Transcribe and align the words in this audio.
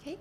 Okay? 0.00 0.18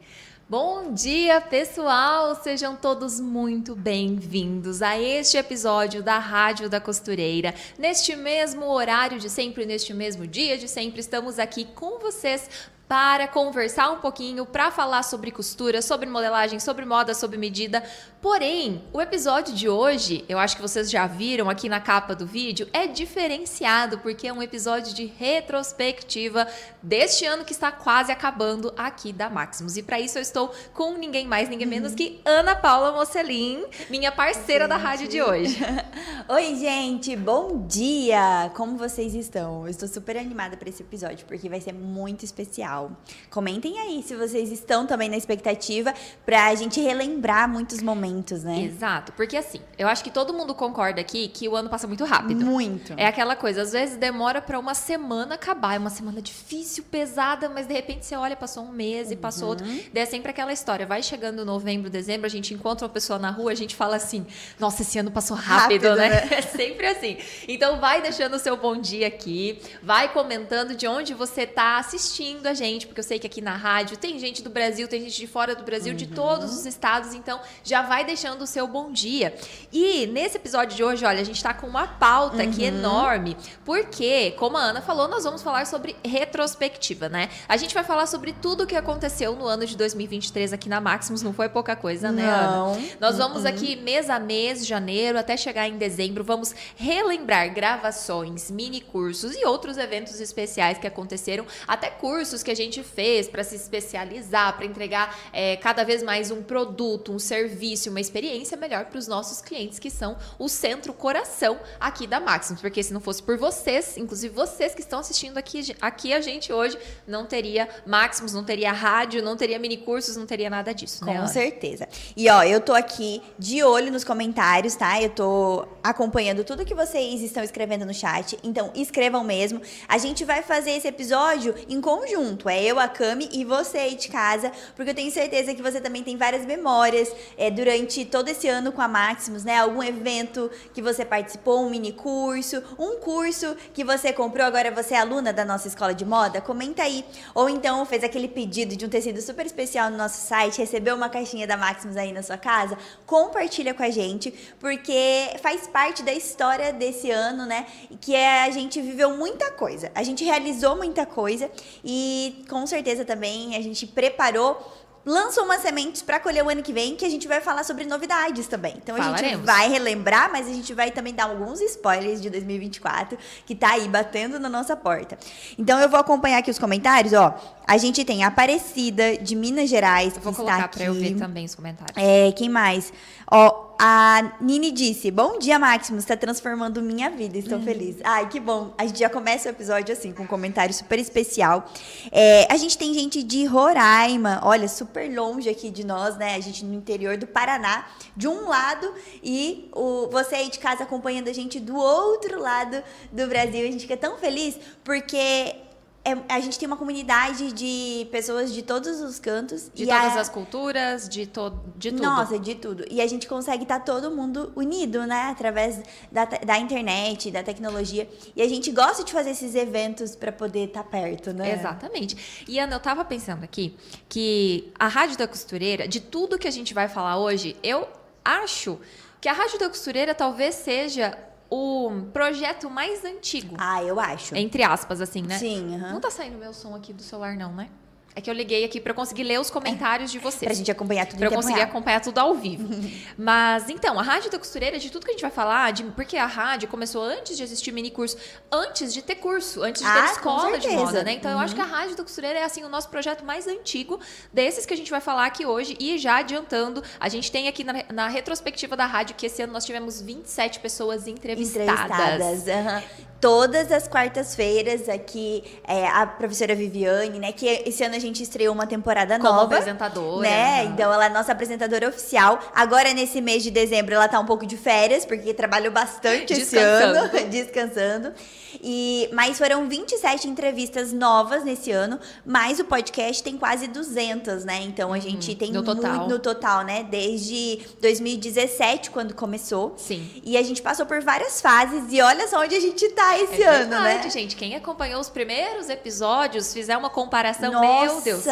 Bom 0.49 0.93
dia, 0.93 1.39
pessoal! 1.39 2.35
Sejam 2.35 2.75
todos 2.75 3.17
muito 3.17 3.77
bem-vindos 3.77 4.81
a 4.81 4.99
este 4.99 5.37
episódio 5.37 6.03
da 6.03 6.17
Rádio 6.17 6.69
da 6.69 6.81
Costureira. 6.81 7.55
Neste 7.77 8.13
mesmo 8.13 8.65
horário 8.65 9.19
de 9.19 9.29
sempre, 9.29 9.65
neste 9.65 9.93
mesmo 9.93 10.27
dia 10.27 10.57
de 10.57 10.67
sempre, 10.67 10.99
estamos 10.99 11.39
aqui 11.39 11.63
com 11.63 11.97
vocês 11.97 12.49
para 12.89 13.27
conversar 13.27 13.91
um 13.91 13.99
pouquinho, 13.99 14.47
para 14.47 14.69
falar 14.69 15.03
sobre 15.03 15.29
costura, 15.29 15.79
sobre 15.81 16.09
modelagem, 16.09 16.59
sobre 16.59 16.83
moda, 16.83 17.13
sobre 17.13 17.37
medida. 17.37 17.81
Porém, 18.21 18.83
o 18.91 18.99
episódio 18.99 19.55
de 19.55 19.69
hoje, 19.69 20.25
eu 20.27 20.37
acho 20.37 20.57
que 20.57 20.61
vocês 20.61 20.91
já 20.91 21.07
viram 21.07 21.49
aqui 21.49 21.69
na 21.69 21.79
capa 21.79 22.13
do 22.13 22.25
vídeo, 22.25 22.67
é 22.73 22.85
diferenciado 22.85 23.99
porque 23.99 24.27
é 24.27 24.33
um 24.33 24.41
episódio 24.41 24.93
de 24.93 25.05
retrospectiva 25.05 26.45
deste 26.83 27.25
ano 27.25 27.45
que 27.45 27.53
está 27.53 27.71
quase 27.71 28.11
acabando 28.11 28.73
aqui 28.75 29.13
da 29.13 29.29
Maximus. 29.29 29.77
E 29.77 29.83
para 29.83 30.01
isso 30.01 30.17
eu 30.17 30.21
estou 30.21 30.53
com 30.73 30.97
ninguém 30.97 31.25
mais, 31.25 31.47
ninguém 31.47 31.65
menos 31.65 31.95
que 31.95 32.19
Ana 32.25 32.57
Paula 32.57 32.91
Mocelin, 32.91 33.63
minha 33.89 34.11
parceira 34.11 34.65
gente. 34.65 34.69
da 34.69 34.75
rádio 34.75 35.07
de 35.07 35.21
hoje. 35.21 35.57
Oi, 36.27 36.55
gente, 36.55 37.15
bom 37.15 37.65
dia! 37.67 38.51
Como 38.53 38.75
vocês 38.75 39.15
estão? 39.15 39.63
Eu 39.63 39.69
estou 39.69 39.87
super 39.87 40.17
animada 40.17 40.57
para 40.57 40.67
esse 40.67 40.83
episódio 40.83 41.25
porque 41.25 41.47
vai 41.47 41.61
ser 41.61 41.73
muito 41.73 42.25
especial. 42.25 42.91
Comentem 43.29 43.79
aí 43.79 44.03
se 44.03 44.13
vocês 44.13 44.51
estão 44.51 44.85
também 44.85 45.07
na 45.07 45.15
expectativa 45.15 45.93
pra 46.25 46.53
gente 46.55 46.81
relembrar 46.81 47.47
muitos 47.47 47.81
momentos, 47.81 48.08
né? 48.43 48.61
Exato, 48.61 49.11
porque 49.13 49.37
assim, 49.37 49.59
eu 49.77 49.87
acho 49.87 50.03
que 50.03 50.11
todo 50.11 50.33
mundo 50.33 50.55
concorda 50.55 51.01
aqui 51.01 51.27
que 51.27 51.47
o 51.47 51.55
ano 51.55 51.69
passa 51.69 51.87
muito 51.87 52.05
rápido. 52.05 52.45
Muito. 52.45 52.93
É 52.97 53.05
aquela 53.05 53.35
coisa, 53.35 53.61
às 53.61 53.71
vezes 53.71 53.97
demora 53.97 54.41
para 54.41 54.57
uma 54.57 54.73
semana 54.73 55.35
acabar, 55.35 55.75
é 55.75 55.77
uma 55.77 55.89
semana 55.89 56.21
difícil, 56.21 56.83
pesada, 56.89 57.49
mas 57.49 57.67
de 57.67 57.73
repente 57.73 58.05
você 58.05 58.15
olha, 58.15 58.35
passou 58.35 58.63
um 58.63 58.71
mês 58.71 59.11
e 59.11 59.15
uhum. 59.15 59.19
passou 59.19 59.49
outro. 59.49 59.65
Daí 59.65 60.03
é 60.03 60.05
sempre 60.05 60.31
aquela 60.31 60.53
história, 60.53 60.85
vai 60.85 61.03
chegando 61.03 61.43
novembro, 61.43 61.89
dezembro, 61.89 62.25
a 62.25 62.29
gente 62.29 62.53
encontra 62.53 62.85
uma 62.85 62.93
pessoa 62.93 63.19
na 63.19 63.29
rua, 63.29 63.51
a 63.51 63.55
gente 63.55 63.75
fala 63.75 63.95
assim, 63.95 64.25
nossa, 64.59 64.81
esse 64.81 64.97
ano 64.97 65.11
passou 65.11 65.35
rápido, 65.35 65.87
rápido 65.87 65.95
né? 65.95 66.09
né? 66.09 66.29
É 66.39 66.41
sempre 66.41 66.87
assim. 66.87 67.17
Então 67.47 67.79
vai 67.79 68.01
deixando 68.01 68.35
o 68.35 68.39
seu 68.39 68.55
bom 68.55 68.77
dia 68.77 69.07
aqui, 69.07 69.61
vai 69.83 70.11
comentando 70.11 70.75
de 70.75 70.87
onde 70.87 71.13
você 71.13 71.45
tá 71.45 71.77
assistindo 71.77 72.47
a 72.47 72.53
gente 72.53 72.69
gente, 72.69 72.87
porque 72.87 72.99
eu 72.99 73.03
sei 73.03 73.19
que 73.19 73.27
aqui 73.27 73.41
na 73.41 73.55
rádio 73.55 73.97
tem 73.97 74.17
gente 74.19 74.41
do 74.41 74.49
Brasil, 74.49 74.87
tem 74.87 75.01
gente 75.01 75.19
de 75.19 75.27
fora 75.27 75.55
do 75.55 75.63
Brasil, 75.63 75.91
uhum. 75.91 75.97
de 75.97 76.07
todos 76.07 76.53
os 76.53 76.65
estados, 76.65 77.13
então 77.13 77.39
já 77.63 77.81
vai 77.81 77.98
deixando 78.03 78.41
o 78.41 78.47
seu 78.47 78.67
bom 78.67 78.91
dia. 78.91 79.35
E 79.71 80.07
nesse 80.07 80.37
episódio 80.37 80.75
de 80.75 80.83
hoje, 80.83 81.05
olha, 81.05 81.21
a 81.21 81.23
gente 81.23 81.37
está 81.37 81.53
com 81.53 81.67
uma 81.67 81.87
pauta 81.87 82.37
uhum. 82.37 82.49
aqui 82.49 82.63
enorme, 82.63 83.35
porque, 83.65 84.31
como 84.31 84.57
a 84.57 84.61
Ana 84.61 84.81
falou, 84.81 85.07
nós 85.07 85.23
vamos 85.23 85.41
falar 85.41 85.65
sobre 85.65 85.95
retrospectiva, 86.03 87.09
né? 87.09 87.29
A 87.47 87.57
gente 87.57 87.73
vai 87.73 87.83
falar 87.83 88.05
sobre 88.05 88.33
tudo 88.33 88.63
o 88.63 88.67
que 88.67 88.75
aconteceu 88.75 89.35
no 89.35 89.45
ano 89.45 89.65
de 89.65 89.75
2023 89.77 90.53
aqui 90.53 90.69
na 90.69 90.81
Maximus, 90.81 91.21
não 91.21 91.33
foi 91.33 91.49
pouca 91.49 91.75
coisa, 91.75 92.11
né, 92.11 92.23
não. 92.23 92.73
Ana? 92.73 92.81
Nós 92.99 93.17
vamos 93.17 93.43
uhum. 93.43 93.49
aqui 93.49 93.75
mês 93.75 94.09
a 94.09 94.19
mês, 94.19 94.65
janeiro, 94.65 95.17
até 95.17 95.37
chegar 95.37 95.67
em 95.67 95.77
dezembro, 95.77 96.23
vamos 96.23 96.53
relembrar 96.75 97.53
gravações, 97.53 98.49
mini 98.49 98.81
cursos 98.81 99.35
e 99.35 99.45
outros 99.45 99.77
eventos 99.77 100.19
especiais 100.19 100.77
que 100.77 100.87
aconteceram, 100.87 101.45
até 101.67 101.89
cursos 101.89 102.43
que 102.43 102.51
a 102.51 102.55
gente 102.55 102.83
fez 102.83 103.27
para 103.27 103.43
se 103.43 103.55
especializar, 103.55 104.55
para 104.55 104.65
entregar 104.65 105.17
é, 105.31 105.55
cada 105.57 105.83
vez 105.83 106.03
mais 106.03 106.31
um 106.31 106.41
produto, 106.41 107.11
um 107.11 107.19
serviço, 107.19 107.88
uma 107.89 107.99
experiência 107.99 108.57
melhor 108.57 108.85
para 108.85 108.97
os 108.97 109.07
nossos 109.07 109.41
clientes, 109.41 109.79
que 109.79 109.89
são 109.89 110.17
o 110.37 110.47
centro 110.47 110.93
coração 110.93 111.59
aqui 111.79 112.07
da 112.07 112.19
Maximus. 112.19 112.61
Porque 112.61 112.81
se 112.83 112.93
não 112.93 113.01
fosse 113.01 113.21
por 113.21 113.37
vocês, 113.37 113.97
inclusive 113.97 114.33
vocês 114.33 114.73
que 114.73 114.81
estão 114.81 114.99
assistindo 114.99 115.37
aqui, 115.37 115.75
aqui 115.81 116.13
a 116.13 116.21
gente 116.21 116.51
hoje, 116.53 116.77
não 117.07 117.25
teria 117.25 117.67
Maximus, 117.85 118.33
não 118.33 118.43
teria 118.43 118.71
rádio, 118.71 119.23
não 119.23 119.35
teria 119.35 119.59
mini 119.59 119.77
cursos, 119.77 120.15
não 120.15 120.25
teria 120.25 120.49
nada 120.49 120.73
disso. 120.73 121.03
Né, 121.05 121.13
Com 121.13 121.21
né, 121.21 121.27
certeza. 121.27 121.87
E 122.15 122.29
ó, 122.29 122.43
eu 122.43 122.61
tô 122.61 122.73
aqui 122.73 123.21
de 123.37 123.63
olho 123.63 123.91
nos 123.91 124.03
comentários, 124.03 124.75
tá? 124.75 125.01
Eu 125.01 125.09
tô 125.09 125.67
acompanhando 125.83 126.43
tudo 126.43 126.65
que 126.65 126.75
vocês 126.75 127.21
estão 127.21 127.43
escrevendo 127.43 127.85
no 127.85 127.93
chat. 127.93 128.37
Então, 128.43 128.71
escrevam 128.75 129.23
mesmo. 129.23 129.61
A 129.87 129.97
gente 129.97 130.23
vai 130.23 130.41
fazer 130.41 130.71
esse 130.71 130.87
episódio 130.87 131.55
em 131.67 131.81
conjunto 131.81 132.49
é 132.49 132.63
eu, 132.63 132.79
a 132.79 132.87
Cami 132.87 133.29
e 133.31 133.43
você 133.43 133.77
aí 133.77 133.95
de 133.95 134.07
casa, 134.07 134.51
porque 134.75 134.91
eu 134.91 134.95
tenho 134.95 135.11
certeza 135.11 135.53
que 135.53 135.61
você 135.61 135.81
também 135.81 136.03
tem 136.03 136.17
várias 136.17 136.45
memórias 136.45 137.11
é, 137.37 137.49
durante 137.49 137.78
todo 138.05 138.29
esse 138.29 138.47
ano 138.47 138.71
com 138.71 138.81
a 138.81 138.87
Maximus, 138.87 139.43
né? 139.43 139.57
Algum 139.59 139.83
evento 139.83 140.49
que 140.73 140.81
você 140.81 141.03
participou, 141.05 141.65
um 141.65 141.69
mini 141.69 141.91
curso, 141.91 142.61
um 142.77 142.97
curso 142.97 143.55
que 143.73 143.83
você 143.83 144.13
comprou, 144.13 144.45
agora 144.45 144.71
você 144.71 144.93
é 144.95 144.99
aluna 144.99 145.31
da 145.33 145.45
nossa 145.45 145.67
escola 145.67 145.93
de 145.93 146.05
moda, 146.05 146.41
comenta 146.41 146.83
aí. 146.83 147.05
Ou 147.33 147.49
então 147.49 147.85
fez 147.85 148.03
aquele 148.03 148.27
pedido 148.27 148.75
de 148.75 148.85
um 148.85 148.89
tecido 148.89 149.21
super 149.21 149.45
especial 149.45 149.89
no 149.89 149.97
nosso 149.97 150.25
site, 150.25 150.59
recebeu 150.59 150.95
uma 150.95 151.09
caixinha 151.09 151.47
da 151.47 151.57
Maximus 151.57 151.97
aí 151.97 152.11
na 152.11 152.23
sua 152.23 152.37
casa, 152.37 152.77
compartilha 153.05 153.73
com 153.73 153.83
a 153.83 153.89
gente, 153.89 154.31
porque 154.59 155.35
faz 155.41 155.67
parte 155.67 156.03
da 156.03 156.13
história 156.13 156.71
desse 156.73 157.11
ano, 157.11 157.45
né? 157.45 157.65
Que 158.01 158.15
é 158.15 158.43
a 158.43 158.51
gente 158.51 158.81
viveu 158.81 159.15
muita 159.15 159.51
coisa, 159.51 159.91
a 159.93 160.03
gente 160.03 160.23
realizou 160.23 160.75
muita 160.75 161.05
coisa 161.05 161.49
e 161.83 162.45
com 162.49 162.65
certeza 162.65 163.05
também 163.05 163.55
a 163.55 163.61
gente 163.61 163.85
preparou 163.87 164.79
lançou 165.09 165.43
umas 165.43 165.61
sementes 165.61 166.03
para 166.03 166.19
colher 166.19 166.45
o 166.45 166.49
ano 166.49 166.61
que 166.61 166.71
vem, 166.71 166.95
que 166.95 167.03
a 167.03 167.09
gente 167.09 167.27
vai 167.27 167.41
falar 167.41 167.63
sobre 167.63 167.83
novidades 167.83 168.45
também. 168.45 168.75
Então 168.77 168.95
a 168.95 168.99
Falaremos. 168.99 169.37
gente 169.37 169.45
vai 169.45 169.67
relembrar, 169.67 170.31
mas 170.31 170.47
a 170.47 170.53
gente 170.53 170.71
vai 170.71 170.91
também 170.91 171.15
dar 171.15 171.23
alguns 171.23 171.59
spoilers 171.61 172.21
de 172.21 172.29
2024 172.29 173.17
que 173.43 173.55
tá 173.55 173.71
aí 173.71 173.87
batendo 173.87 174.39
na 174.39 174.47
nossa 174.47 174.75
porta. 174.75 175.17
Então 175.57 175.79
eu 175.79 175.89
vou 175.89 175.99
acompanhar 175.99 176.37
aqui 176.37 176.51
os 176.51 176.59
comentários, 176.59 177.13
ó. 177.13 177.35
A 177.65 177.77
gente 177.77 178.05
tem 178.05 178.23
a 178.23 178.27
Aparecida 178.27 179.17
de 179.17 179.35
Minas 179.35 179.67
Gerais, 179.67 180.15
eu 180.15 180.21
vou 180.21 180.31
colocar 180.31 180.67
para 180.67 180.83
eu 180.83 180.93
ver 180.93 181.15
também 181.15 181.45
os 181.45 181.55
comentários. 181.55 181.97
É, 181.97 182.31
quem 182.31 182.47
mais? 182.47 182.93
Ó, 183.31 183.68
a 183.81 184.33
Nini 184.41 184.71
disse: 184.71 185.09
Bom 185.09 185.39
dia, 185.39 185.57
Maximus, 185.57 186.03
está 186.03 186.17
transformando 186.17 186.81
minha 186.81 187.09
vida, 187.09 187.37
estou 187.37 187.59
uhum. 187.59 187.63
feliz. 187.63 187.95
Ai, 188.03 188.27
que 188.27 188.37
bom. 188.37 188.73
A 188.77 188.85
gente 188.85 188.99
já 188.99 189.09
começa 189.09 189.47
o 189.47 189.51
episódio 189.51 189.93
assim, 189.93 190.11
com 190.11 190.23
um 190.23 190.27
comentário 190.27 190.73
super 190.73 190.99
especial. 190.99 191.65
É, 192.11 192.45
a 192.51 192.57
gente 192.57 192.77
tem 192.77 192.93
gente 192.93 193.23
de 193.23 193.45
Roraima, 193.45 194.41
olha, 194.43 194.67
super 194.67 195.09
longe 195.15 195.47
aqui 195.47 195.69
de 195.69 195.85
nós, 195.85 196.17
né? 196.17 196.35
A 196.35 196.41
gente 196.41 196.65
no 196.65 196.73
interior 196.73 197.15
do 197.15 197.25
Paraná, 197.25 197.87
de 198.17 198.27
um 198.27 198.49
lado, 198.49 198.93
e 199.23 199.71
o, 199.73 200.09
você 200.11 200.35
aí 200.35 200.49
de 200.49 200.59
casa 200.59 200.83
acompanhando 200.83 201.29
a 201.29 201.33
gente 201.33 201.57
do 201.57 201.77
outro 201.77 202.37
lado 202.37 202.83
do 203.13 203.27
Brasil. 203.27 203.61
A 203.65 203.71
gente 203.71 203.83
fica 203.83 203.95
tão 203.95 204.17
feliz 204.17 204.59
porque 204.83 205.55
é, 206.03 206.17
a 206.29 206.39
gente 206.39 206.57
tem 206.57 206.65
uma 206.65 206.77
comunidade 206.77 207.51
de 207.51 208.07
pessoas 208.09 208.53
de 208.53 208.61
todos 208.61 209.01
os 209.01 209.19
cantos. 209.19 209.69
De 209.73 209.85
todas 209.85 210.15
a... 210.15 210.21
as 210.21 210.29
culturas, 210.29 211.09
de, 211.09 211.27
to... 211.27 211.59
de 211.75 211.91
tudo. 211.91 212.03
Nossa, 212.03 212.39
de 212.39 212.55
tudo. 212.55 212.85
E 212.89 213.01
a 213.01 213.07
gente 213.07 213.27
consegue 213.27 213.63
estar 213.63 213.79
tá 213.79 213.85
todo 213.85 214.09
mundo 214.09 214.51
unido, 214.55 215.05
né? 215.05 215.23
Através 215.23 215.81
da, 216.11 216.25
da 216.25 216.57
internet, 216.57 217.29
da 217.29 217.43
tecnologia. 217.43 218.09
E 218.35 218.41
a 218.41 218.47
gente 218.47 218.71
gosta 218.71 219.03
de 219.03 219.11
fazer 219.11 219.31
esses 219.31 219.55
eventos 219.55 220.15
para 220.15 220.31
poder 220.31 220.67
estar 220.67 220.83
tá 220.83 220.89
perto, 220.89 221.33
né? 221.33 221.53
Exatamente. 221.53 222.45
E 222.47 222.57
Ana, 222.59 222.75
eu 222.75 222.79
tava 222.79 223.03
pensando 223.03 223.43
aqui 223.43 223.75
que 224.07 224.71
a 224.79 224.87
Rádio 224.87 225.17
da 225.17 225.27
Costureira, 225.27 225.87
de 225.87 225.99
tudo 225.99 226.39
que 226.39 226.47
a 226.47 226.51
gente 226.51 226.73
vai 226.73 226.87
falar 226.87 227.17
hoje, 227.17 227.57
eu 227.61 227.87
acho 228.23 228.79
que 229.19 229.27
a 229.27 229.33
Rádio 229.33 229.59
da 229.59 229.67
Costureira 229.67 230.15
talvez 230.15 230.55
seja 230.55 231.17
o 231.49 232.09
projeto 232.13 232.69
mais 232.69 233.03
antigo. 233.03 233.55
Ah, 233.57 233.83
eu 233.83 233.99
acho. 233.99 234.35
Entre 234.35 234.63
aspas, 234.63 235.01
assim, 235.01 235.23
né? 235.23 235.37
Sim. 235.37 235.75
Uhum. 235.75 235.93
Não 235.93 235.99
tá 235.99 236.11
saindo 236.11 236.37
meu 236.37 236.53
som 236.53 236.75
aqui 236.75 236.93
do 236.93 237.01
celular, 237.01 237.35
não, 237.35 237.53
né? 237.53 237.69
É 238.15 238.21
que 238.21 238.29
eu 238.29 238.33
liguei 238.33 238.65
aqui 238.65 238.79
para 238.79 238.93
conseguir 238.93 239.23
ler 239.23 239.39
os 239.39 239.49
comentários 239.49 240.09
é, 240.09 240.13
de 240.13 240.19
vocês. 240.19 240.43
Pra 240.43 240.53
gente 240.53 240.69
acompanhar 240.71 241.05
tudo 241.05 241.19
Pra 241.19 241.27
eu 241.27 241.31
conseguir 241.31 241.61
acompanhar 241.61 242.01
tudo 242.01 242.17
ao 242.17 242.33
vivo. 242.35 242.67
Mas, 243.17 243.69
então, 243.69 243.99
a 243.99 244.03
Rádio 244.03 244.31
da 244.31 244.39
Costureira, 244.39 244.79
de 244.79 244.89
tudo 244.89 245.05
que 245.05 245.11
a 245.11 245.13
gente 245.13 245.21
vai 245.21 245.31
falar, 245.31 245.71
de, 245.71 245.83
porque 245.83 246.17
a 246.17 246.25
rádio 246.25 246.67
começou 246.67 247.03
antes 247.03 247.37
de 247.37 247.43
existir 247.43 247.71
mini 247.71 247.91
curso, 247.91 248.17
antes 248.51 248.93
de 248.93 249.01
ter 249.01 249.15
curso, 249.15 249.63
antes 249.63 249.81
de 249.81 249.87
ah, 249.87 249.93
ter 249.93 250.11
escola 250.11 250.57
de 250.57 250.67
moda, 250.69 251.03
né? 251.03 251.13
Então, 251.13 251.31
uhum. 251.31 251.37
eu 251.37 251.43
acho 251.43 251.55
que 251.55 251.61
a 251.61 251.65
uhum. 251.65 251.71
Rádio 251.71 251.95
da 251.95 252.03
Costureira 252.03 252.39
é, 252.39 252.43
assim, 252.43 252.63
o 252.63 252.69
nosso 252.69 252.89
projeto 252.89 253.23
mais 253.23 253.47
antigo 253.47 253.99
desses 254.33 254.65
que 254.65 254.73
a 254.73 254.77
gente 254.77 254.91
vai 254.91 255.01
falar 255.01 255.25
aqui 255.25 255.45
hoje. 255.45 255.77
E 255.79 255.97
já 255.97 256.17
adiantando, 256.17 256.83
a 256.99 257.09
gente 257.09 257.31
tem 257.31 257.47
aqui 257.47 257.63
na, 257.63 257.85
na 257.93 258.07
retrospectiva 258.07 258.75
da 258.75 258.85
rádio 258.85 259.15
que 259.15 259.25
esse 259.25 259.41
ano 259.41 259.53
nós 259.53 259.65
tivemos 259.65 260.01
27 260.01 260.59
pessoas 260.59 261.07
entrevistadas. 261.07 261.67
Entrevistadas, 261.67 262.47
uhum 262.47 263.09
todas 263.19 263.71
as 263.71 263.87
quartas-feiras 263.87 264.87
aqui 264.87 265.43
é, 265.67 265.87
a 265.87 266.07
professora 266.07 266.55
Viviane, 266.55 267.19
né? 267.19 267.31
Que 267.31 267.47
esse 267.65 267.83
ano 267.83 267.95
a 267.99 268.01
gente 268.01 268.23
estreou 268.23 268.53
uma 268.53 268.65
temporada 268.65 269.17
Como 269.17 269.29
nova. 269.29 269.41
Como 269.41 269.53
apresentadora. 269.53 270.29
Né? 270.29 270.63
Então 270.65 270.91
ela 270.91 271.05
é 271.05 271.09
nossa 271.09 271.31
apresentadora 271.31 271.87
oficial. 271.87 272.39
Agora, 272.55 272.93
nesse 272.93 273.21
mês 273.21 273.43
de 273.43 273.51
dezembro, 273.51 273.93
ela 273.93 274.07
tá 274.07 274.19
um 274.19 274.25
pouco 274.25 274.45
de 274.45 274.57
férias, 274.57 275.05
porque 275.05 275.33
trabalhou 275.33 275.71
bastante 275.71 276.33
esse 276.33 276.57
ano, 276.57 277.09
descansando. 277.29 278.13
E, 278.61 279.09
mas 279.13 279.37
foram 279.37 279.67
27 279.67 280.27
entrevistas 280.27 280.91
novas 280.91 281.43
nesse 281.43 281.71
ano, 281.71 281.99
mas 282.25 282.59
o 282.59 282.65
podcast 282.65 283.21
tem 283.23 283.37
quase 283.37 283.67
200, 283.67 284.43
né? 284.43 284.61
Então 284.63 284.91
a 284.91 284.95
uhum. 284.95 285.01
gente 285.01 285.35
tem 285.35 285.51
no 285.51 285.63
total. 285.63 285.91
muito 285.91 286.09
no 286.09 286.19
total, 286.19 286.63
né? 286.63 286.83
Desde 286.83 287.59
2017, 287.81 288.89
quando 288.89 289.13
começou. 289.13 289.75
Sim. 289.77 290.09
E 290.23 290.37
a 290.37 290.41
gente 290.41 290.61
passou 290.61 290.85
por 290.85 291.01
várias 291.01 291.39
fases 291.41 291.83
e 291.91 292.01
olha 292.01 292.27
só 292.27 292.41
onde 292.41 292.55
a 292.55 292.59
gente 292.59 292.89
tá 292.89 293.19
esse 293.19 293.41
é 293.41 293.47
ano, 293.47 293.69
verdade, 293.69 294.05
né? 294.05 294.09
gente. 294.09 294.35
Quem 294.35 294.55
acompanhou 294.55 294.99
os 294.99 295.09
primeiros 295.09 295.69
episódios, 295.69 296.53
fizer 296.53 296.77
uma 296.77 296.89
comparação, 296.89 297.51
Nossa, 297.51 297.85
Meu 297.85 297.88
Deus. 298.01 298.23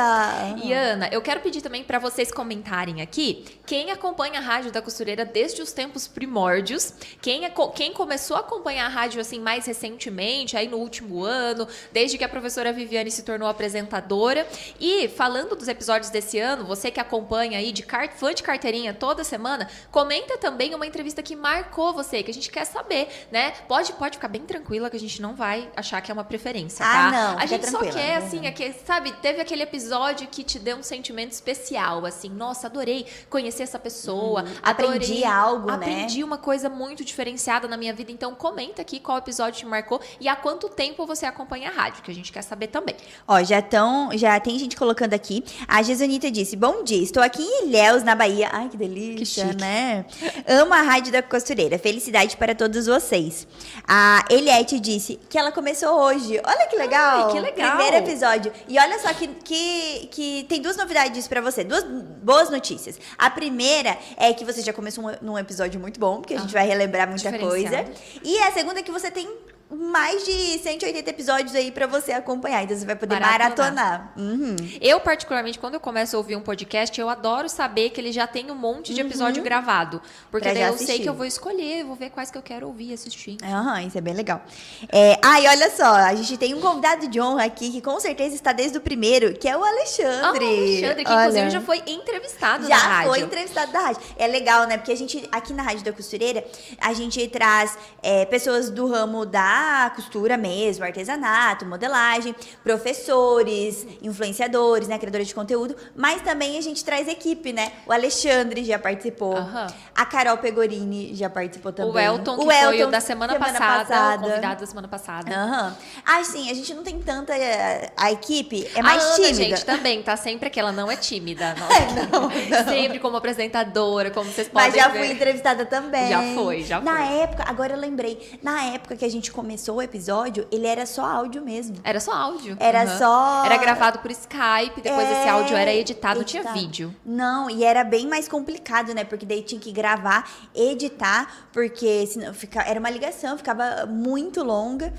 E 0.63 0.73
Ana, 0.73 1.09
eu 1.11 1.21
quero 1.21 1.41
pedir 1.41 1.61
também 1.61 1.83
para 1.83 1.99
vocês 1.99 2.31
comentarem 2.31 3.01
aqui 3.01 3.45
quem 3.65 3.91
acompanha 3.91 4.39
a 4.39 4.41
rádio 4.41 4.71
da 4.71 4.81
costureira 4.81 5.25
desde 5.25 5.61
os 5.61 5.73
tempos 5.73 6.07
primórdios, 6.07 6.93
quem, 7.21 7.43
é, 7.45 7.53
quem 7.75 7.91
começou 7.91 8.37
a 8.37 8.39
acompanhar 8.39 8.85
a 8.85 8.89
rádio 8.89 9.19
assim 9.19 9.39
mais 9.39 9.65
recentemente, 9.65 10.55
aí 10.55 10.67
no 10.67 10.77
último 10.77 11.23
ano, 11.23 11.67
desde 11.91 12.17
que 12.17 12.23
a 12.23 12.29
professora 12.29 12.71
Viviane 12.71 13.11
se 13.11 13.23
tornou 13.23 13.49
apresentadora. 13.49 14.47
E 14.79 15.07
falando 15.09 15.55
dos 15.55 15.67
episódios 15.67 16.09
desse 16.09 16.39
ano, 16.39 16.65
você 16.65 16.89
que 16.89 16.99
acompanha 16.99 17.57
aí 17.57 17.71
de 17.71 17.83
cart, 17.83 18.13
fã 18.13 18.33
de 18.33 18.41
carteirinha 18.41 18.93
toda 18.93 19.23
semana, 19.23 19.69
comenta 19.91 20.37
também 20.37 20.73
uma 20.73 20.85
entrevista 20.85 21.21
que 21.21 21.35
marcou 21.35 21.93
você, 21.93 22.23
que 22.23 22.31
a 22.31 22.33
gente 22.33 22.49
quer 22.49 22.65
saber, 22.65 23.07
né? 23.31 23.51
Pode, 23.67 23.93
pode 23.93 24.17
ficar 24.17 24.27
bem 24.27 24.43
tranquila 24.43 24.89
que 24.89 24.97
a 24.97 24.99
gente 24.99 25.21
não 25.21 25.35
vai 25.35 25.69
achar 25.75 26.01
que 26.01 26.11
é 26.11 26.13
uma 26.13 26.23
preferência, 26.23 26.85
ah, 26.85 26.91
tá? 26.91 27.11
não. 27.11 27.39
A 27.39 27.45
gente 27.45 27.69
só 27.69 27.79
quer, 27.79 28.15
assim, 28.17 28.47
aqui, 28.47 28.73
sabe, 28.85 29.11
teve 29.13 29.41
aquele 29.47 29.63
episódio 29.63 30.27
que 30.27 30.43
te 30.43 30.59
deu 30.59 30.75
um 30.75 30.83
sentimento 30.83 31.31
especial, 31.31 32.05
assim, 32.05 32.29
nossa, 32.29 32.67
adorei 32.67 33.05
conhecer 33.29 33.63
essa 33.63 33.79
pessoa, 33.79 34.43
hum, 34.43 34.53
adorei, 34.61 34.95
aprendi 34.95 35.23
algo, 35.23 35.71
aprendi 35.71 35.95
né? 35.95 36.01
Aprendi 36.03 36.23
uma 36.23 36.37
coisa 36.37 36.69
muito 36.69 37.05
diferenciada 37.05 37.65
na 37.67 37.77
minha 37.77 37.93
vida, 37.93 38.11
então 38.11 38.35
comenta 38.35 38.81
aqui 38.81 38.99
qual 38.99 39.17
episódio 39.17 39.59
te 39.59 39.65
marcou 39.65 40.01
e 40.19 40.27
há 40.27 40.35
quanto 40.35 40.67
tempo 40.67 41.05
você 41.05 41.25
acompanha 41.25 41.69
a 41.69 41.71
rádio, 41.71 42.03
que 42.03 42.11
a 42.11 42.13
gente 42.13 42.31
quer 42.31 42.41
saber 42.41 42.67
também. 42.67 42.95
Ó, 43.25 43.41
já 43.41 43.61
tão, 43.61 44.09
já 44.17 44.37
tem 44.39 44.59
gente 44.59 44.75
colocando 44.75 45.13
aqui. 45.13 45.43
A 45.67 45.81
Gesonita 45.81 46.29
disse: 46.29 46.57
"Bom 46.57 46.83
dia, 46.83 47.01
estou 47.01 47.23
aqui 47.23 47.41
em 47.41 47.67
Ilhéus, 47.67 48.03
na 48.03 48.15
Bahia. 48.15 48.49
Ai, 48.51 48.67
que 48.67 48.75
delícia, 48.75 49.47
que 49.47 49.55
né? 49.55 50.05
Amo 50.45 50.73
a 50.73 50.81
rádio 50.81 51.11
da 51.13 51.23
costureira. 51.23 51.79
Felicidade 51.79 52.35
para 52.35 52.53
todos 52.53 52.85
vocês." 52.85 53.47
A 53.87 54.25
Eliette 54.29 54.79
disse 54.79 55.17
que 55.29 55.37
ela 55.37 55.51
começou 55.51 55.97
hoje. 55.97 56.41
Olha 56.45 56.67
que 56.67 56.75
legal. 56.75 57.27
Ai, 57.27 57.31
que 57.31 57.39
legal. 57.39 57.77
Primeiro 57.77 57.97
episódio. 57.97 58.51
E 58.67 58.77
olha 58.77 58.99
só 58.99 59.13
que, 59.13 59.29
que, 59.43 60.07
que 60.11 60.45
tem 60.49 60.61
duas 60.61 60.77
novidades 60.77 61.27
para 61.27 61.41
você, 61.41 61.63
duas 61.63 61.83
boas 61.83 62.49
notícias. 62.49 62.99
A 63.17 63.29
primeira 63.29 63.97
é 64.17 64.33
que 64.33 64.43
você 64.43 64.61
já 64.61 64.73
começou 64.73 65.03
num 65.21 65.37
episódio 65.37 65.79
muito 65.79 65.99
bom, 65.99 66.17
porque 66.21 66.33
a 66.33 66.39
gente 66.39 66.53
vai 66.53 66.65
relembrar 66.65 67.07
muita 67.07 67.37
coisa. 67.37 67.85
E 68.23 68.37
a 68.39 68.51
segunda 68.51 68.79
é 68.79 68.83
que 68.83 68.91
você 68.91 69.09
tem 69.09 69.27
mais 69.69 70.23
de 70.23 70.59
180 70.59 71.09
episódios 71.09 71.53
aí 71.53 71.71
para 71.71 71.85
você 71.87 72.13
acompanhar. 72.13 72.63
Então 72.63 72.77
você 72.77 72.85
vai 72.85 72.95
poder 72.95 73.19
maratonar. 73.19 73.73
maratonar. 73.73 74.13
Uhum. 74.15 74.55
Eu, 74.79 74.99
particularmente, 75.01 75.59
quando 75.59 75.73
eu 75.73 75.79
começo 75.79 76.15
a 76.15 76.19
ouvir 76.19 76.35
um 76.37 76.41
podcast, 76.41 76.99
eu 76.99 77.09
adoro 77.09 77.49
saber 77.49 77.89
que 77.89 77.99
ele 77.99 78.11
já 78.11 78.25
tem 78.25 78.49
um 78.49 78.55
monte 78.55 78.93
de 78.93 79.01
episódio 79.01 79.39
uhum. 79.39 79.43
gravado. 79.43 80.01
Porque 80.31 80.47
daí 80.47 80.61
eu 80.61 80.69
assistir. 80.69 80.85
sei 80.85 80.99
que 80.99 81.09
eu 81.09 81.13
vou 81.13 81.25
escolher, 81.25 81.83
vou 81.83 81.95
ver 81.95 82.09
quais 82.11 82.31
que 82.31 82.37
eu 82.37 82.41
quero 82.41 82.67
ouvir 82.67 82.91
e 82.91 82.93
assistir. 82.93 83.37
Aham, 83.43 83.73
uhum, 83.73 83.87
isso 83.87 83.97
é 83.97 84.01
bem 84.01 84.13
legal. 84.13 84.41
É, 84.89 85.19
ah, 85.21 85.41
e 85.41 85.47
olha 85.47 85.69
só, 85.71 85.95
a 85.95 86.15
gente 86.15 86.37
tem 86.37 86.53
um 86.53 86.61
convidado 86.61 87.07
de 87.07 87.19
honra 87.19 87.43
aqui 87.43 87.69
que 87.69 87.81
com 87.81 87.99
certeza 87.99 88.35
está 88.35 88.53
desde 88.53 88.77
o 88.77 88.81
primeiro, 88.81 89.33
que 89.33 89.49
é 89.49 89.57
o 89.57 89.63
Alexandre. 89.63 90.45
Ah, 90.45 90.49
o 90.49 90.57
Alexandre, 90.57 91.03
que 91.03 91.11
olha. 91.11 91.21
inclusive 91.21 91.49
já 91.49 91.61
foi 91.61 91.83
entrevistado 91.85 92.63
já 92.67 92.69
na 92.69 92.77
rádio. 92.77 93.03
Já 93.03 93.15
foi 93.15 93.19
entrevistado 93.19 93.71
da 93.73 93.79
rádio. 93.79 94.01
É 94.17 94.27
legal, 94.27 94.65
né? 94.65 94.77
Porque 94.77 94.93
a 94.93 94.97
gente, 94.97 95.27
aqui 95.31 95.51
na 95.53 95.63
Rádio 95.63 95.83
da 95.83 95.91
Costureira, 95.91 96.45
a 96.79 96.93
gente 96.93 97.27
traz 97.27 97.77
é, 98.01 98.23
pessoas 98.25 98.69
do 98.69 98.87
ramo 98.87 99.25
da 99.25 99.56
costura 99.95 100.37
mesmo, 100.37 100.83
artesanato, 100.83 101.65
modelagem, 101.65 102.35
professores, 102.63 103.85
influenciadores, 104.01 104.87
né, 104.87 104.97
criadores 104.97 105.27
de 105.27 105.35
conteúdo, 105.35 105.75
mas 105.95 106.21
também 106.21 106.57
a 106.57 106.61
gente 106.61 106.83
traz 106.83 107.07
equipe, 107.07 107.51
né? 107.51 107.71
O 107.85 107.91
Alexandre 107.91 108.63
já 108.63 108.77
participou, 108.77 109.35
uhum. 109.35 109.67
a 109.95 110.05
Carol 110.05 110.37
Pegorini 110.37 111.15
já 111.15 111.29
participou 111.29 111.71
também. 111.71 111.93
O 111.93 111.99
Elton, 111.99 112.37
que 112.37 112.45
o 112.45 112.51
Elton, 112.51 112.65
foi 112.65 112.83
o 112.83 112.87
da 112.87 113.01
semana, 113.01 113.33
semana 113.33 113.51
passada, 113.51 113.85
passada, 113.85 114.17
o 114.25 114.29
convidado 114.29 114.59
da 114.61 114.65
semana 114.65 114.87
passada. 114.87 115.31
Uhum. 115.31 115.73
Ah, 116.05 116.23
sim, 116.23 116.49
a 116.49 116.53
gente 116.53 116.73
não 116.73 116.83
tem 116.83 116.99
tanta... 116.99 117.35
Eh, 117.35 117.91
a 117.97 118.11
equipe 118.11 118.67
é 118.75 118.81
mais 118.81 119.03
a 119.03 119.05
Ana, 119.05 119.15
tímida. 119.15 119.35
gente, 119.35 119.65
também, 119.65 120.03
tá 120.03 120.15
sempre 120.15 120.49
que 120.49 120.59
ela 120.59 120.71
não 120.71 120.91
é 120.91 120.95
tímida. 120.95 121.55
Não, 122.11 122.21
não, 122.21 122.29
não. 122.29 122.65
Sempre 122.65 122.99
como 122.99 123.17
apresentadora, 123.17 124.11
como 124.11 124.31
vocês 124.31 124.47
podem 124.47 124.71
ver. 124.71 124.77
Mas 124.77 124.85
já 124.85 124.91
ver. 124.91 124.99
fui 124.99 125.11
entrevistada 125.11 125.65
também. 125.65 126.09
Já 126.09 126.21
foi, 126.33 126.63
já 126.63 126.81
na 126.81 126.95
foi. 126.95 127.01
Na 127.01 127.11
época, 127.11 127.43
agora 127.47 127.73
eu 127.73 127.79
lembrei, 127.79 128.39
na 128.41 128.63
época 128.65 128.95
que 128.95 129.05
a 129.05 129.09
gente 129.09 129.31
começou 129.31 129.46
o 129.75 129.81
episódio, 129.81 130.47
ele 130.51 130.67
era 130.67 130.85
só 130.85 131.05
áudio 131.05 131.41
mesmo. 131.41 131.77
Era 131.83 131.99
só 131.99 132.11
áudio. 132.11 132.57
Era 132.59 132.83
uhum. 132.83 132.97
só. 132.97 133.45
Era 133.45 133.57
gravado 133.57 133.99
por 133.99 134.11
Skype, 134.11 134.81
depois 134.81 135.07
é... 135.07 135.19
esse 135.19 135.29
áudio 135.29 135.55
era 135.55 135.73
editado, 135.73 136.21
editado, 136.21 136.43
tinha 136.43 136.53
vídeo. 136.53 136.95
Não, 137.05 137.49
e 137.49 137.63
era 137.63 137.83
bem 137.83 138.07
mais 138.07 138.27
complicado, 138.27 138.93
né? 138.93 139.03
Porque 139.03 139.25
daí 139.25 139.41
tinha 139.41 139.59
que 139.59 139.71
gravar, 139.71 140.29
editar, 140.55 141.47
porque 141.53 142.05
senão 142.07 142.33
fica... 142.33 142.61
era 142.61 142.79
uma 142.79 142.89
ligação, 142.89 143.37
ficava 143.37 143.85
muito 143.85 144.43
longa. 144.43 144.93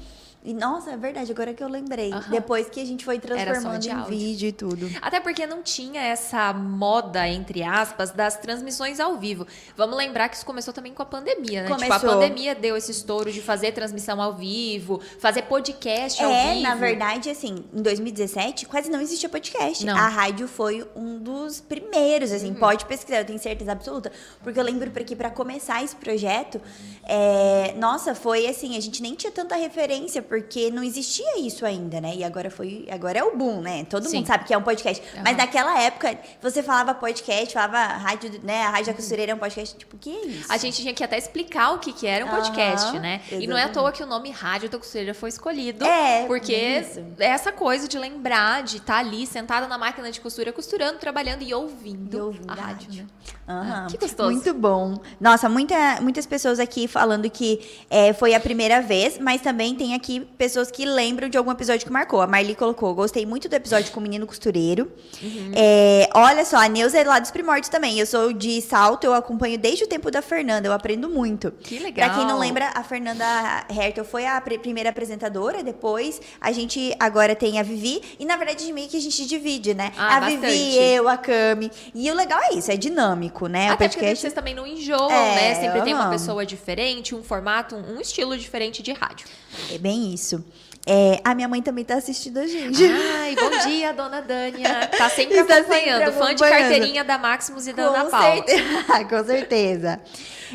E, 0.45 0.55
nossa, 0.55 0.93
é 0.93 0.97
verdade, 0.97 1.33
agora 1.33 1.53
que 1.53 1.63
eu 1.63 1.69
lembrei. 1.69 2.13
Uhum. 2.13 2.31
Depois 2.31 2.69
que 2.69 2.81
a 2.81 2.85
gente 2.85 3.05
foi 3.05 3.19
transformando 3.19 3.85
em 3.85 3.91
áudio. 3.91 4.07
vídeo 4.09 4.49
e 4.49 4.53
tudo. 4.53 4.89
Até 5.03 5.19
porque 5.21 5.47
não 5.47 5.63
tinha 5.63 6.01
essa 6.01 6.53
moda, 6.53 7.27
entre 7.29 7.63
aspas, 7.63 8.13
das 8.13 8.37
transmissões 8.37 9.01
ao 9.01 9.17
vivo. 9.17 9.47
Vamos 9.77 9.97
lembrar 9.97 10.29
que 10.29 10.37
isso 10.37 10.47
começou 10.47 10.73
também 10.73 10.95
com 10.95 11.03
a 11.03 11.07
pandemia, 11.07 11.63
né? 11.63 11.69
Começou. 11.69 11.99
Tipo, 11.99 12.11
a 12.11 12.15
pandemia 12.15 12.55
deu 12.55 12.77
esse 12.77 12.91
estouro 12.93 13.33
de 13.33 13.43
fazer 13.43 13.73
transmissão 13.73 14.23
ao 14.23 14.35
vivo, 14.35 15.01
fazer 15.19 15.43
podcast 15.43 16.23
é, 16.23 16.25
ao 16.25 16.31
vivo. 16.31 16.61
É, 16.61 16.69
na 16.69 16.75
verdade, 16.77 17.31
assim, 17.31 17.65
em 17.73 17.83
2017 17.83 18.67
quase 18.67 18.91
não 18.91 19.01
existia 19.01 19.29
podcast. 19.29 19.85
Não. 19.85 19.97
A 19.97 20.09
rádio 20.09 20.47
foi 20.47 20.87
um 20.95 21.19
dos 21.19 21.61
primeiros, 21.61 22.31
assim, 22.31 22.51
uhum. 22.51 22.55
pode 22.55 22.85
pesquisar, 22.87 23.19
eu 23.19 23.25
tenho 23.25 23.39
certeza 23.39 23.73
absoluta. 23.73 24.13
Porque 24.43 24.59
eu 24.59 24.65
lembro 24.65 24.89
que 25.05 25.17
para 25.17 25.31
começar 25.31 25.83
esse 25.83 25.97
projeto, 25.97 26.61
é, 27.05 27.75
nossa, 27.77 28.15
foi 28.15 28.47
assim, 28.47 28.77
a 28.77 28.81
gente 28.81 29.03
nem 29.03 29.15
tinha 29.15 29.33
tanta 29.33 29.57
referência 29.57 30.23
porque 30.29 30.71
não 30.71 30.85
existia 30.85 31.41
isso 31.41 31.65
ainda, 31.65 32.01
né? 32.01 32.15
E 32.15 32.23
agora 32.23 32.51
foi, 32.51 32.87
agora 32.91 33.19
é 33.19 33.25
o 33.25 33.37
boom, 33.37 33.63
né? 33.63 33.85
Todo 33.85 34.07
Sim. 34.09 34.19
mundo 34.19 34.27
sabe 34.27 34.45
que 34.45 34.53
é 34.53 34.59
um 34.59 34.63
podcast. 34.63 35.03
Uhum. 35.17 35.23
Mas 35.25 35.37
naquela 35.37 35.81
época, 35.81 36.19
você 36.41 36.63
falava 36.63 36.95
podcast, 36.95 37.55
falava 37.55 37.79
rádio, 37.95 38.39
né? 38.43 38.63
A 38.63 38.71
Rádio 38.71 38.91
uhum. 38.91 38.97
Costureira 38.97 39.33
é 39.33 39.35
um 39.35 39.39
podcast, 39.39 39.77
tipo, 39.77 39.97
o 39.97 39.99
que 39.99 40.11
é 40.11 40.27
isso? 40.27 40.53
A 40.53 40.57
gente 40.59 40.83
tinha 40.83 40.93
que 40.93 41.03
até 41.03 41.17
explicar 41.17 41.73
o 41.73 41.79
que, 41.79 41.93
que 41.93 42.07
era 42.07 42.27
um 42.27 42.29
podcast, 42.29 42.95
uhum. 42.95 43.01
né? 43.01 43.15
Exatamente. 43.23 43.45
E 43.45 43.47
não 43.47 43.57
é 43.57 43.65
à 43.65 43.69
toa 43.69 43.91
que 43.91 44.03
o 44.03 44.07
nome 44.07 44.31
Rádio 44.31 44.69
da 44.69 44.79
Costureira 44.79 45.15
foi 45.15 45.31
escolhido. 45.31 45.85
É, 45.85 46.27
porque 46.27 46.55
isso. 46.55 47.05
é 47.19 47.27
essa 47.27 47.51
coisa 47.51 47.89
de 47.89 47.99
lembrar 47.99 48.63
de 48.63 48.77
estar 48.77 48.95
tá 48.95 48.99
ali 48.99 49.27
sentada 49.27 49.67
na 49.67 49.79
máquina 49.79 50.11
de 50.13 50.21
costura, 50.21 50.53
costurando, 50.53 50.99
trabalhando 50.99 51.43
e 51.43 51.55
ouvindo, 51.55 52.17
e 52.17 52.21
ouvindo 52.21 52.51
a 52.51 52.55
rádio, 52.55 52.93
né? 52.93 53.07
Uhum. 53.49 53.87
que 53.87 53.97
gostoso. 53.97 54.31
Muito 54.31 54.53
bom. 54.53 55.01
Nossa, 55.19 55.49
muita, 55.49 56.01
muitas 56.03 56.27
pessoas 56.27 56.61
aqui 56.61 56.87
falando 56.87 57.31
que 57.31 57.61
é, 57.89 58.13
foi 58.13 58.35
a 58.35 58.41
primeira 58.41 58.83
vez, 58.83 59.19
mas 59.19 59.41
também 59.41 59.75
tem 59.75 59.95
aqui 59.95 60.18
pessoas 60.37 60.71
que 60.71 60.85
lembram 60.85 61.29
de 61.29 61.37
algum 61.37 61.51
episódio 61.51 61.87
que 61.87 61.93
marcou. 61.93 62.21
A 62.21 62.27
Marli 62.27 62.55
colocou: 62.55 62.95
gostei 62.95 63.27
muito 63.27 63.49
do 63.49 63.55
episódio 63.55 63.93
com 63.93 64.01
o 64.01 64.03
menino 64.03 64.27
costureiro. 64.27 64.91
Uhum. 65.23 65.53
É, 65.55 66.09
olha 66.15 66.45
só, 66.45 66.57
a 66.57 66.69
Neuza 66.69 66.99
é 66.99 67.05
lá 67.05 67.19
dos 67.19 67.31
primórdios 67.31 67.69
também. 67.69 67.99
Eu 67.99 68.07
sou 68.07 68.33
de 68.33 68.61
salto, 68.61 69.05
eu 69.05 69.15
acompanho 69.15 69.59
desde 69.59 69.85
o 69.85 69.87
tempo 69.87 70.11
da 70.11 70.23
Fernanda, 70.23 70.69
eu 70.69 70.73
aprendo 70.73 71.09
muito. 71.09 71.51
Que 71.51 71.79
legal. 71.79 72.09
Pra 72.09 72.17
quem 72.17 72.27
não 72.27 72.39
lembra, 72.39 72.71
a 72.75 72.83
Fernanda 72.83 73.25
Hertel 73.69 74.05
foi 74.05 74.27
a 74.27 74.41
primeira 74.41 74.91
apresentadora, 74.91 75.63
depois 75.63 76.21
a 76.41 76.53
gente 76.53 76.95
agora 76.99 77.35
tem 77.35 77.59
a 77.59 77.63
Vivi, 77.63 78.03
e 78.19 78.25
na 78.25 78.37
verdade 78.37 78.73
meio 78.73 78.89
que 78.89 78.97
a 78.97 79.01
gente 79.01 79.27
divide, 79.27 79.75
né? 79.75 79.93
Ah, 79.97 80.17
a 80.17 80.21
bastante. 80.21 80.47
Vivi, 80.47 80.79
eu, 80.79 81.09
a 81.09 81.17
Cami. 81.17 81.71
E 81.95 82.11
o 82.11 82.15
legal 82.15 82.41
é 82.51 82.55
isso, 82.55 82.71
é 82.71 82.77
dinâmico, 82.77 83.47
né? 83.47 83.71
Até 83.71 83.87
o 83.87 83.89
podcast. 83.89 84.21
vocês 84.21 84.33
também 84.33 84.55
não 84.55 84.67
enjoam, 84.67 85.11
é, 85.11 85.35
né? 85.35 85.55
Sempre 85.55 85.83
tem 85.83 85.95
uma 85.95 86.11
pessoa 86.11 86.45
diferente, 86.45 87.15
um 87.15 87.23
formato, 87.23 87.75
um, 87.75 87.97
um 87.97 88.01
estilo 88.01 88.37
diferente 88.37 88.83
de 88.83 88.93
rádio. 88.93 89.27
É 89.73 89.79
bem 89.79 90.08
isso. 90.13 90.45
É, 90.91 91.21
a 91.23 91.35
minha 91.35 91.47
mãe 91.47 91.61
também 91.61 91.83
está 91.83 91.97
assistindo 91.97 92.39
a 92.39 92.47
gente. 92.47 92.83
Ai, 92.83 93.37
bom 93.37 93.51
dia, 93.69 93.93
dona 93.93 94.23
Dânia. 94.23 94.87
Tá 94.87 95.11
sempre 95.11 95.37
Está 95.37 95.59
acompanhando. 95.59 96.05
Sempre 96.07 96.19
Fã 96.19 96.35
de 96.35 96.43
carteirinha 96.43 97.05
da 97.05 97.19
Maximus 97.19 97.67
e 97.67 97.75
da 97.75 97.89
Com 97.89 97.95
Ana 97.95 98.05
Paula. 98.07 98.47
Certeza. 98.47 99.05
Com 99.05 99.25
certeza. 99.25 100.01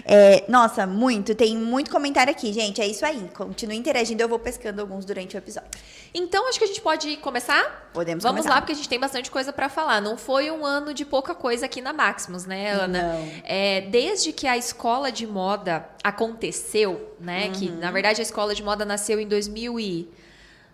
É, 0.05 0.43
nossa, 0.47 0.87
muito. 0.87 1.35
Tem 1.35 1.55
muito 1.55 1.91
comentário 1.91 2.31
aqui, 2.31 2.51
gente. 2.51 2.81
É 2.81 2.87
isso 2.87 3.05
aí. 3.05 3.29
Continue 3.35 3.77
interagindo. 3.77 4.23
Eu 4.23 4.27
vou 4.27 4.39
pescando 4.39 4.81
alguns 4.81 5.05
durante 5.05 5.35
o 5.35 5.37
episódio. 5.37 5.69
Então, 6.15 6.49
acho 6.49 6.57
que 6.57 6.65
a 6.65 6.67
gente 6.67 6.81
pode 6.81 7.15
começar? 7.17 7.91
Podemos 7.93 8.23
Vamos 8.23 8.41
começar. 8.41 8.55
lá, 8.55 8.61
porque 8.61 8.73
a 8.73 8.75
gente 8.75 8.89
tem 8.89 8.99
bastante 8.99 9.29
coisa 9.29 9.53
para 9.53 9.69
falar. 9.69 10.01
Não 10.01 10.17
foi 10.17 10.49
um 10.49 10.65
ano 10.65 10.95
de 10.95 11.05
pouca 11.05 11.35
coisa 11.35 11.67
aqui 11.67 11.79
na 11.79 11.93
Maximus, 11.93 12.47
né, 12.47 12.71
Ana? 12.71 13.03
Não. 13.03 13.31
É, 13.43 13.81
desde 13.81 14.33
que 14.33 14.47
a 14.47 14.57
escola 14.57 15.11
de 15.11 15.27
moda 15.27 15.87
aconteceu, 16.03 17.15
né? 17.19 17.47
Uhum. 17.47 17.51
Que, 17.53 17.69
na 17.69 17.91
verdade, 17.91 18.19
a 18.19 18.23
escola 18.23 18.53
de 18.53 18.61
moda 18.61 18.83
nasceu 18.83 19.19
em 19.19 19.27
2000 19.27 19.79
e... 19.79 20.09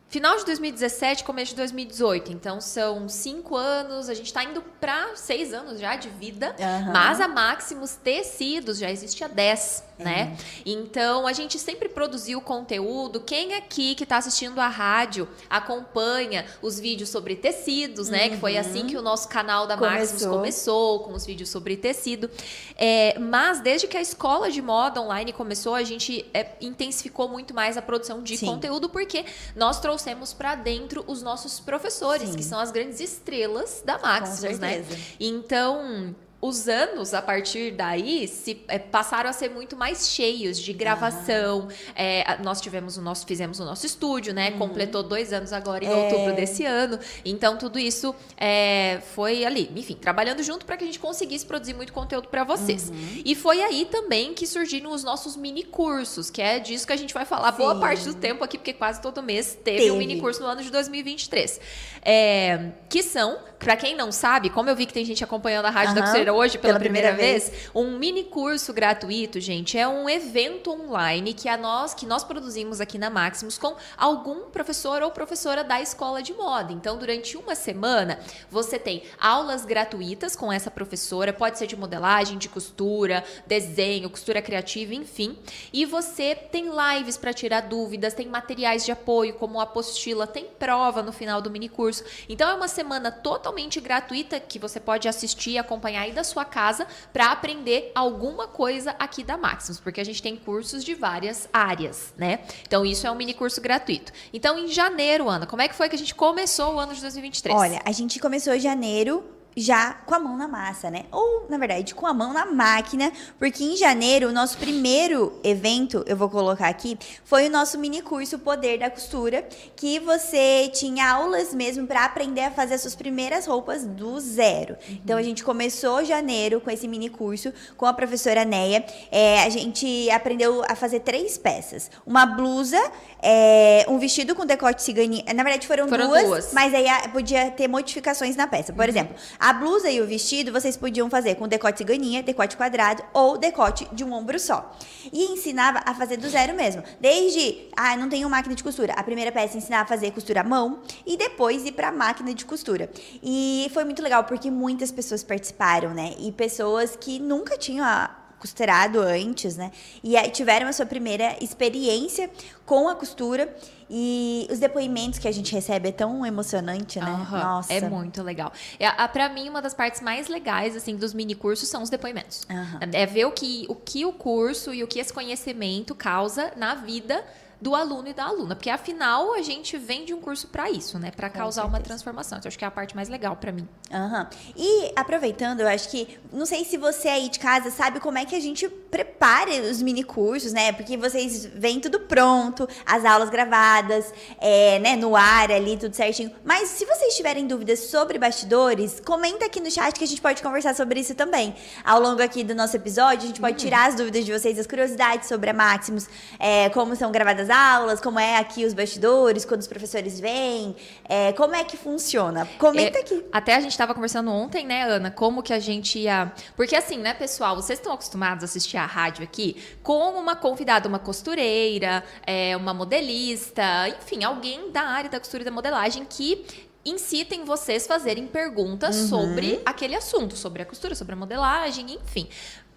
Final 0.07 0.37
de 0.37 0.45
2017, 0.45 1.23
começo 1.23 1.51
de 1.51 1.57
2018. 1.57 2.31
Então, 2.31 2.59
são 2.59 3.07
cinco 3.07 3.55
anos, 3.55 4.09
a 4.09 4.15
gente 4.15 4.25
está 4.25 4.43
indo 4.43 4.59
para 4.79 5.15
seis 5.15 5.53
anos 5.53 5.79
já 5.79 5.95
de 5.95 6.09
vida. 6.09 6.55
Uhum. 6.57 6.91
Mas 6.91 7.21
a 7.21 7.27
Maximus 7.27 7.93
Tecidos 7.93 8.79
já 8.79 8.89
existe 8.89 9.23
há 9.23 9.27
dez. 9.27 9.83
Né? 9.99 10.37
Então 10.65 11.27
a 11.27 11.33
gente 11.33 11.59
sempre 11.59 11.89
produziu 11.89 12.41
conteúdo. 12.41 13.19
Quem 13.19 13.53
aqui 13.53 13.93
que 13.95 14.03
está 14.03 14.17
assistindo 14.17 14.59
a 14.59 14.67
rádio 14.67 15.27
acompanha 15.49 16.45
os 16.61 16.79
vídeos 16.79 17.09
sobre 17.09 17.35
tecidos, 17.35 18.09
né? 18.09 18.23
Uhum. 18.25 18.29
Que 18.31 18.37
foi 18.37 18.57
assim 18.57 18.87
que 18.87 18.97
o 18.97 19.01
nosso 19.01 19.27
canal 19.27 19.67
da 19.67 19.77
começou. 19.77 19.99
Maximus 19.99 20.25
começou, 20.25 20.99
com 21.01 21.13
os 21.13 21.25
vídeos 21.25 21.49
sobre 21.49 21.75
tecido. 21.75 22.29
É, 22.77 23.19
mas 23.19 23.59
desde 23.59 23.87
que 23.87 23.97
a 23.97 24.01
escola 24.01 24.49
de 24.49 24.61
moda 24.61 25.01
online 25.01 25.33
começou, 25.33 25.75
a 25.75 25.83
gente 25.83 26.25
é, 26.33 26.51
intensificou 26.61 27.27
muito 27.27 27.53
mais 27.53 27.77
a 27.77 27.81
produção 27.81 28.23
de 28.23 28.37
Sim. 28.37 28.45
conteúdo, 28.45 28.89
porque 28.89 29.25
nós 29.55 29.79
trouxemos 29.79 30.33
para 30.33 30.55
dentro 30.55 31.03
os 31.07 31.21
nossos 31.21 31.59
professores, 31.59 32.29
Sim. 32.29 32.37
que 32.37 32.43
são 32.43 32.59
as 32.59 32.71
grandes 32.71 32.99
estrelas 33.01 33.83
da 33.85 33.97
Maximus, 33.97 34.59
né? 34.59 34.85
Então 35.19 36.15
os 36.41 36.69
anos 36.69 37.13
a 37.13 37.21
partir 37.21 37.71
daí 37.71 38.27
se 38.27 38.61
é, 38.67 38.79
passaram 38.79 39.29
a 39.29 39.33
ser 39.33 39.49
muito 39.49 39.75
mais 39.75 40.09
cheios 40.09 40.57
de 40.57 40.71
gravação. 40.71 41.67
É, 41.95 42.37
nós 42.41 42.61
tivemos 42.61 42.97
o 42.97 43.01
nosso, 43.01 43.25
fizemos 43.25 43.59
o 43.59 43.65
nosso 43.65 43.85
estúdio, 43.85 44.33
né? 44.33 44.51
Uhum. 44.51 44.59
Completou 44.59 45.03
dois 45.03 45.33
anos 45.33 45.51
agora 45.51 45.83
em 45.83 45.87
é. 45.87 45.93
outubro 45.93 46.33
desse 46.35 46.63
ano. 46.63 46.97
Então 47.25 47.57
tudo 47.57 47.77
isso 47.77 48.15
é, 48.37 49.01
foi 49.13 49.43
ali, 49.43 49.69
enfim, 49.75 49.95
trabalhando 49.95 50.41
junto 50.41 50.65
para 50.65 50.77
que 50.77 50.83
a 50.83 50.87
gente 50.87 50.99
conseguisse 50.99 51.45
produzir 51.45 51.73
muito 51.73 51.91
conteúdo 51.91 52.29
para 52.29 52.43
vocês. 52.43 52.89
Uhum. 52.89 53.21
E 53.25 53.35
foi 53.35 53.61
aí 53.61 53.85
também 53.85 54.33
que 54.33 54.47
surgiram 54.47 54.91
os 54.91 55.03
nossos 55.03 55.35
mini 55.35 55.63
cursos, 55.63 56.29
que 56.29 56.41
é 56.41 56.59
disso 56.59 56.87
que 56.87 56.93
a 56.93 56.97
gente 56.97 57.13
vai 57.13 57.25
falar 57.25 57.51
Sim. 57.51 57.57
boa 57.57 57.79
parte 57.79 58.05
do 58.05 58.13
tempo 58.13 58.43
aqui, 58.43 58.57
porque 58.57 58.73
quase 58.73 59.01
todo 59.01 59.21
mês 59.21 59.57
teve, 59.61 59.79
teve. 59.79 59.91
um 59.91 59.97
mini 59.97 60.19
curso 60.19 60.41
no 60.41 60.47
ano 60.47 60.63
de 60.63 60.71
2023, 60.71 61.59
é, 62.01 62.71
que 62.87 63.03
são 63.03 63.37
para 63.59 63.75
quem 63.75 63.93
não 63.93 64.09
sabe, 64.09 64.49
como 64.49 64.69
eu 64.69 64.75
vi 64.75 64.85
que 64.85 64.93
tem 64.93 65.03
gente 65.03 65.21
acompanhando 65.21 65.65
a 65.65 65.69
Rádio 65.69 65.89
uhum. 65.89 65.95
da 65.95 66.01
Costureira 66.03 66.33
hoje 66.33 66.57
pela, 66.57 66.73
pela 66.75 66.79
primeira, 66.79 67.09
primeira 67.09 67.33
vez, 67.33 67.49
vez, 67.49 67.69
um 67.75 67.97
mini 67.97 68.23
curso 68.23 68.71
gratuito, 68.71 69.39
gente, 69.41 69.77
é 69.77 69.85
um 69.85 70.09
evento 70.09 70.71
online 70.71 71.33
que 71.33 71.49
a 71.49 71.57
nós 71.57 71.93
que 71.93 72.05
nós 72.05 72.23
produzimos 72.23 72.79
aqui 72.79 72.97
na 72.97 73.09
Maximus 73.09 73.57
com 73.57 73.75
algum 73.97 74.49
professor 74.49 75.03
ou 75.03 75.11
professora 75.11 75.61
da 75.61 75.81
escola 75.81 76.23
de 76.23 76.33
moda. 76.33 76.71
Então, 76.71 76.97
durante 76.97 77.35
uma 77.35 77.53
semana, 77.53 78.19
você 78.49 78.79
tem 78.79 79.03
aulas 79.19 79.65
gratuitas 79.65 80.37
com 80.37 80.51
essa 80.51 80.71
professora, 80.71 81.33
pode 81.33 81.57
ser 81.57 81.67
de 81.67 81.75
modelagem, 81.75 82.37
de 82.37 82.47
costura, 82.47 83.25
desenho, 83.45 84.09
costura 84.09 84.41
criativa, 84.41 84.93
enfim. 84.95 85.37
E 85.73 85.85
você 85.85 86.33
tem 86.33 86.69
lives 86.69 87.17
para 87.17 87.33
tirar 87.33 87.61
dúvidas, 87.61 88.13
tem 88.13 88.27
materiais 88.27 88.85
de 88.85 88.91
apoio 88.91 89.33
como 89.33 89.59
apostila, 89.59 90.25
tem 90.25 90.45
prova 90.45 91.03
no 91.03 91.11
final 91.11 91.41
do 91.41 91.51
mini 91.51 91.67
curso. 91.67 92.05
Então, 92.29 92.49
é 92.49 92.53
uma 92.53 92.69
semana 92.69 93.11
totalmente 93.11 93.48
totalmente 93.49 93.81
gratuita 93.81 94.39
que 94.39 94.59
você 94.59 94.79
pode 94.79 95.07
assistir 95.07 95.51
e 95.51 95.57
acompanhar 95.57 96.03
aí 96.03 96.11
da 96.11 96.23
sua 96.23 96.45
casa 96.45 96.85
para 97.11 97.31
aprender 97.31 97.91
alguma 97.95 98.47
coisa 98.47 98.95
aqui 98.99 99.23
da 99.23 99.37
Maximus, 99.37 99.79
porque 99.79 99.99
a 99.99 100.03
gente 100.03 100.21
tem 100.21 100.35
cursos 100.35 100.83
de 100.83 100.93
várias 100.93 101.49
áreas, 101.51 102.13
né? 102.15 102.41
Então 102.61 102.85
isso 102.85 103.07
é 103.07 103.11
um 103.11 103.15
mini 103.15 103.33
curso 103.33 103.59
gratuito. 103.59 104.11
Então 104.31 104.57
em 104.57 104.67
janeiro, 104.67 105.27
Ana, 105.27 105.47
como 105.47 105.61
é 105.63 105.67
que 105.67 105.75
foi 105.75 105.89
que 105.89 105.95
a 105.95 105.97
gente 105.97 106.13
começou 106.13 106.75
o 106.75 106.79
ano 106.79 106.93
de 106.93 107.01
2023? 107.01 107.55
Olha, 107.55 107.81
a 107.83 107.91
gente 107.91 108.19
começou 108.19 108.53
em 108.53 108.59
janeiro 108.59 109.23
já 109.55 109.93
com 110.05 110.15
a 110.15 110.19
mão 110.19 110.37
na 110.37 110.47
massa, 110.47 110.89
né? 110.89 111.05
Ou, 111.11 111.45
na 111.49 111.57
verdade, 111.57 111.93
com 111.93 112.07
a 112.07 112.13
mão 112.13 112.33
na 112.33 112.45
máquina, 112.45 113.11
porque 113.37 113.63
em 113.63 113.75
janeiro, 113.75 114.29
o 114.29 114.31
nosso 114.31 114.57
primeiro 114.57 115.33
evento, 115.43 116.03
eu 116.07 116.15
vou 116.15 116.29
colocar 116.29 116.67
aqui, 116.67 116.97
foi 117.23 117.47
o 117.47 117.51
nosso 117.51 117.77
mini 117.77 118.01
curso 118.01 118.39
Poder 118.39 118.79
da 118.79 118.89
Costura, 118.89 119.47
que 119.75 119.99
você 119.99 120.69
tinha 120.73 121.09
aulas 121.09 121.53
mesmo 121.53 121.85
para 121.87 122.05
aprender 122.05 122.41
a 122.41 122.51
fazer 122.51 122.75
as 122.75 122.81
suas 122.81 122.95
primeiras 122.95 123.45
roupas 123.45 123.85
do 123.85 124.19
zero. 124.19 124.75
Uhum. 124.87 124.99
Então, 125.03 125.17
a 125.17 125.23
gente 125.23 125.43
começou 125.43 126.03
janeiro 126.05 126.61
com 126.61 126.69
esse 126.69 126.87
mini 126.87 127.09
curso 127.09 127.51
com 127.75 127.85
a 127.85 127.93
professora 127.93 128.45
Neia. 128.45 128.85
É, 129.11 129.43
a 129.43 129.49
gente 129.49 130.09
aprendeu 130.11 130.63
a 130.67 130.75
fazer 130.75 131.01
três 131.01 131.37
peças: 131.37 131.91
uma 132.05 132.25
blusa, 132.25 132.79
é, 133.21 133.85
um 133.87 133.97
vestido 133.99 134.33
com 134.35 134.45
decote 134.45 134.81
ciganinha. 134.81 135.23
Na 135.33 135.43
verdade, 135.43 135.67
foram, 135.67 135.87
foram 135.87 136.07
duas, 136.07 136.23
duas, 136.23 136.53
mas 136.53 136.73
aí 136.73 136.85
podia 137.11 137.51
ter 137.51 137.67
modificações 137.67 138.35
na 138.35 138.47
peça. 138.47 138.71
Por 138.71 138.83
uhum. 138.83 138.89
exemplo, 138.89 139.15
a 139.39 139.53
blusa 139.53 139.89
e 139.89 140.01
o 140.01 140.07
vestido 140.07 140.51
vocês 140.51 140.77
podiam 140.77 141.09
fazer 141.09 141.35
com 141.35 141.47
decote 141.47 141.79
ciganinha, 141.79 142.23
decote 142.23 142.55
quadrado 142.55 143.03
ou 143.13 143.37
decote 143.37 143.87
de 143.91 144.03
um 144.03 144.13
ombro 144.13 144.39
só. 144.39 144.75
E 145.11 145.25
ensinava 145.25 145.81
a 145.85 145.93
fazer 145.93 146.17
do 146.17 146.29
zero 146.29 146.53
mesmo. 146.55 146.83
Desde, 146.99 147.69
ah, 147.75 147.95
não 147.97 148.09
tenho 148.09 148.29
máquina 148.29 148.55
de 148.55 148.63
costura. 148.63 148.93
A 148.93 149.03
primeira 149.03 149.31
peça 149.31 149.57
ensinava 149.57 149.83
a 149.83 149.87
fazer 149.87 150.11
costura 150.11 150.41
à 150.41 150.43
mão 150.43 150.79
e 151.05 151.17
depois 151.17 151.65
ir 151.65 151.73
para 151.73 151.89
a 151.89 151.91
máquina 151.91 152.33
de 152.33 152.45
costura. 152.45 152.89
E 153.21 153.69
foi 153.73 153.83
muito 153.83 154.01
legal 154.01 154.23
porque 154.23 154.49
muitas 154.49 154.91
pessoas 154.91 155.23
participaram, 155.23 155.93
né? 155.93 156.13
E 156.19 156.31
pessoas 156.31 156.95
que 156.95 157.19
nunca 157.19 157.57
tinham 157.57 157.85
a 157.85 158.18
costurado 158.39 158.99
antes, 158.99 159.57
né? 159.57 159.71
E 160.03 160.17
aí 160.17 160.29
tiveram 160.29 160.67
a 160.67 160.73
sua 160.73 160.85
primeira 160.85 161.35
experiência 161.41 162.29
com 162.65 162.87
a 162.87 162.95
costura 162.95 163.53
e 163.89 164.47
os 164.51 164.59
depoimentos 164.59 165.17
que 165.17 165.27
a 165.27 165.31
gente 165.31 165.51
recebe 165.53 165.89
é 165.89 165.91
tão 165.91 166.23
emocionante, 166.25 166.99
né? 166.99 167.11
Uhum, 167.11 167.39
Nossa. 167.39 167.73
É 167.73 167.81
muito 167.81 168.21
legal. 168.21 168.53
É, 168.79 168.89
para 169.07 169.29
mim, 169.29 169.49
uma 169.49 169.61
das 169.61 169.73
partes 169.73 169.99
mais 169.99 170.27
legais, 170.27 170.75
assim, 170.75 170.95
dos 170.95 171.13
mini 171.13 171.33
cursos 171.33 171.67
são 171.67 171.81
os 171.81 171.89
depoimentos. 171.89 172.45
Uhum. 172.49 172.89
É 172.93 173.05
ver 173.05 173.25
o 173.25 173.31
que, 173.31 173.65
o 173.67 173.75
que 173.75 174.05
o 174.05 174.13
curso 174.13 174.73
e 174.73 174.83
o 174.83 174.87
que 174.87 174.99
esse 174.99 175.11
conhecimento 175.11 175.95
causa 175.95 176.53
na 176.55 176.75
vida 176.75 177.23
do 177.61 177.75
aluno 177.75 178.07
e 178.07 178.13
da 178.13 178.25
aluna, 178.25 178.55
porque 178.55 178.69
afinal 178.69 179.33
a 179.33 179.41
gente 179.41 179.77
vende 179.77 180.13
um 180.13 180.21
curso 180.21 180.47
para 180.47 180.69
isso, 180.69 180.97
né, 180.97 181.11
para 181.11 181.29
causar 181.29 181.65
uma 181.65 181.79
transformação. 181.79 182.37
Então 182.37 182.47
acho 182.47 182.57
que 182.57 182.63
é 182.63 182.67
a 182.67 182.71
parte 182.71 182.95
mais 182.95 183.09
legal 183.09 183.35
para 183.35 183.51
mim. 183.51 183.67
Uhum. 183.91 184.25
E 184.55 184.91
aproveitando, 184.95 185.59
eu 185.59 185.67
acho 185.67 185.89
que 185.89 186.19
não 186.31 186.45
sei 186.45 186.63
se 186.63 186.77
você 186.77 187.09
aí 187.09 187.27
de 187.27 187.39
casa 187.39 187.69
sabe 187.69 187.99
como 187.99 188.17
é 188.17 188.25
que 188.25 188.35
a 188.35 188.39
gente 188.39 188.69
prepara 188.69 189.51
os 189.69 189.81
mini 189.81 190.03
cursos, 190.03 190.53
né? 190.53 190.71
Porque 190.71 190.95
vocês 190.95 191.45
vêm 191.45 191.79
tudo 191.79 191.99
pronto, 191.99 192.67
as 192.85 193.03
aulas 193.03 193.29
gravadas, 193.29 194.13
é, 194.39 194.79
né, 194.79 194.95
no 194.95 195.15
ar 195.15 195.51
ali, 195.51 195.77
tudo 195.77 195.95
certinho. 195.95 196.31
Mas 196.43 196.69
se 196.69 196.85
vocês 196.85 197.15
tiverem 197.15 197.45
dúvidas 197.45 197.79
sobre 197.79 198.17
bastidores, 198.17 199.01
comenta 199.01 199.45
aqui 199.45 199.59
no 199.59 199.69
chat 199.69 199.97
que 199.97 200.03
a 200.03 200.07
gente 200.07 200.21
pode 200.21 200.41
conversar 200.41 200.73
sobre 200.75 201.01
isso 201.01 201.13
também. 201.13 201.53
Ao 201.83 201.99
longo 201.99 202.21
aqui 202.21 202.43
do 202.43 202.55
nosso 202.55 202.75
episódio, 202.75 203.23
a 203.23 203.27
gente 203.27 203.41
pode 203.41 203.57
uhum. 203.57 203.59
tirar 203.59 203.89
as 203.89 203.95
dúvidas 203.95 204.23
de 204.23 204.31
vocês, 204.31 204.57
as 204.57 204.65
curiosidades 204.65 205.27
sobre 205.27 205.49
a 205.49 205.53
Maximus, 205.53 206.07
é, 206.39 206.69
como 206.69 206.95
são 206.95 207.11
gravadas 207.11 207.48
aulas, 207.49 207.99
como 207.99 208.19
é 208.19 208.37
aqui 208.37 208.65
os 208.65 208.73
bastidores, 208.73 209.45
quando 209.45 209.61
os 209.61 209.67
professores 209.67 210.19
vêm, 210.19 210.75
é, 211.07 211.33
como 211.33 211.55
é 211.55 211.63
que 211.63 211.77
funciona? 211.77 212.47
Comenta 212.57 212.97
é, 212.97 213.01
aqui. 213.01 213.25
Até 213.31 213.55
a 213.55 213.59
gente 213.59 213.71
estava 213.71 213.93
conversando 213.93 214.31
ontem, 214.31 214.65
né, 214.65 214.83
Ana, 214.83 215.11
como 215.11 215.41
que 215.41 215.53
a 215.53 215.59
gente 215.59 215.99
ia. 215.99 216.31
Porque 216.55 216.75
assim, 216.75 216.97
né, 216.97 217.13
pessoal, 217.13 217.55
vocês 217.55 217.79
estão 217.79 217.93
acostumados 217.93 218.43
a 218.43 218.45
assistir 218.45 218.77
a 218.77 218.85
rádio 218.85 219.23
aqui 219.23 219.55
com 219.83 220.11
uma 220.17 220.35
convidada, 220.35 220.87
uma 220.87 220.99
costureira, 220.99 222.03
é, 222.25 222.55
uma 222.55 222.73
modelista, 222.73 223.63
enfim, 223.89 224.23
alguém 224.23 224.71
da 224.71 224.81
área 224.81 225.09
da 225.09 225.19
costura 225.19 225.43
e 225.43 225.45
da 225.45 225.51
modelagem 225.51 226.05
que 226.05 226.45
incitem 226.85 227.43
vocês 227.43 227.85
fazerem 227.85 228.27
perguntas 228.27 228.95
uhum. 228.95 229.07
sobre 229.07 229.61
aquele 229.65 229.95
assunto, 229.95 230.35
sobre 230.35 230.61
a 230.61 230.65
costura, 230.65 230.95
sobre 230.95 231.13
a 231.13 231.17
modelagem, 231.17 231.93
enfim. 231.93 232.27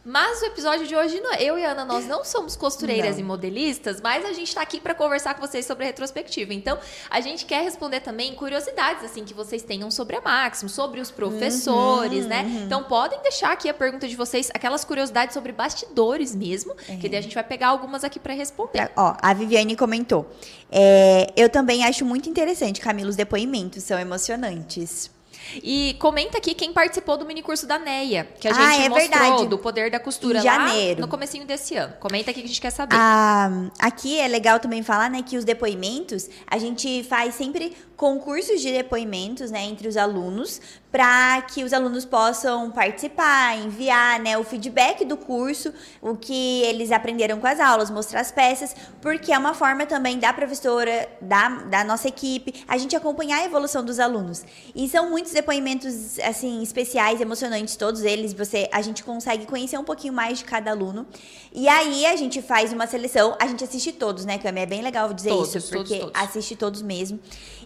Mas 0.05 0.43
o 0.43 0.47
episódio 0.47 0.85
de 0.85 0.97
hoje, 0.97 1.23
eu 1.39 1.57
e 1.57 1.65
a 1.65 1.71
Ana, 1.71 1.85
nós 1.85 2.07
não 2.07 2.25
somos 2.25 2.57
costureiras 2.57 3.13
não. 3.13 3.21
e 3.21 3.23
modelistas, 3.23 4.01
mas 4.01 4.25
a 4.25 4.33
gente 4.33 4.49
está 4.49 4.61
aqui 4.61 4.81
para 4.81 4.95
conversar 4.95 5.35
com 5.35 5.41
vocês 5.41 5.65
sobre 5.65 5.85
a 5.85 5.87
retrospectiva. 5.87 6.53
Então, 6.53 6.77
a 7.09 7.21
gente 7.21 7.47
quer 7.47 7.63
responder 7.63 8.01
também 8.01 8.35
curiosidades 8.35 9.05
assim 9.05 9.25
que 9.25 9.33
vocês 9.33 9.63
tenham 9.63 9.93
sobre 9.93 10.17
a 10.17 10.21
Máximo, 10.21 10.69
sobre 10.69 11.01
os 11.01 11.13
professores, 11.13 12.25
uhum, 12.25 12.29
né? 12.29 12.43
Uhum. 12.43 12.65
Então, 12.65 12.83
podem 12.83 13.23
deixar 13.23 13.53
aqui 13.53 13.69
a 13.69 13.75
pergunta 13.75 14.09
de 14.09 14.17
vocês, 14.17 14.51
aquelas 14.53 14.85
curiosidades 14.85 15.35
sobre 15.35 15.53
bastidores 15.53 16.35
mesmo, 16.35 16.75
é. 16.89 16.97
que 16.97 17.09
daí 17.09 17.19
a 17.19 17.23
gente 17.23 17.35
vai 17.35 17.45
pegar 17.45 17.69
algumas 17.69 18.03
aqui 18.03 18.19
para 18.19 18.35
responder. 18.35 18.91
Ó, 18.97 19.15
a 19.23 19.33
Viviane 19.33 19.77
comentou. 19.77 20.29
É, 20.69 21.33
eu 21.37 21.49
também 21.49 21.85
acho 21.85 22.05
muito 22.05 22.29
interessante, 22.29 22.81
Camila, 22.81 23.09
os 23.09 23.17
depoimentos 23.17 23.85
são 23.85 23.99
emocionantes. 24.01 25.12
E 25.63 25.97
comenta 25.99 26.39
aqui 26.39 26.55
quem 26.55 26.73
participou 26.73 27.17
do 27.17 27.25
mini 27.25 27.43
curso 27.43 27.67
da 27.67 27.79
NEA, 27.79 28.29
que 28.39 28.49
a 28.49 28.51
ah, 28.51 28.55
gente 28.55 28.65
ah, 28.65 28.85
é 28.85 28.89
mostrou 28.89 29.21
verdade. 29.21 29.47
do 29.47 29.59
poder 29.59 29.91
da 29.91 30.01
costura 30.01 30.39
em 30.39 30.43
janeiro. 30.43 31.01
no 31.01 31.09
comecinho 31.09 31.45
desse 31.45 31.75
ano. 31.77 31.95
Comenta 32.01 32.31
aqui 32.31 32.41
que 32.41 32.47
a 32.47 32.49
gente 32.49 32.61
quer 32.61 32.71
saber. 32.71 32.97
Ah, 32.99 33.51
aqui 33.79 34.19
é 34.19 34.29
legal 34.29 34.59
também 34.61 34.83
falar, 34.83 35.11
né, 35.11 35.23
que 35.23 35.37
os 35.37 35.45
depoimentos, 35.45 36.29
a 36.47 36.59
gente 36.59 37.05
faz 37.05 37.35
sempre 37.35 37.77
concursos 38.03 38.61
de 38.61 38.73
depoimentos, 38.73 39.53
né, 39.53 39.63
entre 39.63 39.87
os 39.87 39.97
alunos, 39.97 40.61
para 40.91 41.41
que 41.43 41.63
os 41.63 41.73
alunos 41.73 42.05
possam 42.05 42.69
participar, 42.69 43.57
enviar, 43.57 44.19
né, 44.19 44.37
o 44.37 44.43
feedback 44.43 45.05
do 45.05 45.17
curso, 45.17 45.73
o 46.03 46.17
que 46.17 46.63
eles 46.63 46.91
aprenderam 46.91 47.39
com 47.39 47.47
as 47.47 47.61
aulas, 47.61 47.91
mostrar 47.93 48.21
as 48.21 48.33
peças, 48.33 48.75
porque 49.01 49.33
é 49.33 49.39
uma 49.39 49.55
forma 49.55 49.87
também 49.87 50.19
da 50.19 50.33
professora, 50.33 51.09
da, 51.21 51.49
da 51.49 51.85
nossa 51.85 52.09
equipe, 52.09 52.65
a 52.67 52.77
gente 52.77 52.97
acompanhar 52.97 53.39
a 53.39 53.45
evolução 53.45 53.85
dos 53.85 54.01
alunos. 54.01 54.45
E 54.75 54.89
são 54.89 55.09
muitos 55.09 55.31
depoimentos 55.31 56.19
assim 56.19 56.61
especiais, 56.61 57.21
emocionantes, 57.21 57.77
todos 57.77 58.03
eles. 58.03 58.33
Você, 58.33 58.69
a 58.73 58.83
gente 58.83 59.05
consegue 59.05 59.47
conhecer 59.47 59.79
um 59.79 59.85
pouquinho 59.85 60.13
mais 60.13 60.39
de 60.39 60.45
cada 60.45 60.73
aluno. 60.73 61.07
E 61.53 61.69
aí 61.69 62.05
a 62.05 62.17
gente 62.17 62.43
faz 62.43 62.73
uma 62.73 62.89
seleção. 62.89 63.37
A 63.41 63.47
gente 63.47 63.63
assiste 63.63 63.93
todos, 63.93 64.25
né, 64.25 64.39
Cami? 64.39 64.61
É 64.61 64.67
bem 64.67 64.83
legal 64.83 65.13
dizer 65.15 65.29
todos, 65.29 65.55
isso, 65.55 65.71
porque 65.71 65.99
todos, 65.99 66.13
todos. 66.13 66.29
assiste 66.29 66.57
todos 66.57 66.83
mesmo. 66.83 67.21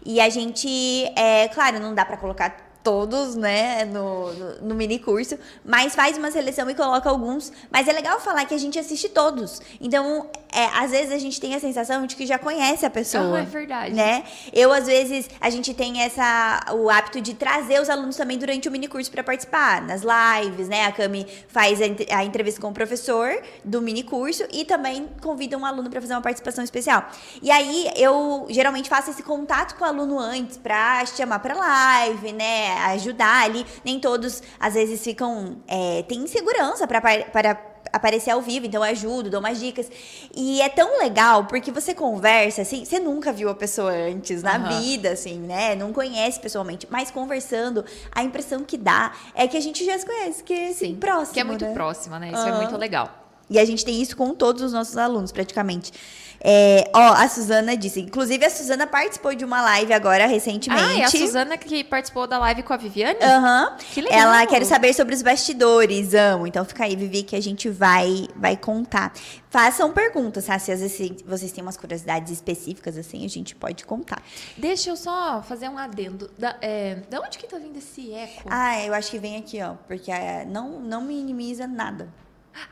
E 0.05 0.21
a 0.21 0.29
gente, 0.29 0.69
é 1.17 1.49
claro, 1.49 1.79
não 1.81 1.95
dá 1.95 2.05
para 2.05 2.17
colocar 2.17 2.66
todos, 2.87 3.35
né, 3.35 3.85
no, 3.85 4.33
no, 4.33 4.55
no, 4.69 4.75
mini 4.77 5.01
curso, 5.01 5.37
mas 5.65 5.93
faz 5.93 6.17
uma 6.17 6.31
seleção 6.31 6.71
e 6.71 6.75
coloca 6.75 7.11
alguns. 7.11 7.53
Mas 7.69 7.89
é 7.89 7.93
legal 7.93 8.21
falar 8.21 8.45
que 8.45 8.55
a 8.55 8.59
gente 8.59 8.79
assiste 8.79 9.09
todos. 9.09 9.61
Então, 9.81 10.31
é, 10.53 10.67
às 10.67 10.93
vezes 10.93 11.11
a 11.11 11.19
gente 11.19 11.41
tem 11.41 11.57
a 11.57 11.59
sensação 11.59 12.07
de 12.07 12.15
que 12.15 12.25
já 12.25 12.39
conhece 12.39 12.87
a 12.87 12.91
pessoa. 12.91 13.39
Ah, 13.39 13.43
é 13.43 13.45
verdade. 13.45 13.93
Né? 13.93 14.23
Eu, 14.53 14.73
às 14.73 14.87
vezes, 14.87 15.29
a 15.41 15.51
gente 15.51 15.75
tem 15.75 16.01
essa, 16.01 16.65
o 16.75 16.89
hábito 16.89 17.21
de 17.21 17.35
trazer 17.35 17.83
os 17.83 17.91
alunos 17.91 18.15
também 18.15 18.39
durante 18.39 18.69
o 18.69 18.71
mini 18.71 18.87
curso 18.87 19.11
para 19.11 19.25
participar, 19.25 19.83
nas 19.83 20.03
lives, 20.03 20.69
né? 20.69 20.87
A 20.87 20.93
Cami 20.93 21.27
faz 21.49 21.81
a, 21.83 22.19
a 22.19 22.25
entrevista 22.25 22.61
com 22.61 22.69
o 22.69 22.73
professor 22.73 23.43
do 23.65 23.83
mini 23.83 24.05
curso 24.05 24.45
e 24.53 24.65
também 24.65 25.09
convida 25.21 25.59
um 25.59 25.67
aluno 25.67 25.91
para 25.91 26.01
fazer 26.01 26.15
uma 26.15 26.23
participação 26.23 26.63
especial. 26.63 27.05
E 27.43 27.51
aí, 27.51 27.91
eu 27.97 28.47
geralmente 28.49 28.89
faço 28.89 29.11
esse 29.11 29.25
contato 29.25 29.75
com 29.75 29.85
o 29.85 29.89
aluno 29.89 30.21
antes 30.21 30.57
para 30.57 31.05
chamar 31.07 31.41
para 31.41 31.53
live, 31.53 32.33
né? 32.33 32.76
Ajudar 32.77 33.45
ali. 33.45 33.65
Nem 33.85 33.99
todos, 33.99 34.43
às 34.59 34.75
vezes, 34.75 35.03
ficam. 35.03 35.59
É, 35.67 36.03
tem 36.09 36.19
insegurança 36.19 36.87
para 36.87 37.77
aparecer 37.93 38.31
ao 38.31 38.41
vivo, 38.41 38.67
então 38.67 38.85
eu 38.85 38.91
ajudo, 38.91 39.31
dou 39.31 39.41
umas 39.41 39.59
dicas. 39.59 39.91
E 40.35 40.61
é 40.61 40.69
tão 40.69 40.99
legal 40.99 41.45
porque 41.45 41.71
você 41.71 41.95
conversa 41.95 42.63
assim, 42.63 42.85
você 42.85 42.99
nunca 42.99 43.33
viu 43.33 43.49
a 43.49 43.55
pessoa 43.55 43.93
antes 43.93 44.43
na 44.43 44.59
uhum. 44.59 44.81
vida, 44.81 45.11
assim, 45.11 45.39
né? 45.39 45.75
Não 45.75 45.93
conhece 45.93 46.39
pessoalmente, 46.39 46.87
mas 46.91 47.11
conversando, 47.11 47.85
a 48.13 48.23
impressão 48.23 48.63
que 48.65 48.77
dá 48.77 49.13
é 49.35 49.47
que 49.47 49.57
a 49.57 49.61
gente 49.61 49.85
já 49.85 49.99
se 49.99 50.07
conhece, 50.07 50.43
que 50.43 50.53
é 50.53 50.69
assim, 50.69 50.87
Sim, 50.87 50.95
próximo. 50.97 51.35
Que 51.35 51.41
é 51.41 51.45
muito 51.45 51.65
né? 51.65 51.73
próxima, 51.73 52.19
né? 52.19 52.31
Isso 52.31 52.43
uhum. 52.43 52.49
é 52.49 52.57
muito 52.57 52.77
legal. 52.77 53.27
E 53.49 53.59
a 53.59 53.65
gente 53.65 53.85
tem 53.85 54.03
isso 54.03 54.17
com 54.17 54.35
todos 54.35 54.61
os 54.61 54.73
nossos 54.73 54.97
alunos, 54.97 55.31
praticamente. 55.31 55.93
É, 56.41 56.91
ó, 56.95 57.13
a 57.13 57.29
Suzana 57.29 57.77
disse. 57.77 58.01
Inclusive, 58.01 58.45
a 58.45 58.51
Suzana 58.51 58.87
participou 58.87 59.35
de 59.35 59.45
uma 59.45 59.63
live 59.63 59.93
agora 59.93 60.27
recentemente. 60.27 60.85
Ah, 60.85 60.99
é 61.01 61.05
a 61.05 61.11
Suzana 61.11 61.57
que 61.57 61.83
participou 61.85 62.27
da 62.27 62.39
live 62.39 62.63
com 62.63 62.73
a 62.73 62.77
Viviane? 62.77 63.19
Aham. 63.23 63.71
Uhum. 63.71 63.77
Que 63.93 64.01
legal. 64.01 64.19
Ela 64.19 64.47
quer 64.47 64.65
saber 64.65 64.93
sobre 64.95 65.15
os 65.15 65.23
bastidores, 65.23 66.15
amo. 66.15 66.47
Então 66.47 66.65
fica 66.65 66.85
aí, 66.85 66.97
Vivi, 66.97 67.23
que 67.23 67.37
a 67.37 67.43
gente 67.43 67.69
vai, 67.69 68.29
vai 68.37 68.57
contar. 68.57 69.13
Façam 69.51 69.93
perguntas, 69.93 70.47
tá? 70.47 70.59
Se 70.59 70.71
às 70.71 70.81
vezes 70.81 71.23
vocês 71.27 71.51
têm 71.53 71.63
umas 71.63 71.77
curiosidades 71.77 72.33
específicas, 72.33 72.97
assim, 72.97 73.25
a 73.25 73.29
gente 73.29 73.55
pode 73.55 73.85
contar. 73.85 74.23
Deixa 74.57 74.91
eu 74.91 74.97
só 74.97 75.43
fazer 75.43 75.69
um 75.69 75.79
adendo. 75.79 76.31
Da, 76.39 76.57
é, 76.61 76.97
da 77.09 77.21
onde 77.21 77.39
que 77.39 77.47
tá 77.47 77.59
vindo 77.59 77.79
esse 77.79 78.13
eco? 78.13 78.43
Ah, 78.51 78.85
eu 78.85 78.93
acho 78.93 79.11
que 79.11 79.19
vem 79.19 79.37
aqui, 79.37 79.63
ó. 79.63 79.75
Porque 79.87 80.11
é, 80.11 80.45
não, 80.45 80.81
não 80.81 81.01
minimiza 81.03 81.67
nada. 81.67 82.09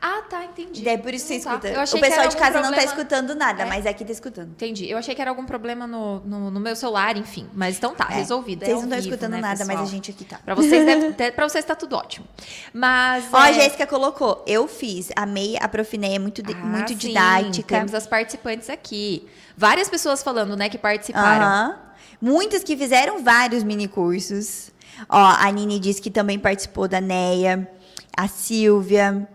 Ah, 0.01 0.21
tá, 0.29 0.45
entendi. 0.45 0.87
É 0.87 0.97
por 0.97 1.13
isso 1.13 1.27
que 1.27 1.39
você 1.39 1.47
tá. 1.47 1.55
escuta. 1.55 1.97
O 1.97 2.01
pessoal 2.01 2.27
de 2.27 2.35
casa 2.35 2.51
problema... 2.51 2.61
não 2.61 2.73
tá 2.73 2.83
escutando 2.83 3.35
nada, 3.35 3.63
é. 3.63 3.65
mas 3.65 3.85
aqui 3.85 4.03
tá 4.03 4.11
escutando. 4.11 4.49
Entendi. 4.51 4.89
Eu 4.89 4.97
achei 4.97 5.13
que 5.13 5.21
era 5.21 5.31
algum 5.31 5.45
problema 5.45 5.85
no, 5.85 6.19
no, 6.21 6.51
no 6.51 6.59
meu 6.59 6.75
celular, 6.75 7.17
enfim. 7.17 7.47
Mas 7.53 7.77
então 7.77 7.93
tá, 7.93 8.07
é. 8.09 8.15
resolvido. 8.15 8.63
É 8.63 8.65
vocês 8.65 8.77
é 8.77 8.81
não 8.81 8.97
estão 8.97 8.99
escutando 8.99 9.31
né, 9.31 9.41
nada, 9.41 9.59
pessoal? 9.59 9.77
mas 9.77 9.87
a 9.87 9.91
gente 9.91 10.11
aqui 10.11 10.25
tá. 10.25 10.39
Pra 10.43 10.55
vocês, 10.55 10.85
deve, 10.85 11.31
pra 11.33 11.49
vocês 11.49 11.63
tá 11.63 11.75
tudo 11.75 11.95
ótimo. 11.95 12.27
Mas. 12.73 13.25
Ó, 13.31 13.43
é... 13.43 13.49
a 13.49 13.51
Jéssica 13.51 13.85
colocou. 13.87 14.43
Eu 14.47 14.67
fiz. 14.67 15.09
Amei 15.15 15.57
a 15.59 15.67
Profineia, 15.67 16.15
é 16.15 16.19
muito, 16.19 16.41
ah, 16.41 16.65
muito 16.65 16.89
sim. 16.89 16.95
didática. 16.95 17.77
Temos 17.77 17.93
as 17.93 18.07
participantes 18.07 18.69
aqui. 18.69 19.27
Várias 19.57 19.89
pessoas 19.89 20.21
falando, 20.21 20.55
né, 20.55 20.69
que 20.69 20.77
participaram. 20.77 21.45
Uh 21.45 21.73
-huh. 21.73 21.85
Muitas 22.21 22.63
que 22.63 22.75
fizeram 22.75 23.23
vários 23.23 23.63
mini 23.63 23.87
cursos. 23.87 24.71
Ó, 25.09 25.35
a 25.37 25.51
Nini 25.51 25.79
disse 25.79 26.01
que 26.01 26.09
também 26.09 26.39
participou 26.39 26.87
da 26.87 27.01
NEA. 27.01 27.69
A 28.15 28.27
Silvia. 28.27 29.27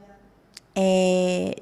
É, 0.80 1.56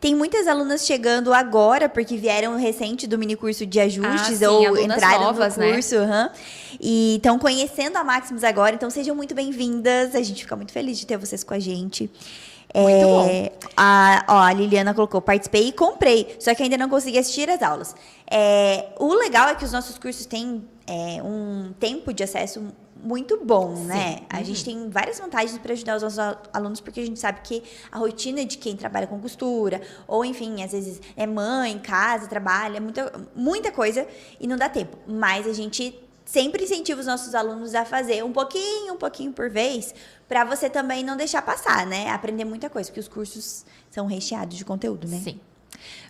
tem 0.00 0.14
muitas 0.14 0.46
alunas 0.46 0.84
chegando 0.84 1.32
agora, 1.32 1.88
porque 1.88 2.16
vieram 2.16 2.56
recente 2.56 3.06
do 3.06 3.18
mini 3.18 3.36
curso 3.36 3.64
de 3.64 3.80
ajustes 3.80 4.42
ah, 4.42 4.48
sim, 4.48 4.68
ou 4.68 4.78
entraram 4.78 5.24
novas, 5.24 5.56
no 5.56 5.64
né? 5.64 5.72
curso. 5.72 5.98
Né? 6.00 6.24
Uhum, 6.24 6.38
e 6.80 7.16
estão 7.16 7.38
conhecendo 7.38 7.96
a 7.96 8.04
Maximus 8.04 8.44
agora, 8.44 8.74
então 8.74 8.90
sejam 8.90 9.14
muito 9.14 9.34
bem-vindas. 9.34 10.14
A 10.14 10.22
gente 10.22 10.42
fica 10.42 10.56
muito 10.56 10.72
feliz 10.72 10.98
de 10.98 11.06
ter 11.06 11.16
vocês 11.16 11.42
com 11.42 11.54
a 11.54 11.58
gente. 11.58 12.10
Muito 12.74 12.90
é, 12.90 13.04
bom. 13.04 13.58
A, 13.76 14.24
ó, 14.28 14.38
a 14.38 14.52
Liliana 14.52 14.92
colocou, 14.92 15.20
participei 15.22 15.68
e 15.68 15.72
comprei, 15.72 16.36
só 16.38 16.54
que 16.54 16.62
ainda 16.62 16.76
não 16.76 16.88
consegui 16.88 17.18
assistir 17.18 17.48
as 17.48 17.62
aulas. 17.62 17.94
É, 18.30 18.86
o 18.98 19.14
legal 19.14 19.48
é 19.48 19.54
que 19.54 19.64
os 19.64 19.72
nossos 19.72 19.96
cursos 19.96 20.26
têm 20.26 20.64
é, 20.86 21.22
um 21.22 21.72
tempo 21.78 22.12
de 22.12 22.22
acesso 22.22 22.64
muito 23.02 23.44
bom, 23.44 23.76
Sim. 23.76 23.84
né? 23.84 24.20
A 24.28 24.38
uhum. 24.38 24.44
gente 24.44 24.64
tem 24.64 24.90
várias 24.90 25.18
vantagens 25.18 25.58
para 25.58 25.72
ajudar 25.72 25.96
os 25.96 26.02
nossos 26.02 26.18
alunos, 26.52 26.80
porque 26.80 27.00
a 27.00 27.06
gente 27.06 27.18
sabe 27.18 27.40
que 27.42 27.62
a 27.90 27.98
rotina 27.98 28.44
de 28.44 28.58
quem 28.58 28.76
trabalha 28.76 29.06
com 29.06 29.20
costura, 29.20 29.80
ou 30.06 30.24
enfim, 30.24 30.62
às 30.62 30.72
vezes 30.72 31.00
é 31.16 31.26
mãe, 31.26 31.78
casa, 31.78 32.26
trabalha, 32.26 32.80
muita, 32.80 33.12
muita 33.34 33.70
coisa 33.70 34.06
e 34.40 34.46
não 34.46 34.56
dá 34.56 34.68
tempo. 34.68 34.96
Mas 35.06 35.46
a 35.46 35.52
gente 35.52 35.98
sempre 36.24 36.64
incentiva 36.64 37.00
os 37.00 37.06
nossos 37.06 37.34
alunos 37.34 37.74
a 37.74 37.84
fazer 37.84 38.24
um 38.24 38.32
pouquinho, 38.32 38.94
um 38.94 38.98
pouquinho 38.98 39.32
por 39.32 39.48
vez, 39.48 39.94
para 40.28 40.44
você 40.44 40.68
também 40.68 41.04
não 41.04 41.16
deixar 41.16 41.40
passar, 41.40 41.86
né? 41.86 42.10
Aprender 42.10 42.44
muita 42.44 42.68
coisa, 42.68 42.90
porque 42.90 43.00
os 43.00 43.08
cursos 43.08 43.64
são 43.90 44.06
recheados 44.06 44.56
de 44.56 44.64
conteúdo, 44.64 45.06
né? 45.06 45.20
Sim. 45.22 45.40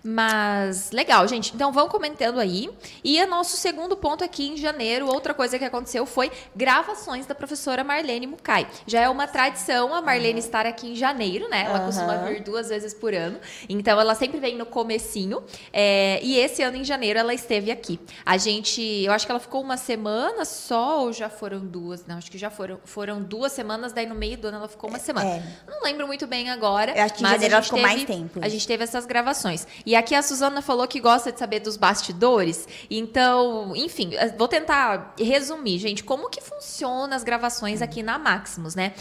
Mas 0.06 0.92
legal, 0.92 1.26
gente. 1.26 1.52
Então 1.52 1.72
vão 1.72 1.88
comentando 1.88 2.38
aí. 2.38 2.70
E 3.02 3.20
o 3.20 3.26
nosso 3.26 3.56
segundo 3.56 3.96
ponto 3.96 4.22
aqui 4.22 4.46
em 4.46 4.56
janeiro, 4.56 5.08
outra 5.08 5.34
coisa 5.34 5.58
que 5.58 5.64
aconteceu 5.64 6.06
foi 6.06 6.30
gravações 6.54 7.26
da 7.26 7.34
professora 7.34 7.82
Marlene 7.82 8.26
Mukai. 8.26 8.68
Já 8.86 9.00
é 9.00 9.08
uma 9.08 9.26
tradição 9.26 9.92
a 9.92 10.00
Marlene 10.00 10.38
estar 10.38 10.64
aqui 10.64 10.92
em 10.92 10.94
janeiro, 10.94 11.48
né? 11.48 11.64
Ela 11.66 11.80
uhum. 11.80 11.86
costuma 11.86 12.16
vir 12.18 12.40
duas 12.40 12.68
vezes 12.68 12.94
por 12.94 13.12
ano. 13.12 13.40
Então 13.68 14.00
ela 14.00 14.14
sempre 14.14 14.38
vem 14.38 14.56
no 14.56 14.64
comecinho. 14.64 15.42
É, 15.72 16.20
e 16.22 16.38
esse 16.38 16.62
ano 16.62 16.76
em 16.76 16.84
janeiro 16.84 17.18
ela 17.18 17.34
esteve 17.34 17.72
aqui. 17.72 17.98
A 18.24 18.36
gente, 18.36 18.80
eu 18.80 19.12
acho 19.12 19.26
que 19.26 19.32
ela 19.32 19.40
ficou 19.40 19.60
uma 19.60 19.76
semana 19.76 20.44
só 20.44 21.00
ou 21.00 21.12
já 21.12 21.28
foram 21.28 21.58
duas? 21.58 22.06
Não, 22.06 22.18
acho 22.18 22.30
que 22.30 22.38
já 22.38 22.50
foram, 22.50 22.78
foram 22.84 23.20
duas 23.20 23.50
semanas. 23.50 23.92
Daí 23.92 24.06
no 24.06 24.14
meio 24.14 24.38
do 24.38 24.46
ano 24.46 24.58
ela 24.58 24.68
ficou 24.68 24.88
uma 24.88 25.00
semana. 25.00 25.28
É. 25.28 25.42
Não 25.68 25.82
lembro 25.82 26.06
muito 26.06 26.28
bem 26.28 26.48
agora. 26.48 26.96
Eu 26.96 27.02
acho 27.02 27.14
que 27.14 27.24
em 27.24 27.28
janeiro 27.28 27.54
ela 27.54 27.62
ficou 27.62 27.80
teve, 27.80 27.88
mais 27.88 28.04
tempo. 28.04 28.40
A 28.40 28.48
gente 28.48 28.66
teve 28.68 28.84
essas 28.84 29.04
gravações. 29.04 29.66
E 29.84 29.95
aqui 29.96 30.14
a 30.14 30.22
Suzana 30.22 30.62
falou 30.62 30.86
que 30.86 31.00
gosta 31.00 31.32
de 31.32 31.38
saber 31.38 31.60
dos 31.60 31.76
bastidores. 31.76 32.68
Então, 32.90 33.74
enfim, 33.74 34.14
eh, 34.14 34.34
vou 34.36 34.48
tentar 34.48 35.14
resumir, 35.18 35.78
gente, 35.78 36.04
como 36.04 36.30
que 36.30 36.40
funciona 36.40 37.16
as 37.16 37.24
gravações 37.24 37.82
aqui 37.82 38.02
na 38.02 38.18
Maximus, 38.18 38.74
né? 38.74 38.94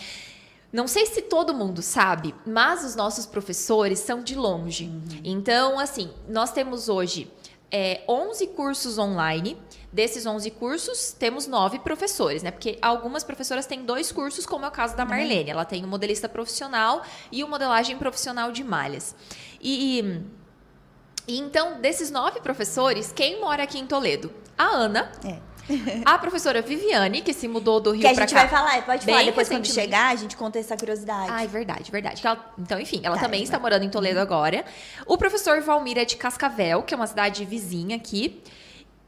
Não 0.72 0.88
sei 0.88 1.06
se 1.06 1.22
todo 1.22 1.54
mundo 1.54 1.82
sabe, 1.82 2.36
mas 2.46 2.84
os 2.84 2.96
nossos 2.96 3.26
professores 3.26 4.00
são 4.00 4.22
de 4.22 4.36
longe. 4.36 4.86
Uhum. 4.86 5.22
Então, 5.24 5.80
assim, 5.80 6.12
nós 6.28 6.52
temos 6.52 6.90
hoje 6.90 7.32
é, 7.72 8.04
11 8.08 8.48
cursos 8.48 8.98
online. 8.98 9.58
Desses 9.92 10.26
11 10.26 10.52
cursos, 10.52 11.16
temos 11.18 11.48
nove 11.48 11.80
professores, 11.80 12.44
né? 12.44 12.52
Porque 12.52 12.78
algumas 12.82 13.24
professoras 13.24 13.66
têm 13.66 13.86
dois 13.86 14.12
cursos, 14.12 14.46
como 14.46 14.66
é 14.66 14.68
o 14.68 14.72
caso 14.72 14.98
da 14.98 15.04
uhum. 15.04 15.10
Marlene. 15.10 15.50
Ela 15.50 15.64
tem 15.64 15.86
o 15.86 15.88
modelista 15.88 16.28
profissional 16.28 17.02
e 17.32 17.42
o 17.42 17.48
modelagem 17.48 17.98
profissional 17.98 18.52
de 18.52 18.62
malhas. 18.62 19.16
E 19.62 20.22
e 21.28 21.40
então, 21.40 21.80
desses 21.82 22.12
nove 22.12 22.40
professores, 22.40 23.12
quem 23.12 23.40
mora 23.40 23.64
aqui 23.64 23.80
em 23.80 23.86
Toledo? 23.86 24.32
A 24.58 24.66
Ana. 24.66 25.12
É. 25.24 25.40
A 26.06 26.18
professora 26.20 26.62
Viviane, 26.62 27.22
que 27.22 27.34
se 27.34 27.48
mudou 27.48 27.80
do 27.80 27.92
Rio 27.92 28.02
para 28.02 28.10
cá. 28.10 28.16
Que 28.16 28.22
a 28.22 28.28
gente 28.28 28.36
vai 28.36 28.48
falar, 28.48 28.86
pode 28.86 29.06
falar. 29.06 29.24
Depois, 29.24 29.50
quando 29.50 29.66
chegar, 29.66 30.14
a 30.14 30.16
gente 30.16 30.38
conta 30.38 30.60
essa 30.60 30.78
curiosidade. 30.78 31.30
Ai, 31.32 31.48
verdade, 31.48 31.92
verdade. 31.92 32.26
Ela, 32.26 32.54
então, 32.58 32.80
enfim, 32.80 33.02
ela 33.04 33.16
tá, 33.16 33.24
também 33.24 33.42
está 33.42 33.58
morando 33.58 33.84
em 33.84 33.90
Toledo 33.90 34.20
agora. 34.20 34.64
O 35.08 35.18
professor 35.18 35.60
Valmir 35.62 35.98
é 35.98 36.06
de 36.06 36.18
Cascavel, 36.18 36.84
que 36.84 36.94
é 36.94 36.98
uma 36.98 37.08
cidade 37.08 37.44
vizinha 37.46 37.96
aqui. 37.96 38.44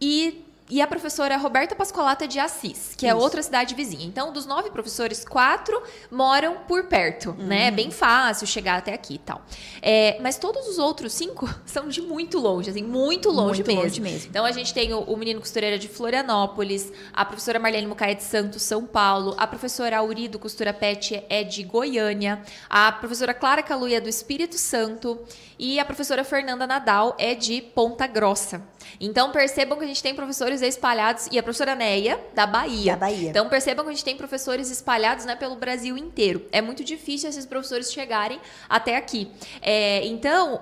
E 0.02 0.47
e 0.70 0.82
a 0.82 0.88
professora 0.88 1.38
Roberta 1.38 1.76
Pascolata 1.76 2.28
de 2.28 2.40
Assis, 2.40 2.94
que 2.98 3.06
é 3.06 3.10
Isso. 3.10 3.18
é 3.18 3.22
outra 3.22 3.42
cidade 3.42 3.74
vizinha. 3.74 4.06
Então, 4.06 4.34
dos 4.34 4.46
nove 4.46 4.70
professores, 4.70 5.24
quatro 5.24 5.82
moram 6.12 6.58
por 6.68 6.86
perto, 6.86 7.30
uhum. 7.30 7.48
né? 7.48 7.68
É 7.68 7.72
bem 7.72 7.90
fácil 7.90 8.46
chegar 8.46 8.78
até 8.78 8.94
aqui 8.94 9.16
e 9.16 9.20
tal. 9.20 9.42
É, 9.82 10.18
mas 10.22 10.38
todos 10.38 10.68
os 10.68 10.78
outros 10.78 11.14
cinco 11.14 11.50
são 11.66 11.88
de 11.88 12.02
muito 12.02 12.38
longe, 12.38 12.70
assim, 12.70 12.84
muito 12.84 13.30
longe, 13.30 13.64
muito 13.64 13.68
mesmo. 13.68 13.82
longe 13.84 14.02
mesmo. 14.02 14.28
Então, 14.30 14.44
a 14.44 14.52
gente 14.52 14.74
tem 14.74 14.94
o, 14.94 15.00
o, 15.00 15.16
menino 15.16 15.40
costureira 15.40 15.80
de 15.80 15.88
Florianópolis, 15.88 16.92
a 17.14 17.24
professora 17.24 17.60
Marlene 17.60 17.88
Mucaia 17.88 18.16
de 18.16 18.24
Santos, 18.24 18.62
São 18.62 18.86
Paulo, 18.86 19.36
a 19.38 19.48
professora 19.48 19.98
Aurido 19.98 20.38
Costura 20.38 20.74
Pet 20.74 21.24
é 21.30 21.44
de 21.44 21.64
Goiânia, 21.64 22.42
a 22.70 22.92
professora 22.92 23.34
Clara 23.34 23.64
Caluia 23.64 23.98
é 23.98 24.02
do 24.02 24.10
Espírito 24.10 24.58
Santo 24.58 25.20
e 25.58 25.80
a 25.80 25.86
professora 25.86 26.24
Fernanda 26.24 26.68
Nadal 26.68 27.16
é 27.18 27.34
de 27.34 27.62
Ponta 27.62 28.06
Grossa. 28.06 28.62
Então 29.00 29.32
percebam 29.32 29.78
que 29.78 29.84
a 29.84 29.88
gente 29.88 30.02
tem 30.02 30.16
professores 30.16 30.57
espalhados 30.62 31.28
e 31.32 31.38
a 31.38 31.44
professora 31.44 31.76
Neia 31.76 32.20
da 32.34 32.46
Bahia. 32.46 32.94
Da 32.94 33.00
Bahia. 33.00 33.30
Então 33.30 33.50
percebam 33.50 33.86
que 33.86 33.92
a 33.92 33.94
gente 33.94 34.04
tem 34.04 34.18
professores 34.18 34.70
espalhados, 34.70 35.26
né, 35.26 35.36
pelo 35.36 35.56
Brasil 35.56 35.98
inteiro. 35.98 36.46
É 36.52 36.62
muito 36.62 36.84
difícil 36.84 37.30
esses 37.30 37.46
professores 37.46 37.92
chegarem 37.92 38.40
até 38.70 38.96
aqui. 38.96 39.32
É, 39.62 40.06
então, 40.06 40.62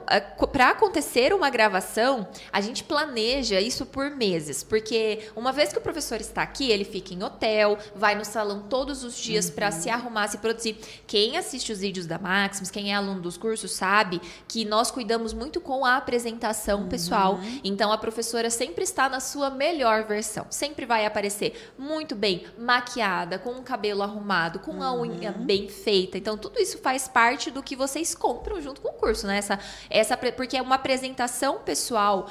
para 0.51 0.69
acontecer 0.69 1.33
uma 1.33 1.49
gravação, 1.49 2.27
a 2.51 2.61
gente 2.61 2.83
planeja 2.83 3.59
isso 3.59 3.85
por 3.85 4.09
meses, 4.09 4.63
porque 4.63 5.29
uma 5.35 5.51
vez 5.51 5.71
que 5.71 5.77
o 5.77 5.81
professor 5.81 6.19
está 6.19 6.41
aqui, 6.41 6.71
ele 6.71 6.83
fica 6.83 7.13
em 7.13 7.23
hotel, 7.23 7.77
vai 7.95 8.15
no 8.15 8.25
salão 8.25 8.63
todos 8.69 9.03
os 9.03 9.17
dias 9.17 9.47
uhum. 9.47 9.55
para 9.55 9.71
se 9.71 9.89
arrumar, 9.89 10.27
se 10.27 10.37
produzir. 10.37 10.77
Quem 11.07 11.37
assiste 11.37 11.71
os 11.71 11.79
vídeos 11.79 12.05
da 12.05 12.17
Maximus, 12.17 12.71
quem 12.71 12.91
é 12.91 12.95
aluno 12.95 13.21
dos 13.21 13.37
cursos 13.37 13.71
sabe 13.71 14.21
que 14.47 14.65
nós 14.65 14.91
cuidamos 14.91 15.33
muito 15.33 15.59
com 15.61 15.85
a 15.85 15.97
apresentação 15.97 16.81
uhum. 16.81 16.89
pessoal. 16.89 17.39
Então 17.63 17.91
a 17.91 17.97
professora 17.97 18.49
sempre 18.49 18.83
está 18.83 19.09
na 19.09 19.19
sua 19.19 19.49
melhor 19.49 19.84
melhor 19.85 20.03
versão. 20.03 20.47
Sempre 20.49 20.85
vai 20.85 21.05
aparecer 21.05 21.71
muito 21.77 22.15
bem 22.15 22.45
maquiada, 22.57 23.37
com 23.37 23.51
o 23.51 23.61
cabelo 23.61 24.01
arrumado, 24.01 24.59
com 24.59 24.81
a 24.81 24.93
unha 24.93 25.31
Uhum. 25.31 25.45
bem 25.45 25.69
feita. 25.69 26.17
Então, 26.17 26.37
tudo 26.37 26.59
isso 26.59 26.79
faz 26.79 27.07
parte 27.07 27.51
do 27.51 27.61
que 27.61 27.75
vocês 27.75 28.15
compram 28.15 28.59
junto 28.59 28.81
com 28.81 28.89
o 28.89 28.93
curso, 28.93 29.27
né? 29.27 29.37
Essa, 29.37 29.59
essa, 29.89 30.17
porque 30.17 30.57
é 30.57 30.61
uma 30.61 30.75
apresentação 30.75 31.59
pessoal 31.59 32.27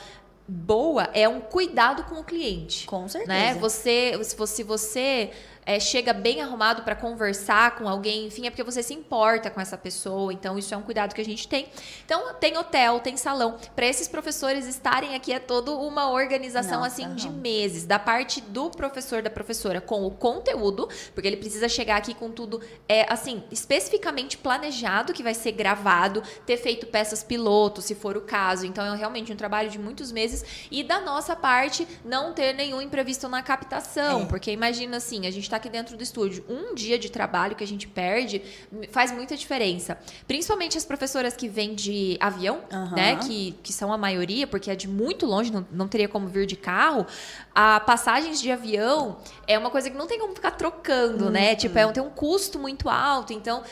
boa, 0.47 1.09
é 1.15 1.29
um 1.29 1.41
cuidado 1.41 2.05
com 2.05 2.17
o 2.17 2.25
cliente. 2.25 2.87
Com 2.87 3.09
certeza. 3.09 3.33
Né? 3.33 3.55
Você, 3.55 4.19
se 4.23 4.37
você, 4.37 4.55
se 4.57 4.63
você 4.63 5.31
é, 5.67 5.81
chega 5.81 6.13
bem 6.13 6.41
arrumado 6.41 6.83
para 6.83 6.95
conversar 6.95 7.77
com 7.77 7.89
alguém, 7.89 8.27
enfim, 8.27 8.47
é 8.47 8.51
porque 8.51 8.63
você 8.63 8.83
se 8.83 8.93
importa 8.95 9.51
com 9.51 9.61
essa 9.61 9.77
pessoa. 9.79 10.33
Então, 10.33 10.59
isso 10.59 10.75
é 10.75 10.77
um 10.77 10.83
cuidado 10.83 11.15
que 11.15 11.21
a 11.21 11.25
gente 11.25 11.49
tem. 11.49 11.69
Então, 12.05 12.35
tem 12.35 12.57
hotel, 12.57 13.01
tem 13.01 13.17
salão. 13.17 13.57
Para 13.75 13.87
esses 13.87 14.09
professores 14.09 14.67
estarem 14.67 15.15
aqui 15.15 15.33
é 15.33 15.39
toda 15.39 15.73
uma 15.73 16.11
organização 16.11 16.81
Nossa, 16.81 16.87
assim 17.03 17.15
de 17.15 17.29
aham. 17.29 17.37
meses, 17.37 17.85
da 17.85 17.99
parte 17.99 18.41
do 18.41 18.71
professor 18.71 19.23
da 19.23 19.31
professora 19.31 19.81
com 19.81 20.05
o 20.05 20.11
conteúdo, 20.11 20.89
porque 21.15 21.27
ele 21.27 21.37
precisa 21.37 21.69
chegar 21.69 21.97
aqui 21.97 22.15
com 22.15 22.31
tudo 22.31 22.61
é 22.89 23.11
assim, 23.13 23.43
especificamente 23.51 24.37
planejado 24.39 25.13
que 25.13 25.23
vai 25.23 25.35
ser 25.35 25.53
gravado, 25.53 26.23
ter 26.47 26.57
feito 26.57 26.87
peças 26.87 27.23
piloto, 27.23 27.81
se 27.83 27.95
for 27.95 28.17
o 28.17 28.21
caso. 28.21 28.67
Então 28.67 28.85
é 28.85 28.97
realmente 28.97 29.33
um 29.33 29.37
trabalho 29.37 29.69
de 29.71 29.79
muitos 29.79 30.13
meses 30.13 30.45
e 30.71 30.83
da 30.83 31.01
nossa 31.01 31.35
parte 31.35 31.87
não 32.05 32.33
ter 32.33 32.53
nenhum 32.55 32.81
imprevisto 32.81 33.29
na 33.29 33.43
captação, 33.43 34.23
É. 34.23 34.27
porque 34.27 34.51
imagina 34.51 34.97
assim, 34.99 35.27
a 35.27 35.31
gente 35.31 35.49
tá 35.49 35.54
aqui 35.57 35.69
dentro 35.69 35.97
do 35.97 36.03
estúdio, 36.03 36.45
um 36.49 36.75
dia 36.75 36.99
de 36.99 37.11
trabalho 37.11 37.55
que 37.57 37.65
a 37.65 37.67
gente 37.67 37.87
perde 37.89 38.43
faz 38.91 39.11
muita 39.13 39.37
diferença. 39.37 39.99
Principalmente 40.27 40.77
as 40.79 40.85
professoras 40.85 41.35
que 41.37 41.49
vêm 41.49 41.75
de 41.75 42.17
avião, 42.21 42.61
Aham. 42.73 42.95
né, 42.97 43.17
que, 43.17 43.53
que 43.63 43.73
são 43.73 43.93
a 43.93 43.99
maioria, 43.99 44.47
porque 44.47 44.71
é 44.71 44.77
de 44.77 44.89
muito 44.89 45.27
longe, 45.27 45.53
não, 45.53 45.67
não 45.71 45.89
teria 45.89 46.09
como 46.09 46.27
vir 46.27 46.47
de 46.47 46.57
carro. 46.57 47.07
A 47.55 47.81
passagens 47.81 48.41
de 48.41 48.51
avião 48.51 49.19
é 49.47 49.59
uma 49.59 49.71
coisa 49.71 49.89
que 49.91 49.97
não 49.97 50.07
tem 50.07 50.19
como 50.19 50.35
ficar 50.35 50.53
trocando, 50.53 51.25
Uhum. 51.27 51.31
né? 51.31 51.55
Tipo, 51.55 51.79
é 51.79 51.87
um, 51.87 51.93
tem 51.93 52.03
um 52.03 52.11
custo 52.11 52.59
muito 52.59 52.89
alto, 52.89 53.33
então 53.33 53.63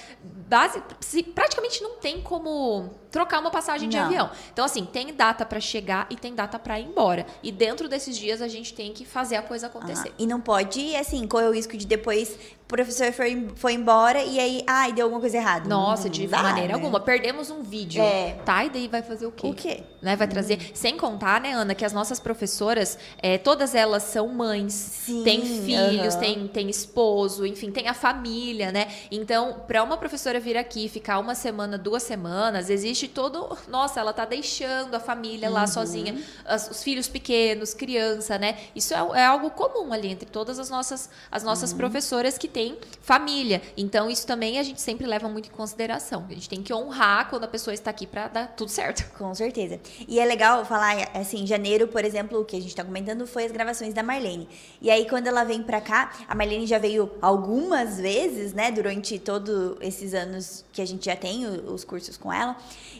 base, 0.49 0.83
se- 1.01 1.23
praticamente 1.23 1.83
não 1.83 1.97
tem 1.97 2.21
como 2.21 2.91
trocar 3.11 3.41
uma 3.41 3.51
passagem 3.51 3.89
de 3.89 3.97
Não. 3.97 4.05
avião. 4.05 4.31
Então, 4.53 4.65
assim, 4.65 4.85
tem 4.85 5.13
data 5.15 5.45
para 5.45 5.61
chegar 5.61 6.07
e 6.11 6.17
tem 6.17 6.35
data 6.35 6.59
para 6.59 6.79
ir 6.81 6.87
embora. 6.87 7.27
E 7.43 7.51
dentro 7.53 7.89
desses 7.89 8.17
dias 8.17 8.41
a 8.41 8.49
gente 8.49 8.73
tem 8.73 8.93
que 8.93 9.05
fazer 9.05 9.37
a 9.37 9.43
coisa 9.43 9.67
acontecer. 9.67 10.09
Ah, 10.11 10.15
e 10.19 10.27
não 10.27 10.41
pode, 10.41 10.95
assim, 10.97 11.27
correr 11.27 11.47
o 11.49 11.53
risco 11.53 11.72
de 11.77 11.87
depois 11.87 12.39
professor 12.73 13.13
foi, 13.13 13.49
foi 13.55 13.75
embora 13.75 14.23
e 14.23 14.41
aí, 14.41 14.65
ai, 14.67 14.93
deu 14.93 15.05
alguma 15.05 15.21
coisa 15.21 15.37
errada. 15.37 15.69
Nossa, 15.69 16.11
de 16.11 16.27
dá, 16.27 16.43
maneira 16.43 16.69
né? 16.69 16.75
alguma. 16.75 16.99
Perdemos 16.99 17.51
um 17.51 17.63
vídeo. 17.63 18.03
É. 18.03 18.37
Tá? 18.45 18.65
E 18.65 18.71
daí 18.71 18.89
vai 18.89 19.03
fazer 19.03 19.27
o 19.27 19.31
quê? 19.31 19.47
O 19.47 19.55
quê? 19.55 19.83
Né? 20.01 20.17
Vai 20.17 20.27
trazer. 20.27 20.73
Sem 20.75 20.97
contar, 20.97 21.41
né, 21.41 21.53
Ana, 21.53 21.75
que 21.75 21.85
as 21.85 21.93
nossas 21.93 22.19
professoras, 22.19 22.99
é, 23.19 23.39
todas 23.39 23.75
elas 23.75 24.03
são 24.03 24.27
mães, 24.29 24.73
Sim, 24.73 25.23
têm 25.23 25.43
filhos, 25.45 26.15
aham. 26.15 26.21
têm, 26.21 26.47
têm 26.49 26.69
esposo, 26.71 27.47
enfim, 27.47 27.71
tem 27.71 27.87
a 27.89 27.95
família, 27.95 28.73
né? 28.73 28.89
Então, 29.11 29.63
para 29.69 29.83
uma 29.83 29.97
professora 29.97 30.41
vir 30.41 30.57
aqui 30.57 30.89
ficar 30.89 31.19
uma 31.19 31.35
semana, 31.35 31.79
duas 31.79 32.03
semanas, 32.03 32.69
existe 32.71 33.07
todo. 33.07 33.57
Nossa, 33.69 34.01
ela 34.01 34.13
tá 34.13 34.25
deixando 34.25 34.95
a 34.95 35.01
família 35.01 35.49
Uhum. 35.49 35.55
lá 35.55 35.67
sozinha, 35.67 36.17
as- 36.45 36.71
os 36.71 36.83
filhos 36.83 37.07
pequenos, 37.09 37.75
criança, 37.75 38.39
né? 38.39 38.57
Isso 38.75 38.95
é, 38.95 38.99
é 39.21 39.27
algo 39.27 39.51
comum 39.51 39.93
ali 39.93 40.09
entre 40.09 40.29
todas 40.29 40.59
as 40.59 40.71
nossas, 40.71 41.11
as 41.31 41.43
nossas 41.45 41.73
Uhum. 41.73 41.79
professoras 41.79 42.39
que 42.39 42.49
têm 42.49 42.62
família. 43.01 43.61
Então, 43.77 44.11
isso 44.11 44.27
também 44.27 44.59
a 44.59 44.63
gente 44.63 44.81
sempre 44.81 45.07
leva 45.07 45.29
muito 45.29 45.49
em 45.49 45.53
consideração. 45.53 46.25
A 46.29 46.35
gente 46.35 46.49
tem 46.49 46.63
que 46.63 46.73
honrar 46.73 47.29
quando 47.29 47.45
a 47.45 47.49
pessoa 47.49 47.75
está 47.75 47.91
aqui 47.91 48.07
para 48.07 48.29
dar 48.29 48.47
tudo 48.49 48.71
certo. 48.71 49.11
Com 49.17 49.35
certeza. 49.35 49.81
E 50.07 50.21
é 50.21 50.25
legal 50.25 50.65
falar, 50.65 51.11
assim, 51.15 51.43
em 51.43 51.47
janeiro, 51.47 51.89
por 51.89 52.05
exemplo, 52.05 52.41
o 52.41 52.45
que 52.45 52.57
a 52.57 52.61
gente 52.61 52.75
tá 52.75 52.85
comentando 52.85 53.27
foi 53.27 53.45
as 53.45 53.53
gravações 53.53 53.95
da 53.95 54.03
Marlene. 54.03 54.49
E 54.81 54.91
aí, 54.91 55.09
quando 55.09 55.27
ela 55.27 55.45
vem 55.45 55.63
pra 55.63 55.81
cá, 55.81 56.13
a 56.29 56.35
Marlene 56.35 56.67
já 56.67 56.79
veio 56.79 57.11
algumas 57.21 57.99
vezes, 57.99 58.53
né, 58.53 58.71
durante 58.71 59.19
todos 59.19 59.77
esses 59.81 60.15
anos 60.15 60.65
que 60.73 60.81
a 60.81 60.87
gente 60.87 61.05
já 61.05 61.15
tem 61.15 61.47
os 61.47 61.85
cursos 61.85 62.17
com 62.17 62.33
ela. 62.33 62.57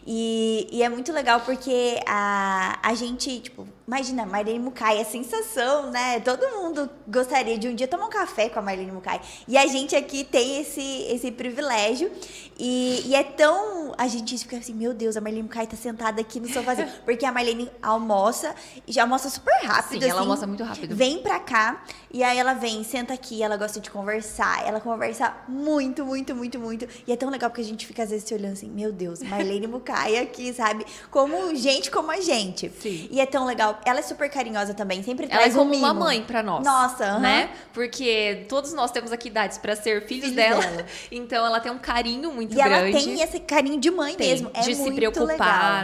E, 0.07 0.69
e 0.71 0.83
é 0.83 0.89
muito 0.89 1.13
legal 1.13 1.41
porque 1.41 2.01
a, 2.07 2.79
a 2.83 2.95
gente, 2.95 3.41
tipo, 3.41 3.67
imagina, 3.87 4.27
Marlene 4.27 4.59
Mukai, 4.59 5.01
a 5.01 5.05
sensação, 5.05 5.91
né? 5.91 6.21
Todo 6.21 6.47
mundo 6.51 6.91
gostaria 7.07 7.57
de 7.57 7.69
um 7.69 7.75
dia 7.75 7.87
tomar 7.87 8.07
um 8.07 8.11
café 8.11 8.49
com 8.49 8.59
a 8.59 8.63
Marlene 8.63 8.93
Mukai. 8.93 9.21
E 9.47 9.57
a 9.57 9.67
gente 9.67 9.95
aqui 9.97 10.25
tem 10.25 10.61
esse, 10.61 10.83
esse 11.09 11.31
privilégio. 11.31 12.11
E, 12.59 13.03
e 13.07 13.15
é 13.15 13.23
tão. 13.23 13.95
A 13.97 14.09
gente 14.09 14.37
fica 14.39 14.57
assim, 14.57 14.75
meu 14.75 14.93
Deus, 14.93 15.17
a 15.17 15.21
Marlene 15.21 15.45
Mukai 15.45 15.67
tá 15.67 15.77
sentada 15.77 16.21
aqui 16.21 16.41
no 16.41 16.49
sofazinho. 16.49 16.89
Porque 17.05 17.25
a 17.25 17.33
Marlene 17.33 17.71
almoça, 17.81 18.55
e 18.87 18.93
já 18.93 19.03
almoça 19.03 19.31
super 19.31 19.55
rápido. 19.65 20.03
Sim, 20.03 20.11
ela 20.11 20.21
assim, 20.21 20.21
almoça 20.21 20.47
muito 20.47 20.65
rápido. 20.65 20.95
Vem 20.95 21.23
pra 21.23 21.39
cá, 21.39 21.85
e 22.13 22.23
aí 22.23 22.39
ela 22.39 22.55
vem, 22.55 22.83
senta 22.85 23.15
aqui, 23.15 23.43
ela 23.43 23.57
gosta 23.57 23.81
de 23.81 23.91
conversar. 23.91 24.67
Ela 24.67 24.81
conversa 24.81 25.35
muito, 25.49 26.05
muito, 26.05 26.35
muito, 26.35 26.59
muito. 26.59 26.89
E 27.07 27.13
é 27.13 27.17
tão 27.17 27.31
legal 27.31 27.51
porque 27.51 27.62
a 27.63 27.67
gente 27.67 27.87
fica 27.87 28.03
às 28.03 28.11
vezes 28.11 28.25
se 28.27 28.35
olhando 28.35 28.53
assim, 28.53 28.69
meu 28.71 28.93
Deus, 28.93 29.23
Marlene 29.23 29.67
Mukai 29.67 30.17
aqui, 30.19 30.53
sabe? 30.53 30.85
Como 31.11 31.55
gente 31.55 31.91
como 31.91 32.11
a 32.11 32.21
gente. 32.21 32.71
Sim. 32.81 33.09
E 33.11 33.21
é 33.21 33.27
tão 33.27 33.45
legal. 33.47 33.81
Ela 33.85 34.01
é 34.01 34.03
super 34.03 34.29
carinhosa 34.31 34.75
também, 34.75 35.03
sempre 35.03 35.27
Ela 35.27 35.35
é 35.35 35.39
traz 35.39 35.55
um 35.55 35.59
como 35.61 35.75
uma 35.75 35.93
mimo. 35.95 36.05
mãe 36.05 36.23
para 36.23 36.43
nós. 36.43 36.65
Nossa, 36.65 37.19
né? 37.19 37.51
Porque 37.73 38.45
todos 38.49 38.73
nós 38.73 38.91
temos 38.91 39.13
aqui 39.13 39.29
idades 39.29 39.59
para 39.59 39.75
ser 39.77 40.07
filhos, 40.07 40.31
Filhos 40.31 40.37
dela. 40.37 40.61
dela. 40.61 40.87
Então 41.11 41.45
ela 41.47 41.61
tem 41.61 41.71
um 41.73 41.79
carinho 41.79 42.33
muito 42.33 42.55
E 42.57 42.61
ela 42.61 42.81
grande. 42.81 43.05
tem 43.05 43.21
esse 43.21 43.41
carinho 43.41 43.81
de 43.81 43.91
mãe 43.91 44.15
Tem, 44.15 44.29
mesmo. 44.31 44.51
É 44.55 44.61
de 44.61 44.75
se 44.75 44.81
muito 44.81 44.95
preocupar, 44.97 45.27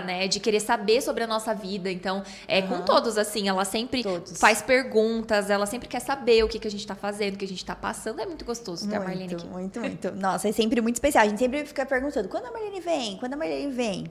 legal. 0.00 0.06
né? 0.06 0.28
De 0.28 0.40
querer 0.40 0.60
saber 0.60 1.00
sobre 1.02 1.24
a 1.24 1.26
nossa 1.26 1.54
vida. 1.54 1.90
Então, 1.90 2.22
é 2.46 2.62
com 2.62 2.82
todos 2.82 3.16
assim, 3.18 3.48
ela 3.48 3.64
sempre 3.64 4.02
Todos. 4.02 4.38
faz 4.38 4.62
perguntas, 4.62 5.50
ela 5.50 5.66
sempre 5.66 5.88
quer 5.88 6.00
saber 6.00 6.44
o 6.44 6.48
que, 6.48 6.58
que 6.58 6.66
a 6.68 6.70
gente 6.70 6.86
tá 6.86 6.94
fazendo, 6.94 7.34
o 7.34 7.38
que 7.38 7.44
a 7.44 7.48
gente 7.48 7.64
tá 7.64 7.74
passando. 7.74 8.20
É 8.20 8.26
muito 8.26 8.44
gostoso 8.44 8.88
ter 8.88 8.96
a 8.96 9.00
Marlene 9.00 9.28
Muito, 9.28 9.36
aqui. 9.36 9.46
muito, 9.48 9.80
muito. 9.80 10.10
Nossa, 10.12 10.48
é 10.48 10.52
sempre 10.52 10.80
muito 10.80 10.96
especial. 10.96 11.24
A 11.24 11.28
gente 11.28 11.38
sempre 11.38 11.64
fica 11.68 11.86
perguntando, 11.86 12.28
quando 12.28 12.46
a 12.46 12.50
Marlene 12.50 12.80
vem? 12.80 13.16
Quando 13.18 13.34
a 13.34 13.36
Marlene 13.36 13.70
vem? 13.72 14.10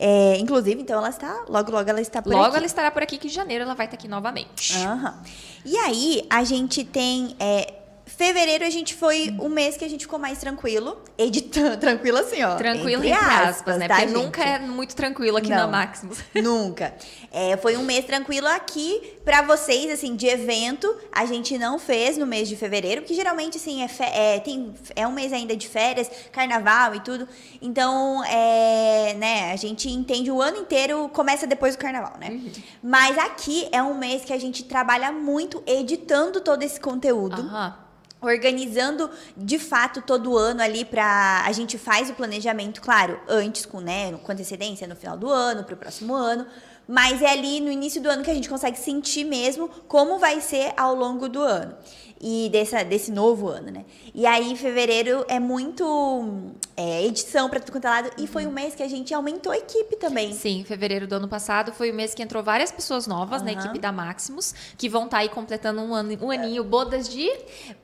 É, 0.00 0.36
inclusive, 0.38 0.80
então, 0.80 0.96
ela 0.98 1.08
está, 1.08 1.44
logo, 1.48 1.72
logo 1.72 1.88
ela 1.90 2.00
está 2.00 2.22
por 2.22 2.32
Logo 2.32 2.46
aqui. 2.46 2.56
ela 2.56 2.66
estará 2.66 2.90
por 2.90 3.02
aqui, 3.02 3.18
que 3.18 3.26
em 3.26 3.30
janeiro 3.30 3.64
ela 3.64 3.74
vai 3.74 3.86
estar 3.86 3.96
aqui 3.96 4.06
novamente. 4.08 4.76
Aham. 4.76 5.20
E 5.64 5.76
aí, 5.76 6.24
a 6.30 6.44
gente 6.44 6.84
tem. 6.84 7.34
é, 7.40 7.74
fevereiro 8.18 8.64
a 8.64 8.70
gente 8.70 8.94
foi 8.94 9.32
o 9.38 9.48
mês 9.48 9.76
que 9.76 9.84
a 9.84 9.88
gente 9.88 10.02
ficou 10.02 10.18
mais 10.18 10.38
tranquilo. 10.38 10.98
Editando. 11.16 11.76
Tranquilo 11.78 12.18
assim, 12.18 12.42
ó. 12.42 12.56
Tranquilo 12.56 13.04
entre 13.04 13.12
aspas, 13.12 13.78
né? 13.78 13.86
tá, 13.86 13.94
Porque 13.94 14.08
gente? 14.08 14.22
nunca 14.22 14.42
é 14.42 14.58
muito 14.58 14.96
tranquilo 14.96 15.36
aqui 15.36 15.48
na 15.48 15.62
Não. 15.62 15.70
Maximus. 15.70 16.18
Nunca. 16.34 16.94
É, 17.30 17.56
foi 17.56 17.76
um 17.76 17.84
mês 17.84 18.04
tranquilo 18.04 18.48
aqui 18.48 19.18
pra 19.24 19.42
vocês, 19.42 19.90
assim, 19.92 20.16
de 20.16 20.26
evento. 20.26 20.92
A 21.12 21.24
gente 21.26 21.56
não 21.56 21.78
fez 21.78 22.18
no 22.18 22.26
mês 22.26 22.48
de 22.48 22.56
fevereiro, 22.56 23.02
que 23.02 23.14
geralmente, 23.14 23.56
assim, 23.56 23.82
é, 23.82 23.88
é, 24.34 24.40
tem, 24.40 24.74
é 24.96 25.06
um 25.06 25.12
mês 25.12 25.32
ainda 25.32 25.56
de 25.56 25.68
férias, 25.68 26.10
carnaval 26.32 26.96
e 26.96 27.00
tudo. 27.00 27.28
Então, 27.62 28.24
é, 28.24 29.14
né, 29.14 29.52
a 29.52 29.56
gente 29.56 29.88
entende 29.88 30.28
o 30.28 30.42
ano 30.42 30.56
inteiro, 30.58 31.08
começa 31.10 31.46
depois 31.46 31.76
do 31.76 31.78
carnaval, 31.78 32.16
né? 32.18 32.30
Uhum. 32.30 32.52
Mas 32.82 33.16
aqui 33.16 33.68
é 33.70 33.80
um 33.80 33.96
mês 33.96 34.24
que 34.24 34.32
a 34.32 34.38
gente 34.40 34.64
trabalha 34.64 35.12
muito 35.12 35.62
editando 35.66 36.40
todo 36.40 36.64
esse 36.64 36.80
conteúdo 36.80 37.42
Aham. 37.42 37.87
Organizando 38.20 39.10
de 39.36 39.58
fato 39.58 40.02
todo 40.02 40.36
ano 40.36 40.62
ali 40.62 40.84
para 40.84 41.44
a 41.46 41.52
gente 41.52 41.78
faz 41.78 42.10
o 42.10 42.14
planejamento, 42.14 42.80
claro, 42.80 43.20
antes 43.28 43.64
com, 43.64 43.80
né, 43.80 44.12
com 44.12 44.32
antecedência 44.32 44.86
no 44.86 44.96
final 44.96 45.16
do 45.16 45.30
ano, 45.30 45.64
para 45.64 45.74
o 45.74 45.76
próximo 45.76 46.14
ano, 46.14 46.46
mas 46.86 47.20
é 47.20 47.30
ali 47.30 47.60
no 47.60 47.70
início 47.70 48.00
do 48.00 48.08
ano 48.08 48.24
que 48.24 48.30
a 48.30 48.34
gente 48.34 48.48
consegue 48.48 48.78
sentir 48.78 49.24
mesmo 49.24 49.68
como 49.86 50.18
vai 50.18 50.40
ser 50.40 50.72
ao 50.76 50.94
longo 50.94 51.28
do 51.28 51.40
ano. 51.40 51.76
E 52.20 52.48
dessa, 52.50 52.82
desse 52.82 53.12
novo 53.12 53.48
ano, 53.48 53.70
né? 53.70 53.84
E 54.14 54.26
aí, 54.26 54.56
fevereiro 54.56 55.24
é 55.28 55.38
muito 55.38 56.52
é, 56.76 57.04
edição 57.04 57.48
para 57.48 57.60
tudo 57.60 57.72
quanto 57.72 57.84
é 57.84 57.88
lado. 57.90 58.10
E 58.18 58.26
foi 58.26 58.46
um 58.46 58.50
mês 58.50 58.74
que 58.74 58.82
a 58.82 58.88
gente 58.88 59.14
aumentou 59.14 59.52
a 59.52 59.58
equipe 59.58 59.96
também. 59.96 60.32
Sim, 60.32 60.64
fevereiro 60.66 61.06
do 61.06 61.14
ano 61.14 61.28
passado 61.28 61.72
foi 61.72 61.90
o 61.90 61.94
mês 61.94 62.14
que 62.14 62.22
entrou 62.22 62.42
várias 62.42 62.72
pessoas 62.72 63.06
novas 63.06 63.42
na 63.42 63.52
Aham. 63.52 63.60
equipe 63.60 63.78
da 63.78 63.92
Maximus, 63.92 64.54
que 64.76 64.88
vão 64.88 65.04
estar 65.04 65.18
aí 65.18 65.28
completando 65.28 65.80
um, 65.80 65.94
ano, 65.94 66.16
um 66.20 66.30
aninho, 66.30 66.64
bodas 66.64 67.08
de 67.08 67.30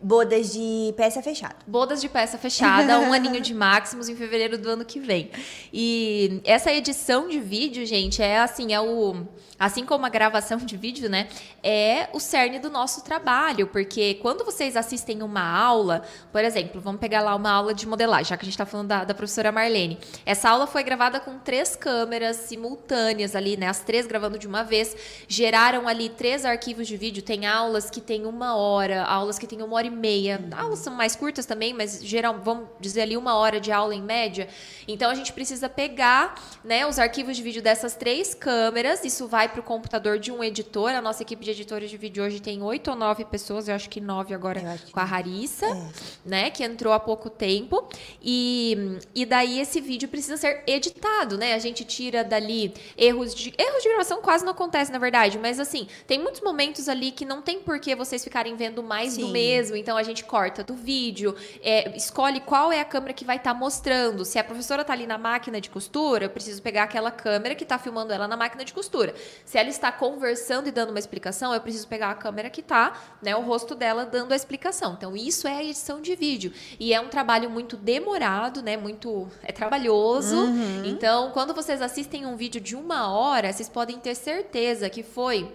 Bodas 0.01 0.53
de 0.53 0.92
peça 0.97 1.23
fechada. 1.23 1.57
bodas 1.66 2.01
de 2.01 2.09
peça 2.09 2.37
fechada, 2.37 2.99
um 3.01 3.12
aninho 3.14 3.40
de 3.40 3.55
Maximus 3.55 4.09
em 4.09 4.16
fevereiro 4.16 4.59
do 4.59 4.68
ano 4.68 4.85
que 4.85 4.99
vem. 5.01 5.31
E 5.73 6.40
essa 6.44 6.73
edição 6.73 7.29
de 7.29 7.40
vídeo, 7.40 7.87
gente, 7.87 8.23
é 8.23 8.38
assim, 8.40 8.73
é 8.73 8.81
o 8.81 9.27
assim 9.64 9.87
como 9.87 10.05
a 10.05 10.11
gravação 10.11 10.59
de 10.59 10.77
vídeo, 10.77 11.09
né, 11.09 11.27
é 11.62 12.09
o 12.12 12.20
cerne 12.20 12.59
do 12.59 12.68
nosso 12.68 13.03
trabalho, 13.03 13.66
porque 13.66 14.14
quando 14.20 14.44
vocês 14.44 14.77
assistem 14.77 15.22
uma 15.22 15.42
aula, 15.42 16.03
por 16.31 16.44
exemplo, 16.44 16.83
vamos 16.83 17.00
pegar 17.00 17.22
lá 17.22 17.35
uma 17.35 17.50
aula 17.50 17.72
de 17.72 17.88
modelagem, 17.88 18.27
já 18.27 18.37
que 18.37 18.42
a 18.42 18.44
gente 18.44 18.53
está 18.53 18.66
falando 18.66 18.88
da, 18.88 19.05
da 19.05 19.14
professora 19.14 19.50
Marlene. 19.50 19.98
Essa 20.27 20.50
aula 20.50 20.66
foi 20.66 20.83
gravada 20.83 21.18
com 21.18 21.38
três 21.38 21.74
câmeras 21.74 22.37
simultâneas 22.37 23.35
ali, 23.35 23.57
né, 23.57 23.68
as 23.68 23.81
três 23.81 24.07
gravando 24.07 24.38
de 24.38 24.46
uma 24.46 24.62
vez, 24.62 24.94
geraram 25.27 25.88
ali 25.88 26.11
três 26.11 26.44
arquivos 26.44 26.87
de 26.87 26.96
vídeo. 26.96 27.22
Tem 27.22 27.46
aulas 27.46 27.88
que 27.88 28.03
tem 28.03 28.27
uma 28.27 28.55
hora, 28.57 29.05
aulas 29.05 29.38
que 29.38 29.46
tem 29.46 29.62
uma 29.62 29.77
hora 29.77 29.87
e 29.87 29.90
meia, 29.90 30.44
aulas 30.55 30.81
são 30.81 30.92
mais 30.92 31.16
curtas 31.16 31.46
também, 31.46 31.72
mas 31.72 32.05
geral, 32.05 32.38
vamos 32.38 32.68
dizer 32.79 33.00
ali 33.00 33.16
uma 33.16 33.35
hora 33.35 33.59
de 33.59 33.72
aula 33.72 33.94
em 33.94 34.03
média. 34.03 34.46
Então 34.87 35.11
a 35.11 35.14
gente 35.14 35.33
precisa 35.33 35.70
pegar, 35.70 36.35
né, 36.62 36.87
os 36.87 36.98
arquivos 36.98 37.35
de 37.35 37.42
vídeo 37.42 37.62
dessas 37.62 37.94
três 37.94 38.35
câmeras 38.35 39.05
isso 39.05 39.27
vai 39.27 39.54
para 39.55 39.61
o 39.61 39.62
computador 39.62 40.19
de 40.19 40.33
um 40.33 40.43
editor. 40.43 40.90
A 40.90 41.01
nossa 41.01 41.23
equipe 41.23 41.45
de 41.45 41.53
editores 41.53 41.88
de 41.88 41.97
vídeo 41.97 42.25
hoje 42.25 42.40
tem 42.40 42.61
oito 42.62 42.90
ou 42.90 42.97
nove 42.97 43.25
pessoas, 43.25 43.69
eu 43.69 43.75
acho 43.75 43.88
que 43.88 44.01
nove 44.01 44.35
agora 44.35 44.61
com 44.90 44.99
a 45.01 45.05
Harissa, 45.05 45.67
é. 45.67 45.88
né? 46.25 46.51
Que 46.51 46.64
entrou 46.64 46.93
há 46.93 46.99
pouco 46.99 47.31
tempo. 47.31 47.88
E, 48.21 48.99
e 49.14 49.25
daí 49.25 49.61
esse 49.61 49.81
vídeo 49.81 50.09
precisa 50.09 50.37
ser 50.37 50.64
editado, 50.67 51.38
né? 51.38 51.55
A 51.55 51.59
gente 51.59 51.85
tira 51.85 52.25
dali 52.25 52.75
erros 52.99 53.35
de. 53.35 53.55
Erros 53.57 53.83
de 53.83 53.88
gravação 53.88 54.21
quase 54.21 54.45
não 54.45 54.53
acontece, 54.53 54.90
na 54.90 54.99
verdade, 54.99 55.38
mas 55.38 55.61
assim, 55.61 55.87
tem 56.07 56.19
muitos 56.19 56.40
momentos 56.40 56.88
ali 56.88 57.12
que 57.12 57.25
não 57.25 57.40
tem 57.40 57.61
por 57.61 57.79
que 57.79 57.95
vocês 57.95 58.25
ficarem 58.25 58.57
vendo 58.57 58.83
mais 58.83 59.12
Sim. 59.12 59.21
do 59.21 59.29
mesmo. 59.29 59.77
Então 59.77 59.97
a 59.97 60.03
gente 60.03 60.25
corta 60.25 60.64
do 60.64 60.75
vídeo, 60.75 61.37
é, 61.62 61.97
escolhe 61.97 62.40
qual 62.40 62.73
é 62.73 62.81
a 62.81 62.85
câmera 62.85 63.12
que 63.12 63.25
vai 63.25 63.37
estar 63.37 63.55
tá 63.55 63.59
mostrando. 63.59 64.25
Se 64.25 64.37
a 64.37 64.45
professora 64.45 64.83
está 64.83 64.93
ali 64.93 65.07
na 65.07 65.17
máquina 65.17 65.61
de 65.61 65.71
costura, 65.71 66.25
eu 66.25 66.31
preciso 66.31 66.61
pegar 66.61 66.83
aquela 66.83 67.12
câmera 67.12 67.55
que 67.55 67.62
está 67.62 67.79
filmando 67.79 68.12
ela 68.12 68.27
na 68.27 68.37
máquina 68.37 68.64
de 68.64 68.73
costura. 68.73 69.14
Se 69.44 69.59
ela 69.59 69.68
está 69.68 69.90
conversando 69.92 70.68
e 70.68 70.73
dando 70.73 70.90
uma 70.90 70.99
explicação, 70.99 71.53
eu 71.55 71.61
preciso 71.61 71.87
pegar 71.88 72.11
a 72.11 72.14
câmera 72.14 72.51
que 72.51 72.61
está, 72.61 72.99
né, 73.23 73.35
o 73.37 73.40
rosto 73.40 73.75
dela 73.75 74.05
dando 74.05 74.33
a 74.33 74.37
explicação. 74.37 74.94
Então 74.94 75.16
isso 75.16 75.47
é 75.47 75.57
a 75.57 75.62
edição 75.62 76.01
de 76.01 76.14
vídeo 76.14 76.53
e 76.79 76.92
é 76.92 77.01
um 77.01 77.09
trabalho 77.09 77.51
muito 77.51 77.77
demorado, 77.77 78.62
né, 78.62 78.77
muito 78.77 79.29
é 79.42 79.53
trabalhoso. 79.53 80.37
Uhum. 80.37 80.85
Então 80.85 81.31
quando 81.33 81.55
vocês 81.55 81.81
assistem 81.81 82.27
um 82.27 82.37
vídeo 82.37 82.61
de 82.61 82.77
uma 82.77 83.12
hora, 83.12 83.53
vocês 83.53 83.68
podem 83.68 83.99
ter 83.99 84.14
certeza 84.14 84.90
que 84.90 85.03
foi 85.03 85.53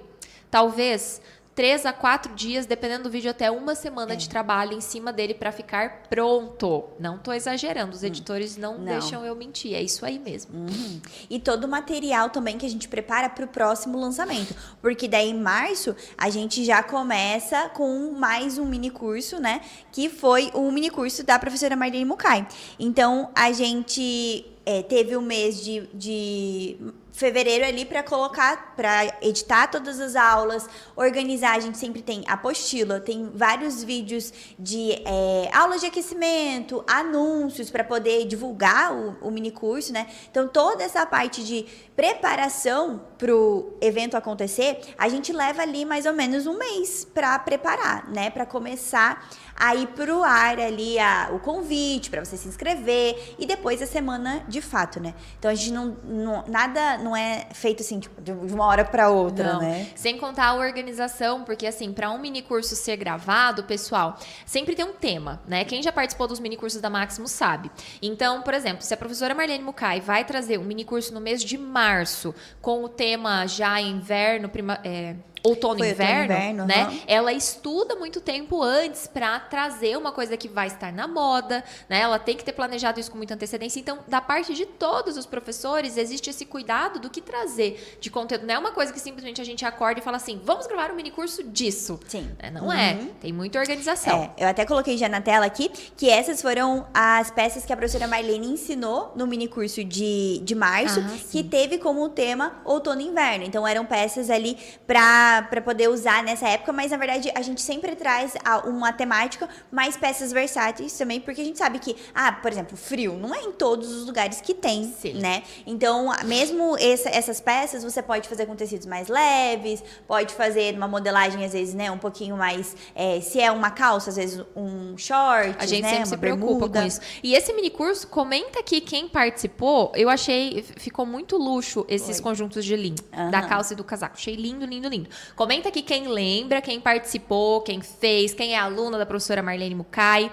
talvez 0.50 1.22
três 1.60 1.86
a 1.86 1.92
quatro 1.92 2.34
dias, 2.36 2.66
dependendo 2.66 3.04
do 3.04 3.10
vídeo, 3.10 3.30
até 3.30 3.52
uma 3.52 3.76
semana 3.76 4.14
é. 4.14 4.16
de 4.16 4.30
trabalho 4.30 4.72
em 4.72 4.80
cima 4.80 5.12
dele 5.12 5.34
para 5.34 5.52
ficar 5.52 6.04
pronto. 6.10 6.86
Não 6.98 7.18
estou 7.18 7.34
exagerando, 7.34 7.94
os 7.94 8.02
hum. 8.02 8.06
editores 8.06 8.56
não, 8.56 8.78
não, 8.78 8.86
deixam 8.86 9.26
eu 9.26 9.36
mentir, 9.36 9.74
é 9.74 9.82
isso 9.82 10.06
aí 10.06 10.18
mesmo. 10.18 10.58
Uhum. 10.58 11.02
E 11.30 11.38
todo 11.38 11.66
o 11.66 11.68
material 11.68 12.30
também 12.30 12.58
que 12.58 12.66
a 12.66 12.70
gente 12.70 12.88
prepara 12.88 13.28
para 13.28 13.44
o 13.44 13.48
próximo 13.50 14.00
lançamento, 14.00 14.56
porque 14.82 15.06
daí 15.06 15.32
em 15.32 15.38
março 15.38 15.94
a 16.18 16.30
gente 16.30 16.64
já 16.64 16.82
começa 16.82 17.68
com 17.68 18.14
mais 18.14 18.58
um 18.58 18.64
mini 18.64 18.90
curso, 18.90 19.38
né? 19.38 19.60
Que 19.92 20.08
foi 20.08 20.52
o 20.54 20.72
mini 20.72 20.90
curso 20.90 21.26
da 21.26 21.38
professora 21.38 21.76
Marlene 21.76 22.06
Mukai. 22.06 22.48
Então 22.80 23.32
a 23.36 23.52
gente 23.52 24.46
é, 24.66 24.82
teve 24.82 25.14
o 25.14 25.20
um 25.20 25.24
mês 25.24 25.62
de, 25.62 25.90
de 25.94 26.78
fevereiro 27.20 27.66
ali 27.66 27.84
para 27.84 28.02
colocar, 28.02 28.74
para 28.76 29.06
editar 29.22 29.68
todas 29.68 30.00
as 30.00 30.16
aulas, 30.16 30.68
organizar. 30.96 31.56
A 31.56 31.60
gente 31.60 31.78
sempre 31.78 32.02
tem 32.02 32.24
apostila, 32.28 33.00
tem 33.00 33.30
vários 33.36 33.84
vídeos 33.84 34.34
de 34.58 34.94
é, 35.06 35.50
aulas 35.54 35.82
de 35.82 35.88
aquecimento, 35.88 36.84
anúncios 36.88 37.70
para 37.70 37.84
poder 37.84 38.26
divulgar 38.26 38.94
o, 38.94 39.18
o 39.22 39.30
mini 39.30 39.52
curso, 39.52 39.92
né? 39.92 40.08
Então 40.32 40.48
toda 40.48 40.82
essa 40.82 41.06
parte 41.06 41.44
de 41.44 41.66
preparação 41.96 43.02
para 43.18 43.36
o 43.36 43.78
evento 43.82 44.16
acontecer, 44.16 44.80
a 44.98 45.10
gente 45.10 45.34
leva 45.34 45.62
ali 45.62 45.84
mais 45.84 46.06
ou 46.06 46.14
menos 46.14 46.48
um 46.48 46.58
mês 46.58 47.06
para 47.14 47.38
preparar, 47.40 48.10
né? 48.10 48.30
Para 48.30 48.46
começar 48.46 49.28
a 49.60 49.76
ir 49.76 49.88
para 49.88 50.16
o 50.16 50.24
ar 50.24 50.58
ali 50.58 50.98
a, 50.98 51.30
o 51.34 51.40
convite 51.40 52.10
para 52.10 52.24
você 52.24 52.38
se 52.38 52.48
inscrever 52.48 53.36
e 53.38 53.46
depois 53.46 53.82
a 53.82 53.86
semana 53.86 54.42
de 54.48 54.62
fato, 54.62 55.02
né? 55.02 55.14
Então 55.38 55.52
a 55.52 55.54
gente 55.54 55.74
não, 55.74 55.98
não 56.04 56.44
nada 56.48 56.98
não 56.98 57.16
é 57.16 57.48
feito 57.54 57.82
assim 57.82 58.00
tipo, 58.00 58.22
de 58.22 58.32
uma 58.32 58.66
hora 58.66 58.86
para 58.86 59.10
outra, 59.10 59.54
não. 59.54 59.60
né? 59.60 59.90
Sem 59.96 60.18
contar 60.18 60.48
a 60.48 60.56
organização, 60.56 61.44
porque 61.44 61.68
assim, 61.68 61.92
para 61.92 62.10
um 62.10 62.18
mini 62.18 62.42
curso 62.42 62.76
ser 62.76 62.96
gravado, 62.96 63.66
pessoal, 63.66 64.18
sempre 64.46 64.76
tem 64.76 64.86
um 64.86 64.94
tema, 64.94 65.42
né? 65.46 65.66
Quem 65.66 65.84
já 65.84 65.92
participou 65.92 66.28
dos 66.28 66.40
mini 66.40 66.56
cursos 66.56 66.80
da 66.80 66.90
Máximo 66.90 67.28
sabe. 67.28 67.70
Então, 68.02 68.42
por 68.42 68.54
exemplo, 68.54 68.82
se 68.84 68.94
a 68.94 68.98
professora 68.98 69.36
Marlene 69.36 69.64
Mukai 69.64 70.00
vai 70.00 70.24
trazer 70.24 70.58
um 70.58 70.64
mini 70.64 70.86
curso 70.86 71.14
no 71.14 71.20
mês 71.20 71.44
de 71.44 71.58
março 71.58 72.34
com 72.62 72.84
o 72.84 72.90
tema 72.90 73.46
já 73.46 73.82
inverno, 73.82 74.48
prima, 74.48 74.80
é, 74.84 75.16
outono 75.44 75.84
e 75.84 75.92
inverno, 75.92 76.34
inverno, 76.34 76.66
né? 76.66 76.88
Uhum. 76.88 77.00
Ela 77.08 77.34
estuda 77.34 77.96
muito 77.96 78.22
tempo 78.22 78.62
antes 78.62 79.08
para 79.08 79.40
trazer 79.40 79.98
uma 79.98 80.12
coisa 80.12 80.36
que 80.38 80.48
vai 80.48 80.68
estar 80.68 80.92
na 80.92 81.08
moda, 81.08 81.64
né? 81.88 82.02
Ela 82.02 82.20
tem 82.20 82.36
que 82.36 82.44
ter 82.44 82.54
planejado 82.54 83.00
isso 83.00 83.12
com 83.12 83.18
muita 83.18 83.34
antecedência. 83.34 83.80
Então, 83.80 84.00
da 84.08 84.22
parte 84.22 84.54
de 84.54 84.66
todos 84.66 85.18
os 85.18 85.26
professores, 85.26 85.98
existe 85.98 86.30
esse 86.30 86.46
cuidado 86.46 87.00
do 87.00 87.10
que 87.10 87.22
trazer 87.22 87.98
de 88.00 88.10
conteúdo. 88.10 88.46
Não 88.46 88.56
é 88.56 88.60
uma 88.60 88.72
coisa 88.72 88.92
que 88.92 89.00
simplesmente 89.00 89.42
a 89.42 89.44
gente 89.44 89.66
acorda 89.66 90.00
e 90.00 90.04
fala 90.04 90.18
assim, 90.18 90.42
vamos 90.44 90.68
gravar 90.68 90.92
um 90.92 90.96
mini 90.96 91.12
curso 91.12 91.44
disso. 91.44 92.00
Sim. 92.08 92.30
É, 92.40 92.52
não 92.52 92.72
é. 92.72 92.94
uhum. 92.94 93.02
é. 93.02 93.08
Tem 93.22 93.34
muita 93.34 93.60
organização. 93.60 94.32
É, 94.38 94.44
eu 94.44 94.48
até 94.48 94.66
coloquei 94.66 94.98
já 94.98 95.08
na 95.08 95.22
tela 95.22 95.46
aqui 95.46 95.70
que 95.96 96.10
essas 96.10 96.42
foram 96.42 96.88
as 96.94 97.32
peças 97.32 97.66
que 97.66 97.74
a 97.74 97.78
professora 97.78 98.08
Marlene 98.08 98.48
ensinou 98.48 99.14
no 99.16 99.28
mini 99.28 99.48
curso 99.48 99.84
de, 99.84 100.40
de 100.40 100.56
março, 100.56 101.00
ah, 101.00 101.18
que 101.32 101.44
teve 101.44 101.78
como 101.78 102.08
tema 102.10 102.62
outono 102.66 103.02
e 103.02 103.06
inverno. 103.06 103.46
Então, 103.46 103.68
eram 103.68 103.86
peças 103.86 104.30
ali 104.30 104.58
para 104.86 105.29
para 105.50 105.62
poder 105.62 105.90
usar 105.90 106.24
nessa 106.24 106.48
época, 106.48 106.72
mas 106.72 106.92
na 106.92 106.98
verdade 106.98 107.32
a 107.36 107.42
gente 107.42 107.62
sempre 107.62 107.96
traz 107.96 108.34
uma 108.66 108.92
temática 108.92 109.48
mais 109.72 109.96
peças 109.98 110.32
versáteis 110.32 110.98
também, 110.98 111.20
porque 111.20 111.42
a 111.42 111.44
gente 111.44 111.58
sabe 111.58 111.80
que, 111.80 111.96
ah, 112.14 112.32
por 112.32 112.52
exemplo, 112.52 112.78
frio 112.78 113.14
não 113.14 113.34
é 113.34 113.42
em 113.42 113.52
todos 113.52 113.92
os 113.92 114.06
lugares 114.06 114.42
que 114.42 114.54
tem, 114.54 114.86
Sim. 115.00 115.14
né? 115.14 115.44
Então, 115.66 116.12
mesmo 116.26 116.76
essa, 116.78 117.10
essas 117.10 117.40
peças 117.40 117.84
você 117.84 118.02
pode 118.02 118.28
fazer 118.28 118.46
com 118.46 118.56
tecidos 118.56 118.86
mais 118.86 119.08
leves, 119.08 119.84
pode 120.08 120.34
fazer 120.34 120.76
uma 120.76 120.88
modelagem 120.88 121.44
às 121.46 121.54
vezes, 121.54 121.74
né, 121.74 121.90
um 121.92 121.98
pouquinho 121.98 122.36
mais, 122.38 122.76
é, 122.96 123.20
se 123.22 123.40
é 123.40 123.52
uma 123.52 123.72
calça, 123.72 124.10
às 124.10 124.16
vezes 124.16 124.44
um 124.56 124.98
short, 124.98 125.56
A 125.58 125.66
gente 125.66 125.84
né, 125.84 125.90
sempre 125.90 126.10
se 126.10 126.18
preocupa 126.18 126.68
bermuda. 126.68 126.82
com 126.82 126.88
isso. 126.88 127.02
E 127.24 127.34
esse 127.34 127.54
mini 127.54 127.70
curso, 127.70 128.08
comenta 128.08 128.60
aqui 128.60 128.82
quem 128.82 129.08
participou. 129.08 129.92
Eu 129.96 130.10
achei, 130.10 130.64
ficou 130.78 131.06
muito 131.06 131.38
luxo 131.38 131.86
esses 131.88 132.20
conjuntos 132.20 132.66
de 132.66 132.76
linho, 132.76 132.96
uhum. 133.16 133.32
da 133.32 133.42
calça 133.42 133.74
e 133.74 133.76
do 133.76 133.84
casaco. 133.84 134.16
Achei 134.16 134.36
lindo, 134.36 134.66
lindo, 134.66 134.88
lindo. 134.88 135.10
Comenta 135.36 135.70
aqui 135.70 135.82
quem 135.82 136.08
lembra, 136.08 136.62
quem 136.62 136.80
participou, 136.80 137.62
quem 137.62 137.82
fez, 137.82 138.34
quem 138.34 138.54
é 138.56 138.60
aluna 138.60 138.98
da 138.98 139.06
professora 139.06 139.42
Marlene 139.42 139.76
Mukai. 139.76 140.32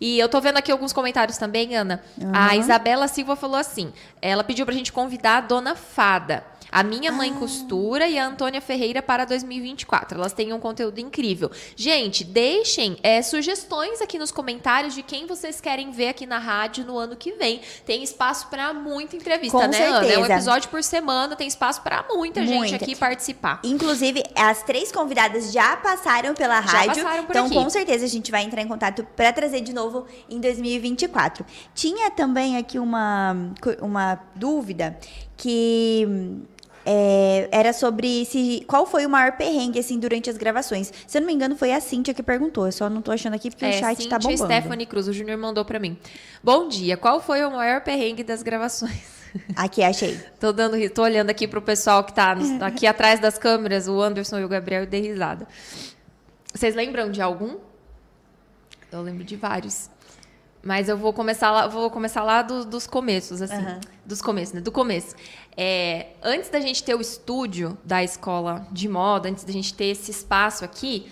E 0.00 0.18
eu 0.18 0.28
tô 0.28 0.40
vendo 0.40 0.58
aqui 0.58 0.70
alguns 0.70 0.92
comentários 0.92 1.38
também, 1.38 1.74
Ana. 1.74 2.02
Uhum. 2.20 2.32
A 2.34 2.56
Isabela 2.56 3.08
Silva 3.08 3.34
falou 3.34 3.56
assim: 3.56 3.92
ela 4.20 4.44
pediu 4.44 4.64
pra 4.66 4.74
gente 4.74 4.92
convidar 4.92 5.38
a 5.38 5.40
dona 5.40 5.74
Fada. 5.74 6.44
A 6.70 6.82
minha 6.82 7.12
mãe 7.12 7.32
ah. 7.34 7.38
costura 7.38 8.06
e 8.08 8.18
a 8.18 8.26
Antônia 8.26 8.60
Ferreira 8.60 9.02
para 9.02 9.24
2024. 9.24 10.18
Elas 10.18 10.32
têm 10.32 10.52
um 10.52 10.60
conteúdo 10.60 10.98
incrível. 10.98 11.50
Gente, 11.74 12.24
deixem 12.24 12.96
é, 13.02 13.22
sugestões 13.22 14.00
aqui 14.00 14.18
nos 14.18 14.30
comentários 14.30 14.94
de 14.94 15.02
quem 15.02 15.26
vocês 15.26 15.60
querem 15.60 15.90
ver 15.90 16.08
aqui 16.08 16.26
na 16.26 16.38
rádio 16.38 16.84
no 16.84 16.98
ano 16.98 17.16
que 17.16 17.32
vem. 17.32 17.60
Tem 17.84 18.02
espaço 18.02 18.48
para 18.48 18.72
muita 18.72 19.16
entrevista, 19.16 19.56
Com 19.56 19.66
né, 19.66 19.72
certeza. 19.72 19.96
Ana? 19.96 20.12
É 20.12 20.18
um 20.18 20.26
episódio 20.26 20.68
por 20.68 20.82
semana, 20.82 21.36
tem 21.36 21.46
espaço 21.46 21.82
para 21.82 22.04
muita, 22.10 22.40
muita, 22.40 22.68
gente 22.68 22.74
aqui 22.74 22.96
participar. 22.96 23.60
Inclusive, 23.64 24.22
as 24.34 24.62
três 24.62 24.90
convidadas 24.92 25.52
já 25.52 25.76
passaram 25.76 26.34
pela 26.34 26.60
rádio. 26.60 26.94
Já 26.96 27.04
passaram 27.04 27.24
por 27.24 27.32
então, 27.32 27.46
aqui. 27.46 27.54
com 27.54 27.70
certeza, 27.70 28.04
a 28.04 28.08
gente 28.08 28.30
vai 28.30 28.42
entrar 28.42 28.62
em 28.62 28.68
contato 28.68 29.06
para 29.16 29.32
trazer 29.32 29.60
de 29.60 29.72
novo 29.72 30.06
em 30.28 30.40
2024. 30.40 31.44
Tinha 31.74 32.10
também 32.10 32.56
aqui 32.56 32.78
uma, 32.78 33.36
uma 33.80 34.20
dúvida 34.34 34.98
que 35.36 36.06
é, 36.84 37.48
era 37.50 37.72
sobre 37.72 38.24
se 38.24 38.64
qual 38.68 38.86
foi 38.86 39.04
o 39.04 39.10
maior 39.10 39.32
perrengue 39.32 39.80
assim 39.80 39.98
durante 39.98 40.30
as 40.30 40.36
gravações. 40.36 40.92
Se 41.06 41.18
eu 41.18 41.20
não 41.20 41.26
me 41.26 41.34
engano, 41.34 41.56
foi 41.56 41.72
a 41.72 41.80
Cíntia 41.80 42.14
que 42.14 42.22
perguntou. 42.22 42.66
Eu 42.66 42.72
só 42.72 42.88
não 42.88 43.02
tô 43.02 43.10
achando 43.10 43.34
aqui 43.34 43.50
porque 43.50 43.64
é, 43.64 43.70
o 43.70 43.72
chat 43.72 43.96
Cíntia 43.96 44.10
tá 44.10 44.18
bombando. 44.20 44.44
Stephanie 44.44 44.86
Cruz, 44.86 45.08
o 45.08 45.12
Júnior 45.12 45.36
mandou 45.36 45.64
para 45.64 45.80
mim. 45.80 45.98
Bom 46.42 46.68
dia. 46.68 46.96
Qual 46.96 47.20
foi 47.20 47.44
o 47.44 47.50
maior 47.50 47.80
perrengue 47.80 48.22
das 48.22 48.42
gravações? 48.42 49.16
Aqui, 49.56 49.82
achei. 49.82 50.18
tô 50.40 50.52
dando, 50.52 50.78
tô 50.90 51.02
olhando 51.02 51.28
aqui 51.28 51.46
pro 51.46 51.60
pessoal 51.60 52.02
que 52.02 52.14
tá 52.14 52.34
aqui 52.62 52.86
atrás 52.88 53.20
das 53.20 53.36
câmeras, 53.36 53.86
o 53.86 54.00
Anderson 54.00 54.38
e 54.38 54.44
o 54.44 54.48
Gabriel, 54.48 54.84
e 54.84 54.86
dei 54.86 55.02
risada. 55.02 55.46
Vocês 56.54 56.74
lembram 56.74 57.10
de 57.10 57.20
algum? 57.20 57.56
Eu 58.90 59.02
lembro 59.02 59.24
de 59.24 59.36
vários. 59.36 59.90
Mas 60.66 60.88
eu 60.88 60.96
vou 60.96 61.12
começar 61.12 61.52
lá, 61.52 61.68
vou 61.68 61.88
começar 61.88 62.24
lá 62.24 62.42
do, 62.42 62.64
dos 62.64 62.88
começos, 62.88 63.40
assim. 63.40 63.54
Uhum. 63.54 63.78
Dos 64.04 64.20
começos, 64.20 64.52
né? 64.52 64.60
Do 64.60 64.72
começo. 64.72 65.14
É, 65.56 66.08
antes 66.20 66.50
da 66.50 66.58
gente 66.58 66.82
ter 66.82 66.96
o 66.96 67.00
estúdio 67.00 67.78
da 67.84 68.02
escola 68.02 68.66
de 68.72 68.88
moda, 68.88 69.28
antes 69.28 69.44
da 69.44 69.52
gente 69.52 69.72
ter 69.72 69.84
esse 69.84 70.10
espaço 70.10 70.64
aqui, 70.64 71.06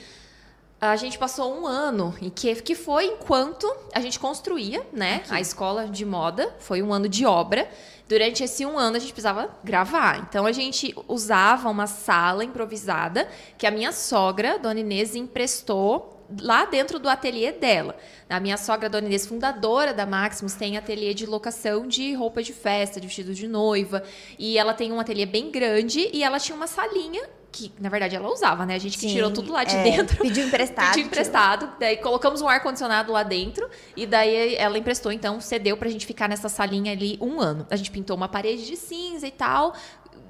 a 0.80 0.96
gente 0.96 1.16
passou 1.16 1.56
um 1.56 1.68
ano 1.68 2.12
em 2.20 2.30
que, 2.30 2.52
que 2.62 2.74
foi 2.74 3.06
enquanto 3.06 3.72
a 3.94 4.00
gente 4.00 4.18
construía, 4.18 4.84
né? 4.92 5.22
Aqui. 5.24 5.34
A 5.34 5.40
escola 5.40 5.86
de 5.86 6.04
moda. 6.04 6.52
Foi 6.58 6.82
um 6.82 6.92
ano 6.92 7.08
de 7.08 7.24
obra. 7.24 7.70
Durante 8.08 8.42
esse 8.42 8.66
um 8.66 8.76
ano 8.76 8.96
a 8.96 8.98
gente 8.98 9.12
precisava 9.12 9.48
gravar. 9.62 10.18
Então 10.28 10.46
a 10.46 10.52
gente 10.52 10.92
usava 11.06 11.70
uma 11.70 11.86
sala 11.86 12.44
improvisada 12.44 13.28
que 13.56 13.68
a 13.68 13.70
minha 13.70 13.92
sogra, 13.92 14.58
Dona 14.58 14.80
Inês, 14.80 15.14
emprestou 15.14 16.13
lá 16.40 16.64
dentro 16.64 16.98
do 16.98 17.08
ateliê 17.08 17.52
dela. 17.52 17.96
A 18.28 18.40
minha 18.40 18.56
sogra, 18.56 18.88
Dona 18.88 19.06
Inês, 19.06 19.26
fundadora 19.26 19.92
da 19.92 20.06
Maximus, 20.06 20.54
tem 20.54 20.76
ateliê 20.76 21.14
de 21.14 21.26
locação 21.26 21.86
de 21.86 22.14
roupa 22.14 22.42
de 22.42 22.52
festa, 22.52 23.00
de 23.00 23.06
vestido 23.06 23.34
de 23.34 23.46
noiva. 23.46 24.02
E 24.38 24.58
ela 24.58 24.74
tem 24.74 24.92
um 24.92 25.00
ateliê 25.00 25.26
bem 25.26 25.50
grande 25.50 26.10
e 26.12 26.22
ela 26.22 26.38
tinha 26.38 26.56
uma 26.56 26.66
salinha 26.66 27.22
que 27.54 27.72
na 27.78 27.88
verdade 27.88 28.16
ela 28.16 28.28
usava, 28.28 28.66
né? 28.66 28.74
A 28.74 28.78
gente 28.78 28.98
que 28.98 29.06
tirou 29.06 29.30
tudo 29.30 29.52
lá 29.52 29.62
de 29.62 29.76
é, 29.76 29.82
dentro. 29.84 30.16
Pediu 30.20 30.44
emprestado. 30.48 30.88
Pediu 30.88 31.06
emprestado. 31.06 31.72
Daí 31.78 31.98
colocamos 31.98 32.42
um 32.42 32.48
ar-condicionado 32.48 33.12
lá 33.12 33.22
dentro. 33.22 33.68
E 33.96 34.06
daí 34.06 34.56
ela 34.56 34.76
emprestou, 34.76 35.12
então 35.12 35.40
cedeu 35.40 35.76
pra 35.76 35.88
gente 35.88 36.04
ficar 36.04 36.28
nessa 36.28 36.48
salinha 36.48 36.90
ali 36.90 37.16
um 37.20 37.40
ano. 37.40 37.64
A 37.70 37.76
gente 37.76 37.92
pintou 37.92 38.16
uma 38.16 38.28
parede 38.28 38.66
de 38.66 38.76
cinza 38.76 39.26
e 39.26 39.30
tal 39.30 39.72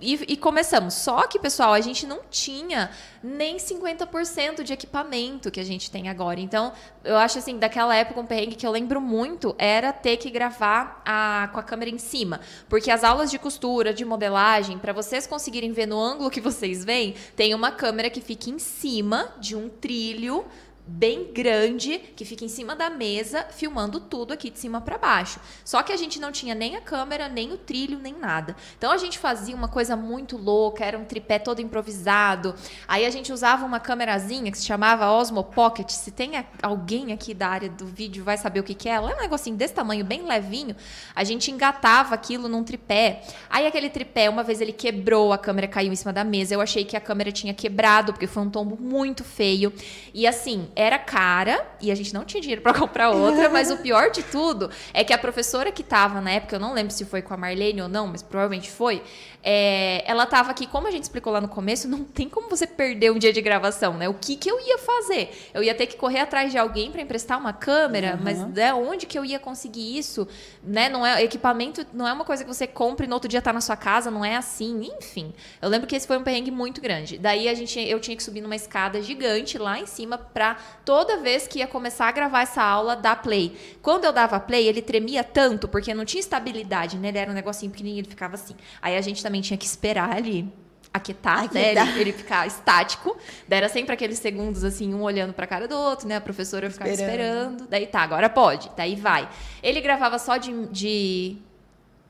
e, 0.01 0.15
e, 0.33 0.37
começamos. 0.37 0.95
Só 0.95 1.27
que, 1.27 1.39
pessoal, 1.39 1.73
a 1.73 1.81
gente 1.81 2.07
não 2.07 2.21
tinha 2.31 2.91
nem 3.23 3.57
50% 3.57 4.63
de 4.63 4.73
equipamento 4.73 5.51
que 5.51 5.61
a 5.61 5.65
gente 5.65 5.91
tem 5.91 6.09
agora. 6.09 6.41
Então, 6.41 6.73
eu 7.03 7.17
acho 7.17 7.39
assim, 7.39 7.59
daquela 7.59 7.95
época, 7.95 8.21
um 8.21 8.27
perrengue 8.27 8.57
que 8.57 8.67
eu 8.67 8.71
lembro 8.71 9.01
muito 9.01 9.55
era 9.59 9.93
ter 9.93 10.17
que 10.17 10.31
gravar 10.31 11.03
a, 11.05 11.49
com 11.53 11.61
a 11.61 11.63
câmera 11.63 11.91
em 11.91 11.99
cima. 11.99 12.41
Porque 12.69 12.91
as 12.91 13.03
aulas 13.05 13.31
de 13.31 13.39
costura, 13.39 13.95
de 13.95 14.05
modelagem, 14.05 14.79
para 14.79 14.93
vocês 14.93 15.27
conseguirem 15.27 15.73
ver 15.73 15.87
no 15.87 15.99
ângulo 15.99 16.31
que 16.31 16.41
vocês 16.41 16.85
veem, 16.85 17.15
tem 17.35 17.55
uma 17.55 17.71
câmera 17.71 18.11
que 18.11 18.21
fica 18.21 18.51
em 18.51 18.59
cima 18.59 19.33
de 19.39 19.57
um 19.57 19.69
trilho 19.69 20.45
bem 20.87 21.33
grande 21.33 21.99
que 22.15 22.25
fica 22.25 22.45
em 22.45 22.49
cima 22.49 22.77
da 22.77 22.91
mesa 22.91 23.47
filmando 23.51 23.99
tudo 23.99 24.33
aqui 24.33 24.51
de 24.51 24.59
cima 24.59 24.81
para 24.81 24.99
baixo. 24.99 25.41
Só 25.65 25.83
que 25.83 25.93
a 25.93 25.97
gente 25.97 26.21
não 26.21 26.31
tinha 26.31 26.55
nem 26.55 26.77
a 26.77 26.81
câmera, 26.81 27.29
nem 27.29 27.53
o 27.53 27.57
trilho, 27.57 27.99
nem 27.99 28.13
nada. 28.13 28.55
Então 28.77 28.93
a 28.93 28.99
gente 28.99 29.19
fazia 29.19 29.55
uma 29.55 29.69
coisa 29.69 29.97
muito 29.97 30.37
louca, 30.37 30.85
era 30.85 30.99
um 30.99 31.05
tripé 31.05 31.39
todo 31.39 31.61
improvisado. 31.61 32.55
Aí 32.87 33.07
a 33.07 33.11
gente 33.11 33.33
usava 33.33 33.65
uma 33.65 33.81
câmerazinha 33.81 34.51
que 34.51 34.59
se 34.59 34.67
chamava 34.67 35.11
Osmo 35.11 35.43
Pocket. 35.43 35.91
Se 35.91 36.11
tem 36.11 36.33
alguém 36.63 37.13
aqui 37.13 37.33
da 37.33 37.49
área 37.49 37.71
do 37.71 37.87
vídeo 37.87 38.23
vai 38.23 38.37
saber 38.37 38.61
o 38.61 38.63
que, 38.63 38.75
que 38.75 38.89
é. 38.89 38.93
Ela 38.93 39.13
é 39.13 39.15
um 39.15 39.21
negocinho 39.21 39.57
desse 39.57 39.73
tamanho, 39.73 40.05
bem 40.05 40.27
levinho. 40.27 40.77
A 41.15 41.25
gente 41.25 41.51
engatava 41.51 42.15
aquilo 42.15 42.47
num 42.47 42.63
tripé. 42.63 43.23
Aí 43.49 43.67
aquele 43.67 43.89
tripé, 43.89 44.29
uma 44.29 44.43
vez 44.43 44.61
ele 44.61 44.73
quebrou, 44.73 45.33
a 45.33 45.39
câmera 45.39 45.67
caiu 45.67 45.93
em 45.93 45.97
cima 45.97 46.13
da 46.13 46.25
mesa. 46.25 46.55
Eu 46.55 46.61
achei 46.61 46.85
que 46.85 46.97
a 46.97 47.01
câmera 47.01 47.33
tinha 47.33 47.55
quebrado, 47.55 48.13
porque 48.13 48.27
foi 48.27 48.43
um 48.43 48.51
tombo 48.51 48.77
muito 48.81 49.25
feio. 49.25 49.73
E 50.13 50.27
assim, 50.27 50.69
era 50.77 50.99
cara 50.99 51.67
e 51.81 51.91
a 51.91 51.95
gente 51.95 52.13
não 52.13 52.25
tinha 52.25 52.41
dinheiro 52.41 52.63
para 52.63 52.75
comprar 52.79 53.11
outra, 53.11 53.49
mas 53.49 53.71
o 53.71 53.77
pior 53.79 54.11
de 54.11 54.23
tudo 54.23 54.71
é 54.93 55.05
que 55.05 55.13
a 55.13 55.19
professora 55.19 55.71
que 55.71 55.83
estava 55.83 56.21
na 56.21 56.31
época, 56.33 56.57
eu 56.57 56.61
não 56.61 56.73
lembro 56.73 56.93
se 56.93 57.05
foi 57.05 57.23
com 57.23 57.35
a 57.35 57.37
Marlene 57.37 57.83
ou 57.83 57.89
não, 57.89 58.07
mas 58.07 58.23
provavelmente 58.23 58.71
foi, 58.71 59.03
é, 59.47 60.03
ela 60.07 60.25
estava 60.25 60.51
aqui, 60.51 60.67
como 60.67 60.89
a 60.89 60.91
gente 60.91 61.03
explicou 61.03 61.31
lá 61.31 61.39
no 61.39 61.49
começo, 61.49 61.87
não 61.87 62.03
tem 62.03 62.31
como 62.31 62.49
você 62.49 62.67
perder 62.67 63.13
um 63.13 63.19
dia 63.19 63.31
de 63.31 63.43
gravação, 63.43 63.93
né? 63.93 64.09
O 64.09 64.15
que, 64.15 64.37
que 64.37 64.51
eu 64.51 64.59
ia 64.59 64.79
fazer? 64.79 65.51
Eu 65.53 65.63
ia 65.63 65.75
ter 65.75 65.87
que 65.87 65.97
correr 65.97 66.21
atrás 66.21 66.51
de 66.51 66.57
alguém 66.57 66.91
para 66.91 67.03
emprestar 67.03 67.39
uma 67.39 67.53
câmera, 67.53 68.15
uhum. 68.15 68.21
mas 68.25 68.39
né, 68.49 68.73
onde 68.73 69.05
que 69.05 69.19
eu 69.19 69.25
ia 69.25 69.39
conseguir 69.39 69.99
isso? 69.99 70.27
Né? 70.63 70.89
Não 70.89 71.05
é 71.05 71.23
equipamento, 71.23 71.87
não 71.93 72.09
é 72.09 72.13
uma 72.15 72.25
coisa 72.25 72.43
que 72.43 72.49
você 72.49 72.67
compra 72.67 73.05
e 73.05 73.09
no 73.09 73.15
outro 73.15 73.29
dia 73.29 73.43
tá 73.43 73.53
na 73.53 73.61
sua 73.61 73.77
casa, 73.77 74.11
não 74.11 74.25
é 74.25 74.35
assim, 74.35 74.91
enfim. 74.99 75.35
Eu 75.61 75.69
lembro 75.69 75.87
que 75.87 75.95
esse 75.95 76.07
foi 76.07 76.17
um 76.17 76.23
perrengue 76.23 76.51
muito 76.51 76.81
grande. 76.81 77.19
Daí 77.19 77.47
a 77.47 77.53
gente, 77.53 77.79
eu 77.79 78.01
tinha 78.01 78.17
que 78.17 78.23
subir 78.23 78.41
numa 78.41 78.57
escada 78.57 79.03
gigante 79.03 79.59
lá 79.59 79.79
em 79.79 79.87
cima 79.87 80.17
para 80.17 80.57
toda 80.87 81.19
vez 81.19 81.47
que 81.47 81.59
ia 81.59 81.67
começar 81.67 82.09
a 82.09 82.13
gravar 82.13 82.41
essa 82.43 82.63
aula 82.63 82.97
dar 82.97 83.21
play. 83.21 83.55
Quando 83.83 84.07
eu 84.07 84.13
dava 84.13 84.41
play, 84.41 84.67
ele 84.67 84.81
tremia 84.81 85.23
tanto 85.23 85.69
porque 85.69 85.93
não 85.93 86.07
tinha 86.07 86.21
estabilidade, 86.21 86.97
né? 86.97 87.09
Ele 87.09 87.19
era 87.19 87.31
um 87.31 87.35
negocinho 87.35 87.71
pequenininho, 87.71 88.01
ele 88.01 88.09
ficava 88.09 88.37
assim. 88.37 88.55
Aí 88.81 88.97
a 88.97 89.01
gente 89.03 89.23
também 89.23 89.34
também 89.35 89.41
tinha 89.41 89.59
que 89.59 89.67
esperar 89.67 90.17
ali 90.17 90.49
aquietar, 90.93 91.53
né? 91.53 91.73
Ele, 91.73 92.01
ele, 92.01 92.13
ficar 92.13 92.47
estático. 92.47 93.17
Daí 93.49 93.59
era 93.59 93.69
sempre 93.69 93.93
aqueles 93.93 94.17
segundos, 94.21 94.63
assim, 94.63 94.95
um 94.95 95.03
olhando 95.03 95.33
pra 95.33 95.45
cara 95.45 95.67
do 95.67 95.77
outro, 95.77 96.07
né? 96.07 96.15
A 96.15 96.21
professora 96.21 96.71
ficava 96.71 96.89
esperando. 96.89 97.55
esperando. 97.55 97.69
Daí 97.69 97.85
tá, 97.89 98.01
agora 98.01 98.31
pode. 98.31 98.71
Daí 98.77 98.95
vai. 98.95 99.29
Ele 99.61 99.81
gravava 99.81 100.21
só 100.21 100.37
de, 100.37 100.67
de 100.69 101.37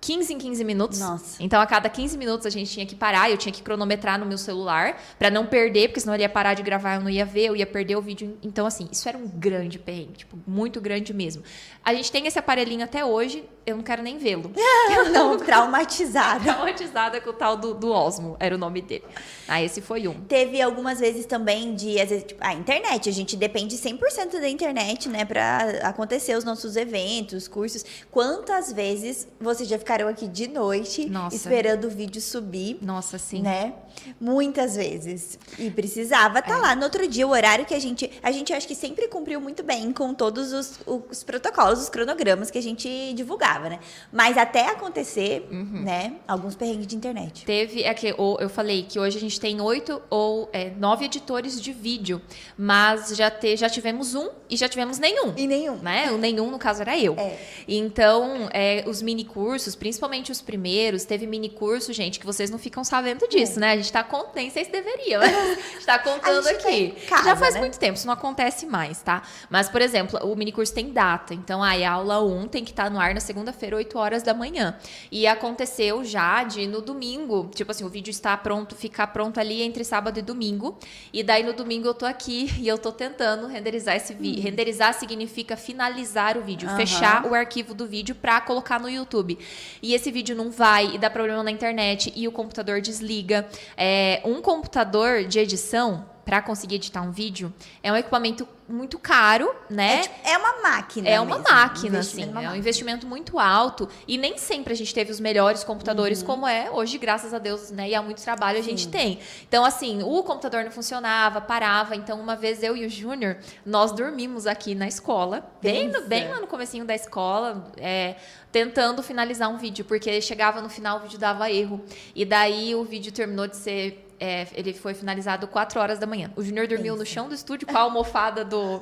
15 0.05 0.35
em 0.35 0.39
15 0.39 0.65
minutos. 0.65 1.01
Nossa. 1.01 1.43
Então, 1.43 1.61
a 1.61 1.67
cada 1.67 1.89
15 1.89 2.19
minutos 2.19 2.47
a 2.47 2.51
gente 2.51 2.71
tinha 2.71 2.85
que 2.85 2.95
parar, 2.95 3.31
eu 3.31 3.39
tinha 3.39 3.53
que 3.53 3.63
cronometrar 3.63 4.19
no 4.19 4.27
meu 4.27 4.37
celular 4.37 5.01
para 5.19 5.31
não 5.31 5.47
perder, 5.47 5.89
porque 5.89 6.01
senão 6.01 6.13
ele 6.13 6.23
ia 6.23 6.29
parar 6.29 6.53
de 6.53 6.63
gravar, 6.63 6.97
eu 6.97 7.01
não 7.01 7.09
ia 7.09 7.25
ver, 7.25 7.47
eu 7.47 7.57
ia 7.57 7.67
perder 7.67 7.97
o 7.97 8.03
vídeo. 8.03 8.37
Então, 8.43 8.67
assim, 8.67 8.87
isso 8.93 9.09
era 9.09 9.17
um 9.17 9.27
grande 9.27 9.79
perrengue, 9.79 10.19
tipo, 10.19 10.39
muito 10.47 10.79
grande 10.79 11.15
mesmo. 11.15 11.43
A 11.83 11.95
gente 11.95 12.13
tem 12.13 12.27
esse 12.27 12.39
aparelhinho 12.39 12.85
até 12.85 13.03
hoje, 13.03 13.45
eu 13.67 13.77
não 13.77 13.83
quero 13.83 14.03
nem 14.03 14.19
vê-lo. 14.19 14.53
não, 15.11 15.39
traumatizada. 15.39 16.45
traumatizada 16.53 17.21
com 17.21 17.31
o 17.31 17.33
tal 17.33 17.57
do, 17.57 17.73
do 17.73 17.91
Osmo, 17.91 18.37
era 18.39 18.55
o 18.55 18.59
nome 18.59 18.83
dele. 18.83 19.05
Ah, 19.49 19.63
esse 19.63 19.81
foi 19.81 20.07
um. 20.07 20.21
Teve 20.21 20.61
algumas 20.61 21.01
vezes 21.01 21.25
também 21.25 21.75
de, 21.75 21.99
às 21.99 22.11
vezes, 22.11 22.25
tipo, 22.25 22.45
a 22.45 22.53
internet, 22.53 23.09
a 23.09 23.13
gente 23.13 23.37
depende 23.37 23.77
100% 23.77 24.39
da 24.39 24.49
internet, 24.49 25.09
né, 25.09 25.25
para 25.25 25.81
acontecer 25.83 26.37
os 26.37 26.45
nossos 26.45 26.77
eventos, 26.77 27.49
cursos. 27.49 27.85
Quantas 28.11 28.71
vezes 28.71 29.27
você 29.41 29.65
já 29.65 29.79
ficaram 29.95 30.09
aqui 30.09 30.27
de 30.27 30.49
noite 30.49 31.09
Nossa. 31.09 31.37
esperando 31.37 31.85
o 31.85 31.91
vídeo 31.91 32.21
subir? 32.21 32.79
Nossa, 32.83 33.17
sim. 33.17 33.41
Né? 33.43 33.75
Muitas 34.21 34.77
vezes. 34.77 35.39
E 35.59 35.71
precisava 35.71 36.39
estar 36.39 36.53
tá 36.53 36.59
é. 36.59 36.63
lá 36.63 36.75
no 36.75 36.85
outro 36.85 37.07
dia, 37.09 37.27
o 37.27 37.31
horário 37.31 37.65
que 37.65 37.75
a 37.75 37.79
gente, 37.79 38.11
a 38.23 38.31
gente 38.31 38.53
acho 38.53 38.67
que 38.67 38.75
sempre 38.75 39.09
cumpriu 39.09 39.41
muito 39.41 39.63
bem 39.63 39.93
com 39.93 40.15
todos 40.15 40.53
os, 40.53 40.81
os 40.87 41.23
protocolos, 41.23 41.81
os 41.81 41.89
cronogramas 41.89 42.51
que 42.51 42.59
a 42.59 42.63
gente 42.63 43.13
divulgava, 43.15 43.69
né? 43.69 43.79
Mas 44.13 44.37
até 44.37 44.71
acontecer, 44.71 45.47
uhum. 45.51 45.83
né, 45.83 46.15
alguns 46.27 46.55
perrengues 46.55 46.87
de 46.87 46.97
internet. 46.97 47.45
Teve, 47.45 47.83
é 47.83 47.95
que 47.95 48.15
eu 48.17 48.49
falei 48.49 48.83
que 48.83 48.99
hoje 48.99 49.17
a 49.17 49.21
gente 49.21 49.41
tem 49.41 49.61
oito 49.61 50.01
ou 50.11 50.49
é, 50.53 50.71
nove 50.71 51.05
editores 51.05 51.61
de 51.61 51.73
vídeo, 51.73 52.21
mas 52.57 53.15
já, 53.17 53.31
te, 53.31 53.57
já 53.57 53.69
tivemos 53.69 54.15
um 54.15 54.29
e 54.49 54.57
já 54.57 54.69
tivemos 54.69 54.99
nenhum. 54.99 55.33
E 55.37 55.47
nenhum. 55.47 55.77
Né? 55.77 56.11
O 56.11 56.19
nenhum, 56.19 56.51
no 56.51 56.59
caso, 56.59 56.83
era 56.83 56.99
eu. 56.99 57.15
É. 57.19 57.39
Então, 57.67 58.49
é, 58.53 58.85
os 58.87 59.03
mini 59.03 59.25
cursos, 59.25 59.75
principalmente 59.75 60.31
os 60.31 60.41
primeiros, 60.41 61.05
teve 61.05 61.27
mini 61.27 61.49
curso, 61.49 61.93
gente, 61.93 62.19
que 62.21 62.27
vocês 62.27 62.51
não 62.51 62.59
ficam 62.59 62.85
sabendo 62.85 63.29
disso, 63.29 63.59
é. 63.59 63.61
né? 63.61 63.84
Gente 63.85 63.93
tá 63.93 64.03
contando, 64.03 64.37
nem 64.37 64.49
sei 64.49 64.65
se 64.65 64.71
deveria, 64.71 65.19
mas 65.19 65.31
a 65.37 65.55
gente 65.55 65.87
tá 65.87 65.99
contando 65.99 66.47
aqui. 66.49 66.93
Casa, 67.07 67.25
já 67.25 67.37
faz 67.37 67.55
né? 67.55 67.61
muito 67.61 67.79
tempo, 67.79 67.99
isso 67.99 68.07
não 68.07 68.15
acontece 68.15 68.65
mais, 68.65 69.03
tá? 69.03 69.23
Mas, 69.51 69.69
por 69.69 69.83
exemplo, 69.83 70.19
o 70.23 70.35
mini 70.35 70.53
curso 70.53 70.73
tem 70.73 70.91
data. 70.91 71.35
Então, 71.35 71.63
aí 71.63 71.85
a 71.85 71.93
aula 71.93 72.25
1 72.25 72.49
tem 72.49 72.65
que 72.65 72.71
estar 72.71 72.85
tá 72.85 72.91
no 72.91 72.99
ar 72.99 73.13
na 73.15 73.21
segunda-feira, 73.21 73.77
8 73.77 73.99
horas 73.99 74.23
da 74.23 74.33
manhã. 74.33 74.77
E 75.13 75.27
aconteceu 75.27 76.03
já 76.03 76.43
de 76.45 76.67
no 76.67 76.81
domingo, 76.81 77.51
tipo 77.55 77.71
assim, 77.71 77.85
o 77.85 77.89
vídeo 77.89 78.11
está 78.11 78.35
pronto, 78.37 78.75
ficar 78.75 79.09
pronto 79.09 79.39
ali 79.39 79.63
entre 79.63 79.85
sábado 79.85 80.19
e 80.19 80.23
domingo. 80.23 80.79
E 81.13 81.23
daí 81.23 81.43
no 81.43 81.53
domingo 81.53 81.87
eu 81.87 81.95
tô 81.95 82.07
aqui 82.07 82.51
e 82.59 82.67
eu 82.67 82.79
tô 82.79 82.91
tentando 82.91 83.47
renderizar 83.47 83.97
esse 83.97 84.15
vídeo. 84.15 84.41
Hum. 84.41 84.45
Renderizar 84.45 84.95
significa 84.95 85.57
finalizar 85.57 86.39
o 86.39 86.43
vídeo, 86.43 86.69
uhum. 86.71 86.77
fechar 86.77 87.27
o 87.27 87.35
arquivo 87.35 87.75
do 87.75 87.87
vídeo 87.87 88.15
para 88.15 88.41
colocar 88.41 88.81
no 88.81 88.89
YouTube. 88.89 89.39
E 89.83 89.93
esse 89.93 90.11
vídeo 90.11 90.35
não 90.35 90.51
vai 90.51 90.95
e 90.95 90.99
dá 90.99 91.11
problema 91.11 91.43
na 91.43 91.51
internet 91.51 92.13
e 92.17 92.27
o 92.27 92.33
computador 92.33 92.81
desliga. 92.81 93.47
É, 93.77 94.21
um 94.25 94.41
computador 94.41 95.25
de 95.25 95.39
edição 95.39 96.05
para 96.25 96.41
conseguir 96.41 96.77
editar 96.77 97.03
um 97.03 97.11
vídeo 97.11 97.53
é 97.83 97.93
um 97.93 97.97
equipamento 97.97 98.47
muito 98.69 98.99
caro, 98.99 99.55
né? 99.69 99.97
É, 99.97 100.01
tipo, 100.03 100.29
é 100.29 100.39
uma 100.39 100.63
máquina. 100.63 101.09
É 101.09 101.21
uma 101.21 101.39
mesmo. 101.39 101.51
máquina, 101.51 101.99
assim. 101.99 102.33
É, 102.35 102.45
é 102.45 102.51
um 102.51 102.57
investimento 102.57 103.07
muito 103.07 103.39
alto. 103.39 103.89
E 104.09 104.17
nem 104.17 104.39
sempre 104.39 104.73
a 104.73 104.77
gente 104.77 104.95
teve 104.95 105.11
os 105.11 105.21
melhores 105.21 105.63
computadores, 105.63 106.21
uhum. 106.21 106.27
como 106.27 106.47
é 106.47 106.71
hoje, 106.71 106.97
graças 106.97 107.35
a 107.35 107.39
Deus, 107.39 107.71
né? 107.71 107.91
E 107.91 107.95
há 107.95 108.03
muito 108.03 108.23
trabalho 108.23 108.59
a 108.59 108.63
gente 108.63 108.89
tem. 108.89 109.19
Então, 109.47 109.65
assim, 109.65 110.03
o 110.03 110.23
computador 110.23 110.65
não 110.65 110.71
funcionava, 110.71 111.41
parava. 111.41 111.95
Então, 111.95 112.19
uma 112.19 112.37
vez 112.37 112.63
eu 112.63 112.77
e 112.77 112.87
o 112.87 112.91
Júnior, 112.91 113.37
nós 113.67 113.93
dormimos 113.93 114.47
aqui 114.47 114.75
na 114.75 114.89
escola, 114.89 115.51
bem, 115.61 115.89
no, 115.89 116.03
bem 116.03 116.29
lá 116.29 116.41
no 116.41 116.47
comecinho 116.47 116.85
da 116.85 116.95
escola, 116.95 117.71
é, 117.77 118.17
tentando 118.51 119.03
finalizar 119.03 119.51
um 119.51 119.59
vídeo, 119.59 119.85
porque 119.85 120.21
chegava 120.21 120.63
no 120.63 120.71
final, 120.71 120.99
o 120.99 121.01
vídeo 121.01 121.19
dava 121.19 121.51
erro. 121.51 121.85
E 122.15 122.25
daí 122.25 122.75
o 122.75 122.85
vídeo 122.85 123.13
terminou 123.13 123.47
de 123.47 123.57
ser 123.57 124.04
é, 124.19 124.47
ele 124.55 124.73
foi 124.73 124.95
finalizado 124.95 125.47
4 125.47 125.81
horas 125.81 125.99
da 125.99 126.07
manhã. 126.07 126.31
O 126.37 126.43
Júnior 126.43 126.67
dormiu 126.67 126.95
Isso. 126.95 127.03
no 127.03 127.07
chão 127.07 127.29
do 127.29 127.35
estúdio 127.35 127.67
com 127.67 127.77
a 127.77 127.81
almofada 127.81 128.45
do, 128.45 128.81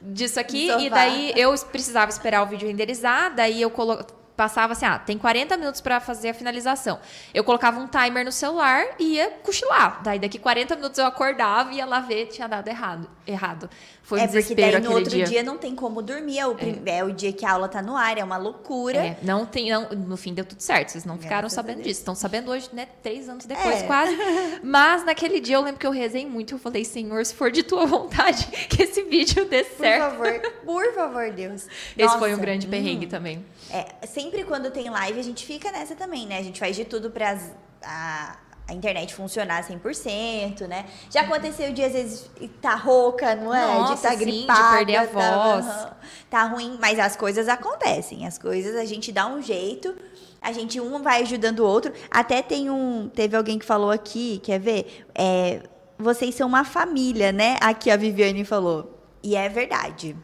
disso 0.00 0.40
aqui. 0.40 0.70
E 0.70 0.90
daí 0.90 1.32
eu 1.36 1.54
precisava 1.70 2.10
esperar 2.10 2.42
o 2.42 2.46
vídeo 2.46 2.68
renderizar. 2.68 3.34
Daí 3.34 3.60
eu 3.60 3.70
colo 3.70 4.04
passava 4.36 4.72
assim, 4.72 4.86
ah, 4.86 4.98
tem 4.98 5.18
40 5.18 5.56
minutos 5.56 5.80
para 5.80 6.00
fazer 6.00 6.30
a 6.30 6.34
finalização. 6.34 6.98
Eu 7.34 7.44
colocava 7.44 7.78
um 7.78 7.86
timer 7.86 8.24
no 8.24 8.32
celular 8.32 8.84
e 8.98 9.14
ia 9.14 9.30
cochilar. 9.42 10.02
Daí 10.02 10.18
daqui 10.18 10.38
40 10.38 10.76
minutos 10.76 10.98
eu 10.98 11.06
acordava 11.06 11.72
e 11.72 11.76
ia 11.76 11.86
lá 11.86 12.00
ver, 12.00 12.26
tinha 12.26 12.48
dado 12.48 12.68
errado. 12.68 13.08
errado. 13.26 13.68
Foi 14.02 14.18
um 14.18 14.24
é 14.24 14.26
porque 14.26 14.54
daí 14.54 14.80
no 14.80 14.92
outro 14.92 15.10
dia. 15.10 15.24
dia. 15.24 15.42
não 15.42 15.56
tem 15.56 15.74
como 15.76 16.02
dormir, 16.02 16.38
é 16.38 16.46
o, 16.46 16.56
é. 16.58 16.98
é 16.98 17.04
o 17.04 17.12
dia 17.12 17.32
que 17.32 17.46
a 17.46 17.52
aula 17.52 17.68
tá 17.68 17.80
no 17.80 17.96
ar, 17.96 18.18
é 18.18 18.24
uma 18.24 18.36
loucura. 18.36 18.98
É, 18.98 19.16
não 19.22 19.46
tem, 19.46 19.70
não, 19.70 19.88
no 19.90 20.16
fim 20.16 20.34
deu 20.34 20.44
tudo 20.44 20.60
certo, 20.60 20.90
vocês 20.90 21.04
não 21.04 21.16
ficaram 21.16 21.42
Graças 21.42 21.52
sabendo 21.52 21.82
disso. 21.82 22.00
Estão 22.00 22.14
sabendo 22.14 22.50
hoje, 22.50 22.68
né, 22.72 22.88
três 23.02 23.28
anos 23.28 23.44
depois 23.44 23.76
é. 23.76 23.86
quase. 23.86 24.16
Mas 24.62 25.04
naquele 25.04 25.40
dia 25.40 25.56
eu 25.56 25.62
lembro 25.62 25.78
que 25.78 25.86
eu 25.86 25.92
rezei 25.92 26.26
muito, 26.26 26.54
eu 26.54 26.58
falei, 26.58 26.84
Senhor, 26.84 27.24
se 27.24 27.32
for 27.32 27.50
de 27.50 27.62
tua 27.62 27.86
vontade, 27.86 28.44
que 28.68 28.82
esse 28.82 29.02
vídeo 29.04 29.44
dê 29.44 29.62
certo. 29.64 30.16
Por 30.16 30.26
favor, 30.26 30.52
por 30.64 30.94
favor, 30.94 31.30
Deus. 31.30 31.68
Esse 31.96 32.04
Nossa. 32.04 32.18
foi 32.18 32.34
um 32.34 32.38
grande 32.38 32.66
perrengue 32.66 33.06
hum. 33.06 33.10
também. 33.10 33.44
É, 33.72 34.06
sempre 34.06 34.44
quando 34.44 34.70
tem 34.70 34.90
live, 34.90 35.18
a 35.18 35.22
gente 35.22 35.46
fica 35.46 35.72
nessa 35.72 35.94
também, 35.94 36.26
né? 36.26 36.38
A 36.38 36.42
gente 36.42 36.60
faz 36.60 36.76
de 36.76 36.84
tudo 36.84 37.10
pra 37.10 37.38
a, 37.82 38.36
a 38.68 38.74
internet 38.74 39.14
funcionar 39.14 39.66
100%, 39.66 40.66
né? 40.66 40.84
Já 41.10 41.22
aconteceu 41.22 41.72
de 41.72 41.82
às 41.82 41.92
vezes 41.94 42.30
tá 42.60 42.74
rouca, 42.74 43.34
não 43.34 43.54
é? 43.54 43.66
Nossa, 43.66 43.88
de 43.88 43.94
estar 43.94 44.10
tá 44.10 44.14
gripada. 44.14 44.62
de 44.62 44.76
perder 44.76 44.96
a 44.96 45.06
tá, 45.06 45.52
voz. 45.54 45.66
Tá, 45.66 45.96
tá 46.28 46.44
ruim, 46.44 46.76
mas 46.78 46.98
as 46.98 47.16
coisas 47.16 47.48
acontecem. 47.48 48.26
As 48.26 48.36
coisas 48.36 48.76
a 48.76 48.84
gente 48.84 49.10
dá 49.10 49.26
um 49.26 49.40
jeito. 49.40 49.96
A 50.42 50.52
gente 50.52 50.78
um 50.78 51.00
vai 51.00 51.22
ajudando 51.22 51.60
o 51.60 51.66
outro. 51.66 51.94
Até 52.10 52.42
tem 52.42 52.68
um, 52.68 53.08
teve 53.08 53.34
alguém 53.34 53.58
que 53.58 53.64
falou 53.64 53.90
aqui, 53.90 54.38
quer 54.42 54.60
ver? 54.60 55.06
É, 55.14 55.62
vocês 55.96 56.34
são 56.34 56.46
uma 56.46 56.64
família, 56.64 57.32
né? 57.32 57.56
Aqui 57.60 57.90
a 57.90 57.96
Viviane 57.96 58.44
falou. 58.44 58.98
E 59.22 59.34
é 59.34 59.48
verdade. 59.48 60.14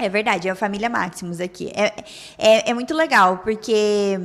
É 0.00 0.08
verdade, 0.08 0.48
é 0.48 0.50
a 0.50 0.54
família 0.54 0.88
Maximus 0.88 1.40
aqui. 1.40 1.70
É, 1.74 1.92
é, 2.38 2.70
é, 2.70 2.74
muito 2.74 2.94
legal, 2.94 3.38
porque 3.38 4.18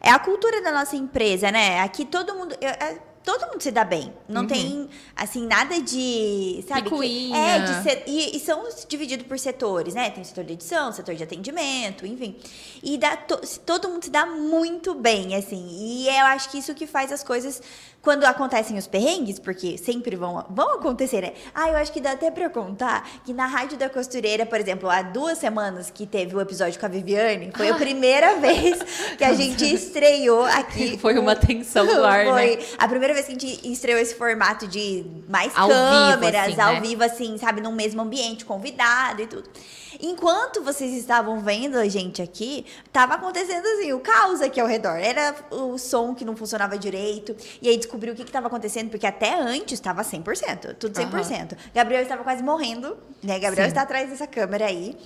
é 0.00 0.10
a 0.10 0.18
cultura 0.18 0.62
da 0.62 0.70
nossa 0.70 0.94
empresa, 0.94 1.50
né? 1.50 1.80
Aqui 1.80 2.04
todo 2.04 2.34
mundo. 2.34 2.54
É, 2.60 2.98
todo 3.24 3.46
mundo 3.50 3.62
se 3.62 3.70
dá 3.70 3.84
bem. 3.84 4.12
Não 4.28 4.42
uhum. 4.42 4.46
tem, 4.46 4.88
assim, 5.16 5.46
nada 5.46 5.80
de. 5.80 6.64
Sabe? 6.68 6.90
Que, 6.90 7.32
é, 7.32 7.58
de 7.60 7.82
ser, 7.82 8.02
e, 8.06 8.36
e, 8.36 8.40
são 8.40 8.62
divididos 8.88 9.26
por 9.26 9.38
setores, 9.38 9.94
né? 9.94 10.10
Tem 10.10 10.22
setor 10.22 10.44
de 10.44 10.52
edição, 10.52 10.92
setor 10.92 11.14
de 11.14 11.22
atendimento, 11.22 12.06
enfim. 12.06 12.36
E 12.82 12.98
dá, 12.98 13.16
to, 13.16 13.40
todo 13.64 13.88
mundo 13.88 14.04
se 14.04 14.10
dá 14.10 14.26
muito 14.26 14.94
bem, 14.94 15.34
assim. 15.34 15.66
E 15.70 16.08
eu 16.08 16.26
acho 16.26 16.50
que 16.50 16.58
isso 16.58 16.74
que 16.74 16.86
faz 16.86 17.12
as 17.12 17.22
coisas 17.22 17.62
quando 18.02 18.24
acontecem 18.24 18.76
os 18.76 18.88
perrengues, 18.88 19.38
porque 19.38 19.78
sempre 19.78 20.16
vão, 20.16 20.44
vão 20.50 20.74
acontecer, 20.74 21.20
né? 21.20 21.32
Ah, 21.54 21.68
eu 21.68 21.76
acho 21.76 21.92
que 21.92 22.00
dá 22.00 22.12
até 22.12 22.32
pra 22.32 22.50
contar 22.50 23.08
que 23.24 23.32
na 23.32 23.46
Rádio 23.46 23.78
da 23.78 23.88
Costureira, 23.88 24.44
por 24.44 24.58
exemplo, 24.58 24.90
há 24.90 25.02
duas 25.02 25.38
semanas 25.38 25.88
que 25.88 26.04
teve 26.04 26.34
o 26.34 26.40
episódio 26.40 26.78
com 26.80 26.86
a 26.86 26.88
Viviane, 26.88 27.52
foi 27.56 27.68
ah. 27.68 27.74
a 27.74 27.78
primeira 27.78 28.34
vez 28.42 28.78
que 29.16 29.22
a 29.22 29.32
gente 29.34 29.64
estreou 29.72 30.44
aqui. 30.44 30.98
Foi 31.02 31.18
uma 31.18 31.36
tensão 31.36 31.86
do 31.86 32.04
ar, 32.04 32.26
foi 32.26 32.56
né? 32.56 32.62
a 32.78 32.88
primeira 32.88 33.14
vez 33.14 33.26
que 33.26 33.32
a 33.32 33.38
gente 33.38 33.72
estreou 33.72 33.98
esse 33.98 34.14
formato 34.14 34.66
de 34.66 35.04
mais 35.28 35.52
ao 35.56 35.68
câmeras, 35.68 36.46
vivo, 36.46 36.60
assim, 36.60 36.60
ao 36.60 36.74
né? 36.74 36.80
vivo, 36.80 37.04
assim, 37.04 37.38
sabe? 37.38 37.60
No 37.60 37.72
mesmo 37.72 38.02
ambiente, 38.02 38.44
convidado 38.44 39.22
e 39.22 39.26
tudo. 39.26 39.48
Enquanto 40.02 40.64
vocês 40.64 40.92
estavam 40.94 41.38
vendo 41.38 41.76
a 41.76 41.86
gente 41.88 42.20
aqui, 42.20 42.66
tava 42.92 43.14
acontecendo 43.14 43.64
assim, 43.64 43.92
o 43.92 44.00
caos 44.00 44.40
aqui 44.40 44.60
ao 44.60 44.66
redor. 44.66 44.96
Era 44.96 45.32
o 45.50 45.78
som 45.78 46.12
que 46.12 46.24
não 46.24 46.34
funcionava 46.34 46.76
direito. 46.76 47.36
E 47.62 47.68
aí 47.68 47.76
descobriu 47.76 48.12
o 48.12 48.16
que 48.16 48.22
estava 48.22 48.48
acontecendo, 48.48 48.90
porque 48.90 49.06
até 49.06 49.38
antes 49.38 49.74
estava 49.74 50.02
100%, 50.02 50.74
tudo 50.74 50.92
100%. 50.98 51.52
Uhum. 51.52 51.58
Gabriel 51.72 52.02
estava 52.02 52.24
quase 52.24 52.42
morrendo, 52.42 52.98
né? 53.22 53.38
Gabriel 53.38 53.66
Sim. 53.66 53.70
está 53.70 53.82
atrás 53.82 54.10
dessa 54.10 54.26
câmera 54.26 54.66
aí. 54.66 54.96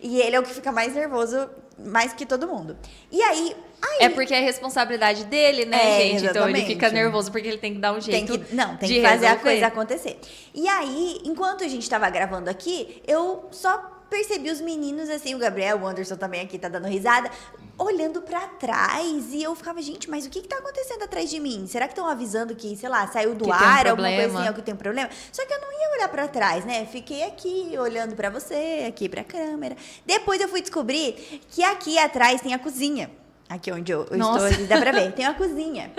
E 0.00 0.20
ele 0.20 0.36
é 0.36 0.40
o 0.40 0.42
que 0.42 0.54
fica 0.54 0.72
mais 0.72 0.94
nervoso, 0.94 1.50
mais 1.78 2.14
que 2.14 2.24
todo 2.24 2.48
mundo. 2.48 2.78
E 3.12 3.22
aí, 3.22 3.54
Aí. 3.82 4.06
É 4.06 4.08
porque 4.08 4.34
é 4.34 4.40
responsabilidade 4.40 5.24
dele, 5.24 5.66
né, 5.66 5.76
é, 5.76 6.02
gente? 6.02 6.24
Exatamente. 6.24 6.30
Então 6.30 6.48
ele 6.48 6.64
fica 6.64 6.90
nervoso 6.90 7.30
porque 7.30 7.46
ele 7.46 7.58
tem 7.58 7.74
que 7.74 7.78
dar 7.78 7.92
um 7.92 8.00
jeito. 8.00 8.32
Tem 8.32 8.40
que, 8.40 8.54
não, 8.54 8.74
tem 8.76 8.88
que 8.88 9.02
fazer 9.02 9.26
resolver. 9.26 9.26
a 9.26 9.36
coisa 9.36 9.66
acontecer. 9.66 10.18
E 10.54 10.66
aí, 10.66 11.20
enquanto 11.24 11.62
a 11.62 11.68
gente 11.68 11.82
estava 11.82 12.08
gravando 12.08 12.48
aqui, 12.48 13.02
eu 13.06 13.46
só 13.50 13.95
percebi 14.08 14.50
os 14.50 14.60
meninos 14.60 15.08
assim, 15.08 15.34
o 15.34 15.38
Gabriel, 15.38 15.78
o 15.80 15.86
Anderson 15.86 16.16
também 16.16 16.40
aqui 16.40 16.58
tá 16.58 16.68
dando 16.68 16.86
risada, 16.86 17.30
olhando 17.78 18.22
para 18.22 18.40
trás. 18.40 19.32
E 19.32 19.42
eu 19.42 19.54
ficava, 19.54 19.80
gente, 19.82 20.08
mas 20.08 20.26
o 20.26 20.30
que 20.30 20.40
que 20.40 20.48
tá 20.48 20.56
acontecendo 20.58 21.02
atrás 21.02 21.28
de 21.30 21.38
mim? 21.38 21.66
Será 21.66 21.86
que 21.86 21.92
estão 21.92 22.06
avisando 22.06 22.54
que, 22.54 22.76
sei 22.76 22.88
lá, 22.88 23.06
saiu 23.08 23.34
do 23.34 23.44
que 23.44 23.50
ar, 23.50 23.86
um 23.86 23.90
alguma 23.90 24.08
coisa 24.08 24.38
assim, 24.38 24.52
que 24.54 24.62
tem 24.62 24.74
um 24.74 24.78
problema? 24.78 25.10
Só 25.32 25.44
que 25.44 25.52
eu 25.52 25.60
não 25.60 25.72
ia 25.72 25.96
olhar 25.96 26.08
para 26.08 26.28
trás, 26.28 26.64
né? 26.64 26.86
Fiquei 26.86 27.24
aqui 27.24 27.74
olhando 27.78 28.14
para 28.14 28.30
você, 28.30 28.84
aqui 28.88 29.08
pra 29.08 29.24
câmera. 29.24 29.76
Depois 30.04 30.40
eu 30.40 30.48
fui 30.48 30.60
descobrir 30.60 31.40
que 31.50 31.62
aqui 31.62 31.98
atrás 31.98 32.40
tem 32.40 32.54
a 32.54 32.58
cozinha. 32.58 33.10
Aqui 33.48 33.70
onde 33.70 33.92
eu, 33.92 34.06
eu 34.10 34.16
estou, 34.16 34.66
dá 34.66 34.78
pra 34.78 34.90
ver. 34.90 35.12
Tem 35.12 35.24
uma 35.24 35.34
cozinha. 35.34 35.92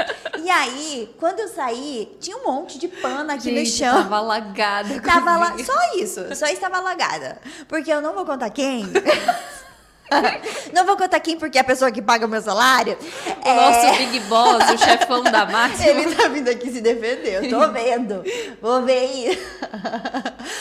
E 0.43 0.49
aí, 0.49 1.15
quando 1.17 1.39
eu 1.39 1.47
saí, 1.47 2.17
tinha 2.19 2.35
um 2.35 2.43
monte 2.43 2.77
de 2.77 2.89
pano 2.89 3.31
aqui 3.31 3.43
Gente, 3.43 3.59
no 3.59 3.65
chão. 3.65 4.03
Tava 4.03 4.17
alagada. 4.17 5.01
Tava 5.01 5.37
la... 5.37 5.57
Só 5.63 5.95
isso. 5.95 6.35
Só 6.35 6.45
estava 6.47 6.77
alagada. 6.77 7.39
Porque 7.67 7.91
eu 7.91 8.01
não 8.01 8.13
vou 8.13 8.25
contar 8.25 8.49
quem. 8.49 8.85
Não 10.73 10.85
vou 10.85 10.97
contar 10.97 11.19
quem, 11.19 11.37
porque 11.37 11.57
é 11.57 11.61
a 11.61 11.63
pessoa 11.63 11.91
que 11.91 12.01
paga 12.01 12.25
o 12.25 12.29
meu 12.29 12.41
salário. 12.41 12.97
O 13.25 13.47
é... 13.47 13.55
nosso 13.55 13.97
Big 13.97 14.19
Boss, 14.21 14.71
o 14.71 14.77
chefão 14.77 15.23
da 15.23 15.45
máxima. 15.45 15.89
Ele 15.89 16.15
tá 16.15 16.27
vindo 16.27 16.49
aqui 16.49 16.71
se 16.71 16.81
defender, 16.81 17.43
eu 17.43 17.49
tô 17.49 17.67
vendo. 17.71 18.23
Vou 18.61 18.83
ver 18.83 18.99
aí. 18.99 19.39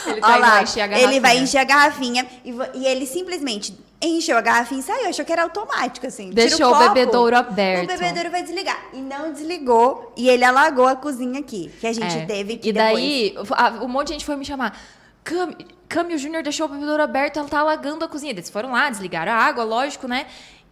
Ele, 0.07 0.21
tá 0.21 0.37
lá, 0.37 0.51
vai 0.51 0.63
encher 0.63 0.81
a 0.81 0.87
garrafinha. 0.87 1.11
Ele 1.11 1.21
vai 1.21 1.39
encher 1.39 1.59
a 1.59 1.65
garrafinha 1.65 2.27
e, 2.45 2.55
e 2.75 2.87
ele 2.87 3.07
simplesmente 3.07 3.77
encheu 4.01 4.37
a 4.37 4.41
garrafinha 4.41 4.81
e 4.81 4.83
saiu. 4.83 5.09
Achou 5.09 5.25
que 5.25 5.33
era 5.33 5.43
automático, 5.43 6.07
assim. 6.07 6.31
Deixou 6.31 6.73
o, 6.73 6.75
o, 6.75 6.79
bebedouro 6.79 7.37
aberto. 7.37 7.85
O 7.85 7.87
bebedouro 7.87 8.31
vai 8.31 8.43
desligar. 8.43 8.81
E 8.93 8.99
não 8.99 9.33
desligou. 9.33 10.13
E 10.17 10.29
ele 10.29 10.45
alagou 10.45 10.87
a 10.87 10.97
cozinha 10.97 11.41
aqui, 11.41 11.71
que 11.81 11.87
a 11.87 11.93
gente 11.93 12.17
é. 12.17 12.27
teve 12.27 12.57
que 12.57 12.69
E 12.69 12.73
daí, 12.73 13.35
depois... 13.37 13.83
um 13.83 13.89
monte 13.89 14.09
de 14.09 14.13
gente 14.15 14.25
foi 14.25 14.37
me 14.37 14.45
chamar. 14.45 14.79
Cami, 15.25 15.57
Cami 15.89 16.15
o 16.15 16.19
Júnior 16.19 16.43
deixou 16.43 16.67
o 16.67 16.69
bebedouro 16.69 17.03
aberto, 17.03 17.39
ela 17.39 17.49
tá 17.49 17.61
alagando 17.61 18.05
a 18.05 18.09
cozinha. 18.09 18.33
Eles 18.33 18.51
foram 18.51 18.73
lá, 18.73 18.91
desligaram 18.91 19.33
a 19.33 19.37
água, 19.37 19.65
lógico, 19.65 20.09
né? 20.09 20.27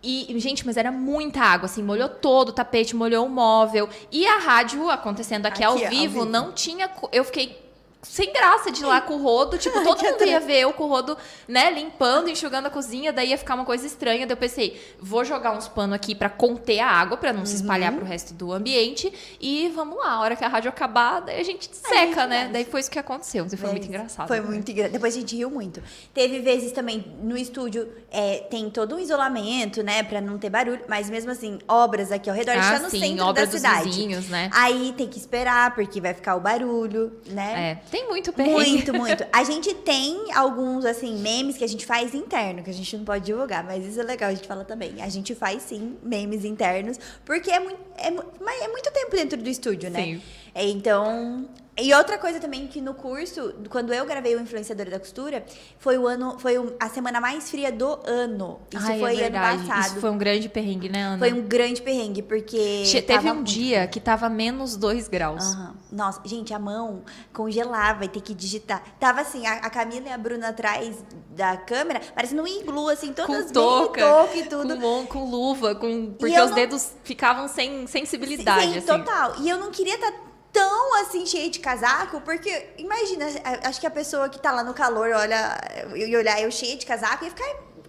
E, 0.06 0.38
gente, 0.38 0.66
mas 0.66 0.76
era 0.76 0.92
muita 0.92 1.40
água, 1.40 1.64
assim, 1.64 1.82
molhou 1.82 2.10
todo 2.10 2.50
o 2.50 2.52
tapete, 2.52 2.94
molhou 2.94 3.24
o 3.24 3.28
móvel. 3.28 3.88
E 4.12 4.26
a 4.26 4.38
rádio 4.38 4.90
acontecendo 4.90 5.46
aqui, 5.46 5.64
aqui 5.64 5.64
ao, 5.64 5.76
vivo, 5.76 5.84
ao 5.84 5.90
vivo, 5.90 6.24
não 6.26 6.52
tinha. 6.52 6.90
Eu 7.10 7.24
fiquei 7.24 7.63
sem 8.04 8.32
graça 8.32 8.70
de 8.70 8.82
ir 8.82 8.86
lá 8.86 9.00
com 9.00 9.14
o 9.14 9.22
rodo. 9.22 9.58
Tipo, 9.58 9.80
todo 9.84 10.02
mundo 10.02 10.24
ia 10.24 10.40
ver 10.40 10.60
eu 10.60 10.72
com 10.72 10.84
o 10.84 10.88
rodo, 10.88 11.16
né, 11.48 11.70
limpando, 11.70 12.28
enxugando 12.28 12.66
a 12.66 12.70
cozinha, 12.70 13.12
daí 13.12 13.30
ia 13.30 13.38
ficar 13.38 13.54
uma 13.54 13.64
coisa 13.64 13.86
estranha. 13.86 14.26
Daí 14.26 14.32
eu 14.32 14.36
pensei, 14.36 14.80
vou 15.00 15.24
jogar 15.24 15.52
uns 15.52 15.68
panos 15.68 15.94
aqui 15.94 16.14
para 16.14 16.28
conter 16.28 16.80
a 16.80 16.88
água, 16.88 17.16
para 17.16 17.32
não 17.32 17.40
uhum. 17.40 17.46
se 17.46 17.56
espalhar 17.56 17.92
pro 17.92 18.04
resto 18.04 18.34
do 18.34 18.52
ambiente. 18.52 19.12
E 19.40 19.70
vamos 19.74 19.98
lá, 19.98 20.12
a 20.12 20.20
hora 20.20 20.36
que 20.36 20.44
a 20.44 20.48
rádio 20.48 20.68
acabar, 20.68 21.20
daí 21.20 21.40
a 21.40 21.44
gente 21.44 21.68
seca, 21.74 22.24
a 22.24 22.26
né? 22.26 22.50
Daí 22.52 22.64
foi 22.64 22.80
isso 22.80 22.90
que 22.90 22.98
aconteceu. 22.98 23.48
Foi 23.48 23.70
muito 23.70 23.86
engraçado. 23.86 24.28
Foi 24.28 24.40
muito 24.40 24.70
engraçado. 24.70 24.92
Depois 24.92 25.16
a 25.16 25.20
gente 25.20 25.36
riu 25.36 25.50
muito. 25.50 25.82
Teve 26.12 26.40
vezes 26.40 26.72
também 26.72 27.04
no 27.22 27.36
estúdio, 27.36 27.88
é, 28.10 28.38
tem 28.50 28.68
todo 28.70 28.96
um 28.96 28.98
isolamento, 28.98 29.82
né, 29.82 30.02
para 30.02 30.20
não 30.20 30.38
ter 30.38 30.50
barulho, 30.50 30.82
mas 30.88 31.08
mesmo 31.08 31.30
assim, 31.30 31.58
obras 31.66 32.12
aqui 32.12 32.28
ao 32.28 32.36
redor, 32.36 32.52
ah, 32.52 32.58
a 32.58 32.62
gente 32.62 32.72
tá 32.72 32.78
no 32.80 32.90
sim, 32.90 33.00
centro 33.00 33.24
obra 33.24 33.46
da 33.46 33.50
dos 33.50 33.60
cidade. 33.60 33.84
Vizinhos, 33.84 34.28
né? 34.28 34.50
Aí 34.52 34.92
tem 34.96 35.08
que 35.08 35.18
esperar, 35.18 35.74
porque 35.74 36.00
vai 36.00 36.14
ficar 36.14 36.36
o 36.36 36.40
barulho, 36.40 37.12
né? 37.26 37.70
É. 37.70 37.88
Tem 37.94 38.08
muito 38.08 38.32
perrengue. 38.32 38.70
Muito, 38.70 38.90
muito. 38.98 39.24
A 39.32 39.44
gente 39.44 39.72
tem 39.72 40.32
alguns, 40.34 40.84
assim, 40.84 41.16
memes 41.18 41.56
que 41.56 41.62
a 41.62 41.66
gente 41.68 41.86
faz 41.86 42.12
interno, 42.12 42.60
que 42.60 42.70
a 42.70 42.74
gente 42.74 42.96
não 42.96 43.04
pode 43.04 43.24
divulgar, 43.24 43.62
mas 43.62 43.86
isso 43.86 44.00
é 44.00 44.02
legal, 44.02 44.30
a 44.30 44.34
gente 44.34 44.48
fala 44.48 44.64
também. 44.64 45.00
A 45.00 45.08
gente 45.08 45.32
faz, 45.32 45.62
sim, 45.62 45.96
memes 46.02 46.44
internos, 46.44 46.98
porque 47.24 47.52
é 47.52 47.60
muito, 47.60 47.78
é, 47.96 48.08
é 48.08 48.68
muito 48.68 48.90
tempo 48.90 49.12
dentro 49.12 49.40
do 49.40 49.48
estúdio, 49.48 49.90
né? 49.90 50.02
Sim. 50.02 50.22
Então, 50.54 51.48
e 51.76 51.92
outra 51.92 52.16
coisa 52.18 52.38
também 52.38 52.68
que 52.68 52.80
no 52.80 52.94
curso, 52.94 53.52
quando 53.68 53.92
eu 53.92 54.06
gravei 54.06 54.36
o 54.36 54.40
Influenciador 54.40 54.88
da 54.88 54.98
Costura, 55.00 55.44
foi 55.76 55.98
o 55.98 56.06
ano, 56.06 56.38
foi 56.38 56.54
a 56.78 56.88
semana 56.88 57.20
mais 57.20 57.50
fria 57.50 57.72
do 57.72 57.98
ano. 58.04 58.60
Isso 58.72 58.86
Ai, 58.86 58.96
é 58.96 59.00
foi 59.00 59.20
é 59.20 59.26
ano 59.26 59.34
passado. 59.34 59.86
Isso 59.86 60.00
foi 60.00 60.10
um 60.10 60.18
grande 60.18 60.48
perrengue, 60.48 60.88
né, 60.88 61.02
Ana? 61.02 61.18
Foi 61.18 61.32
um 61.32 61.42
grande 61.42 61.82
perrengue, 61.82 62.22
porque. 62.22 62.84
Che 62.86 63.02
teve 63.02 63.28
um 63.28 63.42
dia 63.42 63.78
frio. 63.78 63.90
que 63.90 64.00
tava 64.00 64.28
menos 64.28 64.76
2 64.76 65.08
graus. 65.08 65.44
Uhum. 65.44 65.74
Nossa, 65.90 66.20
gente, 66.24 66.54
a 66.54 66.60
mão 66.60 67.02
congelava 67.32 68.04
e 68.04 68.08
ter 68.08 68.20
que 68.20 68.34
digitar. 68.34 68.80
Tava 69.00 69.22
assim, 69.22 69.44
a, 69.44 69.54
a, 69.54 69.70
Camila 69.70 70.08
e 70.08 70.12
a 70.12 70.18
Bruna 70.18 70.48
atrás 70.50 71.04
da 71.30 71.56
câmera, 71.56 72.00
parecendo 72.14 72.42
um 72.42 72.46
iglu, 72.46 72.88
assim, 72.88 73.12
todas 73.12 73.46
com 73.46 73.52
touca, 73.52 74.28
e 74.36 74.44
tudo. 74.44 74.78
Com, 74.78 75.06
com 75.06 75.28
luva, 75.28 75.74
com, 75.74 76.12
porque 76.12 76.38
os 76.38 76.50
não... 76.50 76.54
dedos 76.54 76.92
ficavam 77.02 77.48
sem 77.48 77.84
sensibilidade. 77.88 78.70
Sim, 78.70 78.78
assim. 78.78 78.86
total. 78.86 79.34
E 79.40 79.48
eu 79.48 79.58
não 79.58 79.72
queria 79.72 79.96
estar. 79.96 80.12
Tá 80.12 80.34
tão 80.54 80.94
assim 81.02 81.26
cheia 81.26 81.50
de 81.50 81.58
casaco, 81.58 82.20
porque 82.20 82.68
imagina, 82.78 83.26
acho 83.64 83.80
que 83.80 83.86
a 83.86 83.90
pessoa 83.90 84.28
que 84.28 84.38
tá 84.38 84.52
lá 84.52 84.62
no 84.62 84.72
calor 84.72 85.10
olha 85.10 85.58
e 85.94 86.16
olhar 86.16 86.40
eu 86.40 86.50
cheia 86.50 86.76
de 86.76 86.86
casaco 86.86 87.24
e 87.24 87.30
ficar 87.30 87.44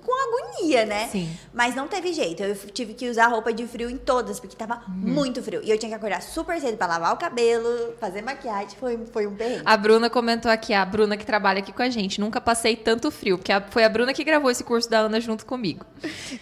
com 0.06 0.14
agonia, 0.14 0.86
né? 0.86 1.08
Sim. 1.12 1.30
Mas 1.54 1.76
não 1.76 1.88
teve 1.88 2.14
jeito. 2.14 2.44
Eu 2.44 2.56
tive 2.56 2.94
que 2.94 3.10
usar 3.10 3.28
roupa 3.28 3.52
de 3.52 3.66
frio 3.66 3.90
em 3.90 3.98
todas, 3.98 4.40
porque 4.40 4.56
tava 4.56 4.82
uhum. 4.88 4.94
muito 4.96 5.42
frio. 5.42 5.62
E 5.64 5.72
eu 5.72 5.78
tinha 5.78 5.90
que 5.90 5.96
acordar 5.96 6.22
super 6.22 6.60
cedo 6.62 6.78
pra 6.78 6.88
lavar 6.88 7.14
o 7.14 7.18
cabelo, 7.18 7.94
fazer 8.00 8.22
maquiagem. 8.22 8.78
Foi, 8.80 9.00
foi 9.12 9.28
um 9.28 9.36
perrengue. 9.36 9.64
A 9.66 9.76
Bruna 9.76 10.10
comentou 10.10 10.52
aqui, 10.52 10.74
a 10.74 10.86
Bruna 10.86 11.18
que 11.18 11.26
trabalha 11.26 11.60
aqui 11.60 11.72
com 11.72 11.82
a 11.82 11.90
gente. 11.90 12.20
Nunca 12.22 12.40
passei 12.40 12.76
tanto 12.76 13.10
frio, 13.10 13.38
porque 13.38 13.52
foi 13.72 13.84
a 13.84 13.90
Bruna 13.90 14.14
que 14.14 14.24
gravou 14.24 14.52
esse 14.52 14.64
curso 14.64 14.90
da 14.90 15.00
Ana 15.00 15.20
junto 15.20 15.46
comigo. 15.46 15.86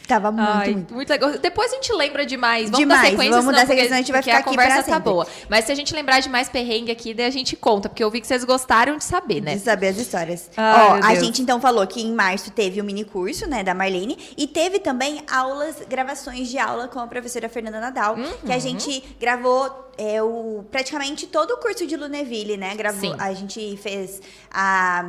Tava 0.08 0.32
muito, 0.32 0.50
Ai, 0.50 0.72
muito. 0.72 0.94
muito. 0.94 1.10
legal. 1.10 1.32
Depois 1.38 1.72
a 1.72 1.76
gente 1.76 1.94
lembra 1.94 2.26
de 2.26 2.36
mais. 2.36 2.66
Vamos 2.66 2.80
demais. 2.80 3.02
dar 3.02 3.10
sequência, 3.10 3.38
Vamos 3.38 3.56
dar 3.56 3.62
sequência, 3.62 3.84
senão 3.86 3.98
a 3.98 4.02
gente 4.02 4.12
vai 4.12 4.22
ficar 4.22 4.38
a 4.40 4.44
conversa 4.44 4.84
tá 4.84 5.00
boa. 5.00 5.28
Mas 5.50 5.66
se 5.66 5.72
a 5.72 5.76
gente 5.76 5.94
lembrar 5.94 6.20
de 6.20 6.30
mais 6.30 6.50
perrengue 6.50 6.92
aqui, 6.92 7.14
daí 7.14 7.26
a 7.26 7.32
gente 7.32 7.56
conta, 7.56 7.88
porque 7.88 8.04
eu 8.04 8.12
vi 8.12 8.20
que 8.20 8.28
vocês 8.28 8.44
gostaram 8.44 8.98
de 8.98 9.04
saber, 9.04 9.42
né? 9.42 9.56
De 9.56 9.62
saber 9.62 9.88
as 9.88 9.98
histórias. 9.98 10.50
Ai, 10.58 11.02
Ó, 11.02 11.06
a 11.06 11.16
gente 11.16 11.42
então 11.42 11.60
falou 11.62 11.86
que 11.88 12.02
em 12.02 12.14
março 12.14 12.52
teve 12.52 12.80
o 12.80 12.84
um 12.84 12.88
mini 12.88 13.04
curso, 13.04 13.48
né, 13.48 13.53
da 13.62 13.74
Marlene. 13.76 14.18
E 14.38 14.48
teve 14.48 14.80
também 14.80 15.22
aulas, 15.30 15.76
gravações 15.88 16.48
de 16.48 16.58
aula 16.58 16.88
com 16.88 17.00
a 17.00 17.08
professora 17.08 17.50
Fernanda 17.50 17.80
Nadal, 17.80 18.16
uhum. 18.16 18.38
que 18.46 18.52
a 18.52 18.56
uhum. 18.56 18.62
gente 18.62 19.04
gravou 19.20 19.83
é 19.98 20.22
o, 20.22 20.64
praticamente 20.72 21.28
todo 21.28 21.52
o 21.52 21.58
curso 21.58 21.86
de 21.86 21.96
Luneville, 21.96 22.58
né? 22.58 22.76
Gravou, 22.76 23.12
Sim. 23.12 23.16
a 23.20 23.34
gente 23.34 23.78
fez 23.78 24.22
a, 24.52 25.06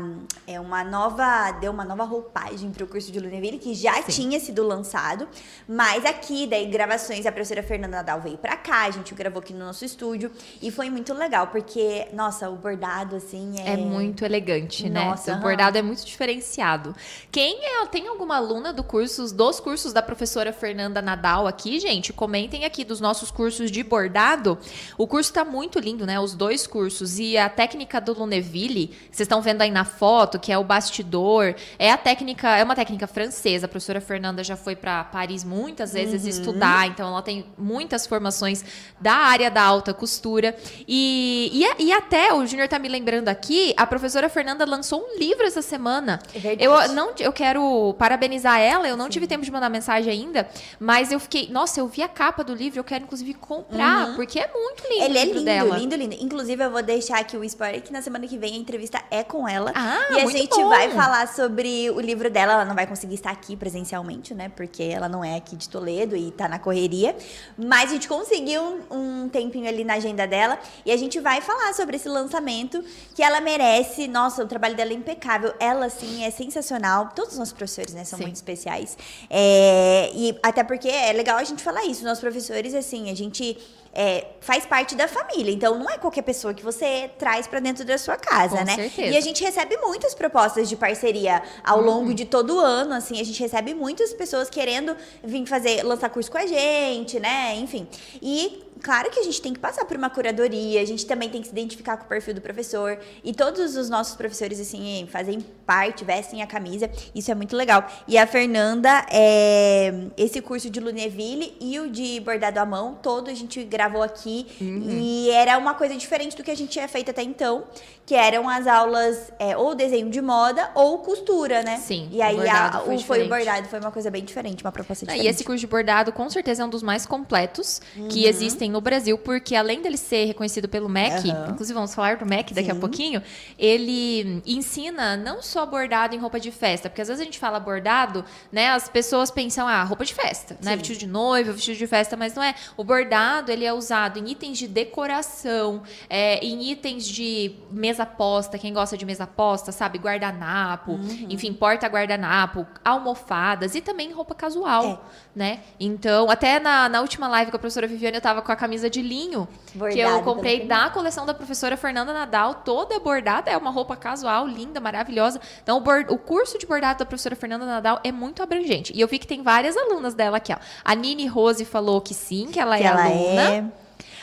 é 0.46 0.60
uma 0.60 0.84
nova, 0.84 1.52
deu 1.52 1.72
uma 1.72 1.84
nova 1.84 2.04
roupagem 2.04 2.70
para 2.70 2.84
o 2.84 2.86
curso 2.86 3.10
de 3.10 3.18
Luneville, 3.18 3.58
que 3.58 3.74
já 3.74 3.94
Sim. 4.02 4.12
tinha 4.12 4.40
sido 4.40 4.62
lançado, 4.66 5.28
mas 5.68 6.04
aqui, 6.04 6.46
daí, 6.46 6.66
gravações, 6.66 7.26
a 7.26 7.32
professora 7.32 7.62
Fernanda 7.62 7.96
Nadal 7.96 8.20
veio 8.20 8.38
para 8.38 8.56
cá, 8.56 8.84
a 8.84 8.90
gente 8.90 9.14
gravou 9.14 9.40
aqui 9.40 9.52
no 9.52 9.60
nosso 9.60 9.84
estúdio, 9.84 10.30
e 10.60 10.70
foi 10.70 10.90
muito 10.90 11.12
legal, 11.14 11.48
porque, 11.48 12.08
nossa, 12.12 12.50
o 12.50 12.56
bordado, 12.56 13.16
assim, 13.16 13.60
é... 13.60 13.74
É 13.74 13.76
muito 13.76 14.24
elegante, 14.24 14.88
né? 14.88 15.04
nossa? 15.04 15.34
O 15.34 15.40
bordado 15.40 15.78
é 15.78 15.82
muito 15.82 16.04
diferenciado. 16.04 16.94
Quem 17.30 17.58
é, 17.64 17.86
tem 17.86 18.08
alguma 18.08 18.36
aluna 18.36 18.72
do 18.72 18.82
curso, 18.82 19.34
dos 19.34 19.60
cursos 19.60 19.92
da 19.92 20.02
professora 20.02 20.52
Fernanda 20.52 21.00
Nadal 21.00 21.46
aqui, 21.46 21.80
gente, 21.80 22.12
comentem 22.12 22.64
aqui 22.64 22.84
dos 22.84 23.00
nossos 23.00 23.30
cursos 23.30 23.70
de 23.70 23.82
bordado, 23.82 24.58
O 24.96 25.06
curso 25.06 25.32
tá 25.32 25.44
muito 25.44 25.78
lindo, 25.78 26.06
né? 26.06 26.18
Os 26.20 26.34
dois 26.34 26.66
cursos. 26.66 27.18
E 27.18 27.36
a 27.36 27.48
técnica 27.48 28.00
do 28.00 28.12
Luneville, 28.12 28.88
vocês 29.10 29.20
estão 29.20 29.40
vendo 29.40 29.62
aí 29.62 29.70
na 29.70 29.84
foto, 29.84 30.38
que 30.38 30.52
é 30.52 30.58
o 30.58 30.64
bastidor, 30.64 31.54
é 31.78 31.90
a 31.90 31.96
técnica, 31.96 32.56
é 32.56 32.64
uma 32.64 32.74
técnica 32.74 33.06
francesa. 33.06 33.66
A 33.66 33.68
professora 33.68 34.00
Fernanda 34.00 34.42
já 34.42 34.56
foi 34.56 34.76
para 34.76 35.04
Paris 35.04 35.44
muitas 35.44 35.92
vezes 35.92 36.22
uhum. 36.22 36.28
estudar, 36.28 36.86
então 36.86 37.08
ela 37.08 37.22
tem 37.22 37.44
muitas 37.56 38.06
formações 38.06 38.64
da 39.00 39.14
área 39.14 39.50
da 39.50 39.62
alta 39.62 39.94
costura. 39.94 40.56
E, 40.86 41.50
e, 41.52 41.84
e 41.84 41.92
até, 41.92 42.32
o 42.32 42.46
Júnior 42.46 42.68
tá 42.68 42.78
me 42.78 42.88
lembrando 42.88 43.28
aqui, 43.28 43.74
a 43.76 43.86
professora 43.86 44.28
Fernanda 44.28 44.64
lançou 44.64 45.00
um 45.00 45.18
livro 45.18 45.44
essa 45.46 45.62
semana. 45.62 46.20
É 46.34 46.56
eu 46.58 46.88
não 46.92 47.12
eu 47.18 47.32
quero 47.32 47.94
parabenizar 47.98 48.58
ela, 48.58 48.88
eu 48.88 48.96
não 48.96 49.06
Sim. 49.06 49.12
tive 49.12 49.26
tempo 49.26 49.44
de 49.44 49.50
mandar 49.50 49.68
mensagem 49.68 50.12
ainda, 50.12 50.48
mas 50.78 51.12
eu 51.12 51.20
fiquei, 51.20 51.48
nossa, 51.48 51.80
eu 51.80 51.86
vi 51.86 52.02
a 52.02 52.08
capa 52.08 52.42
do 52.42 52.54
livro, 52.54 52.78
eu 52.78 52.84
quero 52.84 53.04
inclusive 53.04 53.34
comprar, 53.34 54.08
uhum. 54.08 54.14
porque 54.14 54.38
é 54.38 54.50
muito 54.52 54.63
lindo. 54.88 55.04
Ele 55.04 55.18
é 55.18 55.24
lindo, 55.24 55.44
dela. 55.44 55.78
lindo, 55.78 55.96
lindo. 55.96 56.16
Inclusive, 56.20 56.64
eu 56.64 56.70
vou 56.70 56.82
deixar 56.82 57.18
aqui 57.18 57.36
o 57.36 57.44
spoiler 57.44 57.82
que 57.82 57.92
na 57.92 58.02
semana 58.02 58.26
que 58.26 58.38
vem 58.38 58.54
a 58.54 58.58
entrevista 58.58 59.02
é 59.10 59.22
com 59.22 59.48
ela. 59.48 59.72
Ah, 59.74 60.06
e 60.10 60.20
a 60.20 60.26
gente 60.26 60.54
bom. 60.54 60.68
vai 60.68 60.90
falar 60.90 61.28
sobre 61.28 61.90
o 61.90 62.00
livro 62.00 62.30
dela. 62.30 62.54
Ela 62.54 62.64
não 62.64 62.74
vai 62.74 62.86
conseguir 62.86 63.14
estar 63.14 63.30
aqui 63.30 63.56
presencialmente, 63.56 64.34
né? 64.34 64.50
Porque 64.50 64.82
ela 64.82 65.08
não 65.08 65.24
é 65.24 65.36
aqui 65.36 65.56
de 65.56 65.68
Toledo 65.68 66.16
e 66.16 66.30
tá 66.30 66.48
na 66.48 66.58
correria. 66.58 67.16
Mas 67.56 67.90
a 67.90 67.94
gente 67.94 68.08
conseguiu 68.08 68.62
um, 68.90 69.24
um 69.24 69.28
tempinho 69.28 69.68
ali 69.68 69.84
na 69.84 69.94
agenda 69.94 70.26
dela 70.26 70.58
e 70.84 70.92
a 70.92 70.96
gente 70.96 71.20
vai 71.20 71.40
falar 71.40 71.72
sobre 71.74 71.96
esse 71.96 72.08
lançamento 72.08 72.82
que 73.14 73.22
ela 73.22 73.40
merece. 73.40 74.08
Nossa, 74.08 74.42
o 74.42 74.46
trabalho 74.46 74.76
dela 74.76 74.90
é 74.90 74.94
impecável. 74.94 75.54
Ela, 75.58 75.86
assim, 75.86 76.24
é 76.24 76.30
sensacional. 76.30 77.10
Todos 77.14 77.32
os 77.32 77.38
nossos 77.38 77.54
professores, 77.54 77.94
né, 77.94 78.04
são 78.04 78.18
Sim. 78.18 78.24
muito 78.24 78.36
especiais. 78.36 78.96
É, 79.28 80.10
e 80.14 80.38
até 80.42 80.62
porque 80.62 80.88
é 80.88 81.12
legal 81.12 81.38
a 81.38 81.44
gente 81.44 81.62
falar 81.62 81.84
isso. 81.84 82.04
Nossos 82.04 82.20
professores, 82.20 82.74
assim, 82.74 83.10
a 83.10 83.14
gente 83.14 83.56
é, 83.94 84.26
faz 84.40 84.66
parte 84.66 84.96
da 84.96 85.06
família. 85.06 85.52
Então, 85.52 85.78
não 85.78 85.88
é 85.88 85.96
qualquer 85.96 86.22
pessoa 86.22 86.52
que 86.52 86.64
você 86.64 87.10
traz 87.16 87.46
para 87.46 87.60
dentro 87.60 87.84
da 87.84 87.96
sua 87.96 88.16
casa, 88.16 88.58
Com 88.58 88.64
né? 88.64 88.74
Certeza. 88.74 89.08
E 89.08 89.16
a 89.16 89.20
gente 89.20 89.42
recebe 89.42 89.76
muitas 89.76 90.14
propostas 90.14 90.68
de 90.68 90.76
parceria 90.76 91.42
ao 91.62 91.78
uhum. 91.78 91.84
longo 91.84 92.14
de 92.14 92.24
todo 92.24 92.56
o 92.56 92.58
ano, 92.58 92.92
assim. 92.92 93.20
A 93.20 93.24
gente 93.24 93.40
recebe 93.40 93.72
muitas 93.72 94.12
pessoas 94.12 94.50
querendo 94.50 94.96
vir 95.22 95.46
fazer, 95.46 95.82
lançar 95.84 96.10
curso 96.10 96.30
com 96.30 96.38
a 96.38 96.46
gente, 96.46 97.20
né? 97.20 97.54
Enfim. 97.54 97.86
E 98.20 98.64
claro 98.84 99.10
que 99.10 99.18
a 99.18 99.22
gente 99.22 99.40
tem 99.40 99.54
que 99.54 99.58
passar 99.58 99.86
por 99.86 99.96
uma 99.96 100.10
curadoria, 100.10 100.82
a 100.82 100.84
gente 100.84 101.06
também 101.06 101.30
tem 101.30 101.40
que 101.40 101.46
se 101.46 101.52
identificar 101.54 101.96
com 101.96 102.04
o 102.04 102.06
perfil 102.06 102.34
do 102.34 102.40
professor. 102.42 102.98
E 103.24 103.32
todos 103.32 103.76
os 103.76 103.88
nossos 103.88 104.14
professores, 104.14 104.60
assim, 104.60 105.08
fazem 105.10 105.40
parte, 105.64 106.04
vestem 106.04 106.42
a 106.42 106.46
camisa. 106.46 106.90
Isso 107.14 107.30
é 107.30 107.34
muito 107.34 107.56
legal. 107.56 107.86
E 108.06 108.18
a 108.18 108.26
Fernanda, 108.26 109.06
é, 109.10 110.08
esse 110.18 110.42
curso 110.42 110.68
de 110.68 110.80
Luneville 110.80 111.56
e 111.58 111.80
o 111.80 111.90
de 111.90 112.20
bordado 112.20 112.60
à 112.60 112.66
mão, 112.66 112.98
todo 113.02 113.30
a 113.30 113.34
gente 113.34 113.64
gravou 113.64 114.02
aqui. 114.02 114.46
Uhum. 114.60 114.86
E 114.90 115.30
era 115.30 115.56
uma 115.56 115.72
coisa 115.72 115.96
diferente 115.96 116.36
do 116.36 116.44
que 116.44 116.50
a 116.50 116.54
gente 116.54 116.68
tinha 116.68 116.86
feito 116.86 117.10
até 117.10 117.22
então, 117.22 117.64
que 118.04 118.14
eram 118.14 118.46
as 118.50 118.66
aulas 118.66 119.32
é, 119.38 119.56
ou 119.56 119.74
desenho 119.74 120.10
de 120.10 120.20
moda 120.20 120.70
ou 120.74 120.98
costura, 120.98 121.62
né? 121.62 121.78
Sim. 121.78 122.06
E 122.12 122.20
aí 122.20 122.46
a, 122.46 122.82
foi, 122.84 122.96
o, 122.96 123.00
foi 123.00 123.22
o 123.24 123.28
bordado, 123.30 123.66
foi 123.66 123.80
uma 123.80 123.90
coisa 123.90 124.10
bem 124.10 124.22
diferente, 124.22 124.62
uma 124.62 124.72
proposta 124.72 125.06
diferente. 125.06 125.26
E 125.26 125.30
esse 125.30 125.42
curso 125.42 125.60
de 125.60 125.66
bordado, 125.66 126.12
com 126.12 126.28
certeza, 126.28 126.62
é 126.62 126.66
um 126.66 126.68
dos 126.68 126.82
mais 126.82 127.06
completos 127.06 127.80
uhum. 127.96 128.08
que 128.08 128.26
existem 128.26 128.73
no 128.74 128.80
Brasil, 128.80 129.16
porque 129.16 129.54
além 129.54 129.80
dele 129.80 129.96
ser 129.96 130.24
reconhecido 130.24 130.68
pelo 130.68 130.88
MEC, 130.88 131.28
uhum. 131.28 131.50
inclusive 131.50 131.74
vamos 131.74 131.94
falar 131.94 132.16
do 132.16 132.26
MEC 132.26 132.52
daqui 132.52 132.72
Sim. 132.72 132.76
a 132.76 132.80
pouquinho, 132.80 133.22
ele 133.56 134.42
ensina 134.44 135.16
não 135.16 135.40
só 135.40 135.64
bordado 135.64 136.12
em 136.12 136.18
roupa 136.18 136.40
de 136.40 136.50
festa, 136.50 136.90
porque 136.90 137.00
às 137.00 137.06
vezes 137.06 137.20
a 137.20 137.24
gente 137.24 137.38
fala 137.38 137.60
bordado, 137.60 138.24
né? 138.50 138.70
As 138.70 138.88
pessoas 138.88 139.30
pensam, 139.30 139.68
ah, 139.68 139.84
roupa 139.84 140.04
de 140.04 140.12
festa, 140.12 140.54
né? 140.54 140.60
Sim. 140.60 140.68
né? 140.70 140.76
Vestido 140.76 140.98
de 140.98 141.06
noiva, 141.06 141.52
vestido 141.52 141.78
de 141.78 141.86
festa, 141.86 142.16
mas 142.16 142.34
não 142.34 142.42
é. 142.42 142.56
O 142.76 142.82
bordado, 142.82 143.52
ele 143.52 143.64
é 143.64 143.72
usado 143.72 144.18
em 144.18 144.28
itens 144.28 144.58
de 144.58 144.66
decoração, 144.66 145.84
é, 146.10 146.44
em 146.44 146.68
itens 146.68 147.06
de 147.06 147.54
mesa 147.70 148.04
posta, 148.04 148.58
quem 148.58 148.72
gosta 148.72 148.96
de 148.96 149.06
mesa 149.06 149.24
posta, 149.24 149.70
sabe? 149.70 149.98
Guardanapo, 149.98 150.94
uhum. 150.94 151.26
enfim, 151.30 151.52
porta-guardanapo, 151.52 152.66
almofadas 152.84 153.76
e 153.76 153.80
também 153.80 154.10
roupa 154.10 154.34
casual, 154.34 154.84
é. 154.84 155.38
né? 155.38 155.60
Então, 155.78 156.28
até 156.28 156.58
na, 156.58 156.88
na 156.88 157.00
última 157.00 157.28
live 157.28 157.52
com 157.52 157.56
a 157.56 157.60
professora 157.60 157.86
Viviane, 157.86 158.16
eu 158.16 158.20
tava 158.20 158.42
com 158.42 158.50
a 158.50 158.53
camisa 158.56 158.88
de 158.88 159.02
linho 159.02 159.48
Bordado 159.74 159.94
que 159.94 160.00
eu 160.00 160.22
comprei 160.22 160.66
da 160.66 160.90
coleção 160.90 161.26
da 161.26 161.34
professora 161.34 161.76
Fernanda 161.76 162.12
Nadal, 162.12 162.56
toda 162.56 162.98
bordada, 163.00 163.50
é 163.50 163.56
uma 163.56 163.70
roupa 163.70 163.96
casual, 163.96 164.46
linda, 164.46 164.80
maravilhosa. 164.80 165.40
Então, 165.62 165.78
o, 165.78 165.80
bord... 165.80 166.12
o 166.12 166.18
curso 166.18 166.58
de 166.58 166.66
bordado 166.66 167.00
da 167.00 167.06
professora 167.06 167.34
Fernanda 167.34 167.66
Nadal 167.66 168.00
é 168.04 168.12
muito 168.12 168.42
abrangente. 168.42 168.92
E 168.94 169.00
eu 169.00 169.08
vi 169.08 169.18
que 169.18 169.26
tem 169.26 169.42
várias 169.42 169.76
alunas 169.76 170.14
dela 170.14 170.36
aqui, 170.36 170.52
ó. 170.52 170.56
A 170.84 170.94
Nini 170.94 171.26
Rose 171.26 171.64
falou 171.64 172.00
que 172.00 172.14
sim, 172.14 172.46
que 172.46 172.60
ela 172.60 172.76
que 172.76 172.84
é 172.84 172.86
ela 172.86 173.04
aluna. 173.04 173.42
É... 173.42 173.64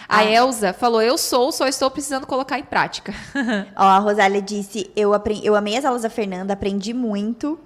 A. 0.08 0.26
Elza 0.26 0.74
falou: 0.74 1.02
Eu 1.02 1.18
sou, 1.18 1.54
só 1.54 1.68
estou 1.68 1.90
precisando 1.90 2.28
colocar 2.28 2.60
em 2.60 2.64
prática. 2.64 3.14
Ó, 3.78 3.84
a 3.84 3.98
Rosália 3.98 4.42
disse: 4.42 4.92
Eu, 4.94 5.14
aprendi, 5.14 5.48
eu 5.48 5.56
amei 5.56 5.78
as 5.78 5.86
aulas 5.86 6.02
da 6.02 6.10
Fernanda, 6.10 6.52
aprendi 6.52 6.94
muito. 6.94 7.58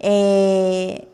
É, 0.00 1.04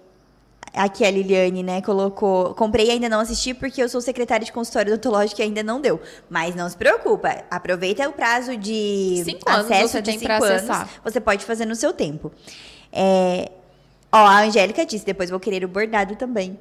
Aqui 0.74 1.04
a 1.04 1.10
Liliane, 1.10 1.62
né, 1.62 1.82
colocou. 1.82 2.54
Comprei 2.54 2.86
e 2.86 2.90
ainda 2.92 3.08
não 3.08 3.20
assisti 3.20 3.52
porque 3.52 3.82
eu 3.82 3.88
sou 3.88 4.00
secretária 4.00 4.44
de 4.44 4.50
consultório 4.52 4.94
odontológico 4.94 5.40
e 5.40 5.44
ainda 5.44 5.62
não 5.62 5.80
deu. 5.80 6.00
Mas 6.30 6.54
não 6.54 6.68
se 6.68 6.76
preocupa. 6.76 7.44
Aproveita 7.50 8.08
o 8.08 8.12
prazo 8.12 8.56
de 8.56 9.22
cinco 9.24 9.50
acesso 9.50 9.72
anos 9.72 9.90
você 9.90 10.02
de 10.02 10.10
tem 10.10 10.18
cinco 10.18 10.32
anos. 10.32 10.48
Acessar. 10.48 10.88
Você 11.04 11.20
pode 11.20 11.44
fazer 11.44 11.66
no 11.66 11.74
seu 11.76 11.92
tempo. 11.92 12.32
É... 12.90 13.50
Ó, 14.10 14.16
a 14.16 14.40
Angélica 14.40 14.86
disse, 14.86 15.04
depois 15.04 15.28
vou 15.28 15.38
querer 15.38 15.64
o 15.64 15.68
bordado 15.68 16.16
também. 16.16 16.58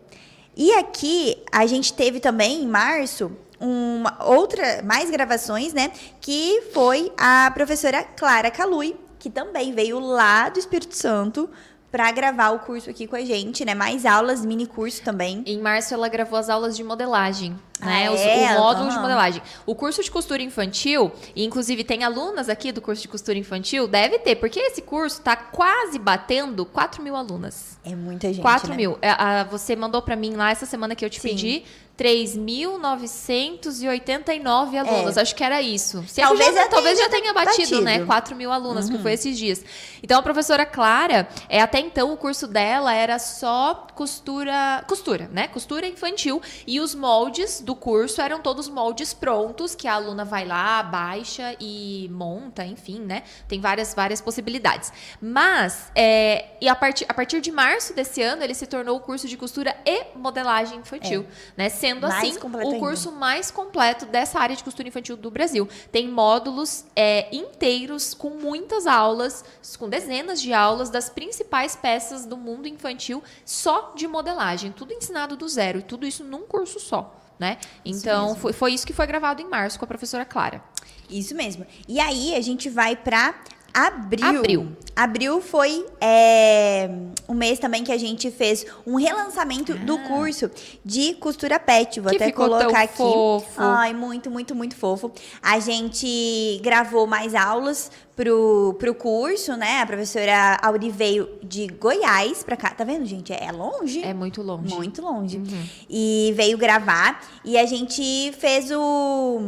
E 0.55 0.73
aqui 0.73 1.41
a 1.51 1.65
gente 1.65 1.93
teve 1.93 2.19
também 2.19 2.63
em 2.63 2.67
março 2.67 3.31
uma 3.59 4.17
outra 4.25 4.81
mais 4.83 5.09
gravações, 5.09 5.73
né? 5.73 5.91
Que 6.19 6.63
foi 6.73 7.11
a 7.17 7.49
professora 7.53 8.03
Clara 8.03 8.51
Calui, 8.51 8.95
que 9.19 9.29
também 9.29 9.73
veio 9.73 9.99
lá 9.99 10.49
do 10.49 10.59
Espírito 10.59 10.95
Santo 10.95 11.49
para 11.91 12.09
gravar 12.11 12.51
o 12.51 12.59
curso 12.59 12.89
aqui 12.89 13.05
com 13.05 13.15
a 13.15 13.25
gente, 13.25 13.65
né? 13.65 13.75
Mais 13.75 14.05
aulas, 14.05 14.45
mini 14.45 14.65
curso 14.65 15.01
também. 15.03 15.43
Em 15.45 15.59
março 15.59 15.93
ela 15.93 16.07
gravou 16.07 16.39
as 16.39 16.49
aulas 16.49 16.77
de 16.77 16.83
modelagem, 16.83 17.51
né? 17.81 18.07
Ah, 18.07 18.15
é? 18.15 18.55
o 18.55 18.59
módulo 18.59 18.87
uhum. 18.87 18.95
de 18.95 18.99
modelagem. 18.99 19.41
O 19.65 19.75
curso 19.75 20.01
de 20.01 20.09
costura 20.09 20.41
infantil, 20.41 21.11
e 21.35 21.43
inclusive 21.43 21.83
tem 21.83 22.05
alunas 22.05 22.47
aqui 22.47 22.71
do 22.71 22.81
curso 22.81 23.01
de 23.01 23.09
costura 23.09 23.37
infantil, 23.37 23.87
deve 23.89 24.19
ter, 24.19 24.37
porque 24.37 24.59
esse 24.59 24.81
curso 24.81 25.17
está 25.17 25.35
quase 25.35 25.99
batendo 25.99 26.65
4 26.65 27.03
mil 27.03 27.15
alunas. 27.15 27.77
É 27.83 27.93
muita 27.93 28.27
gente. 28.27 28.41
4 28.41 28.69
né? 28.69 28.77
mil. 28.77 28.97
É, 29.01 29.43
você 29.43 29.75
mandou 29.75 30.01
para 30.01 30.15
mim 30.15 30.35
lá 30.35 30.49
essa 30.49 30.65
semana 30.65 30.95
que 30.95 31.03
eu 31.03 31.09
te 31.09 31.19
Sim. 31.19 31.29
pedi 31.29 31.63
3.989 32.01 34.75
alunos. 34.75 35.17
É. 35.17 35.21
Acho 35.21 35.35
que 35.35 35.43
era 35.43 35.61
isso. 35.61 36.03
Se 36.07 36.19
talvez 36.19 36.55
já, 36.55 36.67
talvez 36.67 36.97
já 36.97 37.07
tenha 37.07 37.31
batido, 37.31 37.57
batido. 37.57 37.81
né? 37.81 38.03
4 38.03 38.35
mil 38.35 38.51
alunos, 38.51 38.89
uhum. 38.89 38.97
que 38.97 39.03
foi 39.03 39.13
esses 39.13 39.37
dias. 39.37 39.63
Então, 40.01 40.19
a 40.19 40.23
professora 40.23 40.65
Clara, 40.65 41.29
é, 41.47 41.61
até 41.61 41.79
então, 41.79 42.11
o 42.11 42.17
curso 42.17 42.47
dela 42.47 42.91
era 42.91 43.19
só 43.19 43.85
costura, 43.93 44.83
costura, 44.87 45.29
né? 45.31 45.47
Costura 45.47 45.85
infantil. 45.85 46.41
E 46.65 46.79
os 46.79 46.95
moldes 46.95 47.61
do 47.61 47.75
curso 47.75 48.19
eram 48.19 48.39
todos 48.39 48.67
moldes 48.67 49.13
prontos, 49.13 49.75
que 49.75 49.87
a 49.87 49.93
aluna 49.93 50.25
vai 50.25 50.43
lá, 50.43 50.81
baixa 50.81 51.55
e 51.59 52.09
monta, 52.11 52.65
enfim, 52.65 52.99
né? 52.99 53.21
Tem 53.47 53.61
várias, 53.61 53.93
várias 53.93 54.19
possibilidades. 54.19 54.91
Mas, 55.21 55.91
é, 55.93 56.47
e 56.59 56.67
a 56.67 56.75
partir, 56.75 57.05
a 57.07 57.13
partir 57.13 57.41
de 57.41 57.51
março 57.51 57.93
desse 57.93 58.23
ano, 58.23 58.43
ele 58.43 58.55
se 58.55 58.65
tornou 58.65 58.97
o 58.97 58.99
curso 58.99 59.27
de 59.27 59.37
costura 59.37 59.77
e 59.85 60.17
modelagem 60.17 60.79
infantil, 60.79 61.27
é. 61.29 61.51
né? 61.55 61.69
Sendo 61.69 61.90
sendo 61.93 62.07
mais 62.07 62.37
assim 62.37 62.39
o 62.47 62.79
curso 62.79 63.09
ainda. 63.09 63.19
mais 63.19 63.51
completo 63.51 64.05
dessa 64.05 64.39
área 64.39 64.55
de 64.55 64.63
costura 64.63 64.87
infantil 64.87 65.17
do 65.17 65.29
Brasil. 65.29 65.67
Tem 65.91 66.07
módulos 66.07 66.85
é, 66.95 67.33
inteiros 67.35 68.13
com 68.13 68.31
muitas 68.31 68.87
aulas, 68.87 69.43
com 69.77 69.89
dezenas 69.89 70.41
de 70.41 70.53
aulas 70.53 70.89
das 70.89 71.09
principais 71.09 71.75
peças 71.75 72.25
do 72.25 72.37
mundo 72.37 72.67
infantil 72.67 73.23
só 73.45 73.93
de 73.95 74.07
modelagem, 74.07 74.71
tudo 74.71 74.93
ensinado 74.93 75.35
do 75.35 75.47
zero 75.47 75.79
e 75.79 75.83
tudo 75.83 76.05
isso 76.05 76.23
num 76.23 76.41
curso 76.41 76.79
só. 76.79 77.17
Né? 77.39 77.57
Então, 77.83 78.35
foi, 78.35 78.53
foi 78.53 78.71
isso 78.71 78.85
que 78.85 78.93
foi 78.93 79.07
gravado 79.07 79.41
em 79.41 79.49
março 79.49 79.79
com 79.79 79.85
a 79.85 79.87
professora 79.87 80.23
Clara. 80.23 80.63
Isso 81.09 81.33
mesmo. 81.33 81.65
E 81.87 81.99
aí, 81.99 82.35
a 82.35 82.41
gente 82.41 82.69
vai 82.69 82.95
para 82.95 83.33
Abril. 83.73 84.25
Abril. 84.25 84.77
Abril 84.95 85.41
foi 85.41 85.85
é, 85.99 86.89
um 87.27 87.33
mês 87.33 87.59
também 87.59 87.83
que 87.83 87.91
a 87.91 87.97
gente 87.97 88.29
fez 88.29 88.65
um 88.85 88.95
relançamento 88.95 89.71
ah. 89.73 89.75
do 89.75 89.97
curso 89.99 90.51
de 90.83 91.13
costura 91.15 91.59
pet. 91.59 91.99
Vou 91.99 92.11
que 92.11 92.17
até 92.17 92.31
colocar 92.31 92.81
aqui. 92.81 92.97
Fofo. 92.97 93.47
Ai, 93.57 93.93
muito, 93.93 94.29
muito, 94.29 94.53
muito 94.53 94.75
fofo. 94.75 95.11
A 95.41 95.59
gente 95.59 96.59
gravou 96.61 97.07
mais 97.07 97.33
aulas 97.33 97.89
pro, 98.15 98.75
pro 98.79 98.93
curso, 98.93 99.55
né? 99.55 99.81
A 99.81 99.85
professora 99.85 100.57
Auri 100.61 100.89
veio 100.89 101.29
de 101.43 101.67
Goiás 101.67 102.43
pra 102.43 102.55
cá. 102.55 102.69
Tá 102.71 102.83
vendo, 102.83 103.05
gente? 103.05 103.33
É 103.33 103.51
longe. 103.51 104.03
É 104.03 104.13
muito 104.13 104.41
longe. 104.41 104.73
Muito 104.73 105.01
longe. 105.01 105.37
Uhum. 105.37 105.63
E 105.89 106.33
veio 106.35 106.57
gravar. 106.57 107.21
E 107.43 107.57
a 107.57 107.65
gente 107.65 108.31
fez 108.37 108.71
o 108.71 109.39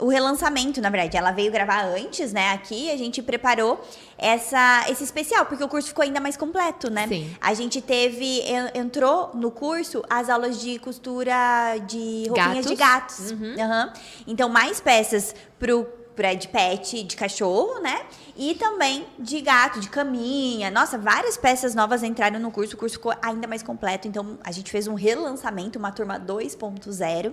o 0.00 0.08
relançamento, 0.08 0.80
na 0.80 0.90
verdade. 0.90 1.16
Ela 1.16 1.32
veio 1.32 1.50
gravar 1.50 1.84
antes, 1.84 2.32
né? 2.32 2.52
Aqui 2.52 2.90
a 2.90 2.96
gente 2.96 3.22
preparou 3.22 3.84
essa, 4.16 4.84
esse 4.88 5.04
especial, 5.04 5.46
porque 5.46 5.62
o 5.62 5.68
curso 5.68 5.88
ficou 5.88 6.02
ainda 6.02 6.20
mais 6.20 6.36
completo, 6.36 6.90
né? 6.90 7.06
Sim. 7.08 7.34
A 7.40 7.54
gente 7.54 7.80
teve, 7.80 8.42
entrou 8.74 9.30
no 9.34 9.50
curso 9.50 10.02
as 10.08 10.28
aulas 10.28 10.60
de 10.60 10.78
costura 10.78 11.78
de 11.86 12.26
roupinhas 12.28 12.66
Gatos. 12.66 12.70
de 12.70 12.76
gatos. 12.76 13.32
Aham. 13.60 13.92
Então, 14.26 14.48
mais 14.48 14.80
peças 14.80 15.34
pro 15.58 15.86
pra- 16.18 16.34
de 16.34 16.48
pet, 16.48 17.04
de 17.04 17.16
cachorro, 17.16 17.80
né? 17.80 18.04
E 18.36 18.54
também 18.56 19.06
de 19.18 19.40
gato, 19.40 19.78
de 19.78 19.88
caminha. 19.88 20.68
Nossa, 20.70 20.98
várias 20.98 21.36
peças 21.36 21.74
novas 21.76 22.02
entraram 22.02 22.40
no 22.40 22.50
curso. 22.50 22.74
O 22.74 22.78
curso 22.78 22.96
ficou 22.96 23.12
ainda 23.22 23.46
mais 23.46 23.62
completo. 23.62 24.08
Então, 24.08 24.36
a 24.44 24.50
gente 24.50 24.68
fez 24.70 24.88
um 24.88 24.94
relançamento, 24.94 25.78
uma 25.78 25.92
turma 25.92 26.18
2.0. 26.18 27.32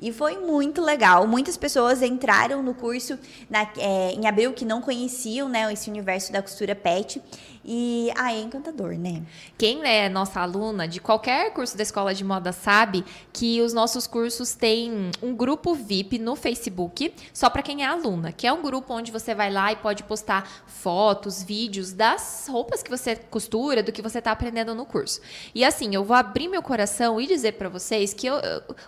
E 0.00 0.12
foi 0.12 0.36
muito 0.38 0.82
legal. 0.82 1.26
Muitas 1.26 1.56
pessoas 1.56 2.02
entraram 2.02 2.62
no 2.62 2.74
curso 2.74 3.18
na- 3.48 3.66
é, 3.78 4.12
em 4.12 4.26
abril 4.26 4.52
que 4.52 4.64
não 4.66 4.80
conheciam, 4.82 5.48
né? 5.48 5.72
Esse 5.72 5.88
universo 5.88 6.30
da 6.32 6.42
costura 6.42 6.74
pet. 6.74 7.22
E, 7.68 8.12
ah, 8.16 8.32
é 8.32 8.38
encantador, 8.40 8.92
né? 8.96 9.22
Quem 9.58 9.84
é 9.84 10.08
nossa 10.08 10.40
aluna 10.40 10.86
de 10.86 11.00
qualquer 11.00 11.52
curso 11.52 11.76
da 11.76 11.82
escola 11.82 12.14
de 12.14 12.22
moda 12.22 12.52
sabe 12.52 13.04
que 13.32 13.60
os 13.60 13.72
nossos 13.72 14.06
cursos 14.06 14.54
têm 14.54 15.10
um 15.20 15.34
grupo 15.34 15.74
VIP 15.74 16.16
no 16.16 16.36
Facebook, 16.36 17.12
só 17.34 17.50
para 17.50 17.62
quem 17.62 17.82
é 17.82 17.86
aluna, 17.86 18.30
que 18.30 18.46
é 18.46 18.52
um 18.52 18.62
grupo 18.62 18.94
onde 18.94 19.10
você 19.10 19.34
vai 19.34 19.50
lá 19.50 19.72
e 19.72 19.76
pode 19.76 20.04
postar 20.04 20.48
fotos, 20.68 21.42
vídeos 21.42 21.92
das 21.92 22.46
roupas 22.48 22.84
que 22.84 22.90
você 22.90 23.16
costura, 23.16 23.82
do 23.82 23.90
que 23.90 24.00
você 24.00 24.18
está 24.18 24.30
aprendendo 24.30 24.72
no 24.72 24.86
curso. 24.86 25.20
E 25.52 25.64
assim, 25.64 25.92
eu 25.92 26.04
vou 26.04 26.16
abrir 26.16 26.46
meu 26.46 26.62
coração 26.62 27.20
e 27.20 27.26
dizer 27.26 27.52
para 27.54 27.68
vocês 27.68 28.14
que 28.14 28.28
eu- 28.28 28.36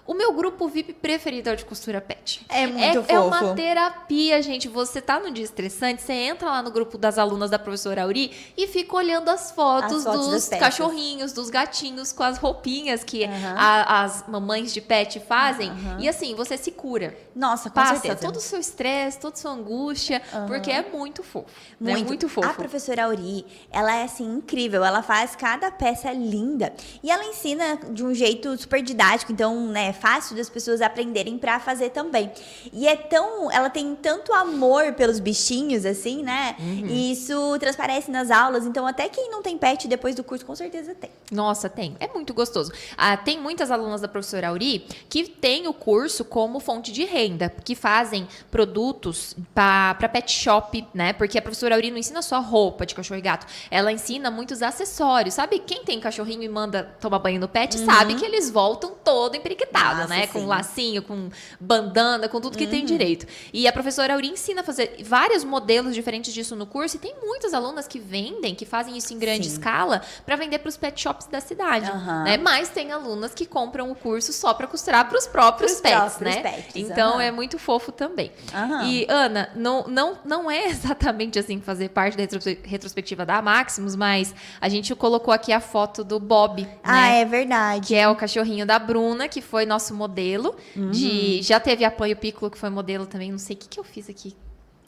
o 0.07 0.14
meu 0.14 0.33
grupo 0.33 0.68
VIP 0.68 0.93
preferido 0.93 1.51
é 1.51 1.55
o 1.55 1.57
de 1.57 1.64
costura 1.64 2.01
pet. 2.01 2.47
É 2.49 2.64
muito 2.68 3.05
é, 3.11 3.14
é 3.14 3.18
uma 3.18 3.41
fofo. 3.41 3.55
terapia, 3.57 4.41
gente. 4.41 4.68
Você 4.68 5.01
tá 5.01 5.18
no 5.18 5.33
dia 5.33 5.43
estressante, 5.45 6.01
você 6.03 6.12
entra 6.12 6.49
lá 6.49 6.62
no 6.62 6.70
grupo 6.70 6.97
das 6.97 7.18
alunas 7.18 7.51
da 7.51 7.59
professora 7.59 8.05
Auri 8.05 8.31
e 8.57 8.67
fica 8.68 8.94
olhando 8.96 9.28
as 9.28 9.50
fotos, 9.50 9.98
As 10.06 10.14
fotos 10.14 10.26
dos 10.28 10.48
cachorrinhos, 10.48 11.32
dos 11.32 11.50
gatinhos 11.50 12.12
com 12.12 12.22
as 12.22 12.38
roupinhas 12.38 13.02
que 13.02 13.24
Aham. 13.24 13.54
a- 13.56 14.02
as 14.04 14.24
mamães 14.28 14.72
de 14.72 14.80
pet 14.80 15.18
fazem. 15.20 15.72
E 15.98 16.08
assim, 16.08 16.34
você 16.34 16.56
se 16.56 16.70
cura. 16.70 17.16
Nossa, 17.34 17.68
com 17.70 17.74
Passa 17.74 17.94
certeza. 18.00 18.16
todo 18.26 18.36
o 18.36 18.40
seu 18.40 18.58
estresse, 18.60 19.18
toda 19.18 19.34
a 19.34 19.36
sua 19.36 19.52
angústia, 19.52 20.20
porque 20.46 20.70
é 20.70 20.82
muito 20.88 21.22
fofo. 21.22 21.46
né? 21.80 21.92
Muito. 21.92 22.06
muito 22.08 22.28
fofo. 22.28 22.48
A 22.48 22.52
professora 22.52 23.04
Auri, 23.04 23.46
ela 23.70 23.94
é 23.94 24.02
assim 24.04 24.24
incrível, 24.36 24.84
ela 24.84 25.02
faz 25.02 25.34
cada 25.36 25.70
peça 25.70 26.12
linda 26.12 26.72
e 27.02 27.10
ela 27.10 27.24
ensina 27.24 27.76
de 27.90 28.04
um 28.04 28.12
jeito 28.14 28.56
super 28.60 28.82
didático, 28.82 29.32
então, 29.32 29.66
né, 29.68 29.88
é 29.88 29.92
fácil 29.92 30.36
das 30.36 30.48
pessoas 30.50 30.80
aprenderem 30.80 31.38
pra 31.38 31.58
fazer 31.60 31.90
também. 31.90 32.30
E 32.72 32.86
é 32.88 32.96
tão, 32.96 33.50
ela 33.50 33.70
tem 33.70 33.94
tanto 33.94 34.32
amor 34.32 34.92
pelos 34.94 35.18
bichinhos 35.20 35.84
assim, 35.86 36.22
né? 36.22 36.56
Uhum. 36.58 36.86
E 36.88 37.12
isso 37.12 37.56
transparece 37.60 38.10
nas 38.10 38.30
aulas, 38.30 38.57
então 38.66 38.86
até 38.86 39.09
quem 39.09 39.30
não 39.30 39.42
tem 39.42 39.56
pet 39.56 39.86
depois 39.88 40.14
do 40.14 40.24
curso 40.24 40.44
com 40.44 40.54
certeza 40.54 40.94
tem. 40.94 41.11
Nossa, 41.30 41.68
tem. 41.68 41.96
É 42.00 42.09
muito 42.09 42.32
gostoso. 42.32 42.72
Ah, 42.96 43.16
tem 43.16 43.40
muitas 43.40 43.70
alunas 43.70 44.00
da 44.00 44.09
professora 44.09 44.48
Auri 44.48 44.86
que 45.09 45.24
têm 45.28 45.66
o 45.66 45.72
curso 45.72 46.24
como 46.24 46.61
fonte 46.61 46.92
de 46.92 47.04
renda, 47.04 47.52
que 47.64 47.74
fazem 47.74 48.26
produtos 48.50 49.36
para 49.54 50.09
pet 50.09 50.30
shop, 50.32 50.86
né? 50.94 51.12
Porque 51.12 51.38
a 51.38 51.42
professora 51.42 51.74
Auri 51.74 51.90
não 51.90 51.98
ensina 51.98 52.22
só 52.22 52.40
roupa 52.40 52.86
de 52.86 52.94
cachorro 52.94 53.18
e 53.18 53.22
gato, 53.22 53.46
ela 53.70 53.92
ensina 53.92 54.30
muitos 54.30 54.62
acessórios. 54.62 55.34
Sabe 55.34 55.59
quem 55.59 55.84
tem 55.84 56.00
cachorrinho 56.00 56.42
e 56.42 56.48
manda 56.48 56.84
tomar 57.00 57.18
banho 57.18 57.40
no 57.40 57.48
pet, 57.48 57.78
sabe 57.78 58.14
que 58.14 58.24
eles 58.24 58.50
voltam 58.50 58.94
todo 59.04 59.36
emperiquitado, 59.36 60.02
Nossa, 60.02 60.09
né? 60.09 60.26
sim. 60.26 60.32
Com 60.32 60.46
lacinho, 60.46 61.02
com 61.02 61.28
bandana, 61.61 62.28
com 62.28 62.40
tudo 62.40 62.56
que 62.56 62.66
tem 62.66 62.84
direito. 62.84 63.26
E 63.52 63.66
a 63.66 63.72
professora 63.72 64.14
Auri 64.14 64.28
ensina 64.28 64.61
a 64.61 64.64
fazer 64.64 64.96
vários 65.04 65.44
modelos 65.44 65.94
diferentes 65.94 66.32
disso 66.32 66.56
no 66.56 66.66
curso 66.66 66.96
e 66.96 66.98
tem 66.98 67.14
muitas 67.22 67.54
alunas 67.54 67.86
que 67.86 67.98
vendem, 68.39 68.55
que 68.55 68.64
fazem 68.64 68.97
isso 68.97 69.12
em 69.12 69.18
grande 69.18 69.49
Sim. 69.49 69.53
escala 69.55 70.01
para 70.24 70.36
vender 70.36 70.59
para 70.59 70.68
os 70.68 70.76
pet 70.76 71.01
shops 71.01 71.26
da 71.26 71.41
cidade, 71.41 71.91
Aham. 71.91 72.24
né? 72.24 72.36
Mas 72.36 72.68
tem 72.68 72.93
alunas 72.93 73.34
que 73.34 73.45
compram 73.47 73.91
o 73.91 73.95
curso 73.95 74.32
só 74.32 74.55
para 74.55 74.66
costurar 74.66 75.09
para 75.09 75.18
os 75.18 75.26
próprios 75.26 75.72
Pros 75.72 75.82
pets, 75.82 75.99
próprios 76.14 76.34
né? 76.36 76.43
pets, 76.43 76.76
então 76.76 77.14
aham. 77.14 77.22
é 77.22 77.30
muito 77.30 77.59
fofo 77.59 77.91
também. 77.93 78.32
Aham. 78.55 78.84
E 78.84 79.07
Ana, 79.09 79.51
não, 79.55 79.84
não, 79.89 80.18
não 80.24 80.51
é 80.51 80.66
exatamente 80.68 81.39
assim 81.39 81.61
fazer 81.61 81.89
parte 81.91 82.16
da 82.16 82.22
retro- 82.22 82.41
retrospectiva 82.64 83.26
da 83.26 83.41
Maximus, 83.43 83.97
mas 83.97 84.34
a 84.61 84.68
gente 84.68 84.95
colocou 84.95 85.32
aqui 85.32 85.53
a 85.53 85.61
foto 85.61 86.05
do 86.05 86.18
Bob, 86.20 86.66
Ah, 86.82 86.93
né? 86.93 87.20
é 87.20 87.24
verdade. 87.24 87.86
Que 87.89 87.95
é 87.95 88.09
o 88.09 88.14
cachorrinho 88.16 88.64
da 88.66 88.78
Bruna, 88.78 89.28
que 89.28 89.41
foi 89.41 89.66
nosso 89.66 89.95
modelo. 89.95 90.55
Uhum. 90.76 90.91
De, 90.91 91.43
já 91.43 91.59
teve 91.61 91.84
a 91.84 91.91
Pan 91.91 92.09
e 92.09 92.12
o 92.12 92.16
Piccolo, 92.16 92.51
que 92.51 92.59
foi 92.59 92.70
modelo 92.70 93.07
também. 93.07 93.30
Não 93.30 93.39
sei 93.39 93.57
o 93.57 93.59
que, 93.59 93.68
que 93.68 93.80
eu 93.80 93.84
fiz 93.84 94.09
aqui. 94.09 94.34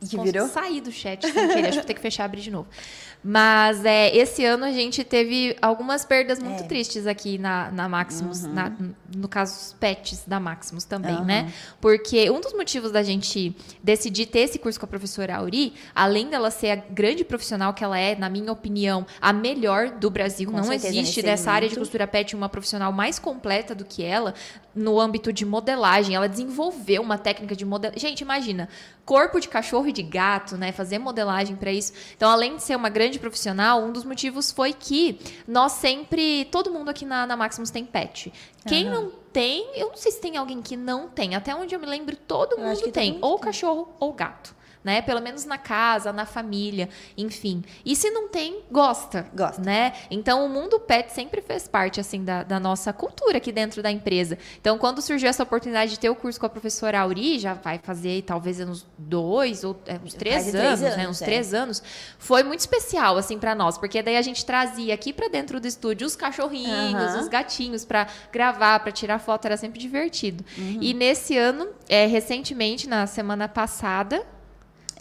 Que 0.09 0.18
virou? 0.18 0.48
Saí 0.48 0.80
do 0.80 0.90
chat 0.90 1.22
sem 1.22 1.32
querer. 1.48 1.61
Acho 1.68 1.70
que 1.70 1.76
vou 1.76 1.84
ter 1.84 1.94
que 1.94 2.01
fechar 2.01 2.24
e 2.24 2.26
abrir 2.26 2.40
de 2.40 2.51
novo. 2.51 2.68
Mas 3.22 3.84
é, 3.84 4.16
esse 4.16 4.42
ano 4.46 4.64
a 4.64 4.72
gente 4.72 5.05
teve 5.05 5.55
algumas 5.61 6.07
perdas 6.07 6.38
muito 6.38 6.62
É. 6.62 6.66
tristes 6.66 7.07
aqui 7.07 7.36
na, 7.36 7.70
na 7.70 7.86
Maximus. 7.88 8.44
na- 8.44 8.72
no 9.14 9.28
caso, 9.28 9.53
os 9.55 9.72
pets 9.78 10.22
da 10.26 10.40
Maximus 10.40 10.84
também, 10.84 11.16
Uhum. 11.16 11.24
né? 11.24 11.53
Porque 11.82 12.30
um 12.30 12.40
dos 12.40 12.55
motivos 12.55 12.90
da 12.92 13.03
gente 13.03 13.55
decidir 13.82 14.24
ter 14.26 14.40
esse 14.40 14.59
curso 14.59 14.80
com 14.80 14.86
a 14.86 14.88
professora 14.88 15.36
Auri, 15.36 15.74
além 15.94 16.28
dela 16.30 16.51
ser 16.51 16.70
a 16.70 16.76
grande 16.76 17.22
profissional 17.24 17.74
que 17.74 17.84
ela 17.84 17.98
é, 17.98 18.16
na 18.16 18.30
minha 18.30 18.51
opinião, 18.53 19.05
a 19.20 19.32
melhor 19.34 19.90
do 19.90 20.09
Brasil, 20.11 20.51
Com 20.51 20.57
não 20.57 20.64
certeza, 20.64 20.88
existe 20.88 21.20
dessa 21.20 21.51
área 21.53 21.68
de 21.68 21.76
costura 21.76 22.07
pet 22.07 22.34
uma 22.34 22.48
profissional 22.48 22.90
mais 22.92 23.18
completa 23.18 23.74
do 23.74 23.84
que 23.84 24.03
ela 24.03 24.32
no 24.74 24.98
âmbito 25.01 25.30
de 25.32 25.44
modelagem. 25.44 26.14
Ela 26.14 26.28
desenvolveu 26.28 27.03
uma 27.03 27.18
técnica 27.18 27.55
de 27.55 27.64
modelagem. 27.66 28.01
Gente, 28.01 28.20
imagina, 28.20 28.68
corpo 29.05 29.40
de 29.40 29.48
cachorro 29.48 29.89
de 29.93 30.03
gato, 30.03 30.57
né? 30.57 30.72
Fazer 30.72 30.99
modelagem 30.99 31.57
para 31.57 31.72
isso. 31.72 31.93
Então, 32.16 32.30
além 32.30 32.57
de 32.57 32.62
ser 32.62 32.76
uma 32.76 32.88
grande 32.88 33.18
profissional, 33.18 33.82
um 33.82 33.93
dos 33.93 34.05
motivos 34.05 34.51
foi 34.51 34.72
que 34.72 35.18
nós 35.47 35.72
sempre, 35.72 36.45
todo 36.47 36.70
mundo 36.70 36.88
aqui 36.88 37.05
na, 37.05 37.26
na 37.26 37.36
Maximus 37.36 37.70
tem 37.70 37.84
pet. 37.84 38.32
Quem 38.66 38.84
não 38.88 39.11
tem, 39.32 39.66
eu 39.74 39.88
não 39.88 39.97
sei 39.97 40.12
se 40.12 40.20
tem 40.20 40.36
alguém 40.36 40.61
que 40.61 40.76
não 40.76 41.09
tem. 41.09 41.34
Até 41.34 41.55
onde 41.55 41.74
eu 41.74 41.80
me 41.80 41.86
lembro, 41.86 42.14
todo 42.16 42.57
Eu 42.57 42.64
mundo 42.64 42.91
tem, 42.91 43.12
todo 43.12 43.14
mundo 43.14 43.24
ou 43.24 43.36
tem. 43.36 43.45
cachorro 43.45 43.88
ou 43.99 44.12
gato. 44.12 44.55
Né? 44.82 45.02
Pelo 45.02 45.20
menos 45.20 45.44
na 45.44 45.58
casa, 45.58 46.12
na 46.12 46.24
família, 46.24 46.88
enfim. 47.16 47.62
E 47.84 47.94
se 47.94 48.10
não 48.10 48.28
tem, 48.28 48.62
gosta. 48.70 49.26
Gosta. 49.34 49.60
Né? 49.60 49.92
Então, 50.10 50.44
o 50.44 50.48
mundo 50.48 50.80
pet 50.80 51.12
sempre 51.12 51.42
fez 51.42 51.68
parte, 51.68 52.00
assim, 52.00 52.24
da, 52.24 52.42
da 52.42 52.58
nossa 52.58 52.92
cultura 52.92 53.36
aqui 53.36 53.52
dentro 53.52 53.82
da 53.82 53.90
empresa. 53.90 54.38
Então, 54.60 54.78
quando 54.78 55.02
surgiu 55.02 55.28
essa 55.28 55.42
oportunidade 55.42 55.92
de 55.92 55.98
ter 55.98 56.08
o 56.08 56.14
curso 56.14 56.40
com 56.40 56.46
a 56.46 56.48
professora 56.48 57.00
Auri, 57.00 57.38
já 57.38 57.54
vai 57.54 57.78
fazer 57.78 58.22
talvez 58.22 58.60
uns 58.60 58.86
dois 58.96 59.64
ou 59.64 59.76
é, 59.86 59.98
uns 60.02 60.14
três 60.14 60.54
anos, 60.54 60.60
três 60.60 60.80
né? 60.80 60.88
anos, 60.88 61.10
Uns 61.10 61.22
é. 61.22 61.24
três 61.24 61.54
anos. 61.54 61.82
Foi 62.18 62.42
muito 62.42 62.60
especial, 62.60 63.16
assim, 63.18 63.38
para 63.38 63.54
nós, 63.54 63.76
porque 63.76 64.02
daí 64.02 64.16
a 64.16 64.22
gente 64.22 64.44
trazia 64.44 64.94
aqui 64.94 65.12
para 65.12 65.28
dentro 65.28 65.60
do 65.60 65.66
estúdio 65.66 66.06
os 66.06 66.16
cachorrinhos, 66.16 66.94
Aham. 66.94 67.20
os 67.20 67.28
gatinhos 67.28 67.84
para 67.84 68.06
gravar, 68.32 68.80
para 68.80 68.92
tirar 68.92 69.18
foto, 69.18 69.44
era 69.46 69.56
sempre 69.56 69.78
divertido. 69.78 70.44
Uhum. 70.56 70.78
E 70.80 70.94
nesse 70.94 71.36
ano, 71.36 71.68
é, 71.88 72.06
recentemente, 72.06 72.88
na 72.88 73.06
semana 73.06 73.48
passada, 73.48 74.24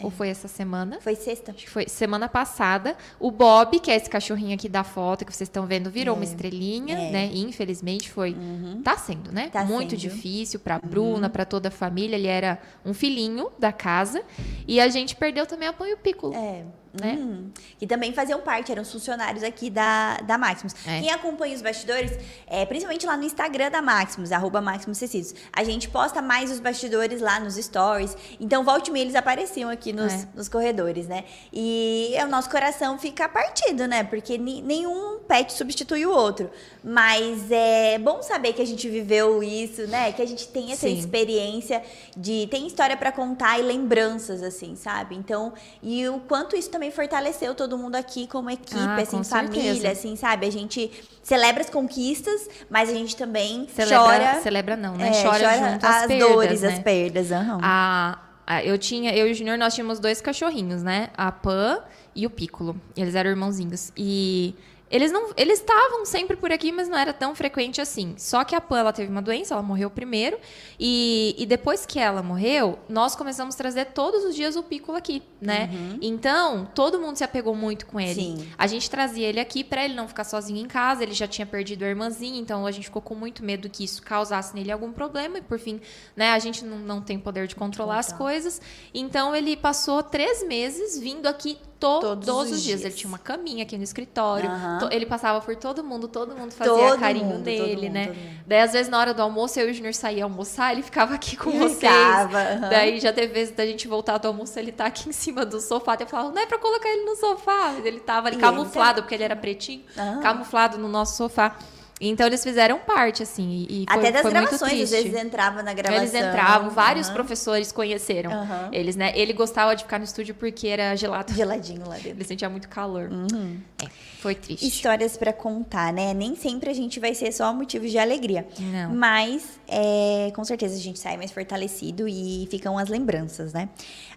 É. 0.00 0.04
ou 0.04 0.10
foi 0.10 0.28
essa 0.28 0.48
semana? 0.48 0.98
Foi 1.00 1.14
sexta. 1.14 1.52
Acho 1.52 1.64
que 1.64 1.70
foi 1.70 1.88
semana 1.88 2.28
passada. 2.28 2.96
O 3.18 3.30
Bob, 3.30 3.78
que 3.80 3.90
é 3.90 3.96
esse 3.96 4.08
cachorrinho 4.08 4.54
aqui 4.54 4.68
da 4.68 4.84
foto 4.84 5.24
que 5.24 5.32
vocês 5.34 5.48
estão 5.48 5.66
vendo, 5.66 5.90
virou 5.90 6.14
uma 6.14 6.24
estrelinha, 6.24 6.98
é. 6.98 7.10
né? 7.10 7.30
Infelizmente 7.32 8.10
foi. 8.10 8.36
Tá 8.82 8.96
sendo, 8.96 9.32
né? 9.32 9.48
Tá 9.50 9.64
Muito 9.64 9.90
sendo. 9.90 10.00
difícil 10.00 10.60
pra 10.60 10.78
Bruna, 10.78 11.28
pra 11.28 11.44
toda 11.44 11.68
a 11.68 11.70
família. 11.70 12.16
Ele 12.16 12.26
era 12.28 12.58
um 12.84 12.94
filhinho 12.94 13.50
da 13.58 13.72
casa. 13.72 14.22
E 14.66 14.80
a 14.80 14.88
gente 14.88 15.16
perdeu 15.16 15.46
também 15.46 15.68
a 15.68 15.72
Põe 15.72 15.92
o 15.92 15.96
Piccolo. 15.96 16.34
É. 16.34 16.64
Né? 16.92 17.12
Uhum. 17.12 17.50
Que 17.78 17.86
também 17.86 18.12
faziam 18.12 18.40
parte, 18.40 18.72
eram 18.72 18.82
os 18.82 18.90
funcionários 18.90 19.44
aqui 19.44 19.70
da, 19.70 20.16
da 20.18 20.36
Maximus. 20.36 20.74
É. 20.86 21.00
Quem 21.00 21.10
acompanha 21.10 21.54
os 21.54 21.62
bastidores, 21.62 22.10
é, 22.48 22.66
principalmente 22.66 23.06
lá 23.06 23.16
no 23.16 23.22
Instagram 23.22 23.70
da 23.70 23.80
Maximus, 23.80 24.32
arroba 24.32 24.60
Maximus 24.60 24.98
Tecidos, 24.98 25.34
a 25.52 25.62
gente 25.62 25.88
posta 25.88 26.20
mais 26.20 26.50
os 26.50 26.58
bastidores 26.58 27.20
lá 27.20 27.38
nos 27.38 27.54
stories. 27.54 28.16
Então, 28.40 28.64
volte 28.64 28.90
meia, 28.90 29.02
eles 29.04 29.14
apareciam 29.14 29.70
aqui 29.70 29.92
nos, 29.92 30.12
É. 30.12 30.28
nos 30.34 30.48
corredores, 30.48 31.06
né? 31.06 31.24
E 31.52 32.14
o 32.24 32.26
nosso 32.26 32.50
coração 32.50 32.98
fica 32.98 33.28
partido, 33.28 33.86
né? 33.86 34.02
Porque 34.02 34.36
nenhum 34.36 35.20
pet 35.20 35.52
substitui 35.52 36.04
o 36.06 36.10
outro. 36.10 36.50
Mas 36.82 37.50
é 37.52 37.98
bom 37.98 38.22
saber 38.22 38.52
que 38.54 38.62
a 38.62 38.66
gente 38.66 38.88
viveu 38.88 39.42
isso, 39.42 39.86
né? 39.86 40.10
Que 40.12 40.22
a 40.22 40.26
gente 40.26 40.48
tem 40.48 40.72
essa 40.72 40.88
Sim. 40.88 40.98
experiência 40.98 41.82
de 42.16 42.48
tem 42.50 42.66
história 42.66 42.96
pra 42.96 43.12
contar 43.12 43.58
e 43.58 43.62
lembranças 43.62 44.42
assim, 44.42 44.74
sabe? 44.74 45.14
Então, 45.14 45.52
e 45.82 46.08
o 46.08 46.20
quanto 46.20 46.56
isso 46.56 46.70
também 46.70 46.79
fortaleceu 46.92 47.52
todo 47.52 47.76
mundo 47.76 47.96
aqui 47.96 48.28
como 48.28 48.48
equipe, 48.48 48.76
Ah, 48.78 49.00
assim, 49.02 49.24
família, 49.24 49.64
certeza. 49.74 49.90
assim, 49.90 50.14
sabe? 50.14 50.46
A 50.46 50.52
gente 50.52 50.88
celebra 51.20 51.62
as 51.64 51.68
conquistas, 51.68 52.48
mas 52.70 52.88
a 52.88 52.92
gente 52.94 53.16
também 53.16 53.66
Celebra, 53.74 53.98
chora, 53.98 54.34
celebra 54.40 54.76
não, 54.76 54.94
né? 54.96 55.08
é, 55.08 55.22
chora, 55.24 55.58
junto 55.72 55.84
às 55.84 55.96
as 56.02 56.06
perdas, 56.06 56.28
dores, 56.30 56.62
né? 56.62 56.68
as 56.74 56.78
perdas, 56.78 57.32
aham. 57.32 57.58
A, 57.60 58.18
a- 58.46 58.64
eu 58.64 58.78
tinha, 58.78 59.12
eu 59.16 59.26
e 59.26 59.32
o 59.32 59.34
Junior, 59.34 59.58
nós 59.58 59.74
tínhamos 59.74 59.98
dois 59.98 60.20
cachorrinhos, 60.20 60.84
né? 60.84 61.10
A 61.16 61.32
Pan 61.32 61.80
e 62.14 62.24
o 62.26 62.30
Piccolo. 62.30 62.80
Eles 62.96 63.14
eram 63.16 63.30
irmãozinhos. 63.30 63.92
E 63.96 64.54
eles 64.90 65.12
não, 65.12 65.30
eles 65.36 65.60
estavam 65.60 66.04
sempre 66.04 66.36
por 66.36 66.50
aqui, 66.50 66.72
mas 66.72 66.88
não 66.88 66.98
era 66.98 67.12
tão 67.12 67.32
frequente 67.32 67.80
assim. 67.80 68.14
Só 68.18 68.42
que 68.42 68.56
a 68.56 68.60
Pan, 68.60 68.80
ela 68.80 68.92
teve 68.92 69.08
uma 69.08 69.22
doença, 69.22 69.54
ela 69.54 69.62
morreu 69.62 69.88
primeiro. 69.88 70.36
E, 70.80 71.36
e 71.38 71.46
depois 71.46 71.86
que 71.86 72.00
ela 72.00 72.24
morreu, 72.24 72.76
nós 72.88 73.14
começamos 73.14 73.54
a 73.54 73.58
trazer 73.58 73.86
todos 73.86 74.24
os 74.24 74.34
dias 74.34 74.56
o 74.56 74.64
Piccolo 74.64 74.98
aqui, 74.98 75.22
né? 75.40 75.70
Uhum. 75.72 75.98
Então, 76.02 76.68
todo 76.74 77.00
mundo 77.00 77.16
se 77.16 77.22
apegou 77.22 77.54
muito 77.54 77.86
com 77.86 78.00
ele. 78.00 78.14
Sim. 78.14 78.48
A 78.58 78.66
gente 78.66 78.90
trazia 78.90 79.28
ele 79.28 79.38
aqui 79.38 79.62
para 79.62 79.84
ele 79.84 79.94
não 79.94 80.08
ficar 80.08 80.24
sozinho 80.24 80.58
em 80.58 80.66
casa. 80.66 81.04
Ele 81.04 81.14
já 81.14 81.28
tinha 81.28 81.46
perdido 81.46 81.84
a 81.84 81.88
irmãzinha, 81.88 82.40
então 82.40 82.66
a 82.66 82.72
gente 82.72 82.84
ficou 82.84 83.00
com 83.00 83.14
muito 83.14 83.44
medo 83.44 83.70
que 83.70 83.84
isso 83.84 84.02
causasse 84.02 84.52
nele 84.56 84.72
algum 84.72 84.92
problema. 84.92 85.38
E 85.38 85.42
por 85.42 85.60
fim, 85.60 85.80
né, 86.16 86.32
a 86.32 86.38
gente 86.40 86.64
não, 86.64 86.78
não 86.78 87.00
tem 87.00 87.16
poder 87.16 87.46
de 87.46 87.54
controlar 87.54 88.00
as 88.00 88.12
coisas. 88.12 88.60
Então, 88.92 89.36
ele 89.36 89.56
passou 89.56 90.02
três 90.02 90.42
meses 90.42 90.98
vindo 90.98 91.28
aqui 91.28 91.58
to 91.80 92.00
todos, 92.00 92.26
todos, 92.26 92.52
os 92.52 92.62
dias. 92.62 92.80
dias. 92.80 92.84
Ele 92.84 92.94
tinha 92.94 93.08
uma 93.08 93.18
caminha 93.18 93.62
aqui 93.62 93.76
no 93.76 93.82
escritório. 93.82 94.50
Uhum. 94.50 94.88
ele 94.92 95.06
passava 95.06 95.40
por 95.40 95.56
todo 95.56 95.82
mundo, 95.82 96.06
todo 96.06 96.36
mundo 96.36 96.52
fazia 96.52 96.72
todo 96.72 96.98
carinho 96.98 97.24
mundo, 97.26 97.44
nele, 97.44 97.88
mundo, 97.88 97.92
né? 97.92 98.40
Daí, 98.46 98.60
às 98.60 98.72
vezes, 98.72 98.88
na 98.88 98.98
hora 98.98 99.14
do 99.14 99.22
almoço, 99.22 99.58
eu 99.58 99.68
e 99.68 99.70
o 99.70 99.74
Junior 99.74 99.94
saía 99.94 100.24
almoçar, 100.24 100.72
ele 100.72 100.82
ficava 100.82 101.14
aqui 101.14 101.36
com 101.36 101.50
ele 101.50 101.58
vocês. 101.60 101.92
Ficava, 101.92 102.38
uhum. 102.38 102.68
Daí 102.68 103.00
já 103.00 103.12
teve 103.12 103.32
vezes 103.32 103.54
da 103.54 103.64
gente 103.64 103.88
voltar 103.88 104.18
do 104.18 104.28
almoço, 104.28 104.58
ele 104.58 104.70
tá 104.70 104.86
aqui 104.86 105.08
em 105.08 105.12
cima 105.12 105.44
do 105.44 105.60
sofá. 105.60 105.96
Daí 105.96 106.04
eu 106.04 106.10
falava, 106.10 106.30
não 106.30 106.42
é 106.42 106.46
pra 106.46 106.58
colocar 106.58 106.88
ele 106.88 107.04
no 107.04 107.16
sofá. 107.16 107.74
Ele 107.82 108.00
tava 108.00 108.28
ali 108.28 108.36
e 108.36 108.40
camuflado, 108.40 108.98
ele... 108.98 109.02
porque 109.02 109.14
ele 109.14 109.24
era 109.24 109.36
pretinho, 109.36 109.82
uhum. 109.96 110.20
camuflado 110.20 110.78
no 110.78 110.88
nosso 110.88 111.16
sofá. 111.16 111.56
Então 112.00 112.26
eles 112.26 112.42
fizeram 112.42 112.78
parte, 112.78 113.22
assim, 113.22 113.66
e 113.68 113.84
foi, 113.86 113.98
Até 113.98 114.10
das 114.10 114.22
foi 114.22 114.30
gravações, 114.30 114.82
às 114.82 114.90
vezes 114.90 115.14
entrava 115.14 115.62
na 115.62 115.74
gravação. 115.74 116.02
Eles 116.02 116.14
entravam, 116.14 116.70
vários 116.70 117.08
uhum. 117.08 117.14
professores 117.14 117.70
conheceram 117.70 118.30
uhum. 118.32 118.68
eles, 118.72 118.96
né? 118.96 119.12
Ele 119.14 119.34
gostava 119.34 119.76
de 119.76 119.82
ficar 119.84 119.98
no 119.98 120.04
estúdio 120.04 120.34
porque 120.34 120.66
era 120.68 120.96
gelado. 120.96 121.34
Geladinho 121.34 121.86
lá 121.86 121.96
dentro. 121.96 122.10
Ele 122.10 122.24
sentia 122.24 122.48
muito 122.48 122.68
calor. 122.68 123.10
Uhum. 123.10 123.58
É, 123.82 123.86
foi 124.20 124.34
triste. 124.34 124.66
Histórias 124.66 125.16
para 125.16 125.32
contar, 125.32 125.92
né? 125.92 126.14
Nem 126.14 126.34
sempre 126.36 126.70
a 126.70 126.74
gente 126.74 126.98
vai 126.98 127.14
ser 127.14 127.32
só 127.32 127.52
motivos 127.52 127.90
de 127.90 127.98
alegria. 127.98 128.46
Não. 128.58 128.94
Mas, 128.94 129.60
é, 129.68 130.32
com 130.34 130.44
certeza, 130.44 130.74
a 130.76 130.78
gente 130.78 130.98
sai 130.98 131.18
mais 131.18 131.30
fortalecido 131.30 132.08
e 132.08 132.48
ficam 132.50 132.78
as 132.78 132.88
lembranças, 132.88 133.52
né? 133.52 133.68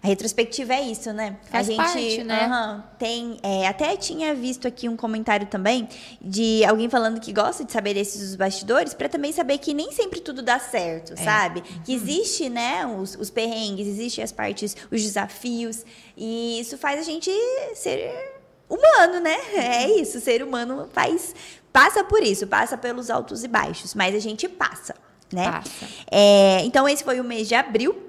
A 0.02 0.06
retrospectiva 0.06 0.74
é 0.74 0.82
isso, 0.82 1.12
né? 1.12 1.36
Faz 1.50 1.68
a 1.68 1.70
gente 1.70 1.76
parte, 1.76 2.24
né? 2.24 2.84
tem, 2.98 3.38
é, 3.42 3.66
até 3.66 3.96
tinha 3.96 4.34
visto 4.34 4.68
aqui 4.68 4.88
um 4.88 4.96
comentário 4.96 5.46
também 5.46 5.88
de 6.20 6.64
alguém 6.64 6.88
falando 6.88 7.20
que 7.20 7.32
gosta 7.32 7.64
de 7.64 7.72
saber 7.74 7.94
desses 7.94 8.36
bastidores 8.36 8.94
para 8.94 9.08
também 9.08 9.32
saber 9.32 9.58
que 9.58 9.74
nem 9.74 9.92
sempre 9.92 10.20
tudo 10.20 10.42
dá 10.42 10.58
certo, 10.58 11.12
é. 11.12 11.16
sabe? 11.16 11.60
Que 11.84 11.92
uhum. 11.92 12.02
existe, 12.02 12.48
né, 12.48 12.86
os, 12.86 13.16
os 13.16 13.30
perrengues, 13.30 13.86
existem 13.86 14.22
as 14.22 14.32
partes, 14.32 14.76
os 14.90 15.02
desafios, 15.02 15.84
e 16.16 16.60
isso 16.60 16.78
faz 16.78 17.00
a 17.00 17.02
gente 17.02 17.30
ser 17.74 18.10
humano, 18.68 19.20
né? 19.20 19.36
É 19.54 19.86
uhum. 19.86 20.00
isso, 20.00 20.20
ser 20.20 20.42
humano 20.42 20.88
faz 20.92 21.34
passa 21.72 22.04
por 22.04 22.22
isso, 22.22 22.46
passa 22.46 22.78
pelos 22.78 23.10
altos 23.10 23.42
e 23.42 23.48
baixos, 23.48 23.94
mas 23.94 24.14
a 24.14 24.20
gente 24.20 24.48
passa, 24.48 24.94
né? 25.32 25.50
Passa. 25.50 25.86
É, 26.08 26.60
então 26.64 26.88
esse 26.88 27.02
foi 27.02 27.18
o 27.18 27.24
mês 27.24 27.48
de 27.48 27.56
abril. 27.56 28.00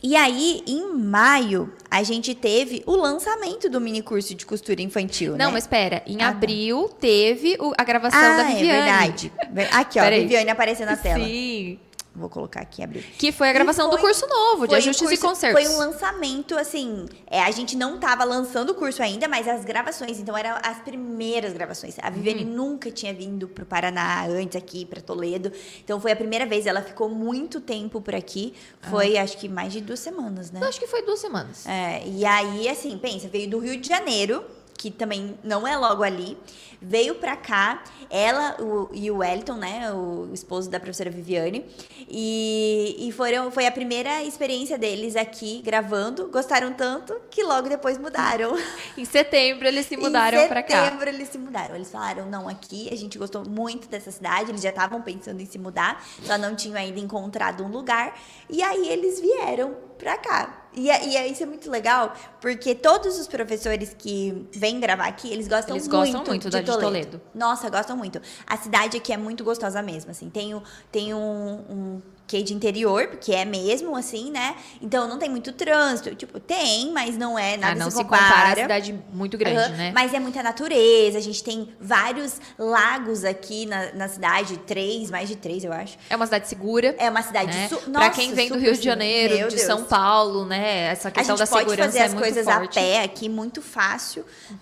E 0.00 0.14
aí, 0.14 0.62
em 0.66 0.94
maio, 0.94 1.72
a 1.94 2.02
gente 2.02 2.34
teve 2.34 2.82
o 2.86 2.96
lançamento 2.96 3.70
do 3.70 3.80
mini 3.80 4.02
curso 4.02 4.34
de 4.34 4.44
costura 4.44 4.82
infantil. 4.82 5.36
Não, 5.36 5.46
né? 5.46 5.52
mas 5.52 5.62
espera. 5.62 6.02
Em 6.04 6.16
ah, 6.16 6.18
tá. 6.18 6.28
abril 6.30 6.88
tá. 6.88 6.96
teve 7.02 7.56
o, 7.60 7.72
a 7.78 7.84
gravação 7.84 8.18
ah, 8.20 8.36
da 8.36 8.50
é 8.50 8.54
Viviane. 8.56 8.80
É 8.80 8.82
verdade. 8.82 9.32
Aqui, 9.72 10.00
ó, 10.00 10.10
Viviane 10.10 10.50
aparecendo 10.50 10.88
na 10.88 10.96
tela. 10.96 11.24
Sim. 11.24 11.78
Vou 12.16 12.28
colocar 12.28 12.60
aqui, 12.60 12.80
abrir. 12.80 13.02
Que 13.18 13.32
foi 13.32 13.48
a 13.48 13.52
gravação 13.52 13.88
foi, 13.88 13.98
do 13.98 14.00
curso 14.00 14.26
novo, 14.28 14.68
de 14.68 14.74
ajustes 14.76 15.08
curso, 15.08 15.14
e 15.14 15.28
concertos. 15.28 15.64
Foi 15.64 15.74
um 15.74 15.78
lançamento, 15.78 16.56
assim. 16.56 17.06
É, 17.28 17.42
a 17.42 17.50
gente 17.50 17.76
não 17.76 17.96
estava 17.96 18.22
lançando 18.22 18.70
o 18.70 18.74
curso 18.74 19.02
ainda, 19.02 19.26
mas 19.26 19.48
as 19.48 19.64
gravações, 19.64 20.20
então 20.20 20.36
eram 20.36 20.56
as 20.62 20.78
primeiras 20.78 21.52
gravações. 21.52 21.96
A 22.00 22.10
Viviane 22.10 22.44
uhum. 22.44 22.54
nunca 22.54 22.88
tinha 22.88 23.12
vindo 23.12 23.48
para 23.48 23.64
o 23.64 23.66
Paraná 23.66 24.26
antes 24.26 24.54
aqui, 24.54 24.84
para 24.84 25.00
Toledo. 25.00 25.50
Então 25.82 26.00
foi 26.00 26.12
a 26.12 26.16
primeira 26.16 26.46
vez. 26.46 26.66
Ela 26.66 26.82
ficou 26.82 27.08
muito 27.08 27.60
tempo 27.60 28.00
por 28.00 28.14
aqui. 28.14 28.54
Foi, 28.82 29.16
ah. 29.16 29.24
acho 29.24 29.36
que 29.36 29.48
mais 29.48 29.72
de 29.72 29.80
duas 29.80 29.98
semanas, 29.98 30.52
né? 30.52 30.60
Eu 30.62 30.68
acho 30.68 30.78
que 30.78 30.86
foi 30.86 31.02
duas 31.02 31.18
semanas. 31.18 31.66
É, 31.66 32.06
e 32.06 32.24
aí, 32.24 32.68
assim, 32.68 32.96
pensa, 32.96 33.26
veio 33.26 33.50
do 33.50 33.58
Rio 33.58 33.76
de 33.76 33.88
Janeiro 33.88 34.44
que 34.84 34.90
também 34.90 35.34
não 35.42 35.66
é 35.66 35.78
logo 35.78 36.02
ali, 36.02 36.36
veio 36.78 37.14
pra 37.14 37.34
cá, 37.34 37.82
ela 38.10 38.54
o, 38.60 38.90
e 38.92 39.10
o 39.10 39.18
Wellington, 39.18 39.54
né, 39.54 39.90
o 39.90 40.28
esposo 40.34 40.68
da 40.68 40.78
professora 40.78 41.08
Viviane, 41.08 41.64
e, 42.06 42.94
e 42.98 43.10
foram, 43.12 43.50
foi 43.50 43.66
a 43.66 43.72
primeira 43.72 44.22
experiência 44.22 44.76
deles 44.76 45.16
aqui 45.16 45.62
gravando, 45.64 46.28
gostaram 46.28 46.74
tanto 46.74 47.18
que 47.30 47.42
logo 47.42 47.66
depois 47.66 47.96
mudaram. 47.96 48.54
em 48.98 49.06
setembro 49.06 49.66
eles 49.66 49.86
se 49.86 49.96
mudaram 49.96 50.46
para 50.48 50.62
cá. 50.62 50.74
Em 50.74 50.84
setembro 50.84 51.08
eles 51.08 51.28
se 51.30 51.38
mudaram, 51.38 51.74
eles 51.74 51.90
falaram, 51.90 52.26
não, 52.26 52.46
aqui 52.46 52.90
a 52.92 52.96
gente 52.96 53.16
gostou 53.16 53.42
muito 53.48 53.88
dessa 53.88 54.10
cidade, 54.10 54.50
eles 54.50 54.60
já 54.60 54.68
estavam 54.68 55.00
pensando 55.00 55.40
em 55.40 55.46
se 55.46 55.58
mudar, 55.58 56.04
só 56.22 56.36
não 56.36 56.54
tinham 56.54 56.76
ainda 56.76 57.00
encontrado 57.00 57.64
um 57.64 57.68
lugar, 57.68 58.20
e 58.50 58.62
aí 58.62 58.86
eles 58.86 59.18
vieram 59.18 59.74
pra 59.96 60.18
cá. 60.18 60.63
E, 60.76 60.88
e 60.88 61.30
isso 61.30 61.42
é 61.42 61.46
muito 61.46 61.70
legal, 61.70 62.14
porque 62.40 62.74
todos 62.74 63.18
os 63.18 63.26
professores 63.26 63.94
que 63.96 64.46
vêm 64.52 64.80
gravar 64.80 65.06
aqui, 65.06 65.32
eles 65.32 65.46
gostam 65.46 65.76
eles 65.76 65.88
muito, 65.88 66.12
gostam 66.12 66.24
muito 66.26 66.50
de, 66.50 66.60
de 66.60 66.66
Toledo. 66.66 66.82
Toledo. 66.82 67.20
Nossa, 67.34 67.70
gostam 67.70 67.96
muito. 67.96 68.20
A 68.46 68.56
cidade 68.56 68.96
aqui 68.96 69.12
é 69.12 69.16
muito 69.16 69.44
gostosa 69.44 69.80
mesmo, 69.82 70.10
assim. 70.10 70.28
Tem, 70.28 70.60
tem 70.90 71.14
um, 71.14 71.18
um 71.18 72.02
que 72.26 72.36
é 72.36 72.42
de 72.42 72.54
interior, 72.54 73.08
porque 73.08 73.32
é 73.32 73.44
mesmo 73.44 73.96
assim, 73.96 74.30
né? 74.30 74.56
Então 74.80 75.08
não 75.08 75.18
tem 75.18 75.28
muito 75.28 75.52
trânsito. 75.52 76.14
Tipo, 76.14 76.40
tem, 76.40 76.92
mas 76.92 77.16
não 77.16 77.38
é 77.38 77.56
nada 77.56 77.72
ah, 77.72 77.76
não 77.76 77.90
se, 77.90 77.98
se 77.98 78.02
compara. 78.02 78.52
a 78.52 78.56
cidade 78.56 78.98
muito 79.12 79.36
grande, 79.36 79.70
uhum. 79.70 79.76
né? 79.76 79.92
Mas 79.94 80.12
é 80.14 80.20
muita 80.20 80.42
natureza. 80.42 81.18
A 81.18 81.20
gente 81.20 81.42
tem 81.42 81.68
vários 81.80 82.40
lagos 82.58 83.24
aqui 83.24 83.66
na, 83.66 83.92
na 83.92 84.08
cidade, 84.08 84.58
três, 84.58 85.10
mais 85.10 85.28
de 85.28 85.36
três, 85.36 85.64
eu 85.64 85.72
acho. 85.72 85.96
É 86.08 86.16
uma 86.16 86.26
cidade 86.26 86.48
segura. 86.48 86.94
É 86.98 87.10
uma 87.10 87.22
cidade 87.22 87.54
né? 87.54 87.68
Nossa, 87.70 87.90
Pra 87.90 88.10
quem 88.10 88.32
vem 88.34 88.48
do 88.48 88.58
Rio 88.58 88.74
de 88.74 88.84
Janeiro, 88.84 89.48
de. 89.48 89.58
São 89.60 89.84
Paulo, 89.84 90.44
né? 90.44 90.86
Essa 90.86 91.10
questão 91.10 91.36
da 91.36 91.46
segurança 91.46 91.76
pode 91.76 91.82
fazer 91.82 91.98
é 91.98 92.02
as 92.04 92.14
coisas 92.14 92.44
forte. 92.44 92.78
a 92.78 92.82
pé 92.82 93.02
aqui 93.02 93.28
muito 93.28 93.62
fácil, 93.62 94.24
uhum. 94.50 94.56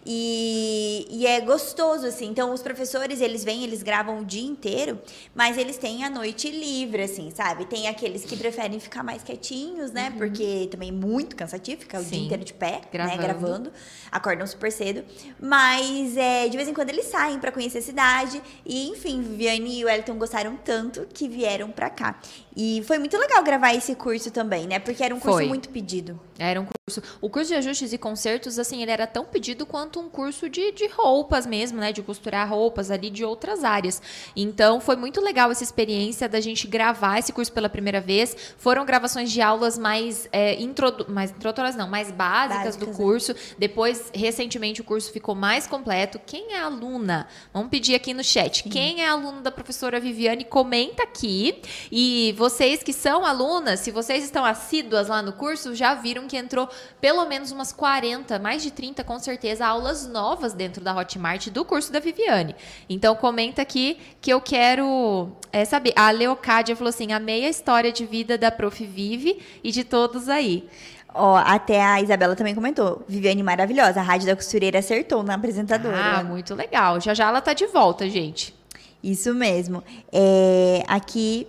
Né? 0.00 0.10
E, 0.12 1.06
e 1.10 1.26
é 1.26 1.40
gostoso, 1.40 2.06
assim. 2.06 2.26
Então, 2.26 2.52
os 2.52 2.62
professores, 2.62 3.20
eles 3.20 3.44
vêm, 3.44 3.64
eles 3.64 3.82
gravam 3.82 4.20
o 4.20 4.24
dia 4.24 4.46
inteiro, 4.46 4.98
mas 5.34 5.58
eles 5.58 5.76
têm 5.76 6.04
a 6.04 6.10
noite 6.10 6.50
livre, 6.50 7.02
assim, 7.02 7.30
sabe? 7.30 7.66
Tem 7.66 7.86
aqueles 7.86 8.24
que 8.24 8.36
preferem 8.36 8.80
ficar 8.80 9.02
mais 9.02 9.22
quietinhos, 9.22 9.92
né? 9.92 10.10
Uhum. 10.10 10.18
Porque 10.18 10.68
também 10.70 10.88
é 10.88 10.92
muito 10.92 11.36
cansativo 11.36 11.82
ficar 11.82 12.00
o 12.00 12.02
Sim. 12.02 12.10
dia 12.10 12.24
inteiro 12.24 12.44
de 12.44 12.54
pé, 12.54 12.80
gravando. 12.90 13.16
né? 13.16 13.22
Gravando. 13.22 13.72
Acordam 14.10 14.46
super 14.46 14.72
cedo. 14.72 15.04
Mas, 15.38 16.16
é, 16.16 16.48
de 16.48 16.56
vez 16.56 16.68
em 16.68 16.74
quando, 16.74 16.88
eles 16.90 17.06
saem 17.06 17.38
para 17.38 17.52
conhecer 17.52 17.78
a 17.78 17.82
cidade. 17.82 18.42
E, 18.64 18.88
enfim, 18.88 19.20
Viviane 19.22 19.80
e 19.80 19.84
o 19.84 19.86
Wellington 19.86 20.14
gostaram 20.14 20.56
tanto 20.56 21.06
que 21.12 21.28
vieram 21.28 21.70
para 21.70 21.90
cá. 21.90 22.18
E 22.56 22.82
foi 22.86 22.98
muito 22.98 23.16
legal 23.16 23.42
gravar 23.42 23.74
esse 23.74 23.94
curso 23.94 24.30
também, 24.30 24.66
né? 24.66 24.78
Porque 24.78 25.02
era 25.02 25.14
um 25.14 25.20
curso 25.20 25.38
foi. 25.38 25.46
muito 25.46 25.68
pedido. 25.68 26.18
Era 26.38 26.60
um 26.60 26.64
curso. 26.64 27.02
O 27.20 27.30
curso 27.30 27.50
de 27.50 27.54
ajustes 27.56 27.92
e 27.92 27.98
concertos, 27.98 28.58
assim, 28.58 28.82
ele 28.82 28.90
era 28.90 29.06
tão 29.06 29.24
pedido 29.24 29.64
quanto 29.64 30.00
um 30.00 30.08
curso 30.08 30.48
de, 30.48 30.72
de 30.72 30.88
roupas 30.88 31.46
mesmo, 31.46 31.78
né? 31.78 31.92
De 31.92 32.02
costurar 32.02 32.48
roupas 32.48 32.90
ali 32.90 33.10
de 33.10 33.24
outras 33.24 33.62
áreas. 33.62 34.02
Então, 34.34 34.80
foi 34.80 34.96
muito 34.96 35.20
legal 35.20 35.50
essa 35.50 35.62
experiência 35.62 36.28
da 36.28 36.40
gente 36.40 36.66
gravar 36.66 37.18
esse 37.18 37.32
curso 37.32 37.52
pela 37.52 37.68
primeira 37.68 38.00
vez. 38.00 38.36
Foram 38.56 38.84
gravações 38.84 39.30
de 39.30 39.40
aulas 39.40 39.78
mais, 39.78 40.28
é, 40.32 40.60
introdu 40.60 41.06
mais 41.08 41.30
introdutórias, 41.30 41.76
não, 41.76 41.88
mais 41.88 42.10
básicas, 42.10 42.64
básicas 42.64 42.76
do 42.76 42.86
né? 42.86 42.94
curso. 42.94 43.34
Depois, 43.58 44.10
recentemente, 44.14 44.80
o 44.80 44.84
curso 44.84 45.12
ficou 45.12 45.34
mais 45.34 45.66
completo. 45.66 46.20
Quem 46.26 46.54
é 46.54 46.58
aluna? 46.58 47.28
Vamos 47.52 47.68
pedir 47.68 47.94
aqui 47.94 48.12
no 48.12 48.24
chat. 48.24 48.62
Sim. 48.62 48.70
Quem 48.70 49.02
é 49.02 49.08
aluno 49.08 49.40
da 49.40 49.52
professora 49.52 50.00
Viviane, 50.00 50.44
comenta 50.44 51.02
aqui. 51.02 51.60
E 51.92 52.34
vocês 52.40 52.82
que 52.82 52.94
são 52.94 53.26
alunas, 53.26 53.80
se 53.80 53.90
vocês 53.90 54.24
estão 54.24 54.46
assíduas 54.46 55.08
lá 55.08 55.20
no 55.20 55.34
curso, 55.34 55.74
já 55.74 55.92
viram 55.92 56.26
que 56.26 56.38
entrou 56.38 56.70
pelo 56.98 57.26
menos 57.26 57.52
umas 57.52 57.70
40, 57.70 58.38
mais 58.38 58.62
de 58.62 58.70
30 58.70 59.04
com 59.04 59.18
certeza, 59.18 59.66
aulas 59.66 60.08
novas 60.08 60.54
dentro 60.54 60.82
da 60.82 60.96
Hotmart 60.96 61.48
do 61.50 61.66
curso 61.66 61.92
da 61.92 62.00
Viviane. 62.00 62.56
Então 62.88 63.14
comenta 63.14 63.60
aqui 63.60 63.98
que 64.22 64.30
eu 64.30 64.40
quero 64.40 65.30
é, 65.52 65.66
saber. 65.66 65.92
A 65.94 66.10
Leocádia 66.10 66.74
falou 66.74 66.88
assim: 66.88 67.12
amei 67.12 67.44
a 67.44 67.50
história 67.50 67.92
de 67.92 68.06
vida 68.06 68.38
da 68.38 68.50
Prof. 68.50 68.86
Vive 68.86 69.38
e 69.62 69.70
de 69.70 69.84
todos 69.84 70.26
aí. 70.30 70.66
Ó, 71.12 71.36
até 71.36 71.82
a 71.82 72.00
Isabela 72.00 72.34
também 72.34 72.54
comentou. 72.54 73.04
Viviane 73.06 73.42
maravilhosa. 73.42 74.00
A 74.00 74.02
Rádio 74.02 74.28
da 74.28 74.34
Costureira 74.34 74.78
acertou 74.78 75.22
na 75.22 75.34
apresentadora. 75.34 76.20
Ah, 76.20 76.24
muito 76.24 76.54
legal. 76.54 76.98
Já 77.02 77.12
já 77.12 77.28
ela 77.28 77.42
tá 77.42 77.52
de 77.52 77.66
volta, 77.66 78.08
gente. 78.08 78.54
Isso 79.02 79.34
mesmo. 79.34 79.84
É, 80.10 80.82
aqui 80.88 81.46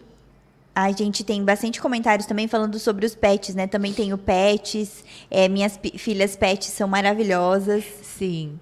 a 0.74 0.92
gente 0.92 1.24
tem 1.24 1.44
bastante 1.44 1.82
comentários 1.82 2.26
também 2.26 2.48
falando 2.48 2.80
sobre 2.80 3.06
os 3.06 3.14
pets, 3.14 3.54
né? 3.54 3.68
Também 3.68 3.94
tenho 3.94 4.18
pets. 4.18 5.04
É, 5.30 5.48
minhas 5.50 5.80
filhas 5.98 6.36
pets 6.36 6.70
são 6.70 6.88
maravilhosas. 6.88 7.84
Sim. 8.02 8.60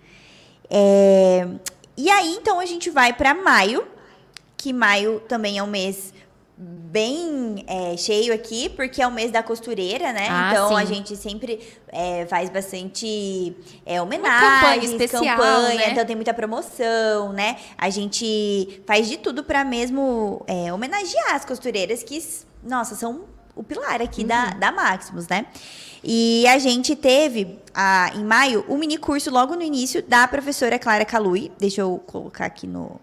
É, 0.69 1.47
e 1.95 2.09
aí, 2.09 2.33
então, 2.33 2.59
a 2.59 2.65
gente 2.65 2.89
vai 2.89 3.13
para 3.13 3.33
maio, 3.33 3.85
que 4.57 4.73
maio 4.73 5.19
também 5.27 5.57
é 5.57 5.63
um 5.63 5.67
mês 5.67 6.13
bem 6.61 7.63
é, 7.67 7.95
cheio 7.95 8.33
aqui, 8.33 8.67
porque 8.67 9.01
é 9.01 9.07
o 9.07 9.11
mês 9.11 9.31
da 9.31 9.41
costureira, 9.41 10.11
né? 10.11 10.27
Ah, 10.29 10.49
então 10.51 10.67
sim. 10.69 10.75
a 10.75 10.85
gente 10.85 11.15
sempre 11.15 11.59
é, 11.87 12.25
faz 12.25 12.49
bastante 12.49 13.55
é, 13.85 13.97
campanha 13.97 14.03
homenagem, 14.03 14.91
especial, 14.91 15.37
campanha, 15.37 15.75
né? 15.75 15.91
então 15.91 16.05
tem 16.05 16.17
muita 16.17 16.33
promoção, 16.33 17.31
né? 17.31 17.55
A 17.77 17.89
gente 17.89 18.81
faz 18.85 19.07
de 19.07 19.17
tudo 19.17 19.41
pra 19.43 19.63
mesmo 19.63 20.43
é, 20.47 20.73
homenagear 20.73 21.33
as 21.33 21.45
costureiras 21.45 22.03
que, 22.03 22.21
nossa, 22.61 22.93
são 22.93 23.23
o 23.55 23.63
pilar 23.63 24.01
aqui 24.01 24.25
da, 24.25 24.51
Uhum. 24.53 24.59
da 24.59 24.71
Maximus, 24.71 25.27
né? 25.29 25.45
E 26.03 26.45
a 26.47 26.57
gente 26.59 26.95
teve, 26.95 27.59
ah, 27.73 28.11
em 28.15 28.23
maio, 28.23 28.65
um 28.67 28.77
mini 28.77 28.97
curso 28.97 29.29
logo 29.29 29.55
no 29.55 29.61
início 29.61 30.01
da 30.01 30.27
professora 30.27 30.79
Clara 30.79 31.05
Calui. 31.05 31.51
Deixa 31.57 31.81
eu 31.81 32.01
colocar 32.05 32.45
aqui 32.45 32.65
no, 32.65 32.99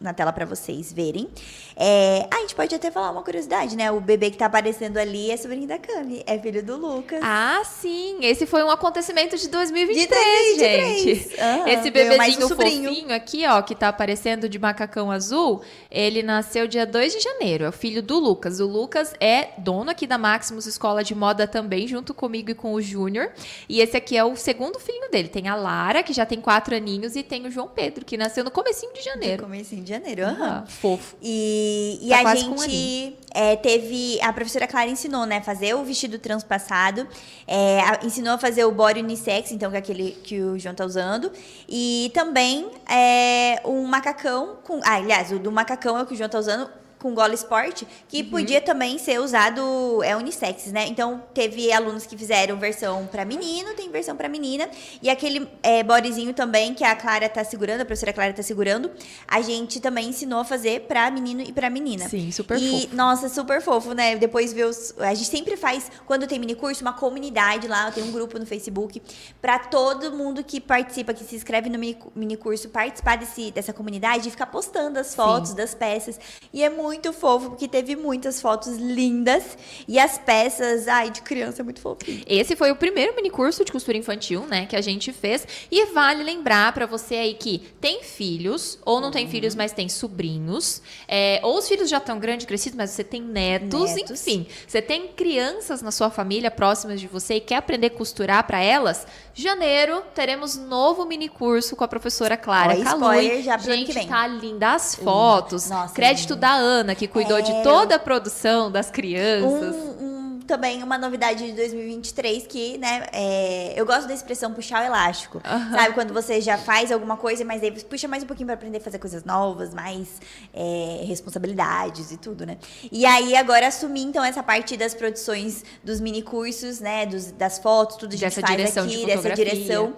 na 0.00 0.12
tela 0.12 0.32
para 0.32 0.44
vocês 0.44 0.92
verem. 0.92 1.28
É, 1.76 2.26
a 2.32 2.38
gente 2.40 2.54
pode 2.54 2.74
até 2.74 2.90
falar 2.90 3.10
uma 3.10 3.22
curiosidade, 3.22 3.76
né? 3.76 3.90
O 3.90 4.00
bebê 4.00 4.30
que 4.30 4.36
tá 4.38 4.46
aparecendo 4.46 4.96
ali 4.96 5.30
é 5.30 5.36
sobrinho 5.36 5.66
da 5.66 5.78
Cami, 5.78 6.22
é 6.26 6.38
filho 6.38 6.62
do 6.62 6.76
Lucas. 6.76 7.20
Ah, 7.22 7.62
sim. 7.64 8.18
Esse 8.22 8.46
foi 8.46 8.62
um 8.64 8.70
acontecimento 8.70 9.36
de 9.36 9.48
2023, 9.48 10.08
De 10.08 10.58
2023. 10.58 11.04
gente. 11.04 11.70
Esse 11.70 11.90
bebezinho 11.90 12.44
um 12.44 12.48
sobrinho. 12.48 12.88
fofinho 12.90 13.14
aqui, 13.14 13.46
ó, 13.46 13.62
que 13.62 13.74
tá 13.74 13.88
aparecendo 13.88 14.48
de 14.48 14.58
macacão 14.58 15.10
azul, 15.10 15.62
ele 15.90 16.22
nasceu 16.22 16.66
dia 16.66 16.84
2 16.86 17.14
de 17.14 17.20
janeiro. 17.20 17.64
É 17.64 17.68
o 17.68 17.72
filho 17.72 18.02
do 18.02 18.18
Lucas. 18.18 18.60
O 18.60 18.66
Lucas 18.66 19.14
é 19.20 19.50
dono 19.58 19.90
aqui 19.90 20.06
da 20.06 20.18
Maximus 20.18 20.66
Escola 20.66 21.04
de 21.04 21.14
Moda 21.14 21.46
também, 21.46 21.86
junto 21.86 22.12
comigo 22.14 22.50
e 22.50 22.54
com 22.54 22.72
o 22.74 22.80
Júnior. 22.82 23.30
E 23.68 23.80
esse 23.80 23.96
aqui 23.96 24.16
é 24.16 24.24
o 24.24 24.34
segundo 24.36 24.78
filho 24.78 25.10
dele. 25.10 25.28
Tem 25.28 25.48
a 25.48 25.54
Lara, 25.54 26.02
que 26.02 26.12
já 26.12 26.26
tem 26.26 26.40
quatro 26.40 26.74
aninhos, 26.74 27.14
e 27.16 27.22
tem 27.22 27.46
o 27.46 27.50
João 27.50 27.68
Pedro, 27.68 28.04
que 28.04 28.16
nasceu 28.16 28.42
no 28.44 28.50
comecinho 28.50 28.92
de 28.92 28.98
No 28.98 29.04
janeiro. 29.04 29.42
comecinho 29.44 29.82
de 29.82 29.87
janeiro, 29.88 30.24
aham. 30.24 30.64
Ah, 30.64 30.70
fofo. 30.70 31.16
E, 31.22 31.98
e 32.02 32.08
Tá 32.10 32.30
a 32.30 32.34
gente 32.34 33.16
é, 33.34 33.56
teve. 33.56 34.18
A 34.22 34.32
professora 34.32 34.66
Clara 34.66 34.88
ensinou, 34.90 35.24
né? 35.26 35.40
Fazer 35.40 35.74
o 35.74 35.84
vestido 35.84 36.18
transpassado. 36.18 37.06
é, 37.46 37.80
a- 37.80 38.00
ensinou 38.04 38.34
a 38.34 38.38
fazer 38.38 38.64
o 38.64 38.70
body 38.72 39.00
unissex, 39.00 39.50
então, 39.52 39.70
que 39.70 39.76
é 39.76 39.78
aquele 39.80 40.12
que 40.22 40.40
o 40.40 40.58
João 40.58 40.74
tá 40.74 40.84
usando. 40.84 41.30
E 41.68 42.10
também 42.14 42.70
é, 42.88 43.60
um 43.64 43.84
macacão 43.86 44.56
com. 44.64 44.80
Ah, 44.84 44.96
aliás, 44.96 45.32
o 45.32 45.38
do 45.38 45.50
macacão 45.52 45.98
é 45.98 46.02
o 46.02 46.06
que 46.06 46.14
o 46.14 46.16
João 46.16 46.28
tá 46.28 46.38
usando. 46.38 46.68
Com 46.98 47.14
gola 47.14 47.32
esporte, 47.32 47.86
que 48.08 48.22
Uhum. 48.22 48.30
podia 48.30 48.60
também 48.60 48.98
ser 48.98 49.20
usado, 49.20 50.02
é 50.02 50.16
unissex, 50.16 50.66
né? 50.72 50.86
Então, 50.88 51.22
teve 51.32 51.72
alunos 51.72 52.04
que 52.06 52.16
fizeram 52.16 52.58
versão 52.58 53.06
pra 53.06 53.24
menino, 53.24 53.72
tem 53.74 53.88
versão 53.88 54.16
pra 54.16 54.28
menina. 54.28 54.68
E 55.00 55.08
aquele 55.08 55.48
é, 55.62 55.82
bodyzinho 55.84 56.34
também, 56.34 56.74
que 56.74 56.82
a 56.82 56.96
Clara 56.96 57.28
tá 57.28 57.44
segurando, 57.44 57.82
a 57.82 57.84
professora 57.84 58.12
Clara 58.12 58.32
tá 58.32 58.42
segurando, 58.42 58.90
a 59.28 59.40
gente 59.40 59.78
também 59.78 60.08
ensinou 60.08 60.40
a 60.40 60.44
fazer 60.44 60.82
pra 60.88 61.08
menino 61.08 61.40
e 61.40 61.52
pra 61.52 61.70
menina. 61.70 62.08
Sim, 62.08 62.32
super 62.32 62.58
e, 62.60 62.82
fofo. 62.82 62.96
Nossa, 62.96 63.28
super 63.28 63.62
fofo, 63.62 63.92
né? 63.94 64.16
Depois 64.16 64.52
ver 64.52 64.64
os. 64.64 64.92
A 64.98 65.14
gente 65.14 65.30
sempre 65.30 65.56
faz, 65.56 65.92
quando 66.04 66.26
tem 66.26 66.38
mini 66.40 66.56
curso, 66.56 66.82
uma 66.82 66.92
comunidade 66.92 67.68
lá. 67.68 67.86
Eu 67.86 67.92
tenho 67.92 68.06
um 68.08 68.12
grupo 68.12 68.40
no 68.40 68.44
Facebook 68.46 69.00
pra 69.40 69.60
todo 69.60 70.10
mundo 70.16 70.42
que 70.42 70.60
participa, 70.60 71.14
que 71.14 71.22
se 71.22 71.36
inscreve 71.36 71.70
no 71.70 71.78
mini, 71.78 71.96
mini 72.16 72.36
curso, 72.36 72.68
participar 72.70 73.18
desse, 73.18 73.52
dessa 73.52 73.72
comunidade 73.72 74.26
e 74.26 74.30
ficar 74.32 74.46
postando 74.46 74.98
as 74.98 75.14
fotos 75.14 75.54
das 75.54 75.74
peças. 75.76 76.18
E 76.52 76.64
é 76.64 76.68
muito 76.68 76.87
fofo, 77.12 77.50
porque 77.50 77.66
teve 77.68 77.94
muitas 77.96 78.40
fotos 78.40 78.76
lindas. 78.76 79.56
E 79.86 79.98
as 79.98 80.18
peças, 80.18 80.88
ai, 80.88 81.10
de 81.10 81.22
criança, 81.22 81.62
muito 81.64 81.80
fofinho. 81.80 82.22
Esse 82.26 82.54
foi 82.56 82.70
o 82.70 82.76
primeiro 82.76 83.14
mini 83.16 83.30
curso 83.30 83.64
de 83.64 83.72
costura 83.72 83.96
infantil, 83.96 84.46
né, 84.46 84.66
que 84.66 84.76
a 84.76 84.80
gente 84.80 85.12
fez. 85.12 85.46
E 85.70 85.86
vale 85.86 86.22
lembrar 86.22 86.72
pra 86.72 86.86
você 86.86 87.14
aí 87.16 87.34
que 87.34 87.58
tem 87.80 88.02
filhos, 88.02 88.78
ou 88.84 89.00
não 89.00 89.10
tem 89.10 89.24
Uhum. 89.24 89.30
filhos, 89.30 89.54
mas 89.54 89.72
tem 89.72 89.88
sobrinhos, 89.88 90.80
é, 91.06 91.40
ou 91.42 91.58
os 91.58 91.68
filhos 91.68 91.88
já 91.88 91.98
estão 91.98 92.18
grandes, 92.18 92.46
crescidos, 92.46 92.76
mas 92.76 92.90
você 92.90 93.04
tem 93.04 93.20
netos, 93.22 93.94
Netos. 93.94 94.26
enfim. 94.26 94.46
Você 94.66 94.80
tem 94.82 95.08
crianças 95.08 95.82
na 95.82 95.90
sua 95.90 96.10
família 96.10 96.50
próximas 96.50 97.00
de 97.00 97.06
você 97.06 97.34
e 97.34 97.40
quer 97.40 97.56
aprender 97.56 97.86
a 97.88 97.90
costurar 97.90 98.44
pra 98.46 98.60
elas? 98.60 99.06
Janeiro 99.34 100.02
teremos 100.14 100.56
novo 100.56 101.04
mini 101.06 101.28
curso 101.28 101.76
com 101.76 101.84
a 101.84 101.88
professora 101.88 102.36
Clara 102.36 102.76
Calui. 102.82 103.24
spoiler 103.26 103.42
já 103.42 103.56
Gente, 103.58 103.86
que 103.86 103.92
vem. 103.92 104.08
tá 104.08 104.26
linda 104.26 104.72
as 104.74 104.94
fotos. 104.94 105.68
Nossa, 105.70 105.94
Crédito 105.94 106.34
da 106.34 106.50
Ana, 106.52 106.77
que 106.94 107.06
cuidou 107.08 107.40
de 107.42 107.50
É. 107.52 107.62
toda 107.62 107.94
a 107.96 107.98
produção 107.98 108.70
das 108.70 108.90
crianças. 108.90 109.74
Um, 109.74 110.04
um- 110.04 110.18
também 110.48 110.82
uma 110.82 110.96
novidade 110.96 111.44
de 111.44 111.52
2023 111.52 112.46
que, 112.46 112.78
né, 112.78 113.04
é, 113.12 113.74
eu 113.76 113.84
gosto 113.84 114.08
da 114.08 114.14
expressão 114.14 114.50
puxar 114.54 114.80
o 114.82 114.86
elástico. 114.86 115.42
Aham. 115.44 115.72
Sabe, 115.76 115.92
quando 115.94 116.14
você 116.14 116.40
já 116.40 116.56
faz 116.56 116.90
alguma 116.90 117.18
coisa, 117.18 117.44
mas 117.44 117.62
aí 117.62 117.70
você 117.70 117.84
puxa 117.84 118.08
mais 118.08 118.22
um 118.22 118.26
pouquinho 118.26 118.46
pra 118.46 118.54
aprender 118.54 118.78
a 118.78 118.80
fazer 118.80 118.98
coisas 118.98 119.24
novas, 119.24 119.74
mais 119.74 120.08
é, 120.54 121.02
responsabilidades 121.06 122.10
e 122.12 122.16
tudo, 122.16 122.46
né? 122.46 122.56
E 122.90 123.04
aí 123.04 123.36
agora 123.36 123.66
assumi 123.68 124.02
então 124.02 124.24
essa 124.24 124.42
parte 124.42 124.74
das 124.74 124.94
produções 124.94 125.62
dos 125.84 126.00
mini 126.00 126.22
cursos, 126.22 126.80
né, 126.80 127.04
dos, 127.04 127.30
das 127.32 127.58
fotos, 127.58 127.96
tudo 127.98 128.14
a 128.14 128.16
gente 128.16 128.20
Dessa 128.24 128.40
faz 128.40 128.56
direção 128.56 128.84
aqui, 128.86 128.96
de 128.96 129.04
dessa 129.06 129.30
direção. 129.34 129.92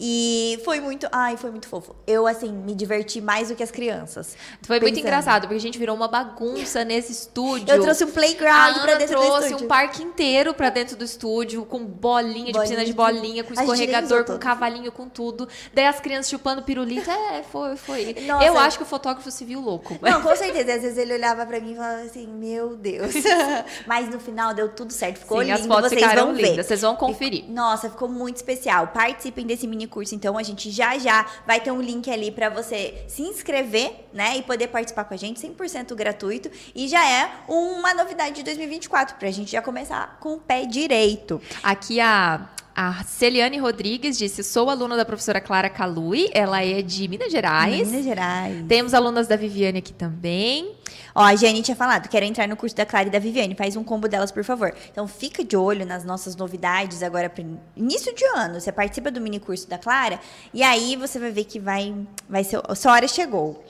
E 0.00 0.60
foi 0.64 0.78
muito, 0.80 1.08
ai, 1.10 1.36
foi 1.36 1.50
muito 1.50 1.66
fofo. 1.66 1.96
Eu 2.06 2.26
assim 2.26 2.52
me 2.52 2.74
diverti 2.74 3.20
mais 3.20 3.48
do 3.48 3.56
que 3.56 3.62
as 3.62 3.70
crianças. 3.70 4.36
Foi 4.62 4.78
muito 4.78 4.94
pensando. 4.94 5.06
engraçado, 5.06 5.40
porque 5.42 5.56
a 5.56 5.60
gente 5.60 5.78
virou 5.78 5.96
uma 5.96 6.06
bagunça 6.06 6.84
nesse 6.84 7.10
estúdio. 7.12 7.74
Eu 7.74 7.82
trouxe 7.82 8.04
um 8.04 8.08
a 8.08 8.12
playground 8.12 8.74
pra 8.74 8.92
Ana 8.92 8.96
dentro 8.96 9.16
do 9.16 9.20
trouxe 9.22 9.46
estúdio. 9.46 9.64
um 9.64 9.68
parque 9.68 10.02
inteiro 10.02 10.54
pra 10.54 10.70
dentro 10.70 10.96
do 10.96 11.04
estúdio, 11.04 11.64
com 11.64 11.84
bolinha, 11.84 12.52
de 12.52 12.60
piscina 12.60 12.84
de 12.84 12.92
Bolinha. 12.92 13.20
bolinha, 13.20 13.44
com 13.44 13.58
A 13.58 13.62
escorregador, 13.64 14.24
com 14.24 14.38
cavalinho, 14.38 14.92
com 14.92 15.08
tudo. 15.08 15.48
Daí 15.74 15.86
as 15.86 15.98
crianças 15.98 16.30
chupando 16.30 16.62
pirulito. 16.62 17.10
É, 17.10 17.42
foi, 17.42 17.76
foi. 17.76 18.14
Nossa. 18.26 18.44
Eu 18.46 18.56
acho 18.56 18.76
que 18.78 18.84
o 18.84 18.86
fotógrafo 18.86 19.28
se 19.32 19.44
viu 19.44 19.60
louco. 19.60 19.98
Não, 20.00 20.22
com 20.22 20.36
certeza. 20.36 20.74
Às 20.74 20.82
vezes 20.82 20.98
ele 20.98 21.14
olhava 21.14 21.44
pra 21.44 21.58
mim 21.58 21.72
e 21.72 21.76
falava 21.76 22.02
assim, 22.02 22.26
meu 22.28 22.76
Deus. 22.76 23.14
Mas 23.86 24.08
no 24.08 24.20
final 24.20 24.54
deu 24.54 24.68
tudo 24.68 24.92
certo. 24.92 25.18
Ficou 25.18 25.38
Sim, 25.40 25.46
lindo, 25.46 25.58
as 25.60 25.66
fotos 25.66 25.88
vocês 25.88 26.00
ficaram 26.00 26.26
vão 26.26 26.34
lindas. 26.36 26.56
ver. 26.56 26.62
Vocês 26.64 26.82
vão 26.82 26.94
conferir. 26.94 27.44
Nossa, 27.48 27.90
ficou 27.90 28.08
muito 28.08 28.36
especial. 28.36 28.88
Participem 28.88 29.44
desse 29.44 29.66
mini 29.66 29.87
curso, 29.88 30.14
então. 30.14 30.38
A 30.38 30.42
gente 30.42 30.70
já 30.70 30.98
já 30.98 31.26
vai 31.46 31.60
ter 31.60 31.70
um 31.70 31.80
link 31.80 32.10
ali 32.10 32.30
pra 32.30 32.48
você 32.48 33.04
se 33.08 33.22
inscrever, 33.22 33.92
né? 34.12 34.36
E 34.36 34.42
poder 34.42 34.68
participar 34.68 35.04
com 35.04 35.14
a 35.14 35.16
gente, 35.16 35.40
100% 35.40 35.94
gratuito. 35.94 36.50
E 36.74 36.88
já 36.88 37.08
é 37.08 37.30
uma 37.48 37.94
novidade 37.94 38.36
de 38.36 38.42
2024, 38.42 39.16
pra 39.16 39.30
gente 39.30 39.50
já 39.50 39.62
começar 39.62 40.18
com 40.20 40.34
o 40.34 40.38
pé 40.38 40.64
direito. 40.66 41.40
Aqui 41.62 42.00
a. 42.00 42.48
A 42.80 43.02
Celiane 43.02 43.58
Rodrigues 43.58 44.16
disse: 44.16 44.44
sou 44.44 44.70
aluna 44.70 44.96
da 44.96 45.04
professora 45.04 45.40
Clara 45.40 45.68
Calui, 45.68 46.30
ela 46.32 46.64
é 46.64 46.80
de 46.80 47.08
Minas 47.08 47.32
Gerais. 47.32 47.88
Minas 47.88 48.04
Gerais. 48.04 48.66
Temos 48.68 48.94
alunas 48.94 49.26
da 49.26 49.34
Viviane 49.34 49.78
aqui 49.78 49.92
também. 49.92 50.76
Ó, 51.18 51.20
a 51.20 51.34
Jane 51.34 51.62
tinha 51.62 51.74
falado, 51.74 52.08
quero 52.08 52.24
entrar 52.24 52.46
no 52.46 52.56
curso 52.56 52.76
da 52.76 52.86
Clara 52.86 53.08
e 53.08 53.10
da 53.10 53.18
Viviane, 53.18 53.52
faz 53.56 53.74
um 53.74 53.82
combo 53.82 54.06
delas, 54.06 54.30
por 54.30 54.44
favor. 54.44 54.72
Então 54.88 55.08
fica 55.08 55.42
de 55.42 55.56
olho 55.56 55.84
nas 55.84 56.04
nossas 56.04 56.36
novidades 56.36 57.02
agora 57.02 57.28
para 57.28 57.44
início 57.76 58.14
de 58.14 58.24
ano. 58.36 58.60
Você 58.60 58.70
participa 58.70 59.10
do 59.10 59.20
mini 59.20 59.40
curso 59.40 59.68
da 59.68 59.76
Clara 59.76 60.20
e 60.54 60.62
aí 60.62 60.94
você 60.94 61.18
vai 61.18 61.32
ver 61.32 61.42
que 61.42 61.58
vai, 61.58 61.92
vai 62.30 62.44
ser. 62.44 62.60
Sua 62.76 62.92
hora 62.92 63.08
chegou. 63.08 63.64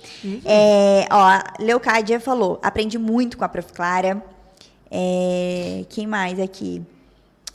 É, 0.45 1.07
ó, 1.11 1.23
a 1.23 1.55
Leocádia 1.59 2.21
falou, 2.21 2.61
aprendi 2.63 2.99
muito 2.99 3.39
com 3.39 3.45
a 3.47 3.49
Prof. 3.49 3.73
Clara. 3.73 4.23
É, 4.91 5.87
quem 5.89 6.07
mais 6.07 6.39
aqui? 6.39 6.83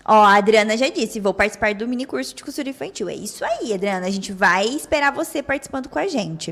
Ó, 0.04 0.24
a 0.24 0.38
Adriana 0.38 0.76
já 0.76 0.90
disse, 0.90 1.20
vou 1.20 1.36
participar 1.36 1.76
do 1.76 1.88
mini 1.88 2.08
curso 2.08 2.34
de 2.34 2.44
costura 2.44 2.68
infantil. 2.68 3.10
É 3.10 3.14
isso 3.14 3.46
aí, 3.46 3.72
Adriana. 3.72 4.08
A 4.08 4.10
gente 4.10 4.34
vai 4.34 4.66
esperar 4.66 5.14
você 5.14 5.44
participando 5.44 5.88
com 5.88 6.00
a 6.00 6.08
gente. 6.08 6.52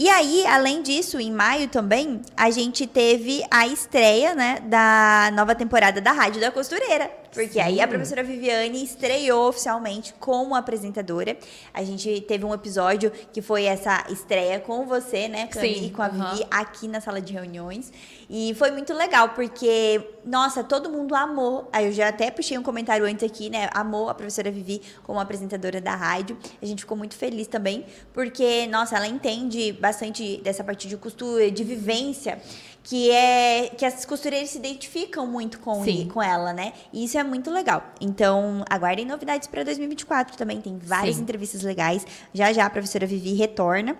E 0.00 0.08
aí, 0.08 0.46
além 0.46 0.80
disso, 0.80 1.20
em 1.20 1.30
maio 1.30 1.68
também, 1.68 2.22
a 2.34 2.50
gente 2.50 2.86
teve 2.86 3.44
a 3.50 3.66
estreia, 3.66 4.34
né, 4.34 4.58
da 4.64 5.30
nova 5.34 5.54
temporada 5.54 6.00
da 6.00 6.10
Rádio 6.10 6.40
da 6.40 6.50
Costureira. 6.50 7.19
Porque 7.32 7.60
aí 7.60 7.80
a 7.80 7.86
professora 7.86 8.22
Viviane 8.22 8.82
estreou 8.82 9.48
oficialmente 9.48 10.14
como 10.18 10.54
apresentadora. 10.54 11.36
A 11.72 11.82
gente 11.84 12.20
teve 12.22 12.44
um 12.44 12.52
episódio 12.52 13.12
que 13.32 13.40
foi 13.40 13.64
essa 13.64 14.04
estreia 14.08 14.58
com 14.58 14.86
você, 14.86 15.28
né, 15.28 15.46
Cami, 15.46 15.74
Sim, 15.74 15.86
e 15.86 15.90
com 15.90 16.02
a 16.02 16.06
aham. 16.06 16.30
Vivi 16.32 16.46
aqui 16.50 16.88
na 16.88 17.00
sala 17.00 17.20
de 17.20 17.32
reuniões. 17.32 17.92
E 18.28 18.54
foi 18.54 18.70
muito 18.70 18.92
legal, 18.94 19.30
porque, 19.30 20.00
nossa, 20.24 20.62
todo 20.62 20.88
mundo 20.90 21.14
amou. 21.14 21.68
Aí 21.72 21.86
eu 21.86 21.92
já 21.92 22.08
até 22.08 22.30
puxei 22.30 22.56
um 22.56 22.62
comentário 22.62 23.04
antes 23.04 23.24
aqui, 23.24 23.50
né? 23.50 23.68
Amou 23.72 24.08
a 24.08 24.14
professora 24.14 24.50
Vivi 24.50 24.80
como 25.02 25.18
apresentadora 25.18 25.80
da 25.80 25.94
rádio. 25.94 26.36
A 26.60 26.66
gente 26.66 26.80
ficou 26.80 26.96
muito 26.96 27.16
feliz 27.16 27.46
também, 27.46 27.84
porque, 28.12 28.66
nossa, 28.66 28.96
ela 28.96 29.06
entende 29.06 29.72
bastante 29.72 30.38
dessa 30.38 30.62
parte 30.62 30.86
de 30.88 30.96
costura, 30.96 31.50
de 31.50 31.64
vivência. 31.64 32.40
Que 32.82 33.10
é 33.10 33.68
que 33.76 33.84
as 33.84 34.04
costureiras 34.04 34.50
se 34.50 34.58
identificam 34.58 35.26
muito 35.26 35.60
com, 35.60 35.84
Sim. 35.84 36.08
com 36.08 36.22
ela, 36.22 36.52
né? 36.52 36.72
E 36.92 37.04
isso 37.04 37.18
é 37.18 37.22
muito 37.22 37.50
legal. 37.50 37.84
Então, 38.00 38.64
aguardem 38.70 39.04
novidades 39.04 39.46
para 39.46 39.62
2024 39.62 40.36
também. 40.36 40.60
Tem 40.60 40.78
várias 40.78 41.16
Sim. 41.16 41.22
entrevistas 41.22 41.62
legais. 41.62 42.06
Já 42.32 42.52
já 42.52 42.66
a 42.66 42.70
professora 42.70 43.06
Vivi 43.06 43.34
retorna. 43.34 43.96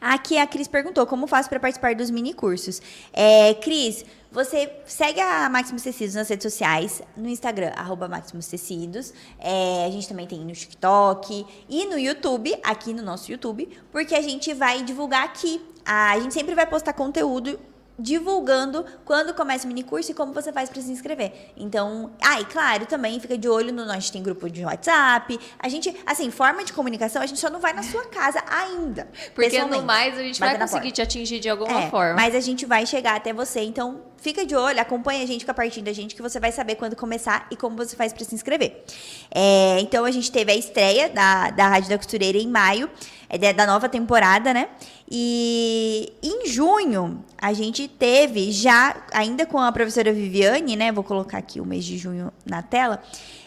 Aqui 0.00 0.38
a 0.38 0.46
Cris 0.46 0.66
perguntou 0.68 1.06
como 1.06 1.26
faço 1.26 1.48
para 1.48 1.60
participar 1.60 1.94
dos 1.94 2.10
mini 2.10 2.32
cursos. 2.32 2.80
É, 3.12 3.52
Cris, 3.54 4.04
você 4.32 4.72
segue 4.86 5.20
a 5.20 5.48
Maximus 5.50 5.82
Tecidos 5.82 6.14
nas 6.14 6.28
redes 6.28 6.50
sociais, 6.50 7.02
no 7.16 7.28
Instagram, 7.28 7.72
arroba 7.76 8.08
Maximus 8.08 8.46
Tecidos. 8.46 9.12
É, 9.38 9.84
a 9.86 9.90
gente 9.90 10.08
também 10.08 10.26
tem 10.26 10.40
no 10.40 10.52
TikTok 10.52 11.46
e 11.68 11.86
no 11.86 11.98
YouTube, 11.98 12.58
aqui 12.64 12.94
no 12.94 13.02
nosso 13.02 13.30
YouTube, 13.30 13.68
porque 13.92 14.14
a 14.14 14.22
gente 14.22 14.52
vai 14.54 14.82
divulgar 14.82 15.24
aqui. 15.24 15.60
A 15.86 16.18
gente 16.18 16.34
sempre 16.34 16.54
vai 16.54 16.66
postar 16.66 16.92
conteúdo 16.92 17.58
divulgando 17.98 18.84
quando 19.04 19.32
começa 19.32 19.64
o 19.64 19.68
mini 19.68 19.82
curso 19.82 20.10
e 20.10 20.14
como 20.14 20.32
você 20.32 20.52
faz 20.52 20.68
para 20.68 20.82
se 20.82 20.90
inscrever. 20.90 21.52
Então, 21.56 22.10
ah, 22.22 22.40
e 22.40 22.44
claro, 22.44 22.86
também 22.86 23.18
fica 23.18 23.38
de 23.38 23.48
olho 23.48 23.72
no 23.72 23.84
nós 23.86 24.10
tem 24.10 24.22
grupo 24.22 24.50
de 24.50 24.64
WhatsApp. 24.64 25.38
A 25.58 25.68
gente, 25.68 25.94
assim, 26.04 26.30
forma 26.30 26.64
de 26.64 26.72
comunicação, 26.72 27.22
a 27.22 27.26
gente 27.26 27.40
só 27.40 27.48
não 27.48 27.60
vai 27.60 27.72
na 27.72 27.82
sua 27.82 28.04
casa 28.06 28.42
ainda. 28.48 29.08
Porque 29.34 29.62
no 29.64 29.82
mais 29.82 30.18
a 30.18 30.22
gente 30.22 30.38
vai 30.38 30.58
conseguir 30.58 30.92
te 30.92 31.02
atingir 31.02 31.40
de 31.40 31.48
alguma 31.48 31.84
é, 31.84 31.90
forma. 31.90 32.14
Mas 32.14 32.34
a 32.34 32.40
gente 32.40 32.66
vai 32.66 32.84
chegar 32.84 33.16
até 33.16 33.32
você, 33.32 33.60
então 33.60 34.02
fica 34.16 34.44
de 34.44 34.56
olho, 34.56 34.80
acompanha 34.80 35.22
a 35.22 35.26
gente, 35.26 35.40
fica 35.40 35.54
partindo 35.54 35.84
da 35.84 35.92
gente 35.92 36.14
que 36.14 36.22
você 36.22 36.40
vai 36.40 36.50
saber 36.50 36.74
quando 36.74 36.96
começar 36.96 37.46
e 37.50 37.56
como 37.56 37.76
você 37.76 37.94
faz 37.96 38.12
para 38.12 38.24
se 38.24 38.34
inscrever. 38.34 38.84
É, 39.30 39.78
então 39.80 40.04
a 40.04 40.10
gente 40.10 40.30
teve 40.30 40.52
a 40.52 40.56
estreia 40.56 41.08
da, 41.08 41.50
da 41.50 41.68
Rádio 41.68 41.90
da 41.90 41.96
Costureira 41.96 42.36
em 42.36 42.48
maio, 42.48 42.90
é, 43.28 43.52
da 43.52 43.66
nova 43.66 43.88
temporada, 43.88 44.52
né? 44.52 44.68
E 45.08 46.12
em 46.22 46.48
junho, 46.48 47.24
a 47.38 47.52
gente 47.52 47.86
teve 47.86 48.50
já, 48.50 48.96
ainda 49.12 49.46
com 49.46 49.58
a 49.58 49.70
professora 49.70 50.12
Viviane, 50.12 50.74
né? 50.74 50.90
Vou 50.90 51.04
colocar 51.04 51.38
aqui 51.38 51.60
o 51.60 51.64
mês 51.64 51.84
de 51.84 51.96
junho 51.96 52.32
na 52.44 52.62
tela. 52.62 53.02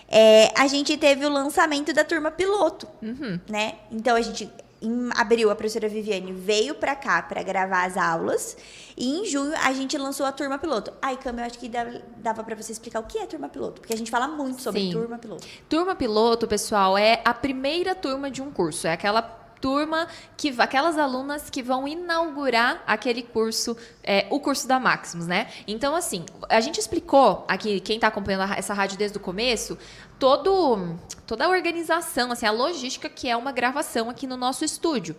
É, 0.07 0.51
a 0.57 0.67
gente 0.67 0.97
teve 0.97 1.25
o 1.25 1.29
lançamento 1.29 1.93
da 1.93 2.03
turma 2.03 2.31
piloto, 2.31 2.87
uhum. 3.01 3.39
né? 3.47 3.75
Então 3.91 4.15
a 4.15 4.21
gente 4.21 4.49
em 4.81 5.09
abril 5.15 5.49
a 5.49 5.55
professora 5.55 5.89
Viviane 5.89 6.31
veio 6.31 6.73
para 6.73 6.95
cá 6.95 7.21
para 7.21 7.43
gravar 7.43 7.85
as 7.85 7.97
aulas 7.97 8.55
e 8.95 9.19
em 9.19 9.25
junho 9.25 9.53
a 9.63 9.73
gente 9.73 9.97
lançou 9.97 10.25
a 10.25 10.31
turma 10.31 10.57
piloto. 10.57 10.93
Ai, 11.01 11.17
Cam, 11.17 11.33
eu 11.37 11.43
acho 11.43 11.59
que 11.59 11.69
dava 12.17 12.43
para 12.43 12.55
você 12.55 12.71
explicar 12.71 12.99
o 12.99 13.03
que 13.03 13.17
é 13.17 13.25
turma 13.25 13.49
piloto, 13.49 13.81
porque 13.81 13.93
a 13.93 13.97
gente 13.97 14.09
fala 14.09 14.27
muito 14.27 14.61
sobre 14.61 14.81
Sim. 14.81 14.91
turma 14.91 15.17
piloto. 15.17 15.45
Turma 15.67 15.95
piloto, 15.95 16.47
pessoal, 16.47 16.97
é 16.97 17.21
a 17.25 17.33
primeira 17.33 17.93
turma 17.93 18.31
de 18.31 18.41
um 18.41 18.51
curso, 18.51 18.87
é 18.87 18.93
aquela 18.93 19.21
turma 19.61 20.07
que 20.37 20.53
aquelas 20.57 20.97
alunas 20.97 21.49
que 21.49 21.61
vão 21.61 21.87
inaugurar 21.87 22.83
aquele 22.85 23.23
curso, 23.23 23.75
é, 24.03 24.27
o 24.29 24.39
curso 24.39 24.67
da 24.67 24.79
Maximus, 24.79 25.27
né? 25.27 25.47
Então, 25.67 25.95
assim, 25.95 26.25
a 26.49 26.59
gente 26.59 26.79
explicou 26.79 27.45
aqui, 27.47 27.79
quem 27.79 27.95
está 27.95 28.07
acompanhando 28.07 28.51
essa 28.53 28.73
rádio 28.73 28.97
desde 28.97 29.17
o 29.17 29.19
começo, 29.21 29.77
todo, 30.19 30.99
toda 31.25 31.45
a 31.45 31.49
organização, 31.49 32.31
assim, 32.31 32.45
a 32.45 32.51
logística 32.51 33.07
que 33.07 33.29
é 33.29 33.37
uma 33.37 33.51
gravação 33.51 34.09
aqui 34.09 34.27
no 34.27 34.35
nosso 34.35 34.65
estúdio. 34.65 35.15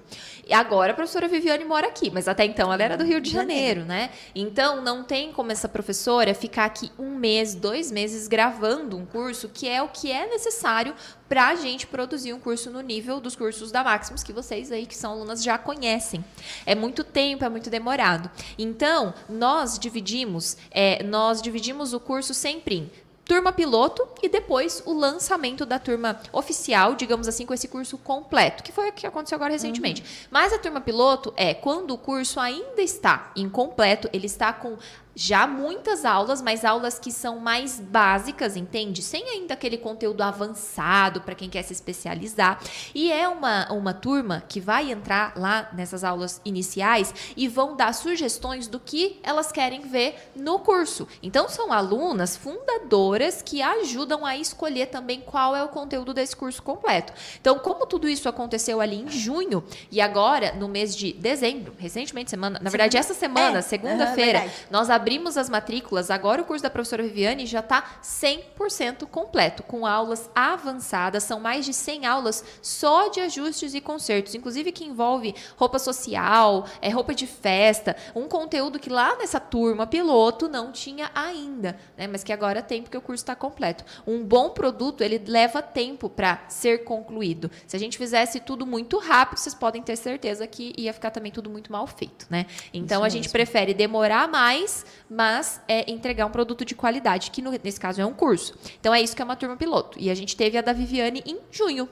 E 0.46 0.52
agora 0.52 0.92
a 0.92 0.94
professora 0.94 1.26
Viviane 1.26 1.64
mora 1.64 1.88
aqui, 1.88 2.10
mas 2.10 2.28
até 2.28 2.44
então 2.44 2.72
ela 2.72 2.82
era 2.82 2.96
do 2.96 3.04
Rio 3.04 3.20
de 3.20 3.30
Janeiro, 3.30 3.84
né? 3.84 4.10
Então 4.34 4.82
não 4.82 5.02
tem 5.02 5.32
como 5.32 5.50
essa 5.50 5.68
professora 5.68 6.34
ficar 6.34 6.66
aqui 6.66 6.92
um 6.98 7.16
mês, 7.16 7.54
dois 7.54 7.90
meses 7.90 8.28
gravando 8.28 8.96
um 8.96 9.06
curso 9.06 9.48
que 9.48 9.66
é 9.66 9.82
o 9.82 9.88
que 9.88 10.12
é 10.12 10.28
necessário 10.28 10.94
para 11.30 11.46
a 11.46 11.54
gente 11.54 11.86
produzir 11.86 12.32
um 12.32 12.40
curso 12.40 12.72
no 12.72 12.80
nível 12.80 13.20
dos 13.20 13.36
cursos 13.36 13.70
da 13.70 13.84
Maximus, 13.84 14.24
que 14.24 14.32
vocês 14.32 14.72
aí 14.72 14.84
que 14.84 14.96
são 14.96 15.12
alunas 15.12 15.44
já 15.44 15.56
conhecem. 15.56 16.24
É 16.66 16.74
muito 16.74 17.04
tempo, 17.04 17.44
é 17.44 17.48
muito 17.48 17.70
demorado. 17.70 18.28
Então, 18.58 19.14
nós 19.28 19.78
dividimos, 19.78 20.56
é, 20.72 21.04
nós 21.04 21.40
dividimos 21.40 21.92
o 21.92 22.00
curso 22.00 22.34
sempre 22.34 22.74
em 22.74 22.90
turma 23.30 23.52
piloto 23.52 24.08
e 24.20 24.28
depois 24.28 24.82
o 24.84 24.92
lançamento 24.92 25.64
da 25.64 25.78
turma 25.78 26.20
oficial, 26.32 26.96
digamos 26.96 27.28
assim, 27.28 27.46
com 27.46 27.54
esse 27.54 27.68
curso 27.68 27.96
completo, 27.96 28.60
que 28.60 28.72
foi 28.72 28.88
o 28.88 28.92
que 28.92 29.06
aconteceu 29.06 29.36
agora 29.36 29.52
recentemente. 29.52 30.02
Uhum. 30.02 30.28
Mas 30.32 30.52
a 30.52 30.58
turma 30.58 30.80
piloto 30.80 31.32
é 31.36 31.54
quando 31.54 31.92
o 31.92 31.98
curso 31.98 32.40
ainda 32.40 32.82
está 32.82 33.30
incompleto, 33.36 34.10
ele 34.12 34.26
está 34.26 34.52
com 34.52 34.76
já 35.14 35.46
muitas 35.46 36.04
aulas, 36.04 36.40
mas 36.40 36.64
aulas 36.64 36.98
que 36.98 37.10
são 37.10 37.38
mais 37.38 37.80
básicas, 37.80 38.56
entende? 38.56 39.02
Sem 39.02 39.22
ainda 39.28 39.54
aquele 39.54 39.76
conteúdo 39.76 40.22
avançado 40.22 41.20
para 41.20 41.34
quem 41.34 41.50
quer 41.50 41.62
se 41.62 41.72
especializar. 41.72 42.60
E 42.94 43.10
é 43.10 43.28
uma, 43.28 43.70
uma 43.72 43.92
turma 43.92 44.42
que 44.48 44.60
vai 44.60 44.90
entrar 44.90 45.32
lá 45.36 45.68
nessas 45.72 46.04
aulas 46.04 46.40
iniciais 46.44 47.12
e 47.36 47.48
vão 47.48 47.76
dar 47.76 47.92
sugestões 47.92 48.66
do 48.66 48.78
que 48.78 49.18
elas 49.22 49.50
querem 49.52 49.82
ver 49.82 50.30
no 50.34 50.58
curso. 50.60 51.06
Então, 51.22 51.48
são 51.48 51.72
alunas 51.72 52.36
fundadoras 52.36 53.42
que 53.42 53.60
ajudam 53.60 54.24
a 54.24 54.36
escolher 54.36 54.86
também 54.86 55.20
qual 55.20 55.54
é 55.54 55.62
o 55.62 55.68
conteúdo 55.68 56.14
desse 56.14 56.36
curso 56.36 56.62
completo. 56.62 57.12
Então, 57.40 57.58
como 57.58 57.86
tudo 57.86 58.08
isso 58.08 58.28
aconteceu 58.28 58.80
ali 58.80 58.96
em 58.96 59.08
junho 59.10 59.62
e 59.90 60.00
agora 60.00 60.52
no 60.52 60.68
mês 60.68 60.94
de 60.96 61.12
dezembro, 61.12 61.74
recentemente, 61.78 62.30
semana, 62.30 62.58
na 62.62 62.70
verdade, 62.70 62.96
essa 62.96 63.14
semana, 63.14 63.58
é, 63.58 63.62
segunda-feira, 63.62 64.50
nós 64.70 64.88
abrimos 64.88 64.99
abrimos 65.00 65.38
as 65.38 65.48
matrículas, 65.48 66.10
agora 66.10 66.42
o 66.42 66.44
curso 66.44 66.62
da 66.62 66.68
professora 66.68 67.02
Viviane 67.02 67.46
já 67.46 67.60
está 67.60 67.98
100% 68.02 69.06
completo, 69.06 69.62
com 69.62 69.86
aulas 69.86 70.28
avançadas, 70.34 71.24
são 71.24 71.40
mais 71.40 71.64
de 71.64 71.72
100 71.72 72.06
aulas 72.06 72.44
só 72.60 73.08
de 73.08 73.20
ajustes 73.20 73.74
e 73.74 73.80
concertos, 73.80 74.34
inclusive 74.34 74.72
que 74.72 74.84
envolve 74.84 75.34
roupa 75.56 75.78
social, 75.78 76.66
é 76.82 76.90
roupa 76.90 77.14
de 77.14 77.26
festa, 77.26 77.96
um 78.14 78.28
conteúdo 78.28 78.78
que 78.78 78.90
lá 78.90 79.16
nessa 79.16 79.40
turma 79.40 79.86
piloto 79.86 80.48
não 80.48 80.70
tinha 80.70 81.10
ainda, 81.14 81.78
né? 81.96 82.06
mas 82.06 82.22
que 82.22 82.32
agora 82.32 82.62
tem 82.62 82.82
porque 82.82 82.96
o 82.96 83.00
curso 83.00 83.22
está 83.22 83.34
completo. 83.34 83.84
Um 84.06 84.22
bom 84.22 84.50
produto, 84.50 85.02
ele 85.02 85.22
leva 85.26 85.62
tempo 85.62 86.10
para 86.10 86.44
ser 86.48 86.84
concluído. 86.84 87.50
Se 87.66 87.74
a 87.74 87.78
gente 87.78 87.96
fizesse 87.96 88.40
tudo 88.40 88.66
muito 88.66 88.98
rápido, 88.98 89.38
vocês 89.38 89.54
podem 89.54 89.82
ter 89.82 89.96
certeza 89.96 90.46
que 90.46 90.74
ia 90.76 90.92
ficar 90.92 91.10
também 91.10 91.32
tudo 91.32 91.48
muito 91.48 91.72
mal 91.72 91.86
feito, 91.86 92.26
né? 92.28 92.46
Então 92.72 92.98
Isso 92.98 93.06
a 93.06 93.08
gente 93.08 93.28
prefere 93.30 93.72
demorar 93.72 94.28
mais, 94.28 94.84
mas 95.08 95.60
é 95.68 95.90
entregar 95.90 96.26
um 96.26 96.30
produto 96.30 96.64
de 96.64 96.74
qualidade, 96.74 97.30
que 97.30 97.42
no, 97.42 97.50
nesse 97.50 97.80
caso 97.80 98.00
é 98.00 98.06
um 98.06 98.12
curso. 98.12 98.54
Então 98.80 98.94
é 98.94 99.00
isso 99.00 99.14
que 99.14 99.22
é 99.22 99.24
uma 99.24 99.36
turma 99.36 99.56
piloto. 99.56 99.98
E 99.98 100.10
a 100.10 100.14
gente 100.14 100.36
teve 100.36 100.56
a 100.56 100.62
da 100.62 100.72
Viviane 100.72 101.22
em 101.26 101.38
junho. 101.50 101.88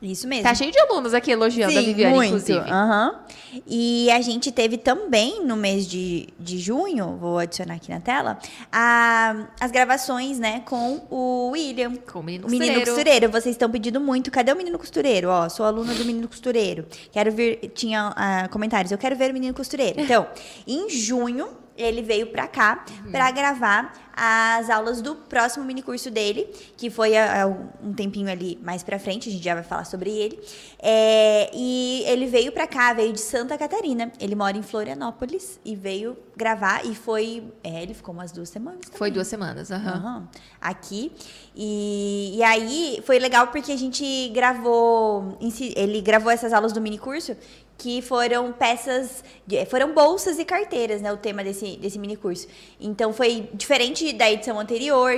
Isso 0.00 0.28
mesmo. 0.28 0.44
Tá 0.44 0.54
cheio 0.54 0.70
de 0.70 0.78
alunos 0.78 1.12
aqui 1.12 1.32
elogiando 1.32 1.72
Sim, 1.72 1.78
a 1.78 1.82
Viviane, 1.82 2.14
muito. 2.14 2.28
inclusive. 2.28 2.70
Uhum. 2.70 3.14
E 3.66 4.08
a 4.12 4.20
gente 4.20 4.52
teve 4.52 4.78
também, 4.78 5.44
no 5.44 5.56
mês 5.56 5.88
de, 5.88 6.28
de 6.38 6.56
junho, 6.58 7.16
vou 7.16 7.38
adicionar 7.38 7.74
aqui 7.74 7.90
na 7.90 7.98
tela, 7.98 8.38
a, 8.70 9.48
as 9.60 9.72
gravações, 9.72 10.38
né, 10.38 10.60
com 10.60 11.04
o 11.10 11.50
William. 11.50 11.96
Com 12.12 12.20
o 12.20 12.22
menino 12.22 12.44
costureiro. 12.44 12.46
O 12.46 12.74
menino 12.74 12.86
costureiro. 12.86 13.28
Vocês 13.28 13.54
estão 13.54 13.68
pedindo 13.68 14.00
muito. 14.00 14.30
Cadê 14.30 14.52
o 14.52 14.56
menino 14.56 14.78
costureiro? 14.78 15.30
Ó, 15.30 15.48
sou 15.48 15.66
aluna 15.66 15.92
do 15.92 16.04
menino 16.04 16.28
costureiro. 16.28 16.86
Quero 17.10 17.32
ver. 17.32 17.72
Tinha 17.74 18.10
uh, 18.10 18.48
comentários. 18.50 18.92
Eu 18.92 18.98
quero 18.98 19.16
ver 19.16 19.32
o 19.32 19.34
menino 19.34 19.52
costureiro. 19.52 20.00
Então, 20.00 20.28
em 20.64 20.88
junho, 20.88 21.48
ele 21.78 22.02
veio 22.02 22.26
para 22.26 22.46
cá 22.46 22.84
uhum. 23.04 23.12
para 23.12 23.30
gravar 23.30 23.92
as 24.20 24.68
aulas 24.68 25.00
do 25.00 25.14
próximo 25.14 25.64
mini 25.64 25.80
curso 25.80 26.10
dele, 26.10 26.52
que 26.76 26.90
foi 26.90 27.16
há, 27.16 27.46
um 27.80 27.94
tempinho 27.94 28.28
ali 28.28 28.58
mais 28.60 28.82
para 28.82 28.98
frente, 28.98 29.28
a 29.28 29.32
gente 29.32 29.44
já 29.44 29.54
vai 29.54 29.62
falar 29.62 29.84
sobre 29.84 30.10
ele. 30.10 30.40
É, 30.80 31.48
e 31.54 32.02
ele 32.04 32.26
veio 32.26 32.50
para 32.50 32.66
cá, 32.66 32.92
veio 32.92 33.12
de 33.12 33.20
Santa 33.20 33.56
Catarina. 33.56 34.10
Ele 34.18 34.34
mora 34.34 34.56
em 34.56 34.62
Florianópolis 34.62 35.60
e 35.64 35.76
veio 35.76 36.16
gravar 36.36 36.84
e 36.84 36.96
foi, 36.96 37.44
é, 37.62 37.80
ele 37.80 37.94
ficou 37.94 38.12
umas 38.12 38.32
duas 38.32 38.48
semanas. 38.48 38.80
Também. 38.80 38.98
Foi 38.98 39.10
duas 39.10 39.28
semanas, 39.28 39.70
aham. 39.70 40.18
Uhum. 40.18 40.26
Aqui 40.60 41.12
e, 41.54 42.34
e 42.36 42.42
aí 42.42 43.00
foi 43.06 43.20
legal 43.20 43.48
porque 43.48 43.70
a 43.70 43.76
gente 43.76 44.28
gravou, 44.30 45.38
ele 45.76 46.00
gravou 46.00 46.32
essas 46.32 46.52
aulas 46.52 46.72
do 46.72 46.80
mini 46.80 46.98
curso 46.98 47.36
que 47.78 48.02
foram 48.02 48.52
peças, 48.52 49.22
foram 49.70 49.94
bolsas 49.94 50.36
e 50.36 50.44
carteiras, 50.44 51.00
né, 51.00 51.12
o 51.12 51.16
tema 51.16 51.44
desse, 51.44 51.76
desse 51.76 51.96
mini 51.96 52.16
curso. 52.16 52.48
Então 52.80 53.12
foi 53.12 53.48
diferente 53.54 54.12
da 54.12 54.28
edição 54.28 54.58
anterior. 54.58 55.12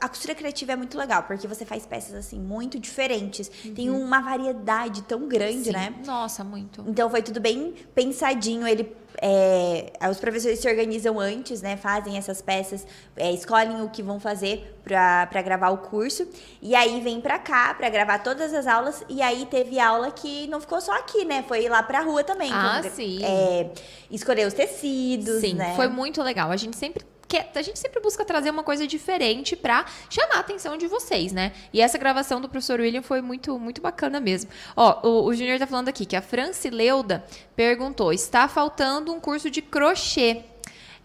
A 0.00 0.08
costura 0.08 0.32
criativa 0.32 0.72
é 0.72 0.76
muito 0.76 0.96
legal, 0.96 1.24
porque 1.24 1.48
você 1.48 1.64
faz 1.64 1.84
peças 1.84 2.14
assim 2.14 2.38
muito 2.38 2.78
diferentes. 2.78 3.50
Uhum. 3.64 3.74
Tem 3.74 3.90
uma 3.90 4.20
variedade 4.20 5.02
tão 5.02 5.26
grande, 5.26 5.64
Sim. 5.64 5.72
né? 5.72 5.92
Nossa, 6.06 6.44
muito. 6.44 6.84
Então 6.86 7.10
foi 7.10 7.20
tudo 7.20 7.40
bem 7.40 7.74
pensadinho. 7.92 8.64
Ele 8.64 8.84
é, 9.20 9.92
os 10.10 10.18
professores 10.18 10.58
se 10.58 10.68
organizam 10.68 11.20
antes, 11.20 11.62
né? 11.62 11.76
Fazem 11.76 12.16
essas 12.16 12.42
peças, 12.42 12.86
é, 13.16 13.30
escolhem 13.32 13.82
o 13.82 13.88
que 13.88 14.02
vão 14.02 14.18
fazer 14.18 14.78
para 14.84 15.42
gravar 15.42 15.70
o 15.70 15.78
curso. 15.78 16.26
E 16.60 16.74
aí 16.74 17.00
vem 17.00 17.20
para 17.20 17.38
cá 17.38 17.74
para 17.74 17.88
gravar 17.88 18.18
todas 18.18 18.52
as 18.52 18.66
aulas. 18.66 19.04
E 19.08 19.22
aí 19.22 19.46
teve 19.46 19.78
aula 19.78 20.10
que 20.10 20.46
não 20.48 20.60
ficou 20.60 20.80
só 20.80 20.92
aqui, 20.92 21.24
né? 21.24 21.44
Foi 21.46 21.68
lá 21.68 21.82
pra 21.82 22.00
rua 22.00 22.24
também. 22.24 22.50
Ah, 22.52 22.82
sim. 22.82 23.24
É, 23.24 23.70
escolher 24.10 24.46
os 24.46 24.54
tecidos, 24.54 25.40
sim, 25.40 25.54
né? 25.54 25.74
foi 25.76 25.88
muito 25.88 26.22
legal. 26.22 26.50
A 26.50 26.56
gente 26.56 26.76
sempre 26.76 27.04
a 27.38 27.62
gente 27.62 27.78
sempre 27.78 28.00
busca 28.00 28.24
trazer 28.24 28.50
uma 28.50 28.62
coisa 28.62 28.86
diferente 28.86 29.56
para 29.56 29.84
chamar 30.08 30.36
a 30.36 30.40
atenção 30.40 30.76
de 30.76 30.86
vocês, 30.86 31.32
né? 31.32 31.52
E 31.72 31.80
essa 31.80 31.98
gravação 31.98 32.40
do 32.40 32.48
professor 32.48 32.80
William 32.80 33.02
foi 33.02 33.20
muito, 33.20 33.58
muito 33.58 33.80
bacana 33.80 34.20
mesmo. 34.20 34.50
Ó, 34.76 35.08
o, 35.08 35.24
o 35.26 35.34
Júnior 35.34 35.58
tá 35.58 35.66
falando 35.66 35.88
aqui 35.88 36.04
que 36.06 36.16
a 36.16 36.22
Francileuda 36.22 37.24
perguntou: 37.56 38.12
está 38.12 38.48
faltando 38.48 39.12
um 39.12 39.20
curso 39.20 39.50
de 39.50 39.62
crochê. 39.62 40.44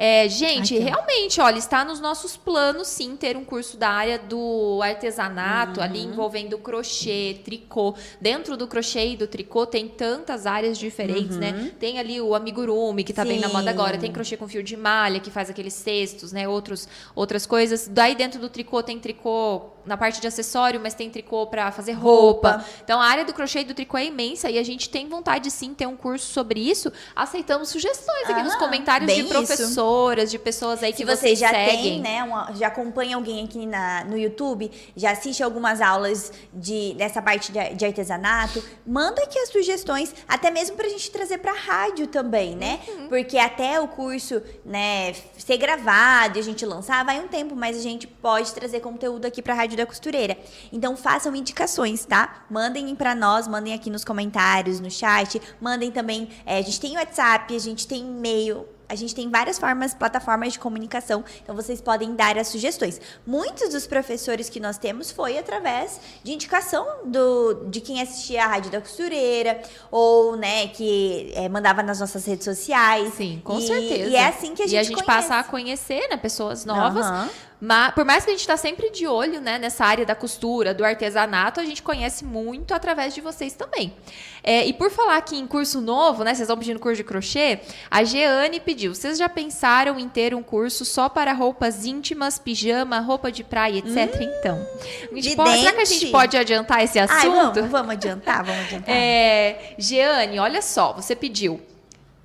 É, 0.02 0.30
gente, 0.30 0.78
realmente, 0.78 1.42
olha, 1.42 1.58
está 1.58 1.84
nos 1.84 2.00
nossos 2.00 2.38
planos, 2.38 2.88
sim, 2.88 3.18
ter 3.18 3.36
um 3.36 3.44
curso 3.44 3.76
da 3.76 3.90
área 3.90 4.18
do 4.18 4.80
artesanato, 4.82 5.82
uhum. 5.82 5.86
ali 5.86 6.00
envolvendo 6.06 6.58
crochê, 6.58 7.42
tricô. 7.44 7.94
Dentro 8.22 8.56
do 8.56 8.66
crochê 8.66 9.10
e 9.10 9.18
do 9.18 9.28
tricô 9.28 9.66
tem 9.66 9.90
tantas 9.90 10.46
áreas 10.46 10.78
diferentes, 10.78 11.36
né? 11.36 11.52
uhum. 11.52 11.64
né? 11.64 11.72
Tem 11.78 12.00
ali 12.00 12.22
o 12.22 12.34
amigurumi, 12.34 13.04
que 13.04 13.12
está 13.12 13.26
bem 13.26 13.42
na 13.42 13.50
moda 13.50 13.70
agora. 13.70 13.98
Tem 13.98 14.10
crochê 14.10 14.38
com 14.38 14.48
fio 14.48 14.64
de 14.64 14.78
malha, 14.78 15.20
que 15.20 15.30
faz 15.30 15.50
aqueles 15.50 15.74
cestos, 15.74 16.32
né? 16.32 16.48
Outros, 16.48 16.88
outras 17.14 17.46
coisas. 17.46 17.90
Daí 17.90 18.16
dentro 18.16 18.40
do 18.40 18.48
tricô 18.48 18.82
tem 18.82 18.98
tricô 19.00 19.70
na 19.90 19.98
parte 19.98 20.22
de 20.22 20.28
acessório, 20.28 20.80
mas 20.80 20.94
tem 20.94 21.10
tricô 21.10 21.48
para 21.48 21.72
fazer 21.72 21.94
roupa. 21.94 22.52
roupa. 22.52 22.66
Então 22.84 23.02
a 23.02 23.06
área 23.06 23.26
do 23.26 23.34
crochê 23.34 23.62
e 23.62 23.64
do 23.64 23.74
tricô 23.74 23.98
é 23.98 24.06
imensa 24.06 24.50
e 24.50 24.60
a 24.60 24.64
gente 24.64 24.88
tem 24.88 25.10
vontade 25.10 25.50
sim 25.50 25.74
ter 25.74 25.88
um 25.88 25.98
curso 25.98 26.32
sobre 26.32 26.60
isso. 26.60 26.94
Aceitamos 27.16 27.70
sugestões 27.70 28.28
ah, 28.28 28.32
aqui 28.32 28.44
nos 28.44 28.54
ah, 28.54 28.60
comentários 28.60 29.12
de 29.12 29.24
professoras, 29.24 30.26
isso. 30.26 30.32
de 30.32 30.40
pessoas 30.40 30.84
aí 30.84 30.92
que 30.92 31.00
Se 31.00 31.06
você 31.06 31.36
já 31.36 31.50
seguem. 31.50 31.82
tem, 31.82 32.02
né, 32.02 32.24
uma, 32.24 32.54
já 32.54 32.68
acompanha 32.68 33.16
alguém 33.16 33.44
aqui 33.44 33.66
na, 33.66 34.04
no 34.04 34.16
YouTube, 34.16 34.72
já 34.96 35.12
assiste 35.12 35.42
algumas 35.42 35.82
aulas 35.82 36.32
de 36.54 36.94
dessa 36.94 37.20
parte 37.20 37.52
de, 37.52 37.74
de 37.74 37.86
artesanato, 37.86 38.64
manda 38.86 39.24
aqui 39.24 39.40
as 39.40 39.50
sugestões, 39.50 40.14
até 40.28 40.52
mesmo 40.52 40.76
pra 40.76 40.88
gente 40.88 41.10
trazer 41.10 41.40
pra 41.40 41.54
rádio 41.54 42.06
também, 42.06 42.56
né? 42.56 42.80
Uhum. 42.88 43.08
Porque 43.08 43.40
até 43.40 43.82
o 43.82 43.88
curso, 43.88 44.40
né, 44.64 45.16
ser 45.38 45.58
gravado 45.58 46.38
e 46.38 46.40
a 46.40 46.44
gente 46.44 46.64
lançar 46.64 47.04
vai 47.04 47.20
um 47.20 47.28
tempo, 47.28 47.56
mas 47.56 47.76
a 47.76 47.82
gente 47.82 48.06
pode 48.06 48.54
trazer 48.54 48.82
conteúdo 48.82 49.26
aqui 49.26 49.42
pra 49.42 49.56
Rádio 49.56 49.79
da 49.80 49.86
Costureira. 49.86 50.38
Então 50.72 50.96
façam 50.96 51.36
indicações, 51.36 52.06
tá? 52.06 52.46
Mandem 52.50 52.96
para 52.96 53.16
nós, 53.16 53.48
mandem 53.48 53.74
aqui 53.74 53.90
nos 53.90 54.04
comentários, 54.04 54.80
no 54.80 54.92
chat, 54.92 55.42
mandem 55.60 55.92
também, 55.92 56.30
é, 56.46 56.60
a 56.60 56.62
gente 56.62 56.80
tem 56.80 56.96
WhatsApp, 56.98 57.56
a 57.56 57.60
gente 57.60 57.88
tem 57.88 58.02
e-mail, 58.02 58.66
a 58.90 58.96
gente 58.96 59.14
tem 59.14 59.30
várias 59.30 59.60
formas, 59.60 59.94
plataformas 59.94 60.54
de 60.54 60.60
comunicação, 60.60 61.24
então 61.44 61.56
vocês 61.56 61.80
podem 61.80 62.16
dar 62.16 62.40
as 62.40 62.48
sugestões. 62.48 63.00
Muitos 63.26 63.70
dos 63.70 63.86
professores 63.86 64.50
que 64.50 64.60
nós 64.60 64.80
temos 64.80 65.12
foi 65.12 65.38
através 65.38 66.00
de 66.24 66.34
indicação 66.34 66.86
do, 67.06 67.66
de 67.70 67.82
quem 67.82 68.02
assistia 68.02 68.44
a 68.44 68.48
Rádio 68.48 68.72
da 68.72 68.82
Costureira, 68.82 69.62
ou, 69.92 70.36
né, 70.36 70.70
que 70.70 71.32
é, 71.36 71.48
mandava 71.48 71.84
nas 71.84 72.00
nossas 72.00 72.26
redes 72.26 72.46
sociais. 72.46 73.14
Sim, 73.14 73.40
com 73.44 73.60
e, 73.60 73.68
certeza. 73.68 74.10
E 74.10 74.16
é 74.16 74.28
assim 74.28 74.56
que 74.56 74.64
a 74.64 74.66
gente 74.66 74.76
E 74.76 74.78
a 74.80 74.84
gente 74.84 75.04
conhece. 75.04 75.28
passa 75.28 75.40
a 75.40 75.44
conhecer, 75.44 76.08
né, 76.10 76.18
pessoas 76.18 76.66
novas. 76.66 77.06
Uhum. 77.06 77.30
Mas, 77.62 77.94
por 77.94 78.06
mais 78.06 78.24
que 78.24 78.32
a 78.32 78.34
gente 78.34 78.42
está 78.42 78.56
sempre 78.56 78.90
de 78.90 79.06
olho 79.06 79.42
né, 79.42 79.60
nessa 79.60 79.86
área 79.86 80.06
da 80.06 80.16
costura, 80.16 80.74
do 80.74 80.86
artesanato, 80.86 81.60
a 81.60 81.66
gente 81.66 81.84
conhece 81.84 82.24
muito 82.24 82.74
através 82.74 83.14
de 83.14 83.20
vocês 83.20 83.54
também. 83.54 83.94
É, 84.42 84.66
e 84.66 84.72
por 84.72 84.90
falar 84.90 85.18
aqui 85.18 85.38
em 85.38 85.46
curso 85.46 85.82
novo, 85.82 86.24
né? 86.24 86.32
Vocês 86.32 86.42
estão 86.42 86.58
pedindo 86.58 86.80
curso 86.80 86.96
de 86.96 87.04
crochê, 87.04 87.60
a 87.92 88.04
Jeane 88.06 88.62
pediu. 88.62 88.96
Vocês 88.96 89.18
já 89.18 89.28
pensaram 89.28 90.00
em 90.00 90.08
ter 90.08 90.34
um 90.34 90.42
curso 90.42 90.86
só 90.86 91.10
para 91.10 91.34
roupas 91.34 91.86
íntimas, 91.86 92.40
pijama, 92.40 93.00
roupa 93.00 93.30
de 93.30 93.44
praia, 93.44 93.80
etc? 93.80 94.16
Hum, 94.16 94.24
então. 94.24 94.68
De 95.12 95.36
pode, 95.36 95.60
será 95.60 95.74
que 95.74 95.82
a 95.82 95.86
gente 95.86 96.08
pode 96.08 96.38
adiantar 96.38 96.82
esse 96.82 96.98
assunto? 96.98 97.20
Ai, 97.20 97.54
vamos, 97.54 97.72
vamos 97.72 97.92
adiantar, 97.92 98.46
vamos 98.46 98.62
adiantar. 98.68 98.96
É, 98.96 99.76
Jeane, 99.78 100.40
olha 100.40 100.62
só, 100.62 100.94
você 100.94 101.14
pediu 101.14 101.62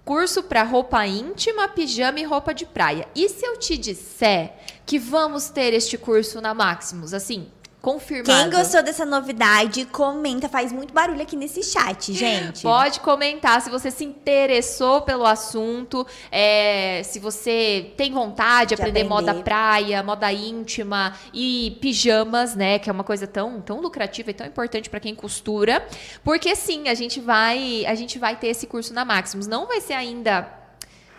curso 0.05 0.43
para 0.43 0.63
roupa 0.63 1.05
íntima, 1.07 1.67
pijama 1.67 2.21
e 2.21 2.25
roupa 2.25 2.53
de 2.53 2.67
praia. 2.67 3.09
E 3.15 3.29
se 3.29 3.45
eu 3.45 3.57
te 3.57 3.77
disser 3.77 4.53
que 4.87 4.99
vamos 4.99 5.49
ter 5.49 5.73
este 5.73 5.97
curso 5.97 6.41
na 6.41 6.55
Maximus? 6.55 7.15
Assim, 7.15 7.49
confirmado. 7.85 8.51
Quem 8.51 8.51
gostou 8.51 8.83
dessa 8.83 9.05
novidade, 9.05 9.85
comenta, 9.85 10.49
faz 10.49 10.73
muito 10.73 10.95
barulho 10.95 11.21
aqui 11.21 11.37
nesse 11.37 11.63
chat, 11.63 12.15
gente. 12.15 12.63
Pode 12.63 13.01
comentar 13.01 13.61
se 13.61 13.69
você 13.69 13.91
se 13.91 14.03
interessou 14.03 15.03
pelo 15.03 15.27
assunto, 15.27 16.07
é, 16.33 17.03
se 17.05 17.19
você 17.19 17.93
tem 17.95 18.11
vontade 18.11 18.71
de, 18.71 18.77
de 18.77 18.83
aprender, 18.83 19.03
aprender, 19.03 19.09
moda 19.09 19.35
praia, 19.43 20.03
moda 20.03 20.33
íntima 20.33 21.15
e 21.35 21.77
pijamas, 21.83 22.55
né, 22.55 22.79
que 22.79 22.89
é 22.89 22.93
uma 22.93 23.05
coisa 23.05 23.27
tão, 23.27 23.61
tão 23.61 23.83
lucrativa 23.83 24.31
e 24.31 24.35
tão 24.35 24.47
importante 24.47 24.89
para 24.89 24.99
quem 24.99 25.15
costura, 25.15 25.87
porque 26.25 26.57
sim, 26.57 26.89
a 26.89 26.95
gente 26.95 27.21
vai, 27.21 27.85
a 27.85 27.95
gente 27.95 28.19
vai 28.19 28.35
ter 28.35 28.49
esse 28.49 28.67
curso 28.67 28.95
na 28.95 29.05
Maximus. 29.05 29.47
Não 29.47 29.67
vai 29.67 29.83
ser 29.83 29.93
ainda 29.93 30.64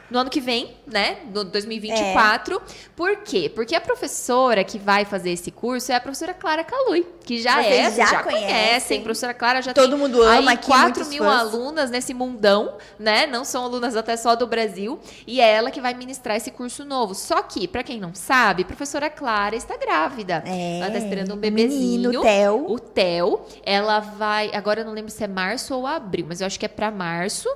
no 0.10 0.20
ano 0.20 0.30
que 0.30 0.40
vem, 0.40 0.76
né? 0.86 1.18
No 1.34 1.44
2024. 1.44 2.56
É. 2.56 2.60
Por 2.96 3.18
quê? 3.18 3.52
Porque 3.54 3.76
a 3.76 3.82
professora 3.82 4.64
que 4.64 4.78
vai 4.78 5.04
fazer 5.06 5.32
esse 5.32 5.52
curso 5.52 5.92
é 5.92 5.96
a 5.96 6.00
professora 6.00 6.34
Clara 6.34 6.64
Calui, 6.64 7.06
que 7.24 7.42
já 7.42 7.62
Vocês 7.62 7.94
é, 7.94 8.06
já, 8.06 8.06
já 8.06 8.24
conhecem. 8.24 8.48
conhecem. 8.48 9.02
Professora 9.02 9.34
Clara 9.34 9.62
já 9.62 9.74
Todo 9.74 9.90
tem 9.90 9.98
mundo 9.98 10.22
ama 10.22 10.52
aí 10.52 10.56
aqui, 10.56 10.68
4 10.68 11.06
mil 11.08 11.24
fãs. 11.24 11.42
alunas 11.42 11.90
nesse 11.90 12.14
mundão, 12.14 12.76
né? 13.00 13.26
Não 13.26 13.44
são 13.44 13.64
alunas 13.64 13.96
até 13.96 14.16
só 14.16 14.36
do 14.36 14.46
Brasil. 14.48 15.00
E 15.26 15.42
é 15.42 15.52
ela 15.52 15.72
que 15.72 15.82
vai 15.82 15.94
ministrar 15.94 16.38
esse 16.38 16.52
curso 16.52 16.86
novo. 16.86 17.16
Só 17.16 17.42
que, 17.42 17.68
para 17.68 17.84
quem 17.84 18.00
não 18.00 18.14
sabe, 18.14 18.64
professora 18.64 19.10
Clara 19.10 19.56
está 19.56 19.76
grávida. 19.78 20.44
É, 20.46 20.80
ela 20.80 20.88
está 20.88 21.00
esperando 21.00 21.34
um 21.34 21.38
bebezinho. 21.38 22.10
Menino, 22.10 22.20
o 22.20 22.24
Theo. 22.24 22.72
O 22.72 22.80
Theo. 22.80 23.42
Ela 23.64 24.00
vai. 24.00 24.52
Agora 24.54 24.82
eu 24.82 24.86
não 24.86 24.94
lembro 24.94 25.12
se 25.12 25.24
é 25.24 25.28
março 25.28 25.74
ou 25.76 25.88
abril, 25.88 26.26
mas 26.28 26.42
eu 26.42 26.48
acho 26.48 26.60
que 26.60 26.66
é 26.66 26.70
para 26.70 26.92
março 26.92 27.50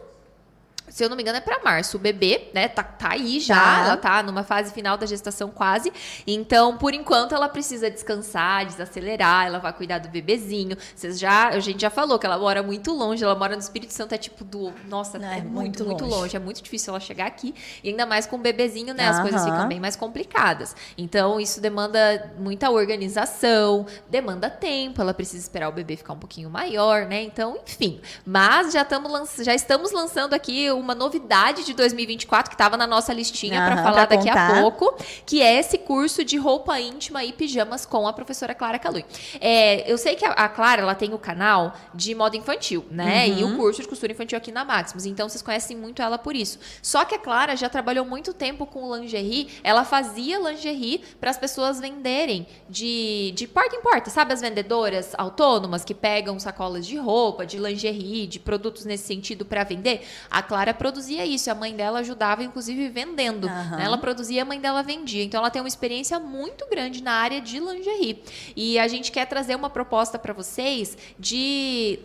se 0.90 1.04
eu 1.04 1.10
não 1.10 1.16
me 1.16 1.24
engano, 1.24 1.38
é 1.38 1.42
para 1.42 1.64
março. 1.64 1.98
O 1.98 2.00
bebê, 2.00 2.50
né, 2.54 2.68
tá, 2.68 2.84
tá 2.84 3.14
aí 3.14 3.40
já, 3.40 3.56
tá. 3.56 3.84
ela 3.84 3.98
tá 3.98 4.24
numa 4.24 4.44
fase 4.44 4.74
final 4.74 4.98
da 4.98 5.06
gestação 5.06 5.50
quase. 5.50 5.92
Então, 6.26 6.78
por 6.78 6.94
enquanto, 6.94 7.34
ela 7.36 7.48
precisa 7.48 7.90
descansar, 7.90 8.66
desacelerar, 8.66 9.48
ela 9.48 9.60
vai 9.60 9.74
cuidar 9.74 10.00
do 10.00 10.10
bebezinho. 10.10 10.78
Vocês 10.96 11.20
já, 11.20 11.50
a 11.50 11.60
gente 11.60 11.82
já 11.82 11.90
falou 11.90 12.18
que 12.18 12.26
ela 12.26 12.38
mora 12.38 12.64
muito 12.64 12.92
longe, 12.92 13.24
ela 13.24 13.36
mora 13.36 13.56
no 13.56 13.62
Espírito 13.62 13.94
Santo, 13.94 14.14
é 14.14 14.18
tipo 14.18 14.44
do. 14.44 14.74
Nossa, 14.88 15.20
não, 15.20 15.28
é, 15.28 15.40
é 15.40 15.42
muito, 15.42 15.86
muito 15.86 16.04
longe. 16.04 16.16
longe. 16.16 16.36
É 16.36 16.40
muito 16.40 16.62
difícil 16.62 16.92
ela 16.92 17.00
chegar 17.00 17.28
aqui. 17.28 17.54
E 17.84 17.90
ainda 17.90 18.06
mais 18.06 18.26
com 18.26 18.36
o 18.36 18.40
bebezinho, 18.40 18.94
né? 18.94 19.08
As 19.08 19.18
uhum. 19.18 19.24
coisas 19.24 19.44
ficam 19.44 19.68
bem 19.68 19.80
mais 19.80 19.96
complicadas. 19.96 20.76
Então, 20.98 21.40
isso 21.40 21.62
demanda 21.62 22.34
muita 22.38 22.70
organização, 22.70 23.86
demanda 24.10 24.50
tempo, 24.50 25.02
ela 25.02 25.14
precisa 25.14 25.44
esperar 25.44 25.70
o 25.70 25.72
bebê 25.72 25.96
ficar 25.96 26.14
um 26.14 26.20
pouquinho 26.20 26.50
maior, 26.50 27.06
né? 27.06 27.22
Então, 27.22 27.58
enfim. 27.68 28.02
Mas 28.26 28.74
já, 28.74 28.84
tamo, 28.84 29.10
já 29.44 29.54
estamos 29.54 29.92
lançando 29.92 30.34
aqui 30.34 30.72
uma 30.80 30.95
novidade 30.95 31.65
de 31.65 31.73
2024 31.73 32.49
que 32.49 32.55
estava 32.55 32.77
na 32.77 32.88
nossa 32.88 33.13
listinha 33.13 33.59
uhum, 33.59 33.65
para 33.65 33.84
falar 33.84 34.07
pra 34.07 34.17
daqui 34.17 34.30
a 34.30 34.61
pouco, 34.61 34.95
que 35.25 35.41
é 35.41 35.59
esse 35.59 35.77
curso 35.77 36.23
de 36.23 36.38
roupa 36.38 36.80
íntima 36.80 37.23
e 37.23 37.34
pijamas 37.34 37.86
com 37.86 38.07
a 38.07 38.13
professora 38.13 38.53
Clara 38.55 38.80
Calui. 38.80 39.05
É, 39.39 39.91
eu 39.91 39.97
sei 39.97 40.15
que 40.15 40.25
a, 40.25 40.32
a, 40.32 40.49
Clara 40.49 40.82
ela 40.82 40.95
tem 40.95 41.13
o 41.13 41.17
canal 41.17 41.73
de 41.93 42.13
moda 42.15 42.38
infantil, 42.38 42.86
né? 42.89 43.27
Uhum. 43.27 43.38
E 43.38 43.43
o 43.43 43.57
curso 43.57 43.82
de 43.82 43.88
costura 43.88 44.11
infantil 44.11 44.38
aqui 44.38 44.51
na 44.51 44.63
Maximus. 44.65 45.05
Então 45.05 45.27
vocês 45.27 45.41
conhecem 45.41 45.75
muito 45.75 46.01
ela 46.01 46.17
por 46.17 46.36
isso. 46.36 46.59
Só 46.82 47.05
que 47.05 47.15
a 47.15 47.19
Clara 47.19 47.55
já 47.55 47.69
trabalhou 47.69 48.05
muito 48.05 48.34
tempo 48.34 48.65
com 48.65 48.95
lingerie. 48.95 49.49
Ela 49.63 49.84
fazia 49.84 50.39
lingerie 50.39 51.03
para 51.19 51.30
as 51.30 51.38
pessoas 51.38 51.80
venderem 51.80 52.47
de, 52.69 53.34
de 53.36 53.47
porta 53.47 53.75
em 53.75 53.82
porta, 53.82 54.09
sabe? 54.09 54.34
As 54.34 54.41
vendedoras 54.41 55.13
autônomas 55.17 55.84
que 55.84 55.93
pegam 55.93 56.39
sacolas 56.39 56.86
de 56.86 56.97
roupa, 56.97 57.45
de 57.45 57.57
lingerie, 57.57 58.27
de 58.27 58.39
produtos 58.39 58.86
nesse 58.86 59.05
sentido 59.05 59.45
para 59.45 59.63
vender. 59.63 60.05
A 60.30 60.41
Clara 60.41 60.68
Produzia 60.74 61.26
isso. 61.26 61.49
A 61.49 61.55
mãe 61.55 61.76
dela 61.76 61.99
ajudava, 61.99 62.43
inclusive, 62.43 62.89
vendendo. 62.89 63.47
Uhum. 63.47 63.78
Né? 63.78 63.84
Ela 63.86 63.97
produzia, 63.97 64.41
a 64.41 64.45
mãe 64.45 64.59
dela 64.59 64.82
vendia. 64.84 65.24
Então, 65.24 65.39
ela 65.39 65.49
tem 65.49 65.61
uma 65.61 65.67
experiência 65.67 66.20
muito 66.20 66.67
grande 66.70 67.03
na 67.03 67.13
área 67.13 67.41
de 67.41 67.59
lingerie. 67.59 68.24
E 68.55 68.80
a 68.80 68.88
gente 68.88 69.11
quer 69.11 69.26
trazer 69.26 69.55
uma 69.55 69.70
proposta 69.70 70.17
para 70.20 70.34
vocês 70.34 70.97
de, 71.17 71.99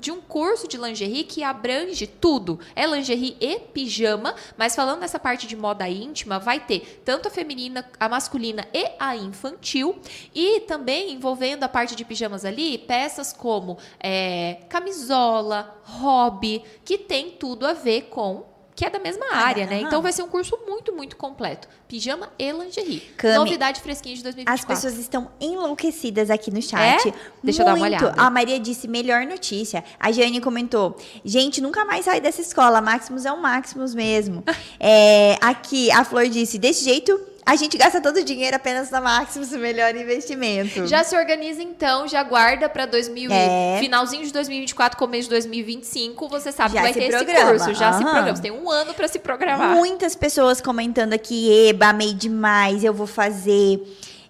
de 0.00 0.10
um 0.10 0.20
curso 0.20 0.68
de 0.68 0.76
lingerie 0.76 1.24
que 1.24 1.42
abrange 1.42 2.06
tudo. 2.06 2.58
É 2.74 2.86
lingerie 2.86 3.36
e 3.40 3.58
pijama, 3.58 4.34
mas 4.56 4.74
falando 4.74 5.00
nessa 5.00 5.18
parte 5.18 5.46
de 5.46 5.56
moda 5.56 5.88
íntima, 5.88 6.38
vai 6.38 6.60
ter 6.60 7.02
tanto 7.04 7.28
a 7.28 7.30
feminina, 7.30 7.84
a 7.98 8.08
masculina 8.08 8.66
e 8.72 8.90
a 8.98 9.16
infantil. 9.16 9.98
E 10.34 10.60
também 10.60 11.12
envolvendo 11.12 11.64
a 11.64 11.68
parte 11.68 11.94
de 11.94 12.04
pijamas 12.04 12.44
ali, 12.44 12.78
peças 12.78 13.32
como 13.32 13.78
é, 14.00 14.58
camisola, 14.68 15.77
hobby, 15.88 16.62
que 16.84 16.98
tem 16.98 17.30
tudo 17.30 17.66
a 17.66 17.72
ver 17.72 18.02
com 18.02 18.44
que 18.78 18.84
é 18.84 18.90
da 18.90 19.00
mesma 19.00 19.26
ah, 19.32 19.38
área, 19.38 19.66
né? 19.66 19.80
Então 19.80 20.00
vai 20.00 20.12
ser 20.12 20.22
um 20.22 20.28
curso 20.28 20.56
muito, 20.64 20.92
muito 20.92 21.16
completo. 21.16 21.66
Pijama 21.88 22.30
e 22.38 22.52
lingerie. 22.52 23.00
Cami, 23.16 23.34
Novidade 23.34 23.80
fresquinha 23.80 24.14
de 24.14 24.22
2024. 24.22 24.54
As 24.54 24.64
pessoas 24.64 24.96
estão 25.00 25.32
enlouquecidas 25.40 26.30
aqui 26.30 26.52
no 26.52 26.62
chat. 26.62 26.80
É? 26.80 26.96
Deixa 27.02 27.14
muito. 27.42 27.58
eu 27.58 27.64
dar 27.64 27.74
uma 27.74 27.84
olhada. 27.84 28.14
A 28.16 28.30
Maria 28.30 28.60
disse 28.60 28.86
melhor 28.86 29.26
notícia. 29.26 29.82
A 29.98 30.12
Jane 30.12 30.40
comentou: 30.40 30.96
gente, 31.24 31.60
nunca 31.60 31.84
mais 31.84 32.04
sai 32.04 32.20
dessa 32.20 32.40
escola. 32.40 32.80
Maximus 32.80 33.26
é 33.26 33.32
o 33.32 33.42
Maximus 33.42 33.96
mesmo. 33.96 34.44
é, 34.78 35.36
aqui, 35.40 35.90
a 35.90 36.04
Flor 36.04 36.28
disse: 36.28 36.56
desse 36.56 36.84
jeito 36.84 37.20
a 37.48 37.56
gente 37.56 37.78
gasta 37.78 37.98
todo 37.98 38.18
o 38.18 38.22
dinheiro 38.22 38.54
apenas 38.54 38.90
na 38.90 39.00
Maximus, 39.00 39.52
o 39.52 39.58
melhor 39.58 39.96
investimento. 39.96 40.86
Já 40.86 41.02
se 41.02 41.16
organiza 41.16 41.62
então, 41.62 42.06
já 42.06 42.22
guarda 42.22 42.68
para 42.68 42.84
2000 42.84 43.30
é. 43.32 43.78
finalzinho 43.80 44.22
de 44.26 44.32
2024, 44.34 44.98
começo 44.98 45.24
de 45.24 45.30
2025, 45.30 46.28
você 46.28 46.52
sabe 46.52 46.74
já 46.74 46.82
que 46.82 46.84
vai 46.84 46.92
ter 46.92 47.08
programa. 47.08 47.54
esse 47.54 47.64
curso, 47.64 47.80
já 47.80 47.92
se 47.94 48.02
programa. 48.02 48.36
Você 48.36 48.42
tem 48.42 48.50
um 48.50 48.70
ano 48.70 48.92
para 48.92 49.08
se 49.08 49.18
programar. 49.18 49.74
Muitas 49.74 50.14
pessoas 50.14 50.60
comentando 50.60 51.14
aqui, 51.14 51.68
eba, 51.68 51.86
amei 51.86 52.12
demais, 52.12 52.84
eu 52.84 52.92
vou 52.92 53.06
fazer. 53.06 53.80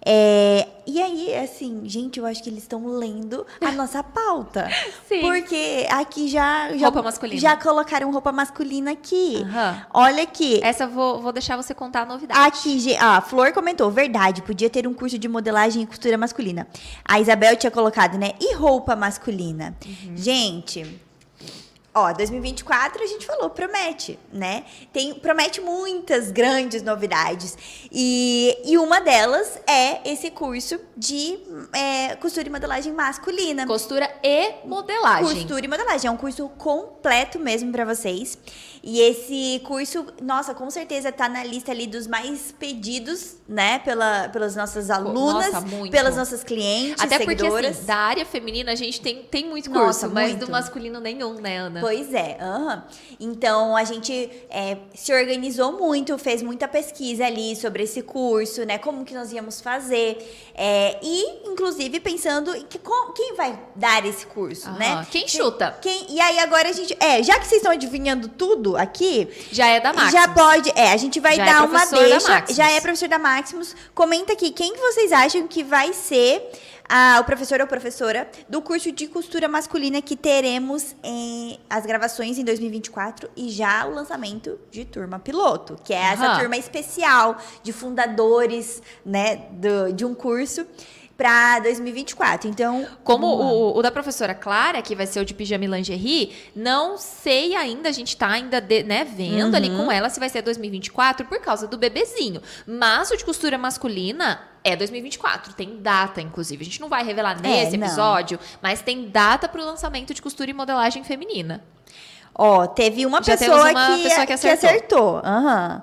É, 0.07 0.69
e 0.89 1.03
aí, 1.03 1.37
assim, 1.37 1.83
gente, 1.85 2.19
eu 2.19 2.25
acho 2.25 2.43
que 2.43 2.49
eles 2.49 2.63
estão 2.63 2.87
lendo 2.87 3.47
a 3.61 3.71
nossa 3.73 4.03
pauta. 4.03 4.71
Sim. 5.07 5.21
Porque 5.21 5.87
aqui 5.91 6.29
já, 6.29 6.75
já. 6.75 6.87
Roupa 6.87 7.03
masculina. 7.03 7.39
Já 7.39 7.57
colocaram 7.59 8.11
roupa 8.11 8.33
masculina 8.33 8.93
aqui. 8.93 9.43
Uhum. 9.43 9.81
Olha 9.93 10.23
aqui. 10.23 10.59
Essa 10.63 10.85
eu 10.85 10.89
vou, 10.89 11.21
vou 11.21 11.31
deixar 11.31 11.59
você 11.59 11.75
contar 11.75 12.03
a 12.03 12.07
novidade. 12.07 12.41
Aqui, 12.41 12.97
a 12.97 13.21
Flor 13.21 13.53
comentou, 13.53 13.91
verdade, 13.91 14.41
podia 14.41 14.71
ter 14.71 14.89
um 14.89 14.95
curso 14.95 15.19
de 15.19 15.29
modelagem 15.29 15.83
e 15.83 15.87
costura 15.87 16.17
masculina. 16.17 16.67
A 17.05 17.21
Isabel 17.21 17.55
tinha 17.55 17.71
colocado, 17.71 18.17
né? 18.17 18.33
E 18.41 18.55
roupa 18.55 18.97
masculina? 18.97 19.77
Uhum. 19.85 20.17
Gente. 20.17 21.08
Ó, 21.99 22.13
2024 22.13 23.03
a 23.03 23.07
gente 23.07 23.27
falou, 23.27 23.51
promete, 23.51 24.17
né? 24.33 24.65
Tem, 24.93 25.15
promete 25.15 25.61
muitas 25.61 26.31
grandes 26.31 26.81
novidades. 26.81 27.59
E, 27.91 28.57
e 28.65 28.79
uma 28.79 29.01
delas 29.01 29.61
é 29.67 30.09
esse 30.09 30.31
curso 30.31 30.79
de 30.97 31.41
é, 31.73 32.15
costura 32.15 32.47
e 32.47 32.51
modelagem 32.51 32.93
masculina. 32.93 33.67
Costura 33.67 34.09
e 34.23 34.65
modelagem. 34.65 35.35
Costura 35.35 35.65
e 35.65 35.69
modelagem. 35.69 36.07
É 36.07 36.11
um 36.11 36.17
curso 36.17 36.49
completo 36.51 37.41
mesmo 37.41 37.73
para 37.73 37.85
vocês. 37.85 38.39
E 38.83 39.01
esse 39.01 39.61
curso, 39.65 40.07
nossa, 40.23 40.55
com 40.55 40.71
certeza 40.71 41.11
tá 41.11 41.29
na 41.29 41.43
lista 41.45 41.73
ali 41.73 41.87
dos 41.87 42.07
mais 42.07 42.53
pedidos, 42.59 43.37
né? 43.49 43.79
Pela, 43.81 44.29
pelas 44.29 44.55
nossas 44.55 44.91
alunas, 44.91 45.53
Nossa, 45.53 45.61
muito. 45.63 45.91
pelas 45.91 46.17
nossas 46.17 46.45
clientes, 46.45 47.03
Até 47.03 47.19
porque, 47.19 47.37
seguidoras. 47.39 47.77
assim, 47.79 47.87
da 47.87 47.97
área 47.97 48.25
feminina 48.27 48.73
a 48.73 48.75
gente 48.75 49.01
tem, 49.01 49.23
tem 49.25 49.49
muito 49.49 49.71
curso, 49.71 49.85
Nossa, 49.87 50.09
mas 50.09 50.31
muito. 50.31 50.47
do 50.47 50.53
masculino 50.53 51.01
nenhum, 51.01 51.35
né, 51.35 51.59
Ana? 51.59 51.81
Pois 51.81 52.13
é, 52.15 52.37
aham. 52.41 52.85
então 53.19 53.77
a 53.77 53.85
gente 53.85 54.31
é, 54.51 54.79
se 54.95 55.13
organizou 55.13 55.73
muito, 55.73 56.17
fez 56.19 56.43
muita 56.43 56.69
pesquisa 56.69 57.27
ali 57.27 57.57
sobre 57.57 57.83
esse 57.83 58.03
curso, 58.03 58.65
né? 58.65 58.79
Como 58.79 59.05
que 59.05 59.15
nós 59.15 59.33
íamos 59.33 59.61
fazer. 59.61 60.19
é, 60.55 60.99
e, 61.03 61.49
inclusive, 61.51 62.01
pensando 62.01 62.55
em 62.55 62.63
que, 62.65 62.79
com- 62.79 63.13
quem 63.13 63.35
vai 63.35 63.59
dar 63.75 64.05
esse 64.07 64.27
curso, 64.27 64.69
Aham. 64.69 64.79
né? 64.79 65.07
Quem 65.11 65.27
chuta? 65.29 65.77
Quem, 65.81 66.07
e 66.13 66.21
aí 66.21 66.39
agora 66.41 66.69
a 66.69 66.73
gente. 66.73 66.97
É, 67.01 67.23
já 67.23 67.39
que 67.39 67.47
vocês 67.47 67.61
estão 67.61 67.73
adivinhando 67.73 68.29
tudo 68.29 68.68
aqui, 68.77 69.29
Já 69.51 69.67
é 69.67 69.81
da 69.81 69.93
Maximus. 69.93 70.13
já 70.13 70.29
pode. 70.29 70.73
É, 70.75 70.93
a 70.93 70.97
gente 70.97 71.21
vai 71.21 71.37
Já 71.37 71.43
é 71.43 71.47
dar 71.47 71.65
uma 71.65 71.69
professor 71.69 72.09
da 72.09 72.09
deixa. 72.09 72.55
Já 72.55 72.71
é 72.71 72.81
professor 72.81 73.09
da 73.09 73.19
Maximus. 73.19 73.75
Comenta 73.95 74.33
aqui 74.33 74.51
quem 74.51 74.73
que 74.73 74.81
vocês 74.81 75.13
acham 75.13 75.47
que 75.47 75.63
vai 75.63 75.93
ser 75.93 76.51
a, 76.89 77.19
o 77.21 77.25
professor 77.25 77.61
ou 77.61 77.67
professora 77.67 78.29
do 78.49 78.63
curso 78.63 78.91
de 78.91 79.07
costura 79.07 79.47
masculina 79.47 80.01
que 80.01 80.17
teremos 80.17 80.97
em, 81.03 81.61
as 81.69 81.85
gravações 81.85 82.39
em 82.39 82.45
2024 82.45 83.29
e 83.37 83.51
já 83.51 83.87
o 83.87 83.91
lançamento 83.95 84.59
de 84.71 84.85
turma 84.85 85.19
piloto, 85.19 85.77
que 85.85 85.93
é 85.93 85.99
essa 85.99 86.25
Aham. 86.25 86.41
turma 86.41 86.57
especial 86.57 87.37
de 87.63 87.73
fundadores, 87.73 88.83
né, 89.05 89.37
do, 89.53 89.93
de 89.93 90.05
um 90.05 90.15
curso 90.15 90.67
para 91.19 91.59
2024. 91.59 92.49
Então, 92.49 92.87
Como 93.03 93.27
o, 93.27 93.77
o 93.77 93.83
da 93.83 93.91
professora 93.91 94.35
Clara, 94.37 94.81
que 94.81 94.95
vai 94.95 95.05
ser 95.05 95.19
o 95.21 95.25
de 95.25 95.35
pijama 95.35 95.65
e 95.65 95.67
lingerie, 95.67 96.33
não 96.55 96.97
sei 96.97 97.57
ainda, 97.57 97.89
a 97.89 97.93
gente 97.93 98.17
tá 98.17 98.29
ainda 98.29 98.61
de- 98.61 98.85
né, 98.85 99.05
vendo 99.05 99.57
ali 99.57 99.69
Uhum. 99.69 99.87
com 99.87 99.93
ela 99.93 100.09
se 100.09 100.21
vai 100.21 100.29
ser 100.29 100.43
2024 100.43 101.27
por 101.27 101.41
causa 101.41 101.67
do 101.67 101.77
bebezinho. 101.77 102.41
Mas 102.67 103.11
o 103.11 103.17
de 103.17 103.25
costura 103.25 103.59
masculina 103.59 104.41
é 104.63 104.77
2024, 104.77 105.53
tem 105.55 105.79
data, 105.83 106.21
inclusive. 106.21 106.63
A 106.63 106.65
gente 106.65 106.81
não 106.81 106.89
vai 106.89 107.03
revelar 107.05 107.41
nesse 107.41 107.75
É, 107.75 107.79
episódio, 107.79 108.39
mas 108.63 108.81
tem 108.81 109.09
data 109.09 109.49
pro 109.49 109.65
lançamento 109.65 110.15
de 110.15 110.23
costura 110.23 110.49
e 110.51 110.55
modelagem 110.55 111.03
feminina. 111.03 111.65
Ó, 112.33 112.65
teve 112.69 113.05
uma 113.05 113.21
Já 113.21 113.37
pessoa, 113.37 113.71
uma 113.73 113.97
que, 113.97 114.03
pessoa 114.05 114.21
que 114.21 114.27
que 114.29 114.33
acertou. 114.35 114.69
acertou. 114.69 115.17
Aham. 115.25 115.83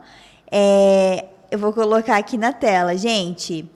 É, 0.49 1.25
eu 1.51 1.59
vou 1.59 1.73
colocar 1.73 2.15
aqui 2.15 2.37
na 2.37 2.53
tela, 2.53 2.95
gente. 2.95 3.69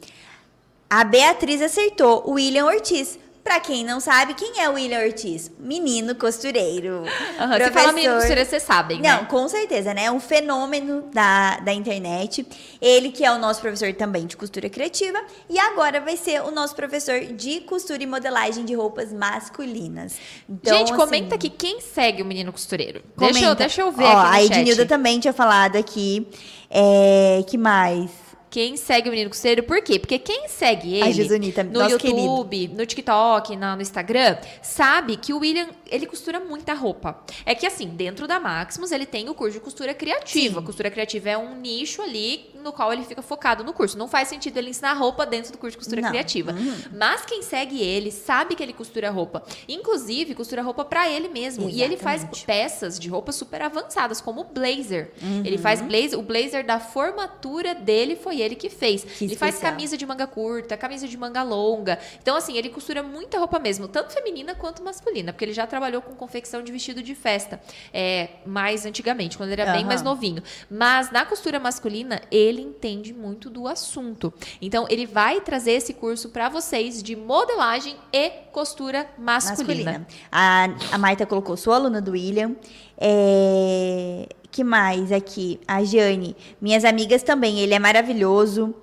A 0.89 1.03
Beatriz 1.03 1.61
acertou. 1.61 2.23
O 2.25 2.33
William 2.33 2.65
Ortiz. 2.65 3.19
Pra 3.41 3.59
quem 3.59 3.83
não 3.85 3.99
sabe, 3.99 4.35
quem 4.35 4.61
é 4.61 4.69
o 4.69 4.73
William 4.73 4.99
Ortiz? 4.99 5.49
Menino 5.57 6.13
costureiro. 6.13 7.03
Aham, 7.39 7.57
Você 7.57 7.71
fala 7.71 7.91
menino 7.93 8.13
professor- 8.13 8.35
costura, 8.37 8.45
vocês 8.45 8.63
sabem, 8.63 9.01
Não, 9.01 9.21
né? 9.21 9.27
com 9.27 9.47
certeza, 9.47 9.93
né? 9.93 10.03
É 10.05 10.11
um 10.11 10.19
fenômeno 10.19 11.03
da, 11.13 11.57
da 11.61 11.73
internet. 11.73 12.45
Ele 12.81 13.11
que 13.11 13.23
é 13.25 13.31
o 13.31 13.39
nosso 13.39 13.61
professor 13.61 13.91
também 13.93 14.27
de 14.27 14.35
costura 14.37 14.69
criativa. 14.69 15.19
E 15.49 15.57
agora 15.57 15.99
vai 16.01 16.15
ser 16.17 16.41
o 16.43 16.51
nosso 16.51 16.75
professor 16.75 17.21
de 17.21 17.61
costura 17.61 18.03
e 18.03 18.05
modelagem 18.05 18.65
de 18.65 18.75
roupas 18.75 19.11
masculinas. 19.11 20.17
Então, 20.47 20.77
gente, 20.77 20.91
assim, 20.91 20.99
comenta 21.01 21.33
aqui 21.35 21.49
quem 21.49 21.79
segue 21.81 22.21
o 22.21 22.25
menino 22.25 22.51
costureiro. 22.51 23.01
Deixa 23.17 23.39
eu, 23.39 23.41
Comenta. 23.43 23.55
deixa 23.55 23.81
eu 23.81 23.91
ver 23.91 24.03
Ó, 24.03 24.17
aqui 24.19 24.35
a. 24.35 24.43
Ednilda 24.43 24.85
também 24.85 25.19
tinha 25.19 25.33
falado 25.33 25.75
aqui. 25.77 26.27
É, 26.69 27.43
que 27.47 27.57
mais? 27.57 28.11
Quem 28.49 28.75
segue 28.77 29.07
o 29.07 29.11
Menino 29.11 29.29
Costureiro, 29.29 29.61
por 29.63 29.81
quê? 29.83 29.99
Porque 29.99 30.17
quem 30.17 30.47
segue 30.47 30.95
ele 30.95 31.13
Jesunita, 31.13 31.63
no 31.63 31.79
YouTube, 31.91 32.67
no 32.69 32.85
TikTok, 32.85 33.55
na- 33.55 33.75
no 33.75 33.81
Instagram, 33.81 34.37
sabe 34.61 35.17
que 35.17 35.31
o 35.33 35.37
William, 35.39 35.67
ele 35.91 36.05
costura 36.05 36.39
muita 36.39 36.73
roupa. 36.73 37.21
É 37.45 37.53
que 37.55 37.65
assim, 37.65 37.87
dentro 37.87 38.27
da 38.27 38.39
Maximus, 38.39 38.91
ele 38.91 39.05
tem 39.05 39.29
o 39.29 39.33
curso 39.33 39.53
de 39.53 39.59
costura 39.59 39.93
criativa. 39.93 40.59
Sim. 40.59 40.65
Costura 40.65 40.89
criativa 40.89 41.29
é 41.29 41.37
um 41.37 41.55
nicho 41.55 42.01
ali 42.01 42.49
no 42.63 42.71
qual 42.71 42.91
ele 42.91 43.03
fica 43.03 43.21
focado 43.21 43.63
no 43.63 43.73
curso. 43.73 43.97
Não 43.97 44.07
faz 44.07 44.27
sentido 44.27 44.57
ele 44.57 44.69
ensinar 44.69 44.93
roupa 44.93 45.25
dentro 45.25 45.51
do 45.51 45.57
curso 45.57 45.71
de 45.71 45.77
costura 45.77 46.01
Não. 46.01 46.09
criativa. 46.09 46.51
Uhum. 46.51 46.75
Mas 46.93 47.25
quem 47.25 47.41
segue 47.41 47.81
ele 47.81 48.11
sabe 48.11 48.55
que 48.55 48.61
ele 48.63 48.73
costura 48.73 49.09
roupa. 49.09 49.43
Inclusive, 49.67 50.35
costura 50.35 50.61
roupa 50.61 50.83
pra 50.85 51.09
ele 51.09 51.29
mesmo. 51.29 51.69
E 51.69 51.81
ele 51.81 51.97
faz 51.97 52.21
Exatamente. 52.21 52.45
peças 52.45 52.99
de 52.99 53.07
roupa 53.09 53.31
super 53.31 53.61
avançadas, 53.61 54.21
como 54.21 54.41
o 54.41 54.43
blazer. 54.43 55.11
Uhum. 55.21 55.43
Ele 55.45 55.57
faz 55.57 55.81
blazer, 55.81 56.17
o 56.19 56.21
blazer 56.21 56.65
da 56.65 56.79
formatura 56.79 57.73
dele 57.75 58.15
foi 58.15 58.41
ele 58.41 58.55
que 58.55 58.69
fez. 58.69 59.03
Que 59.03 59.25
ele 59.25 59.35
faz 59.35 59.59
camisa 59.59 59.97
de 59.97 60.05
manga 60.05 60.27
curta, 60.27 60.77
camisa 60.77 61.07
de 61.07 61.17
manga 61.17 61.43
longa. 61.43 61.99
Então, 62.21 62.35
assim, 62.35 62.57
ele 62.57 62.69
costura 62.69 63.01
muita 63.01 63.37
roupa 63.39 63.59
mesmo, 63.59 63.87
tanto 63.87 64.13
feminina 64.13 64.55
quanto 64.55 64.83
masculina, 64.83 65.31
porque 65.31 65.45
ele 65.45 65.53
já 65.53 65.65
trabalhou 65.79 66.01
com 66.01 66.13
confecção 66.13 66.61
de 66.61 66.71
vestido 66.73 67.01
de 67.01 67.15
festa, 67.15 67.59
é, 67.93 68.29
mais 68.45 68.85
antigamente, 68.85 69.37
quando 69.37 69.51
ele 69.51 69.61
era 69.61 69.71
bem 69.71 69.81
Aham. 69.81 69.87
mais 69.87 70.01
novinho. 70.01 70.43
Mas 70.69 71.09
na 71.09 71.25
costura 71.25 71.57
masculina, 71.57 72.21
ele 72.29 72.61
entende 72.61 73.13
muito 73.13 73.49
do 73.49 73.65
assunto. 73.65 74.33
Então, 74.61 74.85
ele 74.89 75.05
vai 75.05 75.39
trazer 75.39 75.71
esse 75.71 75.93
curso 75.93 76.29
pra 76.29 76.49
vocês 76.49 77.01
de 77.01 77.15
modelagem 77.15 77.95
e 78.11 78.29
costura 78.51 79.09
masculina. 79.17 79.59
Masculina. 79.59 80.07
A, 80.29 80.67
a 80.91 80.97
Marta 80.97 81.25
colocou, 81.25 81.55
sou 81.55 81.71
aluna 81.71 82.01
do 82.01 82.11
William. 82.11 82.55
É, 82.97 84.27
que 84.51 84.63
mais 84.63 85.13
aqui? 85.13 85.61
A 85.65 85.81
Jane. 85.83 86.35
Minhas 86.59 86.83
amigas 86.83 87.23
também, 87.23 87.59
ele 87.59 87.73
é 87.73 87.79
maravilhoso. 87.79 88.75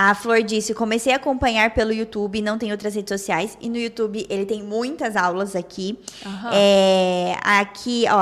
A 0.00 0.14
Flor 0.14 0.44
disse, 0.44 0.72
comecei 0.74 1.12
a 1.12 1.16
acompanhar 1.16 1.74
pelo 1.74 1.92
YouTube, 1.92 2.40
não 2.40 2.56
tem 2.56 2.70
outras 2.70 2.94
redes 2.94 3.08
sociais. 3.08 3.58
E 3.60 3.68
no 3.68 3.76
YouTube 3.76 4.24
ele 4.30 4.46
tem 4.46 4.62
muitas 4.62 5.16
aulas 5.16 5.56
aqui. 5.56 5.98
Aham. 6.24 6.50
É, 6.52 7.36
aqui, 7.42 8.04
ó, 8.08 8.20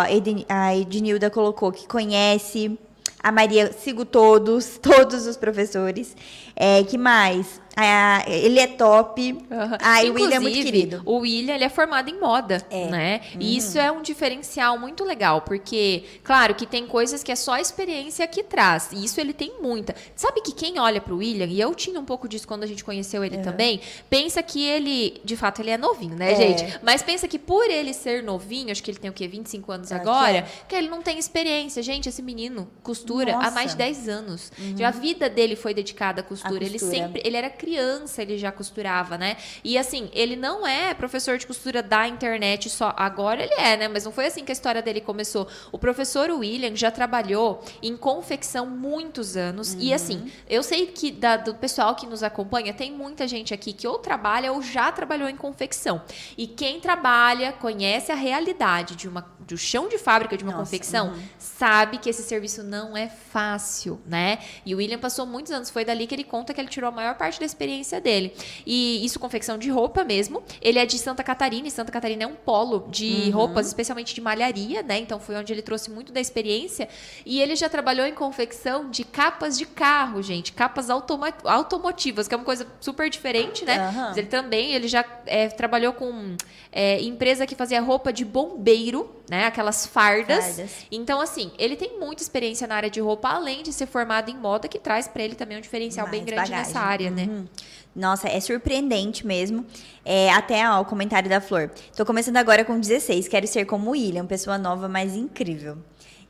a 0.48 0.74
Ednilda 0.74 1.28
colocou 1.28 1.70
que 1.70 1.86
conhece. 1.86 2.78
A 3.22 3.30
Maria, 3.30 3.72
sigo 3.74 4.06
todos, 4.06 4.78
todos 4.80 5.26
os 5.26 5.36
professores. 5.36 6.16
É, 6.56 6.82
que 6.84 6.96
mais? 6.96 7.60
Ah, 7.78 8.24
ele 8.26 8.58
é 8.58 8.66
top. 8.68 9.38
Aham. 9.50 9.76
Ai, 9.82 10.08
o 10.08 10.14
William 10.14 10.36
é 10.36 10.40
muito 10.40 10.54
querido. 10.62 11.02
O 11.04 11.18
William, 11.18 11.54
ele 11.54 11.64
é 11.64 11.68
formado 11.68 12.08
em 12.08 12.18
moda, 12.18 12.66
É. 12.70 12.86
né? 12.86 13.20
E 13.38 13.54
isso 13.54 13.78
é 13.78 13.92
um 13.92 14.00
diferencial 14.00 14.78
muito 14.78 15.04
legal, 15.04 15.42
porque, 15.42 16.04
claro, 16.24 16.54
que 16.54 16.64
tem 16.64 16.86
coisas 16.86 17.22
que 17.22 17.30
é 17.30 17.36
só 17.36 17.52
a 17.52 17.60
experiência 17.60 18.26
que 18.26 18.42
traz. 18.42 18.88
E 18.92 19.04
isso 19.04 19.20
ele 19.20 19.34
tem 19.34 19.60
muita. 19.60 19.94
Sabe 20.14 20.40
que 20.40 20.52
quem 20.52 20.78
olha 20.80 21.02
pro 21.02 21.18
William, 21.18 21.44
e 21.48 21.60
eu 21.60 21.74
tinha 21.74 22.00
um 22.00 22.04
pouco 22.06 22.26
disso 22.26 22.48
quando 22.48 22.62
a 22.62 22.66
gente 22.66 22.82
conheceu 22.82 23.22
ele 23.22 23.36
também, 23.38 23.78
pensa 24.08 24.42
que 24.42 24.64
ele, 24.66 25.20
de 25.22 25.36
fato, 25.36 25.60
ele 25.60 25.68
é 25.68 25.76
novinho, 25.76 26.16
né, 26.16 26.32
É. 26.32 26.34
gente? 26.34 26.80
Mas 26.82 27.02
pensa 27.02 27.28
que 27.28 27.38
por 27.38 27.68
ele 27.68 27.92
ser 27.92 28.22
novinho, 28.22 28.72
acho 28.72 28.82
que 28.82 28.90
ele 28.90 28.98
tem 28.98 29.10
o 29.10 29.12
quê? 29.12 29.28
25 29.28 29.70
anos 29.70 29.92
Acho 29.92 30.00
agora, 30.00 30.42
que 30.66 30.66
que 30.68 30.74
ele 30.76 30.88
não 30.88 31.02
tem 31.02 31.18
experiência. 31.18 31.82
Gente, 31.82 32.08
esse 32.08 32.22
menino 32.22 32.66
costura 32.82 33.32
há 33.34 33.36
Nossa. 33.36 33.50
mais 33.50 33.70
de 33.72 33.76
10 33.76 34.08
anos. 34.08 34.50
Já 34.78 34.88
a 34.88 34.92
vida 34.92 35.28
dele 35.28 35.54
foi 35.56 35.74
dedicada 35.74 36.22
à 36.22 36.24
costura. 36.24 36.45
Ele 36.54 36.70
costura. 36.78 36.90
sempre 36.92 37.22
ele 37.24 37.36
era 37.36 37.50
criança, 37.50 38.22
ele 38.22 38.38
já 38.38 38.52
costurava, 38.52 39.16
né? 39.18 39.36
E 39.64 39.76
assim, 39.76 40.08
ele 40.12 40.36
não 40.36 40.66
é 40.66 40.94
professor 40.94 41.38
de 41.38 41.46
costura 41.46 41.82
da 41.82 42.06
internet 42.06 42.68
só. 42.70 42.94
Agora 42.96 43.42
ele 43.42 43.54
é, 43.54 43.76
né? 43.76 43.88
Mas 43.88 44.04
não 44.04 44.12
foi 44.12 44.26
assim 44.26 44.44
que 44.44 44.52
a 44.52 44.54
história 44.54 44.80
dele 44.82 45.00
começou. 45.00 45.48
O 45.72 45.78
professor 45.78 46.30
William 46.30 46.74
já 46.76 46.90
trabalhou 46.90 47.62
em 47.82 47.96
confecção 47.96 48.66
muitos 48.66 49.36
anos. 49.36 49.74
E 49.78 49.92
assim, 49.92 50.30
eu 50.48 50.62
sei 50.62 50.86
que 50.86 51.10
da- 51.10 51.36
do 51.36 51.54
pessoal 51.54 51.94
que 51.94 52.06
nos 52.06 52.22
acompanha, 52.22 52.72
tem 52.72 52.92
muita 52.92 53.26
gente 53.26 53.52
aqui 53.52 53.72
que 53.72 53.86
ou 53.86 53.98
trabalha 53.98 54.52
ou 54.52 54.62
já 54.62 54.92
trabalhou 54.92 55.28
em 55.28 55.36
confecção. 55.36 56.02
E 56.36 56.46
quem 56.46 56.80
trabalha, 56.80 57.52
conhece 57.52 58.12
a 58.12 58.14
realidade 58.14 58.94
de 58.96 59.08
uma, 59.08 59.26
do 59.40 59.56
chão 59.56 59.88
de 59.88 59.98
fábrica 59.98 60.36
de 60.36 60.44
uma 60.44 60.52
Nossa, 60.52 60.64
confecção, 60.64 61.14
sabe 61.38 61.98
que 61.98 62.08
esse 62.10 62.22
serviço 62.22 62.62
não 62.62 62.96
é 62.96 63.08
fácil, 63.08 64.00
né? 64.06 64.38
E 64.64 64.74
o 64.74 64.78
William 64.78 64.98
passou 64.98 65.26
muitos 65.26 65.52
anos, 65.52 65.70
foi 65.70 65.84
dali 65.84 66.06
que 66.06 66.14
ele 66.14 66.24
conta 66.36 66.52
que 66.52 66.60
ele 66.60 66.68
tirou 66.68 66.88
a 66.88 66.92
maior 66.92 67.16
parte 67.16 67.40
da 67.40 67.46
experiência 67.46 68.00
dele. 68.00 68.34
E 68.66 69.04
isso 69.04 69.18
confecção 69.18 69.56
de 69.56 69.70
roupa 69.70 70.04
mesmo. 70.04 70.42
Ele 70.60 70.78
é 70.78 70.84
de 70.84 70.98
Santa 70.98 71.24
Catarina, 71.24 71.66
e 71.66 71.70
Santa 71.70 71.90
Catarina 71.90 72.24
é 72.24 72.26
um 72.26 72.34
polo 72.34 72.86
de 72.90 73.30
roupas, 73.30 73.66
especialmente 73.66 74.14
de 74.14 74.20
malharia, 74.20 74.82
né? 74.82 74.98
Então 74.98 75.18
foi 75.18 75.34
onde 75.36 75.52
ele 75.52 75.62
trouxe 75.62 75.90
muito 75.90 76.12
da 76.12 76.20
experiência. 76.20 76.88
E 77.24 77.40
ele 77.40 77.56
já 77.56 77.68
trabalhou 77.68 78.06
em 78.06 78.12
confecção 78.12 78.90
de 78.90 79.04
capas 79.04 79.56
de 79.56 79.64
carro, 79.64 80.22
gente, 80.22 80.52
capas 80.52 80.90
automa 80.90 81.32
automotivas, 81.44 82.28
que 82.28 82.34
é 82.34 82.36
uma 82.36 82.44
coisa 82.44 82.66
super 82.80 83.08
diferente, 83.08 83.64
né? 83.64 83.78
Aham. 83.78 84.08
Mas 84.08 84.16
ele 84.18 84.26
também, 84.26 84.74
ele 84.74 84.88
já 84.88 85.04
é, 85.24 85.48
trabalhou 85.48 85.92
com 85.94 86.36
é, 86.70 87.00
empresa 87.02 87.46
que 87.46 87.54
fazia 87.54 87.80
roupa 87.80 88.12
de 88.12 88.24
bombeiro. 88.24 89.10
Né? 89.28 89.46
Aquelas 89.46 89.86
fardas. 89.86 90.44
Fardas. 90.44 90.70
Então, 90.90 91.20
assim, 91.20 91.50
ele 91.58 91.76
tem 91.76 91.98
muita 91.98 92.22
experiência 92.22 92.66
na 92.66 92.76
área 92.76 92.90
de 92.90 93.00
roupa, 93.00 93.28
além 93.28 93.62
de 93.62 93.72
ser 93.72 93.86
formado 93.86 94.30
em 94.30 94.36
moda, 94.36 94.68
que 94.68 94.78
traz 94.78 95.08
para 95.08 95.22
ele 95.22 95.34
também 95.34 95.58
um 95.58 95.60
diferencial 95.60 96.08
bem 96.08 96.20
Mais 96.20 96.32
grande 96.32 96.50
bagagem. 96.50 96.72
nessa 96.72 96.80
área, 96.80 97.10
né? 97.10 97.24
Uhum. 97.24 97.46
Nossa, 97.94 98.28
é 98.28 98.38
surpreendente 98.40 99.26
mesmo. 99.26 99.64
É, 100.04 100.30
até 100.32 100.68
ó, 100.68 100.80
o 100.80 100.84
comentário 100.84 101.28
da 101.28 101.40
Flor. 101.40 101.70
Tô 101.96 102.04
começando 102.04 102.36
agora 102.36 102.64
com 102.64 102.78
16, 102.78 103.26
quero 103.26 103.46
ser 103.46 103.64
como 103.64 103.90
William, 103.92 104.26
pessoa 104.26 104.58
nova, 104.58 104.86
mas 104.88 105.14
incrível. 105.16 105.78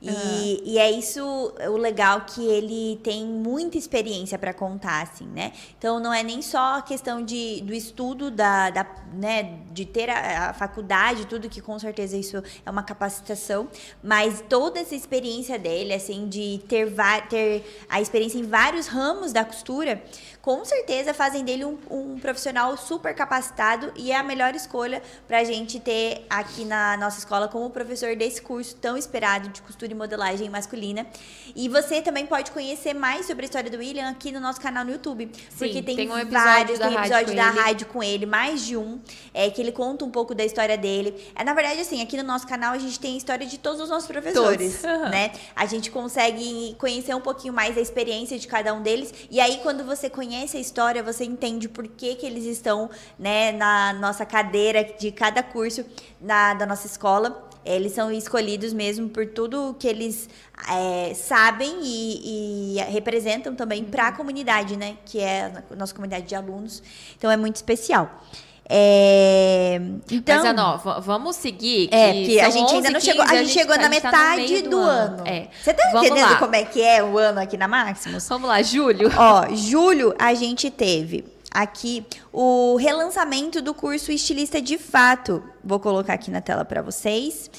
E, 0.00 0.62
e 0.64 0.78
é 0.78 0.90
isso 0.90 1.24
o 1.24 1.76
legal 1.76 2.20
que 2.22 2.46
ele 2.46 3.00
tem 3.02 3.24
muita 3.24 3.78
experiência 3.78 4.38
para 4.38 4.52
contar, 4.52 5.02
assim, 5.02 5.26
né? 5.26 5.52
Então 5.78 5.98
não 5.98 6.12
é 6.12 6.22
nem 6.22 6.42
só 6.42 6.76
a 6.76 6.82
questão 6.82 7.24
de, 7.24 7.62
do 7.62 7.72
estudo 7.72 8.30
da, 8.30 8.70
da 8.70 8.86
né, 9.14 9.58
de 9.72 9.86
ter 9.86 10.10
a, 10.10 10.50
a 10.50 10.52
faculdade, 10.52 11.26
tudo 11.26 11.48
que 11.48 11.62
com 11.62 11.78
certeza 11.78 12.16
isso 12.16 12.42
é 12.64 12.70
uma 12.70 12.82
capacitação, 12.82 13.68
mas 14.02 14.44
toda 14.48 14.78
essa 14.78 14.94
experiência 14.94 15.58
dele, 15.58 15.94
assim, 15.94 16.28
de 16.28 16.60
ter, 16.68 16.92
ter 17.28 17.64
a 17.88 18.00
experiência 18.00 18.38
em 18.38 18.42
vários 18.42 18.86
ramos 18.86 19.32
da 19.32 19.44
costura, 19.44 20.02
com 20.42 20.64
certeza 20.64 21.14
fazem 21.14 21.44
dele 21.44 21.64
um, 21.64 21.78
um 21.90 22.18
profissional 22.18 22.76
super 22.76 23.14
capacitado 23.14 23.92
e 23.96 24.12
é 24.12 24.16
a 24.16 24.22
melhor 24.22 24.54
escolha 24.54 25.02
para 25.26 25.38
a 25.38 25.44
gente 25.44 25.80
ter 25.80 26.24
aqui 26.28 26.64
na 26.64 26.96
nossa 26.96 27.18
escola 27.18 27.48
como 27.48 27.68
professor 27.70 28.14
desse 28.14 28.42
curso 28.42 28.76
tão 28.76 28.96
esperado 28.96 29.48
de 29.48 29.62
costura 29.62 29.85
e 29.92 29.94
modelagem 29.94 30.48
masculina. 30.48 31.06
E 31.54 31.68
você 31.68 32.02
também 32.02 32.26
pode 32.26 32.50
conhecer 32.50 32.94
mais 32.94 33.26
sobre 33.26 33.44
a 33.44 33.46
história 33.46 33.70
do 33.70 33.78
William 33.78 34.08
aqui 34.08 34.32
no 34.32 34.40
nosso 34.40 34.60
canal 34.60 34.84
no 34.84 34.92
YouTube, 34.92 35.30
porque 35.58 35.82
tem, 35.82 35.96
tem 35.96 36.10
um 36.10 36.18
episódio 36.18 36.44
vários, 36.44 36.78
da 36.78 36.88
tem 36.88 36.96
episódio 36.96 37.34
da 37.34 37.48
ele. 37.48 37.60
rádio 37.60 37.86
com 37.86 38.02
ele, 38.02 38.26
mais 38.26 38.64
de 38.64 38.76
um, 38.76 39.00
é, 39.32 39.50
que 39.50 39.60
ele 39.60 39.72
conta 39.72 40.04
um 40.04 40.10
pouco 40.10 40.34
da 40.34 40.44
história 40.44 40.76
dele. 40.76 41.14
É, 41.34 41.44
na 41.44 41.54
verdade, 41.54 41.80
assim, 41.80 42.02
aqui 42.02 42.16
no 42.16 42.22
nosso 42.22 42.46
canal 42.46 42.72
a 42.72 42.78
gente 42.78 42.98
tem 42.98 43.14
a 43.14 43.16
história 43.16 43.46
de 43.46 43.58
todos 43.58 43.80
os 43.80 43.88
nossos 43.88 44.06
professores, 44.06 44.82
né? 45.10 45.32
A 45.54 45.66
gente 45.66 45.90
consegue 45.90 46.74
conhecer 46.78 47.14
um 47.14 47.20
pouquinho 47.20 47.52
mais 47.52 47.74
da 47.74 47.80
experiência 47.80 48.38
de 48.38 48.46
cada 48.46 48.74
um 48.74 48.82
deles. 48.82 49.12
E 49.30 49.40
aí, 49.40 49.60
quando 49.62 49.84
você 49.84 50.10
conhece 50.10 50.56
a 50.56 50.60
história, 50.60 51.02
você 51.02 51.24
entende 51.24 51.68
por 51.68 51.86
que, 51.86 52.14
que 52.14 52.26
eles 52.26 52.44
estão, 52.44 52.90
né, 53.18 53.52
na 53.52 53.92
nossa 53.94 54.24
cadeira 54.24 54.84
de 54.84 55.10
cada 55.10 55.42
curso 55.42 55.84
na, 56.20 56.54
da 56.54 56.66
nossa 56.66 56.86
escola. 56.86 57.45
Eles 57.66 57.92
são 57.92 58.10
escolhidos 58.12 58.72
mesmo 58.72 59.08
por 59.08 59.26
tudo 59.26 59.74
que 59.78 59.86
eles 59.88 60.28
é, 60.70 61.12
sabem 61.14 61.78
e, 61.82 62.76
e 62.78 62.80
representam 62.90 63.54
também 63.54 63.84
para 63.84 64.08
a 64.08 64.12
comunidade, 64.12 64.76
né? 64.76 64.96
Que 65.04 65.20
é 65.20 65.52
a 65.70 65.74
nossa 65.76 65.94
comunidade 65.94 66.26
de 66.26 66.34
alunos. 66.34 66.82
Então 67.16 67.30
é 67.30 67.36
muito 67.36 67.56
especial. 67.56 68.22
É, 68.68 69.80
então, 70.10 70.36
Mas, 70.36 70.44
Anó, 70.44 70.76
vamos 71.00 71.36
seguir. 71.36 71.88
é, 71.92 72.12
que 72.12 72.18
porque 72.20 72.40
a 72.40 72.50
gente 72.50 72.74
ainda 72.74 72.88
11, 72.88 72.92
não 72.94 73.00
chegou. 73.00 73.22
15, 73.24 73.34
A 73.36 73.42
gente 73.44 73.52
chegou 73.52 73.76
tá- 73.76 73.82
na 73.82 73.88
a 73.88 73.92
gente 73.92 74.02
tá 74.02 74.10
no 74.10 74.18
metade 74.18 74.52
meio 74.52 74.70
do, 74.70 74.78
ano. 74.78 75.22
É. 75.26 75.48
Você 75.62 75.72
tá 75.72 75.88
Vamos 75.92 76.06
entendendo 76.06 76.30
lá. 76.32 76.38
como 76.38 76.56
é 76.56 76.64
que 76.64 76.82
é 76.82 77.02
o 77.04 77.16
ano 77.16 77.40
aqui 77.40 77.56
na 77.56 77.68
Maximus? 77.68 78.28
Vamos 78.28 78.48
lá, 78.48 78.60
Júlio. 78.62 79.08
Ó, 79.16 79.54
julho 79.54 80.14
a 80.18 80.34
gente 80.34 80.68
teve 80.70 81.24
aqui 81.50 82.04
o 82.32 82.76
relançamento 82.76 83.60
do 83.62 83.74
curso 83.74 84.12
Estilista 84.12 84.60
de 84.60 84.78
Fato. 84.78 85.42
Vou 85.62 85.80
colocar 85.80 86.14
aqui 86.14 86.30
na 86.30 86.40
tela 86.40 86.64
para 86.64 86.82
vocês. 86.82 87.50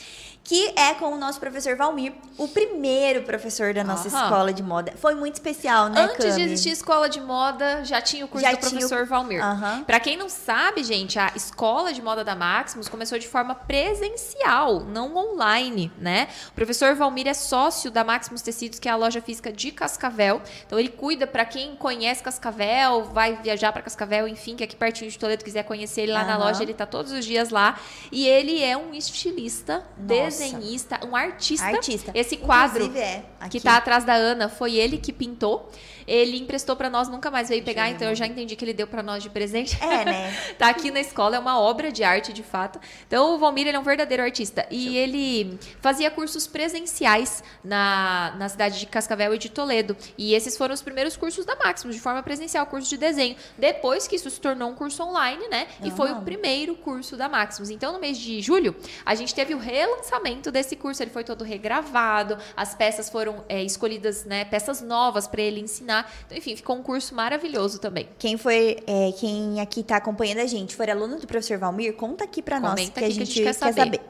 Que 0.47 0.71
é 0.77 0.93
com 0.93 1.07
o 1.13 1.17
nosso 1.17 1.41
professor 1.41 1.75
Valmir, 1.75 2.13
o 2.37 2.47
primeiro 2.47 3.23
professor 3.23 3.73
da 3.73 3.83
nossa 3.83 4.07
Aham. 4.07 4.23
escola 4.23 4.53
de 4.53 4.63
moda. 4.63 4.93
Foi 4.95 5.13
muito 5.13 5.33
especial, 5.33 5.89
né, 5.89 6.03
Antes 6.03 6.23
de 6.23 6.31
Cami? 6.31 6.41
existir 6.43 6.69
escola 6.69 7.09
de 7.09 7.19
moda, 7.19 7.83
já 7.83 8.01
tinha 8.01 8.23
o 8.23 8.29
curso 8.29 8.47
Já 8.47 8.53
do 8.53 8.57
tinha 8.59 8.69
o- 8.69 8.87
professor 8.87 9.05
Valmir. 9.05 9.43
Aham. 9.43 9.83
Pra 9.83 9.99
quem 9.99 10.15
não 10.15 10.29
sabe, 10.29 10.85
gente, 10.85 11.19
a 11.19 11.33
escola 11.35 11.91
de 11.91 12.01
moda 12.01 12.23
da 12.23 12.33
Maximus 12.33 12.87
começou 12.87 13.19
de 13.19 13.27
forma 13.27 13.55
presencial, 13.55 14.79
não 14.85 15.13
online, 15.17 15.91
né? 15.97 16.29
O 16.49 16.53
professor 16.53 16.95
Valmir 16.95 17.27
é 17.27 17.33
sócio 17.33 17.91
da 17.91 18.05
Maximus 18.05 18.41
Tecidos, 18.41 18.79
que 18.79 18.87
é 18.87 18.91
a 18.91 18.95
loja 18.95 19.21
física 19.21 19.51
de 19.51 19.71
Cascavel. 19.71 20.41
Então 20.65 20.79
ele 20.79 20.87
cuida 20.89 21.27
pra 21.27 21.43
quem 21.43 21.75
conhece 21.75 22.23
Cascavel, 22.23 23.03
vai 23.03 23.35
viajar 23.35 23.73
pra 23.73 23.81
Cascavel, 23.81 24.27
enfim, 24.29 24.55
que 24.55 24.63
é 24.63 24.65
aqui 24.65 24.77
pertinho 24.77 25.11
de 25.11 25.19
Toledo 25.19 25.43
quiser 25.43 25.63
conhecer 25.63 26.03
ele 26.03 26.13
lá 26.13 26.23
na 26.23 26.35
Aham. 26.35 26.45
loja, 26.45 26.63
ele 26.63 26.73
tá 26.73 26.85
todos 26.85 27.11
os 27.11 27.25
dias 27.25 27.49
lá. 27.49 27.77
E 28.13 28.25
ele 28.27 28.63
é 28.63 28.77
um 28.77 28.93
estilista, 28.93 29.83
Nossa. 29.97 30.36
Desenhista, 30.37 30.99
um 31.05 31.15
artista. 31.15 31.65
Artista. 31.65 32.11
Esse 32.13 32.37
quadro 32.37 32.85
é, 32.95 33.23
que 33.41 33.57
aqui. 33.57 33.59
tá 33.59 33.77
atrás 33.77 34.03
da 34.03 34.13
Ana 34.13 34.49
foi 34.49 34.75
ele 34.75 34.97
que 34.97 35.11
pintou. 35.11 35.71
Ele 36.07 36.37
emprestou 36.37 36.75
pra 36.75 36.89
nós, 36.89 37.09
nunca 37.09 37.29
mais 37.29 37.49
veio 37.49 37.63
pegar, 37.63 37.89
então 37.89 38.07
eu 38.07 38.15
já 38.15 38.25
entendi 38.25 38.55
que 38.55 38.63
ele 38.63 38.73
deu 38.73 38.87
pra 38.87 39.03
nós 39.03 39.21
de 39.21 39.29
presente. 39.29 39.77
É, 39.83 40.05
né? 40.05 40.37
tá 40.57 40.69
aqui 40.69 40.89
na 40.89 41.01
escola, 41.01 41.35
é 41.35 41.39
uma 41.39 41.59
obra 41.59 41.91
de 41.91 42.03
arte, 42.03 42.31
de 42.31 42.43
fato. 42.43 42.79
Então, 43.05 43.35
o 43.35 43.37
Valmir 43.37 43.67
ele 43.67 43.75
é 43.75 43.79
um 43.79 43.83
verdadeiro 43.83 44.23
artista. 44.23 44.65
E 44.71 44.97
ele 44.97 45.59
fazia 45.81 46.09
cursos 46.09 46.47
presenciais 46.47 47.43
na, 47.63 48.35
na 48.37 48.47
cidade 48.47 48.79
de 48.79 48.85
Cascavel 48.85 49.33
e 49.33 49.37
de 49.37 49.49
Toledo. 49.49 49.97
E 50.17 50.33
esses 50.33 50.57
foram 50.57 50.73
os 50.73 50.81
primeiros 50.81 51.17
cursos 51.17 51.45
da 51.45 51.55
Maximus, 51.55 51.95
de 51.95 52.01
forma 52.01 52.23
presencial, 52.23 52.65
curso 52.67 52.89
de 52.89 52.97
desenho. 52.97 53.35
Depois 53.57 54.07
que 54.07 54.15
isso 54.15 54.29
se 54.29 54.39
tornou 54.39 54.69
um 54.69 54.75
curso 54.75 55.03
online, 55.03 55.47
né? 55.49 55.67
E 55.83 55.91
foi 55.91 56.11
o 56.11 56.21
primeiro 56.21 56.75
curso 56.75 57.17
da 57.17 57.27
Maximus. 57.27 57.69
Então, 57.69 57.91
no 57.91 57.99
mês 57.99 58.17
de 58.17 58.41
julho, 58.41 58.75
a 59.05 59.15
gente 59.15 59.35
teve 59.35 59.53
o 59.53 59.57
relançamento 59.57 60.51
desse 60.51 60.75
curso. 60.75 61.03
Ele 61.03 61.11
foi 61.11 61.23
todo 61.23 61.43
regravado, 61.43 62.37
as 62.55 62.73
peças 62.73 63.09
foram 63.09 63.43
é, 63.49 63.63
escolhidas, 63.63 64.25
né? 64.25 64.45
Peças 64.45 64.81
novas 64.81 65.27
para 65.27 65.41
ele 65.41 65.59
ensinar. 65.59 65.96
Então, 66.25 66.37
enfim, 66.37 66.55
ficou 66.55 66.75
um 66.75 66.83
curso 66.83 67.13
maravilhoso 67.15 67.79
também. 67.79 68.07
Quem 68.19 68.37
foi, 68.37 68.77
é, 68.87 69.11
quem 69.19 69.59
aqui 69.61 69.83
tá 69.83 69.97
acompanhando 69.97 70.39
a 70.39 70.45
gente, 70.45 70.75
for 70.75 70.89
aluno 70.89 71.17
do 71.19 71.27
professor 71.27 71.57
Valmir, 71.57 71.93
conta 71.93 72.23
aqui 72.23 72.41
pra 72.41 72.59
nós 72.59 72.75
que 72.89 72.99
a 72.99 73.03
aqui 73.07 73.11
gente, 73.11 73.41
quer 73.43 73.53
saber. 73.53 73.73
saber. 73.83 74.01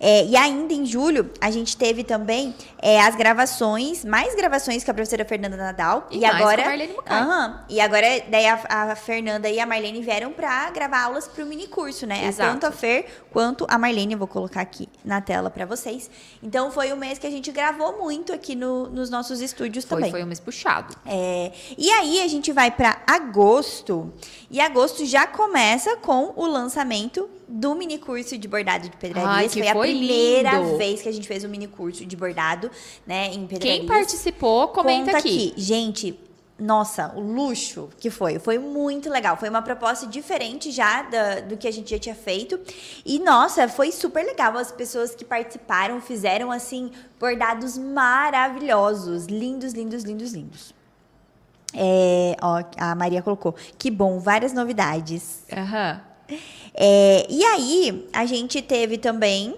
É, 0.00 0.24
e 0.26 0.36
ainda 0.36 0.72
em 0.74 0.84
julho, 0.84 1.30
a 1.40 1.50
gente 1.50 1.76
teve 1.76 2.02
também 2.04 2.54
é, 2.80 3.00
as 3.00 3.14
gravações, 3.14 4.04
mais 4.04 4.34
gravações 4.34 4.82
com 4.84 4.90
a 4.90 4.94
professora 4.94 5.24
Fernanda 5.24 5.56
Nadal. 5.56 6.06
E 6.10 6.18
E, 6.18 6.24
agora. 6.24 6.62
com 6.62 6.68
a 6.68 6.70
Marlene 6.70 6.92
Mucay. 6.92 7.16
Aham. 7.18 7.64
e 7.68 7.80
agora, 7.80 8.06
daí 8.28 8.46
a, 8.46 8.60
a 8.68 8.96
Fernanda 8.96 9.48
e 9.48 9.60
a 9.60 9.66
Marlene 9.66 10.00
vieram 10.02 10.32
pra 10.32 10.70
gravar 10.70 11.02
aulas 11.04 11.28
pro 11.28 11.46
mini 11.46 11.66
curso, 11.68 12.06
né? 12.06 12.26
Exato. 12.26 12.52
Tanto 12.52 12.66
a 12.66 12.72
Fer 12.72 13.06
quanto 13.30 13.66
a 13.68 13.78
Marlene, 13.78 14.12
eu 14.14 14.18
vou 14.18 14.28
colocar 14.28 14.60
aqui 14.60 14.88
na 15.04 15.20
tela 15.20 15.50
pra 15.50 15.64
vocês. 15.66 16.10
Então 16.42 16.70
foi 16.70 16.92
um 16.92 16.96
mês 16.96 17.18
que 17.18 17.26
a 17.26 17.30
gente 17.30 17.50
gravou 17.52 17.98
muito 17.98 18.32
aqui 18.32 18.54
no- 18.54 18.88
nos 18.88 19.08
nossos 19.10 19.40
estúdios 19.40 19.84
Foi, 19.84 19.96
também. 19.98 20.10
foi 20.10 20.22
um 20.22 20.26
mês 20.26 20.40
puxado. 20.40 20.94
É, 21.06 21.31
e 21.76 21.90
aí 21.90 22.20
a 22.20 22.28
gente 22.28 22.52
vai 22.52 22.70
para 22.70 23.02
agosto. 23.06 24.12
E 24.50 24.60
agosto 24.60 25.04
já 25.06 25.26
começa 25.26 25.96
com 25.96 26.32
o 26.36 26.46
lançamento 26.46 27.28
do 27.48 27.74
mini 27.74 27.98
curso 27.98 28.36
de 28.38 28.48
bordado 28.48 28.88
de 28.88 28.96
pedrarias. 28.96 29.34
Ai, 29.34 29.48
que 29.48 29.60
foi 29.60 29.68
a 29.68 29.72
foi 29.72 29.88
primeira 29.88 30.58
lindo. 30.58 30.76
vez 30.78 31.02
que 31.02 31.08
a 31.08 31.12
gente 31.12 31.28
fez 31.28 31.44
um 31.44 31.48
mini 31.48 31.68
curso 31.68 32.04
de 32.04 32.16
bordado, 32.16 32.70
né, 33.06 33.28
em 33.32 33.46
pedrarias. 33.46 33.78
Quem 33.78 33.86
participou, 33.86 34.68
comenta 34.68 35.12
Conta 35.12 35.18
aqui. 35.18 35.52
Gente, 35.56 36.18
nossa, 36.58 37.12
o 37.16 37.20
luxo 37.20 37.88
que 37.98 38.08
foi. 38.08 38.38
Foi 38.38 38.58
muito 38.58 39.10
legal. 39.10 39.36
Foi 39.36 39.48
uma 39.48 39.62
proposta 39.62 40.06
diferente 40.06 40.70
já 40.70 41.02
do 41.48 41.56
que 41.56 41.66
a 41.66 41.72
gente 41.72 41.90
já 41.90 41.98
tinha 41.98 42.14
feito. 42.14 42.58
E, 43.04 43.18
nossa, 43.18 43.68
foi 43.68 43.90
super 43.90 44.24
legal. 44.24 44.56
As 44.56 44.70
pessoas 44.70 45.14
que 45.14 45.24
participaram 45.24 46.00
fizeram, 46.00 46.52
assim, 46.52 46.92
bordados 47.18 47.76
maravilhosos. 47.76 49.26
Lindos, 49.26 49.72
lindos, 49.72 50.04
lindos, 50.04 50.32
lindos. 50.32 50.81
É, 51.74 52.36
ó, 52.42 52.62
a 52.76 52.94
Maria 52.94 53.22
colocou. 53.22 53.54
Que 53.78 53.90
bom, 53.90 54.18
várias 54.18 54.52
novidades. 54.52 55.40
Aham. 55.52 56.00
É, 56.74 57.26
e 57.28 57.44
aí, 57.44 58.08
a 58.12 58.24
gente 58.26 58.60
teve 58.62 58.98
também. 58.98 59.54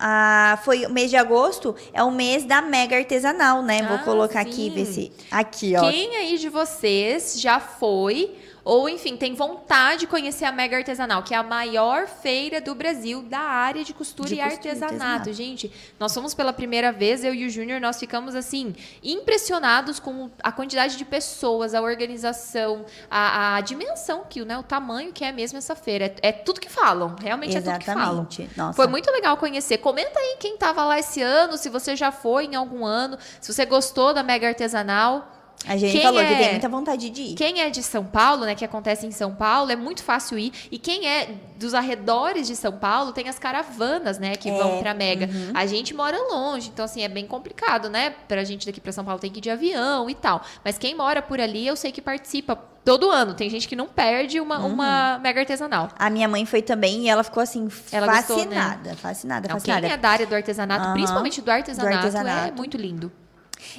ah, 0.00 0.58
foi 0.64 0.86
o 0.86 0.90
mês 0.90 1.10
de 1.10 1.16
agosto, 1.16 1.74
é 1.92 2.02
o 2.04 2.10
mês 2.12 2.44
da 2.44 2.62
mega 2.62 2.96
artesanal, 2.96 3.62
né? 3.62 3.82
Vou 3.82 3.96
Ah, 3.96 4.04
colocar 4.04 4.40
aqui, 4.40 4.52
sim. 4.52 4.70
ver 4.70 4.84
se. 4.86 5.12
Aqui, 5.30 5.74
ó. 5.76 5.80
Quem 5.90 6.14
aí 6.16 6.38
de 6.38 6.48
vocês 6.48 7.40
já 7.40 7.58
foi 7.58 8.32
ou, 8.68 8.86
enfim, 8.86 9.16
tem 9.16 9.34
vontade 9.34 10.00
de 10.00 10.06
conhecer 10.06 10.44
a 10.44 10.52
Mega 10.52 10.76
Artesanal, 10.76 11.22
que 11.22 11.32
é 11.32 11.38
a 11.38 11.42
maior 11.42 12.06
feira 12.06 12.60
do 12.60 12.74
Brasil 12.74 13.22
da 13.22 13.38
área 13.38 13.82
de 13.82 13.94
costura 13.94 14.28
De 14.28 14.34
e 14.34 14.38
costura 14.38 14.56
artesanato. 14.56 14.94
artesanato. 14.94 15.32
Gente, 15.32 15.72
nós 15.98 16.12
fomos 16.12 16.34
pela 16.34 16.52
primeira 16.52 16.92
vez, 16.92 17.24
eu 17.24 17.32
e 17.32 17.46
o 17.46 17.50
Júnior, 17.50 17.80
nós 17.80 17.98
ficamos, 17.98 18.34
assim, 18.34 18.76
impressionados 19.02 19.98
com 19.98 20.30
a 20.42 20.52
quantidade 20.52 20.98
de 20.98 21.04
pessoas, 21.06 21.74
a 21.74 21.80
organização, 21.80 22.84
a, 23.10 23.56
a 23.56 23.60
dimensão, 23.62 24.24
que, 24.28 24.44
né, 24.44 24.58
o 24.58 24.62
tamanho 24.62 25.14
que 25.14 25.24
é 25.24 25.32
mesmo 25.32 25.56
essa 25.56 25.74
feira. 25.74 26.04
É, 26.20 26.28
é 26.28 26.32
tudo 26.32 26.60
que 26.60 26.68
falam, 26.68 27.16
realmente 27.18 27.56
é 27.56 27.62
tudo 27.62 27.78
que 27.78 27.86
falam. 27.86 28.26
Exatamente. 28.28 28.50
Nossa. 28.54 28.74
Foi 28.74 28.86
muito 28.86 29.10
legal 29.10 29.38
conhecer. 29.38 29.78
Comenta 29.78 30.20
aí 30.20 30.36
quem 30.38 30.58
tava 30.58 30.84
lá 30.84 30.98
esse 30.98 31.22
ano, 31.22 31.56
se 31.56 31.70
você 31.70 31.96
já 31.96 32.12
foi 32.12 32.44
em 32.44 32.54
algum 32.54 32.84
ano, 32.84 33.16
se 33.40 33.50
você 33.50 33.64
gostou 33.64 34.12
da 34.12 34.22
Mega 34.22 34.46
Artesanal. 34.46 35.37
A 35.66 35.76
gente 35.76 35.92
Quem 35.92 36.02
falou 36.02 36.20
que 36.24 36.32
é- 36.32 36.36
tem 36.38 36.50
muita 36.52 36.68
vontade 36.68 37.10
de 37.10 37.22
ir. 37.22 37.34
Quem 37.34 37.60
é 37.60 37.68
de 37.68 37.82
São 37.82 38.04
Paulo, 38.04 38.44
né, 38.46 38.54
que 38.54 38.64
acontece 38.64 39.04
em 39.06 39.10
São 39.10 39.34
Paulo, 39.34 39.70
é 39.70 39.76
muito 39.76 40.02
fácil 40.02 40.38
ir. 40.38 40.52
E 40.70 40.78
quem 40.78 41.06
é 41.06 41.28
dos 41.56 41.74
arredores 41.74 42.46
de 42.46 42.54
São 42.56 42.72
Paulo, 42.72 43.12
tem 43.12 43.28
as 43.28 43.38
caravanas, 43.38 44.18
né, 44.18 44.36
que 44.36 44.48
É, 44.48 44.56
vão 44.56 44.78
pra 44.78 44.94
Mega. 44.94 45.26
uhum. 45.26 45.50
A 45.54 45.66
gente 45.66 45.92
mora 45.94 46.16
longe, 46.30 46.70
então 46.72 46.84
assim, 46.84 47.02
é 47.02 47.08
bem 47.08 47.26
complicado, 47.26 47.90
né? 47.90 48.14
Pra 48.28 48.44
gente 48.44 48.64
daqui 48.66 48.80
pra 48.80 48.92
São 48.92 49.04
Paulo 49.04 49.20
tem 49.20 49.30
que 49.30 49.38
ir 49.38 49.42
de 49.42 49.50
avião 49.50 50.08
e 50.08 50.14
tal. 50.14 50.40
Mas 50.64 50.78
quem 50.78 50.94
mora 50.94 51.20
por 51.20 51.40
ali, 51.40 51.66
eu 51.66 51.76
sei 51.76 51.90
que 51.92 52.00
participa 52.00 52.56
todo 52.84 53.10
ano. 53.10 53.34
Tem 53.34 53.50
gente 53.50 53.68
que 53.68 53.76
não 53.76 53.86
perde 53.88 54.40
uma, 54.40 54.60
Uhum. 54.60 54.72
uma 54.72 55.18
Mega 55.18 55.40
Artesanal. 55.40 55.90
A 55.98 56.08
minha 56.08 56.28
mãe 56.28 56.46
foi 56.46 56.62
também 56.62 57.02
e 57.04 57.08
ela 57.10 57.22
ficou 57.24 57.42
assim, 57.42 57.68
Ela 57.92 58.06
gostou, 58.06 58.36
né? 58.38 58.44
fascinada. 58.44 58.94
Fascinada, 58.96 59.48
Não, 59.48 59.56
fascinada. 59.56 59.80
quem 59.82 59.90
é 59.92 59.96
da 59.96 60.08
área 60.08 60.26
do 60.26 60.34
artesanato, 60.34 60.84
Aham. 60.86 60.92
principalmente 60.94 61.42
do 61.42 61.50
artesanato, 61.50 61.92
é 61.92 61.98
artesanato. 61.98 62.54
muito 62.56 62.76
lindo. 62.78 63.12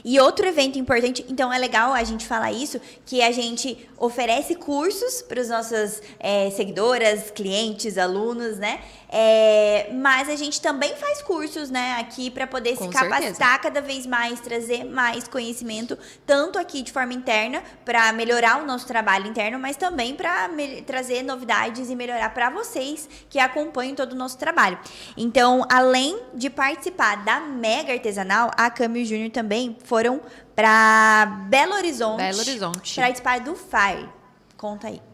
E 0.03 0.19
outro 0.19 0.47
evento 0.47 0.77
importante, 0.77 1.25
então 1.29 1.51
é 1.51 1.57
legal 1.57 1.93
a 1.93 2.03
gente 2.03 2.25
falar 2.25 2.51
isso, 2.51 2.79
que 3.05 3.21
a 3.21 3.31
gente 3.31 3.77
oferece 3.97 4.55
cursos 4.55 5.21
para 5.21 5.41
as 5.41 5.49
nossas 5.49 6.01
é, 6.19 6.49
seguidoras, 6.51 7.31
clientes, 7.31 7.97
alunos, 7.97 8.57
né? 8.57 8.81
É, 9.11 9.89
mas 9.91 10.29
a 10.29 10.35
gente 10.35 10.61
também 10.61 10.95
faz 10.95 11.21
cursos, 11.23 11.71
né, 11.71 11.97
aqui 11.99 12.29
para 12.29 12.45
poder 12.45 12.77
Com 12.77 12.85
se 12.85 12.91
certeza. 12.91 13.09
capacitar 13.09 13.59
cada 13.59 13.81
vez 13.81 14.05
mais, 14.05 14.39
trazer 14.39 14.83
mais 14.83 15.27
conhecimento, 15.27 15.97
tanto 16.27 16.59
aqui 16.59 16.83
de 16.83 16.91
forma 16.91 17.11
interna, 17.11 17.63
para 17.83 18.13
melhorar 18.13 18.61
o 18.61 18.67
nosso 18.67 18.85
trabalho 18.85 19.25
interno, 19.25 19.57
mas 19.57 19.75
também 19.75 20.15
para 20.15 20.47
trazer 20.85 21.23
novidades 21.23 21.89
e 21.89 21.95
melhorar 21.95 22.31
para 22.35 22.51
vocês 22.51 23.09
que 23.29 23.39
acompanham 23.39 23.95
todo 23.95 24.13
o 24.13 24.15
nosso 24.15 24.37
trabalho. 24.37 24.77
Então, 25.17 25.65
além 25.71 26.19
de 26.35 26.49
participar 26.49 27.23
da 27.23 27.39
Mega 27.39 27.93
Artesanal, 27.93 28.51
a 28.55 28.69
Cami 28.69 28.99
e 28.99 29.03
o 29.03 29.05
Júnior 29.05 29.31
também 29.31 29.75
foram 29.85 30.21
para 30.55 31.25
Belo 31.47 31.73
Horizonte. 31.73 32.17
Belo 32.17 32.39
Horizonte. 32.39 32.95
Participar 32.95 33.39
do 33.39 33.55
FIRE. 33.55 34.07
Conta 34.55 34.87
aí. 34.87 35.08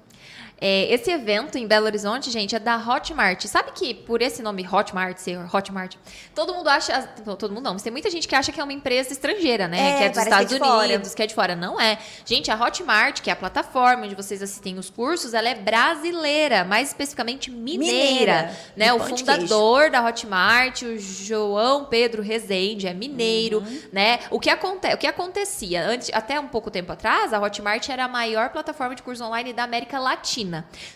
É, 0.59 0.93
esse 0.93 1.11
evento 1.11 1.57
em 1.57 1.67
Belo 1.67 1.85
Horizonte, 1.85 2.31
gente, 2.31 2.55
é 2.55 2.59
da 2.59 2.77
Hotmart. 2.77 3.43
Sabe 3.45 3.71
que 3.73 3.93
por 3.93 4.21
esse 4.21 4.41
nome 4.41 4.65
Hotmart, 4.65 5.17
ser 5.17 5.37
Hotmart, 5.53 5.95
todo 6.33 6.53
mundo 6.53 6.69
acha. 6.69 7.01
Todo 7.37 7.49
mundo 7.51 7.63
não, 7.65 7.73
mas 7.73 7.83
tem 7.83 7.91
muita 7.91 8.09
gente 8.09 8.25
que 8.27 8.35
acha 8.35 8.51
que 8.51 8.59
é 8.59 8.63
uma 8.63 8.71
empresa 8.71 9.11
estrangeira, 9.11 9.67
né? 9.67 9.95
É, 9.95 9.97
que 9.97 10.03
é 10.05 10.09
dos 10.09 10.17
Estados 10.19 10.47
que 10.47 10.55
é 10.55 10.57
de 10.57 10.63
fora. 10.63 10.85
Unidos, 10.85 11.13
que 11.13 11.23
é 11.23 11.27
de 11.27 11.35
fora. 11.35 11.55
Não 11.55 11.79
é. 11.79 11.97
Gente, 12.25 12.49
a 12.49 12.55
Hotmart, 12.55 13.21
que 13.21 13.29
é 13.29 13.33
a 13.33 13.35
plataforma 13.35 14.05
onde 14.05 14.15
vocês 14.15 14.41
assistem 14.41 14.77
os 14.77 14.89
cursos, 14.89 15.33
ela 15.33 15.49
é 15.49 15.55
brasileira, 15.55 16.63
mais 16.63 16.87
especificamente 16.87 17.51
mineira. 17.51 17.93
Mineira, 17.93 18.57
né? 18.75 18.93
O 18.93 18.99
fundador 18.99 19.89
da 19.89 20.05
Hotmart, 20.05 20.83
o 20.83 20.97
João 20.97 21.85
Pedro 21.85 22.21
Rezende, 22.21 22.87
é 22.87 22.93
mineiro, 22.93 23.59
Uhum. 23.59 23.81
né? 23.91 24.19
O 24.31 24.39
que, 24.39 24.49
aconte 24.49 24.87
o 24.93 24.97
que 24.97 25.07
acontecia 25.07 25.85
antes, 25.85 26.09
até 26.13 26.39
um 26.39 26.47
pouco 26.47 26.71
tempo 26.71 26.91
atrás, 26.91 27.33
a 27.33 27.39
Hotmart 27.39 27.87
era 27.89 28.05
a 28.05 28.07
maior 28.07 28.49
plataforma 28.49 28.95
de 28.95 29.03
curso 29.03 29.23
online 29.23 29.51
da 29.51 29.63
América 29.63 29.99
Latina. 29.99 30.44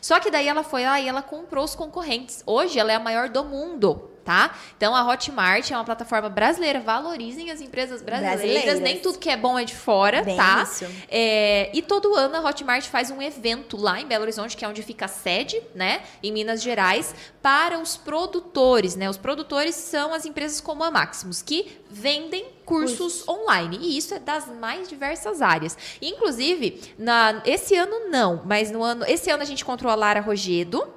Só 0.02 0.20
que 0.20 0.32
daí 0.32 0.48
ela 0.48 0.64
foi 0.64 0.84
lá 0.84 1.00
e 1.00 1.08
ela 1.08 1.22
comprou 1.22 1.64
os 1.64 1.76
concorrentes. 1.76 2.44
Hoje 2.46 2.80
ela 2.80 2.92
é 2.92 2.96
a 2.96 3.00
maior 3.00 3.30
do 3.30 3.44
mundo. 3.44 4.10
Tá? 4.30 4.56
Então 4.78 4.96
a 4.96 5.04
Hotmart 5.04 5.72
é 5.72 5.76
uma 5.76 5.84
plataforma 5.84 6.30
brasileira. 6.30 6.80
Valorizem 6.80 7.50
as 7.50 7.62
empresas 7.62 8.04
brasileiras. 8.04 8.42
Brasileiras. 8.42 8.80
Nem 8.80 9.00
tudo 9.00 9.18
que 9.18 9.28
é 9.28 9.36
bom 9.36 9.58
é 9.58 9.66
de 9.66 9.74
fora, 9.74 10.22
Bem 10.22 10.38
tá? 10.38 10.62
isso. 10.62 10.86
É, 11.10 11.72
e 11.74 11.82
todo 11.82 12.14
ano 12.14 12.36
a 12.36 12.48
Hotmart 12.48 12.86
faz 12.90 13.10
um 13.10 13.20
evento 13.24 13.76
lá 13.76 14.00
em 14.00 14.06
Belo 14.06 14.22
Horizonte, 14.22 14.56
que 14.56 14.64
é 14.64 14.68
onde 14.68 14.84
fica 14.84 15.06
a 15.06 15.08
sede, 15.08 15.60
né? 15.74 16.04
Em 16.22 16.32
Minas 16.32 16.62
Gerais, 16.62 17.16
para 17.42 17.80
os 17.80 17.98
produtores, 17.98 18.96
né? 18.96 19.10
Os 19.10 19.18
produtores 19.18 19.74
são 19.74 20.14
as 20.14 20.28
empresas 20.28 20.62
como 20.62 20.84
a 20.84 20.92
Maximus, 20.92 21.42
que 21.42 21.80
vendem 21.90 22.46
cursos 22.66 23.28
online. 23.28 23.80
E 23.82 23.98
isso 23.98 24.14
é 24.14 24.20
das 24.20 24.48
mais 24.48 24.88
diversas 24.88 25.42
áreas. 25.42 25.76
Inclusive, 26.00 26.80
na, 27.00 27.42
esse 27.48 27.74
ano 27.74 28.12
não, 28.12 28.44
mas 28.46 28.70
no 28.70 28.84
ano. 28.84 29.06
Esse 29.08 29.32
ano 29.32 29.42
a 29.42 29.46
gente 29.48 29.64
encontrou 29.64 29.92
a 29.92 29.96
Lara 29.96 30.20
Rogedo, 30.20 30.88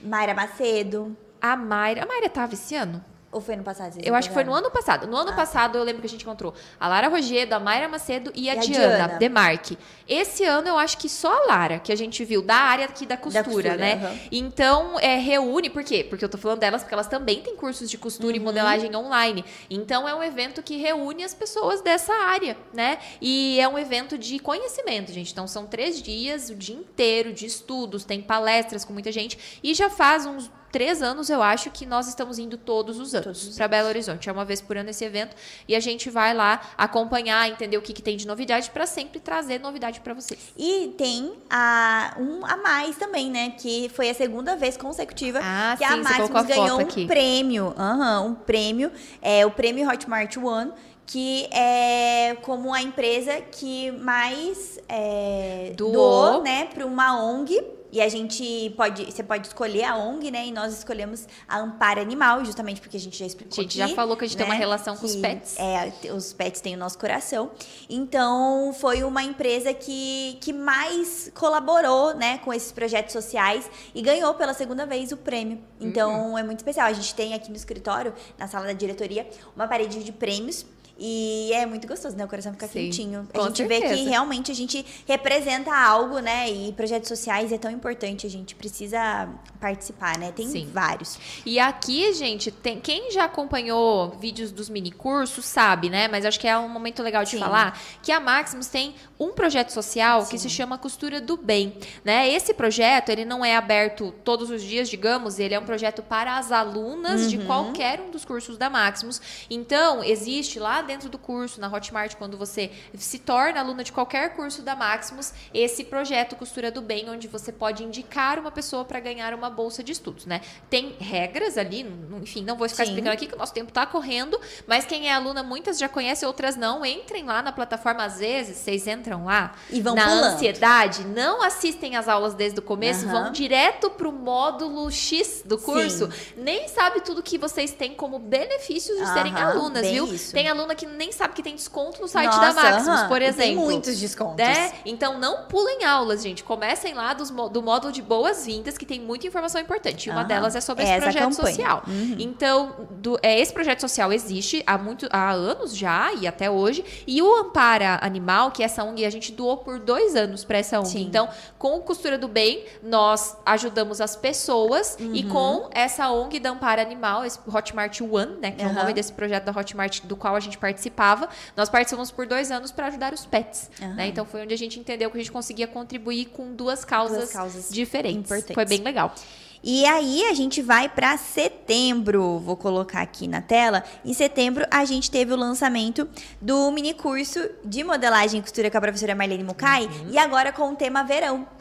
Mayra 0.00 0.32
Macedo. 0.32 1.14
A 1.40 1.56
Mayra. 1.56 2.02
A 2.04 2.06
Mayra 2.06 2.28
tava 2.28 2.54
esse 2.54 2.74
ano? 2.74 3.04
Ou 3.30 3.42
foi 3.42 3.56
no 3.56 3.62
passado? 3.62 3.98
Eu 4.02 4.14
acho 4.14 4.28
que 4.28 4.32
foi 4.34 4.42
no 4.42 4.54
ano 4.54 4.70
passado. 4.70 5.06
No 5.06 5.14
ano 5.14 5.32
Ah. 5.32 5.34
passado 5.34 5.76
eu 5.76 5.84
lembro 5.84 6.00
que 6.00 6.06
a 6.06 6.08
gente 6.10 6.22
encontrou 6.22 6.54
a 6.80 6.88
Lara 6.88 7.08
Rogedo, 7.08 7.54
a 7.54 7.60
Mayra 7.60 7.86
Macedo 7.86 8.32
e 8.34 8.48
a, 8.48 8.54
E 8.54 8.58
a 8.58 8.60
Diana, 8.62 8.94
Diana. 8.96 9.18
Demarque. 9.18 9.76
Esse 10.08 10.44
ano 10.44 10.66
eu 10.66 10.78
acho 10.78 10.96
que 10.96 11.10
só 11.10 11.30
a 11.42 11.46
Lara, 11.46 11.78
que 11.78 11.92
a 11.92 11.94
gente 11.94 12.24
viu 12.24 12.40
da 12.40 12.54
área 12.54 12.86
aqui 12.86 13.04
da 13.04 13.18
costura, 13.18 13.44
costura, 13.44 13.76
né? 13.76 14.00
aham. 14.02 14.18
Então, 14.32 14.98
é, 14.98 15.16
reúne, 15.18 15.68
por 15.68 15.84
quê? 15.84 16.06
Porque 16.08 16.24
eu 16.24 16.28
tô 16.30 16.38
falando 16.38 16.60
delas 16.60 16.80
porque 16.82 16.94
elas 16.94 17.06
também 17.06 17.42
têm 17.42 17.54
cursos 17.54 17.90
de 17.90 17.98
costura 17.98 18.30
Uhum. 18.34 18.36
e 18.36 18.40
modelagem 18.40 18.96
online. 18.96 19.44
Então, 19.68 20.08
é 20.08 20.14
um 20.14 20.22
evento 20.22 20.62
que 20.62 20.78
reúne 20.78 21.22
as 21.22 21.34
pessoas 21.34 21.82
dessa 21.82 22.14
área, 22.14 22.56
né? 22.72 22.96
E 23.20 23.60
é 23.60 23.68
um 23.68 23.78
evento 23.78 24.16
de 24.16 24.38
conhecimento, 24.38 25.12
gente. 25.12 25.32
Então, 25.32 25.46
são 25.46 25.66
três 25.66 26.00
dias, 26.00 26.48
o 26.48 26.54
dia 26.54 26.74
inteiro 26.74 27.30
de 27.34 27.44
estudos, 27.44 28.04
tem 28.06 28.22
palestras 28.22 28.86
com 28.86 28.94
muita 28.94 29.12
gente. 29.12 29.38
E 29.62 29.74
já 29.74 29.90
faz 29.90 30.24
uns 30.24 30.50
três 30.70 31.02
anos, 31.02 31.30
eu 31.30 31.42
acho, 31.42 31.70
que 31.70 31.86
nós 31.86 32.08
estamos 32.08 32.38
indo 32.38 32.56
todos 32.56 32.98
os 32.98 33.14
anos 33.14 33.48
os 33.48 33.56
para 33.56 33.68
Belo 33.68 33.88
Horizonte. 33.88 34.28
É 34.28 34.32
uma 34.32 34.44
vez 34.44 34.60
por 34.60 34.76
ano 34.76 34.90
esse 34.90 35.04
evento. 35.04 35.34
E 35.66 35.74
a 35.74 35.80
gente 35.80 36.10
vai 36.10 36.34
lá 36.34 36.60
acompanhar, 36.76 37.48
entender 37.48 37.76
o 37.76 37.82
que, 37.82 37.92
que 37.92 38.02
tem 38.02 38.16
de 38.16 38.26
novidade, 38.26 38.70
para 38.70 38.86
sempre 38.86 39.20
trazer 39.20 39.58
novidade 39.60 40.00
para 40.00 40.14
vocês. 40.14 40.52
E 40.56 40.94
tem 40.96 41.32
a, 41.50 42.14
um 42.18 42.44
a 42.44 42.56
mais 42.56 42.96
também, 42.96 43.30
né? 43.30 43.50
Que 43.58 43.90
foi 43.94 44.10
a 44.10 44.14
segunda 44.14 44.56
vez 44.56 44.76
consecutiva 44.76 45.40
Ah, 45.42 45.76
que 45.78 45.86
sim, 45.86 46.00
a 46.00 46.28
foto 46.28 46.44
ganhou 46.44 46.78
um 46.78 46.80
aqui. 46.80 47.06
prêmio. 47.06 47.74
Aham, 47.78 48.22
um 48.22 48.34
prêmio. 48.34 48.92
É 49.20 49.44
o 49.46 49.50
prêmio 49.50 49.88
Hotmart 49.88 50.36
One, 50.36 50.72
que 51.06 51.48
é 51.52 52.36
como 52.42 52.72
a 52.72 52.82
empresa 52.82 53.40
que 53.40 53.90
mais 53.92 54.78
é, 54.88 55.72
Doou. 55.76 55.92
doou, 55.92 56.42
né, 56.42 56.66
para 56.66 56.86
uma 56.86 57.22
ONG. 57.22 57.77
E 57.90 58.00
a 58.00 58.08
gente 58.08 58.70
pode, 58.76 59.04
você 59.04 59.22
pode 59.22 59.46
escolher 59.46 59.84
a 59.84 59.96
ONG, 59.96 60.30
né? 60.30 60.46
E 60.46 60.52
nós 60.52 60.76
escolhemos 60.76 61.26
a 61.48 61.58
Amparo 61.58 62.00
Animal, 62.00 62.44
justamente 62.44 62.80
porque 62.80 62.96
a 62.96 63.00
gente 63.00 63.18
já 63.18 63.26
explicou 63.26 63.60
A 63.60 63.62
gente 63.62 63.80
aqui, 63.80 63.90
já 63.90 63.96
falou 63.96 64.16
que 64.16 64.24
a 64.24 64.28
gente 64.28 64.36
tem 64.36 64.44
uma 64.46 64.54
né, 64.54 64.60
relação 64.60 64.96
com 64.96 65.06
os 65.06 65.14
que, 65.14 65.22
pets. 65.22 65.56
É, 65.58 66.12
os 66.12 66.32
pets 66.32 66.60
têm 66.60 66.74
o 66.74 66.78
nosso 66.78 66.98
coração. 66.98 67.50
Então, 67.88 68.72
foi 68.78 69.02
uma 69.02 69.22
empresa 69.22 69.72
que, 69.72 70.36
que 70.40 70.52
mais 70.52 71.30
colaborou, 71.34 72.14
né, 72.14 72.38
com 72.38 72.52
esses 72.52 72.72
projetos 72.72 73.12
sociais 73.12 73.70
e 73.94 74.02
ganhou 74.02 74.34
pela 74.34 74.52
segunda 74.54 74.84
vez 74.84 75.12
o 75.12 75.16
prêmio. 75.16 75.58
Então, 75.80 76.30
Uhum. 76.32 76.38
é 76.38 76.42
muito 76.42 76.58
especial. 76.58 76.86
A 76.86 76.92
gente 76.92 77.14
tem 77.14 77.34
aqui 77.34 77.50
no 77.50 77.56
escritório, 77.56 78.12
na 78.38 78.46
sala 78.46 78.66
da 78.66 78.72
diretoria, 78.72 79.28
uma 79.56 79.66
parede 79.66 80.02
de 80.04 80.12
prêmios. 80.12 80.66
E 81.00 81.52
é 81.52 81.64
muito 81.64 81.86
gostoso, 81.86 82.16
né? 82.16 82.24
O 82.24 82.28
coração 82.28 82.52
fica 82.52 82.66
Sim, 82.66 82.72
quentinho. 82.86 83.28
A 83.32 83.40
gente 83.42 83.64
vê 83.64 83.80
que 83.80 83.86
certeza. 83.88 84.10
realmente 84.10 84.50
a 84.50 84.54
gente 84.54 84.84
representa 85.06 85.72
algo, 85.72 86.18
né? 86.18 86.50
E 86.50 86.72
projetos 86.72 87.08
sociais 87.08 87.52
é 87.52 87.58
tão 87.58 87.70
importante, 87.70 88.26
a 88.26 88.30
gente 88.30 88.56
precisa 88.56 89.28
participar, 89.60 90.18
né? 90.18 90.32
Tem 90.32 90.48
Sim. 90.48 90.68
vários. 90.72 91.16
E 91.46 91.60
aqui, 91.60 92.12
gente, 92.14 92.50
tem 92.50 92.80
quem 92.80 93.12
já 93.12 93.24
acompanhou 93.24 94.10
vídeos 94.20 94.50
dos 94.50 94.68
mini 94.68 94.90
cursos 94.90 95.44
sabe, 95.44 95.88
né? 95.88 96.08
Mas 96.08 96.24
acho 96.24 96.40
que 96.40 96.48
é 96.48 96.58
um 96.58 96.68
momento 96.68 97.00
legal 97.02 97.22
de 97.22 97.30
Sim. 97.30 97.38
falar 97.38 97.78
que 98.02 98.10
a 98.10 98.18
Maximus 98.18 98.66
tem 98.66 98.94
um 99.20 99.30
projeto 99.32 99.70
social 99.70 100.26
que 100.26 100.36
se 100.38 100.50
chama 100.50 100.76
Costura 100.78 101.20
do 101.20 101.36
Bem, 101.36 101.74
né? 102.04 102.28
Esse 102.28 102.52
projeto, 102.52 103.10
ele 103.10 103.24
não 103.24 103.44
é 103.44 103.54
aberto 103.56 104.12
todos 104.24 104.50
os 104.50 104.62
dias, 104.62 104.88
digamos, 104.88 105.38
ele 105.38 105.54
é 105.54 105.58
um 105.60 105.64
projeto 105.64 106.02
para 106.02 106.38
as 106.38 106.50
alunas 106.50 107.22
Uhum. 107.22 107.28
de 107.28 107.38
qualquer 107.38 108.00
um 108.00 108.10
dos 108.10 108.24
cursos 108.24 108.56
da 108.58 108.68
Maximus. 108.68 109.20
Então, 109.48 110.02
existe 110.02 110.58
lá 110.58 110.82
dentro 110.88 111.08
do 111.08 111.18
curso, 111.18 111.60
na 111.60 111.68
Hotmart, 111.72 112.16
quando 112.16 112.36
você 112.36 112.70
se 112.96 113.18
torna 113.20 113.60
aluna 113.60 113.84
de 113.84 113.92
qualquer 113.92 114.34
curso 114.34 114.62
da 114.62 114.74
Maximus, 114.74 115.32
esse 115.54 115.84
projeto 115.84 116.34
Costura 116.34 116.70
do 116.70 116.80
Bem, 116.82 117.08
onde 117.10 117.28
você 117.28 117.52
pode 117.52 117.84
indicar 117.84 118.38
uma 118.38 118.50
pessoa 118.50 118.84
para 118.84 118.98
ganhar 118.98 119.32
uma 119.34 119.50
bolsa 119.50 119.84
de 119.84 119.92
estudos, 119.92 120.24
né? 120.26 120.40
Tem 120.70 120.96
regras 120.98 121.56
ali, 121.58 121.80
enfim, 122.20 122.42
não 122.42 122.56
vou 122.56 122.68
ficar 122.68 122.84
Sim. 122.84 122.90
explicando 122.90 123.14
aqui 123.14 123.26
que 123.26 123.34
o 123.34 123.38
nosso 123.38 123.52
tempo 123.52 123.70
tá 123.70 123.86
correndo, 123.86 124.40
mas 124.66 124.84
quem 124.86 125.08
é 125.08 125.12
aluna, 125.14 125.42
muitas 125.42 125.78
já 125.78 125.88
conhece, 125.88 126.24
outras 126.26 126.56
não. 126.56 126.84
Entrem 126.84 127.24
lá 127.24 127.42
na 127.42 127.52
plataforma, 127.52 128.04
às 128.04 128.18
vezes, 128.18 128.56
vocês 128.56 128.86
entram 128.86 129.26
lá 129.26 129.54
E 129.70 129.80
vão 129.82 129.94
na 129.94 130.04
pulando. 130.04 130.24
ansiedade, 130.34 131.04
não 131.04 131.42
assistem 131.42 131.96
as 131.96 132.08
aulas 132.08 132.34
desde 132.34 132.58
o 132.58 132.62
começo, 132.62 133.04
Aham. 133.06 133.24
vão 133.24 133.32
direto 133.32 133.90
pro 133.90 134.10
módulo 134.10 134.90
X 134.90 135.42
do 135.44 135.58
curso, 135.58 136.08
nem 136.36 136.66
sabe 136.68 137.02
tudo 137.02 137.22
que 137.22 137.36
vocês 137.36 137.72
têm 137.72 137.94
como 137.94 138.18
benefícios 138.18 138.98
de 138.98 139.06
serem 139.12 139.34
Aham, 139.34 139.50
alunas, 139.50 139.86
viu? 139.86 140.06
isso. 140.12 140.32
Tem 140.32 140.48
aluna 140.48 140.74
que 140.78 140.86
nem 140.86 141.12
sabe 141.12 141.34
que 141.34 141.42
tem 141.42 141.54
desconto 141.54 142.00
no 142.00 142.08
site 142.08 142.26
Nossa, 142.34 142.40
da 142.40 142.52
Maximus, 142.54 142.88
aham. 143.00 143.08
por 143.08 143.20
E 143.20 143.24
exemplo. 143.26 143.42
Tem 143.42 143.56
muitos 143.56 143.98
descontos. 143.98 144.36
Né? 144.36 144.72
Então 144.86 145.18
não 145.18 145.44
pulem 145.46 145.84
aulas, 145.84 146.22
gente. 146.22 146.42
Comecem 146.44 146.94
lá 146.94 147.12
dos 147.12 147.30
do 147.30 147.62
módulo 147.62 147.92
de 147.92 148.00
boas-vindas, 148.00 148.78
que 148.78 148.86
tem 148.86 149.00
muita 149.00 149.26
informação 149.26 149.60
importante. 149.60 150.06
E 150.08 150.10
uma 150.10 150.20
Aham. 150.20 150.28
delas 150.28 150.56
é 150.56 150.60
sobre 150.60 150.84
É 150.84 150.90
esse 150.92 151.00
projeto 151.02 151.28
campanha. 151.36 151.54
social. 151.56 151.82
Uhum. 151.86 152.16
Então, 152.18 152.88
do- 152.90 153.18
é, 153.22 153.38
esse 153.38 153.52
projeto 153.52 153.80
social 153.80 154.12
existe 154.12 154.62
há, 154.66 154.78
muito, 154.78 155.08
há 155.10 155.30
anos 155.32 155.76
já 155.76 156.12
e 156.14 156.26
até 156.26 156.50
hoje. 156.50 156.84
E 157.06 157.20
o 157.20 157.36
Ampara 157.36 157.98
Animal, 158.02 158.50
que 158.50 158.62
é 158.62 158.66
essa 158.66 158.84
ONG, 158.84 159.04
a 159.04 159.10
gente 159.10 159.32
doou 159.32 159.56
por 159.58 159.78
dois 159.78 160.14
anos 160.14 160.44
para 160.44 160.58
essa 160.58 160.78
ONG. 160.78 160.88
Sim. 160.90 161.02
Então, 161.02 161.28
com 161.58 161.76
o 161.76 161.80
Costura 161.82 162.16
do 162.16 162.28
Bem, 162.28 162.64
nós 162.82 163.36
ajudamos 163.44 164.00
as 164.00 164.14
pessoas. 164.16 164.96
E 164.98 165.24
Uhum. 165.24 165.28
com 165.30 165.68
essa 165.72 166.10
ONG 166.10 166.38
da 166.38 166.50
Ampara 166.50 166.82
Animal, 166.82 167.24
esse 167.24 167.38
Hotmart 167.46 168.00
One, 168.00 168.36
né? 168.40 168.52
Que 168.52 168.62
é 168.62 168.66
o 168.66 168.72
nome 168.72 168.92
desse 168.92 169.12
projeto 169.12 169.44
da 169.44 169.58
Hotmart, 169.58 170.02
do 170.04 170.16
qual 170.16 170.34
a 170.36 170.40
gente 170.40 170.56
participava. 170.68 171.28
Nós 171.56 171.68
participamos 171.68 172.10
por 172.10 172.26
dois 172.26 172.50
anos 172.50 172.70
para 172.70 172.86
ajudar 172.86 173.12
os 173.12 173.24
pets. 173.24 173.70
Aham. 173.80 173.94
Né? 173.94 174.08
Então 174.08 174.24
foi 174.24 174.42
onde 174.42 174.54
a 174.54 174.58
gente 174.58 174.78
entendeu 174.78 175.10
que 175.10 175.16
a 175.16 175.20
gente 175.20 175.32
conseguia 175.32 175.66
contribuir 175.66 176.26
com 176.26 176.52
duas 176.54 176.84
causas, 176.84 177.18
Duas 177.18 177.32
causas 177.32 177.68
diferentes. 177.70 178.20
importantes. 178.30 178.54
Foi 178.54 178.64
bem 178.64 178.82
legal. 178.82 179.14
E 179.62 179.84
aí 179.86 180.24
a 180.26 180.34
gente 180.34 180.62
vai 180.62 180.88
para 180.88 181.16
setembro, 181.16 182.38
vou 182.38 182.56
colocar 182.56 183.00
aqui 183.00 183.26
na 183.26 183.40
tela. 183.40 183.82
Em 184.04 184.14
setembro 184.14 184.64
a 184.70 184.84
gente 184.84 185.10
teve 185.10 185.32
o 185.32 185.36
lançamento 185.36 186.08
do 186.40 186.70
mini 186.70 186.94
curso 186.94 187.40
de 187.64 187.82
modelagem 187.82 188.38
e 188.38 188.42
costura 188.42 188.70
com 188.70 188.78
a 188.78 188.80
professora 188.80 189.16
Marlene 189.16 189.42
Mukai 189.42 189.88
e 190.10 190.16
agora 190.18 190.52
com 190.52 190.70
o 190.72 190.76
tema 190.76 191.02
verão. 191.02 191.57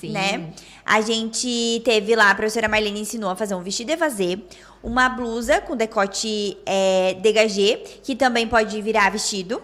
Sim. 0.00 0.10
né? 0.10 0.50
A 0.84 1.00
gente 1.00 1.80
teve 1.84 2.14
lá, 2.16 2.30
a 2.30 2.34
professora 2.34 2.68
Marlene 2.68 3.00
ensinou 3.00 3.30
a 3.30 3.36
fazer 3.36 3.54
um 3.54 3.62
vestido 3.62 3.90
evasê, 3.90 4.38
uma 4.82 5.08
blusa 5.08 5.60
com 5.60 5.76
decote 5.76 6.56
é, 6.64 7.14
dégagé, 7.20 7.76
que 8.02 8.14
também 8.14 8.46
pode 8.46 8.80
virar 8.80 9.10
vestido, 9.10 9.60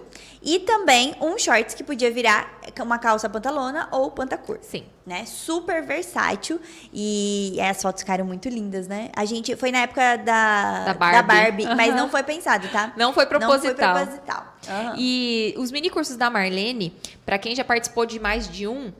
e 0.46 0.58
também 0.58 1.14
um 1.22 1.38
shorts 1.38 1.74
que 1.74 1.82
podia 1.82 2.10
virar 2.10 2.60
uma 2.82 2.98
calça 2.98 3.30
pantalona 3.30 3.88
ou 3.90 4.10
pantacur. 4.10 4.58
Sim. 4.60 4.84
Né? 5.06 5.24
Super 5.24 5.82
versátil 5.86 6.60
e 6.92 7.58
as 7.62 7.80
fotos 7.80 8.02
ficaram 8.02 8.26
muito 8.26 8.48
lindas, 8.50 8.86
né? 8.86 9.10
A 9.16 9.24
gente 9.24 9.56
foi 9.56 9.70
na 9.72 9.78
época 9.80 10.16
da, 10.16 10.84
Da 10.84 10.94
Barbie. 11.22 11.64
mas 11.74 11.88
Aham. 11.90 11.96
não 11.96 12.08
foi 12.10 12.22
pensado, 12.22 12.68
tá? 12.68 12.92
Não 12.96 13.12
foi 13.14 13.24
Não 13.24 13.30
foi 13.30 13.38
proposital. 13.38 13.94
proposital. 13.94 14.54
Aham. 14.68 14.94
E 14.98 15.54
os 15.56 15.70
mini 15.72 15.88
cursos 15.88 16.16
da 16.16 16.28
Marlene, 16.28 16.94
para 17.24 17.38
quem 17.38 17.54
já 17.54 17.64
participou 17.64 18.04
de 18.04 18.18
mais 18.20 18.46
de 18.48 18.66
um, 18.66 18.92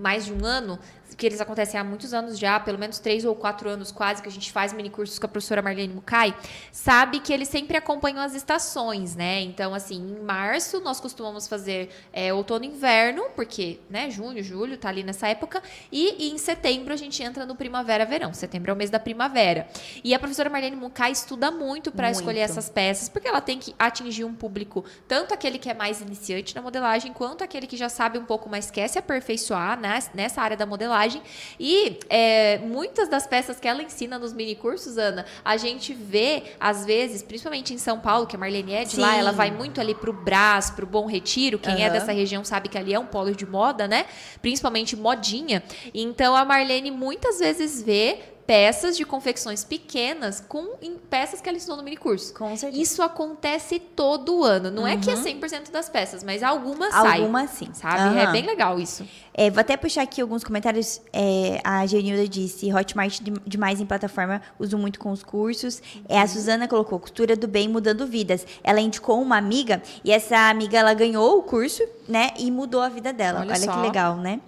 mais 0.00 0.24
de 0.24 0.32
um 0.32 0.44
ano, 0.44 0.78
que 1.20 1.26
eles 1.26 1.40
acontecem 1.40 1.78
há 1.78 1.84
muitos 1.84 2.14
anos 2.14 2.38
já, 2.38 2.58
pelo 2.58 2.78
menos 2.78 2.98
três 2.98 3.26
ou 3.26 3.34
quatro 3.34 3.68
anos 3.68 3.92
quase, 3.92 4.22
que 4.22 4.28
a 4.28 4.32
gente 4.32 4.50
faz 4.50 4.72
mini 4.72 4.88
cursos 4.88 5.18
com 5.18 5.26
a 5.26 5.28
professora 5.28 5.60
Marlene 5.60 5.92
Mukai, 5.92 6.34
sabe 6.72 7.20
que 7.20 7.30
eles 7.30 7.46
sempre 7.46 7.76
acompanham 7.76 8.22
as 8.22 8.34
estações, 8.34 9.14
né? 9.14 9.42
Então, 9.42 9.74
assim, 9.74 9.96
em 9.96 10.24
março 10.24 10.80
nós 10.80 10.98
costumamos 10.98 11.46
fazer 11.46 11.90
é, 12.10 12.32
outono 12.32 12.64
e 12.64 12.68
inverno, 12.68 13.24
porque, 13.36 13.80
né, 13.90 14.10
junho, 14.10 14.42
julho, 14.42 14.78
tá 14.78 14.88
ali 14.88 15.02
nessa 15.02 15.28
época, 15.28 15.62
e, 15.92 16.26
e 16.26 16.30
em 16.30 16.38
setembro 16.38 16.94
a 16.94 16.96
gente 16.96 17.22
entra 17.22 17.44
no 17.44 17.54
primavera-verão. 17.54 18.32
Setembro 18.32 18.70
é 18.70 18.74
o 18.74 18.76
mês 18.76 18.88
da 18.88 18.98
primavera. 18.98 19.68
E 20.02 20.14
a 20.14 20.18
professora 20.18 20.48
Marlene 20.48 20.76
Mukai 20.76 21.12
estuda 21.12 21.50
muito 21.50 21.92
para 21.92 22.10
escolher 22.10 22.40
essas 22.40 22.70
peças, 22.70 23.10
porque 23.10 23.28
ela 23.28 23.42
tem 23.42 23.58
que 23.58 23.74
atingir 23.78 24.24
um 24.24 24.34
público, 24.34 24.86
tanto 25.06 25.34
aquele 25.34 25.58
que 25.58 25.68
é 25.68 25.74
mais 25.74 26.00
iniciante 26.00 26.54
na 26.54 26.62
modelagem, 26.62 27.12
quanto 27.12 27.44
aquele 27.44 27.66
que 27.66 27.76
já 27.76 27.90
sabe 27.90 28.18
um 28.18 28.24
pouco 28.24 28.48
mais, 28.48 28.70
quer 28.70 28.88
se 28.88 28.98
aperfeiçoar 28.98 29.78
né, 29.78 29.98
nessa 30.14 30.40
área 30.40 30.56
da 30.56 30.64
modelagem. 30.64 31.09
E 31.58 31.98
é, 32.08 32.58
muitas 32.58 33.08
das 33.08 33.26
peças 33.26 33.58
que 33.58 33.66
ela 33.66 33.82
ensina 33.82 34.18
nos 34.18 34.32
mini 34.32 34.54
cursos, 34.54 34.98
Ana, 34.98 35.24
a 35.44 35.56
gente 35.56 35.94
vê, 35.94 36.42
às 36.58 36.84
vezes, 36.84 37.22
principalmente 37.22 37.72
em 37.72 37.78
São 37.78 37.98
Paulo, 37.98 38.26
que 38.26 38.36
a 38.36 38.38
Marlene 38.38 38.72
é 38.72 38.84
de 38.84 38.98
lá, 38.98 39.12
Sim. 39.12 39.18
ela 39.18 39.32
vai 39.32 39.50
muito 39.50 39.80
ali 39.80 39.94
pro 39.94 40.12
Brás, 40.12 40.70
pro 40.70 40.86
Bom 40.86 41.06
Retiro. 41.06 41.58
Quem 41.58 41.82
é 41.82 41.86
Aham. 41.86 41.92
dessa 41.92 42.12
região 42.12 42.44
sabe 42.44 42.68
que 42.68 42.78
ali 42.78 42.92
é 42.92 42.98
um 42.98 43.06
polo 43.06 43.34
de 43.34 43.46
moda, 43.46 43.88
né? 43.88 44.06
Principalmente 44.42 44.96
modinha. 44.96 45.62
Então 45.94 46.36
a 46.36 46.44
Marlene 46.44 46.90
muitas 46.90 47.38
vezes 47.38 47.82
vê 47.82 48.18
peças 48.50 48.96
de 48.96 49.04
confecções 49.04 49.62
pequenas 49.62 50.40
com 50.40 50.70
peças 51.08 51.40
que 51.40 51.48
ela 51.48 51.56
ensinou 51.56 51.76
no 51.76 51.84
mini 51.84 51.96
curso. 51.96 52.34
Com 52.34 52.56
certeza. 52.56 52.82
Isso 52.82 53.00
acontece 53.00 53.78
todo 53.78 54.42
ano. 54.42 54.72
Não 54.72 54.84
é 54.84 54.96
que 54.96 55.08
é 55.08 55.14
100% 55.14 55.70
das 55.70 55.88
peças, 55.88 56.24
mas 56.24 56.42
algumas 56.42 56.92
saem. 56.92 57.20
Alguma 57.22 57.46
sim. 57.46 57.68
Sabe? 57.72 58.18
É 58.18 58.24
Aham. 58.24 58.32
bem 58.32 58.44
legal 58.44 58.80
isso. 58.80 59.06
É, 59.32 59.50
vou 59.50 59.60
até 59.60 59.76
puxar 59.76 60.02
aqui 60.02 60.20
alguns 60.20 60.42
comentários. 60.42 61.00
É, 61.12 61.60
a 61.62 61.86
Genilda 61.86 62.26
disse: 62.26 62.74
Hotmart 62.74 63.20
de- 63.20 63.34
demais 63.46 63.80
em 63.80 63.86
plataforma, 63.86 64.42
uso 64.58 64.76
muito 64.76 64.98
com 64.98 65.12
os 65.12 65.22
cursos. 65.22 65.80
É, 66.08 66.18
a 66.20 66.26
Suzana 66.26 66.66
colocou: 66.66 66.98
costura 66.98 67.36
do 67.36 67.46
bem 67.46 67.68
mudando 67.68 68.04
vidas. 68.04 68.44
Ela 68.64 68.80
indicou 68.80 69.22
uma 69.22 69.36
amiga 69.36 69.80
e 70.04 70.10
essa 70.10 70.50
amiga 70.50 70.76
ela 70.76 70.92
ganhou 70.92 71.38
o 71.38 71.44
curso, 71.44 71.84
né? 72.08 72.30
E 72.36 72.50
mudou 72.50 72.80
a 72.82 72.88
vida 72.88 73.12
dela. 73.12 73.42
Olha 73.42 73.54
Olha, 73.54 73.68
que 73.68 73.78
legal, 73.78 74.16
né? 74.16 74.40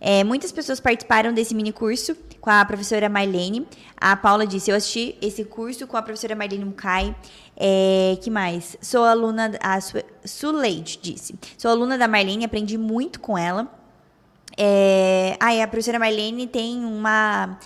É, 0.00 0.22
muitas 0.22 0.52
pessoas 0.52 0.78
participaram 0.78 1.32
desse 1.32 1.54
mini 1.54 1.72
curso 1.72 2.14
com 2.48 2.52
a 2.52 2.64
professora 2.64 3.10
Marlene. 3.10 3.68
A 4.00 4.16
Paula 4.16 4.46
disse: 4.46 4.70
Eu 4.70 4.76
assisti 4.76 5.14
esse 5.20 5.44
curso 5.44 5.86
com 5.86 5.98
a 5.98 6.02
professora 6.02 6.34
Marlene 6.34 6.64
Mukai. 6.64 7.14
É, 7.54 8.16
que 8.22 8.30
mais? 8.30 8.74
Sou 8.80 9.04
aluna. 9.04 9.52
A 9.60 9.78
Su- 9.82 10.02
Suleide 10.24 10.98
disse: 11.02 11.34
Sou 11.58 11.70
aluna 11.70 11.98
da 11.98 12.08
Marlene, 12.08 12.46
aprendi 12.46 12.78
muito 12.78 13.20
com 13.20 13.36
ela. 13.36 13.70
É... 14.56 15.36
Ai, 15.38 15.60
a 15.60 15.68
professora 15.68 15.98
Marlene 15.98 16.46
tem 16.46 16.82
uma. 16.86 17.58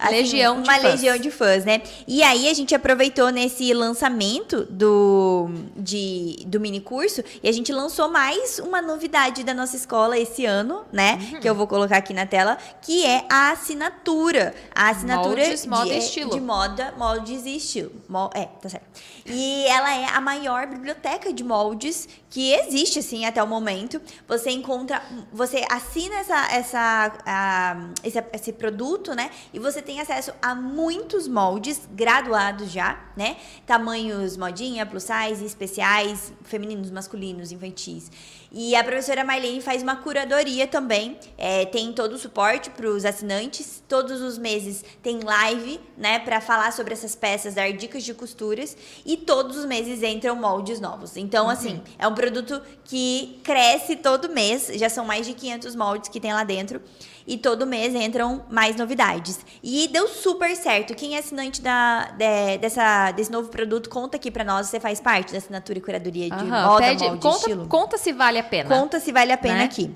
Assim, 0.00 0.14
Legião 0.16 0.62
de 0.62 0.68
uma 0.68 0.74
fãs. 0.78 0.82
legião 0.82 1.18
de 1.18 1.30
fãs, 1.30 1.64
né? 1.64 1.82
E 2.06 2.22
aí 2.22 2.48
a 2.48 2.54
gente 2.54 2.74
aproveitou 2.74 3.30
nesse 3.30 3.72
lançamento 3.74 4.64
do, 4.70 5.50
de, 5.76 6.42
do 6.46 6.58
mini 6.58 6.80
curso 6.80 7.22
e 7.42 7.48
a 7.48 7.52
gente 7.52 7.72
lançou 7.72 8.10
mais 8.10 8.58
uma 8.58 8.80
novidade 8.80 9.44
da 9.44 9.52
nossa 9.52 9.76
escola 9.76 10.18
esse 10.18 10.44
ano, 10.46 10.84
né? 10.92 11.18
Uhum. 11.32 11.40
Que 11.40 11.48
eu 11.48 11.54
vou 11.54 11.66
colocar 11.66 11.98
aqui 11.98 12.14
na 12.14 12.26
tela, 12.26 12.56
que 12.80 13.04
é 13.04 13.24
a 13.28 13.50
assinatura. 13.50 14.54
A 14.74 14.88
assinatura 14.88 15.42
Moldes, 15.42 15.66
moda 15.66 15.84
de, 15.84 15.92
e 15.92 15.98
estilo. 15.98 16.30
de 16.30 16.40
moda, 16.40 16.94
moldes 16.96 17.44
e 17.44 17.56
estilo. 17.56 17.92
É, 18.34 18.46
tá 18.46 18.68
certo. 18.68 18.86
E 19.26 19.66
ela 19.66 19.94
é 19.94 20.06
a 20.06 20.20
maior 20.20 20.66
biblioteca 20.66 21.32
de 21.32 21.44
moldes 21.44 22.08
que 22.30 22.52
existe, 22.54 23.00
assim, 23.00 23.24
até 23.26 23.42
o 23.42 23.46
momento. 23.46 24.00
Você 24.28 24.50
encontra, 24.52 25.02
você 25.32 25.64
assina 25.68 26.14
essa, 26.14 26.52
essa, 26.52 27.12
a- 27.26 27.90
esse, 28.04 28.24
esse 28.32 28.52
produto, 28.52 29.14
né? 29.14 29.30
E 29.52 29.58
você 29.58 29.82
tem 29.82 30.00
acesso 30.00 30.32
a 30.40 30.54
muitos 30.54 31.26
moldes 31.26 31.80
graduados 31.90 32.70
já, 32.70 32.98
né? 33.16 33.36
Tamanhos 33.66 34.36
modinha, 34.36 34.86
plus 34.86 35.02
size, 35.04 35.44
especiais, 35.44 36.32
femininos, 36.44 36.90
masculinos, 36.90 37.50
infantis. 37.50 38.10
E 38.52 38.74
a 38.74 38.82
professora 38.82 39.22
Marlene 39.22 39.60
faz 39.60 39.82
uma 39.82 39.96
curadoria 39.96 40.66
também. 40.66 41.16
é, 41.38 41.64
tem 41.66 41.92
todo 41.92 42.14
o 42.14 42.18
suporte 42.18 42.68
para 42.70 42.88
os 42.88 43.04
assinantes. 43.04 43.82
Todos 43.88 44.20
os 44.20 44.36
meses 44.36 44.84
tem 45.02 45.20
live, 45.20 45.80
né, 45.96 46.18
para 46.18 46.40
falar 46.40 46.72
sobre 46.72 46.92
essas 46.92 47.14
peças, 47.14 47.54
dar 47.54 47.72
dicas 47.72 48.02
de 48.02 48.12
costuras. 48.12 48.76
E 49.06 49.16
todos 49.16 49.56
os 49.56 49.64
meses 49.66 50.02
entram 50.02 50.34
moldes 50.34 50.80
novos. 50.80 51.16
Então, 51.16 51.48
assim, 51.48 51.80
é 51.98 52.06
um 52.08 52.14
produto 52.14 52.60
que 52.84 53.40
cresce 53.44 53.96
todo 53.96 54.28
mês. 54.28 54.68
Já 54.74 54.88
são 54.88 55.04
mais 55.04 55.26
de 55.26 55.32
500 55.32 55.76
moldes 55.76 56.08
que 56.08 56.18
tem 56.18 56.32
lá 56.32 56.42
dentro. 56.42 56.82
E 57.32 57.38
todo 57.38 57.64
mês 57.64 57.94
entram 57.94 58.42
mais 58.50 58.74
novidades. 58.74 59.38
E 59.62 59.86
deu 59.86 60.08
super 60.08 60.56
certo. 60.56 60.96
Quem 60.96 61.14
é 61.14 61.20
assinante 61.20 61.62
da, 61.62 62.06
de- 62.18 62.58
dessa, 62.58 63.12
desse 63.12 63.30
novo 63.30 63.48
produto, 63.50 63.88
conta 63.88 64.16
aqui 64.16 64.32
pra 64.32 64.42
nós. 64.42 64.66
Você 64.66 64.80
faz 64.80 65.00
parte 65.00 65.30
da 65.30 65.38
assinatura 65.38 65.78
e 65.78 65.80
curadoria 65.80 66.28
de 66.28 66.34
Aham, 66.34 66.66
moda, 66.66 66.84
pede- 66.84 67.04
molde, 67.04 67.20
conta, 67.22 67.36
estilo? 67.38 67.66
conta 67.68 67.96
se 67.98 68.12
vale 68.12 68.38
a 68.40 68.42
pena. 68.42 68.68
Conta 68.68 68.98
se 68.98 69.12
vale 69.12 69.30
a 69.30 69.38
pena 69.38 69.58
Né? 69.58 69.64
aqui. 69.64 69.94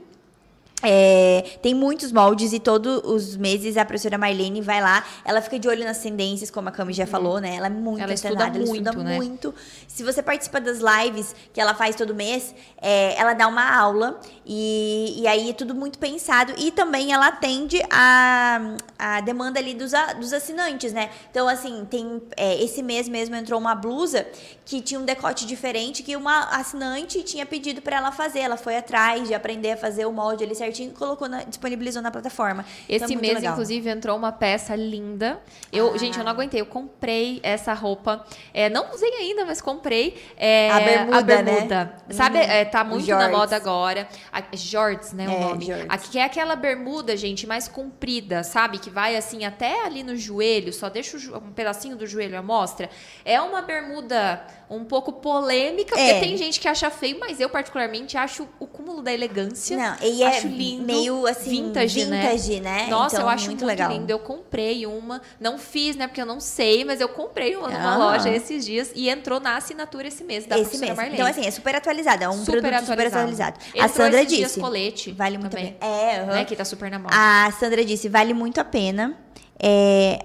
É, 0.86 1.56
tem 1.62 1.73
muitos 1.74 2.12
moldes 2.12 2.52
e 2.52 2.59
todos 2.61 3.01
os 3.05 3.36
meses 3.39 3.78
a 3.78 3.86
professora 3.86 4.19
Marlene 4.19 4.61
vai 4.61 4.82
lá. 4.82 5.02
Ela 5.24 5.40
fica 5.40 5.59
de 5.59 5.66
olho 5.66 5.82
nas 5.82 5.97
tendências, 5.98 6.51
como 6.51 6.69
a 6.69 6.73
Cami 6.73 6.93
já 6.93 7.06
falou, 7.06 7.39
né? 7.40 7.56
Ela 7.56 7.69
é 7.69 7.70
muito 7.70 7.97
Uhum. 7.98 8.02
Ela 8.05 8.12
estuda 8.12 8.35
antenada, 8.35 8.59
ela 8.59 8.65
estuda 8.66 8.93
muito, 8.93 9.05
né? 9.09 9.16
muito. 9.16 9.55
Se 9.89 10.02
você 10.05 10.23
participa 10.23 10.61
das 10.61 10.81
lives 10.81 11.35
que 11.55 11.61
ela 11.61 11.73
faz 11.74 11.97
todo 11.97 12.15
mês, 12.15 12.55
é, 12.82 13.19
ela 13.19 13.32
dá 13.32 13.48
uma 13.48 13.74
aula 13.74 14.20
e, 14.47 15.21
e 15.23 15.27
aí 15.27 15.51
é 15.51 15.53
tudo 15.53 15.75
muito 15.75 15.99
pensado. 15.99 16.53
E 16.59 16.71
também 16.71 17.12
ela 17.12 17.29
atende 17.29 17.83
a, 17.91 18.75
a 18.99 19.21
demanda 19.21 19.59
ali 19.59 19.75
dos, 19.75 19.95
a- 19.95 20.12
dos 20.15 20.33
assinantes, 20.33 20.93
né? 20.93 21.11
Então, 21.31 21.49
assim, 21.49 21.87
tem 21.91 22.23
é, 22.37 22.62
esse 22.62 22.83
mês 22.83 23.09
mesmo 23.09 23.35
entrou 23.37 23.59
uma 23.59 23.75
blusa 23.75 24.27
que 24.66 24.81
tinha 24.81 24.99
um 25.01 25.05
decote 25.05 25.47
diferente 25.47 26.03
que 26.03 26.16
uma 26.16 26.45
assinante 26.59 27.23
tinha 27.23 27.45
pedido 27.47 27.81
pra 27.83 27.97
ela 27.97 28.12
fazer. 28.12 28.41
Ela 28.41 28.57
foi 28.57 28.77
atrás 28.77 29.27
de 29.29 29.35
aprender 29.35 29.73
a 29.73 29.77
fazer 29.77 30.05
o 30.07 30.12
molde 30.12 30.45
ali 30.45 30.55
certinho 30.55 30.91
e 30.91 30.95
colocou 30.95 31.29
na- 31.29 31.43
disponibilizou 31.45 32.03
na 32.03 32.11
plataforma. 32.11 32.65
Então, 32.89 32.93
é 32.93 32.97
Esse 32.97 33.07
muito 33.09 33.21
mês, 33.21 33.35
legal. 33.35 33.53
inclusive, 33.53 33.89
entrou 33.91 34.16
uma 34.16 34.33
peça 34.33 34.75
linda. 34.77 35.41
Eu, 35.73 35.95
Ah. 35.95 35.99
Gente, 35.99 36.19
eu 36.19 36.25
não 36.25 36.33
aguentei. 36.33 36.61
Eu 36.61 36.66
comprei 36.66 37.41
essa 37.43 37.73
roupa. 37.73 38.25
É, 38.53 38.69
não 38.69 38.93
usei 38.93 39.11
ainda, 39.15 39.45
mas 39.45 39.61
comprei. 39.61 40.16
é, 40.37 40.71
A 40.71 40.81
bermuda, 40.81 41.19
a 41.19 41.23
bermuda. 41.23 41.85
né? 41.85 42.15
Sabe, 42.15 42.39
Hum, 42.39 42.43
é, 42.43 42.65
tá 42.65 42.85
muito 42.85 43.07
na 43.09 43.29
moda 43.29 43.55
agora. 43.57 44.09
A, 44.35 44.56
jorts, 44.56 45.12
né? 45.12 45.27
É, 45.27 45.28
o 45.28 45.40
nome. 45.40 45.65
jorts. 45.66 45.86
Aqui, 45.89 46.09
que 46.11 46.19
é 46.19 46.24
aquela 46.24 46.56
bermuda, 46.56 47.16
gente, 47.16 47.47
mais 47.47 47.69
comprida, 47.69 48.43
sabe? 48.43 48.78
Que 48.78 48.90
vai 48.90 49.16
assim 49.16 49.44
até 49.44 49.85
ali 49.86 50.02
no 50.02 50.16
joelho, 50.16 50.73
só 50.73 50.89
deixa 50.89 51.16
o 51.16 51.36
um 51.39 51.52
pedacinho 51.52 51.97
do 51.97 52.06
joelho 52.06 52.36
à 52.39 52.43
mostra. 52.43 52.90
É 53.24 53.40
uma 53.40 53.62
bermuda 53.62 54.44
um 54.69 54.85
pouco 54.85 55.12
polêmica, 55.12 55.98
É. 55.98 56.15
porque 56.15 56.27
tem 56.27 56.36
gente 56.36 56.59
que 56.59 56.66
acha 56.66 56.90
feio, 56.90 57.19
mas 57.20 57.39
eu, 57.39 57.48
particularmente, 57.48 58.16
acho 58.16 58.48
o 58.59 58.66
cúmulo 58.66 59.02
da 59.02 59.12
elegância. 59.12 59.77
Não, 59.77 59.97
e 60.02 60.23
é 60.23 60.27
acho 60.28 60.48
lindo. 60.48 60.85
meio 60.85 61.27
assim 61.27 61.51
vintage, 61.51 62.05
né? 62.06 62.23
vintage, 62.23 62.61
né? 62.61 62.86
Nossa, 62.89 63.16
Então, 63.16 63.27
eu 63.27 63.32
acho 63.32 63.47
muito 63.47 63.65
muito, 63.65 63.69
legal. 63.69 63.93
lindo. 63.93 64.11
Eu 64.11 64.19
comprei 64.19 64.85
uma, 64.86 65.23
não 65.39 65.59
fiz, 65.59 65.94
né? 65.97 66.06
Porque 66.09 66.20
eu 66.20 66.27
não 66.27 66.40
sei, 66.40 66.85
mas 66.85 67.01
eu 67.01 67.09
comprei 67.09 67.55
uma 67.56 67.69
numa 67.69 67.94
Ah. 67.94 67.98
loja 67.98 68.28
esses 68.31 68.65
dias 68.65 68.90
e 68.97 69.09
entrou 69.09 69.39
na 69.39 69.56
assinatura 69.56 70.09
esse 70.09 70.24
mês 70.24 70.44
da 70.47 70.59
esse 70.59 70.77
mês. 70.78 70.97
Marlene. 70.97 71.15
Então, 71.15 71.27
assim, 71.27 71.47
é 71.47 71.51
super 71.51 71.74
atualizado. 71.77 72.24
É 72.24 72.28
um 72.28 72.44
Super 72.44 72.61
produto 72.61 72.86
super 72.86 73.06
atualizado. 73.06 73.59
Entrou 73.69 73.85
a 73.85 73.89
Sandra 73.89 74.24
dias 74.27 74.49
disse. 74.51 74.61
colete 74.61 75.13
Vale 75.13 75.39
muito 75.39 75.53
também, 75.53 75.77
a 75.81 75.85
pena. 75.85 75.93
É, 75.93 76.27
né? 76.27 76.45
Que 76.45 76.57
tá 76.57 76.65
super 76.65 76.91
na 76.91 76.99
moda. 76.99 77.15
A 77.15 77.51
Sandra 77.53 77.85
disse, 77.85 78.09
vale 78.09 78.35
muito 78.35 78.61
a 78.61 78.65
pena. 78.65 79.17
É, 79.59 80.25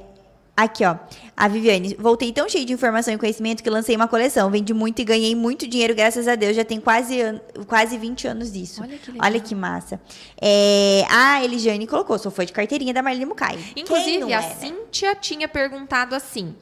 Aqui, 0.60 0.84
ó. 0.84 0.98
A 1.38 1.48
Viviane, 1.48 1.96
voltei 1.98 2.34
tão 2.34 2.50
cheio 2.50 2.66
de 2.66 2.74
informação 2.74 3.14
e 3.14 3.18
conhecimento 3.18 3.64
que 3.64 3.70
lancei 3.70 3.96
uma 3.96 4.10
coleção. 4.10 4.52
Vendi 4.52 4.74
muito 4.74 5.02
e 5.02 5.06
ganhei 5.06 5.34
muito 5.34 5.66
dinheiro, 5.66 5.96
graças 5.96 6.28
a 6.28 6.36
Deus. 6.36 6.54
Já 6.54 6.66
tem 6.66 6.82
quase, 6.82 7.22
an 7.22 7.40
quase 7.66 7.98
20 7.98 8.28
anos 8.28 8.52
disso. 8.52 8.82
Olha 8.82 8.98
que 8.98 9.10
legal. 9.10 9.26
Olha 9.26 9.40
que 9.40 9.56
massa. 9.56 10.02
É, 10.42 11.06
a 11.10 11.42
Eliane 11.42 11.88
colocou, 11.88 12.20
só 12.20 12.30
foi 12.30 12.46
de 12.46 12.52
carteirinha 12.52 12.94
da 12.94 13.02
Marlene 13.02 13.26
Mucay. 13.26 13.58
Quem 13.74 13.84
Inclusive, 13.84 14.34
a? 14.34 14.42
Cíntia 14.42 15.16
tinha 15.16 15.48
perguntado 15.48 16.14
assim. 16.14 16.54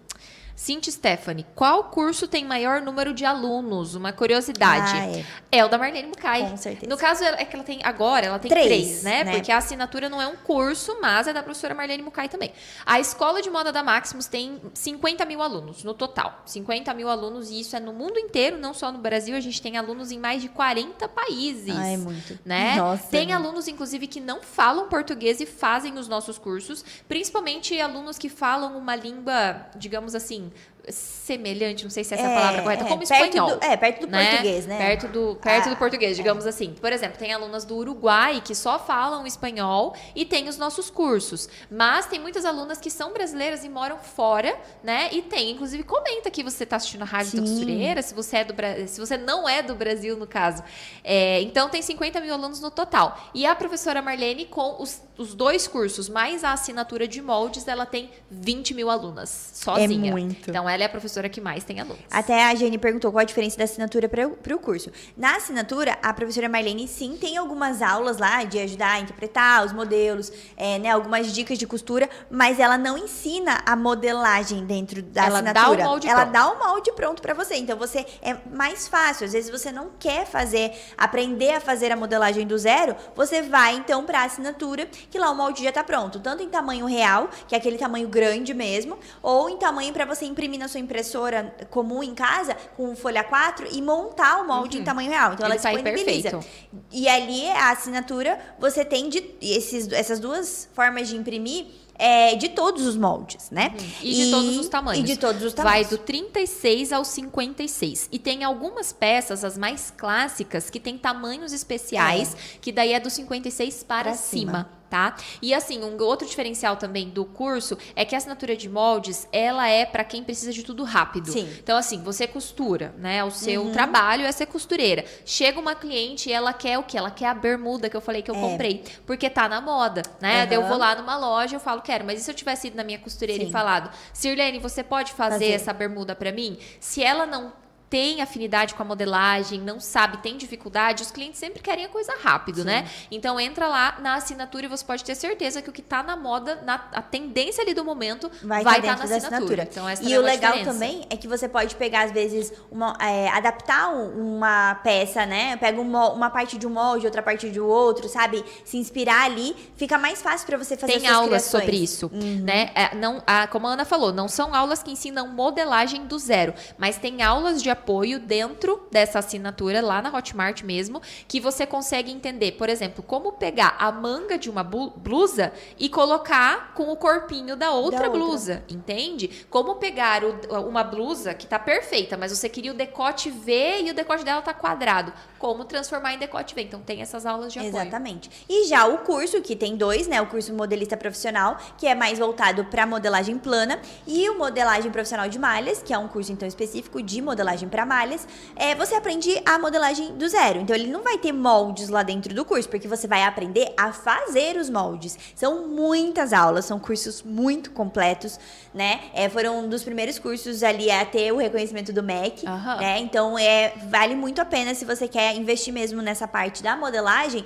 Cintia 0.57 0.91
Stephanie, 0.91 1.45
qual 1.53 1.83
curso 1.83 2.27
tem 2.27 2.43
maior 2.43 2.81
número 2.81 3.13
de 3.13 3.23
alunos? 3.23 3.93
Uma 3.93 4.11
curiosidade. 4.11 4.91
Ah, 4.91 5.05
é. 5.51 5.59
é. 5.59 5.63
o 5.63 5.69
da 5.69 5.77
Marlene 5.77 6.07
Mucay. 6.07 6.49
Com 6.49 6.57
certeza. 6.57 6.89
No 6.89 6.97
caso, 6.97 7.23
é 7.23 7.45
que 7.45 7.55
ela 7.55 7.63
tem 7.63 7.79
agora, 7.83 8.25
ela 8.25 8.39
tem 8.39 8.49
Três, 8.49 8.65
três, 8.65 9.03
né? 9.03 9.23
né? 9.23 9.33
Porque 9.33 9.51
a 9.51 9.57
assinatura 9.57 10.09
não 10.09 10.19
é 10.19 10.25
um 10.25 10.35
curso, 10.35 10.97
mas 10.99 11.27
é 11.27 11.31
da 11.31 11.43
professora 11.43 11.75
Marlene 11.75 12.01
Mucay 12.01 12.27
também. 12.27 12.51
A 12.83 12.99
escola 12.99 13.39
de 13.39 13.51
moda 13.51 13.71
da 13.71 13.83
Maximus 13.83 14.25
tem 14.25 14.59
50 14.73 15.23
mil 15.25 15.43
alunos 15.43 15.83
no 15.83 15.93
total. 15.93 16.41
50 16.47 16.91
mil 16.95 17.07
alunos, 17.07 17.51
e 17.51 17.59
isso 17.59 17.75
é 17.75 17.79
no 17.79 17.93
mundo 17.93 18.17
inteiro, 18.17 18.57
não 18.57 18.73
só 18.73 18.91
no 18.91 18.97
Brasil. 18.97 19.35
A 19.35 19.39
gente 19.39 19.61
tem 19.61 19.77
alunos 19.77 20.11
em 20.11 20.17
mais 20.17 20.41
de 20.41 20.49
40 20.49 21.07
países. 21.07 21.77
Ah, 21.77 21.87
é 21.87 21.97
muito. 21.97 22.39
Né? 22.43 22.77
Nossa, 22.77 23.07
tem 23.11 23.31
é 23.31 23.35
alunos, 23.35 23.67
inclusive, 23.67 24.07
que 24.07 24.19
não 24.19 24.41
falam 24.41 24.89
português 24.89 25.39
e 25.39 25.45
fazem 25.45 25.99
os 25.99 26.07
nossos 26.07 26.39
cursos, 26.39 26.83
principalmente 27.07 27.79
alunos 27.79 28.17
que 28.17 28.27
falam 28.27 28.75
uma 28.75 28.95
língua, 28.95 29.67
digamos 29.75 30.15
assim, 30.15 30.46
semelhante, 30.89 31.83
não 31.83 31.91
sei 31.91 32.03
se 32.03 32.13
essa 32.13 32.23
é 32.23 32.25
a 32.25 32.35
palavra 32.35 32.61
correta, 32.61 32.85
como 32.85 33.05
perto 33.05 33.23
espanhol. 33.25 33.57
Do, 33.57 33.63
é, 33.63 33.75
perto 33.77 34.01
do 34.01 34.07
né? 34.07 34.29
português, 34.29 34.65
né? 34.65 34.77
Perto 34.77 35.07
do, 35.09 35.35
perto 35.35 35.67
Ah, 35.67 35.69
do 35.69 35.75
português, 35.75 36.15
digamos 36.15 36.45
assim. 36.45 36.73
Por 36.79 36.91
exemplo, 36.93 37.17
tem 37.17 37.33
alunas 37.33 37.65
do 37.65 37.75
Uruguai 37.75 38.41
que 38.43 38.55
só 38.55 38.79
falam 38.79 39.27
espanhol 39.27 39.93
e 40.15 40.25
tem 40.25 40.47
os 40.47 40.57
nossos 40.57 40.89
cursos. 40.89 41.49
Mas 41.69 42.05
tem 42.05 42.19
muitas 42.19 42.45
alunas 42.45 42.79
que 42.79 42.89
são 42.89 43.11
brasileiras 43.11 43.63
e 43.63 43.69
moram 43.69 43.97
fora, 43.97 44.57
né? 44.83 45.09
E 45.11 45.21
tem, 45.21 45.51
inclusive, 45.51 45.83
comenta 45.83 46.31
que 46.31 46.43
você 46.43 46.63
está 46.63 46.77
assistindo 46.77 47.01
a 47.01 47.05
Rádio 47.05 47.41
da 47.41 47.45
Sim. 47.45 47.53
Costureira, 47.53 48.01
se 48.01 48.13
você, 48.13 48.37
é 48.37 48.43
do, 48.45 48.53
se 48.87 48.99
você 48.99 49.17
não 49.17 49.47
é 49.47 49.61
do 49.61 49.75
Brasil, 49.75 50.15
no 50.15 50.27
caso. 50.27 50.63
É, 51.03 51.41
então, 51.41 51.69
tem 51.69 51.81
50 51.81 52.21
mil 52.21 52.33
alunos 52.33 52.61
no 52.61 52.71
total. 52.71 53.17
E 53.33 53.45
a 53.45 53.53
professora 53.55 54.01
Marlene, 54.01 54.45
com 54.45 54.81
os, 54.81 55.01
os 55.17 55.33
dois 55.33 55.67
cursos, 55.67 56.07
mais 56.07 56.43
a 56.43 56.53
assinatura 56.53 57.07
de 57.07 57.21
moldes, 57.21 57.67
ela 57.67 57.85
tem 57.85 58.09
20 58.31 58.73
mil 58.73 58.89
alunas, 58.89 59.51
sozinha. 59.53 60.11
muito. 60.11 60.49
Então, 60.49 60.69
ela 60.69 60.76
é 60.83 60.85
a 60.85 60.89
professora 60.89 61.29
que 61.29 61.39
mais 61.41 61.63
tem 61.63 61.79
alunos. 61.79 62.01
Até 62.11 62.45
a 62.45 62.55
Jane 62.55 62.77
perguntou 62.77 63.11
qual 63.11 63.21
a 63.21 63.25
diferença 63.25 63.57
da 63.57 63.63
assinatura 63.63 64.07
para 64.09 64.27
o 64.55 64.59
curso. 64.59 64.91
Na 65.15 65.35
assinatura, 65.35 65.97
a 66.01 66.13
professora 66.13 66.47
Marlene, 66.49 66.87
sim, 66.87 67.17
tem 67.19 67.37
algumas 67.37 67.81
aulas 67.81 68.17
lá 68.17 68.43
de 68.43 68.59
ajudar 68.59 68.93
a 68.93 68.99
interpretar 68.99 69.65
os 69.65 69.73
modelos, 69.73 70.31
é, 70.55 70.77
né, 70.79 70.89
algumas 70.89 71.31
dicas 71.33 71.57
de 71.57 71.65
costura, 71.67 72.09
mas 72.29 72.59
ela 72.59 72.77
não 72.77 72.97
ensina 72.97 73.61
a 73.65 73.75
modelagem 73.75 74.65
dentro 74.65 75.01
da 75.01 75.25
Ela 75.25 75.41
dá 75.41 75.51
assinatura. 75.51 75.81
o 75.83 75.85
molde 75.89 76.07
ela 76.07 76.21
pronto. 76.21 76.33
dá 76.33 76.51
o 76.51 76.59
molde 76.67 76.91
pronto 76.93 77.21
para 77.21 77.33
você. 77.33 77.55
Então, 77.55 77.77
você 77.77 78.05
é 78.21 78.35
mais 78.51 78.87
fácil. 78.87 79.25
Às 79.25 79.33
vezes, 79.33 79.49
você 79.49 79.71
não 79.71 79.91
quer 79.99 80.25
fazer, 80.25 80.71
aprender 80.97 81.51
a 81.51 81.59
fazer 81.59 81.91
a 81.91 81.95
modelagem 81.95 82.45
do 82.45 82.57
zero, 82.57 82.95
você 83.15 83.41
vai, 83.41 83.75
então, 83.75 84.03
para 84.05 84.21
a 84.21 84.23
assinatura, 84.25 84.85
que 85.09 85.17
lá 85.17 85.31
o 85.31 85.35
molde 85.35 85.63
já 85.63 85.71
tá 85.71 85.83
pronto. 85.83 86.19
Tanto 86.19 86.43
em 86.43 86.49
tamanho 86.49 86.85
real, 86.85 87.29
que 87.47 87.55
é 87.55 87.57
aquele 87.57 87.77
tamanho 87.77 88.07
grande 88.07 88.53
mesmo, 88.53 88.97
ou 89.21 89.49
em 89.49 89.57
tamanho 89.57 89.93
para 89.93 90.05
você 90.05 90.25
imprimir 90.25 90.59
na 90.59 90.66
sua 90.67 90.79
impressora 90.79 91.55
comum 91.69 92.01
em 92.03 92.13
casa, 92.15 92.55
com 92.75 92.95
folha 92.95 93.23
4, 93.23 93.67
e 93.71 93.81
montar 93.81 94.41
o 94.41 94.47
molde 94.47 94.77
em 94.77 94.83
tamanho 94.83 95.09
real. 95.09 95.33
Então, 95.33 95.45
Ele 95.45 95.53
ela 95.53 95.61
sai 95.61 95.75
disponibiliza. 95.75 96.29
perfeito. 96.31 96.47
E 96.91 97.07
ali, 97.07 97.47
a 97.49 97.71
assinatura, 97.71 98.39
você 98.59 98.83
tem 98.85 99.09
de, 99.09 99.23
esses, 99.41 99.91
essas 99.91 100.19
duas 100.19 100.67
formas 100.73 101.07
de 101.07 101.15
imprimir 101.15 101.65
é, 101.99 102.35
de 102.35 102.49
todos 102.49 102.85
os 102.85 102.95
moldes, 102.95 103.49
né? 103.49 103.73
Uhum. 103.79 103.87
E 104.03 104.13
de 104.13 104.31
todos 104.31 104.57
os 104.59 104.69
tamanhos. 104.69 104.99
E 105.09 105.13
de 105.13 105.17
todos 105.19 105.41
os 105.43 105.53
Vai 105.53 105.63
tamanhos. 105.65 105.89
do 105.89 105.97
36 105.97 106.93
ao 106.93 107.03
56. 107.03 108.07
E 108.11 108.19
tem 108.19 108.43
algumas 108.43 108.93
peças, 108.93 109.43
as 109.43 109.57
mais 109.57 109.91
clássicas, 109.97 110.69
que 110.69 110.79
tem 110.79 110.95
tamanhos 110.97 111.53
especiais, 111.53 112.35
que 112.61 112.71
daí 112.71 112.93
é 112.93 112.99
do 112.99 113.09
56 113.09 113.83
para 113.83 114.03
Pra 114.11 114.13
cima. 114.13 114.51
cima. 114.51 114.76
Tá? 114.89 115.15
E 115.41 115.53
assim, 115.53 115.83
um 115.83 116.01
outro 116.01 116.25
diferencial 116.27 116.77
também 116.77 117.09
do 117.09 117.25
curso 117.25 117.77
é 117.93 118.05
que 118.05 118.15
a 118.15 118.17
assinatura 118.17 118.55
de 118.55 118.69
moldes, 118.69 119.27
ela 119.33 119.67
é 119.67 119.85
para 119.85 120.03
quem 120.03 120.23
precisa 120.23 120.53
de 120.53 120.63
tudo 120.63 120.83
rápido. 120.85 121.29
Sim. 121.31 121.43
Uhum. 121.43 121.53
Então, 121.59 121.77
assim, 121.77 122.01
você 122.01 122.25
costura, 122.25 122.95
né? 122.97 123.21
O 123.23 123.29
seu 123.31 123.69
trabalho 123.71 124.25
é 124.25 124.31
ser 124.31 124.45
costureira. 124.45 125.03
Chega 125.25 125.59
uma 125.59 125.75
cliente 125.75 126.29
e 126.29 126.31
ela 126.33 126.53
quer 126.53 126.77
o 126.79 126.83
quê? 126.83 126.97
Ela 126.97 127.11
quer 127.11 127.27
a 127.27 127.33
bermuda 127.33 127.89
que 127.89 127.97
eu 127.97 128.01
falei 128.01 128.21
que 128.21 128.31
eu 128.31 128.35
É. 128.35 128.39
comprei. 128.39 128.83
Porque 129.05 129.29
tá 129.29 129.49
na 129.49 129.59
moda, 129.59 130.03
né? 130.21 130.45
Daí 130.45 130.57
Eu 130.57 130.65
vou 130.67 130.77
lá 130.77 130.95
numa 130.95 131.17
loja, 131.17 131.57
eu 131.57 131.59
falo, 131.59 131.81
quero. 131.81 132.05
Mas 132.05 132.21
e 132.21 132.23
se 132.23 132.31
eu 132.31 132.35
tivesse 132.35 132.67
ido 132.67 132.77
na 132.77 132.83
minha 132.83 132.99
costureira 132.99 133.43
Sim. 133.43 133.49
e 133.49 133.51
falado, 133.51 133.91
Sirlene, 134.13 134.57
você 134.59 134.83
pode 134.83 135.11
fazer, 135.13 135.33
Fazer. 135.33 135.51
essa 135.51 135.73
bermuda 135.73 136.15
pra 136.15 136.31
mim? 136.31 136.57
Se 136.79 137.03
ela 137.03 137.25
não 137.25 137.51
tem 137.89 138.21
afinidade 138.21 138.73
com 138.73 138.83
a 138.83 138.85
modelagem, 138.85 139.61
não 139.61 139.79
sabe, 139.79 140.17
tem 140.17 140.35
dificuldade, 140.37 141.03
os 141.03 141.11
clientes 141.11 141.39
sempre 141.39 141.61
querem 141.61 141.85
a 141.85 141.89
coisa 141.89 142.13
rápido, 142.21 142.65
né? 142.65 142.85
Então 143.09 143.39
entra 143.39 143.67
lá 143.67 143.97
na 144.01 144.15
assinatura 144.15 144.65
e 144.65 144.69
você 144.69 144.83
pode 144.83 145.03
ter 145.05 145.15
certeza 145.15 145.61
que 145.61 145.69
o 145.69 145.73
que 145.73 145.81
tá 145.81 146.03
na 146.03 146.15
moda, 146.17 146.61
na, 146.65 146.75
a 146.93 147.01
tendência 147.01 147.61
ali 147.63 147.73
do 147.73 147.85
momento, 147.85 148.29
vai 148.43 148.61
vai 148.63 148.79
estar 148.79 148.93
estar 148.93 148.95
dentro 149.03 149.09
na 149.09 149.15
assinatura. 149.17 149.63
assinatura. 149.63 149.93
Então 149.95 150.07
e 150.09 150.13
é 150.13 150.17
o 150.17 150.21
uma 150.21 150.27
legal 150.27 150.51
diferença. 150.53 150.73
também 150.73 151.05
é 151.09 151.15
que 151.15 151.27
você 151.27 151.47
pode 151.47 151.75
pegar, 151.75 152.03
às 152.03 152.11
vezes, 152.11 152.51
uma, 152.69 152.97
é, 152.99 153.29
adaptar 153.29 153.89
um- 153.93 154.35
uma 154.37 154.75
peça, 154.83 155.25
né? 155.25 155.55
Pega 155.57 155.79
um 155.79 155.85
mo- 155.85 156.09
uma 156.13 156.29
parte 156.29 156.57
de 156.57 156.67
um 156.67 156.69
molde, 156.71 157.05
outra 157.05 157.21
parte 157.23 157.49
de 157.49 157.59
outro, 157.59 158.09
sabe? 158.09 158.43
Se 158.65 158.75
inspirar 158.77 159.23
ali, 159.25 159.55
fica 159.77 159.97
mais 159.97 160.21
fácil 160.21 160.45
pra 160.45 160.57
você 160.57 160.75
fazer 160.75 160.93
Tem 160.93 161.01
as 161.01 161.07
suas 161.07 161.15
aulas 161.15 161.29
criações. 161.29 161.63
sobre 161.63 161.77
isso, 161.77 162.11
né? 162.43 162.69
É, 162.75 162.95
não, 162.95 163.23
a, 163.25 163.47
como 163.47 163.65
a 163.67 163.71
Ana 163.71 163.85
falou, 163.85 164.11
não 164.11 164.27
são 164.27 164.53
aulas 164.53 164.83
que 164.83 164.91
ensinam 164.91 165.27
modelagem 165.29 166.05
do 166.05 166.19
zero, 166.19 166.53
mas 166.77 166.97
tem 166.97 167.21
aulas 167.23 167.61
de 167.63 167.76
apoio 167.77 168.19
dentro 168.19 168.87
dessa 168.91 169.19
assinatura 169.19 169.81
lá 169.81 170.01
na 170.01 170.09
Hotmart 170.15 170.63
mesmo, 170.63 171.01
que 171.27 171.39
você 171.39 171.65
consegue 171.65 172.11
entender, 172.11 172.53
por 172.53 172.69
exemplo, 172.69 173.03
como 173.03 173.33
pegar 173.33 173.75
a 173.79 173.91
manga 173.91 174.37
de 174.37 174.49
uma 174.49 174.63
blusa 174.63 175.53
e 175.77 175.87
colocar 175.89 176.73
com 176.73 176.91
o 176.91 176.95
corpinho 176.97 177.55
da 177.55 177.71
outra, 177.71 178.05
outra. 178.05 178.09
blusa, 178.09 178.63
entende? 178.69 179.45
Como 179.49 179.75
pegar 179.75 180.23
o- 180.23 180.67
uma 180.67 180.83
blusa 180.83 181.33
que 181.33 181.45
tá 181.47 181.59
perfeita, 181.59 182.17
mas 182.17 182.31
você 182.31 182.49
queria 182.49 182.71
o 182.71 182.75
decote 182.75 183.29
V 183.29 183.81
e 183.83 183.91
o 183.91 183.93
decote 183.93 184.23
dela 184.25 184.41
tá 184.41 184.53
quadrado, 184.53 185.13
como 185.39 185.63
transformar 185.65 186.13
em 186.13 186.17
decote 186.17 186.53
V. 186.55 186.61
Então 186.63 186.79
tem 186.81 187.01
essas 187.01 187.25
aulas 187.25 187.53
de 187.53 187.59
apoio. 187.59 187.75
Exatamente. 187.75 188.29
E 188.49 188.65
já 188.67 188.85
o 188.87 188.99
curso, 188.99 189.41
que 189.41 189.55
tem 189.55 189.75
dois, 189.77 190.07
né? 190.07 190.21
O 190.21 190.25
curso 190.27 190.53
modelista 190.53 190.97
profissional, 190.97 191.57
que 191.77 191.85
é 191.87 191.93
mais 191.95 192.17
voltado 192.19 192.65
para 192.65 192.85
modelagem 192.85 193.37
plana, 193.37 193.79
e 194.07 194.29
o 194.29 194.37
modelagem 194.37 194.91
profissional 194.91 195.29
de 195.29 195.37
malhas, 195.37 195.81
que 195.83 195.93
é 195.93 195.97
um 195.97 196.07
curso 196.07 196.31
então 196.31 196.47
específico 196.47 197.01
de 197.01 197.21
modelagem 197.21 197.66
para 197.67 197.85
malhas. 197.85 198.27
É, 198.55 198.75
você 198.75 198.95
aprende 198.95 199.41
a 199.45 199.57
modelagem 199.59 200.15
do 200.15 200.27
zero. 200.27 200.59
Então 200.59 200.75
ele 200.75 200.87
não 200.87 201.03
vai 201.03 201.17
ter 201.17 201.31
moldes 201.31 201.89
lá 201.89 202.03
dentro 202.03 202.33
do 202.33 202.43
curso, 202.45 202.69
porque 202.69 202.87
você 202.87 203.07
vai 203.07 203.23
aprender 203.23 203.73
a 203.77 203.91
fazer 203.91 204.57
os 204.57 204.69
moldes. 204.69 205.17
São 205.35 205.67
muitas 205.67 206.33
aulas, 206.33 206.65
são 206.65 206.79
cursos 206.79 207.23
muito 207.23 207.71
completos, 207.71 208.39
né? 208.73 209.01
É, 209.13 209.29
foram 209.29 209.59
um 209.59 209.69
dos 209.69 209.83
primeiros 209.83 210.19
cursos 210.19 210.63
ali 210.63 210.89
a 210.91 211.05
ter 211.05 211.31
o 211.31 211.37
reconhecimento 211.37 211.91
do 211.93 212.03
MEC, 212.03 212.45
Aham. 212.45 212.77
né? 212.77 212.99
Então, 212.99 213.37
é, 213.37 213.73
vale 213.89 214.15
muito 214.15 214.41
a 214.41 214.45
pena 214.45 214.73
se 214.73 214.85
você 214.85 215.07
quer 215.07 215.35
investir 215.35 215.73
mesmo 215.73 216.01
nessa 216.01 216.27
parte 216.27 216.61
da 216.63 216.75
modelagem. 216.75 217.43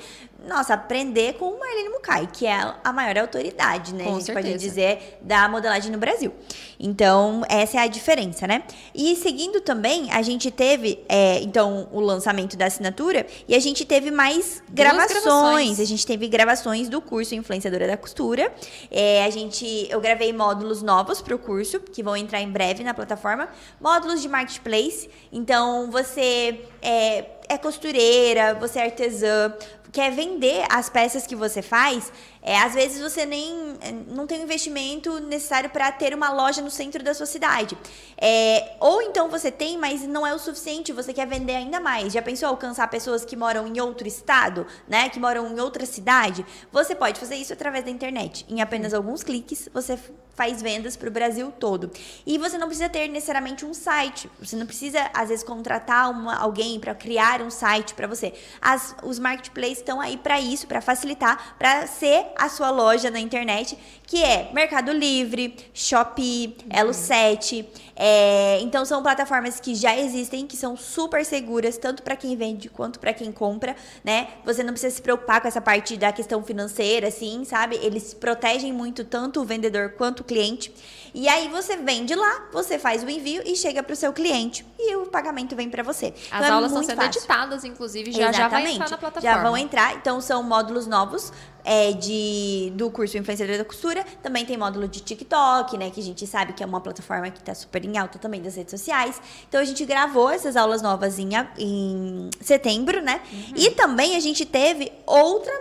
Nossa, 0.48 0.74
aprender 0.74 1.34
com 1.34 1.60
Marlene 1.60 1.90
Mukai, 1.90 2.28
que 2.32 2.48
é 2.48 2.74
a 2.84 2.92
maior 2.92 3.18
autoridade, 3.20 3.94
né? 3.94 4.06
Com 4.06 4.16
a 4.16 4.20
gente 4.20 4.34
pode 4.34 4.48
certeza. 4.48 4.58
dizer 4.58 5.20
da 5.22 5.48
modelagem 5.48 5.92
no 5.92 6.00
Brasil. 6.00 6.34
Então, 6.84 7.44
essa 7.48 7.78
é 7.78 7.80
a 7.82 7.88
diferença, 7.88 8.48
né? 8.48 8.64
E 8.94 9.16
seguindo 9.16 9.62
também, 9.62 10.12
a 10.12 10.24
gente 10.24 10.50
teve, 10.50 11.06
é, 11.08 11.40
então, 11.42 11.88
o 11.92 12.00
lançamento 12.00 12.58
da 12.58 12.66
assinatura 12.66 13.28
e 13.48 13.54
a 13.54 13.60
gente 13.60 13.86
teve 13.86 14.10
mais 14.10 14.64
gravações. 14.68 15.22
gravações. 15.22 15.80
A 15.80 15.86
gente 15.86 16.06
teve 16.08 16.28
gravações 16.28 16.90
do 16.90 17.00
curso 17.00 17.36
Influenciadora 17.36 17.86
da 17.86 17.98
Costura. 17.98 18.52
É, 18.90 19.24
a 19.24 19.30
gente, 19.30 19.88
eu 19.92 20.02
gravei 20.02 20.34
módulos 20.34 20.82
novos 20.82 21.22
para 21.22 21.36
o 21.36 21.40
curso, 21.40 21.80
que 21.80 22.02
vão 22.02 22.18
entrar 22.18 22.42
em 22.42 22.50
breve 22.50 22.84
na 22.84 22.96
plataforma. 22.96 23.48
Módulos 23.80 24.20
de 24.20 24.28
marketplace. 24.28 25.08
Então, 25.32 25.92
você 25.92 26.62
é, 26.82 27.26
é 27.48 27.58
costureira, 27.60 28.56
você 28.56 28.80
é 28.80 28.86
artesã, 28.86 29.54
quer 29.92 30.12
vender 30.12 30.66
as 30.70 30.90
peças 30.90 31.26
que 31.28 31.36
você 31.36 31.62
faz, 31.62 32.12
é, 32.42 32.58
às 32.58 32.74
vezes 32.74 33.00
você 33.00 33.26
nem 33.26 33.78
é, 33.82 33.92
não 33.92 34.26
tem 34.26 34.40
o 34.40 34.44
investimento 34.44 35.20
necessário 35.20 35.70
para 35.70 35.92
ter 35.92 36.14
uma 36.14 36.32
loja 36.32 36.62
no 36.62 36.72
centro 36.72 37.04
da 37.04 37.14
sua 37.14 37.26
cidade. 37.26 37.78
É, 38.18 38.76
ou 38.80 39.02
então 39.02 39.30
você 39.30 39.52
tem, 39.52 39.78
mas 39.78 40.02
não 40.02 40.26
é 40.26 40.34
o 40.34 40.40
suficiente, 40.40 40.92
você 40.92 41.14
quer 41.14 41.28
vender 41.28 41.56
ainda 41.56 41.80
mais. 41.80 42.14
Já 42.14 42.22
pensou 42.22 42.50
alcançar 42.50 42.88
pessoas 42.90 43.24
que 43.24 43.36
moram 43.36 43.68
em 43.68 43.80
outro 43.80 44.08
estado, 44.08 44.66
né? 44.88 45.10
Que 45.10 45.20
moram 45.20 45.48
em 45.48 45.60
outra 45.60 45.86
cidade? 45.86 46.46
Você 46.72 46.96
pode 46.96 47.20
fazer 47.20 47.36
isso 47.36 47.54
através 47.54 47.86
da 47.86 47.92
internet. 47.92 48.46
Em 48.50 48.62
apenas 48.62 48.94
alguns 48.94 49.24
cliques, 49.24 49.70
você 49.74 49.98
faz 50.34 50.62
vendas 50.62 50.96
para 50.96 51.10
o 51.10 51.12
Brasil 51.12 51.52
todo. 51.60 51.92
E 52.26 52.38
você 52.38 52.58
não 52.58 52.68
precisa 52.68 52.90
ter 52.90 53.08
necessariamente 53.08 53.66
um 53.66 53.74
site. 53.74 54.30
Você 54.40 54.56
não 54.56 54.66
precisa, 54.66 55.12
às 55.14 55.30
vezes, 55.30 55.44
contratar 55.44 56.10
uma, 56.10 56.36
alguém 56.36 56.80
para 56.80 56.96
criar 56.96 57.22
criar 57.22 57.42
um 57.42 57.50
site 57.50 57.94
para 57.94 58.08
você. 58.08 58.34
As, 58.62 58.96
os 59.04 59.20
marketplaces 59.20 59.81
estão 59.82 60.00
aí 60.00 60.18
para 60.18 60.40
isso, 60.40 60.68
para 60.68 60.82
facilitar, 60.82 61.56
para 61.58 61.86
ser 61.88 62.28
a 62.38 62.48
sua 62.50 62.70
loja 62.70 63.10
na 63.10 63.20
internet, 63.20 63.78
que 64.06 64.24
é 64.24 64.50
Mercado 64.54 64.92
Livre, 64.92 65.56
Shopee, 65.74 66.58
Elo7. 66.70 67.66
É, 67.96 68.60
então 68.62 68.84
são 68.86 69.04
plataformas 69.04 69.60
que 69.60 69.76
já 69.76 69.96
existem, 69.98 70.48
que 70.48 70.58
são 70.58 70.76
super 70.76 71.26
seguras, 71.26 71.78
tanto 71.78 72.02
para 72.02 72.16
quem 72.16 72.36
vende 72.36 72.70
quanto 72.70 73.00
para 73.00 73.14
quem 73.14 73.32
compra, 73.32 73.76
né? 74.04 74.28
Você 74.44 74.64
não 74.64 74.74
precisa 74.74 74.96
se 74.96 75.02
preocupar 75.02 75.42
com 75.42 75.48
essa 75.48 75.62
parte 75.62 75.96
da 75.98 76.12
questão 76.12 76.44
financeira, 76.44 77.08
assim, 77.10 77.46
sabe? 77.46 77.78
Eles 77.82 78.14
protegem 78.14 78.74
muito 78.74 79.04
tanto 79.04 79.42
o 79.42 79.46
vendedor 79.46 79.92
quanto 79.92 80.22
o 80.22 80.24
cliente. 80.24 80.74
E 81.14 81.28
aí 81.28 81.50
você 81.50 81.78
vende 81.78 82.16
lá, 82.16 82.48
você 82.52 82.80
faz 82.80 83.04
o 83.04 83.10
envio 83.10 83.42
e 83.46 83.56
chega 83.56 83.84
para 83.84 83.94
o 83.94 83.96
seu 83.96 84.14
cliente 84.14 84.66
e 84.80 84.96
o 84.96 85.06
pagamento 85.06 85.56
vem 85.56 85.70
para 85.70 85.84
você. 85.84 86.14
As 86.32 86.44
então, 86.44 86.56
aulas 86.56 86.72
é 86.72 86.76
estão 86.76 86.84
sendo 86.84 87.06
fácil. 87.06 87.20
editadas, 87.20 87.64
inclusive, 87.64 88.12
já, 88.12 88.32
já 88.32 88.48
vai 88.48 88.72
entrar 88.72 88.90
na 88.90 88.98
plataforma. 88.98 89.38
Já 89.38 89.44
vão 89.44 89.58
entrar, 89.58 89.96
então 89.96 90.22
são 90.22 90.42
módulos 90.42 90.88
novos 90.88 91.32
é, 91.64 91.92
de, 91.92 92.72
do 92.76 92.90
curso 92.90 93.18
Influenciador 93.18 93.58
da 93.58 93.66
Costura. 93.66 94.06
Também 94.24 94.46
tem 94.46 94.58
módulo 94.58 94.88
de 94.88 95.02
TikTok, 95.02 95.78
né? 95.78 95.90
Que 95.90 96.00
a 96.00 96.04
gente 96.04 96.26
sabe 96.26 96.54
que 96.54 96.64
é 96.64 96.66
uma 96.66 96.82
plataforma 96.82 97.30
que 97.30 97.40
está 97.40 97.54
super 97.54 97.84
em 97.84 97.98
alta 97.98 98.18
também 98.18 98.42
das 98.42 98.56
redes 98.56 98.72
sociais. 98.72 99.22
Então 99.48 99.60
a 99.60 99.66
gente 99.66 99.86
gravou 99.86 100.30
essas 100.30 100.56
aulas 100.56 100.82
novas 100.82 101.20
em, 101.20 101.30
em 101.58 102.30
setembro, 102.40 103.02
né? 103.02 103.22
Uhum. 103.32 103.54
E 103.56 103.72
também 103.72 104.16
a 104.16 104.20
gente 104.20 104.46
teve 104.46 104.92
outra 105.06 105.54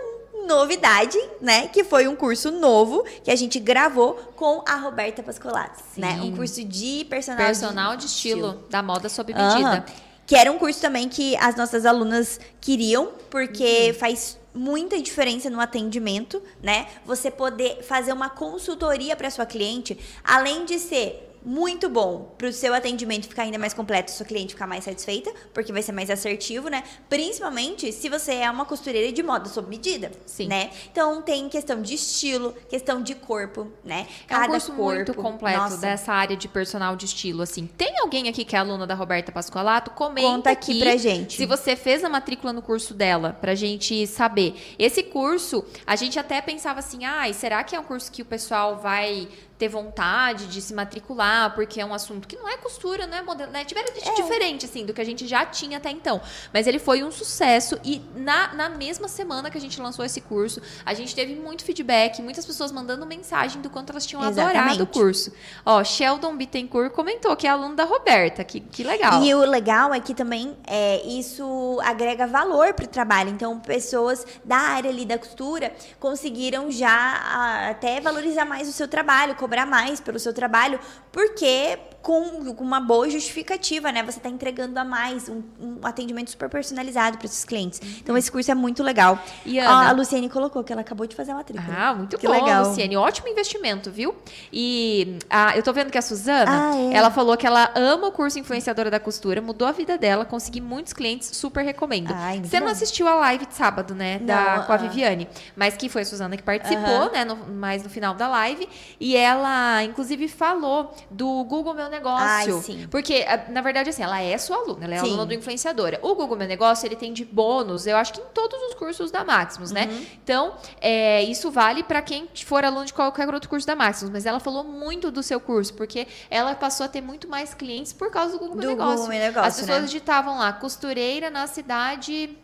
novidade, 0.47 1.17
né? 1.39 1.67
Que 1.67 1.83
foi 1.83 2.07
um 2.07 2.15
curso 2.15 2.51
novo 2.51 3.03
que 3.23 3.31
a 3.31 3.35
gente 3.35 3.59
gravou 3.59 4.13
com 4.35 4.63
a 4.67 4.75
Roberta 4.75 5.23
Pascolato, 5.23 5.81
né? 5.97 6.19
Um 6.21 6.35
curso 6.35 6.63
de 6.63 7.05
personal, 7.05 7.45
personal 7.45 7.91
de, 7.95 8.05
de 8.05 8.05
estilo, 8.07 8.47
estilo, 8.47 8.69
da 8.69 8.81
moda 8.81 9.09
sob 9.09 9.33
medida. 9.33 9.85
Uhum. 9.87 9.93
Que 10.25 10.35
era 10.35 10.51
um 10.51 10.57
curso 10.57 10.79
também 10.79 11.09
que 11.09 11.35
as 11.37 11.55
nossas 11.55 11.85
alunas 11.85 12.39
queriam, 12.61 13.11
porque 13.29 13.89
uhum. 13.89 13.93
faz 13.95 14.39
muita 14.53 15.01
diferença 15.01 15.49
no 15.49 15.59
atendimento, 15.59 16.41
né? 16.61 16.87
Você 17.05 17.31
poder 17.31 17.83
fazer 17.83 18.13
uma 18.13 18.29
consultoria 18.29 19.15
para 19.15 19.29
sua 19.29 19.45
cliente, 19.45 19.97
além 20.23 20.65
de 20.65 20.79
ser 20.79 21.30
muito 21.43 21.89
bom 21.89 22.33
para 22.37 22.47
o 22.47 22.53
seu 22.53 22.73
atendimento 22.73 23.27
ficar 23.27 23.43
ainda 23.43 23.57
mais 23.57 23.73
completo, 23.73 24.11
sua 24.11 24.25
cliente 24.25 24.53
ficar 24.53 24.67
mais 24.67 24.83
satisfeita, 24.83 25.31
porque 25.53 25.71
vai 25.71 25.81
ser 25.81 25.91
mais 25.91 26.09
assertivo, 26.09 26.69
né? 26.69 26.83
Principalmente 27.09 27.91
se 27.91 28.09
você 28.09 28.33
é 28.35 28.51
uma 28.51 28.65
costureira 28.65 29.11
de 29.11 29.23
moda 29.23 29.49
sob 29.49 29.67
medida, 29.69 30.11
Sim. 30.25 30.47
né? 30.47 30.69
Então 30.91 31.21
tem 31.21 31.49
questão 31.49 31.81
de 31.81 31.95
estilo, 31.95 32.53
questão 32.69 33.01
de 33.01 33.15
corpo, 33.15 33.71
né? 33.83 34.07
Cada 34.27 34.45
é 34.45 34.47
um 34.47 34.51
curso 34.51 34.73
corpo, 34.73 34.95
muito 34.95 35.13
completo 35.13 35.59
nossa. 35.59 35.77
dessa 35.77 36.13
área 36.13 36.37
de 36.37 36.47
personal 36.47 36.95
de 36.95 37.05
estilo, 37.05 37.41
assim. 37.41 37.65
Tem 37.65 37.99
alguém 37.99 38.29
aqui 38.29 38.45
que 38.45 38.55
é 38.55 38.59
aluna 38.59 38.85
da 38.85 38.93
Roberta 38.93 39.31
Pascoalato? 39.31 39.91
Comenta 39.91 40.27
Conta 40.27 40.51
aqui, 40.51 40.71
aqui 40.71 40.79
pra 40.81 40.97
gente. 40.97 41.37
Se 41.37 41.45
você 41.45 41.75
fez 41.75 42.03
a 42.03 42.09
matrícula 42.09 42.53
no 42.53 42.61
curso 42.61 42.93
dela, 42.93 43.37
pra 43.39 43.55
gente 43.55 44.05
saber. 44.07 44.75
Esse 44.77 45.03
curso, 45.03 45.65
a 45.85 45.95
gente 45.95 46.19
até 46.19 46.41
pensava 46.41 46.79
assim, 46.79 47.05
ai, 47.05 47.31
ah, 47.31 47.33
será 47.33 47.63
que 47.63 47.75
é 47.75 47.79
um 47.79 47.83
curso 47.83 48.11
que 48.11 48.21
o 48.21 48.25
pessoal 48.25 48.77
vai 48.77 49.27
ter 49.61 49.69
vontade 49.69 50.47
de 50.47 50.59
se 50.59 50.73
matricular, 50.73 51.53
porque 51.53 51.79
é 51.79 51.85
um 51.85 51.93
assunto 51.93 52.27
que 52.27 52.35
não 52.35 52.49
é 52.49 52.57
costura, 52.57 53.05
não 53.05 53.15
é 53.15 53.21
modelo, 53.21 53.51
né? 53.51 53.63
Tiveram 53.63 53.89
é. 53.95 54.13
diferente, 54.15 54.65
assim, 54.65 54.87
do 54.87 54.91
que 54.91 54.99
a 54.99 55.03
gente 55.03 55.27
já 55.27 55.45
tinha 55.45 55.77
até 55.77 55.91
então. 55.91 56.19
Mas 56.51 56.65
ele 56.65 56.79
foi 56.79 57.03
um 57.03 57.11
sucesso 57.11 57.79
e 57.83 58.01
na, 58.15 58.55
na 58.55 58.69
mesma 58.69 59.07
semana 59.07 59.51
que 59.51 59.57
a 59.59 59.61
gente 59.61 59.79
lançou 59.79 60.03
esse 60.03 60.19
curso, 60.19 60.59
a 60.83 60.95
gente 60.95 61.13
teve 61.13 61.35
muito 61.35 61.63
feedback, 61.63 62.23
muitas 62.23 62.43
pessoas 62.43 62.71
mandando 62.71 63.05
mensagem 63.05 63.61
do 63.61 63.69
quanto 63.69 63.91
elas 63.91 64.03
tinham 64.03 64.27
Exatamente. 64.27 64.57
adorado 64.57 64.83
o 64.83 64.87
curso. 64.87 65.31
Ó, 65.63 65.83
Sheldon 65.83 66.35
Bittencourt 66.35 66.91
comentou 66.91 67.35
que 67.35 67.45
é 67.45 67.51
aluno 67.51 67.75
da 67.75 67.83
Roberta, 67.83 68.43
que, 68.43 68.61
que 68.61 68.83
legal. 68.83 69.23
E 69.23 69.31
o 69.35 69.45
legal 69.45 69.93
é 69.93 69.99
que 69.99 70.15
também 70.15 70.57
é, 70.65 71.05
isso 71.05 71.79
agrega 71.83 72.25
valor 72.25 72.73
para 72.73 72.85
o 72.85 72.87
trabalho. 72.87 73.29
Então, 73.29 73.59
pessoas 73.59 74.25
da 74.43 74.57
área 74.57 74.89
ali 74.89 75.05
da 75.05 75.19
costura 75.19 75.71
conseguiram 75.99 76.71
já 76.71 76.89
a, 76.89 77.69
até 77.69 78.01
valorizar 78.01 78.45
mais 78.45 78.67
o 78.67 78.71
seu 78.71 78.87
trabalho, 78.87 79.35
cobrar 79.51 79.65
mais 79.65 79.99
pelo 79.99 80.17
seu 80.17 80.33
trabalho, 80.33 80.79
porque 81.11 81.77
com, 82.01 82.53
com 82.53 82.63
uma 82.63 82.79
boa 82.79 83.09
justificativa, 83.09 83.91
né? 83.91 84.03
Você 84.03 84.17
está 84.17 84.29
entregando 84.29 84.77
a 84.79 84.83
mais, 84.83 85.29
um, 85.29 85.43
um, 85.59 85.79
atendimento 85.83 86.31
super 86.31 86.49
personalizado 86.49 87.17
para 87.17 87.25
esses 87.25 87.45
clientes. 87.45 87.79
Então, 87.99 88.17
esse 88.17 88.31
curso 88.31 88.49
é 88.49 88.55
muito 88.55 88.81
legal. 88.81 89.19
E 89.45 89.59
Ana, 89.59 89.89
a 89.89 89.91
Luciene 89.91 90.29
colocou 90.29 90.63
que 90.63 90.73
ela 90.73 90.81
acabou 90.81 91.05
de 91.05 91.15
fazer 91.15 91.31
a 91.31 91.35
matrícula. 91.35 91.75
Ah, 91.77 91.93
muito 91.93 92.17
que 92.17 92.27
bom, 92.27 92.33
legal. 92.33 92.67
Luciene. 92.67 92.97
Ótimo 92.97 93.27
investimento, 93.27 93.91
viu? 93.91 94.15
E 94.51 95.19
a, 95.29 95.55
eu 95.55 95.61
tô 95.61 95.71
vendo 95.73 95.91
que 95.91 95.97
a 95.97 96.01
Suzana, 96.01 96.71
ah, 96.71 96.75
é. 96.75 96.93
ela 96.93 97.11
falou 97.11 97.37
que 97.37 97.45
ela 97.45 97.71
ama 97.75 98.07
o 98.07 98.11
curso 98.11 98.39
Influenciadora 98.39 98.89
da 98.89 98.99
Costura, 98.99 99.41
mudou 99.41 99.67
a 99.67 99.71
vida 99.71 99.97
dela, 99.97 100.25
consegui 100.25 100.59
muitos 100.59 100.93
clientes, 100.93 101.29
super 101.35 101.63
recomendo. 101.63 102.11
Ai, 102.13 102.41
Você 102.43 102.59
bom. 102.59 102.65
não 102.65 102.71
assistiu 102.71 103.07
a 103.07 103.15
live 103.15 103.45
de 103.45 103.53
sábado, 103.53 103.93
né? 103.93 104.17
Da, 104.19 104.57
não, 104.57 104.63
com 104.65 104.73
a 104.73 104.75
uh 104.75 104.79
Viviane. 104.79 105.27
Mas 105.55 105.75
que 105.77 105.87
foi 105.87 106.01
a 106.01 106.05
Suzana 106.05 106.35
que 106.35 106.43
participou, 106.43 106.81
uh 106.83 107.07
-huh. 107.07 107.11
né? 107.11 107.25
No, 107.25 107.35
mais 107.35 107.83
no 107.83 107.89
final 107.89 108.15
da 108.15 108.27
live. 108.27 108.67
E 108.99 109.15
ela, 109.15 109.83
inclusive, 109.83 110.27
falou 110.27 110.95
do 111.11 111.43
Google 111.43 111.73
Meu 111.75 111.90
Negócio. 111.91 112.55
Ai, 112.55 112.61
sim. 112.61 112.87
Porque, 112.89 113.25
na 113.49 113.61
verdade, 113.61 113.89
assim, 113.89 114.01
ela 114.01 114.21
é 114.21 114.37
sua 114.37 114.57
aluna, 114.57 114.85
ela 114.85 114.95
é 114.95 114.99
sim. 114.99 115.07
aluna 115.07 115.25
do 115.25 115.33
influenciadora. 115.33 115.99
O 116.01 116.15
Google 116.15 116.37
Meu 116.37 116.47
Negócio, 116.47 116.87
ele 116.87 116.95
tem 116.95 117.13
de 117.13 117.23
bônus, 117.23 117.85
eu 117.85 117.97
acho 117.97 118.13
que 118.13 118.21
em 118.21 118.25
todos 118.33 118.59
os 118.69 118.73
cursos 118.75 119.11
da 119.11 119.23
Maximus, 119.23 119.71
né? 119.71 119.87
Uhum. 119.91 120.05
Então, 120.23 120.55
é, 120.79 121.23
isso 121.23 121.51
vale 121.51 121.83
para 121.83 122.01
quem 122.01 122.27
for 122.45 122.63
aluno 122.63 122.85
de 122.85 122.93
qualquer 122.93 123.31
outro 123.31 123.49
curso 123.49 123.67
da 123.67 123.75
Maximus. 123.75 124.11
Mas 124.11 124.25
ela 124.25 124.39
falou 124.39 124.63
muito 124.63 125.11
do 125.11 125.21
seu 125.21 125.39
curso, 125.39 125.73
porque 125.73 126.07
ela 126.29 126.55
passou 126.55 126.85
a 126.85 126.89
ter 126.89 127.01
muito 127.01 127.27
mais 127.27 127.53
clientes 127.53 127.93
por 127.93 128.09
causa 128.09 128.33
do 128.33 128.39
Google 128.39 128.55
do 128.55 128.61
Meu 128.61 128.69
Negócio. 128.71 128.95
Google 128.95 129.09
Meu 129.09 129.19
Negócio 129.19 129.47
As 129.47 129.59
pessoas 129.59 129.81
né? 129.81 129.85
digitavam 129.85 130.37
lá, 130.37 130.53
costureira 130.53 131.29
na 131.29 131.47
cidade 131.47 132.37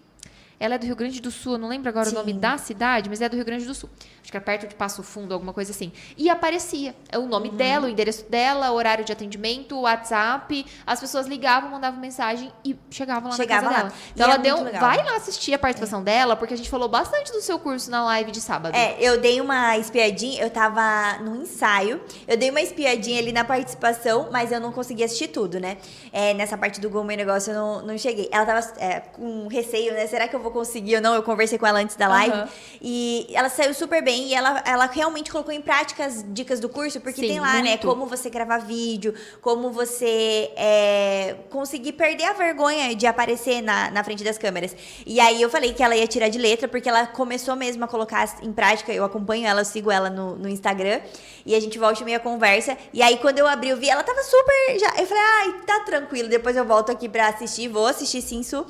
ela 0.60 0.76
é 0.76 0.78
do 0.78 0.86
Rio 0.86 0.96
Grande 0.96 1.22
do 1.22 1.30
Sul, 1.30 1.54
eu 1.54 1.58
não 1.58 1.68
lembro 1.68 1.90
agora 1.90 2.06
Sim. 2.06 2.16
o 2.16 2.20
nome 2.20 2.34
da 2.34 2.58
cidade, 2.58 3.10
mas 3.10 3.22
é 3.22 3.30
do 3.30 3.36
Rio 3.36 3.46
Grande 3.46 3.66
do 3.66 3.76
Sul. 3.76 3.90
Acho 4.28 4.32
que 4.32 4.38
é 4.38 4.42
perto 4.42 4.68
de 4.68 4.76
Passo 4.76 5.02
Fundo, 5.04 5.34
alguma 5.34 5.54
coisa 5.54 5.72
assim. 5.72 5.90
E 6.18 6.30
aparecia 6.30 6.94
é 7.10 7.18
o 7.18 7.28
nome 7.28 7.48
uhum. 7.48 7.56
dela, 7.56 7.88
o 7.88 7.90
endereço 7.90 8.30
dela, 8.30 8.72
o 8.72 8.76
horário 8.76 9.06
de 9.06 9.14
atendimento, 9.14 9.74
o 9.74 9.82
WhatsApp. 9.84 10.66
As 10.86 11.00
pessoas 11.00 11.28
ligavam, 11.28 11.70
mandavam 11.70 11.98
mensagem 12.02 12.52
e 12.66 12.76
chegavam 12.90 13.30
lá 13.30 13.38
Chegava 13.38 13.62
na 13.62 13.70
casa 13.70 13.84
lá. 13.84 13.90
dela. 13.90 14.02
Então 14.14 14.28
e 14.28 14.30
ela 14.30 14.40
é 14.40 14.72
deu. 14.72 14.80
Vai 14.82 14.98
lá 14.98 15.16
assistir 15.16 15.54
a 15.54 15.60
participação 15.60 16.02
é. 16.02 16.04
dela, 16.04 16.36
porque 16.36 16.54
a 16.54 16.58
gente 16.58 16.70
falou 16.70 16.90
bastante 16.90 17.32
do 17.32 17.40
seu 17.40 17.58
curso 17.58 17.90
na 17.90 18.04
live 18.04 18.32
de 18.32 18.42
sábado. 18.42 18.76
É, 18.76 18.98
eu 19.00 19.22
dei 19.22 19.40
uma 19.40 19.78
espiadinha, 19.78 20.42
eu 20.42 20.50
tava 20.50 21.20
no 21.24 21.38
ensaio, 21.38 22.02
eu 22.28 22.36
dei 22.36 22.50
uma 22.50 22.60
espiadinha 22.60 23.20
ali 23.20 23.32
na 23.32 23.46
participação, 23.46 24.28
mas 24.30 24.52
eu 24.52 24.60
não 24.60 24.74
consegui 24.74 25.06
assistir 25.06 25.30
tudo, 25.30 25.58
né? 25.58 25.78
É, 26.12 26.34
nessa 26.34 26.58
parte 26.58 26.82
do 26.82 26.90
Google 26.90 27.06
Meu 27.06 27.16
Negócio 27.16 27.52
eu 27.52 27.56
não, 27.56 27.82
não 27.82 27.98
cheguei. 27.98 28.28
Ela 28.30 28.46
tava 28.46 28.74
é, 28.78 29.00
com 29.00 29.48
receio, 29.48 29.94
né? 29.94 30.06
Será 30.06 30.28
que 30.28 30.36
eu 30.36 30.42
vou 30.42 30.47
conseguir 30.52 30.96
ou 30.98 31.02
não. 31.02 31.14
Eu 31.14 31.24
conversei 31.24 31.58
com 31.58 31.66
ela 31.66 31.80
antes 31.80 31.96
da 31.96 32.08
live. 32.08 32.38
Uhum. 32.38 32.48
E 32.82 33.28
ela 33.34 33.50
saiu 33.50 33.74
super 33.74 34.04
bem. 34.04 34.28
E 34.28 34.34
ela, 34.34 34.62
ela 34.66 34.86
realmente 34.86 35.32
colocou 35.32 35.54
em 35.54 35.62
prática 35.62 36.06
as 36.06 36.24
dicas 36.28 36.60
do 36.60 36.70
curso, 36.70 37.00
porque 37.00 37.22
Sim, 37.22 37.28
tem 37.28 37.40
lá, 37.40 37.54
né, 37.54 37.70
muito. 37.70 37.88
né? 37.88 37.94
Como 37.94 38.06
você 38.06 38.30
gravar 38.30 38.60
vídeo, 38.60 39.14
como 39.42 39.72
você 39.72 40.52
é, 40.56 41.36
conseguir 41.50 41.94
perder 41.94 42.26
a 42.26 42.34
vergonha 42.34 42.96
de 42.96 43.06
aparecer 43.08 43.62
na, 43.62 43.92
na 43.92 44.04
frente 44.04 44.24
das 44.24 44.38
câmeras. 44.38 44.76
E 45.06 45.20
aí 45.20 45.42
eu 45.42 45.50
falei 45.50 45.74
que 45.74 45.84
ela 45.84 45.96
ia 45.96 46.08
tirar 46.08 46.30
de 46.30 46.38
letra, 46.38 46.68
porque 46.68 46.88
ela 46.90 47.08
começou 47.08 47.56
mesmo 47.56 47.84
a 47.84 47.88
colocar 47.88 48.38
em 48.42 48.52
prática. 48.52 48.94
Eu 48.94 49.04
acompanho 49.04 49.48
ela, 49.48 49.62
eu 49.62 49.66
sigo 49.66 49.92
ela 49.92 50.10
no, 50.10 50.36
no 50.36 50.50
Instagram. 50.50 51.02
E 51.46 51.56
a 51.56 51.60
gente 51.60 51.80
volta 51.80 52.02
e 52.02 52.06
meia 52.06 52.20
conversa. 52.20 52.78
E 52.94 53.02
aí, 53.02 53.18
quando 53.18 53.40
eu 53.40 53.48
abri 53.48 53.72
o 53.72 53.78
vi, 53.78 53.90
ela 53.90 54.04
tava 54.04 54.22
super. 54.22 54.80
Já, 54.80 54.88
eu 55.00 55.08
falei, 55.08 55.24
ai, 55.24 55.54
tá 55.66 55.80
tranquilo. 55.82 56.28
Depois 56.28 56.58
eu 56.58 56.66
volto 56.66 56.92
aqui 56.92 57.08
pra 57.08 57.30
assistir. 57.30 57.70
Vou 57.70 57.88
assistir 57.88 58.22
sim, 58.22 58.44
Su 58.44 58.66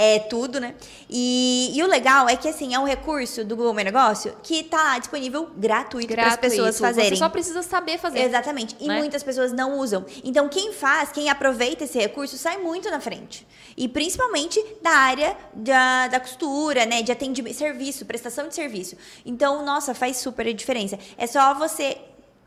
é, 0.00 0.18
tudo, 0.18 0.58
né? 0.58 0.74
E, 1.10 1.72
e, 1.74 1.82
o 1.82 1.86
legal 1.86 2.26
é 2.26 2.34
que, 2.34 2.48
assim, 2.48 2.74
é 2.74 2.78
um 2.78 2.86
recurso 2.86 3.44
do 3.44 3.54
Google 3.54 3.74
Meu 3.74 3.84
Negócio 3.84 4.34
que 4.42 4.62
tá 4.62 4.98
disponível 4.98 5.50
gratuito, 5.54 6.14
para 6.14 6.28
as 6.28 6.36
pessoas 6.38 6.78
fazerem. 6.78 7.10
Você 7.10 7.16
só 7.16 7.28
precisa 7.28 7.62
saber 7.62 7.98
fazer. 7.98 8.20
Exatamente. 8.20 8.74
E 8.80 8.88
né? 8.88 8.96
muitas 8.96 9.22
pessoas 9.22 9.52
não 9.52 9.78
usam. 9.78 10.06
Então, 10.24 10.48
quem 10.48 10.72
faz, 10.72 11.12
quem 11.12 11.28
aproveita 11.28 11.84
esse 11.84 11.98
recurso, 11.98 12.38
sai 12.38 12.56
muito 12.56 12.90
na 12.90 12.98
frente. 12.98 13.46
E 13.76 13.86
principalmente 13.88 14.64
da 14.80 14.90
área 14.90 15.36
da, 15.52 16.08
da 16.08 16.18
costura, 16.18 16.86
né? 16.86 17.02
De 17.02 17.12
atendimento, 17.12 17.58
serviço, 17.58 18.06
prestação 18.06 18.48
de 18.48 18.54
serviço. 18.54 18.96
Então, 19.26 19.62
nossa, 19.66 19.92
faz 19.92 20.16
super 20.16 20.46
a 20.46 20.52
diferença. 20.52 20.98
É 21.18 21.26
só 21.26 21.52
você 21.52 21.98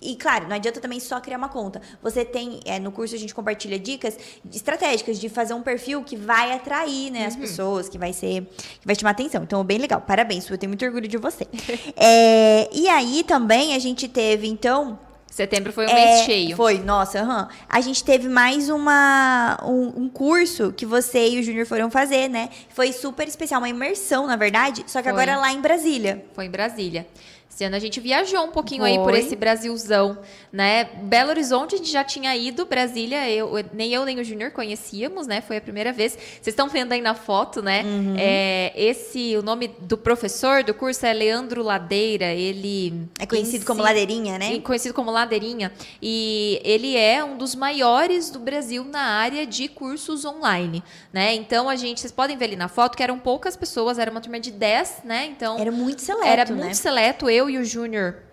e 0.03 0.15
claro, 0.15 0.47
não 0.47 0.55
adianta 0.55 0.79
também 0.79 0.99
só 0.99 1.19
criar 1.19 1.37
uma 1.37 1.49
conta. 1.49 1.81
Você 2.01 2.25
tem, 2.25 2.59
é, 2.65 2.79
no 2.79 2.91
curso 2.91 3.15
a 3.15 3.17
gente 3.17 3.33
compartilha 3.33 3.79
dicas 3.79 4.17
estratégicas 4.51 5.19
de 5.19 5.29
fazer 5.29 5.53
um 5.53 5.61
perfil 5.61 6.03
que 6.03 6.15
vai 6.15 6.51
atrair 6.51 7.11
né, 7.11 7.25
as 7.25 7.35
uhum. 7.35 7.41
pessoas, 7.41 7.89
que 7.89 7.97
vai 7.97 8.13
ser. 8.13 8.41
que 8.79 8.85
vai 8.85 8.95
chamar 8.95 9.11
atenção. 9.11 9.43
Então, 9.43 9.63
bem 9.63 9.77
legal. 9.77 10.01
Parabéns, 10.01 10.49
eu 10.49 10.57
tenho 10.57 10.69
muito 10.69 10.83
orgulho 10.85 11.07
de 11.07 11.17
você. 11.17 11.47
é, 11.95 12.69
e 12.71 12.87
aí 12.87 13.23
também 13.23 13.75
a 13.75 13.79
gente 13.79 14.07
teve, 14.07 14.47
então. 14.47 14.99
Setembro 15.27 15.73
foi 15.73 15.87
um 15.87 15.89
é, 15.89 15.93
mês 15.93 16.25
cheio. 16.25 16.55
Foi, 16.55 16.77
nossa, 16.77 17.23
uhum. 17.23 17.47
A 17.67 17.81
gente 17.81 18.03
teve 18.03 18.29
mais 18.29 18.69
uma, 18.69 19.57
um, 19.63 20.03
um 20.03 20.09
curso 20.09 20.71
que 20.71 20.85
você 20.85 21.27
e 21.27 21.39
o 21.39 21.43
Júnior 21.43 21.65
foram 21.65 21.89
fazer, 21.89 22.29
né? 22.29 22.49
Foi 22.69 22.91
super 22.93 23.27
especial, 23.27 23.59
uma 23.59 23.67
imersão, 23.67 24.27
na 24.27 24.35
verdade, 24.35 24.83
só 24.85 25.01
que 25.01 25.09
foi. 25.09 25.11
agora 25.11 25.39
lá 25.39 25.51
em 25.51 25.59
Brasília. 25.59 26.23
Foi 26.33 26.45
em 26.45 26.51
Brasília. 26.51 27.07
Esse 27.53 27.63
ano 27.65 27.75
a 27.75 27.79
gente 27.79 27.99
viajou 27.99 28.43
um 28.43 28.51
pouquinho 28.51 28.83
aí 28.83 28.95
por 28.97 29.11
Foi. 29.11 29.19
esse 29.19 29.35
Brasilzão, 29.35 30.17
né? 30.51 30.85
Belo 31.03 31.29
Horizonte 31.29 31.75
a 31.75 31.77
gente 31.77 31.91
já 31.91 32.03
tinha 32.03 32.35
ido, 32.35 32.65
Brasília, 32.65 33.29
eu, 33.29 33.51
nem 33.71 33.93
eu 33.93 34.03
nem 34.05 34.19
o 34.19 34.23
Júnior 34.23 34.49
conhecíamos, 34.49 35.27
né? 35.27 35.39
Foi 35.39 35.57
a 35.57 35.61
primeira 35.61 35.93
vez. 35.93 36.13
Vocês 36.13 36.47
estão 36.47 36.67
vendo 36.67 36.93
aí 36.93 37.01
na 37.01 37.13
foto, 37.13 37.61
né? 37.61 37.83
Uhum. 37.83 38.15
É, 38.17 38.73
esse, 38.75 39.37
o 39.37 39.43
nome 39.43 39.67
do 39.81 39.95
professor 39.97 40.63
do 40.63 40.73
curso 40.73 41.05
é 41.05 41.13
Leandro 41.13 41.61
Ladeira. 41.61 42.33
Ele 42.33 43.07
É 43.19 43.25
conhecido 43.27 43.65
como 43.65 43.81
ensina- 43.81 43.89
Ladeirinha, 43.99 44.39
né? 44.39 44.59
conhecido 44.61 44.93
como 44.95 45.11
Ladeirinha. 45.11 45.71
E 46.01 46.59
ele 46.63 46.97
é 46.97 47.23
um 47.23 47.37
dos 47.37 47.53
maiores 47.53 48.31
do 48.31 48.39
Brasil 48.39 48.83
na 48.83 49.01
área 49.01 49.45
de 49.45 49.67
cursos 49.67 50.25
online, 50.25 50.83
né? 51.11 51.35
Então 51.35 51.69
a 51.69 51.75
gente, 51.75 51.99
vocês 52.01 52.11
podem 52.11 52.35
ver 52.35 52.45
ali 52.45 52.55
na 52.55 52.67
foto 52.67 52.97
que 52.97 53.03
eram 53.03 53.19
poucas 53.19 53.55
pessoas, 53.55 53.99
era 53.99 54.09
uma 54.09 54.21
turma 54.21 54.39
de 54.39 54.49
10, 54.49 55.01
né? 55.03 55.27
Então 55.27 55.59
Era 55.59 55.71
muito 55.71 56.01
seleto, 56.01 56.25
era 56.27 56.45
né? 56.45 56.63
muito 56.63 56.75
seleto, 56.77 57.29
eu 57.29 57.42
e 57.49 57.57
o 57.57 57.63
Júnior. 57.63 58.32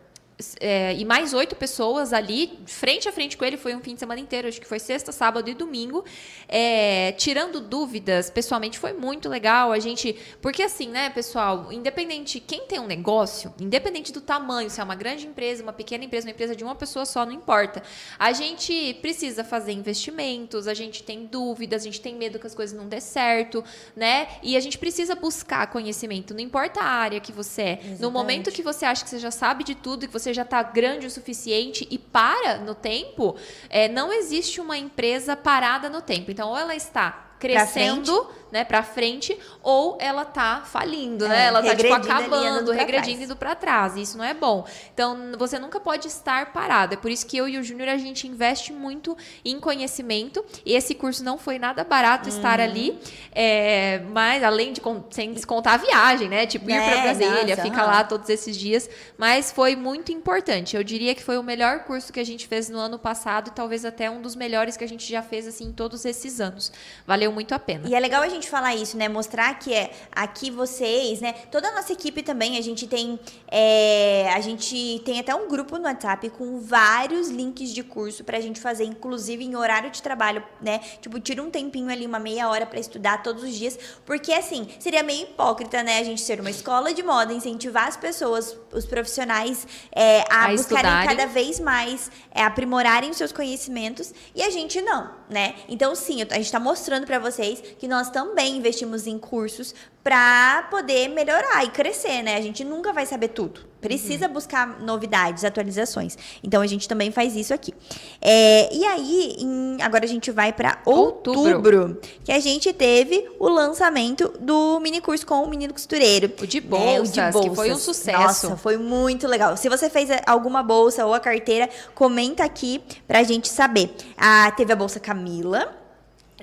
É, 0.60 0.94
e 0.94 1.04
mais 1.04 1.32
oito 1.32 1.56
pessoas 1.56 2.12
ali, 2.12 2.58
frente 2.66 3.08
a 3.08 3.12
frente 3.12 3.36
com 3.36 3.44
ele, 3.44 3.56
foi 3.56 3.74
um 3.74 3.80
fim 3.80 3.94
de 3.94 4.00
semana 4.00 4.20
inteiro, 4.20 4.46
acho 4.46 4.60
que 4.60 4.66
foi 4.66 4.78
sexta, 4.78 5.12
sábado 5.12 5.48
e 5.48 5.54
domingo, 5.54 6.04
é, 6.46 7.12
tirando 7.12 7.60
dúvidas, 7.60 8.28
pessoalmente 8.28 8.78
foi 8.78 8.92
muito 8.92 9.28
legal, 9.28 9.72
a 9.72 9.78
gente, 9.78 10.14
porque 10.42 10.62
assim, 10.62 10.88
né, 10.88 11.08
pessoal, 11.10 11.72
independente, 11.72 12.40
quem 12.40 12.66
tem 12.66 12.78
um 12.78 12.86
negócio, 12.86 13.54
independente 13.58 14.12
do 14.12 14.20
tamanho, 14.20 14.68
se 14.68 14.80
é 14.80 14.84
uma 14.84 14.94
grande 14.94 15.26
empresa, 15.26 15.62
uma 15.62 15.72
pequena 15.72 16.04
empresa, 16.04 16.26
uma 16.26 16.32
empresa 16.32 16.54
de 16.54 16.62
uma 16.64 16.74
pessoa 16.74 17.06
só, 17.06 17.24
não 17.24 17.32
importa, 17.32 17.82
a 18.18 18.32
gente 18.32 18.94
precisa 19.00 19.42
fazer 19.42 19.72
investimentos, 19.72 20.68
a 20.68 20.74
gente 20.74 21.02
tem 21.02 21.24
dúvidas, 21.24 21.82
a 21.82 21.84
gente 21.84 22.00
tem 22.00 22.14
medo 22.14 22.38
que 22.38 22.46
as 22.46 22.54
coisas 22.54 22.76
não 22.76 22.88
dê 22.88 23.00
certo, 23.00 23.64
né, 23.96 24.28
e 24.42 24.56
a 24.56 24.60
gente 24.60 24.76
precisa 24.76 25.14
buscar 25.14 25.66
conhecimento, 25.68 26.34
não 26.34 26.40
importa 26.40 26.80
a 26.80 26.84
área 26.84 27.20
que 27.20 27.32
você 27.32 27.70
é, 27.70 27.76
no 27.76 27.82
Exatamente. 27.82 28.12
momento 28.12 28.50
que 28.50 28.62
você 28.62 28.84
acha 28.84 29.04
que 29.04 29.10
você 29.10 29.18
já 29.18 29.30
sabe 29.30 29.62
de 29.62 29.74
tudo, 29.74 30.06
que 30.06 30.12
você 30.12 30.29
já 30.32 30.42
está 30.42 30.62
grande 30.62 31.06
o 31.06 31.10
suficiente 31.10 31.86
e 31.90 31.98
para 31.98 32.58
no 32.58 32.74
tempo, 32.74 33.36
é, 33.68 33.88
não 33.88 34.12
existe 34.12 34.60
uma 34.60 34.76
empresa 34.76 35.36
parada 35.36 35.88
no 35.88 36.00
tempo. 36.00 36.30
Então, 36.30 36.50
ou 36.50 36.56
ela 36.56 36.74
está 36.74 37.30
crescendo, 37.38 38.28
né, 38.50 38.64
para 38.64 38.82
frente, 38.82 39.36
ou 39.62 39.96
ela 40.00 40.24
tá 40.24 40.62
falindo, 40.64 41.24
É, 41.24 41.28
né? 41.28 41.44
Ela 41.46 41.62
tá 41.62 41.76
tipo 41.76 41.92
acabando, 41.92 42.72
regredindo 42.72 43.22
indo 43.24 43.36
para 43.36 43.54
trás. 43.54 43.96
E 43.96 44.02
isso 44.02 44.16
não 44.18 44.24
é 44.24 44.34
bom. 44.34 44.66
Então, 44.92 45.32
você 45.38 45.58
nunca 45.58 45.78
pode 45.80 46.06
estar 46.08 46.52
parado. 46.52 46.94
É 46.94 46.96
por 46.96 47.10
isso 47.10 47.26
que 47.26 47.36
eu 47.36 47.48
e 47.48 47.58
o 47.58 47.62
Júnior 47.62 47.88
a 47.88 47.96
gente 47.96 48.26
investe 48.26 48.72
muito 48.72 49.16
em 49.44 49.58
conhecimento. 49.60 50.44
E 50.64 50.74
esse 50.74 50.94
curso 50.94 51.22
não 51.24 51.38
foi 51.38 51.58
nada 51.58 51.84
barato 51.84 52.28
estar 52.28 52.58
Uhum. 52.58 52.64
ali, 52.64 52.98
é, 53.32 54.00
mas 54.10 54.42
além 54.42 54.72
de 54.72 54.80
sem 55.10 55.32
descontar 55.32 55.74
a 55.74 55.76
viagem, 55.76 56.28
né? 56.28 56.46
Tipo 56.46 56.68
ir 56.70 56.74
É, 56.74 56.80
para 56.90 57.02
Brasília, 57.02 57.56
nossa, 57.56 57.62
fica 57.62 57.82
aham. 57.82 57.86
lá 57.90 58.04
todos 58.04 58.28
esses 58.28 58.56
dias, 58.56 58.88
mas 59.16 59.50
foi 59.52 59.76
muito 59.76 60.12
importante. 60.12 60.76
Eu 60.76 60.82
diria 60.84 61.14
que 61.14 61.22
foi 61.22 61.38
o 61.38 61.42
melhor 61.42 61.80
curso 61.80 62.12
que 62.12 62.20
a 62.20 62.24
gente 62.24 62.46
fez 62.46 62.68
no 62.68 62.78
ano 62.78 62.98
passado 62.98 63.48
e 63.48 63.50
talvez 63.52 63.84
até 63.84 64.10
um 64.10 64.20
dos 64.20 64.34
melhores 64.34 64.76
que 64.76 64.84
a 64.84 64.88
gente 64.88 65.08
já 65.10 65.22
fez 65.22 65.46
assim 65.46 65.66
em 65.66 65.72
todos 65.72 66.04
esses 66.04 66.40
anos. 66.40 66.72
Valeu 67.06 67.30
muito 67.32 67.54
a 67.54 67.58
pena. 67.58 67.88
E 67.88 67.94
é 67.94 68.00
legal 68.00 68.22
a 68.22 68.28
gente 68.40 68.50
falar 68.50 68.74
isso, 68.74 68.96
né? 68.96 69.08
Mostrar 69.08 69.58
que 69.58 69.72
é 69.72 69.90
aqui 70.10 70.50
vocês, 70.50 71.20
né? 71.20 71.32
Toda 71.52 71.68
a 71.68 71.72
nossa 71.72 71.92
equipe 71.92 72.22
também, 72.22 72.56
a 72.56 72.60
gente 72.60 72.86
tem. 72.86 73.18
é, 73.50 74.30
a 74.34 74.40
gente 74.40 75.00
tem 75.04 75.20
até 75.20 75.34
um 75.34 75.48
grupo 75.48 75.76
no 75.76 75.84
WhatsApp 75.84 76.30
com 76.30 76.60
vários 76.60 77.28
links 77.28 77.70
de 77.70 77.82
curso 77.82 78.24
pra 78.24 78.40
gente 78.40 78.60
fazer, 78.60 78.84
inclusive 78.84 79.44
em 79.44 79.54
horário 79.56 79.90
de 79.90 80.02
trabalho, 80.02 80.42
né? 80.60 80.80
Tipo, 81.00 81.20
tira 81.20 81.42
um 81.42 81.50
tempinho 81.50 81.90
ali, 81.90 82.06
uma 82.06 82.18
meia 82.18 82.48
hora 82.48 82.64
pra 82.66 82.80
estudar 82.80 83.22
todos 83.22 83.42
os 83.42 83.54
dias. 83.54 83.78
Porque 84.06 84.32
assim, 84.32 84.68
seria 84.78 85.02
meio 85.02 85.22
hipócrita, 85.24 85.82
né? 85.82 85.98
A 85.98 86.04
gente 86.04 86.20
ser 86.22 86.40
uma 86.40 86.50
escola 86.50 86.94
de 86.94 87.02
moda, 87.02 87.32
incentivar 87.32 87.88
as 87.88 87.96
pessoas, 87.96 88.56
os 88.72 88.86
profissionais, 88.86 89.66
é, 89.94 90.20
a, 90.30 90.46
A 90.46 90.48
buscarem 90.52 90.54
estudarem. 90.54 91.08
cada 91.08 91.26
vez 91.26 91.60
mais 91.60 92.10
é, 92.30 92.42
aprimorarem 92.42 93.10
os 93.10 93.16
seus 93.16 93.32
conhecimentos 93.32 94.12
e 94.34 94.42
a 94.42 94.50
gente 94.50 94.80
não, 94.80 95.10
né? 95.28 95.54
Então, 95.68 95.94
sim, 95.94 96.22
a 96.22 96.34
gente 96.34 96.46
está 96.46 96.60
mostrando 96.60 97.06
para 97.06 97.18
vocês 97.18 97.62
que 97.78 97.86
nós 97.88 98.06
também 98.30 98.56
investimos 98.56 99.06
em 99.06 99.18
cursos 99.18 99.74
para 100.02 100.62
poder 100.70 101.08
melhorar 101.08 101.62
e 101.64 101.68
crescer, 101.70 102.22
né? 102.22 102.36
A 102.36 102.40
gente 102.40 102.64
nunca 102.64 102.90
vai 102.92 103.04
saber 103.04 103.28
tudo. 103.28 103.68
Precisa 103.82 104.26
Uhum. 104.26 104.32
buscar 104.32 104.80
novidades, 104.80 105.44
atualizações. 105.44 106.16
Então 106.42 106.62
a 106.62 106.66
gente 106.66 106.88
também 106.88 107.10
faz 107.10 107.36
isso 107.36 107.52
aqui. 107.52 107.74
É, 108.20 108.74
e 108.74 108.84
aí, 108.86 109.36
em- 109.38 109.76
agora 109.82 110.04
a 110.04 110.08
gente 110.08 110.30
vai 110.30 110.52
para 110.52 110.78
Outubro. 110.86 111.40
outubro, 111.56 112.00
que 112.24 112.32
a 112.32 112.38
gente 112.40 112.72
teve 112.72 113.28
o 113.38 113.48
lançamento 113.48 114.32
do 114.40 114.80
mini 114.80 115.00
curso 115.02 115.26
com 115.26 115.42
o 115.42 115.48
menino 115.48 115.72
costureiro. 115.74 116.32
O 116.40 116.46
de 116.46 116.60
né? 116.60 116.66
bolsas, 116.66 117.34
que 117.42 117.54
foi 117.54 117.70
um 117.70 117.76
sucesso. 117.76 118.18
Nossa, 118.48 118.56
foi 118.56 118.76
muito 118.78 119.26
legal. 119.26 119.54
Se 119.56 119.68
você 119.68 119.90
fez 119.90 120.08
alguma 120.26 120.62
bolsa 120.62 121.04
ou 121.04 121.12
a 121.12 121.20
carteira, 121.20 121.68
comenta 121.94 122.42
aqui 122.44 122.82
pra 123.06 123.22
gente 123.22 123.48
saber. 123.48 123.94
Ah, 124.16 124.50
teve 124.56 124.72
a 124.72 124.76
bolsa 124.76 124.98
Camila. 125.00 125.76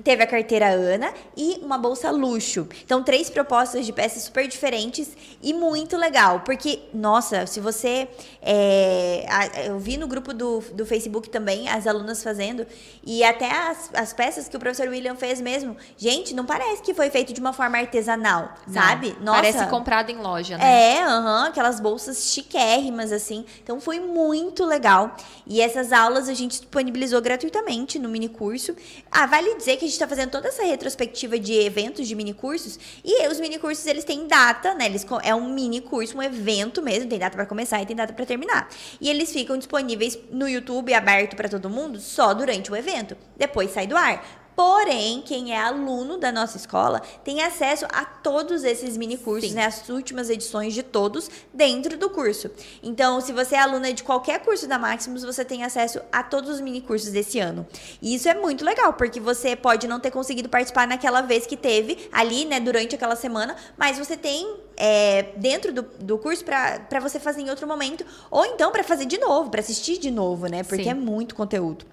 Teve 0.04 0.24
a 0.24 0.28
carteira 0.28 0.68
Ana 0.70 1.12
e 1.36 1.60
uma 1.64 1.78
bolsa 1.78 2.12
luxo. 2.12 2.68
Então, 2.84 3.02
três 3.04 3.30
propostas 3.30 3.86
de 3.86 3.92
peças 3.92 4.24
super 4.24 4.48
diferentes 4.48 5.10
e 5.42 5.54
muito 5.54 5.98
legal. 5.98 6.42
Porque, 6.42 6.80
nossa, 6.94 7.46
se 7.48 7.60
você. 7.60 8.08
é, 8.42 9.26
a- 9.28 9.48
eu 9.66 9.80
vi 9.80 9.98
no 9.98 10.08
grupo 10.08 10.34
do, 10.34 10.60
do 10.74 10.86
Facebook 10.86 11.30
também 11.30 11.68
as 11.70 11.86
alunas 11.88 12.24
fazendo. 12.24 12.66
E 13.06 13.24
até 13.24 13.50
as, 13.52 13.90
as 13.94 14.14
peças 14.14 14.48
que 14.48 14.56
o 14.56 14.60
professor 14.60 14.88
William 14.88 15.16
fez 15.16 15.42
mesmo. 15.42 15.76
Gente, 15.98 16.34
não 16.34 16.46
parece 16.46 16.82
que 16.82 16.94
foi 16.94 17.10
feito 17.10 17.34
de 17.34 17.40
uma 17.42 17.52
forma 17.54 17.78
artesanal, 17.78 18.54
Não, 18.68 18.74
sabe? 18.74 19.16
Parece 19.34 19.58
comprado 19.70 20.10
em 20.12 20.18
loja, 20.18 20.58
né? 20.58 20.98
É, 20.98 21.04
aham, 21.04 21.48
aquelas 21.48 21.80
bolsas 21.80 22.32
chiquérrimas, 22.32 23.12
assim. 23.12 23.46
Então 23.64 23.80
foi 23.80 24.00
muito 24.00 24.64
legal. 24.66 25.16
E 25.46 25.62
essas 25.62 25.92
aulas 25.92 26.30
a 26.30 26.34
gente 26.34 26.60
disponibilizou 26.60 27.22
gratuitamente 27.22 27.98
no 28.00 28.08
mini 28.10 28.30
curso. 28.30 28.76
Ah, 29.12 29.26
vale 29.26 29.56
dizer 29.56 29.78
que 29.78 29.87
a 29.88 29.90
gente 29.90 30.00
tá 30.00 30.08
fazendo 30.08 30.32
toda 30.32 30.48
essa 30.50 30.64
retrospectiva 30.64 31.40
de 31.40 31.54
eventos 31.54 32.08
de 32.08 32.16
mini 32.16 32.34
cursos. 32.34 32.78
E 33.04 33.28
os 33.28 33.40
mini 33.40 33.58
cursos, 33.58 33.86
eles 33.86 34.04
têm 34.04 34.28
data, 34.28 34.74
né? 34.74 34.86
Eles, 34.86 35.06
é 35.24 35.34
um 35.34 35.50
mini 35.50 35.82
curso, 35.82 36.18
um 36.18 36.24
evento 36.24 36.82
mesmo. 36.82 37.10
Tem 37.10 37.20
data 37.20 37.36
pra 37.36 37.46
começar 37.46 37.82
e 37.82 37.86
tem 37.86 37.96
data 37.96 38.14
pra 38.14 38.26
terminar. 38.26 38.70
E 39.00 39.10
eles 39.10 39.32
ficam 39.32 39.58
disponíveis 39.58 40.18
no 40.32 40.48
YouTube, 40.48 40.94
aberto 40.94 41.36
pra 41.36 41.50
todo 41.50 41.70
mundo, 41.70 42.00
só 42.00 42.34
durante 42.34 42.72
o 42.72 42.76
evento. 42.76 43.16
Depois 43.38 43.72
sai 43.72 43.88
do 43.88 43.96
ar. 43.96 44.47
Porém, 44.58 45.22
quem 45.22 45.54
é 45.54 45.60
aluno 45.60 46.18
da 46.18 46.32
nossa 46.32 46.58
escola 46.58 47.00
tem 47.24 47.44
acesso 47.44 47.86
a 47.94 48.04
todos 48.04 48.64
esses 48.64 48.98
mini 48.98 49.16
cursos, 49.16 49.54
né? 49.54 49.66
As 49.66 49.88
últimas 49.88 50.32
edições 50.32 50.74
de 50.74 50.82
todos 50.82 51.30
dentro 51.54 51.96
do 51.96 52.10
curso. 52.10 52.50
Então, 52.82 53.22
se 53.22 53.32
você 53.32 53.54
é 53.54 53.60
aluna 53.60 53.94
de 53.94 54.02
qualquer 54.02 54.40
curso 54.40 54.68
da 54.68 54.80
Maximus, 54.80 55.22
você 55.22 55.46
tem 55.46 55.64
acesso 55.64 56.02
a 56.12 56.24
todos 56.24 56.50
os 56.50 56.60
mini 56.60 56.82
cursos 56.82 57.12
desse 57.12 57.38
ano. 57.38 57.68
E 58.02 58.16
isso 58.16 58.28
é 58.28 58.34
muito 58.34 58.66
legal, 58.66 58.94
porque 58.94 59.20
você 59.20 59.56
pode 59.56 59.88
não 59.88 60.00
ter 60.00 60.10
conseguido 60.10 60.50
participar 60.50 60.88
naquela 60.88 61.22
vez 61.22 61.46
que 61.46 61.56
teve 61.56 62.10
ali, 62.12 62.44
né, 62.44 62.60
durante 62.60 62.96
aquela 62.96 63.16
semana, 63.16 63.56
mas 63.78 64.00
você 64.00 64.18
tem 64.18 64.58
é, 64.76 65.34
dentro 65.38 65.72
do, 65.72 65.84
do 65.84 66.18
curso 66.18 66.44
para 66.44 67.00
você 67.00 67.20
fazer 67.20 67.42
em 67.42 67.50
outro 67.52 67.68
momento, 67.68 68.04
ou 68.32 68.44
então 68.44 68.72
para 68.72 68.84
fazer 68.84 69.06
de 69.06 69.20
novo, 69.20 69.52
para 69.52 69.60
assistir 69.60 70.00
de 70.00 70.10
novo, 70.10 70.48
né? 70.48 70.64
Porque 70.64 70.86
Sim. 70.86 70.90
é 70.90 70.94
muito 70.96 71.36
conteúdo. 71.36 71.86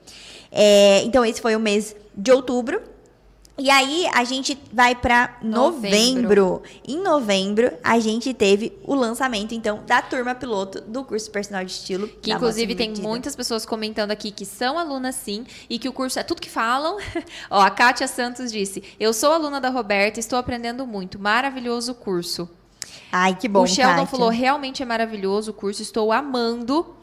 É, 0.57 1.03
então, 1.03 1.25
esse 1.25 1.43
foi 1.43 1.57
o 1.57 1.61
mês 1.61 1.97
de 2.15 2.31
outubro. 2.31 2.81
E 3.59 3.71
aí, 3.71 4.07
a 4.13 4.25
gente 4.25 4.59
vai 4.73 4.95
para 4.95 5.37
novembro. 5.43 6.63
Em 6.87 7.01
novembro, 7.01 7.73
a 7.83 7.99
gente 7.99 8.33
teve 8.33 8.73
o 8.85 8.95
lançamento, 8.95 9.55
então, 9.55 9.83
da 9.87 10.01
turma 10.01 10.35
piloto 10.35 10.81
do 10.81 11.05
curso 11.05 11.31
Personal 11.31 11.65
de 11.65 11.73
Estilo. 11.73 12.09
Que 12.09 12.33
inclusive 12.33 12.75
tem 12.75 12.93
muitas 12.95 13.35
pessoas 13.37 13.67
comentando 13.67 14.13
aqui 14.13 14.31
que 14.31 14.45
são 14.45 14.79
alunas 14.79 15.17
sim 15.17 15.45
e 15.69 15.79
que 15.79 15.89
o 15.89 15.93
curso 15.93 16.19
é 16.19 16.23
tudo 16.23 16.41
que 16.41 16.51
falam. 16.51 16.99
Ó, 17.51 17.61
a 17.61 17.71
Kátia 17.71 18.09
Santos 18.09 18.51
disse: 18.51 18.83
Eu 18.99 19.13
sou 19.13 19.33
aluna 19.33 19.61
da 19.61 19.71
Roberta, 19.71 20.19
estou 20.19 20.39
aprendendo 20.39 20.87
muito. 20.87 21.19
Maravilhoso 21.19 21.93
o 21.93 21.95
curso. 21.95 22.49
Ai, 23.11 23.37
que 23.37 23.47
bom, 23.47 23.63
o 23.63 23.67
Sheldon 23.67 24.01
Kátia. 24.01 24.07
falou: 24.07 24.29
realmente 24.29 24.83
é 24.83 24.87
maravilhoso 24.87 25.53
o 25.53 25.55
curso, 25.55 25.81
estou 25.81 26.11
amando. 26.11 26.95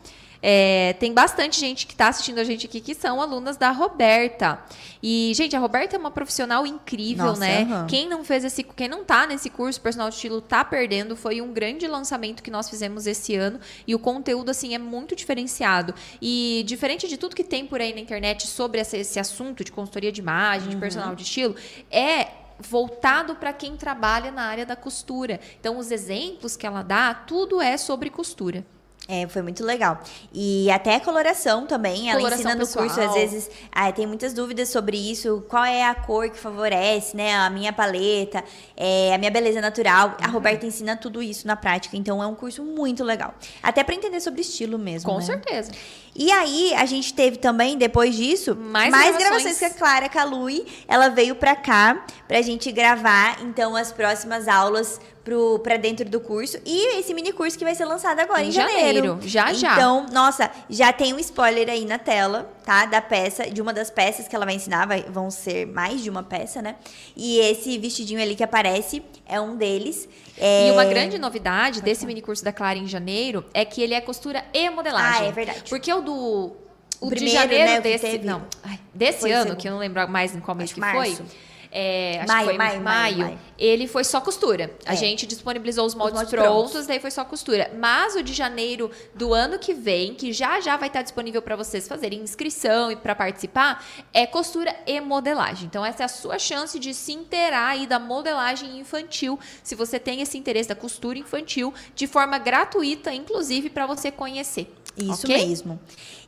É, 0.42 0.94
tem 1.00 1.14
bastante 1.14 1.60
gente 1.60 1.86
que 1.86 1.94
está 1.94 2.08
assistindo 2.08 2.40
a 2.40 2.44
gente 2.44 2.66
aqui 2.66 2.82
que 2.82 2.96
são 2.96 3.22
alunas 3.22 3.58
da 3.58 3.72
Roberta. 3.72 4.60
E, 5.04 5.32
gente, 5.36 5.56
a 5.56 5.60
Roberta 5.60 5.96
é 5.96 6.00
uma 6.00 6.12
profissional 6.12 6.66
incrível, 6.66 7.26
Nossa, 7.26 7.40
né? 7.40 7.62
aham. 7.64 7.88
Quem 7.88 8.08
não 8.08 8.24
fez 8.24 8.44
esse, 8.44 8.64
quem 8.64 8.88
não 8.88 9.04
tá 9.04 9.28
nesse 9.28 9.50
curso 9.50 9.80
personal 9.80 10.10
de 10.10 10.16
estilo 10.16 10.42
tá 10.42 10.66
perdendo. 10.66 11.16
Foi 11.16 11.42
um 11.42 11.54
grande 11.54 11.88
lançamento 11.88 12.42
que 12.42 12.50
nós 12.50 12.70
fizemos 12.70 13.06
esse 13.06 13.36
ano 13.36 13.60
e 13.86 13.94
o 13.94 14.00
conteúdo 14.00 14.50
assim 14.50 14.74
é 14.74 14.78
muito 14.78 15.16
diferenciado. 15.16 15.94
E 16.22 16.64
diferente 16.66 17.08
de 17.08 17.18
tudo 17.18 17.36
que 17.36 17.44
tem 17.44 17.66
por 17.66 17.80
aí 17.80 17.94
na 17.94 18.00
internet 18.00 18.48
sobre 18.48 18.82
esse, 18.82 18.98
esse 18.98 19.20
assunto 19.20 19.64
de 19.64 19.72
consultoria 19.72 20.12
de 20.12 20.22
imagem, 20.22 20.70
de 20.70 20.76
personal 20.78 21.16
de 21.16 21.24
estilo, 21.24 21.56
é 21.90 22.28
voltado 22.60 23.36
para 23.36 23.52
quem 23.54 23.76
trabalha 23.76 24.32
na 24.32 24.44
área 24.44 24.66
da 24.66 24.76
costura. 24.76 25.40
Então, 25.60 25.78
os 25.78 25.92
exemplos 25.92 26.56
que 26.56 26.66
ela 26.66 26.84
dá, 26.84 27.14
tudo 27.14 27.62
é 27.62 27.78
sobre 27.78 28.10
costura. 28.10 28.66
É, 29.08 29.28
foi 29.28 29.42
muito 29.42 29.66
legal. 29.66 30.00
E 30.32 30.72
até 30.72 30.98
coloração 31.00 31.66
também, 31.66 32.10
ela 32.10 32.20
Coloração 32.20 32.46
ensina 32.46 32.56
no 32.56 32.66
pessoal. 32.66 32.86
curso, 32.86 33.02
às 33.02 33.14
vezes 33.14 33.50
ah, 33.72 33.92
tem 33.92 34.06
muitas 34.08 34.32
dúvidas 34.34 34.70
sobre 34.70 34.96
isso, 34.96 35.44
qual 35.50 35.66
é 35.66 35.84
a 35.84 35.94
cor 35.94 36.30
que 36.30 36.38
favorece, 36.38 37.18
né, 37.18 37.36
a 37.36 37.50
minha 37.50 37.74
paleta, 37.74 38.42
é, 38.78 39.14
a 39.14 39.18
minha 39.18 39.32
beleza 39.32 39.60
natural. 39.60 40.16
A 40.22 40.28
Uhum. 40.28 40.34
Roberta 40.34 40.66
ensina 40.66 40.96
tudo 40.96 41.22
isso 41.22 41.46
na 41.46 41.56
prática, 41.58 41.98
então 41.98 42.22
é 42.24 42.28
um 42.28 42.36
curso 42.36 42.64
muito 42.64 43.04
legal. 43.04 43.34
Até 43.62 43.84
pra 43.84 43.96
entender 43.96 44.22
sobre 44.22 44.42
estilo 44.42 44.78
mesmo, 44.78 45.10
Com 45.10 45.18
né? 45.18 45.26
certeza. 45.26 45.72
E 46.16 46.32
aí, 46.32 46.74
a 46.76 46.86
gente 46.86 47.14
teve 47.14 47.38
também, 47.38 47.78
depois 47.78 48.16
disso, 48.16 48.56
Mais 48.56 48.92
mais, 48.92 49.16
gravações. 49.18 49.44
gravações. 49.44 49.58
que 49.58 49.66
a 49.66 49.70
Clara 49.72 50.10
Calui, 50.10 50.66
ela 50.88 51.10
veio 51.10 51.36
pra 51.36 51.56
cá 51.56 52.06
pra 52.28 52.42
gente 52.42 52.72
gravar, 52.72 53.42
então, 53.42 53.76
as 53.76 53.92
próximas 53.92 54.48
aulas 54.48 55.00
pro, 55.24 55.60
pra 55.60 55.78
dentro 55.78 56.10
do 56.10 56.20
curso. 56.20 56.58
E 56.66 56.98
esse 57.00 57.14
mini 57.14 57.32
curso 57.32 57.58
que 57.58 57.64
vai 57.64 57.76
ser 57.76 57.86
lançado 57.86 58.20
agora 58.20 58.44
em, 58.44 58.48
Em 58.50 58.52
janeiro. 58.52 58.82
janeiro, 58.82 59.20
já, 59.24 59.54
já. 59.54 59.74
Então, 59.74 60.06
nossa, 60.12 60.50
já 60.70 60.92
tem 60.92 61.14
um 61.14 61.20
spoiler 61.20 61.70
aí 61.70 61.86
na 61.86 61.98
tela, 62.00 62.52
tá? 62.66 62.86
Da 62.86 63.02
peça, 63.02 63.50
de 63.50 63.62
uma 63.62 63.72
das 63.74 63.90
peças 63.90 64.28
que 64.28 64.36
ela 64.36 64.46
vai 64.46 64.56
ensinar, 64.56 64.88
vai- 64.88 65.04
vão 65.10 65.30
ser 65.32 65.66
mais 65.68 66.02
de 66.02 66.10
uma 66.10 66.24
peça, 66.24 66.62
né? 66.62 66.76
E 67.16 67.40
esse 67.40 67.78
vestidinho 67.78 68.22
ali 68.22 68.36
que 68.36 68.44
aparece 68.44 69.04
é 69.28 69.40
um 69.40 69.56
deles. 69.56 70.08
É... 70.38 70.70
E 70.70 70.72
uma 70.72 70.86
grande 70.86 71.20
novidade 71.20 71.82
desse 71.82 72.06
mini 72.06 72.22
curso 72.22 72.44
da 72.44 72.52
Clara 72.52 72.78
em 72.80 72.88
janeiro 72.88 73.46
é 73.54 73.64
que 73.64 73.82
ele 73.82 73.94
é 73.94 74.02
costura 74.02 74.44
e 74.54 74.70
modelagem. 74.70 75.26
Ah, 75.26 75.30
é 75.30 75.32
verdade. 75.32 75.64
Porque 75.70 75.94
o 75.94 76.02
do. 76.02 76.52
O, 77.00 77.08
O 77.08 77.10
de 77.10 77.16
primeiro, 77.16 77.40
janeiro 77.40 77.66
né, 77.72 77.82
desse. 77.82 78.18
Não, 78.20 78.44
ai, 78.64 78.80
desse 78.94 79.22
Foi 79.22 79.32
ano, 79.32 79.56
que 79.56 79.68
eu 79.68 79.72
não 79.72 79.80
lembro 79.80 80.08
mais 80.08 80.36
em 80.36 80.40
qual 80.40 80.56
mês 80.56 80.70
Acho 80.70 80.76
que 80.76 80.82
que 80.82 80.92
foi. 80.92 81.10
março. 81.10 81.24
É, 81.72 82.20
acho 82.20 82.28
Maio, 82.28 82.40
que 82.42 82.46
foi 82.50 82.58
maio, 82.58 82.82
maio, 82.82 83.18
maio. 83.20 83.40
Ele 83.58 83.88
foi 83.88 84.04
só 84.04 84.20
costura. 84.20 84.76
A 84.86 84.94
É. 84.94 84.96
gente 84.96 85.26
disponibilizou 85.26 85.86
os 85.86 85.96
moldes, 85.96 86.16
moldes 86.16 86.30
prontos, 86.32 86.72
prontos. 86.72 86.88
daí 86.88 87.00
foi 87.00 87.12
só 87.12 87.24
costura. 87.24 87.72
Mas 87.80 88.16
o 88.16 88.22
de 88.22 88.34
janeiro 88.34 88.92
do 89.16 89.34
ano 89.34 89.58
que 89.58 89.74
vem, 89.74 90.14
que 90.14 90.34
já 90.34 90.60
já 90.60 90.76
vai 90.76 90.88
estar 90.90 91.02
disponível 91.02 91.42
para 91.42 91.56
vocês 91.56 91.88
fazerem 91.88 92.20
inscrição 92.20 92.92
e 92.92 92.96
para 92.96 93.16
participar, 93.16 93.86
é 94.14 94.28
costura 94.28 94.76
e 94.86 95.00
modelagem. 95.00 95.66
Então 95.68 95.86
essa 95.86 96.04
é 96.04 96.06
a 96.06 96.10
sua 96.10 96.38
chance 96.38 96.78
de 96.78 96.94
se 96.94 97.14
inteirar 97.14 97.70
aí 97.70 97.88
da 97.88 98.00
modelagem 98.00 98.78
infantil, 98.78 99.40
se 99.64 99.74
você 99.74 99.98
tem 99.98 100.22
esse 100.22 100.38
interesse 100.38 100.68
da 100.68 100.76
costura 100.76 101.18
infantil, 101.18 101.74
de 101.96 102.06
forma 102.06 102.38
gratuita, 102.38 103.14
inclusive 103.14 103.70
para 103.70 103.86
você 103.86 104.12
conhecer. 104.12 104.74
Isso 104.98 105.26
ok? 105.26 105.48
mesmo. 105.48 105.80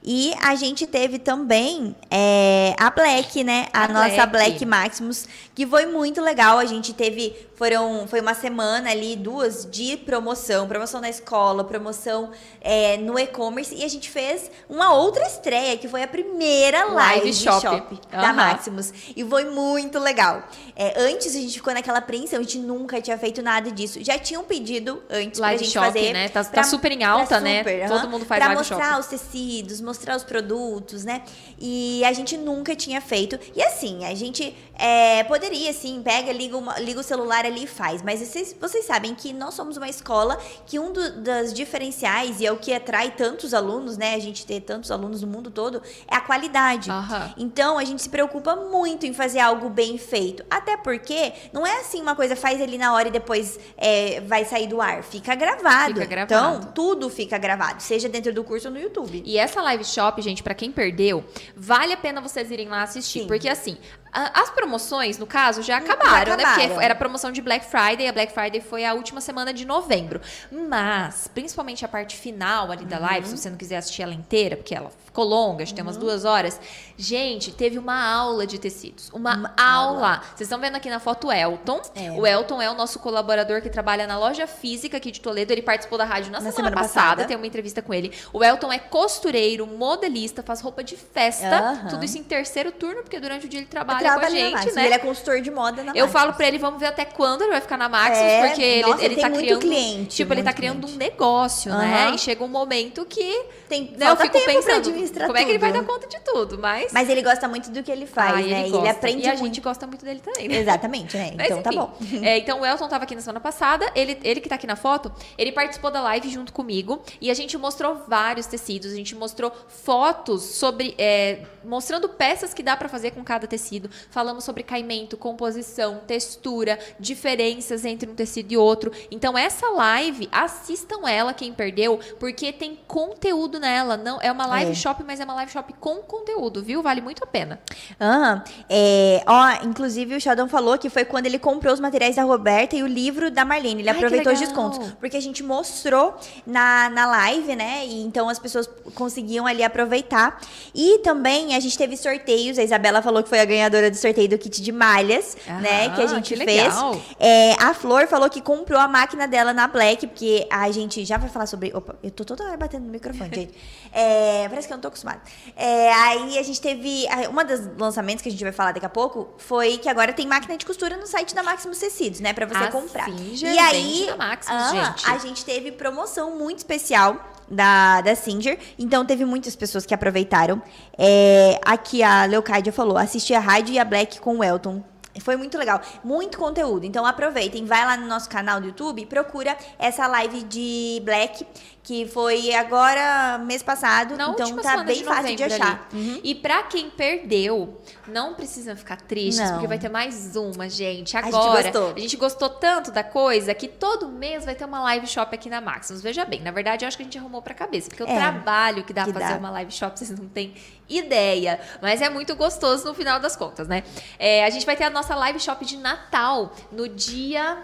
E 0.05 0.33
a 0.41 0.53
gente 0.55 0.85
teve 0.85 1.17
também 1.17 1.95
é, 2.11 2.75
a 2.77 2.89
Black, 2.89 3.41
né? 3.43 3.67
A, 3.71 3.85
A 3.85 3.87
nossa 3.87 4.25
Black. 4.25 4.31
Black 4.59 4.65
Maximus, 4.65 5.25
que 5.55 5.65
foi 5.65 5.85
muito 5.85 6.21
legal. 6.21 6.57
A 6.59 6.65
gente 6.65 6.91
teve, 6.93 7.33
foram, 7.55 8.05
foi 8.07 8.19
uma 8.19 8.33
semana 8.33 8.91
ali, 8.91 9.15
duas 9.15 9.65
de 9.65 9.95
promoção, 9.95 10.67
promoção 10.67 10.99
na 10.99 11.09
escola, 11.09 11.63
promoção 11.63 12.31
é, 12.59 12.97
no 12.97 13.17
e-commerce. 13.17 13.73
E 13.73 13.83
a 13.85 13.87
gente 13.87 14.09
fez 14.09 14.51
uma 14.69 14.93
outra 14.93 15.25
estreia, 15.25 15.77
que 15.77 15.87
foi 15.87 16.03
a 16.03 16.07
primeira 16.07 16.83
live, 16.83 17.21
Live 17.21 17.33
shop. 17.33 17.99
da 18.11 18.19
Aham. 18.29 18.33
Maximus. 18.33 18.91
E 19.15 19.23
foi 19.23 19.45
muito 19.45 19.99
legal. 19.99 20.43
É, 20.75 21.01
antes 21.01 21.27
a 21.33 21.39
gente 21.39 21.53
ficou 21.53 21.73
naquela 21.73 21.99
apreensão, 21.99 22.39
a 22.39 22.41
gente 22.43 22.57
nunca 22.57 22.99
tinha 23.01 23.17
feito 23.17 23.41
nada 23.41 23.71
disso. 23.71 24.03
Já 24.03 24.19
tinham 24.19 24.43
pedido 24.43 25.01
antes 25.09 25.39
pra 25.39 25.47
Live 25.49 25.63
gente 25.63 25.73
shop, 25.73 25.85
fazer. 25.85 26.11
né? 26.11 26.27
Tá- 26.27 26.43
tá 26.43 26.49
pra- 26.51 26.63
super 26.65 26.91
em 26.91 26.97
pra 26.97 27.09
alta, 27.09 27.39
né? 27.39 27.59
super, 27.59 27.87
Todo 27.87 27.97
aham. 27.99 28.09
mundo 28.09 28.25
faz 28.25 28.39
pra 28.39 28.47
live 28.53 28.59
mostrar 28.59 28.89
shop. 28.89 28.99
os 28.99 29.05
tecidos, 29.07 29.79
mostrar 29.79 29.92
os 30.15 30.23
produtos, 30.23 31.03
né? 31.03 31.23
E 31.59 32.03
a 32.05 32.13
gente 32.13 32.37
nunca 32.37 32.75
tinha 32.75 33.01
feito. 33.01 33.39
E 33.55 33.61
assim, 33.61 34.05
a 34.05 34.13
gente 34.13 34.55
é, 34.77 35.23
poderia, 35.25 35.69
assim, 35.69 36.01
pega, 36.03 36.31
liga, 36.31 36.57
uma- 36.57 36.79
liga 36.79 36.99
o 36.99 37.03
celular 37.03 37.45
ali 37.45 37.63
e 37.63 37.67
faz. 37.67 38.01
Mas 38.01 38.19
vocês, 38.19 38.55
vocês 38.59 38.85
sabem 38.85 39.13
que 39.15 39.31
nós 39.33 39.53
somos 39.53 39.77
uma 39.77 39.87
escola 39.89 40.37
que 40.65 40.79
um 40.79 40.91
do- 40.91 41.21
das 41.21 41.53
diferenciais 41.53 42.39
e 42.39 42.45
é 42.45 42.51
o 42.51 42.57
que 42.57 42.73
atrai 42.73 43.11
tantos 43.11 43.53
alunos, 43.53 43.97
né? 43.97 44.15
A 44.15 44.19
gente 44.19 44.45
ter 44.45 44.61
tantos 44.61 44.91
alunos 44.91 45.21
no 45.21 45.27
mundo 45.27 45.51
todo, 45.51 45.81
é 46.07 46.15
a 46.15 46.21
qualidade. 46.21 46.89
Aham. 46.89 47.33
Então, 47.37 47.77
a 47.77 47.83
gente 47.83 48.01
se 48.01 48.09
preocupa 48.09 48.55
muito 48.55 49.05
em 49.05 49.13
fazer 49.13 49.39
algo 49.39 49.69
bem 49.69 49.97
feito. 49.97 50.43
Até 50.49 50.75
porque 50.77 51.33
não 51.51 51.65
é 51.65 51.79
assim 51.79 52.01
uma 52.01 52.15
coisa, 52.15 52.35
faz 52.35 52.61
ali 52.61 52.77
na 52.77 52.93
hora 52.93 53.07
e 53.07 53.11
depois 53.11 53.59
é, 53.77 54.21
vai 54.21 54.45
sair 54.45 54.67
do 54.67 54.81
ar. 54.81 55.03
Fica 55.03 55.35
gravado. 55.35 55.93
Fica 55.93 56.05
gravado. 56.05 56.55
Então, 56.57 56.71
tudo 56.73 57.09
fica 57.09 57.37
gravado, 57.37 57.81
seja 57.81 58.09
dentro 58.09 58.33
do 58.33 58.43
curso 58.43 58.67
ou 58.67 58.73
no 58.73 58.79
YouTube. 58.79 59.21
E 59.25 59.37
essa 59.37 59.61
live 59.61 59.83
shop, 59.85 60.21
gente, 60.21 60.41
pra 60.43 60.53
quem 60.53 60.71
perdeu, 60.71 61.23
vale 61.55 61.93
a 61.93 61.97
pena 61.97 62.21
vocês 62.21 62.49
irem 62.51 62.67
lá 62.67 62.83
assistir. 62.83 63.21
Sim. 63.21 63.27
Porque 63.27 63.47
assim, 63.49 63.77
as 64.13 64.49
promoções, 64.49 65.17
no 65.17 65.25
caso, 65.25 65.61
já 65.61 65.77
acabaram, 65.77 66.35
né? 66.37 66.43
acabaram. 66.43 66.67
Porque 66.69 66.83
era 66.85 66.93
a 66.93 66.97
promoção 66.97 67.31
de 67.31 67.41
Black 67.41 67.65
Friday, 67.65 68.07
a 68.07 68.13
Black 68.13 68.31
Friday 68.33 68.61
foi 68.61 68.85
a 68.85 68.93
última 68.93 69.19
semana 69.21 69.53
de 69.53 69.65
novembro. 69.65 70.21
Mas, 70.51 71.27
principalmente 71.33 71.83
a 71.83 71.87
parte 71.87 72.15
final 72.15 72.71
ali 72.71 72.85
da 72.85 72.99
live, 72.99 73.27
Uhum. 73.27 73.35
se 73.35 73.41
você 73.43 73.49
não 73.49 73.57
quiser 73.57 73.77
assistir 73.77 74.01
ela 74.01 74.13
inteira, 74.13 74.55
porque 74.55 74.73
ela 74.75 74.91
ficou 75.05 75.23
longa, 75.25 75.63
acho 75.63 75.71
que 75.71 75.75
tem 75.75 75.83
umas 75.83 75.97
duas 75.97 76.25
horas. 76.25 76.59
Gente, 76.97 77.51
teve 77.51 77.77
uma 77.77 78.03
aula 78.07 78.45
de 78.47 78.59
tecidos. 78.59 79.09
Uma, 79.13 79.35
Uma 79.35 79.53
aula. 79.57 80.07
aula. 80.07 80.21
Vocês 80.35 80.41
estão 80.41 80.59
vendo 80.59 80.75
aqui 80.75 80.89
na 80.89 80.99
foto 80.99 81.27
o 81.27 81.31
Elton. 81.31 81.81
É. 81.95 82.11
O 82.11 82.25
Elton 82.25 82.61
é 82.61 82.69
o 82.69 82.73
nosso 82.73 82.99
colaborador 82.99 83.61
que 83.61 83.69
trabalha 83.69 84.05
na 84.07 84.17
loja 84.17 84.45
física 84.47 84.97
aqui 84.97 85.11
de 85.11 85.19
Toledo. 85.21 85.51
Ele 85.51 85.61
participou 85.61 85.97
da 85.97 86.05
rádio 86.05 86.31
na, 86.31 86.39
Na 86.39 86.51
semana, 86.51 86.55
semana 86.55 86.75
passada. 86.75 87.01
passada. 87.09 87.25
Tem 87.25 87.35
uma 87.37 87.47
entrevista 87.47 87.81
com 87.81 87.93
ele. 87.93 88.11
O 88.31 88.43
Elton 88.43 88.71
é 88.71 88.79
costureiro, 88.79 89.65
modelista, 89.67 90.41
faz 90.43 90.61
roupa 90.61 90.83
de 90.83 90.95
festa. 90.95 91.47
Aham. 91.59 91.87
Tudo 91.89 92.05
isso 92.05 92.17
em 92.17 92.23
terceiro 92.23 92.71
turno, 92.71 93.01
porque 93.03 93.19
durante 93.19 93.45
o 93.45 93.49
dia 93.49 93.59
ele 93.59 93.67
trabalha 93.67 94.02
Trabalha 94.03 94.27
com 94.51 94.57
a 94.57 94.61
gente, 94.61 94.75
né? 94.75 94.85
Ele 94.85 94.93
é 94.93 94.99
consultor 94.99 95.41
de 95.41 95.51
moda 95.51 95.83
na 95.83 95.91
Eu 95.95 96.07
falo 96.07 96.33
pra 96.33 96.47
ele, 96.47 96.57
vamos 96.57 96.79
ver 96.79 96.87
até 96.87 97.05
quando 97.05 97.41
ele 97.43 97.51
vai 97.51 97.61
ficar 97.61 97.77
na 97.77 97.89
Maximus, 97.89 98.17
É, 98.19 98.47
porque 98.47 98.61
ele, 98.61 98.89
nossa, 98.89 99.03
ele 99.05 99.15
tem 99.15 99.23
tá 99.23 99.29
criando. 99.29 99.59
cliente, 99.59 100.15
tipo, 100.15 100.33
ele 100.33 100.41
tá 100.43 100.49
muito 100.49 100.57
criando 100.57 100.79
cliente. 100.87 100.95
um 100.95 100.97
negócio, 100.97 101.71
né? 101.73 102.03
Aham. 102.07 102.15
E 102.15 102.17
chega 102.19 102.43
um 102.43 102.47
momento 102.47 103.05
que. 103.05 103.45
Tem, 103.69 103.83
Né, 103.97 103.97
eu 104.01 104.05
falta 104.17 104.23
fico 104.23 104.33
tempo 104.33 104.45
pra 104.45 104.53
pensando, 104.53 104.77
administrar 104.77 105.27
como 105.27 105.37
é 105.39 105.43
que 105.45 105.49
ele 105.51 105.57
vai 105.57 105.71
dar 105.71 105.83
conta 105.83 106.07
de 106.07 106.19
tudo? 106.21 106.57
Mas. 106.59 106.91
Mas 106.91 107.09
ele 107.09 107.21
gosta 107.21 107.47
muito 107.47 107.71
do 107.71 107.81
que 107.81 107.91
ele 107.91 108.05
faz, 108.05 108.33
Ah, 108.33 108.35
né? 108.37 108.43
ele, 108.61 108.69
gosta. 108.69 108.77
ele 108.77 108.89
aprende 108.89 109.21
e 109.25 109.29
a 109.29 109.35
gente 109.35 109.61
gosta 109.61 109.87
muito 109.87 110.05
dele 110.05 110.19
também, 110.23 110.47
né? 110.47 110.57
Exatamente, 110.57 111.17
né? 111.17 111.33
Mas, 111.37 111.45
então 111.47 111.61
tá 111.63 111.69
enfim. 111.71 111.79
bom. 111.79 112.25
É, 112.25 112.37
então 112.37 112.61
o 112.61 112.65
Elton 112.65 112.87
tava 112.87 113.03
aqui 113.05 113.15
na 113.15 113.21
semana 113.21 113.39
passada, 113.39 113.89
ele, 113.95 114.17
ele 114.23 114.39
que 114.41 114.49
tá 114.49 114.55
aqui 114.55 114.67
na 114.67 114.75
foto, 114.75 115.11
ele 115.37 115.51
participou 115.51 115.89
da 115.89 116.01
live 116.01 116.29
junto 116.29 116.53
comigo 116.53 117.01
e 117.19 117.31
a 117.31 117.33
gente 117.33 117.57
mostrou 117.57 118.03
vários 118.07 118.45
tecidos, 118.45 118.91
a 118.91 118.95
gente 118.95 119.15
mostrou 119.15 119.51
fotos 119.67 120.43
sobre. 120.43 120.93
é, 120.97 121.39
mostrando 121.63 122.07
peças 122.09 122.53
que 122.53 122.61
dá 122.61 122.75
pra 122.75 122.87
fazer 122.89 123.11
com 123.11 123.23
cada 123.23 123.47
tecido. 123.47 123.89
Falamos 124.09 124.43
sobre 124.43 124.63
caimento, 124.63 125.17
composição, 125.17 126.01
textura, 126.05 126.79
diferenças 126.99 127.85
entre 127.85 128.09
um 128.09 128.15
tecido 128.15 128.51
e 128.51 128.57
outro. 128.57 128.91
Então, 129.11 129.37
essa 129.37 129.67
live, 129.69 130.27
assistam 130.31 131.07
ela, 131.07 131.33
quem 131.33 131.53
perdeu, 131.53 131.99
porque 132.19 132.51
tem 132.51 132.77
conteúdo 132.87 133.59
nela. 133.59 133.97
Não 133.97 134.19
É 134.21 134.31
uma 134.31 134.45
live 134.45 134.71
É. 134.71 134.75
shop, 134.75 135.03
mas 135.03 135.19
é 135.19 135.23
uma 135.23 135.33
live 135.35 135.51
shop 135.51 135.73
com 135.79 135.97
conteúdo, 135.97 136.63
viu? 136.63 136.81
Vale 136.81 137.01
muito 137.01 137.23
a 137.23 137.27
pena. 137.27 137.59
Aham. 137.99 138.43
É, 138.69 139.23
ó, 139.27 139.65
inclusive 139.65 140.15
o 140.15 140.21
Sheldon 140.21 140.47
falou 140.47 140.77
que 140.77 140.89
foi 140.89 141.05
quando 141.05 141.25
ele 141.25 141.39
comprou 141.39 141.73
os 141.73 141.79
materiais 141.79 142.15
da 142.15 142.23
Roberta 142.23 142.75
e 142.75 142.83
o 142.83 142.87
livro 142.87 143.29
da 143.31 143.43
Marlene. 143.45 143.81
Ele 143.81 143.89
Ai, 143.89 143.95
aproveitou 143.95 144.33
os 144.33 144.39
descontos. 144.39 144.93
Porque 144.99 145.17
a 145.17 145.21
gente 145.21 145.43
mostrou 145.43 146.15
na, 146.45 146.89
na 146.89 147.05
live, 147.05 147.55
né? 147.55 147.85
E 147.85 148.01
então 148.03 148.29
as 148.29 148.39
pessoas 148.39 148.69
conseguiam 148.95 149.45
ali 149.45 149.63
aproveitar. 149.63 150.39
E 150.73 150.99
também 150.99 151.55
a 151.55 151.59
gente 151.59 151.77
teve 151.77 151.95
sorteios. 151.97 152.57
A 152.57 152.63
Isabela 152.63 153.01
falou 153.01 153.21
que 153.23 153.29
foi 153.29 153.39
a 153.39 153.45
ganhadora 153.45 153.82
do 153.89 153.97
sorteio 153.97 154.27
do 154.29 154.37
kit 154.37 154.61
de 154.61 154.71
malhas, 154.71 155.35
né? 155.61 155.89
Que 155.95 156.01
a 156.01 156.05
Ah, 156.05 156.07
gente 156.07 156.33
que 156.35 156.43
fez. 156.43 156.73
É, 157.19 157.53
a 157.61 157.73
Flor 157.73 158.07
falou 158.07 158.29
que 158.29 158.41
comprou 158.41 158.79
a 158.79 158.87
máquina 158.87 159.27
dela 159.27 159.53
na 159.53 159.67
Black, 159.67 160.07
porque 160.07 160.47
a 160.51 160.69
gente 160.71 161.03
já 161.05 161.17
vai 161.17 161.29
falar 161.29 161.45
sobre. 161.45 161.71
Opa, 161.75 161.95
eu 162.03 162.11
tô 162.11 162.23
toda 162.25 162.43
hora 162.43 162.57
batendo 162.57 162.85
no 162.85 162.91
microfone, 162.91 163.29
gente. 163.33 163.53
É, 163.91 164.47
parece 164.49 164.67
que 164.67 164.73
eu 164.73 164.77
não 164.77 164.81
tô 164.81 164.87
acostumada. 164.87 165.21
É, 165.55 165.91
aí 165.93 166.37
a 166.37 166.43
gente 166.43 166.59
teve. 166.61 167.05
Uma 167.29 167.43
dos 167.45 167.61
lançamentos 167.77 168.21
que 168.21 168.29
a 168.29 168.31
gente 168.31 168.43
vai 168.43 168.53
falar 168.53 168.71
daqui 168.71 168.85
a 168.85 168.89
pouco 168.89 169.33
foi 169.37 169.77
que 169.77 169.89
agora 169.89 170.13
tem 170.13 170.27
máquina 170.27 170.57
de 170.57 170.65
costura 170.65 170.97
no 170.97 171.07
site 171.07 171.33
da 171.35 171.43
Maximus 171.43 171.77
Tecidos, 171.79 172.19
né? 172.19 172.33
Pra 172.33 172.45
você 172.45 172.63
A 172.63 172.67
comprar. 172.71 173.09
E 173.09 173.45
aí, 173.59 174.05
na 174.07 174.17
Maximus, 174.17 174.61
ah, 174.61 174.71
gente. 174.95 175.09
a 175.09 175.17
gente 175.17 175.45
teve 175.45 175.71
promoção 175.71 176.37
muito 176.37 176.59
especial. 176.59 177.31
Da, 177.49 178.01
da 178.01 178.15
Singer, 178.15 178.57
então 178.79 179.05
teve 179.05 179.25
muitas 179.25 179.55
pessoas 179.55 179.85
que 179.85 179.93
aproveitaram. 179.93 180.61
É, 180.97 181.59
aqui 181.65 182.01
a 182.01 182.25
Leocádia 182.25 182.71
falou: 182.71 182.97
assisti 182.97 183.33
a 183.33 183.39
rádio 183.39 183.73
e 183.73 183.79
a 183.79 183.85
Black 183.85 184.19
com 184.19 184.37
o 184.37 184.43
Elton. 184.43 184.81
Foi 185.21 185.35
muito 185.35 185.57
legal, 185.57 185.79
muito 186.03 186.37
conteúdo. 186.37 186.85
Então 186.85 187.05
aproveitem, 187.05 187.65
vai 187.65 187.85
lá 187.85 187.95
no 187.95 188.07
nosso 188.07 188.27
canal 188.29 188.59
do 188.59 188.67
YouTube 188.67 189.01
e 189.01 189.05
procura 189.05 189.55
essa 189.77 190.07
live 190.07 190.43
de 190.43 191.01
Black, 191.05 191.45
que 191.83 192.07
foi 192.07 192.53
agora 192.53 193.37
mês 193.39 193.61
passado. 193.61 194.15
Na 194.15 194.29
então 194.29 194.55
tá 194.55 194.83
bem 194.85 195.03
fácil 195.03 195.35
de 195.35 195.43
achar. 195.43 195.85
ali. 195.91 196.21
E 196.23 196.33
pra 196.33 196.63
quem 196.63 196.89
perdeu, 196.89 197.81
não 198.07 198.33
precisa 198.35 198.73
ficar 198.73 198.95
triste, 199.01 199.41
porque 199.51 199.67
vai 199.67 199.77
ter 199.77 199.89
mais 199.89 200.35
uma, 200.37 200.69
gente. 200.69 201.17
A 201.17 201.21
gente 201.21 201.35
Agora, 201.35 201.61
gostou. 201.63 201.93
a 201.93 201.99
gente 201.99 202.15
gostou 202.15 202.49
tanto 202.49 202.89
da 202.89 203.03
coisa 203.03 203.53
que 203.53 203.67
todo 203.67 204.07
mês 204.07 204.45
vai 204.45 204.55
ter 204.55 204.63
uma 204.63 204.79
live 204.81 205.05
shop 205.07 205.35
aqui 205.35 205.49
na 205.49 205.59
Maximus. 205.59 206.01
Veja 206.01 206.23
bem, 206.23 206.39
na 206.41 206.51
verdade, 206.51 206.85
eu 206.85 206.87
acho 206.87 206.95
que 206.95 207.03
a 207.03 207.05
gente 207.05 207.17
arrumou 207.17 207.41
pra 207.41 207.53
cabeça, 207.53 207.89
porque 207.89 208.01
o 208.03 208.07
É, 208.07 208.15
trabalho 208.15 208.85
que 208.85 208.93
dá 208.93 209.03
que 209.03 209.11
pra 209.11 209.19
fazer 209.21 209.33
dá. 209.33 209.39
uma 209.39 209.51
live 209.51 209.71
shop, 209.73 209.99
vocês 209.99 210.17
não 210.17 210.29
têm 210.29 210.53
ideia. 210.87 211.59
Mas 211.81 212.01
é 212.01 212.09
muito 212.09 212.33
gostoso 212.33 212.85
no 212.85 212.93
final 212.93 213.19
das 213.19 213.35
contas, 213.35 213.67
né? 213.67 213.83
É, 214.17 214.45
a 214.45 214.49
gente 214.49 214.65
vai 214.65 214.77
ter 214.77 214.85
a 214.85 214.89
nossa 214.89 215.15
live 215.15 215.37
shop 215.39 215.65
de 215.65 215.75
Natal 215.75 216.53
no 216.71 216.87
dia. 216.87 217.57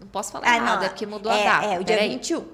Não 0.00 0.08
posso 0.08 0.32
falar 0.32 0.48
Ah, 0.48 0.60
nada, 0.60 0.80
não, 0.82 0.88
porque 0.88 1.06
mudou 1.06 1.30
é, 1.30 1.46
a 1.46 1.60
data. 1.60 1.66
É, 1.74 1.78
o 1.78 1.84
dia 1.84 1.96
Peraí. 1.96 2.08
21. 2.10 2.44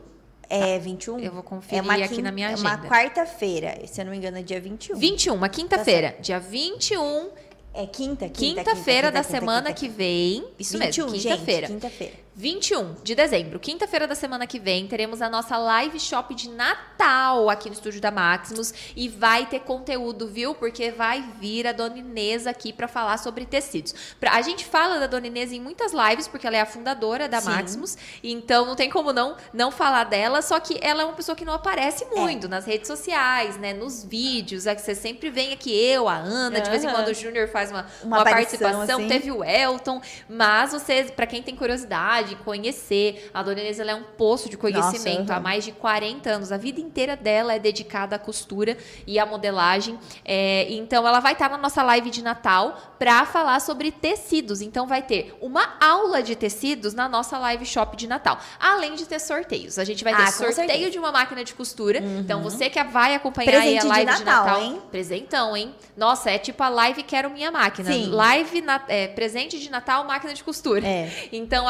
É 0.51 0.79
21? 0.79 1.19
Eu 1.21 1.33
vou 1.33 1.43
conferir 1.43 1.79
é 1.79 1.83
uma 1.83 1.95
aqui 1.95 2.23
na 2.23 2.33
minha 2.33 2.49
é 2.51 2.53
agenda. 2.55 2.69
uma 2.69 2.79
quarta-feira, 2.89 3.79
se 3.87 4.01
eu 4.01 4.05
não 4.07 4.13
me 4.13 4.19
engano, 4.19 4.39
é 4.39 4.43
dia 4.43 4.61
21. 4.61 4.97
21, 4.97 5.35
uma 5.35 5.49
quinta-feira. 5.49 6.17
Dia 6.21 6.41
21, 6.41 7.29
É 7.75 7.87
quinta, 7.87 8.29
quinta, 8.29 8.31
quinta-feira 8.31 9.09
quinta, 9.09 9.13
da 9.13 9.25
quinta, 9.25 9.39
semana 9.39 9.69
quinta, 9.73 9.81
que 9.81 9.89
vem. 9.89 10.45
Isso 10.59 10.79
21, 10.79 11.11
mesmo, 11.11 11.21
quinta-feira. 11.21 11.67
quinta-feira. 11.67 12.15
21 12.39 12.95
de 13.03 13.17
dezembro, 13.17 13.59
quinta-feira 13.59 14.07
da 14.07 14.15
semana 14.15 14.47
que 14.47 14.61
vem, 14.61 14.87
teremos 14.87 15.21
a 15.21 15.29
nossa 15.29 15.57
live 15.59 15.99
shop 15.99 16.33
de 16.37 16.49
Natal 16.49 17.51
aqui 17.51 17.69
no 17.69 17.75
estúdio 17.75 18.01
da 18.01 18.13
Maximus 18.13 18.73
e 18.95 19.09
vai 19.09 19.47
ter 19.47 19.59
conteúdo, 19.59 20.29
viu? 20.29 20.55
Porque 20.55 20.93
vai 20.93 21.21
vir 21.41 21.67
a 21.67 21.73
Dona 21.73 21.99
Inês 21.99 22.47
aqui 22.47 22.73
para 22.73 22.87
falar 22.87 23.19
sobre 23.19 23.45
tecidos. 23.45 23.93
Pra- 24.21 24.35
a 24.37 24.41
gente 24.43 24.65
fala 24.65 25.01
da 25.01 25.09
Dona 25.09 25.27
Inês 25.27 25.51
em 25.51 25.61
muitas 25.61 25.91
lives 25.93 26.29
porque 26.29 26.47
ela 26.47 26.57
é 26.57 26.61
a 26.61 26.67
fundadora 26.67 27.29
da 27.29 27.41
Sim. 27.41 27.51
Maximus, 27.51 27.99
então 28.23 28.65
não 28.65 28.77
tem 28.77 28.89
como 28.89 29.13
não 29.13 29.37
não 29.53 29.73
falar 29.73 30.05
dela, 30.05 30.41
só 30.41 30.61
que 30.61 30.79
ela 30.81 31.03
é 31.03 31.05
uma 31.05 31.15
pessoa 31.15 31.35
que 31.35 31.45
não 31.45 31.55
aparece 31.55 32.05
muito 32.05 32.49
nas 32.49 32.65
redes 32.65 32.87
sociais, 32.87 33.57
né, 33.57 33.73
nos 33.75 34.05
vídeos, 34.05 34.65
é 34.65 34.77
que 34.77 34.81
você 34.83 34.95
sempre 34.95 35.29
vem 35.29 35.53
aqui 35.53 35.73
eu, 35.77 36.09
a 36.09 36.15
Ana, 36.15 36.61
de 36.61 36.71
vez 36.71 36.85
em 36.85 36.89
quando 36.89 37.09
o 37.09 37.15
Júnior 37.15 37.49
faz 37.49 37.73
uma, 37.73 37.85
Uma 38.05 38.19
uma, 38.19 38.25
participação, 38.25 38.81
assim. 38.99 39.09
teve 39.09 39.33
o 39.33 39.43
Elton, 39.43 40.01
mas 40.29 40.71
vocês, 40.71 41.11
para 41.11 41.27
quem 41.27 41.43
tem 41.43 41.57
curiosidade, 41.57 42.28
conhecer, 42.37 43.31
a 43.33 43.43
Dona 43.43 43.61
Inês 43.61 43.79
é 43.81 43.95
um 43.95 44.03
poço 44.03 44.49
de 44.49 44.57
conhecimento 44.57 45.21
Nossa, 45.21 45.33
há 45.33 45.37
aham. 45.37 45.43
mais 45.43 45.65
de 45.65 45.73
40 45.73 46.31
anos. 46.31 46.53
A 46.53 46.57
vida 46.57 46.81
inteira 46.81 47.17
dela 47.17 47.55
é 47.55 47.59
dedicada 47.59 48.17
à 48.17 48.19
costura 48.19 48.77
e 49.07 49.19
à 49.19 49.25
modelagem. 49.27 49.99
É, 50.25 50.67
então 50.71 51.07
ela 51.07 51.21
vai 51.21 51.33
estar 51.33 51.49
na 51.51 51.59
nossa 51.59 51.83
live 51.83 52.11
de 52.11 52.23
Natal 52.23 52.97
para 52.99 53.25
falar 53.27 53.61
sobre 53.61 53.91
tecidos. 53.91 54.61
Então 54.61 54.87
vai 54.87 55.03
ter 55.03 55.37
uma 55.41 55.77
aula 55.81 56.23
de 56.23 56.35
tecidos 56.37 56.95
na 56.95 57.09
nossa 57.09 57.39
live 57.39 57.65
shop 57.65 57.97
de 57.97 58.07
Natal, 58.07 58.39
além 58.61 58.95
de 58.95 59.07
ter 59.07 59.19
sorteios. 59.21 59.79
A 59.79 59.85
gente 59.85 60.03
vai 60.05 60.15
ter 60.15 60.23
Ah, 60.23 60.33
sorteio. 60.33 60.85
Uhum. 60.85 60.91
de 60.91 60.99
uma 60.99 61.13
máquina 61.13 61.45
de 61.45 61.55
costura. 61.55 61.99
Então 61.99 62.43
você 62.43 62.69
que 62.71 62.83
vai 62.85 63.15
acompanhar 63.15 63.61
aí 63.61 63.79
a 63.79 63.81
de 63.83 63.87
live 63.87 64.13
de 64.15 64.25
Natal, 64.25 64.45
Natal, 64.45 64.63
hein? 64.63 64.81
presentão, 64.91 65.57
hein? 65.57 65.75
Nossa, 65.97 66.31
é 66.31 66.39
tipo 66.39 66.63
a 66.63 66.69
live 66.69 67.03
Quero 67.03 67.31
Minha 67.31 67.51
Máquina. 67.51 67.93
Sim. 67.93 68.09
Live 68.11 68.61
na- 68.61 68.83
é, 68.89 69.09
presente 69.09 69.59
de 69.59 69.71
Natal, 69.71 70.05
máquina 70.05 70.33
de 70.35 70.43
costura. 70.45 70.87
É. 70.87 71.11
Então 71.33 71.69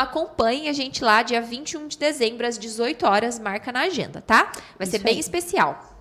acompanhe 0.49 0.69
a 0.69 0.73
gente 0.73 1.05
lá 1.05 1.23
dia 1.23 1.41
21 1.43 1.87
de 1.89 1.99
dezembro 1.99 2.47
às 2.47 2.59
18 2.59 3.07
horas, 3.07 3.39
marca 3.39 3.71
na 3.71 3.83
agenda, 3.83 4.23
tá? 4.27 4.51
Vai 4.79 4.87
ser 4.87 4.97
Isso 4.97 5.05
bem 5.05 5.15
aí. 5.15 5.21
especial. 5.21 5.95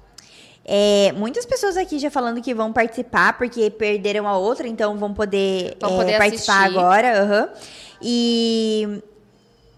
É, 0.63 1.13
muitas 1.13 1.45
pessoas 1.45 1.77
aqui 1.77 1.97
já 1.99 2.09
falando 2.09 2.41
que 2.41 2.53
vão 2.53 2.73
participar 2.73 3.37
porque 3.37 3.69
perderam 3.69 4.27
a 4.27 4.37
outra, 4.37 4.67
então 4.67 4.97
vão 4.97 5.13
poder, 5.13 5.77
Vão 5.79 5.93
é, 5.93 5.97
poder 5.97 6.17
participar 6.17 6.65
agora. 6.65 7.21
aham. 7.21 7.49
E 8.01 9.01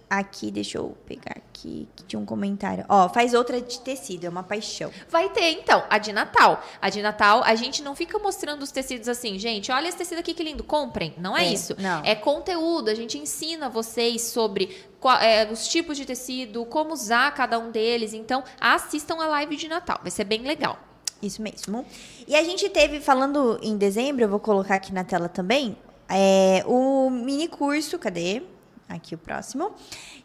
aqui, 0.10 0.50
deixa 0.50 0.78
eu 0.78 0.98
pegar 1.06 1.36
aqui, 1.38 1.88
que 1.96 2.04
tinha 2.06 2.20
um 2.20 2.26
comentário. 2.26 2.84
Ó, 2.90 3.08
faz 3.10 3.34
outra 3.34 3.62
de 3.62 3.80
tecido, 3.82 4.26
é 4.26 4.30
uma 4.30 4.42
paixão. 4.44 4.90
Vai 5.10 5.30
ter, 5.30 5.52
então, 5.52 5.84
a 5.90 5.98
de 5.98 6.12
Natal. 6.12 6.64
A 6.82 6.90
de 6.90 7.02
Natal, 7.02 7.44
a 7.44 7.54
gente 7.56 7.84
não 7.84 7.96
fica 7.96 8.18
mostrando 8.18 8.64
os 8.64 8.72
tecidos 8.72 9.08
assim, 9.08 9.38
gente, 9.38 9.72
olha 9.72 9.88
esse 9.88 9.98
tecido 9.98 10.20
aqui 10.20 10.34
que 10.34 10.44
lindo, 10.44 10.64
comprem. 10.64 11.14
Não 11.18 11.38
é, 11.38 11.46
É, 11.46 11.54
isso. 11.54 11.76
não. 11.78 12.04
É 12.04 12.16
conteúdo, 12.16 12.90
a 12.90 12.96
gente 12.96 13.18
ensina 13.18 13.70
vocês 13.70 14.22
sobre 14.24 14.76
qua- 15.00 15.24
é, 15.24 15.52
os 15.52 15.68
tipos 15.68 15.96
de 15.98 16.06
tecido, 16.06 16.66
como 16.66 16.92
usar 16.94 17.32
cada 17.36 17.60
um 17.60 17.70
deles. 17.70 18.14
Então, 18.14 18.44
assistam 18.60 19.16
a 19.22 19.28
live 19.28 19.56
de 19.56 19.68
Natal, 19.68 20.00
vai 20.02 20.10
ser 20.12 20.24
bem 20.24 20.42
legal. 20.42 20.80
Isso 21.22 21.42
mesmo. 21.42 21.86
E 22.28 22.36
a 22.36 22.44
gente 22.44 22.68
teve, 22.70 23.02
falando 23.02 23.60
em 23.62 23.78
dezembro, 23.78 24.24
eu 24.24 24.30
vou 24.30 24.40
colocar 24.40 24.76
aqui 24.76 24.94
na 24.94 25.04
tela 25.04 25.28
também, 25.28 25.76
é, 26.08 26.64
o 26.66 27.10
mini 27.10 27.48
curso, 27.48 28.00
cadê? 28.00 28.42
Aqui 28.90 29.14
o 29.14 29.20
próximo. 29.20 29.72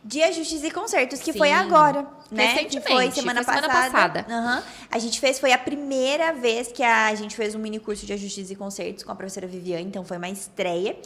De 0.02 0.22
ajustes 0.22 0.64
e 0.64 0.70
consertos, 0.70 1.20
que 1.20 1.34
foi 1.34 1.48
Sim. 1.48 1.54
agora, 1.54 2.06
né? 2.30 2.48
Que 2.48 2.62
Recentemente, 2.64 2.88
foi 2.90 3.10
semana 3.10 3.44
foi 3.44 3.54
semana 3.54 3.68
passada. 3.68 4.22
passada. 4.22 4.26
Aham. 4.34 4.62
A 4.90 4.98
gente 4.98 5.20
fez, 5.20 5.38
foi 5.38 5.52
a 5.52 5.58
primeira 5.58 6.32
vez 6.32 6.72
que 6.72 6.82
a 6.82 7.14
gente 7.14 7.36
fez 7.36 7.54
um 7.54 7.58
mini 7.58 7.78
curso 7.78 8.06
de 8.06 8.14
ajustes 8.14 8.50
e 8.50 8.56
consertos 8.56 9.04
com 9.04 9.12
a 9.12 9.14
professora 9.14 9.46
Viviane, 9.46 9.84
então 9.84 10.02
foi 10.02 10.16
uma 10.16 10.30
estreia. 10.30 10.96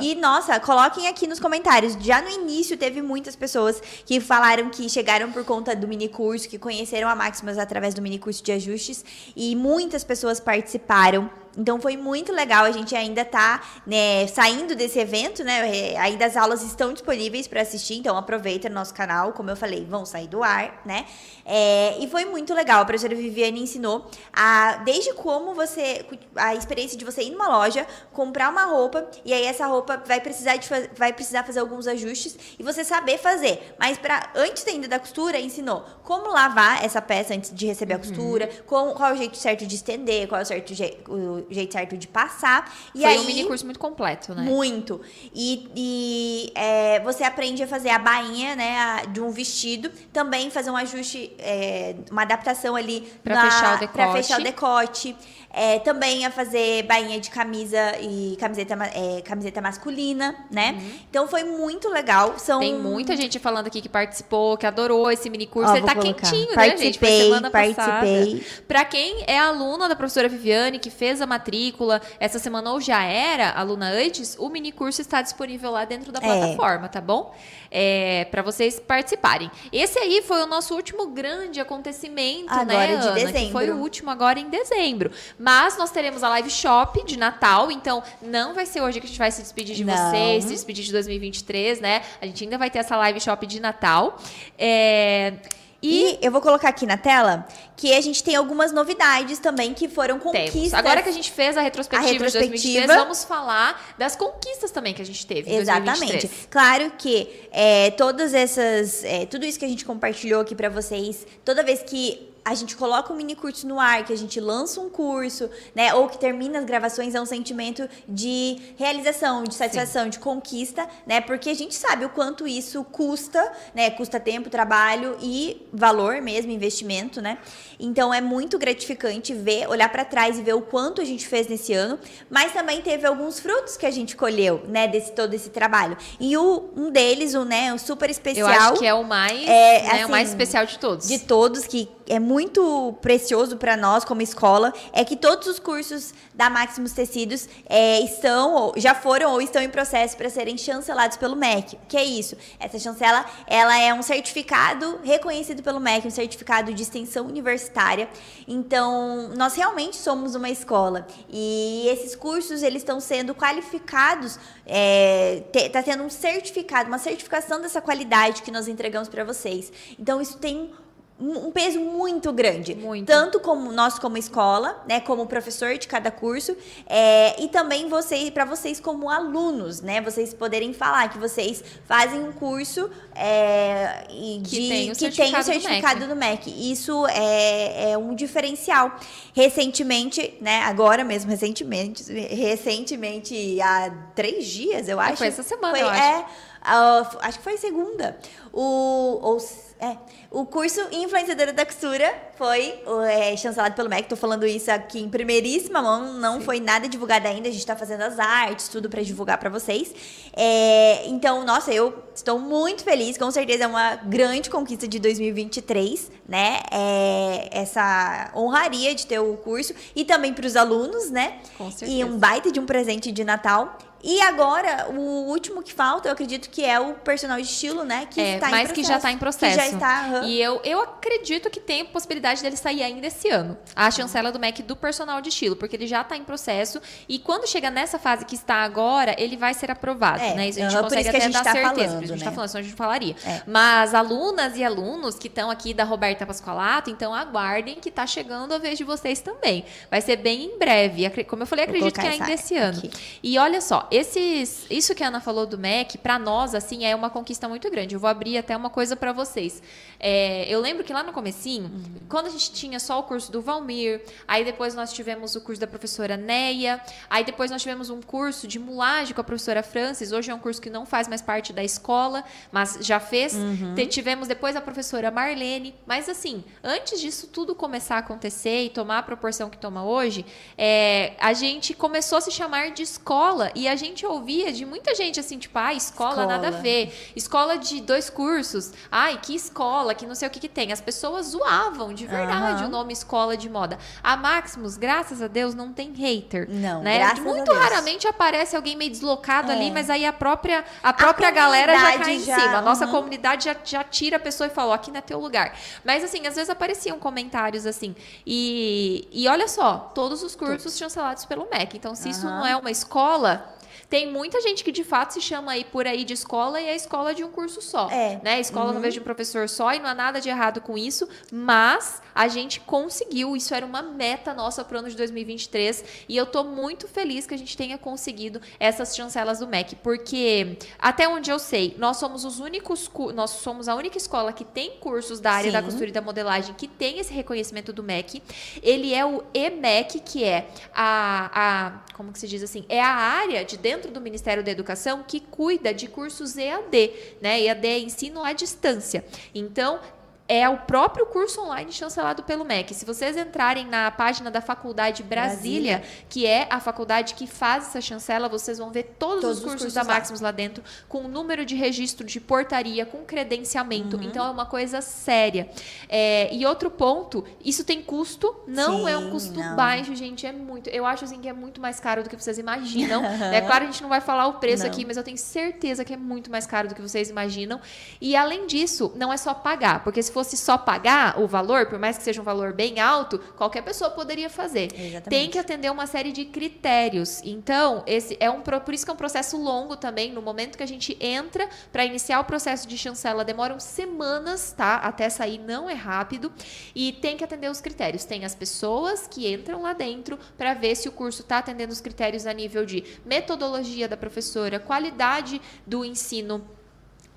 E, 0.00 0.16
nossa, 0.16 0.58
coloquem 0.58 1.06
aqui 1.06 1.28
nos 1.28 1.38
comentários. 1.38 1.94
Já 2.00 2.20
no 2.20 2.28
início 2.28 2.76
teve 2.76 3.00
muitas 3.00 3.36
pessoas 3.36 3.80
que 4.04 4.20
falaram 4.20 4.68
que 4.68 4.88
chegaram 4.88 5.30
por 5.30 5.44
conta 5.44 5.76
do 5.76 5.86
mini 5.86 6.08
curso, 6.08 6.48
que 6.48 6.58
conheceram 6.58 7.08
a 7.08 7.14
Maximus 7.14 7.58
através 7.58 7.94
do 7.94 8.02
mini 8.02 8.18
curso 8.18 8.42
de 8.42 8.50
ajustes. 8.50 9.04
E 9.36 9.54
muitas 9.54 10.02
pessoas 10.02 10.40
participaram. 10.40 11.30
Então 11.56 11.80
foi 11.80 11.96
muito 11.96 12.32
legal. 12.32 12.64
A 12.64 12.72
gente 12.72 12.94
ainda 12.94 13.24
tá 13.24 13.62
né, 13.86 14.26
saindo 14.26 14.74
desse 14.74 14.98
evento, 14.98 15.42
né? 15.44 15.92
É, 15.92 15.96
Ainda 15.98 16.26
as 16.26 16.36
aulas 16.36 16.62
estão 16.62 16.92
disponíveis 16.92 17.46
para 17.46 17.62
assistir, 17.62 17.94
então 17.94 18.16
aproveita 18.16 18.68
no 18.68 18.74
nosso 18.74 18.94
canal. 18.94 19.32
Como 19.32 19.50
eu 19.50 19.56
falei, 19.56 19.84
vão 19.84 20.04
sair 20.04 20.28
do 20.28 20.42
ar, 20.42 20.82
né? 20.84 21.06
É, 21.46 21.96
e 22.00 22.08
foi 22.08 22.24
muito 22.24 22.54
legal. 22.54 22.80
A 22.82 22.84
professora 22.84 23.14
Viviane 23.14 23.60
ensinou 23.62 24.06
a, 24.32 24.76
desde 24.84 25.12
como 25.14 25.54
você. 25.54 26.04
A 26.36 26.54
experiência 26.54 26.96
de 26.96 27.04
você 27.04 27.22
ir 27.22 27.30
numa 27.30 27.48
loja, 27.48 27.86
comprar 28.12 28.48
uma 28.50 28.64
roupa, 28.64 29.06
e 29.24 29.32
aí 29.32 29.44
essa 29.44 29.66
roupa 29.66 30.02
vai 30.06 30.20
precisar, 30.20 30.56
de, 30.56 30.68
vai 30.96 31.12
precisar 31.12 31.44
fazer 31.44 31.60
alguns 31.60 31.86
ajustes 31.86 32.36
e 32.58 32.62
você 32.62 32.82
saber 32.82 33.18
fazer. 33.18 33.74
Mas 33.78 33.98
para 33.98 34.30
antes 34.34 34.66
ainda 34.66 34.88
da 34.88 34.98
costura, 34.98 35.38
ensinou 35.38 35.84
como 36.02 36.28
lavar 36.32 36.84
essa 36.84 37.00
peça 37.02 37.34
antes 37.34 37.52
de 37.54 37.66
receber 37.66 37.94
a 37.94 37.98
costura, 37.98 38.48
como, 38.66 38.94
qual 38.94 39.10
é 39.10 39.12
o 39.14 39.16
jeito 39.16 39.36
certo 39.36 39.66
de 39.66 39.74
estender, 39.74 40.26
qual 40.28 40.40
é 40.40 40.44
o, 40.44 40.46
certo 40.46 40.72
o 41.08 41.46
jeito 41.50 41.72
certo 41.72 41.96
de 41.96 42.08
passar. 42.08 42.72
E 42.94 43.00
foi 43.02 43.10
aí, 43.10 43.18
um 43.18 43.24
mini 43.24 43.44
curso 43.44 43.64
muito 43.64 43.78
completo, 43.78 44.34
né? 44.34 44.42
muito. 44.42 45.00
E, 45.34 45.68
e, 45.76 46.52
é, 46.54 47.00
você 47.00 47.22
aprende 47.24 47.62
a 47.62 47.66
fazer 47.66 47.90
a 47.90 47.98
bainha, 47.98 48.56
né, 48.56 48.76
a- 48.78 49.04
de 49.06 49.20
um 49.20 49.30
vestido. 49.30 49.90
Também 50.12 50.50
fazer 50.50 50.70
um 50.70 50.76
ajuste, 50.76 51.33
é, 51.38 51.94
uma 52.10 52.22
adaptação 52.22 52.76
ali 52.76 53.00
Pra 53.22 53.34
na- 53.34 53.50
fechar 53.50 53.76
o 53.76 53.78
fechar 54.22 54.40
o 54.40 54.42
decote. 54.44 55.16
É, 55.56 55.78
também 55.78 56.26
a 56.26 56.30
fazer 56.30 56.82
bainha 56.82 57.20
de 57.20 57.30
camisa 57.30 57.78
e 58.00 58.36
camiseta, 58.40 58.74
é, 58.92 59.22
camiseta 59.22 59.60
masculina, 59.60 60.34
né? 60.50 60.76
Então 61.08 61.28
foi 61.28 61.44
muito 61.44 61.88
legal. 61.88 62.34
São... 62.38 62.56
Uhum. 62.58 62.64
Tem 62.64 62.74
muita 62.78 63.16
gente 63.16 63.38
falando 63.38 63.68
aqui 63.68 63.80
que 63.80 63.88
participou, 63.88 64.56
que 64.56 64.66
adorou 64.66 65.10
esse 65.10 65.30
mini 65.30 65.46
curso. 65.46 65.70
Ó, 65.72 65.76
Ele 65.76 65.86
tá 65.86 65.94
colocar. 65.94 66.22
quentinho, 66.30 66.56
né, 66.56 66.76
gente? 66.76 66.98
Foi 66.98 67.08
Participei, 67.08 67.22
semana 67.22 67.50
participei. 67.50 68.40
passada. 68.40 68.64
Pra 68.66 68.84
quem 68.84 69.24
é 69.26 69.38
aluna 69.38 69.88
da 69.88 69.94
professora 69.94 70.28
Viviane, 70.28 70.78
que 70.78 70.90
fez 70.90 71.20
a 71.20 71.26
matrícula 71.26 72.00
essa 72.18 72.38
semana 72.38 72.72
ou 72.72 72.80
já 72.80 73.02
era 73.04 73.50
aluna 73.52 73.90
antes, 73.90 74.36
o 74.38 74.48
mini 74.48 74.72
curso 74.72 75.00
está 75.00 75.22
disponível 75.22 75.70
lá 75.70 75.84
dentro 75.84 76.10
da 76.10 76.18
É. 76.18 76.22
plataforma, 76.22 76.88
tá 76.88 77.00
bom? 77.00 77.32
É, 77.70 78.26
para 78.30 78.42
vocês 78.42 78.78
participarem. 78.80 79.50
Esse 79.72 79.98
aí 79.98 80.22
foi 80.22 80.40
o 80.42 80.46
nosso 80.46 80.74
último 80.74 81.08
grande 81.08 81.60
acontecimento, 81.60 82.46
Agora 82.52 82.64
né, 82.66 82.86
de 82.96 83.06
Ana? 83.08 83.14
Que 83.20 83.26
dezembro. 83.26 83.50
foi 83.52 83.70
o 83.70 83.76
último 83.76 84.10
agora 84.10 84.38
em 84.38 84.48
dezembro. 84.48 85.10
Mas 85.44 85.76
nós 85.76 85.90
teremos 85.90 86.22
a 86.22 86.28
live 86.30 86.48
shop 86.50 87.04
de 87.04 87.18
Natal, 87.18 87.70
então 87.70 88.02
não 88.22 88.54
vai 88.54 88.64
ser 88.64 88.80
hoje 88.80 88.98
que 88.98 89.04
a 89.04 89.08
gente 89.08 89.18
vai 89.18 89.30
se 89.30 89.42
despedir 89.42 89.76
de 89.76 89.84
Não. 89.84 89.94
vocês, 89.94 90.44
se 90.44 90.50
despedir 90.54 90.82
de 90.86 90.90
2023, 90.92 91.80
né? 91.80 92.00
A 92.22 92.24
gente 92.24 92.44
ainda 92.44 92.56
vai 92.56 92.70
ter 92.70 92.78
essa 92.78 92.96
live 92.96 93.20
shop 93.20 93.46
de 93.46 93.60
Natal. 93.60 94.18
É, 94.58 95.34
E, 95.82 96.12
E 96.12 96.18
eu 96.22 96.32
vou 96.32 96.40
colocar 96.40 96.70
aqui 96.70 96.86
na 96.86 96.96
tela 96.96 97.46
que 97.76 97.92
a 97.92 98.00
gente 98.00 98.24
tem 98.24 98.34
algumas 98.34 98.72
novidades 98.72 99.38
também 99.38 99.74
que 99.74 99.86
foram 99.86 100.18
conquistas. 100.18 100.52
temos. 100.54 100.72
Agora 100.72 101.02
que 101.02 101.10
a 101.10 101.12
gente 101.12 101.30
fez 101.30 101.58
a 101.58 101.60
retrospectiva, 101.60 102.08
A 102.10 102.12
de 102.14 102.18
2023, 102.20 102.74
retrospectiva. 102.76 103.02
vamos 103.02 103.22
falar 103.24 103.94
das 103.98 104.16
conquistas 104.16 104.70
também 104.70 104.94
que 104.94 105.02
a 105.02 105.04
gente 105.04 105.26
teve 105.26 105.54
Exatamente. 105.54 106.00
2023. 106.00 106.48
Claro 106.50 106.90
que 106.96 107.48
é, 107.52 107.90
todas 107.90 108.32
essas, 108.32 109.04
é, 109.04 109.26
tudo 109.26 109.44
isso 109.44 109.58
que 109.58 109.64
a 109.66 109.68
gente 109.68 109.84
compartilhou 109.84 110.40
aqui 110.40 110.54
pra 110.54 110.70
vocês, 110.70 111.26
toda 111.44 111.62
vez 111.62 111.82
que 111.82 112.32
a 112.44 112.54
gente 112.54 112.76
coloca 112.76 113.12
um 113.12 113.16
mini 113.16 113.34
curso 113.34 113.66
no 113.66 113.80
ar, 113.80 114.04
que 114.04 114.12
a 114.12 114.16
gente 114.16 114.38
lança 114.38 114.80
um 114.80 114.90
curso, 114.90 115.48
né, 115.74 115.94
ou 115.94 116.08
que 116.08 116.18
termina 116.18 116.58
as 116.58 116.64
gravações, 116.64 117.14
é 117.14 117.20
um 117.20 117.24
sentimento 117.24 117.88
de 118.06 118.58
realização, 118.76 119.44
de 119.44 119.54
satisfação, 119.54 120.08
de 120.08 120.18
conquista, 120.18 120.86
né, 121.06 121.20
porque 121.20 121.48
a 121.48 121.54
gente 121.54 121.74
sabe 121.74 122.04
o 122.04 122.10
quanto 122.10 122.46
isso 122.46 122.84
custa, 122.84 123.50
né, 123.74 123.90
custa 123.90 124.20
tempo, 124.20 124.50
trabalho 124.50 125.16
e 125.22 125.66
valor 125.72 126.20
mesmo, 126.20 126.52
investimento, 126.52 127.22
né. 127.22 127.38
Então 127.80 128.12
é 128.12 128.20
muito 128.20 128.58
gratificante 128.58 129.32
ver, 129.32 129.68
olhar 129.68 129.90
pra 129.90 130.04
trás 130.04 130.38
e 130.38 130.42
ver 130.42 130.54
o 130.54 130.60
quanto 130.60 131.00
a 131.00 131.04
gente 131.04 131.26
fez 131.26 131.48
nesse 131.48 131.72
ano, 131.72 131.98
mas 132.28 132.52
também 132.52 132.82
teve 132.82 133.06
alguns 133.06 133.40
frutos 133.40 133.76
que 133.76 133.86
a 133.86 133.90
gente 133.90 134.16
colheu, 134.16 134.62
né, 134.68 134.86
desse 134.86 135.12
todo 135.12 135.32
esse 135.32 135.48
trabalho. 135.48 135.96
E 136.20 136.36
o, 136.36 136.68
um 136.76 136.90
deles, 136.90 137.34
o, 137.34 137.44
né, 137.44 137.72
o 137.72 137.78
super 137.78 138.10
especial 138.10 138.48
Eu 138.48 138.54
acho 138.54 138.74
que 138.80 138.86
é 138.86 138.92
o 138.92 139.04
mais, 139.04 139.48
É, 139.48 139.82
né, 139.82 139.90
assim, 139.92 140.04
o 140.04 140.08
mais 140.10 140.28
especial 140.28 140.66
de 140.66 140.78
todos. 140.78 141.08
de 141.08 141.18
todos 141.20 141.66
que 141.66 141.88
é 142.06 142.18
muito 142.18 142.94
precioso 143.00 143.56
para 143.56 143.76
nós 143.76 144.04
como 144.04 144.20
escola 144.22 144.72
é 144.92 145.04
que 145.04 145.16
todos 145.16 145.46
os 145.48 145.58
cursos 145.58 146.12
da 146.34 146.50
Maximus 146.50 146.92
Tecidos 146.92 147.48
é, 147.68 148.00
estão 148.00 148.54
ou 148.54 148.74
já 148.76 148.94
foram 148.94 149.32
ou 149.32 149.40
estão 149.40 149.62
em 149.62 149.70
processo 149.70 150.16
para 150.16 150.28
serem 150.28 150.56
chancelados 150.58 151.16
pelo 151.16 151.34
MEC. 151.36 151.76
O 151.76 151.86
que 151.88 151.96
é 151.96 152.04
isso? 152.04 152.36
Essa 152.60 152.78
chancela 152.78 153.24
ela 153.46 153.78
é 153.78 153.92
um 153.94 154.02
certificado 154.02 155.00
reconhecido 155.02 155.62
pelo 155.62 155.80
MEC, 155.80 156.06
um 156.06 156.10
certificado 156.10 156.72
de 156.74 156.82
extensão 156.82 157.26
universitária. 157.26 158.08
Então 158.46 159.28
nós 159.36 159.54
realmente 159.54 159.96
somos 159.96 160.34
uma 160.34 160.50
escola 160.50 161.06
e 161.28 161.86
esses 161.88 162.14
cursos 162.14 162.62
eles 162.62 162.82
estão 162.82 163.00
sendo 163.00 163.34
qualificados, 163.34 164.38
é, 164.66 165.42
te- 165.52 165.68
tá 165.70 165.82
tendo 165.82 166.02
um 166.02 166.10
certificado, 166.10 166.88
uma 166.88 166.98
certificação 166.98 167.60
dessa 167.60 167.80
qualidade 167.80 168.42
que 168.42 168.50
nós 168.50 168.68
entregamos 168.68 169.08
para 169.08 169.24
vocês. 169.24 169.72
Então 169.98 170.20
isso 170.20 170.38
tem 170.38 170.70
um 171.20 171.50
peso 171.52 171.78
muito 171.78 172.32
grande. 172.32 172.74
Muito. 172.74 173.06
Tanto 173.06 173.38
como 173.38 173.70
nós 173.70 173.98
como 173.98 174.16
escola, 174.18 174.82
né? 174.88 174.98
Como 175.00 175.26
professor 175.26 175.78
de 175.78 175.86
cada 175.86 176.10
curso. 176.10 176.56
É, 176.88 177.40
e 177.40 177.48
também 177.48 177.88
vocês, 177.88 178.30
para 178.30 178.44
vocês 178.44 178.80
como 178.80 179.08
alunos, 179.08 179.80
né? 179.80 180.00
Vocês 180.00 180.34
poderem 180.34 180.72
falar 180.72 181.08
que 181.08 181.18
vocês 181.18 181.62
fazem 181.86 182.20
um 182.20 182.32
curso 182.32 182.90
é, 183.14 184.04
e 184.10 184.40
Que 184.44 184.60
de, 184.60 184.68
tem 184.68 184.90
o 184.90 184.94
que 184.94 185.10
tem 185.10 185.36
o 185.36 185.42
certificado 185.42 186.08
do 186.08 186.16
MEC. 186.16 186.72
Isso 186.72 187.06
é, 187.06 187.92
é 187.92 187.98
um 187.98 188.14
diferencial. 188.14 188.98
Recentemente, 189.32 190.36
né? 190.40 190.62
Agora 190.62 191.04
mesmo, 191.04 191.30
recentemente, 191.30 192.12
recentemente, 192.12 193.60
há 193.60 193.90
três 194.16 194.46
dias, 194.46 194.88
eu 194.88 194.98
acho. 194.98 195.18
foi 195.18 195.28
essa 195.28 195.42
semana, 195.44 195.76
Foi- 195.76 195.82
eu 195.82 195.88
acho. 195.88 196.02
É, 196.02 196.26
ah, 196.64 197.10
acho 197.20 197.38
que 197.38 197.44
foi 197.44 197.58
segunda. 197.58 198.16
O, 198.52 199.18
ou, 199.20 199.38
é, 199.84 199.96
o 200.30 200.44
curso 200.46 200.80
Influenciadora 200.92 201.52
da 201.52 201.66
Costura 201.66 202.12
foi 202.36 202.80
é, 203.08 203.36
chancelado 203.36 203.74
pelo 203.74 203.88
MEC. 203.88 204.08
Tô 204.08 204.16
falando 204.16 204.46
isso 204.46 204.70
aqui 204.70 205.00
em 205.00 205.08
primeiríssima 205.08 205.82
mão. 205.82 206.14
Não 206.14 206.40
foi 206.40 206.58
nada 206.60 206.88
divulgado 206.88 207.28
ainda. 207.28 207.48
A 207.48 207.52
gente 207.52 207.64
tá 207.66 207.76
fazendo 207.76 208.02
as 208.02 208.18
artes, 208.18 208.68
tudo 208.68 208.88
para 208.88 209.02
divulgar 209.02 209.38
para 209.38 209.50
vocês. 209.50 209.94
É, 210.34 211.06
então, 211.06 211.44
nossa, 211.44 211.72
eu 211.72 212.02
estou 212.14 212.38
muito 212.38 212.82
feliz. 212.82 213.18
Com 213.18 213.30
certeza 213.30 213.64
é 213.64 213.66
uma 213.66 213.96
grande 213.96 214.48
conquista 214.50 214.88
de 214.88 214.98
2023, 214.98 216.10
né? 216.28 216.60
É, 216.70 217.48
essa 217.52 218.30
honraria 218.34 218.94
de 218.94 219.06
ter 219.06 219.18
o 219.18 219.36
curso. 219.36 219.74
E 219.94 220.04
também 220.04 220.32
para 220.32 220.46
os 220.46 220.56
alunos, 220.56 221.10
né? 221.10 221.38
Com 221.58 221.68
E 221.68 221.72
certeza. 221.72 222.06
um 222.06 222.18
baita 222.18 222.50
de 222.50 222.58
um 222.58 222.66
presente 222.66 223.12
de 223.12 223.22
Natal. 223.24 223.76
E 224.06 224.20
agora, 224.20 224.90
o 224.90 225.24
último 225.30 225.62
que 225.62 225.72
falta, 225.72 226.08
eu 226.08 226.12
acredito 226.12 226.50
que 226.50 226.62
é 226.62 226.78
o 226.78 226.92
personal 226.92 227.38
de 227.38 227.44
estilo, 227.46 227.84
né? 227.84 228.06
Que 228.10 228.20
É, 228.20 228.34
está 228.34 228.48
em 228.48 228.50
mas 228.50 228.70
que 228.70 228.84
já 228.84 228.96
está 228.96 229.10
em 229.10 229.16
processo. 229.16 229.58
Que 229.58 229.64
já 229.64 229.66
está. 229.66 230.00
aham. 230.00 230.26
E 230.26 230.38
eu, 230.38 230.60
eu 230.62 230.82
acredito 230.82 231.48
que 231.48 231.58
tem 231.58 231.86
possibilidade 231.86 232.42
dele 232.42 232.54
sair 232.54 232.82
ainda 232.82 233.06
esse 233.06 233.30
ano. 233.30 233.56
A 233.74 233.90
chancela 233.90 234.30
do 234.30 234.38
MEC 234.38 234.62
do 234.62 234.76
personal 234.76 235.22
de 235.22 235.30
estilo, 235.30 235.56
porque 235.56 235.74
ele 235.74 235.86
já 235.86 236.02
está 236.02 236.18
em 236.18 236.22
processo. 236.22 236.82
E 237.08 237.18
quando 237.18 237.48
chega 237.48 237.70
nessa 237.70 237.98
fase 237.98 238.26
que 238.26 238.34
está 238.34 238.56
agora, 238.56 239.14
ele 239.16 239.38
vai 239.38 239.54
ser 239.54 239.70
aprovado. 239.70 240.22
É, 240.22 240.34
né? 240.34 240.48
Isso 240.50 240.58
a 240.60 240.62
gente 240.68 240.74
por 240.74 240.82
consegue 240.82 241.08
até 241.08 241.28
dar 241.30 241.42
tá 241.42 241.52
certeza. 241.52 241.62
falando, 241.62 241.74
por 241.76 241.82
isso 241.84 241.96
que 241.96 242.04
a 242.04 242.06
gente 242.08 242.18
está 242.18 242.30
né? 242.30 242.34
falando, 242.36 242.48
senão 242.50 242.60
a 242.60 242.62
gente 242.62 242.72
não 242.72 242.76
falaria. 242.76 243.16
É. 243.24 243.42
Mas 243.46 243.94
alunas 243.94 244.56
e 244.58 244.62
alunos 244.62 245.18
que 245.18 245.28
estão 245.28 245.50
aqui 245.50 245.72
da 245.72 245.84
Roberta 245.84 246.26
Pascoalato, 246.26 246.90
então 246.90 247.14
aguardem 247.14 247.76
que 247.76 247.88
está 247.88 248.06
chegando 248.06 248.52
a 248.52 248.58
vez 248.58 248.76
de 248.76 248.84
vocês 248.84 249.20
também. 249.20 249.64
Vai 249.90 250.02
ser 250.02 250.16
bem 250.16 250.44
em 250.44 250.58
breve. 250.58 251.08
Como 251.24 251.42
eu 251.42 251.46
falei, 251.46 251.64
acredito 251.64 251.98
que 251.98 252.06
ainda 252.06 252.30
esse 252.30 252.54
ano. 252.54 252.76
aqui. 252.76 252.90
E 253.22 253.38
olha 253.38 253.62
só, 253.62 253.88
esses, 253.96 254.66
isso 254.70 254.94
que 254.94 255.02
a 255.04 255.08
Ana 255.08 255.20
falou 255.20 255.46
do 255.46 255.58
MEC, 255.58 255.98
para 255.98 256.18
nós, 256.18 256.54
assim, 256.54 256.84
é 256.84 256.94
uma 256.94 257.10
conquista 257.10 257.48
muito 257.48 257.70
grande. 257.70 257.94
Eu 257.94 258.00
vou 258.00 258.08
abrir 258.10 258.36
até 258.38 258.56
uma 258.56 258.70
coisa 258.70 258.96
para 258.96 259.12
vocês. 259.12 259.62
É, 260.00 260.46
eu 260.48 260.60
lembro 260.60 260.82
que 260.84 260.92
lá 260.92 261.02
no 261.02 261.12
comecinho, 261.12 261.70
quando 262.08 262.26
a 262.26 262.30
gente 262.30 262.52
tinha 262.52 262.78
só 262.80 262.98
o 262.98 263.02
curso 263.04 263.30
do 263.32 263.40
Valmir, 263.40 264.02
aí 264.26 264.44
depois 264.44 264.74
nós 264.74 264.92
tivemos 264.92 265.34
o 265.36 265.40
curso 265.40 265.60
da 265.60 265.66
professora 265.66 266.16
Neia, 266.16 266.80
aí 267.08 267.24
depois 267.24 267.50
nós 267.50 267.62
tivemos 267.62 267.88
um 267.90 268.00
curso 268.02 268.46
de 268.48 268.58
mulagem 268.58 269.14
com 269.14 269.20
a 269.20 269.24
professora 269.24 269.62
Francis. 269.62 270.12
Hoje 270.12 270.30
é 270.30 270.34
um 270.34 270.38
curso 270.38 270.60
que 270.60 270.68
não 270.70 270.84
faz 270.84 271.06
mais 271.08 271.22
parte 271.22 271.52
da 271.52 271.62
escola, 271.62 272.24
mas 272.50 272.78
já 272.80 272.98
fez. 273.00 273.34
Te- 273.74 273.86
Tivemos 273.86 274.26
depois 274.28 274.56
a 274.56 274.60
professora 274.60 275.10
Marlene. 275.10 275.74
Mas 275.86 276.08
assim, 276.08 276.42
antes 276.62 277.00
disso 277.00 277.28
tudo 277.28 277.54
começar 277.54 277.96
a 277.96 277.98
acontecer 277.98 278.64
e 278.64 278.70
tomar 278.70 278.98
a 278.98 279.02
proporção 279.02 279.48
que 279.48 279.56
toma 279.56 279.84
hoje, 279.84 280.26
é, 280.58 281.12
a 281.20 281.32
gente 281.32 281.74
começou 281.74 282.18
a 282.18 282.20
se 282.20 282.30
chamar 282.32 282.72
de 282.72 282.82
escola 282.82 283.50
e 283.54 283.68
a 283.68 283.76
gente 283.76 283.83
ouvia 284.06 284.52
de 284.52 284.64
muita 284.64 284.94
gente 284.94 285.18
assim, 285.20 285.38
tipo, 285.38 285.58
ah, 285.58 285.74
escola, 285.74 286.10
Escola. 286.22 286.26
nada 286.26 286.48
a 286.48 286.50
ver. 286.50 287.12
Escola 287.14 287.58
de 287.58 287.80
dois 287.80 288.08
cursos. 288.08 288.72
Ai, 288.90 289.18
que 289.20 289.34
escola, 289.34 289.94
que 289.94 290.06
não 290.06 290.14
sei 290.14 290.28
o 290.28 290.30
que 290.30 290.40
que 290.40 290.48
tem. 290.48 290.72
As 290.72 290.80
pessoas 290.80 291.26
zoavam 291.26 291.92
de 291.92 292.06
verdade 292.06 292.60
Aham. 292.62 292.66
o 292.66 292.70
nome 292.70 292.92
escola 292.92 293.36
de 293.36 293.48
moda. 293.50 293.78
A 294.02 294.16
Maximus, 294.16 294.76
graças 294.76 295.20
a 295.20 295.26
Deus, 295.26 295.54
não 295.54 295.72
tem 295.72 295.92
hater. 295.92 296.48
Não, 296.48 296.82
né? 296.82 296.98
graças 296.98 297.18
a 297.18 297.22
Muito 297.22 297.44
Deus. 297.44 297.58
raramente 297.58 298.06
aparece 298.06 298.56
alguém 298.56 298.76
meio 298.76 298.90
deslocado 298.90 299.50
É. 299.50 299.54
ali, 299.54 299.70
mas 299.70 299.90
aí 299.90 300.06
a 300.06 300.12
própria, 300.12 300.64
a 300.82 300.92
própria 300.92 301.30
galera 301.30 301.76
já 301.78 301.98
cai 301.98 302.14
em 302.16 302.20
já, 302.24 302.38
cima. 302.38 302.58
A 302.58 302.62
nossa 302.62 302.86
uhum. 302.86 302.92
comunidade 302.92 303.44
já, 303.44 303.56
já 303.64 303.82
tira 303.84 304.16
a 304.16 304.20
pessoa 304.20 304.46
e 304.46 304.50
fala, 304.50 304.74
aqui 304.74 304.90
não 304.90 304.98
é 304.98 305.02
teu 305.02 305.18
lugar. 305.18 305.56
Mas 305.84 306.04
assim, 306.04 306.26
às 306.26 306.34
vezes 306.34 306.50
apareciam 306.50 306.98
comentários 306.98 307.66
assim. 307.66 307.94
E, 308.26 309.08
e 309.12 309.26
olha 309.28 309.48
só, 309.48 309.90
todos 309.94 310.22
os 310.22 310.34
cursos 310.34 310.76
chancelados 310.76 311.24
pelo 311.24 311.48
MEC. 311.50 311.76
Então, 311.76 311.94
se 311.94 312.08
isso 312.08 312.26
Aham. 312.26 312.38
não 312.40 312.46
é 312.46 312.56
uma 312.56 312.70
escola. 312.70 313.50
Tem 313.94 314.10
muita 314.10 314.40
gente 314.40 314.64
que 314.64 314.72
de 314.72 314.82
fato 314.82 315.12
se 315.12 315.20
chama 315.20 315.52
aí 315.52 315.62
por 315.62 315.86
aí 315.86 316.02
de 316.02 316.14
escola 316.14 316.60
e 316.60 316.66
é 316.66 316.74
escola 316.74 317.14
de 317.14 317.22
um 317.22 317.30
curso 317.30 317.62
só. 317.62 317.88
É. 317.92 318.20
Né? 318.24 318.40
Escola 318.40 318.70
Uhum. 318.70 318.74
no 318.74 318.80
vez 318.80 318.92
de 318.92 318.98
um 318.98 319.04
professor 319.04 319.48
só 319.48 319.72
e 319.72 319.78
não 319.78 319.88
há 319.88 319.94
nada 319.94 320.20
de 320.20 320.28
errado 320.28 320.60
com 320.60 320.76
isso, 320.76 321.08
mas 321.30 322.02
a 322.12 322.26
gente 322.26 322.58
conseguiu, 322.58 323.36
isso 323.36 323.54
era 323.54 323.64
uma 323.64 323.82
meta 323.82 324.34
nossa 324.34 324.64
para 324.64 324.74
o 324.74 324.78
ano 324.80 324.90
de 324.90 324.96
2023 324.96 325.84
e 326.08 326.16
eu 326.16 326.26
tô 326.26 326.42
muito 326.42 326.88
feliz 326.88 327.24
que 327.24 327.34
a 327.34 327.36
gente 327.36 327.56
tenha 327.56 327.78
conseguido 327.78 328.40
essas 328.58 328.96
chancelas 328.96 329.38
do 329.38 329.46
MEC, 329.46 329.76
porque 329.76 330.58
até 330.76 331.08
onde 331.08 331.30
eu 331.30 331.38
sei, 331.38 331.76
nós 331.78 331.96
somos 331.96 332.24
os 332.24 332.40
únicos, 332.40 332.90
nós 333.14 333.30
somos 333.30 333.68
a 333.68 333.76
única 333.76 333.96
escola 333.96 334.32
que 334.32 334.44
tem 334.44 334.72
cursos 334.80 335.20
da 335.20 335.30
área 335.30 335.52
da 335.52 335.60
Sim. 335.60 335.66
costura 335.66 335.88
e 335.90 335.92
da 335.92 336.00
modelagem 336.00 336.52
que 336.54 336.66
tem 336.66 336.98
esse 336.98 337.12
reconhecimento 337.12 337.72
do 337.72 337.82
MEC. 337.84 338.20
Ele 338.60 338.92
é 338.92 339.06
o 339.06 339.22
EMEC, 339.32 340.00
que 340.00 340.24
é 340.24 340.48
a, 340.74 341.30
a 341.32 341.94
como 341.94 342.12
que 342.12 342.18
se 342.18 342.26
diz 342.26 342.42
assim, 342.42 342.64
é 342.68 342.80
a 342.80 342.92
área 342.92 343.44
de 343.44 343.56
dentro 343.56 343.83
do 343.90 344.00
Ministério 344.00 344.42
da 344.42 344.50
Educação 344.50 345.02
que 345.06 345.20
cuida 345.20 345.72
de 345.72 345.86
cursos 345.86 346.36
EAD, 346.36 346.92
né? 347.20 347.40
EAD 347.42 347.66
é 347.66 347.78
ensino 347.78 348.24
à 348.24 348.32
distância. 348.32 349.04
Então, 349.34 349.80
é 350.26 350.48
o 350.48 350.56
próprio 350.56 351.06
curso 351.06 351.42
online 351.42 351.70
chancelado 351.70 352.22
pelo 352.22 352.44
MEC. 352.44 352.72
Se 352.74 352.84
vocês 352.86 353.16
entrarem 353.16 353.66
na 353.66 353.90
página 353.90 354.30
da 354.30 354.40
Faculdade 354.40 355.02
Brasília, 355.02 355.82
que 356.08 356.26
é 356.26 356.46
a 356.48 356.58
faculdade 356.60 357.14
que 357.14 357.26
faz 357.26 357.68
essa 357.68 357.80
chancela, 357.80 358.28
vocês 358.28 358.58
vão 358.58 358.70
ver 358.70 358.94
todos, 358.98 359.20
Todos 359.20 359.30
os 359.30 359.38
os 359.38 359.44
cursos, 359.44 359.60
cursos 359.62 359.74
da. 359.74 359.84
Maximus 359.84 360.20
lá 360.20 360.30
dentro, 360.30 360.64
com 360.88 361.06
número 361.06 361.44
de 361.44 361.54
registro 361.54 362.06
de 362.06 362.20
portaria, 362.20 362.86
com 362.86 363.04
credenciamento. 363.04 363.96
Uhum. 363.96 364.02
Então 364.02 364.26
é 364.26 364.30
uma 364.30 364.46
coisa 364.46 364.80
séria. 364.80 365.48
É, 365.88 366.34
e 366.34 366.46
outro 366.46 366.70
ponto, 366.70 367.24
isso 367.44 367.62
tem 367.62 367.82
custo, 367.82 368.34
não 368.46 368.88
é 368.88 368.96
um 368.96 369.04
Sim, 369.04 369.10
custo 369.10 369.38
não. 369.38 369.56
baixo, 369.56 369.94
gente. 369.94 370.26
É 370.26 370.32
muito. 370.32 370.70
Eu 370.70 370.86
acho 370.86 371.04
assim 371.04 371.20
que 371.20 371.28
é 371.28 371.34
muito 371.34 371.60
mais 371.60 371.78
caro 371.78 372.02
do 372.02 372.08
que 372.08 372.16
vocês 372.16 372.38
imaginam. 372.38 373.04
é 373.30 373.42
claro, 373.42 373.64
a 373.64 373.66
gente 373.66 373.82
não 373.82 373.90
vai 373.90 374.00
falar 374.00 374.26
o 374.26 374.34
preço 374.34 374.62
Não. 374.62 374.70
aqui, 374.70 374.86
mas 374.86 374.96
eu 374.96 375.02
tenho 375.02 375.18
certeza 375.18 375.84
que 375.84 375.92
é 375.92 375.98
muito 375.98 376.30
mais 376.30 376.46
caro 376.46 376.66
do 376.66 376.74
que 376.74 376.80
vocês 376.80 377.10
imaginam. 377.10 377.60
E 378.00 378.16
além 378.16 378.46
disso, 378.46 378.90
não 378.96 379.12
é 379.12 379.18
só 379.18 379.34
pagar, 379.34 379.84
porque 379.84 380.02
se 380.02 380.13
fosse 380.14 380.36
só 380.36 380.56
pagar 380.56 381.20
o 381.20 381.26
valor, 381.26 381.66
por 381.66 381.76
mais 381.76 381.98
que 381.98 382.04
seja 382.04 382.20
um 382.20 382.24
valor 382.24 382.52
bem 382.52 382.78
alto, 382.78 383.18
qualquer 383.36 383.62
pessoa 383.62 383.90
poderia 383.90 384.30
fazer. 384.30 384.72
Exatamente. 384.72 385.08
Tem 385.10 385.28
que 385.28 385.36
atender 385.36 385.70
uma 385.72 385.88
série 385.88 386.12
de 386.12 386.24
critérios. 386.24 387.20
Então, 387.24 387.82
esse 387.84 388.16
é 388.20 388.30
um 388.30 388.40
por 388.40 388.72
isso 388.72 388.84
que 388.84 388.90
é 388.90 388.94
um 388.94 388.96
processo 388.96 389.36
longo 389.36 389.76
também. 389.76 390.12
No 390.12 390.22
momento 390.22 390.56
que 390.56 390.62
a 390.62 390.66
gente 390.66 390.96
entra 391.00 391.48
para 391.72 391.84
iniciar 391.84 392.20
o 392.20 392.24
processo 392.24 392.68
de 392.68 392.78
chancela, 392.78 393.24
demoram 393.24 393.58
semanas, 393.58 394.52
tá? 394.56 394.76
Até 394.76 395.10
sair 395.10 395.38
não 395.38 395.68
é 395.68 395.74
rápido 395.74 396.32
e 396.74 396.92
tem 396.92 397.16
que 397.16 397.24
atender 397.24 397.50
os 397.50 397.60
critérios. 397.60 398.04
Tem 398.04 398.24
as 398.24 398.34
pessoas 398.36 399.08
que 399.08 399.32
entram 399.32 399.62
lá 399.62 399.72
dentro 399.72 400.16
para 400.38 400.54
ver 400.54 400.76
se 400.76 400.88
o 400.88 400.92
curso 400.92 401.22
está 401.22 401.38
atendendo 401.38 401.72
os 401.72 401.80
critérios 401.80 402.24
a 402.24 402.32
nível 402.32 402.64
de 402.64 402.84
metodologia 403.04 403.88
da 403.88 403.96
professora, 403.96 404.60
qualidade 404.60 405.42
do 405.66 405.84
ensino 405.84 406.46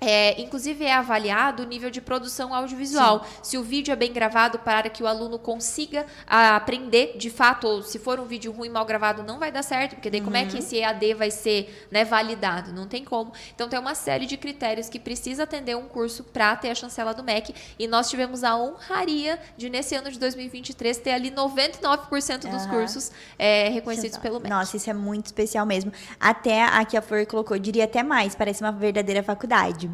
é, 0.00 0.40
inclusive 0.40 0.84
é 0.84 0.94
avaliado 0.94 1.62
o 1.62 1.66
nível 1.66 1.90
de 1.90 2.00
produção 2.00 2.54
audiovisual. 2.54 3.26
Se 3.42 3.58
o 3.58 3.62
vídeo 3.62 3.92
é 3.92 3.96
bem 3.96 4.12
gravado 4.12 4.58
para 4.60 4.88
que 4.88 5.02
o 5.02 5.06
aluno 5.06 5.38
consiga 5.38 6.06
ah, 6.26 6.56
aprender 6.56 7.16
de 7.16 7.30
fato, 7.30 7.66
ou 7.66 7.82
se 7.82 7.98
for 7.98 8.20
um 8.20 8.24
vídeo 8.24 8.52
ruim, 8.52 8.68
mal 8.68 8.84
gravado, 8.84 9.22
não 9.22 9.38
vai 9.38 9.50
dar 9.50 9.62
certo, 9.62 9.94
porque 9.96 10.10
daí 10.10 10.20
como 10.20 10.36
é 10.36 10.42
Uhum. 10.42 10.48
que 10.48 10.58
esse 10.58 10.76
EAD 10.78 11.14
vai 11.14 11.30
ser 11.30 11.86
né, 11.90 12.04
validado? 12.04 12.72
Não 12.72 12.86
tem 12.86 13.04
como. 13.04 13.32
Então 13.54 13.68
tem 13.68 13.78
uma 13.78 13.94
série 13.94 14.24
de 14.26 14.36
critérios 14.36 14.88
que 14.88 14.98
precisa 15.00 15.42
atender 15.42 15.76
um 15.76 15.88
curso 15.88 16.22
para 16.24 16.54
ter 16.56 16.70
a 16.70 16.74
chancela 16.74 17.12
do 17.12 17.22
MEC. 17.24 17.54
E 17.78 17.86
nós 17.88 18.08
tivemos 18.08 18.44
a 18.44 18.56
honraria 18.56 19.38
de, 19.56 19.68
nesse 19.68 19.94
ano 19.94 20.10
de 20.10 20.18
2023, 20.18 20.96
ter 20.98 21.10
ali 21.10 21.30
99% 21.30 22.38
dos 22.50 22.62
Aham. 22.62 22.68
cursos 22.70 23.10
é, 23.38 23.68
reconhecidos 23.68 24.18
pelo 24.18 24.38
MEC. 24.38 24.48
Nossa, 24.48 24.76
isso 24.76 24.88
é 24.88 24.94
muito 24.94 25.26
especial 25.26 25.66
mesmo. 25.66 25.92
Até 26.20 26.64
aqui 26.64 26.96
a 26.96 27.02
Flor 27.02 27.26
colocou, 27.26 27.58
diria 27.58 27.84
até 27.84 28.02
mais, 28.02 28.34
parece 28.34 28.62
uma 28.62 28.72
verdadeira 28.72 29.22
faculdade. 29.22 29.87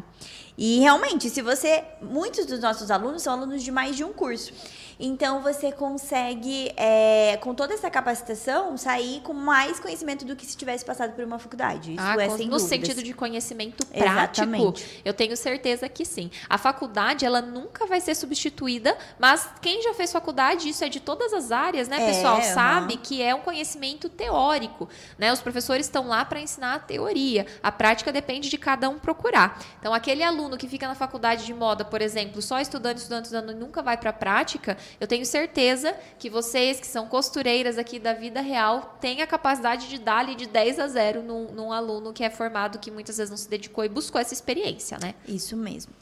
E 0.57 0.79
realmente, 0.79 1.29
se 1.29 1.41
você. 1.41 1.83
Muitos 2.01 2.45
dos 2.45 2.59
nossos 2.59 2.89
alunos 2.89 3.21
são 3.21 3.33
alunos 3.33 3.63
de 3.63 3.71
mais 3.71 3.95
de 3.95 4.03
um 4.03 4.13
curso. 4.13 4.53
Então 4.99 5.41
você 5.41 5.71
consegue, 5.71 6.71
é, 6.77 7.37
com 7.41 7.53
toda 7.53 7.73
essa 7.73 7.89
capacitação, 7.89 8.77
sair 8.77 9.21
com 9.21 9.33
mais 9.33 9.79
conhecimento 9.79 10.23
do 10.25 10.35
que 10.35 10.45
se 10.45 10.55
tivesse 10.55 10.85
passado 10.85 11.13
por 11.13 11.23
uma 11.23 11.37
faculdade. 11.39 11.91
Isso 11.93 12.01
Ah, 12.03 12.15
é 12.21 12.27
com- 12.27 12.37
sem 12.37 12.45
no 12.47 12.51
dúvidas. 12.57 12.61
sentido 12.69 13.03
de 13.03 13.13
conhecimento 13.13 13.85
prático, 13.87 14.47
Exatamente. 14.47 15.01
eu 15.03 15.13
tenho 15.13 15.35
certeza 15.35 15.89
que 15.89 16.05
sim. 16.05 16.29
A 16.49 16.57
faculdade, 16.57 17.25
ela 17.25 17.41
nunca 17.41 17.85
vai 17.85 17.99
ser 17.99 18.15
substituída, 18.15 18.97
mas 19.19 19.47
quem 19.61 19.81
já 19.81 19.93
fez 19.93 20.11
faculdade, 20.11 20.69
isso 20.69 20.83
é 20.83 20.89
de 20.89 20.99
todas 20.99 21.33
as 21.33 21.51
áreas, 21.51 21.87
né, 21.87 22.01
É, 22.01 22.05
pessoal? 22.13 22.41
Sabe 22.41 22.97
que 22.97 23.21
é 23.21 23.33
um 23.35 23.41
conhecimento 23.41 24.07
teórico, 24.09 24.87
né? 25.17 25.31
Os 25.33 25.41
professores 25.41 25.85
estão 25.85 26.07
lá 26.07 26.23
para 26.23 26.39
ensinar 26.39 26.75
a 26.75 26.79
teoria. 26.79 27.45
A 27.61 27.71
prática 27.71 28.11
depende 28.11 28.49
de 28.49 28.57
cada 28.57 28.89
um 28.89 28.97
procurar. 28.97 29.59
Então, 29.79 29.93
aquele 29.93 30.23
aluno 30.23 30.57
que 30.57 30.67
fica 30.67 30.87
na 30.87 30.95
faculdade 30.95 31.45
de 31.45 31.53
moda, 31.53 31.83
por 31.83 32.01
exemplo, 32.01 32.41
só 32.41 32.59
estudando, 32.59 32.97
estudando, 32.97 33.25
estudando 33.25 33.53
nunca 33.55 33.81
vai 33.81 33.97
para 33.97 34.09
a 34.09 34.13
prática, 34.13 34.77
eu 34.99 35.07
tenho 35.07 35.25
certeza 35.25 35.95
que 36.17 36.29
vocês 36.29 36.79
que 36.79 36.87
são 36.87 37.07
costureiras 37.07 37.77
aqui 37.77 37.99
da 37.99 38.13
vida 38.13 38.41
real 38.41 38.97
têm 39.01 39.21
a 39.21 39.27
capacidade 39.27 39.89
de 39.89 39.99
dar 39.99 40.19
ali 40.19 40.35
de 40.35 40.47
10 40.47 40.79
a 40.79 40.87
0 40.87 41.23
num, 41.23 41.51
num 41.51 41.71
aluno 41.71 42.13
que 42.13 42.23
é 42.23 42.29
formado, 42.29 42.79
que 42.79 42.91
muitas 42.91 43.17
vezes 43.17 43.29
não 43.29 43.37
se 43.37 43.49
dedicou 43.49 43.83
e 43.83 43.89
buscou 43.89 44.19
essa 44.19 44.33
experiência, 44.33 44.97
né? 45.01 45.13
Isso 45.27 45.55
mesmo. 45.55 45.93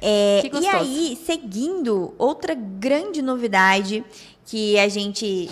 É, 0.00 0.42
e 0.60 0.66
aí, 0.66 1.18
seguindo, 1.24 2.14
outra 2.18 2.54
grande 2.54 3.20
novidade 3.20 4.04
que 4.46 4.78
a 4.78 4.88
gente 4.88 5.50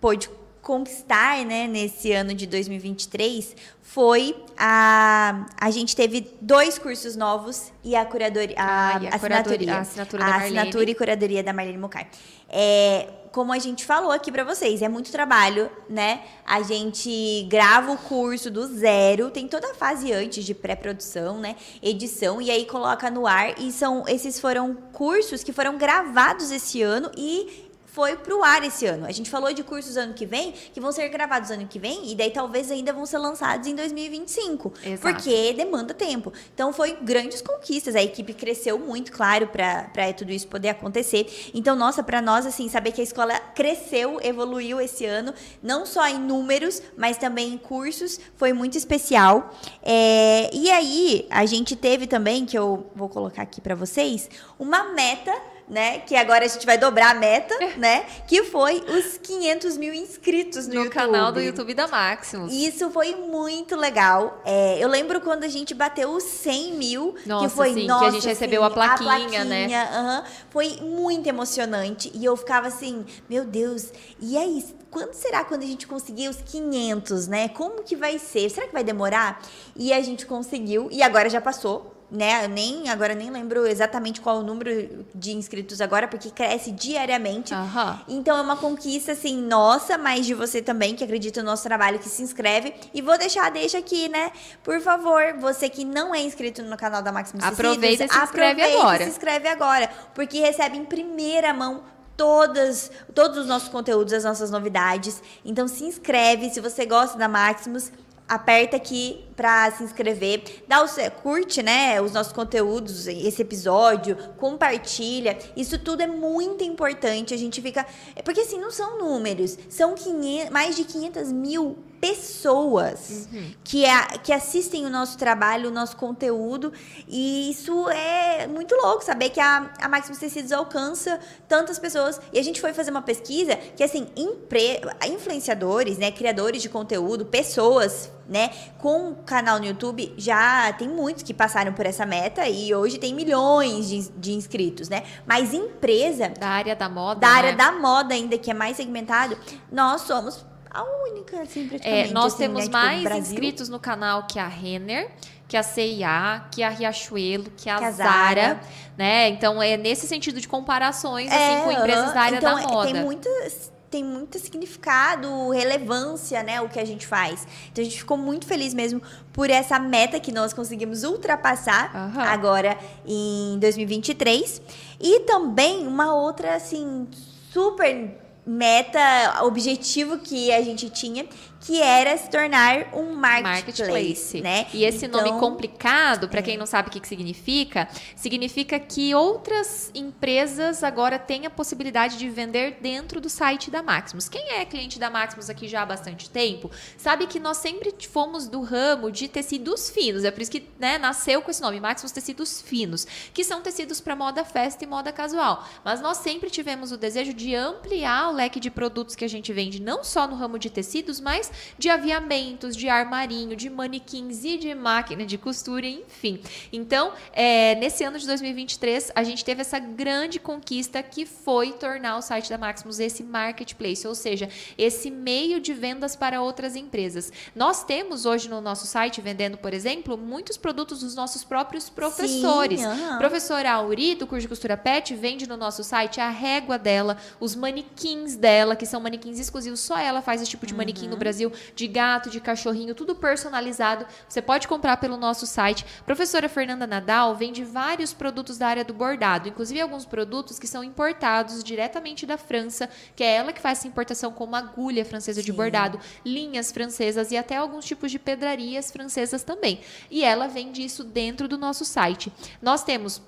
pôde 0.00 0.28
conquistar 0.66 1.44
né, 1.44 1.68
nesse 1.68 2.10
ano 2.10 2.34
de 2.34 2.44
2023 2.44 3.54
foi 3.80 4.34
a 4.58 5.46
a 5.56 5.70
gente 5.70 5.94
teve 5.94 6.28
dois 6.40 6.76
cursos 6.76 7.14
novos 7.14 7.72
e 7.84 7.94
a 7.94 8.04
curadoria 8.04 8.56
a, 8.58 8.64
ah, 8.64 8.90
a, 8.90 8.94
a 8.94 9.14
assinatura, 9.14 9.72
a 9.72 9.78
assinatura 9.78 10.24
da 10.24 10.28
a 10.28 10.36
assinatura 10.38 10.90
e 10.90 10.94
curadoria 10.96 11.44
da 11.44 11.52
Marlene 11.52 11.78
Mucar. 11.78 12.08
É, 12.48 13.08
como 13.30 13.52
a 13.52 13.58
gente 13.58 13.84
falou 13.84 14.10
aqui 14.10 14.32
para 14.32 14.42
vocês, 14.42 14.82
é 14.82 14.88
muito 14.88 15.12
trabalho, 15.12 15.70
né? 15.88 16.22
A 16.44 16.62
gente 16.62 17.46
grava 17.50 17.92
o 17.92 17.98
curso 17.98 18.50
do 18.50 18.66
zero, 18.66 19.30
tem 19.30 19.46
toda 19.46 19.72
a 19.72 19.74
fase 19.74 20.12
antes 20.12 20.44
de 20.44 20.54
pré-produção, 20.54 21.38
né? 21.38 21.54
Edição 21.82 22.40
e 22.42 22.50
aí 22.50 22.64
coloca 22.64 23.08
no 23.10 23.26
ar 23.26 23.60
e 23.60 23.70
são 23.70 24.04
esses 24.08 24.40
foram 24.40 24.74
cursos 24.92 25.44
que 25.44 25.52
foram 25.52 25.76
gravados 25.76 26.50
esse 26.50 26.82
ano 26.82 27.10
e 27.16 27.65
foi 27.96 28.14
pro 28.14 28.44
ar 28.44 28.62
esse 28.62 28.84
ano. 28.84 29.06
A 29.06 29.10
gente 29.10 29.30
falou 29.30 29.54
de 29.54 29.62
cursos 29.62 29.96
ano 29.96 30.12
que 30.12 30.26
vem, 30.26 30.52
que 30.52 30.78
vão 30.78 30.92
ser 30.92 31.08
gravados 31.08 31.50
ano 31.50 31.66
que 31.66 31.78
vem, 31.78 32.12
e 32.12 32.14
daí 32.14 32.30
talvez 32.30 32.70
ainda 32.70 32.92
vão 32.92 33.06
ser 33.06 33.16
lançados 33.16 33.66
em 33.66 33.74
2025. 33.74 34.70
Exato. 34.84 35.00
Porque 35.00 35.54
demanda 35.54 35.94
tempo. 35.94 36.30
Então 36.52 36.74
foi 36.74 36.98
grandes 37.00 37.40
conquistas. 37.40 37.96
A 37.96 38.02
equipe 38.02 38.34
cresceu 38.34 38.78
muito, 38.78 39.10
claro, 39.10 39.46
para 39.46 40.12
tudo 40.12 40.30
isso 40.30 40.46
poder 40.46 40.68
acontecer. 40.68 41.50
Então, 41.54 41.74
nossa, 41.74 42.02
para 42.02 42.20
nós, 42.20 42.44
assim, 42.44 42.68
saber 42.68 42.92
que 42.92 43.00
a 43.00 43.04
escola 43.04 43.40
cresceu, 43.54 44.20
evoluiu 44.22 44.78
esse 44.78 45.06
ano, 45.06 45.32
não 45.62 45.86
só 45.86 46.06
em 46.06 46.18
números, 46.18 46.82
mas 46.98 47.16
também 47.16 47.54
em 47.54 47.56
cursos, 47.56 48.20
foi 48.36 48.52
muito 48.52 48.76
especial. 48.76 49.54
É, 49.82 50.50
e 50.54 50.70
aí, 50.70 51.26
a 51.30 51.46
gente 51.46 51.74
teve 51.74 52.06
também, 52.06 52.44
que 52.44 52.58
eu 52.58 52.90
vou 52.94 53.08
colocar 53.08 53.40
aqui 53.40 53.58
para 53.58 53.74
vocês, 53.74 54.28
uma 54.58 54.92
meta 54.92 55.32
né? 55.68 55.98
Que 56.00 56.14
agora 56.14 56.44
a 56.44 56.48
gente 56.48 56.64
vai 56.64 56.78
dobrar 56.78 57.10
a 57.10 57.14
meta, 57.14 57.54
né? 57.76 58.06
Que 58.26 58.44
foi 58.44 58.84
os 58.88 59.18
500 59.18 59.76
mil 59.76 59.92
inscritos 59.92 60.66
no, 60.66 60.74
no 60.74 60.80
YouTube. 60.84 60.94
canal 60.94 61.32
do 61.32 61.40
YouTube 61.40 61.74
da 61.74 61.86
Maximus. 61.86 62.52
Isso 62.52 62.90
foi 62.90 63.14
muito 63.14 63.74
legal. 63.74 64.40
É, 64.44 64.78
eu 64.78 64.88
lembro 64.88 65.20
quando 65.20 65.44
a 65.44 65.48
gente 65.48 65.74
bateu 65.74 66.10
os 66.10 66.22
100 66.22 66.72
mil, 66.74 67.14
nossa, 67.26 67.48
que 67.48 67.54
foi 67.54 67.74
sim, 67.74 67.86
nossa, 67.86 68.04
que 68.04 68.08
a 68.08 68.12
gente 68.12 68.26
recebeu 68.26 68.62
a 68.62 68.70
plaquinha, 68.70 69.10
a 69.10 69.18
plaquinha 69.18 69.44
né? 69.44 69.66
Uh 69.66 70.22
-huh, 70.22 70.24
foi 70.50 70.76
muito 70.80 71.26
emocionante 71.26 72.10
e 72.14 72.24
eu 72.24 72.36
ficava 72.36 72.68
assim, 72.68 73.04
meu 73.28 73.44
Deus, 73.44 73.92
e 74.20 74.36
aí? 74.36 74.64
Quando 74.90 75.12
será 75.12 75.44
quando 75.44 75.62
a 75.62 75.66
gente 75.66 75.86
conseguir 75.86 76.28
os 76.28 76.36
500, 76.36 77.26
né? 77.26 77.48
Como 77.48 77.82
que 77.82 77.94
vai 77.96 78.18
ser? 78.18 78.48
Será 78.48 78.66
que 78.66 78.72
vai 78.72 78.84
demorar? 78.84 79.42
E 79.74 79.92
a 79.92 80.00
gente 80.00 80.24
conseguiu 80.24 80.88
e 80.90 81.02
agora 81.02 81.28
já 81.28 81.40
passou 81.40 81.95
né? 82.10 82.46
Nem 82.46 82.88
agora 82.88 83.14
nem 83.14 83.30
lembro 83.30 83.66
exatamente 83.66 84.20
qual 84.20 84.38
o 84.38 84.42
número 84.42 85.04
de 85.14 85.32
inscritos 85.32 85.80
agora, 85.80 86.06
porque 86.06 86.30
cresce 86.30 86.70
diariamente. 86.70 87.52
Uhum. 87.52 87.98
Então 88.08 88.36
é 88.36 88.40
uma 88.40 88.56
conquista 88.56 89.12
assim 89.12 89.40
nossa, 89.40 89.98
mas 89.98 90.24
de 90.24 90.34
você 90.34 90.62
também 90.62 90.94
que 90.94 91.02
acredita 91.02 91.42
no 91.42 91.50
nosso 91.50 91.64
trabalho, 91.64 91.98
que 91.98 92.08
se 92.08 92.22
inscreve. 92.22 92.74
E 92.94 93.02
vou 93.02 93.18
deixar, 93.18 93.50
deixa 93.50 93.78
aqui, 93.78 94.08
né? 94.08 94.30
Por 94.62 94.80
favor, 94.80 95.34
você 95.40 95.68
que 95.68 95.84
não 95.84 96.14
é 96.14 96.20
inscrito 96.20 96.62
no 96.62 96.76
canal 96.76 97.02
da 97.02 97.10
Maximus 97.10 97.44
aproveita 97.44 98.04
e 98.04 98.08
se 98.08 98.18
inscreve 98.18 98.62
agora. 98.62 99.04
Se 99.04 99.10
inscreve 99.10 99.48
agora, 99.48 99.90
porque 100.14 100.38
recebe 100.38 100.76
em 100.76 100.84
primeira 100.84 101.52
mão 101.52 101.82
todas, 102.16 102.90
todos 103.14 103.38
os 103.38 103.46
nossos 103.46 103.68
conteúdos, 103.68 104.12
as 104.12 104.24
nossas 104.24 104.50
novidades. 104.50 105.22
Então 105.44 105.66
se 105.66 105.84
inscreve 105.84 106.50
se 106.50 106.60
você 106.60 106.86
gosta 106.86 107.18
da 107.18 107.28
Maximus 107.28 107.90
aperta 108.28 108.76
aqui 108.76 109.25
para 109.36 109.70
se 109.72 109.84
inscrever, 109.84 110.64
dá 110.66 110.82
o 110.82 110.88
curte, 111.22 111.62
né, 111.62 112.00
os 112.00 112.12
nossos 112.12 112.32
conteúdos, 112.32 113.06
esse 113.06 113.42
episódio, 113.42 114.16
compartilha. 114.38 115.38
Isso 115.54 115.78
tudo 115.78 116.02
é 116.02 116.06
muito 116.06 116.64
importante. 116.64 117.34
A 117.34 117.36
gente 117.36 117.60
fica, 117.60 117.86
porque 118.24 118.40
assim 118.40 118.58
não 118.58 118.70
são 118.70 118.98
números, 118.98 119.58
são 119.68 119.94
500, 119.94 120.50
mais 120.50 120.74
de 120.74 120.84
500 120.84 121.32
mil 121.32 121.76
pessoas 122.00 123.28
uhum. 123.32 123.50
que, 123.64 123.84
é, 123.84 124.18
que 124.22 124.32
assistem 124.32 124.86
o 124.86 124.90
nosso 124.90 125.18
trabalho, 125.18 125.68
o 125.68 125.72
nosso 125.72 125.96
conteúdo. 125.96 126.72
E 127.08 127.50
isso 127.50 127.88
é 127.90 128.46
muito 128.46 128.74
louco, 128.74 129.04
saber 129.04 129.30
que 129.30 129.40
a, 129.40 129.70
a 129.80 129.88
Maximus 129.88 130.18
Tecidos 130.18 130.52
alcança 130.52 131.18
tantas 131.48 131.78
pessoas. 131.78 132.20
E 132.32 132.38
a 132.38 132.42
gente 132.42 132.60
foi 132.60 132.72
fazer 132.72 132.90
uma 132.90 133.02
pesquisa 133.02 133.56
que, 133.56 133.82
assim, 133.82 134.06
impre, 134.16 134.80
influenciadores, 135.08 135.98
né, 135.98 136.10
criadores 136.10 136.62
de 136.62 136.68
conteúdo, 136.68 137.26
pessoas, 137.26 138.10
né, 138.28 138.50
com 138.78 139.14
canal 139.24 139.58
no 139.58 139.64
YouTube, 139.66 140.14
já 140.16 140.72
tem 140.72 140.88
muitos 140.88 141.22
que 141.22 141.32
passaram 141.32 141.72
por 141.72 141.86
essa 141.86 142.04
meta 142.04 142.48
e 142.48 142.74
hoje 142.74 142.98
tem 142.98 143.14
milhões 143.14 143.88
de, 143.88 144.08
de 144.10 144.32
inscritos, 144.32 144.88
né? 144.88 145.02
Mas 145.26 145.54
empresa... 145.54 146.28
Da 146.30 146.48
área 146.48 146.74
da 146.74 146.88
moda, 146.88 147.20
Da 147.20 147.28
né? 147.28 147.34
área 147.34 147.52
da 147.56 147.72
moda 147.72 148.14
ainda, 148.14 148.36
que 148.36 148.50
é 148.50 148.54
mais 148.54 148.76
segmentado, 148.76 149.36
nós 149.70 150.02
somos 150.02 150.44
a 150.70 150.82
única, 151.08 151.40
assim, 151.40 151.66
praticamente. 151.66 152.10
É, 152.10 152.12
nós 152.12 152.34
assim, 152.34 152.42
temos 152.42 152.58
né? 152.58 152.64
tipo, 152.66 152.76
mais 152.76 153.02
Brasil. 153.02 153.22
inscritos 153.32 153.68
no 153.68 153.78
canal 153.80 154.26
que 154.26 154.38
a 154.38 154.46
Renner, 154.46 155.10
que 155.48 155.56
a 155.56 155.62
CIA, 155.62 156.44
que 156.50 156.62
a 156.62 156.68
Riachuelo, 156.68 157.50
que 157.56 157.70
a, 157.70 157.78
Que 157.78 157.84
a 157.84 157.90
Zara, 157.92 158.10
Zara. 158.42 158.60
né? 158.98 159.28
Então 159.28 159.62
é 159.62 159.76
nesse 159.76 160.06
sentido 160.06 160.38
de 160.40 160.46
comparações 160.48 161.30
assim 161.32 161.38
É, 161.40 161.62
com 161.62 161.70
empresas 161.72 162.12
da 162.12 162.20
área 162.20 162.36
então, 162.36 162.54
da 162.56 162.62
é, 162.62 162.66
moda. 162.66 162.92
Tem 162.92 163.02
muitas 163.02 163.72
tem 163.90 164.04
muito 164.04 164.38
significado, 164.38 165.50
relevância, 165.50 166.42
né, 166.42 166.60
o 166.60 166.68
que 166.68 166.78
a 166.78 166.84
gente 166.84 167.06
faz. 167.06 167.46
Então 167.70 167.82
a 167.82 167.84
gente 167.84 167.98
ficou 167.98 168.16
muito 168.16 168.46
feliz 168.46 168.74
mesmo 168.74 169.00
por 169.32 169.50
essa 169.50 169.78
meta 169.78 170.18
que 170.18 170.32
nós 170.32 170.52
conseguimos 170.52 171.04
ultrapassar 171.04 171.94
Aham. 171.94 172.22
agora 172.22 172.78
em 173.06 173.58
2023 173.58 174.62
e 175.00 175.20
também 175.20 175.86
uma 175.86 176.14
outra 176.14 176.56
assim 176.56 177.06
super 177.52 178.26
meta, 178.46 179.42
objetivo 179.42 180.18
que 180.18 180.52
a 180.52 180.62
gente 180.62 180.88
tinha, 180.88 181.26
que 181.60 181.80
era 181.80 182.16
se 182.16 182.30
tornar 182.30 182.88
um 182.92 183.14
marketplace, 183.14 183.82
marketplace, 183.82 184.40
né? 184.40 184.66
E 184.72 184.84
esse 184.84 185.06
Então, 185.06 185.24
nome 185.24 185.38
complicado, 185.40 186.28
para 186.28 186.40
é. 186.40 186.42
quem 186.42 186.56
não 186.56 186.66
sabe 186.66 186.88
o 186.88 186.92
que, 186.92 187.00
que 187.00 187.08
significa, 187.08 187.88
significa 188.14 188.78
que 188.78 189.14
outras 189.14 189.90
empresas 189.94 190.84
agora 190.84 191.18
têm 191.18 191.46
a 191.46 191.50
possibilidade 191.50 192.18
de 192.18 192.28
vender 192.28 192.78
dentro 192.80 193.20
do 193.20 193.28
site 193.28 193.70
da 193.70 193.82
Maximus. 193.82 194.28
Quem 194.28 194.52
é 194.52 194.64
cliente 194.64 194.98
da 194.98 195.10
Maximus 195.10 195.50
aqui 195.50 195.68
já 195.68 195.82
há 195.82 195.86
bastante 195.86 196.30
tempo, 196.30 196.70
sabe 196.96 197.26
que 197.26 197.40
nós 197.40 197.56
sempre 197.56 197.94
fomos 198.08 198.46
do 198.48 198.60
ramo 198.60 199.10
de 199.10 199.28
tecidos 199.28 199.90
finos. 199.90 200.24
É 200.24 200.30
por 200.30 200.42
isso 200.42 200.50
que 200.50 200.68
né, 200.78 200.98
nasceu 200.98 201.42
com 201.42 201.50
esse 201.50 201.62
nome, 201.62 201.80
Maximus 201.80 202.12
Tecidos 202.12 202.60
Finos, 202.60 203.06
que 203.32 203.44
são 203.44 203.60
tecidos 203.60 204.00
para 204.00 204.14
moda 204.14 204.44
festa 204.44 204.84
e 204.84 204.86
moda 204.86 205.12
casual. 205.12 205.66
Mas 205.84 206.00
nós 206.00 206.18
sempre 206.18 206.50
tivemos 206.50 206.92
o 206.92 206.96
desejo 206.96 207.32
de 207.32 207.54
ampliar 207.54 208.30
o 208.30 208.32
leque 208.32 208.60
de 208.60 208.70
produtos 208.70 209.14
que 209.14 209.24
a 209.24 209.28
gente 209.28 209.52
vende, 209.52 209.80
não 209.80 210.04
só 210.04 210.26
no 210.26 210.36
ramo 210.36 210.58
de 210.58 210.70
tecidos, 210.70 211.20
mas 211.20 211.45
de 211.78 211.88
aviamentos, 211.88 212.76
de 212.76 212.88
armarinho, 212.88 213.56
de 213.56 213.70
manequins 213.70 214.44
e 214.44 214.56
de 214.56 214.74
máquina 214.74 215.24
de 215.24 215.38
costura, 215.38 215.86
enfim. 215.86 216.40
Então, 216.72 217.12
é, 217.32 217.74
nesse 217.76 218.04
ano 218.04 218.18
de 218.18 218.26
2023, 218.26 219.12
a 219.14 219.22
gente 219.24 219.44
teve 219.44 219.60
essa 219.60 219.78
grande 219.78 220.38
conquista 220.38 221.02
que 221.02 221.26
foi 221.26 221.72
tornar 221.72 222.16
o 222.16 222.22
site 222.22 222.50
da 222.50 222.58
Maximus 222.58 222.98
esse 222.98 223.22
marketplace, 223.22 224.06
ou 224.06 224.14
seja, 224.14 224.48
esse 224.76 225.10
meio 225.10 225.60
de 225.60 225.72
vendas 225.72 226.16
para 226.16 226.40
outras 226.40 226.76
empresas. 226.76 227.32
Nós 227.54 227.84
temos 227.84 228.26
hoje 228.26 228.48
no 228.48 228.60
nosso 228.60 228.86
site, 228.86 229.20
vendendo, 229.20 229.58
por 229.58 229.72
exemplo, 229.72 230.16
muitos 230.16 230.56
produtos 230.56 231.00
dos 231.00 231.14
nossos 231.14 231.44
próprios 231.44 231.88
professores. 231.88 232.82
aham. 232.84 233.18
Professora 233.18 233.72
Auri, 233.72 234.14
do 234.14 234.26
curso 234.26 234.42
de 234.42 234.48
costura 234.48 234.76
pet, 234.76 235.14
vende 235.14 235.46
no 235.46 235.56
nosso 235.56 235.82
site 235.82 236.20
a 236.20 236.28
régua 236.28 236.78
dela, 236.78 237.16
os 237.40 237.54
manequins 237.54 238.36
dela, 238.36 238.76
que 238.76 238.86
são 238.86 239.00
manequins 239.00 239.38
exclusivos, 239.38 239.80
só 239.80 239.98
ela 239.98 240.22
faz 240.22 240.40
esse 240.40 240.50
tipo 240.50 240.66
de 240.66 240.74
manequim 240.74 241.08
no 241.08 241.16
Brasil, 241.16 241.35
de 241.74 241.86
gato, 241.86 242.30
de 242.30 242.40
cachorrinho, 242.40 242.94
tudo 242.94 243.14
personalizado. 243.14 244.06
Você 244.28 244.40
pode 244.42 244.68
comprar 244.68 244.96
pelo 244.96 245.16
nosso 245.16 245.46
site. 245.46 245.84
Professora 246.04 246.48
Fernanda 246.48 246.86
Nadal 246.86 247.34
vende 247.34 247.64
vários 247.64 248.12
produtos 248.12 248.58
da 248.58 248.68
área 248.68 248.84
do 248.84 248.94
bordado, 248.94 249.48
inclusive 249.48 249.80
alguns 249.80 250.04
produtos 250.04 250.58
que 250.58 250.66
são 250.66 250.82
importados 250.82 251.62
diretamente 251.62 252.26
da 252.26 252.36
França, 252.36 252.88
que 253.14 253.22
é 253.22 253.36
ela 253.36 253.52
que 253.52 253.60
faz 253.60 253.78
essa 253.78 253.88
importação 253.88 254.32
como 254.32 254.56
agulha 254.56 255.04
francesa 255.04 255.42
de 255.42 255.50
Sim. 255.50 255.56
bordado, 255.56 256.00
linhas 256.24 256.72
francesas 256.72 257.30
e 257.30 257.36
até 257.36 257.56
alguns 257.56 257.84
tipos 257.84 258.10
de 258.10 258.18
pedrarias 258.18 258.90
francesas 258.90 259.42
também. 259.42 259.80
E 260.10 260.24
ela 260.24 260.48
vende 260.48 260.84
isso 260.84 261.04
dentro 261.04 261.48
do 261.48 261.58
nosso 261.58 261.84
site. 261.84 262.32
Nós 262.62 262.82
temos 262.82 263.20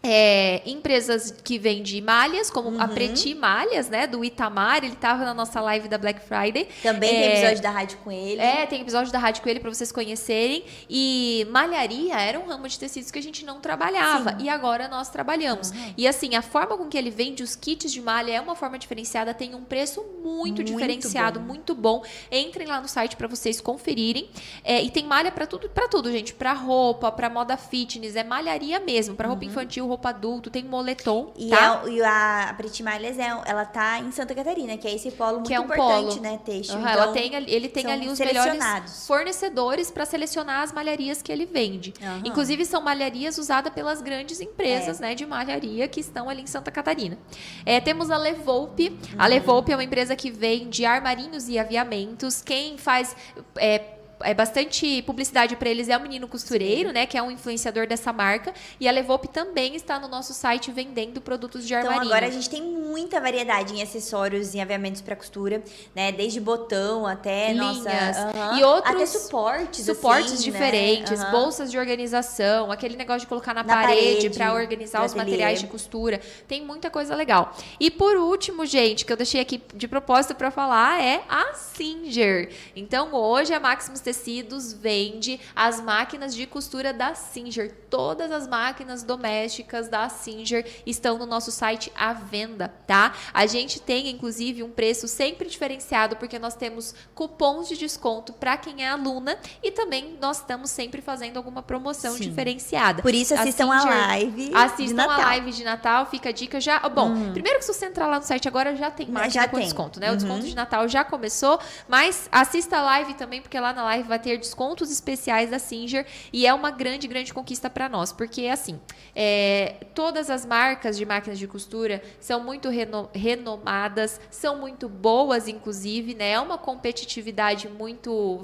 É, 0.00 0.62
empresas 0.64 1.34
que 1.42 1.58
vendem 1.58 2.00
malhas, 2.00 2.50
como 2.50 2.68
uhum. 2.68 2.80
a 2.80 2.86
Preti 2.86 3.34
Malhas, 3.34 3.88
né? 3.88 4.06
Do 4.06 4.24
Itamar, 4.24 4.84
ele 4.84 4.94
tava 4.94 5.24
na 5.24 5.34
nossa 5.34 5.60
live 5.60 5.88
da 5.88 5.98
Black 5.98 6.20
Friday. 6.20 6.68
Também 6.82 7.10
é, 7.10 7.12
tem 7.20 7.32
episódio 7.32 7.62
da 7.62 7.70
rádio 7.70 7.98
com 7.98 8.12
ele. 8.12 8.40
É, 8.40 8.64
tem 8.66 8.80
episódio 8.80 9.12
da 9.12 9.18
rádio 9.18 9.42
com 9.42 9.48
ele 9.48 9.58
para 9.58 9.68
vocês 9.70 9.90
conhecerem. 9.90 10.64
E 10.88 11.46
malharia 11.50 12.14
era 12.14 12.38
um 12.38 12.46
ramo 12.46 12.68
de 12.68 12.78
tecidos 12.78 13.10
que 13.10 13.18
a 13.18 13.22
gente 13.22 13.44
não 13.44 13.60
trabalhava. 13.60 14.30
Sim. 14.30 14.44
E 14.44 14.48
agora 14.48 14.86
nós 14.86 15.08
trabalhamos. 15.08 15.70
Uhum. 15.70 15.94
E 15.96 16.06
assim, 16.06 16.36
a 16.36 16.42
forma 16.42 16.76
com 16.78 16.86
que 16.86 16.96
ele 16.96 17.10
vende 17.10 17.42
os 17.42 17.56
kits 17.56 17.90
de 17.90 18.00
malha 18.00 18.32
é 18.32 18.40
uma 18.40 18.54
forma 18.54 18.78
diferenciada, 18.78 19.34
tem 19.34 19.54
um 19.54 19.64
preço 19.64 20.02
muito, 20.22 20.56
muito 20.56 20.64
diferenciado, 20.64 21.40
bom. 21.40 21.46
muito 21.46 21.74
bom. 21.74 22.04
Entrem 22.30 22.68
lá 22.68 22.80
no 22.80 22.88
site 22.88 23.16
para 23.16 23.26
vocês 23.26 23.60
conferirem. 23.60 24.30
É, 24.62 24.80
e 24.80 24.90
tem 24.90 25.04
malha 25.04 25.32
para 25.32 25.46
tudo, 25.46 25.68
para 25.68 25.88
tudo, 25.88 26.10
gente. 26.12 26.34
Para 26.34 26.52
roupa, 26.52 27.10
para 27.10 27.28
moda 27.28 27.56
fitness, 27.56 28.14
é 28.14 28.22
malharia 28.22 28.78
mesmo. 28.78 29.16
Para 29.16 29.26
roupa 29.26 29.44
uhum. 29.44 29.50
infantil, 29.50 29.87
roupa 29.88 30.10
adulto, 30.10 30.50
tem 30.50 30.64
moletom, 30.64 31.32
e 31.36 31.48
tá? 31.48 31.82
É, 31.84 31.90
e 31.90 32.02
a 32.02 32.56
Malhas, 32.82 33.18
é, 33.18 33.28
ela 33.44 33.64
tá 33.64 33.98
em 33.98 34.12
Santa 34.12 34.34
Catarina, 34.34 34.76
que 34.76 34.86
é 34.86 34.94
esse 34.94 35.10
polo 35.10 35.34
muito 35.34 35.48
que 35.48 35.54
é 35.54 35.60
um 35.60 35.64
importante, 35.64 36.16
polo. 36.16 36.20
né, 36.20 36.38
têxtil. 36.44 36.76
Uhum, 36.76 36.82
então, 36.82 36.92
ela 36.92 37.12
tem, 37.12 37.34
ele 37.34 37.68
tem 37.68 37.86
ali 37.90 38.08
os 38.08 38.18
melhores 38.18 39.06
fornecedores 39.06 39.90
para 39.90 40.04
selecionar 40.04 40.62
as 40.62 40.72
malharias 40.72 41.22
que 41.22 41.32
ele 41.32 41.46
vende. 41.46 41.92
Uhum. 42.00 42.22
Inclusive, 42.24 42.64
são 42.64 42.80
malharias 42.80 43.38
usadas 43.38 43.72
pelas 43.72 44.00
grandes 44.00 44.40
empresas, 44.40 45.00
é. 45.00 45.08
né, 45.08 45.14
de 45.14 45.26
malharia 45.26 45.88
que 45.88 46.00
estão 46.00 46.28
ali 46.28 46.42
em 46.42 46.46
Santa 46.46 46.70
Catarina. 46.70 47.18
É, 47.64 47.80
temos 47.80 48.10
a 48.10 48.16
Levolpe. 48.16 48.90
Uhum. 48.90 48.96
A 49.18 49.26
Levolpe 49.26 49.72
é 49.72 49.76
uma 49.76 49.84
empresa 49.84 50.14
que 50.14 50.30
vende 50.30 50.84
armarinhos 50.84 51.48
e 51.48 51.58
aviamentos. 51.58 52.42
Quem 52.42 52.76
faz... 52.78 53.16
É, 53.56 53.97
é 54.20 54.34
bastante 54.34 55.02
publicidade 55.02 55.56
para 55.56 55.68
eles 55.68 55.88
é 55.88 55.96
o 55.96 56.00
Menino 56.00 56.26
Costureiro, 56.26 56.88
Sim. 56.88 56.94
né? 56.94 57.06
Que 57.06 57.16
é 57.16 57.22
um 57.22 57.30
influenciador 57.30 57.86
dessa 57.86 58.12
marca. 58.12 58.52
E 58.80 58.88
a 58.88 58.92
Levop 58.92 59.28
também 59.28 59.74
está 59.76 59.98
no 59.98 60.08
nosso 60.08 60.34
site 60.34 60.70
vendendo 60.70 61.20
produtos 61.20 61.66
de 61.66 61.74
armarinho. 61.74 62.02
Então 62.02 62.12
agora 62.12 62.26
a 62.26 62.30
gente 62.30 62.48
tem 62.48 62.62
muita 62.62 63.20
variedade 63.20 63.74
em 63.74 63.82
acessórios 63.82 64.54
e 64.54 64.60
aviamentos 64.60 65.00
para 65.00 65.14
costura, 65.14 65.62
né? 65.94 66.12
Desde 66.12 66.40
botão 66.40 67.06
até 67.06 67.52
linhas 67.52 67.84
nossa, 67.84 68.56
e 68.58 68.64
outros 68.64 68.94
até 68.94 69.06
suportes, 69.06 69.84
suportes 69.84 70.32
assim, 70.32 70.50
né? 70.50 70.52
diferentes, 70.52 71.20
né? 71.20 71.30
bolsas 71.30 71.70
de 71.70 71.78
organização, 71.78 72.72
aquele 72.72 72.96
negócio 72.96 73.20
de 73.20 73.26
colocar 73.26 73.54
na, 73.54 73.62
na 73.62 73.74
parede, 73.74 73.98
parede 73.98 74.30
para 74.30 74.52
organizar 74.52 75.04
os 75.04 75.14
materiais 75.14 75.60
de 75.60 75.66
costura. 75.66 76.20
Tem 76.46 76.64
muita 76.64 76.90
coisa 76.90 77.14
legal. 77.14 77.56
E 77.78 77.90
por 77.90 78.16
último, 78.16 78.66
gente, 78.66 79.04
que 79.04 79.12
eu 79.12 79.16
deixei 79.16 79.40
aqui 79.40 79.62
de 79.74 79.86
propósito 79.86 80.34
para 80.34 80.50
falar 80.50 81.02
é 81.02 81.22
a 81.28 81.54
Singer. 81.54 82.50
Então 82.74 83.14
hoje 83.14 83.52
a 83.52 83.60
Maximus 83.60 84.00
Tecidos 84.08 84.72
vende 84.72 85.38
as 85.54 85.82
máquinas 85.82 86.34
de 86.34 86.46
costura 86.46 86.94
da 86.94 87.14
Singer. 87.14 87.76
Todas 87.90 88.32
as 88.32 88.48
máquinas 88.48 89.02
domésticas 89.02 89.86
da 89.86 90.08
Singer 90.08 90.66
estão 90.86 91.18
no 91.18 91.26
nosso 91.26 91.52
site 91.52 91.92
à 91.94 92.14
venda, 92.14 92.72
tá? 92.86 93.12
A 93.34 93.44
gente 93.44 93.82
tem 93.82 94.08
inclusive 94.08 94.62
um 94.62 94.70
preço 94.70 95.06
sempre 95.06 95.46
diferenciado 95.46 96.16
porque 96.16 96.38
nós 96.38 96.54
temos 96.54 96.94
cupons 97.14 97.68
de 97.68 97.76
desconto 97.76 98.32
para 98.32 98.56
quem 98.56 98.82
é 98.82 98.88
aluna 98.88 99.38
e 99.62 99.70
também 99.70 100.16
nós 100.18 100.38
estamos 100.38 100.70
sempre 100.70 101.02
fazendo 101.02 101.36
alguma 101.36 101.62
promoção 101.62 102.14
Sim. 102.14 102.30
diferenciada. 102.30 103.02
Por 103.02 103.12
isso 103.12 103.34
assistam 103.34 103.70
a, 103.70 103.80
Singer, 103.80 103.92
a 103.92 104.06
live. 104.06 104.50
Assistam 104.54 105.02
a 105.02 105.18
live 105.18 105.52
de 105.52 105.64
Natal, 105.64 106.06
fica 106.06 106.30
a 106.30 106.32
dica 106.32 106.58
já. 106.58 106.78
Bom, 106.88 107.10
hum. 107.10 107.32
primeiro 107.34 107.58
que 107.58 107.66
se 107.66 107.74
você 107.74 107.84
entrar 107.84 108.06
lá 108.06 108.18
no 108.18 108.24
site 108.24 108.48
agora 108.48 108.74
já 108.74 108.90
tem 108.90 109.06
máquina 109.06 109.30
já 109.30 109.46
com 109.46 109.56
tem. 109.56 109.64
desconto, 109.66 110.00
né? 110.00 110.10
O 110.10 110.16
desconto 110.16 110.40
uhum. 110.40 110.48
de 110.48 110.56
Natal 110.56 110.88
já 110.88 111.04
começou, 111.04 111.60
mas 111.86 112.26
assista 112.32 112.78
a 112.78 112.82
live 112.82 113.12
também 113.12 113.42
porque 113.42 113.58
lá 113.60 113.74
na 113.74 113.84
live 113.84 113.97
vai 114.06 114.18
ter 114.18 114.38
descontos 114.38 114.90
especiais 114.90 115.50
da 115.50 115.58
Singer 115.58 116.06
e 116.32 116.46
é 116.46 116.54
uma 116.54 116.70
grande, 116.70 117.06
grande 117.08 117.32
conquista 117.32 117.68
para 117.68 117.88
nós, 117.88 118.12
porque 118.12 118.46
assim, 118.46 118.80
é, 119.14 119.76
todas 119.94 120.30
as 120.30 120.44
marcas 120.44 120.96
de 120.96 121.04
máquinas 121.04 121.38
de 121.38 121.46
costura 121.46 122.02
são 122.20 122.42
muito 122.42 122.68
reno, 122.68 123.08
renomadas, 123.12 124.20
são 124.30 124.58
muito 124.58 124.88
boas, 124.88 125.48
inclusive, 125.48 126.14
né? 126.14 126.32
É 126.32 126.40
uma 126.40 126.58
competitividade 126.58 127.68
muito 127.68 128.38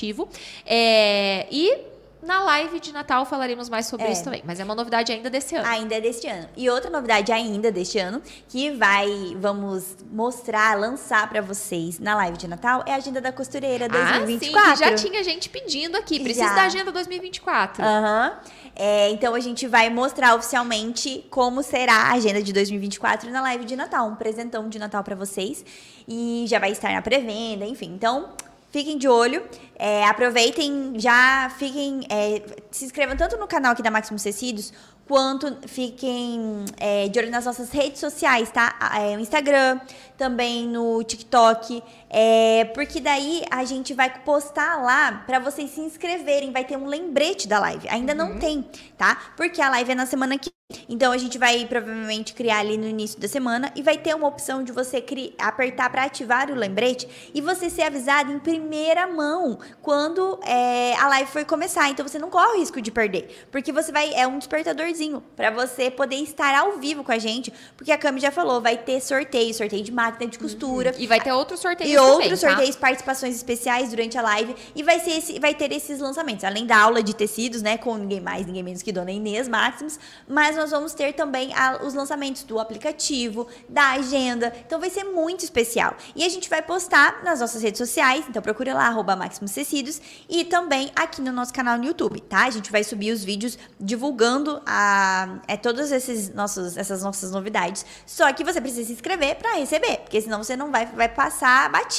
É, 0.65 1.47
e 1.51 1.91
na 2.23 2.43
live 2.43 2.79
de 2.79 2.91
Natal 2.93 3.25
falaremos 3.25 3.67
mais 3.67 3.87
sobre 3.87 4.05
É. 4.05 4.11
isso 4.11 4.23
também, 4.23 4.43
mas 4.45 4.59
é 4.59 4.63
uma 4.63 4.75
novidade 4.75 5.11
ainda 5.11 5.27
desse 5.27 5.55
ano. 5.55 5.67
Ainda 5.67 5.95
é 5.95 5.99
deste 6.01 6.27
ano. 6.27 6.47
E 6.55 6.69
outra 6.69 6.87
novidade 6.87 7.31
ainda 7.31 7.71
deste 7.71 7.97
ano, 7.97 8.21
que 8.47 8.69
vai, 8.69 9.07
vamos 9.39 9.97
mostrar, 10.11 10.77
lançar 10.77 11.27
pra 11.27 11.41
vocês 11.41 11.97
na 11.97 12.13
live 12.15 12.37
de 12.37 12.47
Natal, 12.47 12.83
é 12.85 12.93
a 12.93 12.97
agenda 12.97 13.19
da 13.19 13.31
costureira 13.31 13.85
Ah, 13.85 14.19
2024. 14.19 14.69
sim, 14.77 14.83
que 14.83 14.89
já 14.89 14.95
tinha 14.95 15.23
gente 15.23 15.49
pedindo 15.49 15.97
aqui. 15.97 16.19
Precisa 16.19 16.45
Já. 16.49 16.53
da 16.53 16.61
agenda 16.65 16.91
2024. 16.91 17.83
Aham. 17.83 18.37
É, 18.75 19.09
então 19.09 19.33
a 19.33 19.39
gente 19.39 19.67
vai 19.67 19.89
mostrar 19.89 20.35
oficialmente 20.35 21.25
como 21.31 21.63
será 21.63 21.93
a 21.93 22.11
agenda 22.13 22.41
de 22.41 22.53
2024 22.53 23.31
na 23.31 23.41
live 23.41 23.65
de 23.65 23.75
Natal, 23.75 24.07
um 24.07 24.15
presentão 24.15 24.69
de 24.69 24.77
Natal 24.77 25.03
pra 25.03 25.15
vocês 25.15 25.65
e 26.07 26.45
já 26.47 26.59
vai 26.59 26.71
estar 26.71 26.91
na 26.93 27.01
pré-venda, 27.01 27.65
enfim. 27.65 27.91
Então 27.95 28.29
fiquem 28.71 28.97
de 28.97 29.07
olho, 29.07 29.43
é, 29.75 30.05
aproveitem, 30.05 30.93
já 30.97 31.51
fiquem, 31.57 32.01
é, 32.09 32.41
se 32.71 32.85
inscrevam 32.85 33.15
tanto 33.15 33.37
no 33.37 33.47
canal 33.47 33.73
aqui 33.73 33.83
da 33.83 33.91
Maximus 33.91 34.23
Tecidos 34.23 34.73
quanto 35.07 35.67
fiquem 35.67 36.63
é, 36.79 37.09
de 37.09 37.19
olho 37.19 37.29
nas 37.29 37.43
nossas 37.45 37.69
redes 37.71 37.99
sociais, 37.99 38.49
tá? 38.49 38.73
É, 38.97 39.19
Instagram, 39.19 39.79
também 40.17 40.65
no 40.67 41.03
TikTok, 41.03 41.83
é, 42.13 42.65
porque 42.73 42.99
daí 42.99 43.41
a 43.49 43.63
gente 43.63 43.93
vai 43.93 44.09
postar 44.19 44.81
lá 44.81 45.23
pra 45.25 45.39
vocês 45.39 45.71
se 45.71 45.79
inscreverem, 45.79 46.51
vai 46.51 46.65
ter 46.65 46.75
um 46.75 46.85
lembrete 46.85 47.47
da 47.47 47.57
live. 47.57 47.87
Ainda 47.87 48.13
não 48.13 48.37
tem, 48.37 48.67
tá? 48.97 49.31
Porque 49.37 49.61
a 49.61 49.69
live 49.69 49.93
é 49.93 49.95
na 49.95 50.05
semana 50.05 50.37
que 50.37 50.51
então 50.87 51.11
a 51.11 51.17
gente 51.17 51.37
vai 51.37 51.65
provavelmente 51.65 52.33
criar 52.33 52.59
ali 52.59 52.77
no 52.77 52.87
início 52.87 53.19
da 53.19 53.27
semana 53.27 53.71
e 53.75 53.81
vai 53.81 53.97
ter 53.97 54.15
uma 54.15 54.27
opção 54.27 54.63
de 54.63 54.71
você 54.71 55.03
apertar 55.37 55.89
para 55.89 56.05
ativar 56.05 56.49
o 56.49 56.55
lembrete 56.55 57.07
e 57.33 57.41
você 57.41 57.69
ser 57.69 57.83
avisado 57.83 58.31
em 58.31 58.39
primeira 58.39 59.05
mão 59.07 59.59
quando 59.81 60.39
é, 60.43 60.95
a 60.95 61.07
live 61.09 61.29
for 61.29 61.43
começar. 61.45 61.89
Então 61.89 62.07
você 62.07 62.17
não 62.17 62.29
corre 62.29 62.53
o 62.53 62.59
risco 62.59 62.81
de 62.81 62.89
perder, 62.89 63.47
porque 63.51 63.71
você 63.71 63.91
vai 63.91 64.13
é 64.13 64.25
um 64.25 64.37
despertadorzinho 64.37 65.21
para 65.35 65.51
você 65.51 65.91
poder 65.91 66.15
estar 66.15 66.55
ao 66.55 66.77
vivo 66.77 67.03
com 67.03 67.11
a 67.11 67.19
gente, 67.19 67.51
porque 67.75 67.91
a 67.91 67.97
Cami 67.97 68.21
já 68.21 68.31
falou, 68.31 68.61
vai 68.61 68.77
ter 68.77 69.01
sorteio, 69.01 69.53
sorteio 69.53 69.83
de 69.83 69.91
máquina 69.91 70.29
de 70.29 70.39
costura. 70.39 70.93
E 70.97 71.07
vai 71.07 71.19
ter 71.19 71.31
outros 71.31 71.59
sorteios 71.59 72.00
Também, 72.01 72.13
outros 72.23 72.41
tá? 72.41 72.47
sorteios, 72.49 72.75
participações 72.75 73.35
especiais 73.35 73.89
durante 73.89 74.17
a 74.17 74.21
live. 74.21 74.55
E 74.75 74.83
vai, 74.83 74.99
ser 74.99 75.11
esse- 75.11 75.39
vai 75.39 75.53
ter 75.53 75.71
esses 75.71 75.99
lançamentos. 75.99 76.43
Além 76.43 76.65
da 76.65 76.77
aula 76.77 77.01
de 77.03 77.15
tecidos, 77.15 77.61
né? 77.61 77.77
Com 77.77 77.95
ninguém 77.97 78.19
mais, 78.21 78.45
ninguém 78.45 78.63
menos 78.63 78.81
que 78.81 78.91
Dona 78.91 79.11
Inês 79.11 79.47
Máximos. 79.47 79.99
Mas 80.27 80.55
nós 80.55 80.71
vamos 80.71 80.93
ter 80.93 81.13
também 81.13 81.53
a- 81.53 81.79
os 81.83 81.93
lançamentos 81.93 82.43
do 82.43 82.59
aplicativo, 82.59 83.47
da 83.67 83.91
agenda. 83.91 84.53
Então 84.65 84.79
vai 84.79 84.89
ser 84.89 85.03
muito 85.03 85.43
especial. 85.43 85.95
E 86.15 86.23
a 86.23 86.29
gente 86.29 86.49
vai 86.49 86.61
postar 86.61 87.23
nas 87.23 87.39
nossas 87.39 87.61
redes 87.61 87.77
sociais. 87.77 88.25
Então 88.29 88.41
procura 88.41 88.73
lá, 88.73 88.87
arroba 88.87 89.15
Máximos 89.15 89.51
Tecidos. 89.51 90.01
E 90.29 90.43
também 90.45 90.91
aqui 90.95 91.21
no 91.21 91.31
nosso 91.31 91.53
canal 91.53 91.77
no 91.77 91.83
YouTube, 91.85 92.21
tá? 92.21 92.45
A 92.45 92.49
gente 92.49 92.71
vai 92.71 92.83
subir 92.83 93.11
os 93.11 93.23
vídeos 93.23 93.57
divulgando 93.79 94.61
a, 94.65 95.39
é, 95.47 95.57
todas 95.57 95.91
esses 95.91 96.33
nossos, 96.33 96.77
essas 96.77 97.03
nossas 97.03 97.31
novidades. 97.31 97.85
Só 98.05 98.31
que 98.33 98.43
você 98.43 98.59
precisa 98.61 98.87
se 98.87 98.93
inscrever 98.93 99.35
para 99.35 99.55
receber. 99.55 99.97
Porque 99.97 100.21
senão 100.21 100.41
você 100.43 100.55
não 100.55 100.71
vai, 100.71 100.85
vai 100.85 101.09
passar 101.09 101.69
batido, 101.69 101.90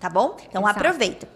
tá 0.00 0.08
bom? 0.08 0.36
Então 0.48 0.62
Exato. 0.62 0.78
aproveita. 0.78 1.28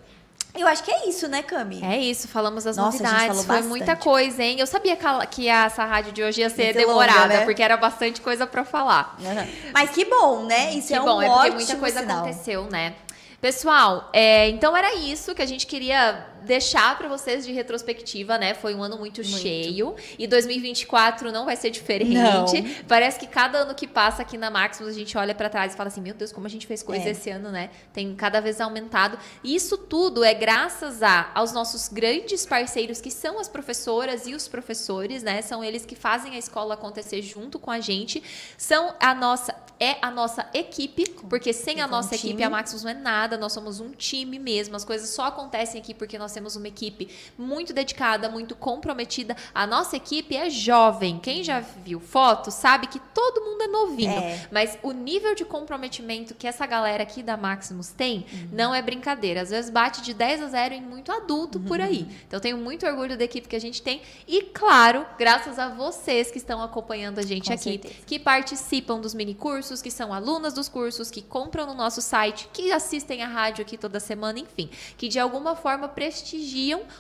Eu 0.54 0.66
acho 0.66 0.82
que 0.84 0.90
é 0.90 1.08
isso, 1.08 1.28
né, 1.28 1.42
Cami? 1.42 1.82
É 1.82 1.96
isso, 1.96 2.28
falamos 2.28 2.64
das 2.64 2.76
Nossa, 2.76 2.98
novidades. 3.02 3.36
Foi 3.38 3.46
bastante. 3.46 3.68
muita 3.68 3.96
coisa, 3.96 4.42
hein? 4.42 4.56
Eu 4.60 4.66
sabia 4.66 4.94
que, 4.96 5.06
a- 5.06 5.24
que 5.24 5.48
essa 5.48 5.82
rádio 5.84 6.12
de 6.12 6.22
hoje 6.22 6.42
ia 6.42 6.50
ser 6.50 6.74
ser 6.74 6.74
demorada, 6.74 7.22
longa, 7.22 7.38
né? 7.38 7.44
porque 7.46 7.62
era 7.62 7.74
bastante 7.78 8.20
coisa 8.20 8.46
pra 8.46 8.62
falar. 8.62 9.16
Aham. 9.24 9.46
Mas 9.72 9.90
que 9.90 10.04
bom, 10.04 10.44
né? 10.44 10.74
Isso 10.74 10.88
que 10.88 10.94
é 10.94 11.00
bom, 11.00 11.16
um 11.18 11.22
é 11.22 11.26
porque 11.26 11.38
ótimo 11.40 11.54
muita 11.56 11.76
coisa 11.76 12.00
sinal. 12.00 12.18
aconteceu, 12.18 12.64
né? 12.70 12.94
Pessoal, 13.40 14.10
é, 14.12 14.48
então 14.50 14.76
era 14.76 14.94
isso 14.94 15.34
que 15.34 15.40
a 15.42 15.46
gente 15.46 15.66
queria 15.66 16.26
deixar 16.44 16.97
pra 16.98 17.09
vocês 17.09 17.44
de 17.47 17.52
retrospectiva, 17.52 18.39
né? 18.39 18.55
Foi 18.55 18.74
um 18.74 18.82
ano 18.82 18.97
muito, 18.98 19.23
cheio 19.24 19.94
e 20.19 20.27
2024 20.27 21.31
não 21.32 21.44
vai 21.44 21.56
ser 21.56 21.70
diferente. 21.70 22.14
Não. 22.14 22.44
Parece 22.89 23.19
que 23.19 23.27
cada 23.27 23.59
ano 23.59 23.74
que 23.74 23.86
passa 23.86 24.23
aqui 24.23 24.36
na 24.36 24.51
Maximus 24.51 24.90
a 24.94 24.98
gente 24.98 25.16
olha 25.16 25.35
pra 25.35 25.48
trás 25.48 25.74
e 25.74 25.77
fala 25.77 25.89
assim: 25.89 26.01
"Meu 26.01 26.14
Deus, 26.14 26.32
como 26.32 26.47
a 26.47 26.51
gente 26.51 26.66
fez 26.66 26.82
coisa 26.82 27.05
É. 27.09 27.10
esse 27.10 27.31
ano, 27.31 27.51
né? 27.51 27.70
Tem 27.93 28.14
cada 28.14 28.40
vez 28.40 28.60
aumentado". 28.60 29.19
E 29.43 29.55
isso 29.55 29.77
tudo 29.77 30.23
é 30.24 30.35
graças 30.35 31.02
a 31.02 31.31
aos 31.35 31.52
nossos 31.52 31.89
grandes 31.89 32.44
parceiros 32.47 33.01
que 33.01 33.10
são 33.10 33.39
as 33.39 33.48
professoras 33.48 34.27
e 34.27 34.35
os 34.35 34.48
professores, 34.48 35.23
né? 35.23 35.43
São 35.43 35.62
eles 35.64 35.85
que 35.86 35.94
fazem 35.97 36.35
a 36.35 36.39
escola 36.39 36.74
acontecer 36.74 37.23
junto 37.23 37.59
com 37.59 37.70
a 37.70 37.81
gente. 37.81 38.23
São 38.56 38.94
a 39.01 39.14
nossa 39.14 39.55
é 39.81 39.97
a 40.01 40.12
nossa 40.12 40.47
equipe, 40.55 41.10
porque 41.28 41.52
sem 41.52 41.81
a 41.81 41.86
Então, 41.86 41.97
nossa 41.97 42.12
um 42.12 42.16
equipe 42.16 42.35
time. 42.35 42.44
a 42.44 42.51
Maximus 42.51 42.85
não 42.85 42.90
é 42.93 42.94
nada, 42.94 43.36
nós 43.36 43.52
somos 43.52 43.81
um 43.81 43.90
time 43.90 44.39
mesmo. 44.39 44.77
As 44.77 44.85
coisas 44.85 45.10
só 45.10 45.24
acontecem 45.24 45.81
aqui 45.81 45.93
porque 45.93 46.16
nós 46.19 46.31
temos 46.32 46.56
uma 46.56 46.68
equipe 46.68 47.09
muito 47.38 47.72
dedicada, 47.72 48.28
muito 48.28 48.54
comprometida. 48.54 49.36
A 49.54 49.66
nossa 49.66 49.96
equipe 49.96 50.36
é 50.36 50.48
jovem. 50.50 51.18
Quem 51.18 51.42
já 51.42 51.60
viu 51.60 52.00
foto 52.00 52.50
sabe 52.50 52.86
que 52.86 52.98
todo 52.98 53.40
mundo 53.44 53.62
é 53.62 53.68
novinho. 53.68 54.10
É. 54.10 54.48
Mas 54.50 54.78
o 54.82 54.92
nível 54.92 55.34
de 55.34 55.44
comprometimento 55.44 56.34
que 56.34 56.46
essa 56.46 56.66
galera 56.66 57.02
aqui 57.02 57.22
da 57.22 57.36
Maximus 57.36 57.88
tem 57.90 58.24
Uhum. 58.32 58.48
não 58.52 58.74
é 58.74 58.80
brincadeira. 58.82 59.42
Às 59.42 59.50
vezes 59.50 59.70
bate 59.70 60.02
de 60.02 60.14
10 60.14 60.42
a 60.42 60.46
0 60.48 60.74
em 60.74 60.80
muito 60.80 61.10
adulto 61.12 61.59
por 61.60 61.78
Uhum. 61.80 61.86
aí. 61.86 62.00
Então 62.26 62.36
eu 62.38 62.40
tenho 62.40 62.56
muito 62.59 62.86
orgulho 62.86 63.16
da 63.16 63.24
equipe 63.24 63.48
que 63.48 63.56
a 63.56 63.60
gente 63.60 63.82
tem. 63.82 64.02
E 64.26 64.42
claro, 64.42 65.04
graças 65.18 65.59
a 65.59 65.68
vocês 65.68 66.30
que 66.30 66.38
estão 66.38 66.62
acompanhando 66.62 67.18
a 67.18 67.22
gente 67.22 67.46
Com 67.48 67.52
aqui, 67.54 67.62
certeza. 67.64 67.94
que 68.06 68.18
participam 68.18 69.00
dos 69.00 69.14
mini 69.14 69.34
cursos, 69.34 69.80
que 69.82 69.90
são 69.90 70.12
alunas 70.12 70.52
dos 70.54 70.68
cursos, 70.68 71.10
que 71.10 71.22
compram 71.22 71.66
no 71.66 71.74
nosso 71.74 72.00
site, 72.00 72.48
que 72.52 72.72
assistem 72.72 73.22
a 73.22 73.26
rádio 73.26 73.62
aqui 73.62 73.76
toda 73.76 73.98
semana, 74.00 74.38
enfim, 74.38 74.68
que 74.96 75.09
de 75.09 75.18
alguma 75.18 75.54
forma 75.56 75.88
prestigiam 75.88 76.22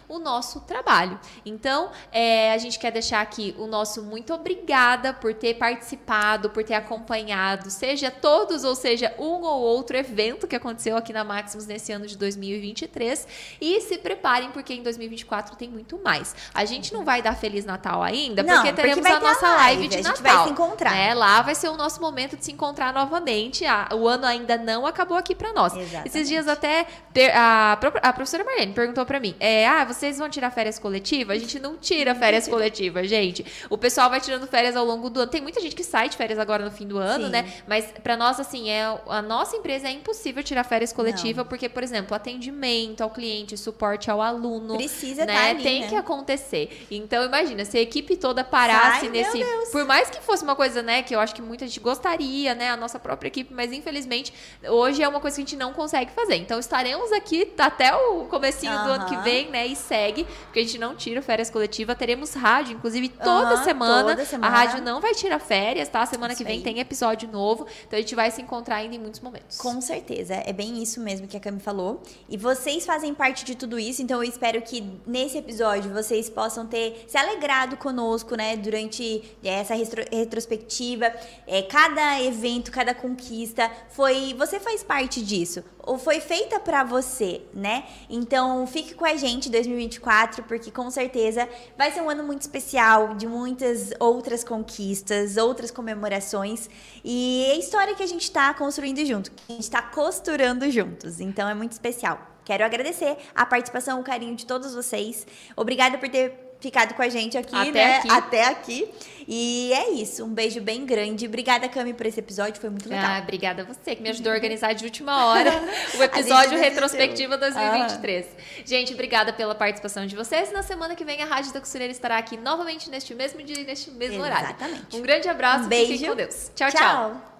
o 0.08 0.18
nosso 0.18 0.60
trabalho. 0.60 1.18
Então, 1.44 1.90
é, 2.10 2.52
a 2.52 2.58
gente 2.58 2.78
quer 2.78 2.90
deixar 2.90 3.20
aqui 3.20 3.54
o 3.58 3.66
nosso 3.66 4.02
muito 4.02 4.32
obrigada 4.34 5.12
por 5.12 5.32
ter 5.34 5.54
participado, 5.54 6.50
por 6.50 6.64
ter 6.64 6.74
acompanhado, 6.74 7.70
seja 7.70 8.10
todos 8.10 8.64
ou 8.64 8.74
seja 8.74 9.14
um 9.18 9.42
ou 9.42 9.60
outro 9.60 9.96
evento 9.96 10.46
que 10.46 10.56
aconteceu 10.56 10.96
aqui 10.96 11.12
na 11.12 11.24
Maximus 11.24 11.66
nesse 11.66 11.92
ano 11.92 12.06
de 12.06 12.16
2023. 12.16 13.26
E 13.60 13.80
se 13.82 13.98
preparem, 13.98 14.50
porque 14.50 14.74
em 14.74 14.82
2024 14.82 15.56
tem 15.56 15.68
muito 15.68 15.98
mais. 16.02 16.34
A 16.52 16.64
gente 16.64 16.92
não 16.92 17.04
vai 17.04 17.22
dar 17.22 17.36
Feliz 17.36 17.64
Natal 17.64 18.02
ainda, 18.02 18.42
Não, 18.42 18.54
porque 18.54 18.68
porque 18.72 18.82
teremos 18.82 19.02
vai 19.02 19.12
a 19.12 19.20
ter 19.20 19.26
a 19.26 19.28
nossa 19.28 19.46
live, 19.48 19.62
live 19.62 19.88
de 19.88 19.94
a 19.94 19.98
gente 19.98 20.22
Natal. 20.22 20.36
vai 20.36 20.44
se 20.46 20.50
encontrar. 20.52 20.90
né? 20.92 21.14
Lá 21.14 21.42
vai 21.42 21.54
ser 21.54 21.68
o 21.68 21.76
nosso 21.76 22.00
momento 22.00 22.36
de 22.36 22.44
se 22.44 22.52
encontrar 22.52 22.92
novamente. 22.92 23.64
O 23.94 24.08
ano 24.08 24.26
ainda 24.26 24.56
não 24.56 24.86
acabou 24.86 25.16
aqui 25.16 25.34
pra 25.34 25.52
nós. 25.52 25.74
Exatamente. 25.76 26.08
Esses 26.08 26.28
dias 26.28 26.48
até 26.48 26.86
a, 27.34 27.72
a 28.02 28.12
professora 28.12 28.44
Marlene 28.44 28.72
perguntou 28.72 29.04
pra 29.12 29.20
mim: 29.20 29.34
é, 29.38 29.68
ah, 29.68 29.84
vocês 29.84 30.16
vão 30.16 30.30
tirar 30.30 30.50
férias 30.50 30.78
coletivas? 30.78 31.36
A 31.36 31.38
gente 31.38 31.60
não 31.60 31.76
tira 31.76 32.14
férias 32.14 32.48
coletivas, 32.48 33.08
gente. 33.10 33.44
O 33.68 33.76
pessoal 33.76 34.08
vai 34.08 34.20
tirando 34.22 34.46
férias 34.46 34.74
ao 34.74 34.86
longo 34.86 35.10
do 35.10 35.20
ano. 35.20 35.30
Tem 35.30 35.42
muita 35.42 35.60
gente 35.60 35.76
que 35.76 35.84
sai 35.84 36.08
de 36.08 36.16
férias 36.16 36.38
agora 36.38 36.64
no 36.64 36.70
fim 36.70 36.86
do 36.86 36.96
ano, 36.96 37.26
Sim. 37.26 37.30
né? 37.30 37.52
Mas 37.66 37.92
pra 38.02 38.16
nós, 38.16 38.40
assim, 38.40 38.70
é, 38.70 38.84
a 39.06 39.20
nossa 39.20 39.54
empresa 39.54 39.86
é 39.86 39.90
impossível 39.90 40.42
tirar 40.42 40.64
férias 40.64 40.94
coletiva, 40.94 41.44
porque, 41.44 41.68
por 41.68 41.82
exemplo, 41.82 42.14
atendimento 42.14 43.02
ao 43.02 43.10
cliente, 43.10 43.56
suporte 43.58 44.10
ao 44.10 44.22
aluno. 44.22 44.76
Precisa 44.76 45.26
né? 45.26 45.34
tá 45.34 45.50
ali, 45.50 45.62
Tem 45.62 45.80
né? 45.82 45.88
que 45.88 45.94
acontecer. 45.94 46.86
Então, 46.90 47.22
imagina, 47.24 47.66
se 47.66 47.76
a 47.76 47.80
equipe 47.82 48.16
toda 48.16 48.42
parasse 48.42 49.10
meu 49.10 49.12
nesse. 49.12 49.70
Por 49.70 49.84
mais 49.84 50.08
que 50.08 50.20
fosse 50.22 50.42
uma 50.42 50.56
coisa, 50.56 50.82
né, 50.82 51.02
que 51.02 51.14
eu 51.14 51.20
acho 51.20 51.34
que 51.34 51.42
muita 51.42 51.66
gente 51.66 51.80
gostaria, 51.80 52.54
né, 52.54 52.70
a 52.70 52.76
nossa 52.76 52.98
própria 52.98 53.28
equipe, 53.28 53.52
mas 53.52 53.72
infelizmente 53.72 54.32
hoje 54.68 55.02
é 55.02 55.08
uma 55.08 55.20
coisa 55.20 55.36
que 55.36 55.42
a 55.42 55.44
gente 55.44 55.56
não 55.56 55.72
consegue 55.72 56.12
fazer. 56.12 56.36
Então 56.36 56.58
estaremos 56.58 57.12
aqui 57.12 57.52
até 57.58 57.94
o 57.94 58.24
comecinho 58.24 58.72
do 58.72 58.90
ano 58.90 59.01
que 59.04 59.14
Aham. 59.14 59.22
vem, 59.22 59.50
né, 59.50 59.66
e 59.66 59.76
segue, 59.76 60.24
porque 60.44 60.60
a 60.60 60.62
gente 60.62 60.78
não 60.78 60.94
tira 60.94 61.20
férias 61.22 61.50
coletiva, 61.50 61.94
teremos 61.94 62.34
rádio, 62.34 62.74
inclusive 62.74 63.08
toda 63.08 63.62
semana. 63.64 64.10
toda 64.10 64.24
semana. 64.24 64.46
A 64.54 64.58
rádio 64.58 64.82
não 64.82 65.00
vai 65.00 65.14
tirar 65.14 65.38
férias, 65.38 65.88
tá? 65.88 66.04
Semana 66.06 66.34
que 66.34 66.42
Isso 66.42 66.48
vem 66.48 66.58
aí. 66.58 66.62
tem 66.62 66.78
episódio 66.80 67.28
novo, 67.30 67.66
então 67.86 67.98
a 67.98 68.02
gente 68.02 68.14
vai 68.14 68.30
se 68.30 68.40
encontrar 68.42 68.76
ainda 68.76 68.94
em 68.94 68.98
muitos 68.98 69.20
momentos. 69.20 69.56
Com 69.58 69.80
certeza, 69.80 70.34
é 70.34 70.52
bem 70.52 70.82
isso 70.82 71.00
mesmo 71.00 71.26
que 71.26 71.36
a 71.36 71.40
Cami 71.40 71.60
falou. 71.60 72.02
E 72.28 72.36
vocês 72.36 72.84
fazem 72.86 73.14
parte 73.14 73.44
de 73.44 73.54
tudo 73.54 73.78
isso, 73.78 74.02
então 74.02 74.22
eu 74.22 74.28
espero 74.28 74.60
que 74.62 74.82
nesse 75.06 75.38
episódio 75.38 75.92
vocês 75.92 76.28
possam 76.30 76.66
ter 76.66 77.04
se 77.08 77.16
alegrado 77.16 77.76
conosco, 77.76 78.34
né, 78.36 78.56
durante 78.56 79.22
essa 79.44 79.74
retro- 79.74 80.04
retrospectiva. 80.12 81.12
É, 81.46 81.62
cada 81.62 82.20
evento, 82.22 82.70
cada 82.70 82.94
conquista 82.94 83.70
foi, 83.90 84.34
você 84.38 84.58
faz 84.58 84.82
parte 84.82 85.22
disso, 85.22 85.62
ou 85.84 85.98
foi 85.98 86.20
feita 86.20 86.60
pra 86.60 86.84
você, 86.84 87.42
né? 87.52 87.84
Então 88.08 88.66
fique 88.66 88.91
Fique 88.92 88.98
com 88.98 89.06
a 89.06 89.16
gente 89.16 89.48
em 89.48 89.52
2024, 89.52 90.42
porque 90.42 90.70
com 90.70 90.90
certeza 90.90 91.48
vai 91.78 91.90
ser 91.90 92.02
um 92.02 92.10
ano 92.10 92.22
muito 92.22 92.42
especial, 92.42 93.14
de 93.14 93.26
muitas 93.26 93.90
outras 93.98 94.44
conquistas, 94.44 95.38
outras 95.38 95.70
comemorações 95.70 96.68
e 97.02 97.46
a 97.50 97.56
história 97.56 97.94
que 97.94 98.02
a 98.02 98.06
gente 98.06 98.24
está 98.24 98.52
construindo 98.52 99.02
junto, 99.06 99.30
que 99.30 99.42
a 99.48 99.52
gente 99.52 99.62
está 99.62 99.80
costurando 99.80 100.70
juntos. 100.70 101.20
Então 101.20 101.48
é 101.48 101.54
muito 101.54 101.72
especial. 101.72 102.20
Quero 102.44 102.64
agradecer 102.64 103.16
a 103.34 103.46
participação, 103.46 103.98
o 103.98 104.04
carinho 104.04 104.36
de 104.36 104.44
todos 104.44 104.74
vocês. 104.74 105.26
Obrigada 105.56 105.96
por 105.96 106.10
ter 106.10 106.41
ficado 106.62 106.94
com 106.94 107.02
a 107.02 107.08
gente 107.08 107.36
aqui, 107.36 107.54
Até 107.54 107.72
né? 107.72 107.96
aqui. 107.98 108.10
Até 108.10 108.44
aqui. 108.46 108.88
E 109.28 109.72
é 109.72 109.90
isso. 109.90 110.24
Um 110.24 110.28
beijo 110.28 110.60
bem 110.60 110.84
grande. 110.86 111.26
Obrigada, 111.26 111.68
Cami, 111.68 111.92
por 111.92 112.06
esse 112.06 112.18
episódio. 112.20 112.60
Foi 112.60 112.70
muito 112.70 112.88
legal. 112.88 113.04
Ah, 113.16 113.20
obrigada 113.20 113.62
a 113.62 113.64
você 113.64 113.94
que 113.94 114.02
me 114.02 114.08
ajudou 114.10 114.32
a 114.32 114.34
organizar 114.34 114.72
de 114.72 114.84
última 114.84 115.26
hora 115.26 115.50
o 115.98 116.02
episódio 116.02 116.58
retrospectivo 116.58 117.36
2023. 117.36 118.26
Gente, 118.64 118.94
obrigada 118.94 119.32
pela 119.32 119.54
participação 119.54 120.06
de 120.06 120.16
vocês. 120.16 120.52
Na 120.52 120.62
semana 120.62 120.94
que 120.94 121.04
vem 121.04 121.22
a 121.22 121.26
Rádio 121.26 121.52
da 121.52 121.60
Costureira 121.60 121.92
estará 121.92 122.16
aqui 122.18 122.36
novamente 122.36 122.88
neste 122.90 123.14
mesmo 123.14 123.42
dia 123.42 123.60
e 123.60 123.64
neste 123.64 123.90
mesmo 123.90 124.22
horário. 124.22 124.46
Exatamente. 124.46 124.96
Um 124.96 125.02
grande 125.02 125.28
abraço 125.28 125.64
Um 125.64 125.66
e 125.68 125.70
fiquem 125.70 125.88
beijo. 125.88 126.06
com 126.06 126.16
Deus. 126.16 126.50
tchau. 126.54 126.70
tchau. 126.70 126.80
tchau. 126.80 127.31